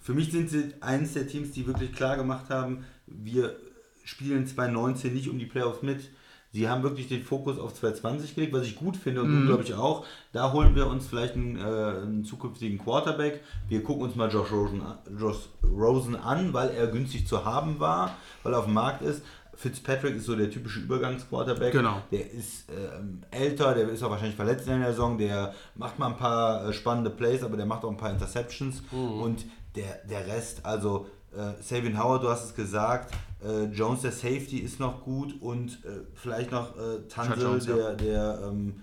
Für 0.00 0.12
mich 0.12 0.30
sind 0.32 0.50
sie 0.50 0.74
eines 0.80 1.14
der 1.14 1.26
Teams, 1.26 1.52
die 1.52 1.66
wirklich 1.66 1.92
klar 1.92 2.16
gemacht 2.16 2.50
haben, 2.50 2.84
wir 3.06 3.56
spielen 4.04 4.46
2019 4.46 5.14
nicht 5.14 5.28
um 5.30 5.38
die 5.38 5.46
Playoffs 5.46 5.82
mit. 5.82 6.10
Sie 6.52 6.68
haben 6.68 6.84
wirklich 6.84 7.08
den 7.08 7.24
Fokus 7.24 7.58
auf 7.58 7.74
2020 7.74 8.36
gelegt, 8.36 8.52
was 8.52 8.62
ich 8.64 8.76
gut 8.76 8.96
finde 8.96 9.22
und 9.22 9.32
du 9.40 9.46
glaube 9.46 9.64
ich 9.64 9.74
auch. 9.74 10.06
Da 10.32 10.52
holen 10.52 10.76
wir 10.76 10.86
uns 10.86 11.04
vielleicht 11.06 11.34
einen, 11.34 11.56
äh, 11.56 11.62
einen 11.62 12.24
zukünftigen 12.24 12.78
Quarterback. 12.78 13.42
Wir 13.68 13.82
gucken 13.82 14.04
uns 14.04 14.14
mal 14.14 14.30
Josh 14.30 14.52
Rosen, 14.52 14.82
Josh 15.18 15.48
Rosen 15.64 16.14
an, 16.14 16.52
weil 16.52 16.70
er 16.70 16.86
günstig 16.86 17.26
zu 17.26 17.44
haben 17.44 17.80
war, 17.80 18.16
weil 18.44 18.52
er 18.52 18.60
auf 18.60 18.66
dem 18.66 18.74
Markt 18.74 19.02
ist. 19.02 19.22
Fitzpatrick 19.56 20.16
ist 20.16 20.26
so 20.26 20.34
der 20.36 20.50
typische 20.50 20.80
Übergangsquarterback. 20.80 21.72
Genau. 21.72 22.02
Der 22.10 22.30
ist 22.32 22.66
ähm, 22.70 23.22
älter, 23.30 23.74
der 23.74 23.88
ist 23.88 24.02
auch 24.02 24.10
wahrscheinlich 24.10 24.36
verletzt 24.36 24.66
in 24.68 24.80
der 24.80 24.90
Saison, 24.90 25.18
der 25.18 25.54
macht 25.74 25.98
mal 25.98 26.08
ein 26.08 26.16
paar 26.16 26.68
äh, 26.68 26.72
spannende 26.72 27.10
Plays, 27.10 27.42
aber 27.42 27.56
der 27.56 27.66
macht 27.66 27.84
auch 27.84 27.90
ein 27.90 27.96
paar 27.96 28.10
Interceptions. 28.10 28.82
Und 28.92 29.44
der, 29.76 30.00
der 30.08 30.26
Rest, 30.26 30.64
also 30.64 31.06
äh, 31.36 31.60
Sabian 31.62 31.98
Howard, 32.02 32.22
du 32.22 32.28
hast 32.28 32.44
es 32.44 32.54
gesagt, 32.54 33.14
äh, 33.44 33.64
Jones, 33.64 34.02
der 34.02 34.12
Safety, 34.12 34.58
ist 34.58 34.80
noch 34.80 35.02
gut 35.02 35.34
und 35.40 35.84
äh, 35.84 36.00
vielleicht 36.14 36.52
noch 36.52 36.76
äh, 36.76 37.08
Tansel, 37.08 37.42
Jones, 37.42 37.66
ja. 37.66 37.76
der, 37.76 37.94
der 37.94 38.40
ähm, 38.44 38.80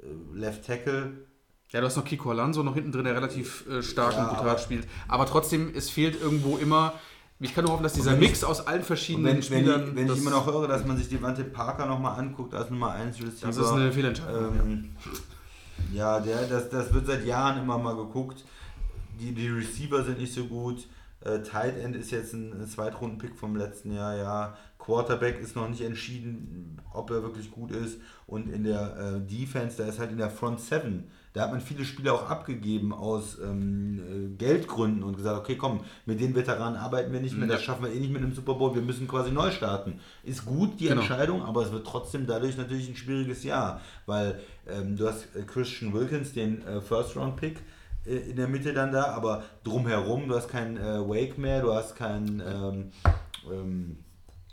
äh, 0.00 0.38
Left 0.38 0.66
Tackle. 0.66 1.12
ja, 1.70 1.80
du 1.80 1.86
hast 1.86 1.96
noch 1.96 2.04
Kiko 2.04 2.30
Alonso 2.30 2.62
noch 2.62 2.74
hinten 2.74 2.92
drin, 2.92 3.04
der 3.04 3.14
relativ 3.14 3.66
äh, 3.68 3.82
stark 3.82 4.14
Ja, 4.14 4.28
und 4.28 4.36
brutal 4.36 4.58
spielt. 4.58 4.86
Aber 5.08 5.26
trotzdem, 5.26 5.72
es 5.74 5.90
fehlt 5.90 6.20
irgendwo 6.20 6.58
immer. 6.58 6.94
Ich 7.42 7.54
kann 7.54 7.64
nur 7.64 7.72
hoffen, 7.74 7.82
dass 7.82 7.92
dieser 7.94 8.12
wenn 8.12 8.22
ich- 8.22 8.28
Mix 8.30 8.44
aus 8.44 8.66
allen 8.66 8.82
verschiedenen 8.82 9.26
wenn, 9.26 9.34
wenn, 9.36 9.42
Spielern. 9.42 9.88
ich, 9.88 9.94
wenn 9.96 10.06
ich 10.12 10.18
immer 10.18 10.30
noch 10.30 10.46
höre, 10.46 10.68
dass 10.68 10.84
man 10.86 10.96
sich 10.96 11.08
Devante 11.08 11.44
Parker 11.44 11.86
nochmal 11.86 12.18
anguckt 12.18 12.54
als 12.54 12.70
Nummer 12.70 12.92
1 12.92 13.18
Receiver. 13.20 13.48
das 13.48 13.56
ist 13.56 13.68
eine 13.72 13.92
Fehlentscheidung. 13.92 14.54
Ähm, 14.60 14.90
ja, 15.92 16.20
der, 16.20 16.46
das, 16.46 16.70
das 16.70 16.92
wird 16.94 17.06
seit 17.06 17.24
Jahren 17.26 17.60
immer 17.62 17.78
mal 17.78 17.96
geguckt. 17.96 18.44
Die, 19.20 19.32
die 19.32 19.48
Receiver 19.48 20.04
sind 20.04 20.18
nicht 20.18 20.32
so 20.32 20.44
gut. 20.44 20.86
Äh, 21.20 21.40
Tight 21.42 21.78
End 21.78 21.94
ist 21.96 22.10
jetzt 22.10 22.32
ein, 22.32 22.52
ein 22.60 22.66
Zweitrunden-Pick 22.66 23.36
vom 23.38 23.56
letzten 23.56 23.92
Jahr, 23.92 24.16
ja. 24.16 24.56
Quarterback 24.78 25.40
ist 25.40 25.54
noch 25.54 25.68
nicht 25.68 25.82
entschieden, 25.82 26.80
ob 26.92 27.10
er 27.10 27.22
wirklich 27.22 27.50
gut 27.50 27.70
ist. 27.70 27.98
Und 28.26 28.48
in 28.52 28.64
der 28.64 28.96
äh, 28.96 29.20
Defense, 29.20 29.76
da 29.76 29.84
ist 29.88 29.98
halt 30.00 30.10
in 30.10 30.18
der 30.18 30.30
Front 30.30 30.60
Seven, 30.60 31.04
da 31.34 31.42
hat 31.42 31.50
man 31.52 31.60
viele 31.60 31.84
Spieler 31.84 32.12
auch 32.14 32.28
abgegeben 32.28 32.92
aus 32.92 33.38
ähm, 33.42 34.00
äh, 34.00 34.36
Geldgründen 34.36 35.02
und 35.02 35.16
gesagt, 35.16 35.38
okay, 35.38 35.56
komm, 35.56 35.80
mit 36.04 36.20
den 36.20 36.34
Veteranen 36.34 36.76
arbeiten 36.76 37.12
wir 37.12 37.20
nicht 37.20 37.36
mehr, 37.36 37.48
das 37.48 37.62
schaffen 37.62 37.84
wir 37.84 37.92
eh 37.92 37.98
nicht 38.00 38.12
mit 38.12 38.22
einem 38.22 38.34
Super 38.34 38.54
Bowl, 38.54 38.74
wir 38.74 38.82
müssen 38.82 39.08
quasi 39.08 39.30
neu 39.30 39.50
starten. 39.50 39.98
Ist 40.24 40.44
gut, 40.44 40.78
die 40.78 40.88
Genau. 40.88 41.00
Entscheidung, 41.00 41.42
aber 41.42 41.62
es 41.62 41.72
wird 41.72 41.86
trotzdem 41.86 42.26
dadurch 42.26 42.56
natürlich 42.56 42.88
ein 42.88 42.96
schwieriges 42.96 43.44
Jahr, 43.44 43.80
weil 44.06 44.40
ähm, 44.68 44.96
du 44.96 45.08
hast 45.08 45.34
äh, 45.34 45.42
Christian 45.42 45.92
Wilkins, 45.94 46.32
den 46.34 46.66
äh, 46.66 46.80
First-Round-Pick, 46.80 47.58
äh, 48.06 48.16
in 48.30 48.36
der 48.36 48.48
Mitte 48.48 48.72
dann 48.74 48.92
da, 48.92 49.04
aber 49.06 49.42
drumherum, 49.64 50.28
du 50.28 50.34
hast 50.36 50.48
keinen 50.48 50.76
äh, 50.76 51.00
Wake 51.08 51.38
mehr, 51.38 51.62
du 51.62 51.72
hast 51.72 51.96
keinen 51.96 52.40
ähm, 52.46 52.90
ähm, 53.50 53.96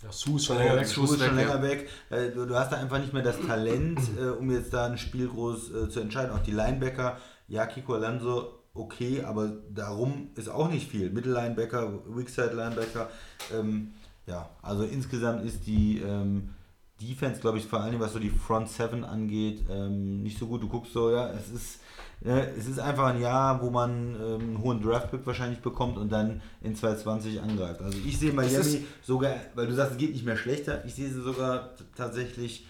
Ja, 0.02 0.12
Sue 0.12 0.38
ist 0.38 0.46
schon 0.46 0.58
länger 0.58 0.78
weg. 0.78 0.88
Schuh 0.88 1.04
ist 1.04 1.20
weg, 1.20 1.28
schon 1.28 1.38
ja. 1.38 1.44
länger 1.46 1.62
weg. 1.62 1.90
Äh, 2.10 2.30
Du, 2.32 2.46
du 2.46 2.56
hast 2.56 2.72
da 2.72 2.78
einfach 2.78 3.00
nicht 3.00 3.14
mehr 3.14 3.24
das 3.24 3.40
Talent, 3.42 4.00
äh, 4.20 4.30
um 4.30 4.50
jetzt 4.52 4.74
da 4.74 4.86
ein 4.86 4.98
Spiel 4.98 5.28
groß 5.28 5.74
äh, 5.74 5.90
zu 5.90 6.00
entscheiden. 6.00 6.32
Auch 6.32 6.44
die 6.44 6.52
Linebacker, 6.52 7.18
ja, 7.48 7.66
Kiko 7.66 7.96
Alonso, 7.96 8.60
okay, 8.74 9.24
aber 9.24 9.52
darum 9.70 10.30
ist 10.36 10.50
auch 10.50 10.70
nicht 10.70 10.90
viel. 10.90 11.10
Mittellinebacker, 11.10 12.00
Weakside 12.08 12.54
Linebacker. 12.54 13.10
Ähm, 13.54 13.94
ja, 14.26 14.50
also 14.62 14.84
insgesamt 14.84 15.44
ist 15.44 15.68
die 15.68 16.00
ähm, 16.00 16.50
Defense, 17.02 17.42
glaube 17.42 17.58
ich, 17.58 17.66
vor 17.66 17.82
allem 17.82 18.00
was 18.00 18.14
so 18.14 18.20
die 18.20 18.30
Front 18.30 18.70
Seven 18.70 19.04
angeht, 19.04 19.66
ähm, 19.70 20.24
nicht 20.24 20.38
so 20.38 20.48
gut. 20.48 20.62
Du 20.62 20.68
guckst 20.70 20.94
so, 20.94 21.12
ja, 21.12 21.30
es 21.30 21.50
ist, 21.50 21.80
es 22.22 22.68
ist 22.68 22.80
einfach 22.80 23.06
ein 23.08 23.22
Jahr, 23.22 23.62
wo 23.62 23.70
man 23.70 24.16
ähm, 24.16 24.42
einen 24.42 24.62
hohen 24.62 24.82
Draftpick 24.82 25.26
wahrscheinlich 25.26 25.60
bekommt 25.60 25.98
und 25.98 26.12
dann 26.12 26.42
in 26.62 26.76
2020 26.76 27.42
angreift. 27.42 27.82
Also 27.82 27.98
ich 28.06 28.18
sehe 28.18 28.34
Miami 28.34 28.86
sogar, 29.02 29.36
weil 29.56 29.68
du 29.68 29.74
sagst, 29.74 29.94
es 29.94 29.98
geht 29.98 30.12
nicht 30.12 30.26
mehr 30.26 30.36
schlechter, 30.36 30.84
ich 30.86 30.96
sehe 30.96 31.08
sie 31.10 31.22
sogar 31.22 31.70
tatsächlich 31.96 32.68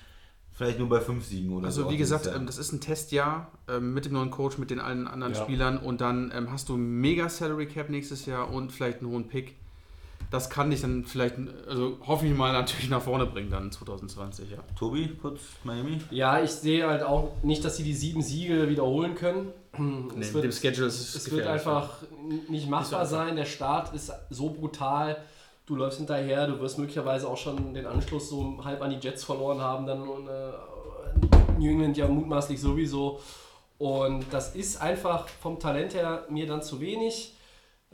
vielleicht 0.52 0.78
nur 0.78 0.90
bei 0.90 1.00
5 1.00 1.26
Siegen 1.26 1.52
oder 1.54 1.72
so. 1.72 1.82
Also 1.84 1.92
wie 1.94 1.98
gesagt, 1.98 2.26
Jahr. 2.28 2.36
ähm, 2.36 2.46
das 2.46 2.58
ist 2.58 2.74
ein 2.74 2.82
Testjahr 2.82 3.52
ähm, 3.68 3.94
mit 3.94 4.06
dem 4.06 4.14
neuen 4.14 4.30
Coach, 4.30 4.58
mit 4.58 4.70
den 4.70 4.80
allen 4.80 5.08
anderen 5.08 5.34
Ja. 5.34 5.42
Spielern 5.42 5.78
und 5.78 6.02
dann 6.02 6.32
hast 6.52 6.70
du 6.70 6.76
ein 6.76 7.00
mega 7.02 7.30
Salary 7.30 7.66
Cap 7.66 7.90
nächstes 7.90 8.26
Jahr 8.26 8.52
und 8.52 8.72
vielleicht 8.72 9.00
einen 9.00 9.10
hohen 9.10 9.28
Pick. 9.30 9.56
Das 10.32 10.50
kann 10.50 10.70
dich 10.70 10.82
dann 10.82 11.06
vielleicht, 11.06 11.36
also 11.68 11.98
hoffe 12.06 12.28
ich 12.28 12.36
mal, 12.36 12.54
natürlich 12.54 12.90
nach 12.90 13.02
vorne 13.02 13.26
bringen 13.26 13.50
dann 13.50 13.72
2020, 13.72 14.52
ja. 14.52 14.58
Tobi, 14.78 15.18
kurz 15.20 15.40
Miami? 15.64 16.00
Ja, 16.12 16.40
ich 16.40 16.52
sehe 16.52 16.88
halt 16.88 17.02
auch 17.02 17.32
nicht, 17.42 17.66
dass 17.66 17.78
sie 17.78 17.84
die 17.84 17.96
sieben 17.96 18.22
Siege 18.22 18.70
wiederholen 18.70 19.16
können. 19.16 19.52
Nee, 19.78 20.06
es 20.20 20.34
mit 20.34 20.44
dem 20.44 20.44
wird, 20.44 20.54
Schedule 20.54 20.88
ist 20.88 21.00
es 21.00 21.16
es 21.16 21.32
wird 21.32 21.48
einfach 21.48 22.04
nicht 22.48 22.70
machbar 22.70 23.06
sein. 23.06 23.36
Der 23.36 23.46
Start 23.46 23.94
ist 23.96 24.12
so 24.30 24.50
brutal. 24.50 25.18
Du 25.66 25.76
läufst 25.76 26.00
hinterher, 26.00 26.48
du 26.48 26.60
wirst 26.60 26.78
möglicherweise 26.78 27.28
auch 27.28 27.38
schon 27.38 27.74
den 27.74 27.86
Anschluss 27.86 28.30
so 28.30 28.60
halb 28.64 28.82
an 28.82 28.90
die 28.90 28.98
Jets 28.98 29.24
verloren 29.24 29.62
haben, 29.62 29.86
dann 29.86 30.02
äh, 30.02 31.60
New 31.60 31.70
England 31.70 31.98
ja 31.98 32.08
mutmaßlich 32.08 32.60
sowieso. 32.60 33.20
Und 33.78 34.26
das 34.32 34.56
ist 34.56 34.82
einfach 34.82 35.28
vom 35.28 35.60
Talent 35.60 35.94
her 35.94 36.26
mir 36.30 36.46
dann 36.46 36.62
zu 36.62 36.82
wenig. 36.82 37.36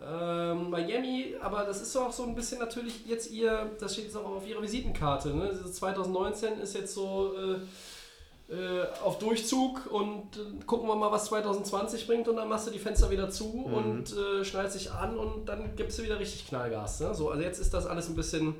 Ähm, 0.08 0.70
Miami, 0.70 1.36
aber 1.42 1.64
das 1.64 1.82
ist 1.82 1.96
auch 1.96 2.14
so 2.14 2.24
ein 2.24 2.36
bisschen 2.36 2.60
natürlich 2.60 3.08
jetzt 3.08 3.32
ihr, 3.32 3.72
das 3.80 3.94
steht 3.94 4.06
jetzt 4.06 4.16
auch 4.18 4.26
auf 4.26 4.48
ihrer 4.48 4.62
Visitenkarte. 4.62 5.30
Ne? 5.30 5.46
Also 5.50 5.68
2019 5.68 6.60
ist 6.60 6.76
jetzt 6.76 6.94
so 6.94 7.34
äh, 7.36 8.54
äh, 8.54 8.86
auf 9.04 9.18
Durchzug 9.18 9.88
und 9.92 10.38
äh, 10.38 10.64
gucken 10.68 10.88
wir 10.88 10.96
mal, 10.96 11.12
was 11.12 11.26
2020 11.26 12.06
bringt 12.06 12.28
und 12.28 12.36
dann 12.36 12.48
machst 12.48 12.68
du 12.68 12.72
die 12.72 12.78
Fenster 12.78 13.10
wieder 13.10 13.32
zu 13.32 13.66
und 13.66 14.16
äh, 14.16 14.46
schnallst 14.46 14.76
dich 14.76 14.92
an 14.92 15.18
und 15.18 15.46
dann 15.50 15.76
gibst 15.76 15.98
du 15.98 16.04
wieder 16.04 16.20
richtig 16.20 16.48
Knallgas. 16.48 17.00
Ne? 17.00 17.16
So, 17.16 17.32
also 17.32 17.42
jetzt 17.42 17.60
ist 17.60 17.74
das 17.74 17.88
alles 17.88 18.08
ein 18.08 18.16
bisschen, 18.16 18.54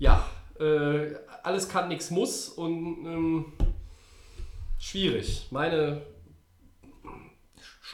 ja, 0.00 0.26
äh, 0.58 1.14
alles 1.44 1.68
kann, 1.68 1.86
nichts 1.86 2.10
muss 2.10 2.48
und 2.48 3.06
ähm, 3.06 3.52
schwierig. 4.80 5.46
Meine 5.52 6.02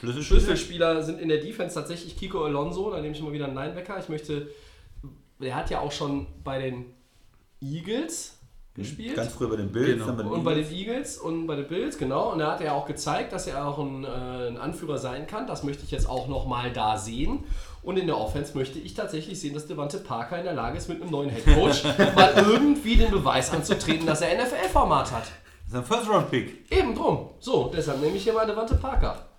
Schlüsselspieler? 0.00 0.40
Schlüsselspieler 0.40 1.02
sind 1.02 1.20
in 1.20 1.28
der 1.28 1.38
Defense 1.38 1.74
tatsächlich 1.74 2.16
Kiko 2.16 2.44
Alonso, 2.44 2.90
da 2.90 3.00
nehme 3.00 3.14
ich 3.14 3.22
mal 3.22 3.32
wieder 3.32 3.46
einen 3.46 3.54
Linebacker. 3.54 3.98
Ich 3.98 4.08
möchte, 4.08 4.48
der 5.38 5.54
hat 5.54 5.70
ja 5.70 5.80
auch 5.80 5.92
schon 5.92 6.26
bei 6.42 6.58
den 6.60 6.86
Eagles 7.60 8.38
gespielt. 8.74 9.16
Ganz 9.16 9.32
früher 9.32 9.50
bei 9.50 9.56
den 9.56 9.70
Bills, 9.72 9.92
Genau. 9.92 10.06
dann 10.06 10.16
bei 10.16 10.22
den 10.22 10.32
und 10.32 10.44
bei 10.44 10.54
den 10.54 10.72
Eagles 10.72 11.18
und 11.18 11.46
bei 11.46 11.56
den 11.56 11.66
Bills, 11.68 11.98
genau. 11.98 12.32
Und 12.32 12.38
da 12.38 12.52
hat 12.52 12.60
er 12.60 12.74
auch 12.74 12.86
gezeigt, 12.86 13.32
dass 13.32 13.46
er 13.46 13.66
auch 13.66 13.78
ein, 13.78 14.04
äh, 14.04 14.48
ein 14.48 14.56
Anführer 14.56 14.96
sein 14.96 15.26
kann. 15.26 15.46
Das 15.46 15.64
möchte 15.64 15.84
ich 15.84 15.90
jetzt 15.90 16.08
auch 16.08 16.28
nochmal 16.28 16.72
da 16.72 16.96
sehen. 16.96 17.44
Und 17.82 17.98
in 17.98 18.06
der 18.06 18.18
Offense 18.18 18.56
möchte 18.56 18.78
ich 18.78 18.94
tatsächlich 18.94 19.40
sehen, 19.40 19.54
dass 19.54 19.66
Devante 19.66 19.98
Parker 19.98 20.38
in 20.38 20.44
der 20.44 20.52
Lage 20.54 20.78
ist, 20.78 20.88
mit 20.88 21.00
einem 21.02 21.10
neuen 21.10 21.30
Headcoach 21.30 21.82
mal 22.14 22.32
irgendwie 22.36 22.96
den 22.96 23.10
Beweis 23.10 23.50
anzutreten, 23.52 24.06
dass 24.06 24.20
er 24.20 24.42
NFL-Format 24.42 25.12
hat. 25.12 25.24
Das 25.64 25.68
ist 25.68 25.74
ein 25.74 25.84
First-Round-Pick. 25.84 26.70
Eben 26.72 26.94
drum. 26.94 27.30
So, 27.38 27.70
deshalb 27.74 28.00
nehme 28.00 28.16
ich 28.16 28.22
hier 28.24 28.32
mal 28.34 28.46
Devante 28.46 28.74
Parker. 28.74 29.29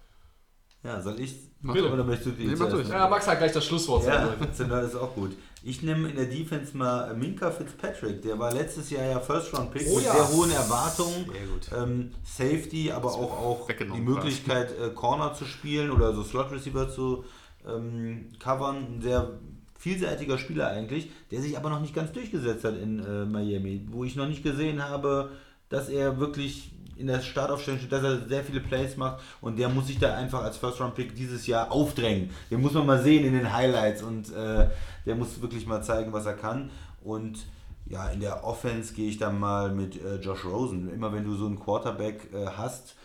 Ja, 0.83 0.99
soll 1.01 1.19
ich? 1.19 1.35
Mach 1.61 1.75
Oder 1.75 1.89
durch. 1.95 2.05
möchtest 2.07 2.25
du 2.25 2.31
die 2.31 2.47
Nee, 2.47 2.55
mach 2.57 2.69
durch. 2.69 2.89
Ja, 2.89 3.07
Max 3.07 3.27
hat 3.27 3.37
gleich 3.37 3.51
das 3.51 3.65
Schlusswort. 3.65 4.05
Ja. 4.07 4.35
Zender 4.53 4.81
ist 4.81 4.95
auch 4.95 5.13
gut. 5.13 5.37
Ich 5.63 5.83
nehme 5.83 6.09
in 6.09 6.15
der 6.15 6.25
Defense 6.25 6.75
mal 6.75 7.15
Minka 7.15 7.51
Fitzpatrick. 7.51 8.23
Der 8.23 8.39
war 8.39 8.51
letztes 8.51 8.89
Jahr 8.89 9.05
ja 9.05 9.19
First 9.19 9.55
Round 9.55 9.71
Pick 9.71 9.85
Oh 9.87 9.97
mit 9.97 10.05
ja. 10.05 10.13
sehr 10.13 10.27
hohen 10.29 10.49
Erwartungen. 10.49 11.25
Sehr 11.31 11.45
gut. 11.45 11.89
Ähm, 11.89 12.11
Safety, 12.23 12.91
aber 12.91 13.09
auch, 13.13 13.31
auch 13.31 13.67
die 13.67 14.01
Möglichkeit, 14.01 14.71
äh, 14.79 14.89
Corner 14.89 15.35
zu 15.35 15.45
spielen 15.45 15.91
oder 15.91 16.13
so 16.13 16.23
Slot 16.23 16.51
Receiver 16.51 16.89
zu 16.89 17.25
ähm, 17.67 18.29
covern. 18.39 18.77
Ein 18.77 19.01
sehr 19.03 19.39
vielseitiger 19.77 20.39
Spieler 20.39 20.67
eigentlich, 20.69 21.11
der 21.29 21.41
sich 21.41 21.57
aber 21.57 21.69
noch 21.69 21.81
nicht 21.81 21.93
ganz 21.93 22.11
durchgesetzt 22.11 22.63
hat 22.63 22.77
in 22.77 22.99
äh, 22.99 23.25
Miami, 23.25 23.85
wo 23.91 24.03
ich 24.03 24.15
noch 24.15 24.27
nicht 24.27 24.41
gesehen 24.43 24.83
habe, 24.83 25.31
dass 25.69 25.89
er 25.89 26.19
wirklich 26.19 26.71
in 27.01 27.07
der 27.07 27.21
Startaufstellung 27.21 27.79
steht, 27.79 27.91
dass 27.91 28.03
er 28.03 28.27
sehr 28.27 28.43
viele 28.43 28.61
Plays 28.61 28.95
macht 28.95 29.21
und 29.41 29.57
der 29.59 29.69
muss 29.69 29.87
sich 29.87 29.99
da 29.99 30.15
einfach 30.15 30.43
als 30.43 30.57
First-Round-Pick 30.57 31.15
dieses 31.15 31.47
Jahr 31.47 31.71
aufdrängen. 31.71 32.29
Den 32.49 32.61
muss 32.61 32.73
man 32.73 32.85
mal 32.85 33.01
sehen 33.01 33.25
in 33.25 33.33
den 33.33 33.51
Highlights 33.51 34.03
und 34.03 34.33
äh, 34.33 34.69
der 35.05 35.15
muss 35.15 35.41
wirklich 35.41 35.65
mal 35.65 35.83
zeigen, 35.83 36.13
was 36.13 36.25
er 36.25 36.35
kann. 36.35 36.69
Und 37.03 37.39
ja, 37.87 38.07
in 38.09 38.21
der 38.21 38.43
Offense 38.45 38.93
gehe 38.93 39.09
ich 39.09 39.17
dann 39.17 39.39
mal 39.39 39.71
mit 39.71 40.01
äh, 40.01 40.15
Josh 40.15 40.45
Rosen. 40.45 40.93
Immer 40.93 41.11
wenn 41.11 41.25
du 41.25 41.35
so 41.35 41.45
einen 41.45 41.59
Quarterback 41.59 42.29
äh, 42.33 42.45
hast, 42.55 42.95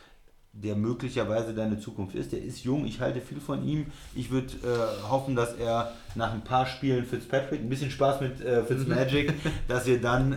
der 0.63 0.75
möglicherweise 0.75 1.53
deine 1.53 1.79
Zukunft 1.79 2.15
ist. 2.15 2.33
Der 2.33 2.43
ist 2.43 2.65
jung, 2.65 2.87
ich 2.87 3.01
halte 3.01 3.21
viel 3.21 3.41
von 3.41 3.63
ihm. 3.67 3.87
Ich 4.15 4.31
würde 4.31 4.55
äh, 4.65 5.09
hoffen, 5.09 5.37
dass 5.37 5.55
er 5.55 5.93
nach 6.15 6.33
ein 6.33 6.43
paar 6.43 6.67
Spielen 6.67 7.05
Fitzpatrick, 7.05 7.61
ein 7.61 7.69
bisschen 7.69 7.91
Spaß 7.91 8.21
mit 8.21 8.41
äh, 8.41 8.65
Fitzmagic, 8.65 9.35
dass 9.69 9.87
wir 9.87 10.01
dann 10.01 10.33
äh, 10.33 10.37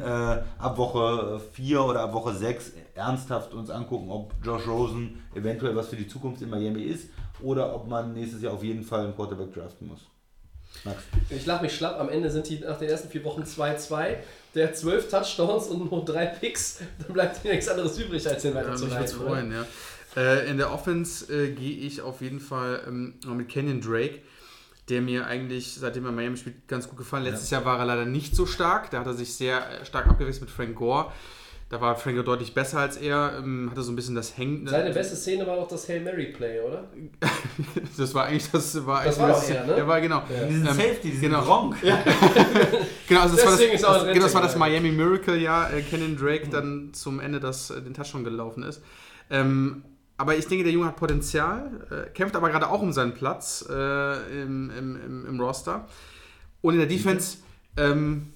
ab 0.57 0.77
Woche 0.77 1.40
4 1.53 1.84
oder 1.84 2.02
ab 2.02 2.14
Woche 2.14 2.34
6 2.34 2.73
ernsthaft 2.99 3.53
uns 3.53 3.69
angucken, 3.69 4.09
ob 4.11 4.34
Josh 4.43 4.67
Rosen 4.67 5.23
eventuell 5.34 5.76
was 5.76 5.88
für 5.88 5.95
die 5.95 6.07
Zukunft 6.07 6.41
in 6.41 6.49
Miami 6.49 6.84
ist 6.84 7.09
oder 7.41 7.73
ob 7.73 7.88
man 7.88 8.13
nächstes 8.13 8.41
Jahr 8.41 8.53
auf 8.53 8.63
jeden 8.63 8.84
Fall 8.84 9.05
einen 9.05 9.15
Quarterback 9.15 9.53
draften 9.53 9.88
muss. 9.88 10.01
Max. 10.84 11.03
Ich 11.30 11.45
lach 11.45 11.61
mich 11.61 11.76
schlapp, 11.76 11.99
am 11.99 12.09
Ende 12.09 12.30
sind 12.30 12.47
die 12.47 12.59
nach 12.59 12.77
den 12.77 12.89
ersten 12.89 13.09
vier 13.09 13.23
Wochen 13.23 13.41
2-2. 13.41 14.17
Der 14.53 14.67
hat 14.67 14.77
zwölf 14.77 15.09
Touchdowns 15.09 15.67
und 15.67 15.91
nur 15.91 16.05
drei 16.05 16.27
Picks. 16.27 16.80
Dann 16.99 17.13
bleibt 17.13 17.43
dir 17.43 17.51
nichts 17.51 17.67
anderes 17.67 17.97
übrig, 17.97 18.27
als 18.27 18.41
den 18.43 18.53
Ja, 18.53 18.59
weiter 18.59 18.76
zu 18.76 18.85
mich 18.85 19.09
freuen, 19.09 19.51
ja. 19.51 19.65
Äh, 20.15 20.49
in 20.49 20.57
der 20.57 20.71
Offense 20.71 21.31
äh, 21.31 21.51
gehe 21.51 21.77
ich 21.77 22.01
auf 22.01 22.21
jeden 22.21 22.39
Fall 22.39 22.84
ähm, 22.88 23.15
noch 23.26 23.35
mit 23.35 23.49
Kenyon 23.49 23.81
Drake, 23.81 24.21
der 24.89 25.01
mir 25.01 25.27
eigentlich, 25.27 25.76
seitdem 25.76 26.05
er 26.05 26.11
Miami 26.11 26.38
spielt, 26.38 26.67
ganz 26.67 26.88
gut 26.88 26.97
gefallen. 26.97 27.23
Letztes 27.23 27.49
Jahr 27.51 27.63
war 27.63 27.77
er 27.80 27.85
leider 27.85 28.05
nicht 28.05 28.35
so 28.35 28.45
stark. 28.45 28.89
Da 28.91 28.99
hat 28.99 29.07
er 29.07 29.13
sich 29.13 29.34
sehr 29.34 29.81
äh, 29.81 29.85
stark 29.85 30.07
abgewechselt 30.07 30.41
mit 30.41 30.51
Frank 30.51 30.76
Gore. 30.76 31.11
Da 31.69 31.79
war 31.79 31.95
Frank 31.95 32.15
Gore 32.15 32.25
deutlich 32.25 32.55
besser 32.55 32.79
als 32.79 32.97
er, 32.97 33.33
ähm, 33.37 33.67
hatte 33.69 33.83
so 33.83 33.91
ein 33.91 33.95
bisschen 33.95 34.15
das 34.15 34.35
Hängen. 34.35 34.65
Seine 34.67 34.91
beste 34.91 35.15
Szene 35.15 35.45
war 35.45 35.55
auch 35.55 35.67
das 35.67 35.87
Hail 35.87 36.01
Mary 36.01 36.27
Play, 36.33 36.59
oder? 36.61 36.87
Das 37.97 38.13
war 38.15 38.25
eigentlich 38.25 38.49
das 38.49 38.85
war 38.87 39.03
Das 39.03 39.19
eigentlich 39.19 39.21
war 39.21 39.27
das- 39.29 39.47
doch 39.47 39.55
er, 39.55 39.65
ne? 39.67 39.77
Ja, 39.77 39.87
war 39.87 40.01
genau. 40.01 40.23
Ja. 40.35 40.45
Diesen 40.47 40.65
Ähm, 40.67 40.73
Safety, 40.73 41.11
diesen 41.11 41.21
genau. 41.21 41.43
Gronk. 41.43 41.75
Genau, 43.07 43.21
also 43.21 43.35
das 43.35 43.45
war 43.45 43.51
das, 43.53 43.61
er 43.61 43.71
das, 43.71 44.03
in 44.03 44.13
genau, 44.13 44.25
das 44.25 44.33
war 44.35 44.41
das 44.43 44.55
Miami 44.55 44.91
Miracle 44.91 45.35
Jahr, 45.37 45.73
äh, 45.73 45.81
Kenan 45.81 46.15
Drake 46.15 46.47
dann 46.49 46.89
zum 46.93 47.19
Ende 47.19 47.39
das, 47.39 47.71
äh, 47.71 47.81
den 47.81 47.93
Touchdown 47.93 48.23
gelaufen 48.23 48.61
ist. 48.63 48.81
Ähm, 49.31 49.83
aber 50.17 50.35
ich 50.37 50.45
denke, 50.47 50.63
der 50.63 50.73
Junge 50.73 50.85
hat 50.87 50.95
Potenzial, 50.95 51.71
äh, 51.89 52.09
kämpft 52.11 52.35
aber 52.35 52.49
gerade 52.49 52.69
auch 52.69 52.81
um 52.81 52.93
seinen 52.93 53.13
Platz 53.15 53.65
äh, 53.69 54.41
im, 54.43 54.69
im, 54.77 54.95
im, 55.03 55.25
im 55.27 55.39
Roster. 55.39 55.87
Und 56.61 56.73
in 56.73 56.79
der 56.81 56.87
Defense, 56.89 57.37
ähm, 57.77 58.33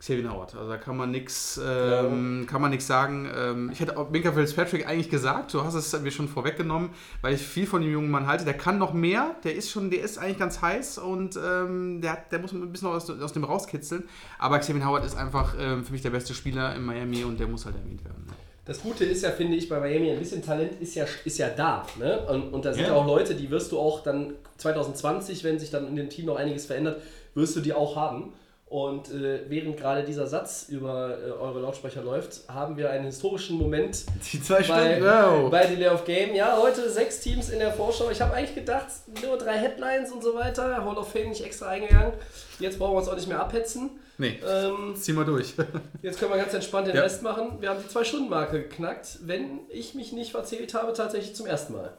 Xavier 0.00 0.32
Howard, 0.32 0.54
also 0.56 0.68
da 0.70 0.78
kann 0.78 0.96
man 0.96 1.10
nichts 1.10 1.60
ähm, 1.62 2.46
kann 2.48 2.62
man 2.62 2.70
nichts 2.70 2.86
sagen. 2.86 3.28
Ähm, 3.36 3.70
ich 3.70 3.80
hätte 3.80 3.98
auch 3.98 4.08
Minka 4.08 4.32
Fitzpatrick 4.32 4.88
eigentlich 4.88 5.10
gesagt, 5.10 5.52
du 5.52 5.62
hast 5.62 5.74
es 5.74 6.00
mir 6.00 6.10
schon 6.10 6.26
vorweggenommen, 6.26 6.88
weil 7.20 7.34
ich 7.34 7.42
viel 7.42 7.66
von 7.66 7.82
dem 7.82 7.92
jungen 7.92 8.10
Mann 8.10 8.26
halte. 8.26 8.46
Der 8.46 8.54
kann 8.54 8.78
noch 8.78 8.94
mehr, 8.94 9.36
der 9.44 9.54
ist 9.54 9.70
schon, 9.70 9.90
der 9.90 10.00
ist 10.02 10.16
eigentlich 10.16 10.38
ganz 10.38 10.62
heiß 10.62 10.96
und 10.98 11.36
ähm, 11.36 12.00
der, 12.00 12.12
hat- 12.12 12.32
der 12.32 12.38
muss 12.38 12.52
ein 12.52 12.72
bisschen 12.72 12.88
aus, 12.88 13.10
aus 13.10 13.32
dem 13.34 13.44
rauskitzeln. 13.44 14.04
Aber 14.38 14.58
Xavier 14.58 14.86
Howard 14.86 15.04
ist 15.04 15.16
einfach 15.18 15.54
ähm, 15.60 15.84
für 15.84 15.92
mich 15.92 16.00
der 16.00 16.10
beste 16.10 16.32
Spieler 16.32 16.74
in 16.74 16.82
Miami 16.86 17.22
und 17.24 17.38
der 17.38 17.46
muss 17.46 17.66
halt 17.66 17.76
erwähnt 17.76 18.02
werden. 18.02 18.26
Das 18.64 18.80
Gute 18.82 19.04
ist 19.04 19.22
ja, 19.22 19.30
finde 19.32 19.56
ich, 19.56 19.68
bei 19.68 19.80
Miami, 19.80 20.12
ein 20.12 20.18
bisschen 20.18 20.42
Talent 20.42 20.80
ist 20.80 20.94
ja, 20.94 21.04
ist 21.24 21.36
ja 21.38 21.48
da. 21.50 21.84
Ne? 21.98 22.20
Und, 22.26 22.54
und 22.54 22.64
da 22.64 22.72
sind 22.72 22.82
Ja. 22.84 22.88
ja 22.90 22.94
auch 22.94 23.06
Leute, 23.06 23.34
die 23.34 23.50
wirst 23.50 23.70
du 23.72 23.78
auch 23.78 24.02
dann 24.02 24.32
2020, 24.58 25.44
wenn 25.44 25.58
sich 25.58 25.70
dann 25.70 25.86
in 25.88 25.96
dem 25.96 26.08
Team 26.08 26.26
noch 26.26 26.36
einiges 26.36 26.66
verändert, 26.66 27.02
wirst 27.34 27.54
du 27.56 27.60
die 27.60 27.72
auch 27.72 27.96
haben. 27.96 28.32
Und 28.70 29.10
äh, 29.12 29.40
während 29.48 29.76
gerade 29.78 30.04
dieser 30.04 30.28
Satz 30.28 30.66
über 30.68 31.18
äh, 31.18 31.30
eure 31.32 31.58
Lautsprecher 31.60 32.02
läuft, 32.02 32.42
haben 32.48 32.76
wir 32.76 32.88
einen 32.90 33.06
historischen 33.06 33.58
Moment 33.58 34.04
Die 34.32 34.40
zwei 34.40 34.58
bei, 34.58 34.62
Stunden. 34.62 35.02
Wow. 35.04 35.50
bei 35.50 35.66
Delay 35.66 35.88
of 35.88 36.04
Game. 36.04 36.34
Ja, 36.36 36.56
heute 36.56 36.88
sechs 36.88 37.18
Teams 37.18 37.50
in 37.50 37.58
der 37.58 37.72
Vorschau. 37.72 38.10
Ich 38.10 38.20
habe 38.20 38.32
eigentlich 38.32 38.54
gedacht, 38.54 38.86
nur 39.26 39.36
drei 39.38 39.58
Headlines 39.58 40.12
und 40.12 40.22
so 40.22 40.36
weiter. 40.36 40.84
Hall 40.84 40.96
of 40.96 41.10
Fame 41.12 41.30
nicht 41.30 41.44
extra 41.44 41.66
eingegangen. 41.66 42.12
Jetzt 42.60 42.78
brauchen 42.78 42.92
wir 42.94 42.98
uns 42.98 43.08
auch 43.08 43.16
nicht 43.16 43.26
mehr 43.26 43.40
abhetzen. 43.40 43.90
Nee, 44.18 44.38
Ähm, 44.48 44.94
zieh 44.94 45.14
mal 45.14 45.24
durch. 45.24 45.54
Jetzt 46.02 46.20
können 46.20 46.30
wir 46.30 46.38
ganz 46.38 46.54
entspannt 46.54 46.86
den 46.86 46.94
Ja. 46.94 47.02
Rest 47.02 47.22
machen. 47.24 47.56
Wir 47.58 47.70
haben 47.70 47.80
die 47.82 47.88
Zwei-Stunden-Marke 47.88 48.62
geknackt, 48.62 49.18
wenn 49.22 49.60
ich 49.68 49.94
mich 49.96 50.12
nicht 50.12 50.30
verzählt 50.30 50.74
habe, 50.74 50.92
tatsächlich 50.92 51.34
zum 51.34 51.46
ersten 51.46 51.72
Mal. 51.72 51.92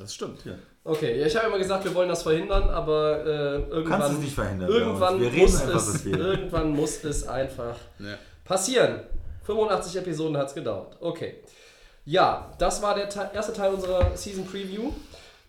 Das 0.00 0.14
stimmt. 0.14 0.44
Ja. 0.44 0.52
Okay, 0.82 1.20
ja, 1.20 1.26
ich 1.26 1.36
habe 1.36 1.46
immer 1.48 1.58
gesagt, 1.58 1.84
wir 1.84 1.94
wollen 1.94 2.08
das 2.08 2.22
verhindern, 2.22 2.70
aber 2.70 3.20
äh, 3.20 3.58
Du 3.58 3.84
kannst 3.84 4.00
irgendwann, 4.08 4.12
es 4.14 4.18
nicht 4.18 4.34
verhindern. 4.34 4.68
irgendwann, 4.70 5.20
Wir 5.20 5.30
muss 5.30 5.60
einfach, 5.60 5.74
was 5.74 5.88
es, 5.88 6.06
irgendwann 6.06 6.70
muss 6.70 7.04
es 7.04 7.28
einfach 7.28 7.76
Ja. 7.98 8.14
passieren. 8.44 9.00
85 9.44 9.96
Episoden 9.96 10.36
hat 10.36 10.48
es 10.48 10.54
gedauert. 10.54 10.96
Okay. 11.00 11.34
Ja, 12.04 12.50
das 12.58 12.82
war 12.82 12.94
der 12.94 13.08
Te 13.08 13.30
erste 13.34 13.52
Teil 13.52 13.74
unserer 13.74 14.16
Season 14.16 14.46
Preview. 14.46 14.90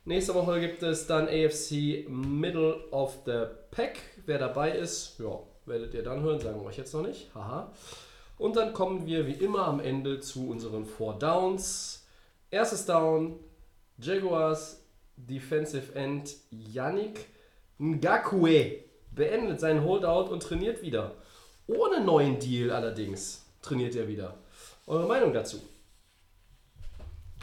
Nächste 0.04 0.34
Woche 0.34 0.60
gibt 0.60 0.84
es 0.84 1.08
dann 1.08 1.28
AFC 1.28 2.06
Middle 2.10 2.76
of 2.92 3.20
the 3.26 3.44
Pack. 3.72 4.00
Wer 4.26 4.38
dabei 4.40 4.72
ist, 4.72 5.18
ja, 5.20 5.40
werdet 5.66 5.94
ihr 5.94 6.04
dann 6.04 6.22
hören, 6.22 6.40
sagen 6.40 6.60
wir 6.60 6.68
euch 6.68 6.78
jetzt 6.78 6.94
noch 6.94 7.04
nicht. 7.04 7.30
Haha. 7.34 7.72
Und 8.38 8.56
dann 8.58 8.74
kommen 8.74 9.06
wir 9.06 9.28
wie 9.28 9.34
immer 9.34 9.68
am 9.68 9.80
Ende 9.80 10.20
zu 10.20 10.50
unseren 10.50 10.86
Four 10.86 11.20
Downs. 11.20 12.06
Erstes 12.50 12.86
Down, 12.86 13.40
Jaguars 14.02 14.82
Defensive 15.16 15.94
End 15.94 16.36
Yannick 16.50 17.28
Ngakwe 17.80 18.84
beendet 19.12 19.60
seinen 19.60 19.84
Holdout 19.84 20.32
und 20.32 20.42
trainiert 20.42 20.82
wieder. 20.82 21.16
Ohne 21.68 22.04
neuen 22.04 22.40
Deal 22.40 22.72
allerdings 22.72 23.46
trainiert 23.62 23.96
er 23.96 24.08
wieder. 24.08 24.36
Eure 24.88 25.08
Meinung 25.08 25.34
dazu? 25.34 25.62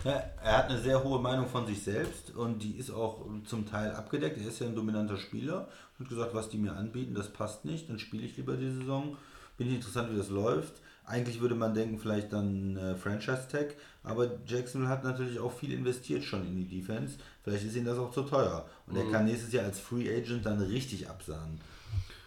Ja, 0.04 0.22
er 0.42 0.58
hat 0.58 0.70
eine 0.70 0.80
sehr 0.80 1.02
hohe 1.02 1.20
Meinung 1.20 1.46
von 1.46 1.66
sich 1.66 1.82
selbst 1.82 2.34
und 2.34 2.62
die 2.62 2.76
ist 2.76 2.90
auch 2.90 3.26
zum 3.46 3.66
Teil 3.66 3.92
abgedeckt. 3.92 4.38
Er 4.38 4.48
ist 4.48 4.60
ja 4.60 4.66
ein 4.66 4.76
dominanter 4.76 5.16
Spieler 5.16 5.68
und 5.98 6.04
hat 6.04 6.08
gesagt, 6.08 6.34
was 6.34 6.48
die 6.48 6.58
mir 6.58 6.74
anbieten, 6.74 7.14
das 7.14 7.32
passt 7.32 7.64
nicht, 7.64 7.88
dann 7.88 7.98
spiele 7.98 8.24
ich 8.24 8.36
lieber 8.36 8.56
die 8.56 8.70
Saison. 8.70 9.16
Bin 9.56 9.68
ich 9.68 9.74
interessant, 9.74 10.12
wie 10.12 10.16
das 10.16 10.28
läuft. 10.28 10.74
Eigentlich 11.04 11.40
würde 11.40 11.56
man 11.56 11.74
denken, 11.74 11.98
vielleicht 11.98 12.32
dann 12.32 12.76
äh, 12.76 12.94
Franchise-Tag, 12.94 13.74
aber 14.08 14.30
Jacksonville 14.46 14.88
hat 14.88 15.04
natürlich 15.04 15.38
auch 15.38 15.52
viel 15.52 15.72
investiert 15.72 16.24
schon 16.24 16.46
in 16.46 16.56
die 16.56 16.80
Defense. 16.80 17.16
Vielleicht 17.44 17.66
ist 17.66 17.76
ihm 17.76 17.84
das 17.84 17.98
auch 17.98 18.10
zu 18.10 18.22
teuer. 18.22 18.64
Und 18.86 18.96
er 18.96 19.10
kann 19.10 19.26
nächstes 19.26 19.52
Jahr 19.52 19.64
als 19.64 19.78
Free 19.78 20.08
Agent 20.08 20.46
dann 20.46 20.60
richtig 20.60 21.08
absahen. 21.08 21.60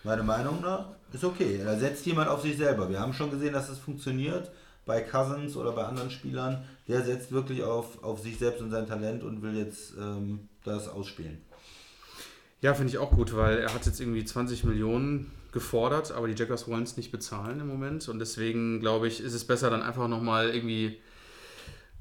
Meine 0.03 0.23
Meinung 0.23 0.61
nach 0.61 0.89
ist 1.13 1.23
okay. 1.23 1.57
Er 1.57 1.79
setzt 1.79 2.05
jemand 2.05 2.29
auf 2.29 2.41
sich 2.41 2.57
selber. 2.57 2.89
Wir 2.89 2.99
haben 2.99 3.13
schon 3.13 3.31
gesehen, 3.31 3.53
dass 3.53 3.69
es 3.69 3.77
funktioniert 3.77 4.51
bei 4.85 5.01
Cousins 5.01 5.55
oder 5.55 5.71
bei 5.71 5.83
anderen 5.83 6.11
Spielern. 6.11 6.63
Der 6.87 7.03
setzt 7.03 7.31
wirklich 7.31 7.63
auf, 7.63 8.03
auf 8.03 8.21
sich 8.21 8.37
selbst 8.37 8.61
und 8.61 8.71
sein 8.71 8.87
Talent 8.87 9.23
und 9.23 9.41
will 9.41 9.55
jetzt 9.55 9.93
ähm, 9.99 10.47
das 10.63 10.87
ausspielen. 10.87 11.41
Ja, 12.61 12.73
finde 12.75 12.91
ich 12.91 12.99
auch 12.99 13.11
gut, 13.11 13.35
weil 13.35 13.57
er 13.57 13.73
hat 13.73 13.85
jetzt 13.85 13.99
irgendwie 13.99 14.23
20 14.23 14.63
Millionen 14.65 15.31
gefordert, 15.51 16.11
aber 16.11 16.27
die 16.27 16.35
Jaguars 16.35 16.67
wollen 16.67 16.83
es 16.83 16.95
nicht 16.95 17.11
bezahlen 17.11 17.59
im 17.59 17.67
Moment 17.67 18.07
und 18.07 18.19
deswegen 18.19 18.79
glaube 18.79 19.07
ich, 19.07 19.19
ist 19.19 19.33
es 19.33 19.45
besser 19.45 19.69
dann 19.69 19.81
einfach 19.81 20.07
nochmal 20.07 20.49
irgendwie 20.49 20.99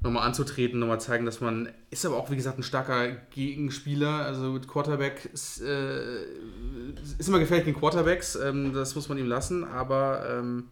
nochmal 0.01 0.25
anzutreten, 0.25 0.79
nochmal 0.79 0.99
zeigen, 0.99 1.25
dass 1.25 1.41
man, 1.41 1.69
ist 1.91 2.05
aber 2.05 2.17
auch 2.17 2.31
wie 2.31 2.35
gesagt 2.35 2.57
ein 2.57 2.63
starker 2.63 3.09
Gegenspieler, 3.31 4.25
also 4.25 4.51
mit 4.51 4.67
Quarterback 4.67 5.29
ist, 5.31 5.61
äh, 5.61 6.23
ist 7.17 7.29
immer 7.29 7.39
gefährlich 7.39 7.65
gegen 7.65 7.79
Quarterbacks, 7.79 8.35
ähm, 8.35 8.73
das 8.73 8.95
muss 8.95 9.09
man 9.09 9.17
ihm 9.17 9.27
lassen, 9.27 9.63
aber 9.63 10.25
ähm, 10.29 10.69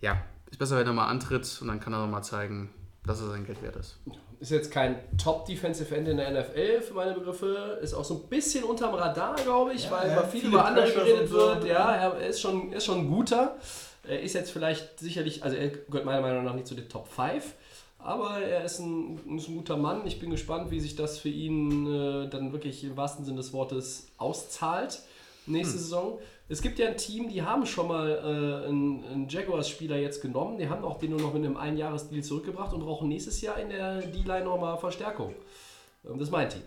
ja, 0.00 0.22
ist 0.50 0.58
besser, 0.58 0.78
wenn 0.78 0.86
er 0.86 0.92
mal 0.94 1.08
antritt 1.08 1.58
und 1.60 1.68
dann 1.68 1.80
kann 1.80 1.92
er 1.92 2.00
nochmal 2.00 2.24
zeigen, 2.24 2.70
dass 3.04 3.20
er 3.20 3.28
sein 3.28 3.44
Geld 3.44 3.62
wert 3.62 3.76
ist. 3.76 3.98
Ist 4.38 4.50
jetzt 4.50 4.70
kein 4.70 4.96
Top-Defensive 5.16 5.94
End 5.94 6.08
in 6.08 6.18
der 6.18 6.30
NFL 6.30 6.82
für 6.82 6.94
meine 6.94 7.14
Begriffe. 7.14 7.78
Ist 7.80 7.94
auch 7.94 8.04
so 8.04 8.22
ein 8.22 8.28
bisschen 8.28 8.64
unterm 8.64 8.94
Radar, 8.94 9.34
glaube 9.36 9.72
ich, 9.72 9.84
Ja, 9.84 9.92
weil 9.92 10.10
er 10.10 10.18
über 10.18 10.28
viel 10.28 10.40
viele 10.40 10.52
über 10.52 10.64
andere 10.66 10.84
Pressures 10.84 11.04
geredet 11.06 11.28
so. 11.28 11.36
wird. 11.36 11.64
Ja, 11.64 11.94
er 11.94 12.26
ist 12.26 12.40
schon, 12.40 12.70
er 12.70 12.78
ist 12.78 12.84
schon 12.84 12.98
ein 12.98 13.08
guter. 13.08 13.56
Er 14.06 14.20
ist 14.20 14.34
jetzt 14.34 14.50
vielleicht 14.50 14.98
sicherlich, 15.00 15.42
also 15.42 15.56
er 15.56 15.68
gehört 15.68 16.04
meiner 16.04 16.20
Meinung 16.20 16.44
nach 16.44 16.54
nicht 16.54 16.66
zu 16.66 16.74
den 16.74 16.88
Top 16.88 17.08
5. 17.08 17.54
Aber 18.06 18.38
er 18.38 18.64
ist 18.64 18.78
ein, 18.78 19.18
ein 19.26 19.38
guter 19.38 19.76
Mann. 19.76 20.06
Ich 20.06 20.20
bin 20.20 20.30
gespannt, 20.30 20.70
wie 20.70 20.78
sich 20.78 20.94
das 20.94 21.18
für 21.18 21.28
ihn 21.28 21.92
äh, 21.92 22.28
dann 22.28 22.52
wirklich 22.52 22.84
im 22.84 22.96
wahrsten 22.96 23.24
Sinne 23.24 23.38
des 23.38 23.52
Wortes 23.52 24.06
auszahlt 24.16 25.00
nächste 25.46 25.76
Saison. 25.76 26.20
Es 26.48 26.62
gibt 26.62 26.78
ja 26.78 26.86
ein 26.86 26.96
Team, 26.96 27.28
die 27.28 27.42
haben 27.42 27.66
schon 27.66 27.88
mal 27.88 28.08
äh, 28.08 28.68
einen, 28.68 29.04
einen 29.04 29.28
Jaguars-Spieler 29.28 29.96
jetzt 29.96 30.22
genommen. 30.22 30.56
Die 30.56 30.68
haben 30.68 30.84
auch 30.84 31.00
den 31.00 31.10
nur 31.10 31.20
noch 31.20 31.34
mit 31.34 31.44
einem 31.44 31.56
Einjahresdeal 31.56 32.22
zurückgebracht 32.22 32.72
und 32.72 32.80
brauchen 32.80 33.08
nächstes 33.08 33.40
Jahr 33.40 33.58
in 33.58 33.70
der 33.70 34.02
D-Line 34.02 34.44
nochmal 34.44 34.78
Verstärkung. 34.78 35.34
Ähm, 36.04 36.18
das 36.18 36.28
ist 36.28 36.32
mein 36.32 36.48
Team. 36.48 36.62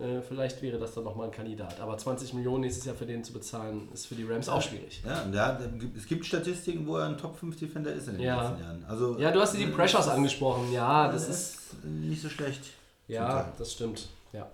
Äh, 0.00 0.22
vielleicht 0.22 0.62
wäre 0.62 0.78
das 0.78 0.94
dann 0.94 1.04
nochmal 1.04 1.26
ein 1.26 1.32
Kandidat. 1.32 1.80
Aber 1.80 1.96
20 1.98 2.34
Millionen 2.34 2.60
nächstes 2.60 2.84
Jahr 2.84 2.94
für 2.94 3.06
den 3.06 3.24
zu 3.24 3.32
bezahlen, 3.32 3.88
ist 3.92 4.06
für 4.06 4.14
die 4.14 4.24
Rams 4.24 4.48
auch 4.48 4.62
schwierig. 4.62 5.02
Ja, 5.04 5.22
und 5.22 5.32
der 5.32 5.58
es 5.96 6.06
gibt 6.06 6.24
Statistiken, 6.26 6.86
wo 6.86 6.96
er 6.98 7.06
ein 7.06 7.18
Top 7.18 7.36
5 7.38 7.56
Defender 7.58 7.92
ist 7.92 8.06
in 8.08 8.14
den 8.14 8.22
Ja. 8.22 8.40
letzten 8.42 8.62
Jahren. 8.62 8.84
Also, 8.88 9.18
Ja, 9.18 9.30
du 9.32 9.40
hast 9.40 9.56
die 9.56 9.64
äh, 9.64 9.66
Pressures 9.68 10.06
das- 10.06 10.14
angesprochen. 10.14 10.70
Ja, 10.72 11.10
das 11.10 11.26
Das 11.26 11.36
ist. 11.36 11.54
ist 11.72 11.84
nicht 11.84 12.22
so 12.22 12.28
schlecht. 12.28 12.62
Ja, 13.08 13.52
das 13.58 13.72
stimmt. 13.72 14.08
Ja. 14.32 14.50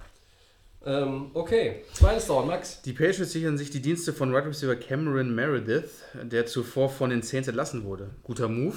Ähm, 0.87 1.31
okay, 1.35 1.83
zweites 1.95 2.27
Down, 2.27 2.47
Max. 2.47 2.83
Die 2.83 2.93
Patriots 2.93 3.33
sichern 3.33 3.57
sich 3.57 3.71
die 3.71 3.81
Dienste 3.81 4.13
von 4.13 4.33
Wide 4.35 4.47
Receiver 4.47 4.77
Cameron 4.77 5.35
Meredith, 5.35 5.91
der 6.23 6.45
zuvor 6.47 6.91
von 6.91 7.09
den 7.11 7.23
Saints 7.23 7.49
entlassen 7.49 7.85
wurde. 7.85 8.11
Guter 8.23 8.49
Move, 8.49 8.77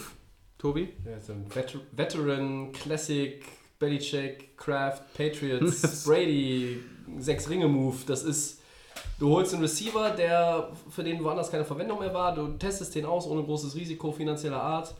Tobi? 0.58 0.94
Ja, 1.06 1.20
so 1.20 1.34
ein 1.34 1.46
Vet 1.54 1.78
Veteran, 1.92 2.72
Classic, 2.72 3.44
Belichick, 3.80 4.58
Kraft, 4.58 5.14
Patriots, 5.14 6.04
Brady, 6.08 6.80
sechs 7.20 7.50
Ringe 7.50 7.68
Move. 7.68 7.98
Das 8.08 8.24
ist, 8.24 8.62
du 9.20 9.30
holst 9.30 9.54
einen 9.54 9.64
Receiver, 9.64 10.12
der 10.12 10.72
für 10.90 11.04
den 11.04 11.24
woanders 11.24 11.52
keine 11.52 11.66
Verwendung 11.66 12.00
mehr 12.00 12.14
war. 12.14 12.34
Du 12.34 12.48
testest 12.58 12.96
den 12.96 13.06
aus 13.06 13.28
ohne 13.28 13.44
großes 13.44 13.76
Risiko 13.76 14.12
finanzieller 14.12 14.62
Art. 14.62 14.96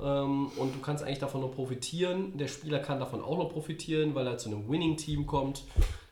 Ähm, 0.00 0.48
und 0.56 0.74
du 0.74 0.80
kannst 0.80 1.04
eigentlich 1.04 1.18
davon 1.18 1.40
nur 1.40 1.52
profitieren. 1.52 2.36
Der 2.36 2.48
Spieler 2.48 2.78
kann 2.78 3.00
davon 3.00 3.22
auch 3.22 3.38
noch 3.38 3.50
profitieren, 3.50 4.14
weil 4.14 4.26
er 4.26 4.38
zu 4.38 4.48
einem 4.48 4.68
Winning-Team 4.68 5.26
kommt. 5.26 5.64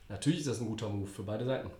Natürlich 0.08 0.40
ist 0.40 0.48
das 0.48 0.60
ein 0.60 0.66
guter 0.66 0.88
Move 0.88 1.08
für 1.08 1.22
beide 1.22 1.44
Seiten. 1.44 1.70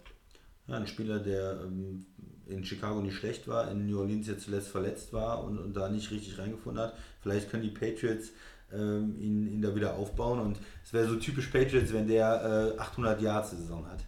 Ja, 0.68 0.76
ein 0.76 0.86
Spieler, 0.86 1.18
der 1.18 1.60
ähm, 1.64 2.06
in 2.46 2.64
Chicago 2.64 3.00
nicht 3.00 3.16
schlecht 3.16 3.48
war, 3.48 3.70
in 3.70 3.86
New 3.86 3.98
Orleans 3.98 4.28
jetzt 4.28 4.44
zuletzt 4.44 4.68
verletzt 4.68 5.12
war 5.12 5.44
und, 5.44 5.58
und 5.58 5.74
da 5.74 5.88
nicht 5.88 6.10
richtig 6.10 6.38
reingefunden 6.38 6.82
hat. 6.82 6.94
Vielleicht 7.20 7.50
können 7.50 7.62
die 7.62 7.70
Patriots 7.70 8.30
ähm, 8.72 9.16
ihn, 9.18 9.46
ihn 9.52 9.62
da 9.62 9.74
wieder 9.74 9.94
aufbauen 9.94 10.40
und 10.40 10.58
es 10.84 10.92
wäre 10.92 11.06
so 11.08 11.16
typisch 11.16 11.46
Patriots, 11.48 11.92
wenn 11.92 12.06
der 12.08 12.74
äh, 12.76 12.80
800 12.80 13.20
Yards 13.20 13.50
Saison 13.50 13.86
hat. 13.86 13.98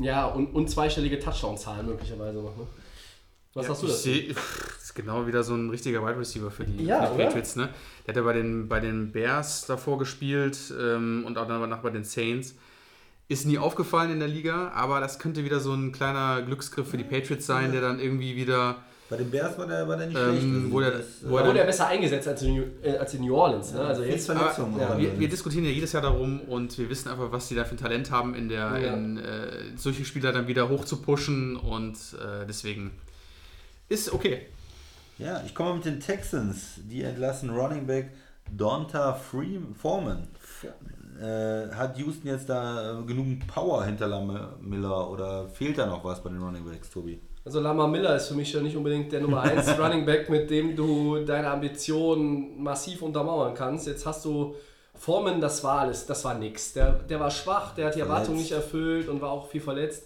Ja, 0.00 0.26
und, 0.26 0.48
und 0.54 0.68
zweistellige 0.70 1.18
Touchdown-Zahlen 1.18 1.86
möglicherweise 1.86 2.38
noch. 2.38 2.56
Ne? 2.56 2.66
Was 3.54 3.66
sagst 3.68 3.82
du 3.82 3.86
ich 3.86 3.92
dazu? 3.92 4.02
seh- 4.02 4.28
Das 4.32 4.82
ist 4.82 4.94
genau 4.94 5.26
wieder 5.26 5.44
so 5.44 5.54
ein 5.54 5.70
richtiger 5.70 6.04
Wide 6.04 6.18
Receiver 6.18 6.50
für 6.50 6.64
die, 6.64 6.84
Ja, 6.84 7.06
für 7.06 7.16
die? 7.18 7.22
Patriots. 7.24 7.54
Ne? 7.56 7.68
Der 8.04 8.12
hat 8.12 8.16
ja 8.16 8.22
bei 8.22 8.32
den, 8.32 8.68
bei 8.68 8.80
den 8.80 9.12
Bears 9.12 9.66
davor 9.66 9.98
gespielt 9.98 10.58
ähm, 10.80 11.22
und 11.26 11.38
auch 11.38 11.46
danach 11.46 11.78
bei 11.82 11.90
den 11.90 12.02
Saints. 12.04 12.56
Ist 13.28 13.46
nie 13.46 13.56
aufgefallen 13.58 14.10
in 14.10 14.18
der 14.18 14.28
Liga, 14.28 14.68
aber 14.74 15.00
das 15.00 15.18
könnte 15.18 15.44
wieder 15.44 15.58
so 15.60 15.72
ein 15.72 15.92
kleiner 15.92 16.42
Glücksgriff 16.42 16.90
für 16.90 16.98
die 16.98 17.04
Patriots 17.04 17.46
sein, 17.46 17.72
der 17.72 17.80
dann 17.80 17.98
irgendwie 18.00 18.36
wieder. 18.36 18.82
Bei 19.16 19.22
den 19.22 19.30
Bears 19.30 19.58
war 19.58 19.66
der, 19.66 19.88
war 19.88 19.96
der 19.96 20.06
nicht 20.08 20.16
Ähm, 20.18 20.30
schlecht. 20.38 20.54
Also 20.54 20.72
wo 20.72 20.80
der- 20.80 20.90
das, 20.90 21.04
wo 21.22 21.36
Da 21.36 21.42
er 21.42 21.48
wurde 21.48 21.58
er 21.60 21.66
besser 21.66 21.86
eingesetzt 21.88 22.28
als 22.28 22.42
in, 22.42 22.54
New, 22.56 22.62
äh, 22.82 22.96
als 22.96 23.14
in 23.14 23.20
New 23.22 23.34
Orleans. 23.36 23.72
Ne? 23.72 23.80
Also 23.80 24.02
jetzt, 24.02 24.26
Verletzungen. 24.26 24.80
Aber 24.80 24.94
auch. 24.94 24.98
wir, 24.98 25.18
wir 25.18 25.28
diskutieren 25.28 25.64
ja 25.64 25.70
jedes 25.70 25.92
Jahr 25.92 26.02
darum 26.02 26.40
und 26.42 26.76
wir 26.78 26.88
wissen 26.90 27.08
einfach, 27.10 27.30
was 27.32 27.48
die 27.48 27.54
da 27.54 27.64
für 27.64 27.74
ein 27.74 27.78
Talent 27.78 28.10
haben, 28.10 28.34
in 28.34 28.48
der, 28.48 28.58
Ja. 28.78 28.94
in, 28.94 29.16
äh, 29.18 29.48
solche 29.76 30.04
Spieler 30.04 30.32
dann 30.32 30.46
wieder 30.48 30.68
hoch 30.68 30.84
zu 30.84 31.00
pushen 31.02 31.56
und 31.56 31.94
äh, 32.14 32.46
deswegen 32.46 32.90
ist 33.88 34.12
okay. 34.12 34.42
Ja, 35.18 35.42
ich 35.46 35.54
komme 35.54 35.74
mit 35.74 35.84
den 35.84 36.00
Texans. 36.00 36.80
Die 36.90 37.02
entlassen 37.02 37.50
Running 37.50 37.86
Back 37.86 38.10
Donta 38.50 39.12
Free 39.14 39.58
Foreman. 39.80 40.26
Äh, 41.20 41.68
hat 41.72 41.96
Houston 41.98 42.26
jetzt 42.26 42.48
da 42.48 42.98
äh, 42.98 43.02
genug 43.04 43.46
Power 43.46 43.84
hinter 43.84 44.08
Miller 44.60 45.08
oder 45.08 45.48
fehlt 45.48 45.78
da 45.78 45.86
noch 45.86 46.04
was 46.04 46.20
bei 46.22 46.30
den 46.30 46.42
Running 46.42 46.64
Backs, 46.64 46.90
Tobi? 46.90 47.20
Also 47.44 47.60
Lama 47.60 47.86
Miller 47.86 48.16
ist 48.16 48.28
für 48.28 48.34
mich 48.34 48.52
ja 48.52 48.60
nicht 48.60 48.76
unbedingt 48.76 49.12
der 49.12 49.20
Nummer 49.20 49.42
1 49.42 49.78
Running 49.78 50.04
Back, 50.06 50.28
mit 50.30 50.48
dem 50.50 50.74
du 50.74 51.24
deine 51.24 51.50
Ambitionen 51.50 52.62
massiv 52.62 53.02
untermauern 53.02 53.54
kannst. 53.54 53.86
Jetzt 53.86 54.06
hast 54.06 54.24
du 54.24 54.54
Foreman, 54.94 55.40
das 55.40 55.62
war 55.64 55.80
alles, 55.80 56.06
das 56.06 56.24
war 56.24 56.34
nix. 56.34 56.72
Der, 56.72 56.92
der 56.92 57.20
war 57.20 57.30
schwach, 57.30 57.74
der 57.74 57.86
hat 57.86 57.96
die 57.96 58.00
Erwartungen 58.00 58.38
nicht 58.38 58.52
erfüllt 58.52 59.08
und 59.08 59.20
war 59.20 59.30
auch 59.30 59.48
viel 59.48 59.60
verletzt. 59.60 60.04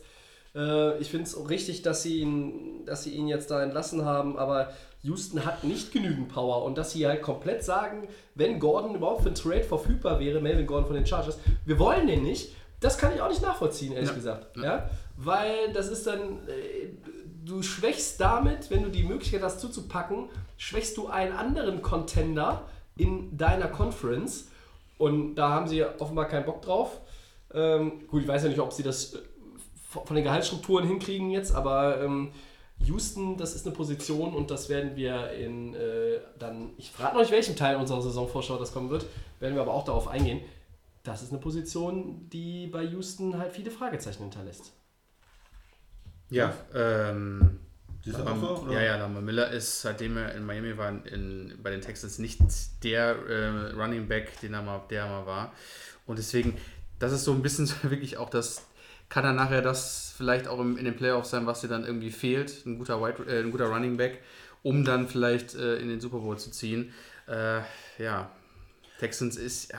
Äh, 0.54 0.98
ich 0.98 1.10
finde 1.10 1.24
es 1.26 1.48
richtig, 1.48 1.82
dass 1.82 2.02
sie, 2.02 2.20
ihn, 2.20 2.84
dass 2.86 3.04
sie 3.04 3.10
ihn 3.14 3.28
jetzt 3.28 3.50
da 3.50 3.62
entlassen 3.62 4.04
haben, 4.04 4.38
aber 4.38 4.70
Houston 5.02 5.44
hat 5.44 5.62
nicht 5.62 5.92
genügend 5.92 6.28
Power 6.30 6.64
und 6.64 6.76
dass 6.78 6.92
sie 6.92 7.06
halt 7.06 7.22
komplett 7.22 7.62
sagen, 7.62 8.08
wenn 8.34 8.58
Gordon 8.58 8.94
überhaupt 8.96 9.22
für 9.22 9.28
ein 9.28 9.34
Trade 9.34 9.62
verfügbar 9.62 10.18
wäre, 10.18 10.40
Melvin 10.40 10.66
Gordon 10.66 10.86
von 10.86 10.96
den 10.96 11.06
Chargers, 11.06 11.38
wir 11.66 11.78
wollen 11.78 12.06
den 12.08 12.22
nicht, 12.24 12.52
das 12.80 12.96
kann 12.98 13.14
ich 13.14 13.20
auch 13.20 13.28
nicht 13.28 13.42
nachvollziehen, 13.42 13.92
ehrlich 13.92 14.08
Ja. 14.10 14.14
gesagt. 14.14 14.56
Ja. 14.56 14.90
Weil 15.16 15.72
das 15.72 15.88
ist 15.88 16.06
dann, 16.06 16.18
äh, 16.48 16.88
du 17.48 17.62
schwächst 17.62 18.20
damit, 18.20 18.70
wenn 18.70 18.82
du 18.82 18.90
die 18.90 19.04
Möglichkeit 19.04 19.42
hast 19.42 19.60
zuzupacken, 19.60 20.28
schwächst 20.56 20.96
du 20.96 21.08
einen 21.08 21.32
anderen 21.32 21.82
Contender 21.82 22.68
in 22.96 23.36
deiner 23.36 23.68
Conference 23.68 24.48
und 24.98 25.36
da 25.36 25.50
haben 25.50 25.66
sie 25.66 25.84
offenbar 25.84 26.26
keinen 26.26 26.44
Bock 26.44 26.62
drauf. 26.62 27.00
Ähm, 27.54 28.06
gut, 28.06 28.22
ich 28.22 28.28
weiß 28.28 28.42
ja 28.42 28.48
nicht, 28.50 28.60
ob 28.60 28.72
sie 28.72 28.82
das 28.82 29.14
äh, 29.14 29.18
von 29.90 30.14
den 30.14 30.24
Gehaltsstrukturen 30.24 30.86
hinkriegen 30.86 31.30
jetzt, 31.30 31.54
aber 31.54 32.02
ähm, 32.02 32.32
Houston, 32.80 33.36
das 33.36 33.54
ist 33.54 33.66
eine 33.66 33.74
Position 33.74 34.34
und 34.34 34.50
das 34.50 34.68
werden 34.68 34.96
wir 34.96 35.32
in 35.32 35.74
äh, 35.74 36.20
dann, 36.38 36.70
ich 36.76 36.90
frage 36.90 37.14
noch 37.14 37.22
nicht, 37.22 37.32
welchem 37.32 37.56
Teil 37.56 37.76
unserer 37.76 38.02
Saisonvorschau 38.02 38.58
das 38.58 38.72
kommen 38.72 38.90
wird, 38.90 39.06
werden 39.40 39.54
wir 39.54 39.62
aber 39.62 39.72
auch 39.72 39.84
darauf 39.84 40.08
eingehen. 40.08 40.40
Das 41.02 41.22
ist 41.22 41.30
eine 41.30 41.40
Position, 41.40 42.28
die 42.28 42.66
bei 42.66 42.82
Houston 42.82 43.38
halt 43.38 43.52
viele 43.52 43.70
Fragezeichen 43.70 44.24
hinterlässt. 44.24 44.72
Ja, 46.30 46.54
ähm, 46.74 47.58
Lam- 48.04 48.44
auch 48.44 48.60
so, 48.60 48.64
oder? 48.64 48.74
ja, 48.74 48.82
ja, 48.82 48.96
Lamar 48.96 49.22
Miller 49.22 49.50
ist, 49.50 49.82
seitdem 49.82 50.16
er 50.16 50.34
in 50.34 50.44
Miami 50.44 50.76
war, 50.76 50.90
in, 51.06 51.58
bei 51.62 51.70
den 51.70 51.80
Texans 51.80 52.18
nicht 52.18 52.40
der 52.84 53.16
äh, 53.28 53.72
Running 53.72 54.08
Back, 54.08 54.40
den 54.40 54.54
er 54.54 54.62
mal, 54.62 54.82
der 54.90 55.04
er 55.04 55.08
mal 55.08 55.26
war. 55.26 55.52
Und 56.06 56.18
deswegen, 56.18 56.56
das 56.98 57.12
ist 57.12 57.24
so 57.24 57.32
ein 57.32 57.42
bisschen 57.42 57.70
wirklich 57.82 58.16
auch 58.16 58.30
das, 58.30 58.66
kann 59.08 59.24
er 59.24 59.32
nachher 59.32 59.62
das 59.62 60.14
vielleicht 60.16 60.48
auch 60.48 60.60
im, 60.60 60.76
in 60.76 60.84
den 60.84 60.96
Playoffs 60.96 61.30
sein, 61.30 61.46
was 61.46 61.60
dir 61.60 61.68
dann 61.68 61.84
irgendwie 61.84 62.10
fehlt, 62.10 62.64
ein 62.66 62.78
guter, 62.78 63.00
Wide, 63.00 63.24
äh, 63.30 63.40
ein 63.40 63.50
guter 63.50 63.66
Running 63.66 63.96
Back, 63.96 64.22
um 64.62 64.84
dann 64.84 65.08
vielleicht 65.08 65.54
äh, 65.54 65.76
in 65.76 65.88
den 65.88 66.00
Super 66.00 66.18
Bowl 66.18 66.38
zu 66.38 66.50
ziehen. 66.50 66.92
Äh, 67.26 67.60
ja, 67.98 68.30
Texans 68.98 69.36
ist, 69.36 69.72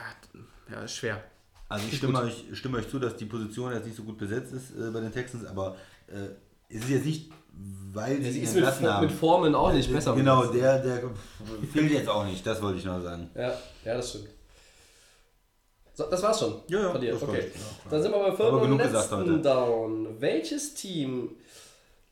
ja, 0.70 0.82
ist 0.82 0.96
schwer. 0.96 1.22
Also 1.68 1.86
ich 1.86 1.98
stimme 1.98 2.18
euch, 2.20 2.46
stimme 2.54 2.78
euch 2.78 2.88
zu, 2.88 2.98
dass 2.98 3.16
die 3.16 3.26
Position 3.26 3.72
jetzt 3.72 3.84
nicht 3.86 3.96
so 3.96 4.02
gut 4.02 4.18
besetzt 4.18 4.52
ist 4.52 4.70
äh, 4.76 4.90
bei 4.90 5.00
den 5.00 5.12
Texans, 5.12 5.44
aber 5.46 5.76
äh, 6.10 6.74
es 6.74 6.82
ist 6.84 6.90
jetzt 6.90 7.04
nicht, 7.06 7.30
weil 7.92 8.22
Ja, 8.22 8.30
sie 8.30 8.40
ist 8.40 8.54
mit, 8.54 8.64
haben. 8.64 9.06
mit 9.06 9.12
Formen 9.14 9.54
auch 9.54 9.72
nicht 9.72 9.90
Äh, 9.90 9.94
besser. 9.94 10.14
Genau, 10.14 10.44
der, 10.46 10.78
der 10.80 11.02
fehlt 11.72 11.90
jetzt 11.92 12.08
auch 12.08 12.24
nicht, 12.24 12.46
das 12.46 12.60
wollte 12.62 12.78
ich 12.78 12.84
noch 12.84 13.00
sagen. 13.02 13.30
Ja, 13.34 13.52
ja, 13.84 13.94
das 13.96 14.10
stimmt. 14.10 14.28
So, 15.94 16.04
das 16.08 16.22
war's 16.22 16.38
schon 16.38 16.54
Ja, 16.68 16.80
ja, 16.82 16.90
von 16.92 17.00
dir. 17.00 17.14
Okay. 17.20 17.50
Ja. 17.54 17.90
Dann 17.90 18.02
sind 18.02 18.12
wir 18.12 18.18
beim 18.20 18.36
vierten 18.36 18.78
letzten. 18.78 19.42
Down. 19.42 20.20
Welches 20.20 20.74
Team 20.74 21.30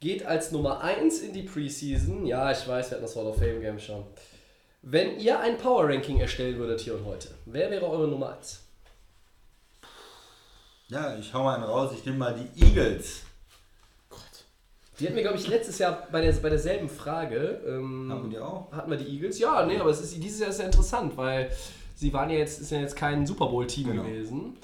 geht 0.00 0.26
als 0.26 0.52
Nummer 0.52 0.80
1 0.82 1.20
in 1.20 1.32
die 1.32 1.42
Preseason? 1.44 2.26
Ja, 2.26 2.50
ich 2.52 2.66
weiß, 2.68 2.90
wir 2.90 2.96
hatten 2.96 3.02
das 3.06 3.16
Hall 3.16 3.26
of 3.26 3.36
Fame 3.38 3.60
Game 3.60 3.78
schon. 3.78 4.04
Wenn 4.82 5.18
ihr 5.18 5.40
ein 5.40 5.56
Power 5.58 5.88
Ranking 5.88 6.18
erstellen 6.20 6.58
würdet 6.58 6.80
hier 6.80 6.94
und 6.96 7.04
heute, 7.04 7.28
wer 7.46 7.70
wäre 7.70 7.86
eure 7.88 8.08
Nummer 8.08 8.36
1? 8.36 8.60
Ja, 10.88 11.16
ich 11.18 11.32
hau 11.34 11.42
mal 11.44 11.54
einen 11.56 11.64
raus, 11.64 11.90
ich 11.94 12.04
nehme 12.04 12.18
mal 12.18 12.34
die 12.34 12.64
Eagles. 12.64 13.22
Die 14.98 15.06
hatten 15.06 15.14
wir, 15.16 15.22
glaube 15.22 15.38
ich, 15.38 15.46
letztes 15.46 15.78
Jahr 15.78 16.06
bei, 16.10 16.20
der, 16.20 16.32
bei 16.32 16.50
derselben 16.50 16.88
Frage. 16.88 17.60
Ähm, 17.66 18.08
Haben 18.10 18.22
wir 18.24 18.30
die 18.30 18.38
auch? 18.38 18.72
Hatten 18.72 18.90
wir 18.90 18.98
die 18.98 19.06
Eagles? 19.14 19.38
Ja, 19.38 19.64
nee, 19.64 19.78
aber 19.78 19.90
es 19.90 20.00
ist, 20.00 20.16
dieses 20.22 20.40
Jahr 20.40 20.50
ist 20.50 20.58
ja 20.58 20.66
interessant, 20.66 21.16
weil 21.16 21.50
sie 21.94 22.12
waren 22.12 22.30
ja 22.30 22.38
jetzt, 22.38 22.60
ist 22.60 22.70
ja 22.72 22.80
jetzt 22.80 22.96
kein 22.96 23.24
Super 23.26 23.46
Bowl-Team 23.46 23.90
Genau. 23.90 24.02
gewesen. 24.02 24.56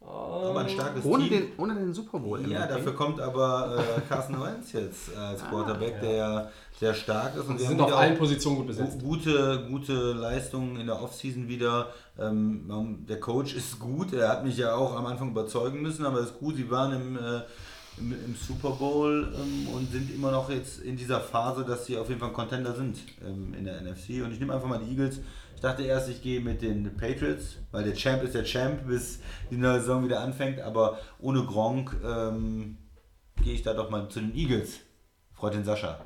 Aber 0.00 0.60
ein 0.60 0.68
starkes 0.68 1.04
Ohne 1.04 1.28
Team. 1.28 1.32
den, 1.40 1.52
ohne 1.58 1.74
den 1.74 1.92
Super 1.94 2.18
Bowl. 2.18 2.40
Ja, 2.50 2.66
dafür 2.66 2.94
kommt 2.94 3.20
aber 3.20 3.78
äh, 3.78 4.00
Carson 4.08 4.40
Wentz 4.42 4.72
jetzt 4.72 5.14
als 5.16 5.44
Quarterback, 5.44 5.96
ja. 5.96 6.00
der 6.00 6.16
ja 6.16 6.50
sehr 6.80 6.94
stark 6.94 7.36
ist. 7.36 7.46
Und 7.46 7.60
Sie 7.60 7.66
sind 7.66 7.80
auf 7.80 7.94
allen 7.94 8.16
Positionen 8.16 8.56
gut 8.56 8.66
besetzt. 8.68 8.98
gu- 9.00 9.06
Gute, 9.10 9.66
gute 9.70 10.12
Leistungen 10.14 10.80
in 10.80 10.86
der 10.86 11.00
Offseason 11.00 11.46
wieder. 11.48 11.88
Ähm, 12.18 13.04
der 13.08 13.20
Coach 13.20 13.54
ist 13.54 13.78
gut. 13.78 14.12
Er 14.14 14.30
hat 14.30 14.44
mich 14.44 14.56
ja 14.56 14.74
auch 14.74 14.96
am 14.96 15.06
Anfang 15.06 15.30
überzeugen 15.30 15.82
müssen, 15.82 16.04
aber 16.06 16.20
ist 16.20 16.38
gut. 16.40 16.56
Sie 16.56 16.68
waren 16.70 16.92
im, 16.94 17.16
äh, 17.16 17.42
im, 18.00 18.12
im 18.12 18.34
Super 18.34 18.70
Bowl 18.70 19.32
ähm, 19.34 19.68
und 19.74 19.92
sind 19.92 20.12
immer 20.12 20.30
noch 20.30 20.50
jetzt 20.50 20.80
in 20.80 20.96
dieser 20.96 21.20
Phase, 21.20 21.64
dass 21.64 21.86
sie 21.86 21.96
auf 21.96 22.08
jeden 22.08 22.20
Fall 22.20 22.30
ein 22.30 22.34
Contender 22.34 22.74
sind 22.74 22.98
ähm, 23.24 23.54
in 23.54 23.64
der 23.64 23.80
NFC. 23.80 24.22
Und 24.24 24.32
ich 24.32 24.40
nehme 24.40 24.54
einfach 24.54 24.68
mal 24.68 24.78
die 24.78 24.90
Eagles. 24.90 25.20
Ich 25.54 25.60
dachte 25.60 25.82
erst, 25.82 26.08
ich 26.08 26.22
gehe 26.22 26.40
mit 26.40 26.62
den 26.62 26.96
Patriots, 26.96 27.58
weil 27.70 27.84
der 27.84 27.94
Champ 27.94 28.22
ist 28.22 28.34
der 28.34 28.44
Champ, 28.44 28.84
bis 28.88 29.20
die 29.50 29.56
neue 29.56 29.80
Saison 29.80 30.04
wieder 30.04 30.20
anfängt. 30.20 30.60
Aber 30.60 30.98
ohne 31.18 31.44
Gronk 31.44 31.96
ähm, 32.04 32.78
gehe 33.42 33.54
ich 33.54 33.62
da 33.62 33.74
doch 33.74 33.90
mal 33.90 34.08
zu 34.08 34.20
den 34.20 34.34
Eagles. 34.34 34.80
Freut 35.32 35.54
den 35.54 35.64
Sascha. 35.64 36.04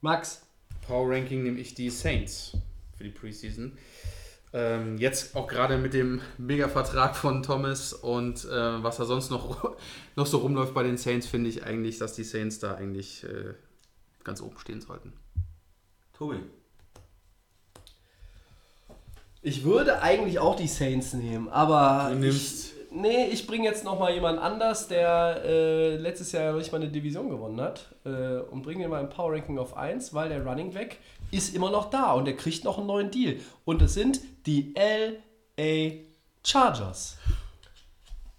Max, 0.00 0.42
Power 0.86 1.10
Ranking 1.10 1.42
nehme 1.42 1.58
ich 1.58 1.74
die 1.74 1.90
Saints 1.90 2.56
für 2.96 3.04
die 3.04 3.10
Preseason. 3.10 3.76
Ähm, 4.54 4.96
jetzt 4.96 5.36
auch 5.36 5.46
gerade 5.46 5.76
mit 5.76 5.92
dem 5.92 6.22
Mega-Vertrag 6.38 7.16
von 7.16 7.42
Thomas 7.42 7.92
und 7.92 8.44
äh, 8.46 8.82
was 8.82 8.96
da 8.96 9.04
sonst 9.04 9.30
noch, 9.30 9.76
noch 10.16 10.26
so 10.26 10.38
rumläuft 10.38 10.72
bei 10.72 10.82
den 10.82 10.96
Saints, 10.96 11.26
finde 11.26 11.50
ich 11.50 11.64
eigentlich, 11.64 11.98
dass 11.98 12.14
die 12.14 12.24
Saints 12.24 12.58
da 12.58 12.74
eigentlich 12.74 13.24
äh, 13.24 13.54
ganz 14.24 14.40
oben 14.40 14.58
stehen 14.58 14.80
sollten. 14.80 15.12
Tobi. 16.16 16.38
ich 19.42 19.64
würde 19.64 20.02
eigentlich 20.02 20.38
auch 20.38 20.56
die 20.56 20.66
Saints 20.66 21.12
nehmen, 21.12 21.48
aber 21.48 22.08
Du 22.12 22.18
nimmst- 22.18 22.72
ich, 22.72 22.77
nee, 22.90 23.26
ich 23.26 23.46
bringe 23.46 23.64
jetzt 23.64 23.84
noch 23.84 23.98
mal 23.98 24.12
jemand 24.12 24.38
anders, 24.38 24.88
der 24.88 25.42
äh, 25.44 25.96
letztes 25.96 26.32
Jahr 26.32 26.52
noch 26.52 26.58
nicht 26.58 26.72
mal 26.72 26.80
eine 26.80 26.90
Division 26.90 27.28
gewonnen 27.28 27.60
hat 27.60 27.94
äh, 28.04 28.38
und 28.50 28.62
bringe 28.62 28.84
ihn 28.84 28.90
mal 28.90 29.00
im 29.00 29.08
Power 29.08 29.32
Ranking 29.32 29.58
auf 29.58 29.76
1, 29.76 30.14
weil 30.14 30.28
der 30.28 30.44
Running 30.44 30.72
Back 30.72 30.98
ist 31.30 31.54
immer 31.54 31.70
noch 31.70 31.90
da 31.90 32.12
und 32.12 32.24
der 32.24 32.36
kriegt 32.36 32.64
noch 32.64 32.78
einen 32.78 32.86
neuen 32.86 33.10
Deal 33.10 33.36
und 33.64 33.82
es 33.82 33.94
sind 33.94 34.20
die 34.46 34.74
LA 34.76 36.04
Chargers. 36.44 37.16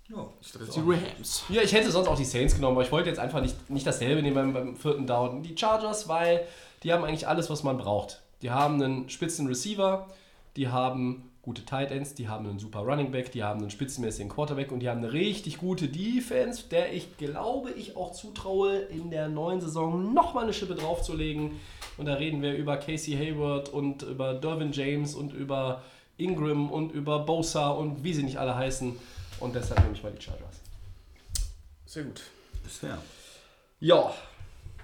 Ja, 0.10 0.28
Ich 0.42 0.52
dachte, 0.52 0.66
die 0.66 0.80
Rams. 0.80 1.44
Ja, 1.50 1.62
ich 1.62 1.72
hätte 1.72 1.92
sonst 1.92 2.08
auch 2.08 2.18
die 2.18 2.26
Saints 2.26 2.56
genommen, 2.56 2.78
aber 2.78 2.84
ich 2.84 2.92
wollte 2.92 3.10
jetzt 3.10 3.20
einfach 3.20 3.42
nicht, 3.42 3.70
nicht 3.70 3.86
dasselbe 3.86 4.24
nehmen 4.24 4.36
beim, 4.36 4.54
beim 4.54 4.76
vierten 4.76 5.06
Down. 5.06 5.44
Die 5.44 5.56
Chargers, 5.56 6.08
weil 6.08 6.48
die 6.82 6.92
haben 6.92 7.04
eigentlich 7.04 7.28
alles, 7.28 7.50
was 7.52 7.62
man 7.62 7.78
braucht. 7.78 8.24
Die 8.42 8.50
haben 8.50 8.82
einen 8.82 9.10
spitzen 9.10 9.46
Receiver, 9.46 10.08
die 10.56 10.70
haben 10.70 11.29
gute 11.42 11.66
Tight 11.66 11.92
Ends, 11.92 12.14
die 12.14 12.28
haben 12.28 12.48
einen 12.48 12.60
super 12.60 12.80
Running 12.80 13.12
Back, 13.12 13.32
die 13.32 13.44
haben 13.44 13.62
einen 13.62 13.70
spitzenmäßigen 13.70 14.30
Quarterback 14.30 14.72
und 14.72 14.82
die 14.82 14.90
haben 14.90 15.00
eine 15.00 15.14
richtig 15.14 15.58
gute 15.58 15.88
Defense, 15.88 16.64
der 16.70 16.94
ich 16.94 17.18
glaube, 17.18 17.72
ich 17.72 17.96
auch 17.96 18.12
zutraue, 18.12 18.78
in 18.78 19.10
der 19.10 19.30
neuen 19.30 19.62
Saison 19.62 20.14
nochmal 20.14 20.44
eine 20.44 20.54
Schippe 20.54 20.76
draufzulegen. 20.76 21.60
Und 21.98 22.06
da 22.06 22.16
reden 22.16 22.42
wir 22.42 22.56
über 22.56 22.78
Casey 22.78 23.14
Hayward 23.14 23.70
und 23.70 24.04
über 24.04 24.34
Dervin 24.34 24.72
James 24.72 25.16
und 25.16 25.34
über 25.34 25.82
Ingram 26.18 26.70
und 26.72 26.92
über 26.92 27.20
Bosa 27.20 27.70
und 27.70 28.04
wie 28.04 28.14
sie 28.14 28.24
nicht 28.24 28.38
alle 28.38 28.56
heißen. 28.56 28.98
Und 29.40 29.56
deshalb 29.56 29.82
nehme 29.82 29.94
ich 29.94 30.04
mal 30.04 30.12
die 30.12 30.22
Chargers. 30.22 30.62
Sehr 31.86 32.04
gut. 32.04 32.22
ist 32.66 32.78
fair. 32.78 32.98
Ja, 33.80 34.14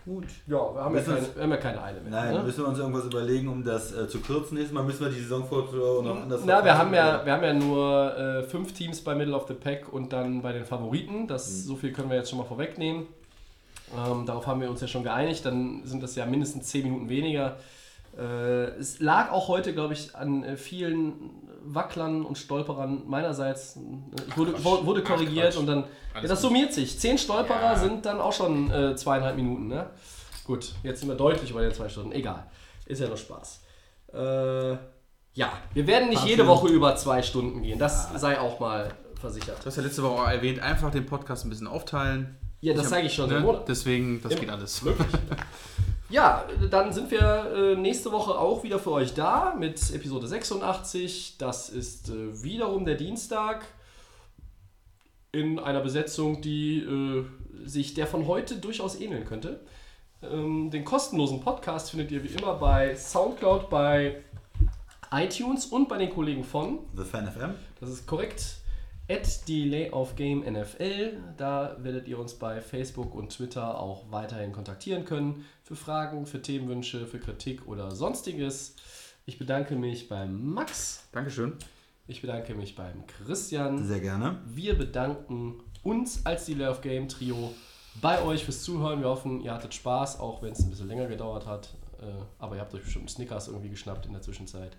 Gut. 0.05 0.25
Ja, 0.45 0.57
wir 0.73 0.81
haben, 0.81 0.95
ja 0.95 1.01
keine, 1.01 1.17
uns- 1.17 1.35
wir 1.35 1.43
haben 1.43 1.49
ja 1.51 1.57
keine 1.57 1.83
Eile 1.83 2.01
mehr. 2.01 2.11
Nein, 2.11 2.33
ne? 2.35 2.43
müssen 2.43 2.63
wir 2.63 2.67
uns 2.67 2.77
irgendwas 2.77 3.05
überlegen, 3.05 3.47
um 3.47 3.63
das 3.63 3.91
äh, 3.91 4.07
zu 4.07 4.19
kürzen. 4.19 4.53
Nächstes 4.55 4.73
Mal 4.73 4.83
müssen 4.83 5.01
wir 5.03 5.09
die 5.11 5.19
Saisonvorschau 5.19 6.03
noch 6.03 6.21
anders 6.21 6.41
Na, 6.45 6.63
wir 6.63 6.77
haben 6.77 6.93
ja, 6.93 7.25
wir 7.25 7.33
haben 7.33 7.43
ja 7.43 7.53
nur 7.53 8.15
äh, 8.17 8.43
fünf 8.43 8.73
Teams 8.73 9.01
bei 9.01 9.15
Middle 9.15 9.35
of 9.35 9.47
the 9.47 9.55
Pack 9.55 9.91
und 9.91 10.13
dann 10.13 10.41
bei 10.43 10.51
den 10.53 10.65
Favoriten. 10.65 11.27
Das, 11.27 11.49
Mhm. 11.49 11.67
So 11.67 11.75
viel 11.75 11.91
können 11.91 12.09
wir 12.11 12.17
jetzt 12.17 12.29
schon 12.29 12.37
mal 12.37 12.45
vorwegnehmen. 12.45 13.07
Ähm, 13.97 14.25
darauf 14.27 14.45
haben 14.45 14.61
wir 14.61 14.69
uns 14.69 14.81
ja 14.81 14.87
schon 14.87 15.03
geeinigt. 15.03 15.43
Dann 15.45 15.81
sind 15.85 16.03
das 16.03 16.15
ja 16.15 16.25
mindestens 16.27 16.67
zehn 16.67 16.83
Minuten 16.83 17.09
weniger. 17.09 17.57
Äh, 18.17 18.77
es 18.79 18.99
lag 18.99 19.31
auch 19.31 19.47
heute, 19.47 19.73
glaube 19.73 19.93
ich, 19.93 20.15
an 20.15 20.43
äh, 20.43 20.55
vielen 20.55 21.13
Wacklern 21.73 22.23
und 22.25 22.37
Stolperern 22.37 23.03
meinerseits. 23.07 23.77
Ich 24.27 24.37
wurde, 24.37 24.53
Quatsch. 24.53 24.63
wurde 24.85 25.01
Ach, 25.03 25.09
korrigiert 25.09 25.47
Quatsch. 25.53 25.57
und 25.59 25.67
dann. 25.67 25.83
Ja, 26.13 26.21
das 26.21 26.31
gut. 26.31 26.39
summiert 26.39 26.73
sich. 26.73 26.99
Zehn 26.99 27.17
Stolperer 27.17 27.73
Ja. 27.73 27.75
sind 27.77 28.05
dann 28.05 28.19
auch 28.21 28.33
schon 28.33 28.71
äh, 28.71 28.95
zweieinhalb 28.95 29.35
Minuten. 29.35 29.67
Ne? 29.67 29.89
Gut, 30.45 30.73
jetzt 30.83 30.99
sind 30.99 31.09
wir 31.09 31.15
deutlich 31.15 31.49
über 31.51 31.61
den 31.61 31.73
zwei 31.73 31.89
Stunden. 31.89 32.11
Egal. 32.11 32.45
Ist 32.85 33.01
ja 33.01 33.07
nur 33.07 33.17
Spaß. 33.17 33.61
Äh, 34.13 34.71
ja, 35.33 35.51
wir 35.73 35.87
werden 35.87 36.09
nicht 36.09 36.23
jede 36.25 36.47
Woche 36.47 36.67
über 36.69 36.95
zwei 36.95 37.21
Stunden 37.21 37.61
gehen. 37.63 37.79
Das 37.79 38.09
sei 38.19 38.39
auch 38.39 38.59
mal 38.59 38.93
versichert. 39.19 39.57
Du 39.61 39.65
hast 39.65 39.75
ja 39.77 39.83
letzte 39.83 40.03
Woche 40.03 40.21
auch 40.21 40.27
erwähnt, 40.29 40.59
einfach 40.59 40.91
den 40.91 41.05
Podcast 41.05 41.45
ein 41.45 41.49
bisschen 41.49 41.67
aufteilen. 41.67 42.37
Ja, 42.61 42.73
das 42.73 42.89
sage 42.89 43.07
ich 43.07 43.13
schon 43.13 43.29
ne? 43.29 43.63
Deswegen, 43.67 44.21
das 44.23 44.33
Ja. 44.33 44.39
geht 44.39 44.49
alles. 44.49 44.81
Ja, 46.09 46.45
dann 46.69 46.93
sind 46.93 47.09
wir 47.09 47.51
äh, 47.55 47.75
nächste 47.75 48.11
Woche 48.11 48.37
auch 48.37 48.63
wieder 48.63 48.77
für 48.77 48.91
euch 48.91 49.15
da 49.15 49.55
mit 49.57 49.91
Episode 49.91 50.27
86. 50.27 51.37
Das 51.39 51.69
ist 51.69 52.09
äh, 52.09 52.43
wiederum 52.43 52.85
der 52.85 52.95
Dienstag 52.95 53.65
in 55.31 55.57
einer 55.57 55.81
Besetzung, 55.81 56.41
die 56.41 56.79
äh, 56.79 57.25
sich 57.65 57.95
der 57.95 58.05
von 58.05 58.27
heute 58.27 58.57
durchaus 58.57 58.99
ähneln 58.99 59.25
könnte. 59.25 59.61
Ähm, 60.21 60.69
den 60.69 60.85
kostenlosen 60.85 61.41
Podcast 61.41 61.89
findet 61.89 62.11
ihr 62.11 62.23
wie 62.23 62.35
immer 62.35 62.53
bei 62.53 62.95
Soundcloud, 62.95 63.69
bei 63.71 64.23
iTunes 65.11 65.65
und 65.65 65.89
bei 65.89 65.97
den 65.97 66.11
Kollegen 66.11 66.43
von 66.43 66.79
The 66.95 67.03
Fan 67.03 67.31
FM. 67.31 67.55
Das 67.79 67.89
ist 67.89 68.05
korrekt. 68.05 68.57
At 69.07 69.47
Delay 69.47 69.91
of 69.91 70.15
Game 70.15 70.39
NFL. 70.39 71.17
Da 71.37 71.77
werdet 71.79 72.07
ihr 72.07 72.17
uns 72.17 72.33
bei 72.33 72.59
Facebook 72.59 73.13
und 73.13 73.29
Twitter 73.29 73.79
auch 73.79 74.11
weiterhin 74.11 74.51
kontaktieren 74.51 75.05
können. 75.05 75.45
Für 75.61 75.75
Fragen, 75.75 76.25
für 76.25 76.41
Themenwünsche, 76.41 77.05
für 77.05 77.19
Kritik 77.19 77.67
oder 77.67 77.91
sonstiges. 77.91 78.75
Ich 79.27 79.37
bedanke 79.37 79.75
mich 79.75 80.09
beim 80.09 80.43
Max. 80.43 81.07
Dankeschön. 81.11 81.53
Ich 82.07 82.21
bedanke 82.21 82.55
mich 82.55 82.75
beim 82.75 83.05
Christian. 83.05 83.85
Sehr 83.85 83.99
gerne. 83.99 84.41
Wir 84.47 84.75
bedanken 84.75 85.63
uns 85.83 86.25
als 86.25 86.45
Delay 86.45 86.67
of 86.67 86.81
Game 86.81 87.07
Trio 87.07 87.53
bei 88.01 88.23
euch 88.23 88.43
fürs 88.43 88.63
Zuhören. 88.63 89.01
Wir 89.01 89.09
hoffen, 89.09 89.39
ihr 89.41 89.53
hattet 89.53 89.75
Spaß, 89.75 90.19
auch 90.19 90.41
wenn 90.41 90.53
es 90.53 90.61
ein 90.61 90.71
bisschen 90.71 90.87
länger 90.87 91.05
gedauert 91.05 91.45
hat. 91.45 91.75
Äh, 92.01 92.05
Aber 92.39 92.55
ihr 92.55 92.61
habt 92.61 92.73
euch 92.73 92.83
bestimmt 92.83 93.11
Snickers 93.11 93.49
irgendwie 93.49 93.69
geschnappt 93.69 94.07
in 94.07 94.13
der 94.13 94.23
Zwischenzeit. 94.23 94.77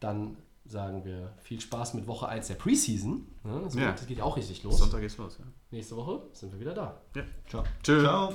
Dann 0.00 0.36
sagen 0.64 1.04
wir 1.04 1.32
viel 1.38 1.60
Spaß 1.60 1.94
mit 1.94 2.06
Woche 2.06 2.28
1 2.28 2.48
der 2.48 2.54
Preseason. 2.54 3.26
Ja, 3.44 3.58
das, 3.60 3.74
Ja. 3.74 3.92
das 3.92 4.06
geht 4.06 4.18
ja 4.18 4.24
auch 4.24 4.36
richtig 4.36 4.62
los. 4.62 4.78
Sonntag 4.78 5.00
geht's 5.00 5.16
los. 5.16 5.38
Ja. 5.38 5.44
Nächste 5.70 5.96
Woche 5.96 6.22
sind 6.32 6.52
wir 6.52 6.60
wieder 6.60 6.74
da. 6.74 7.00
Ciao. 7.48 7.64
Tschö. 7.82 8.00
Ciao. 8.00 8.32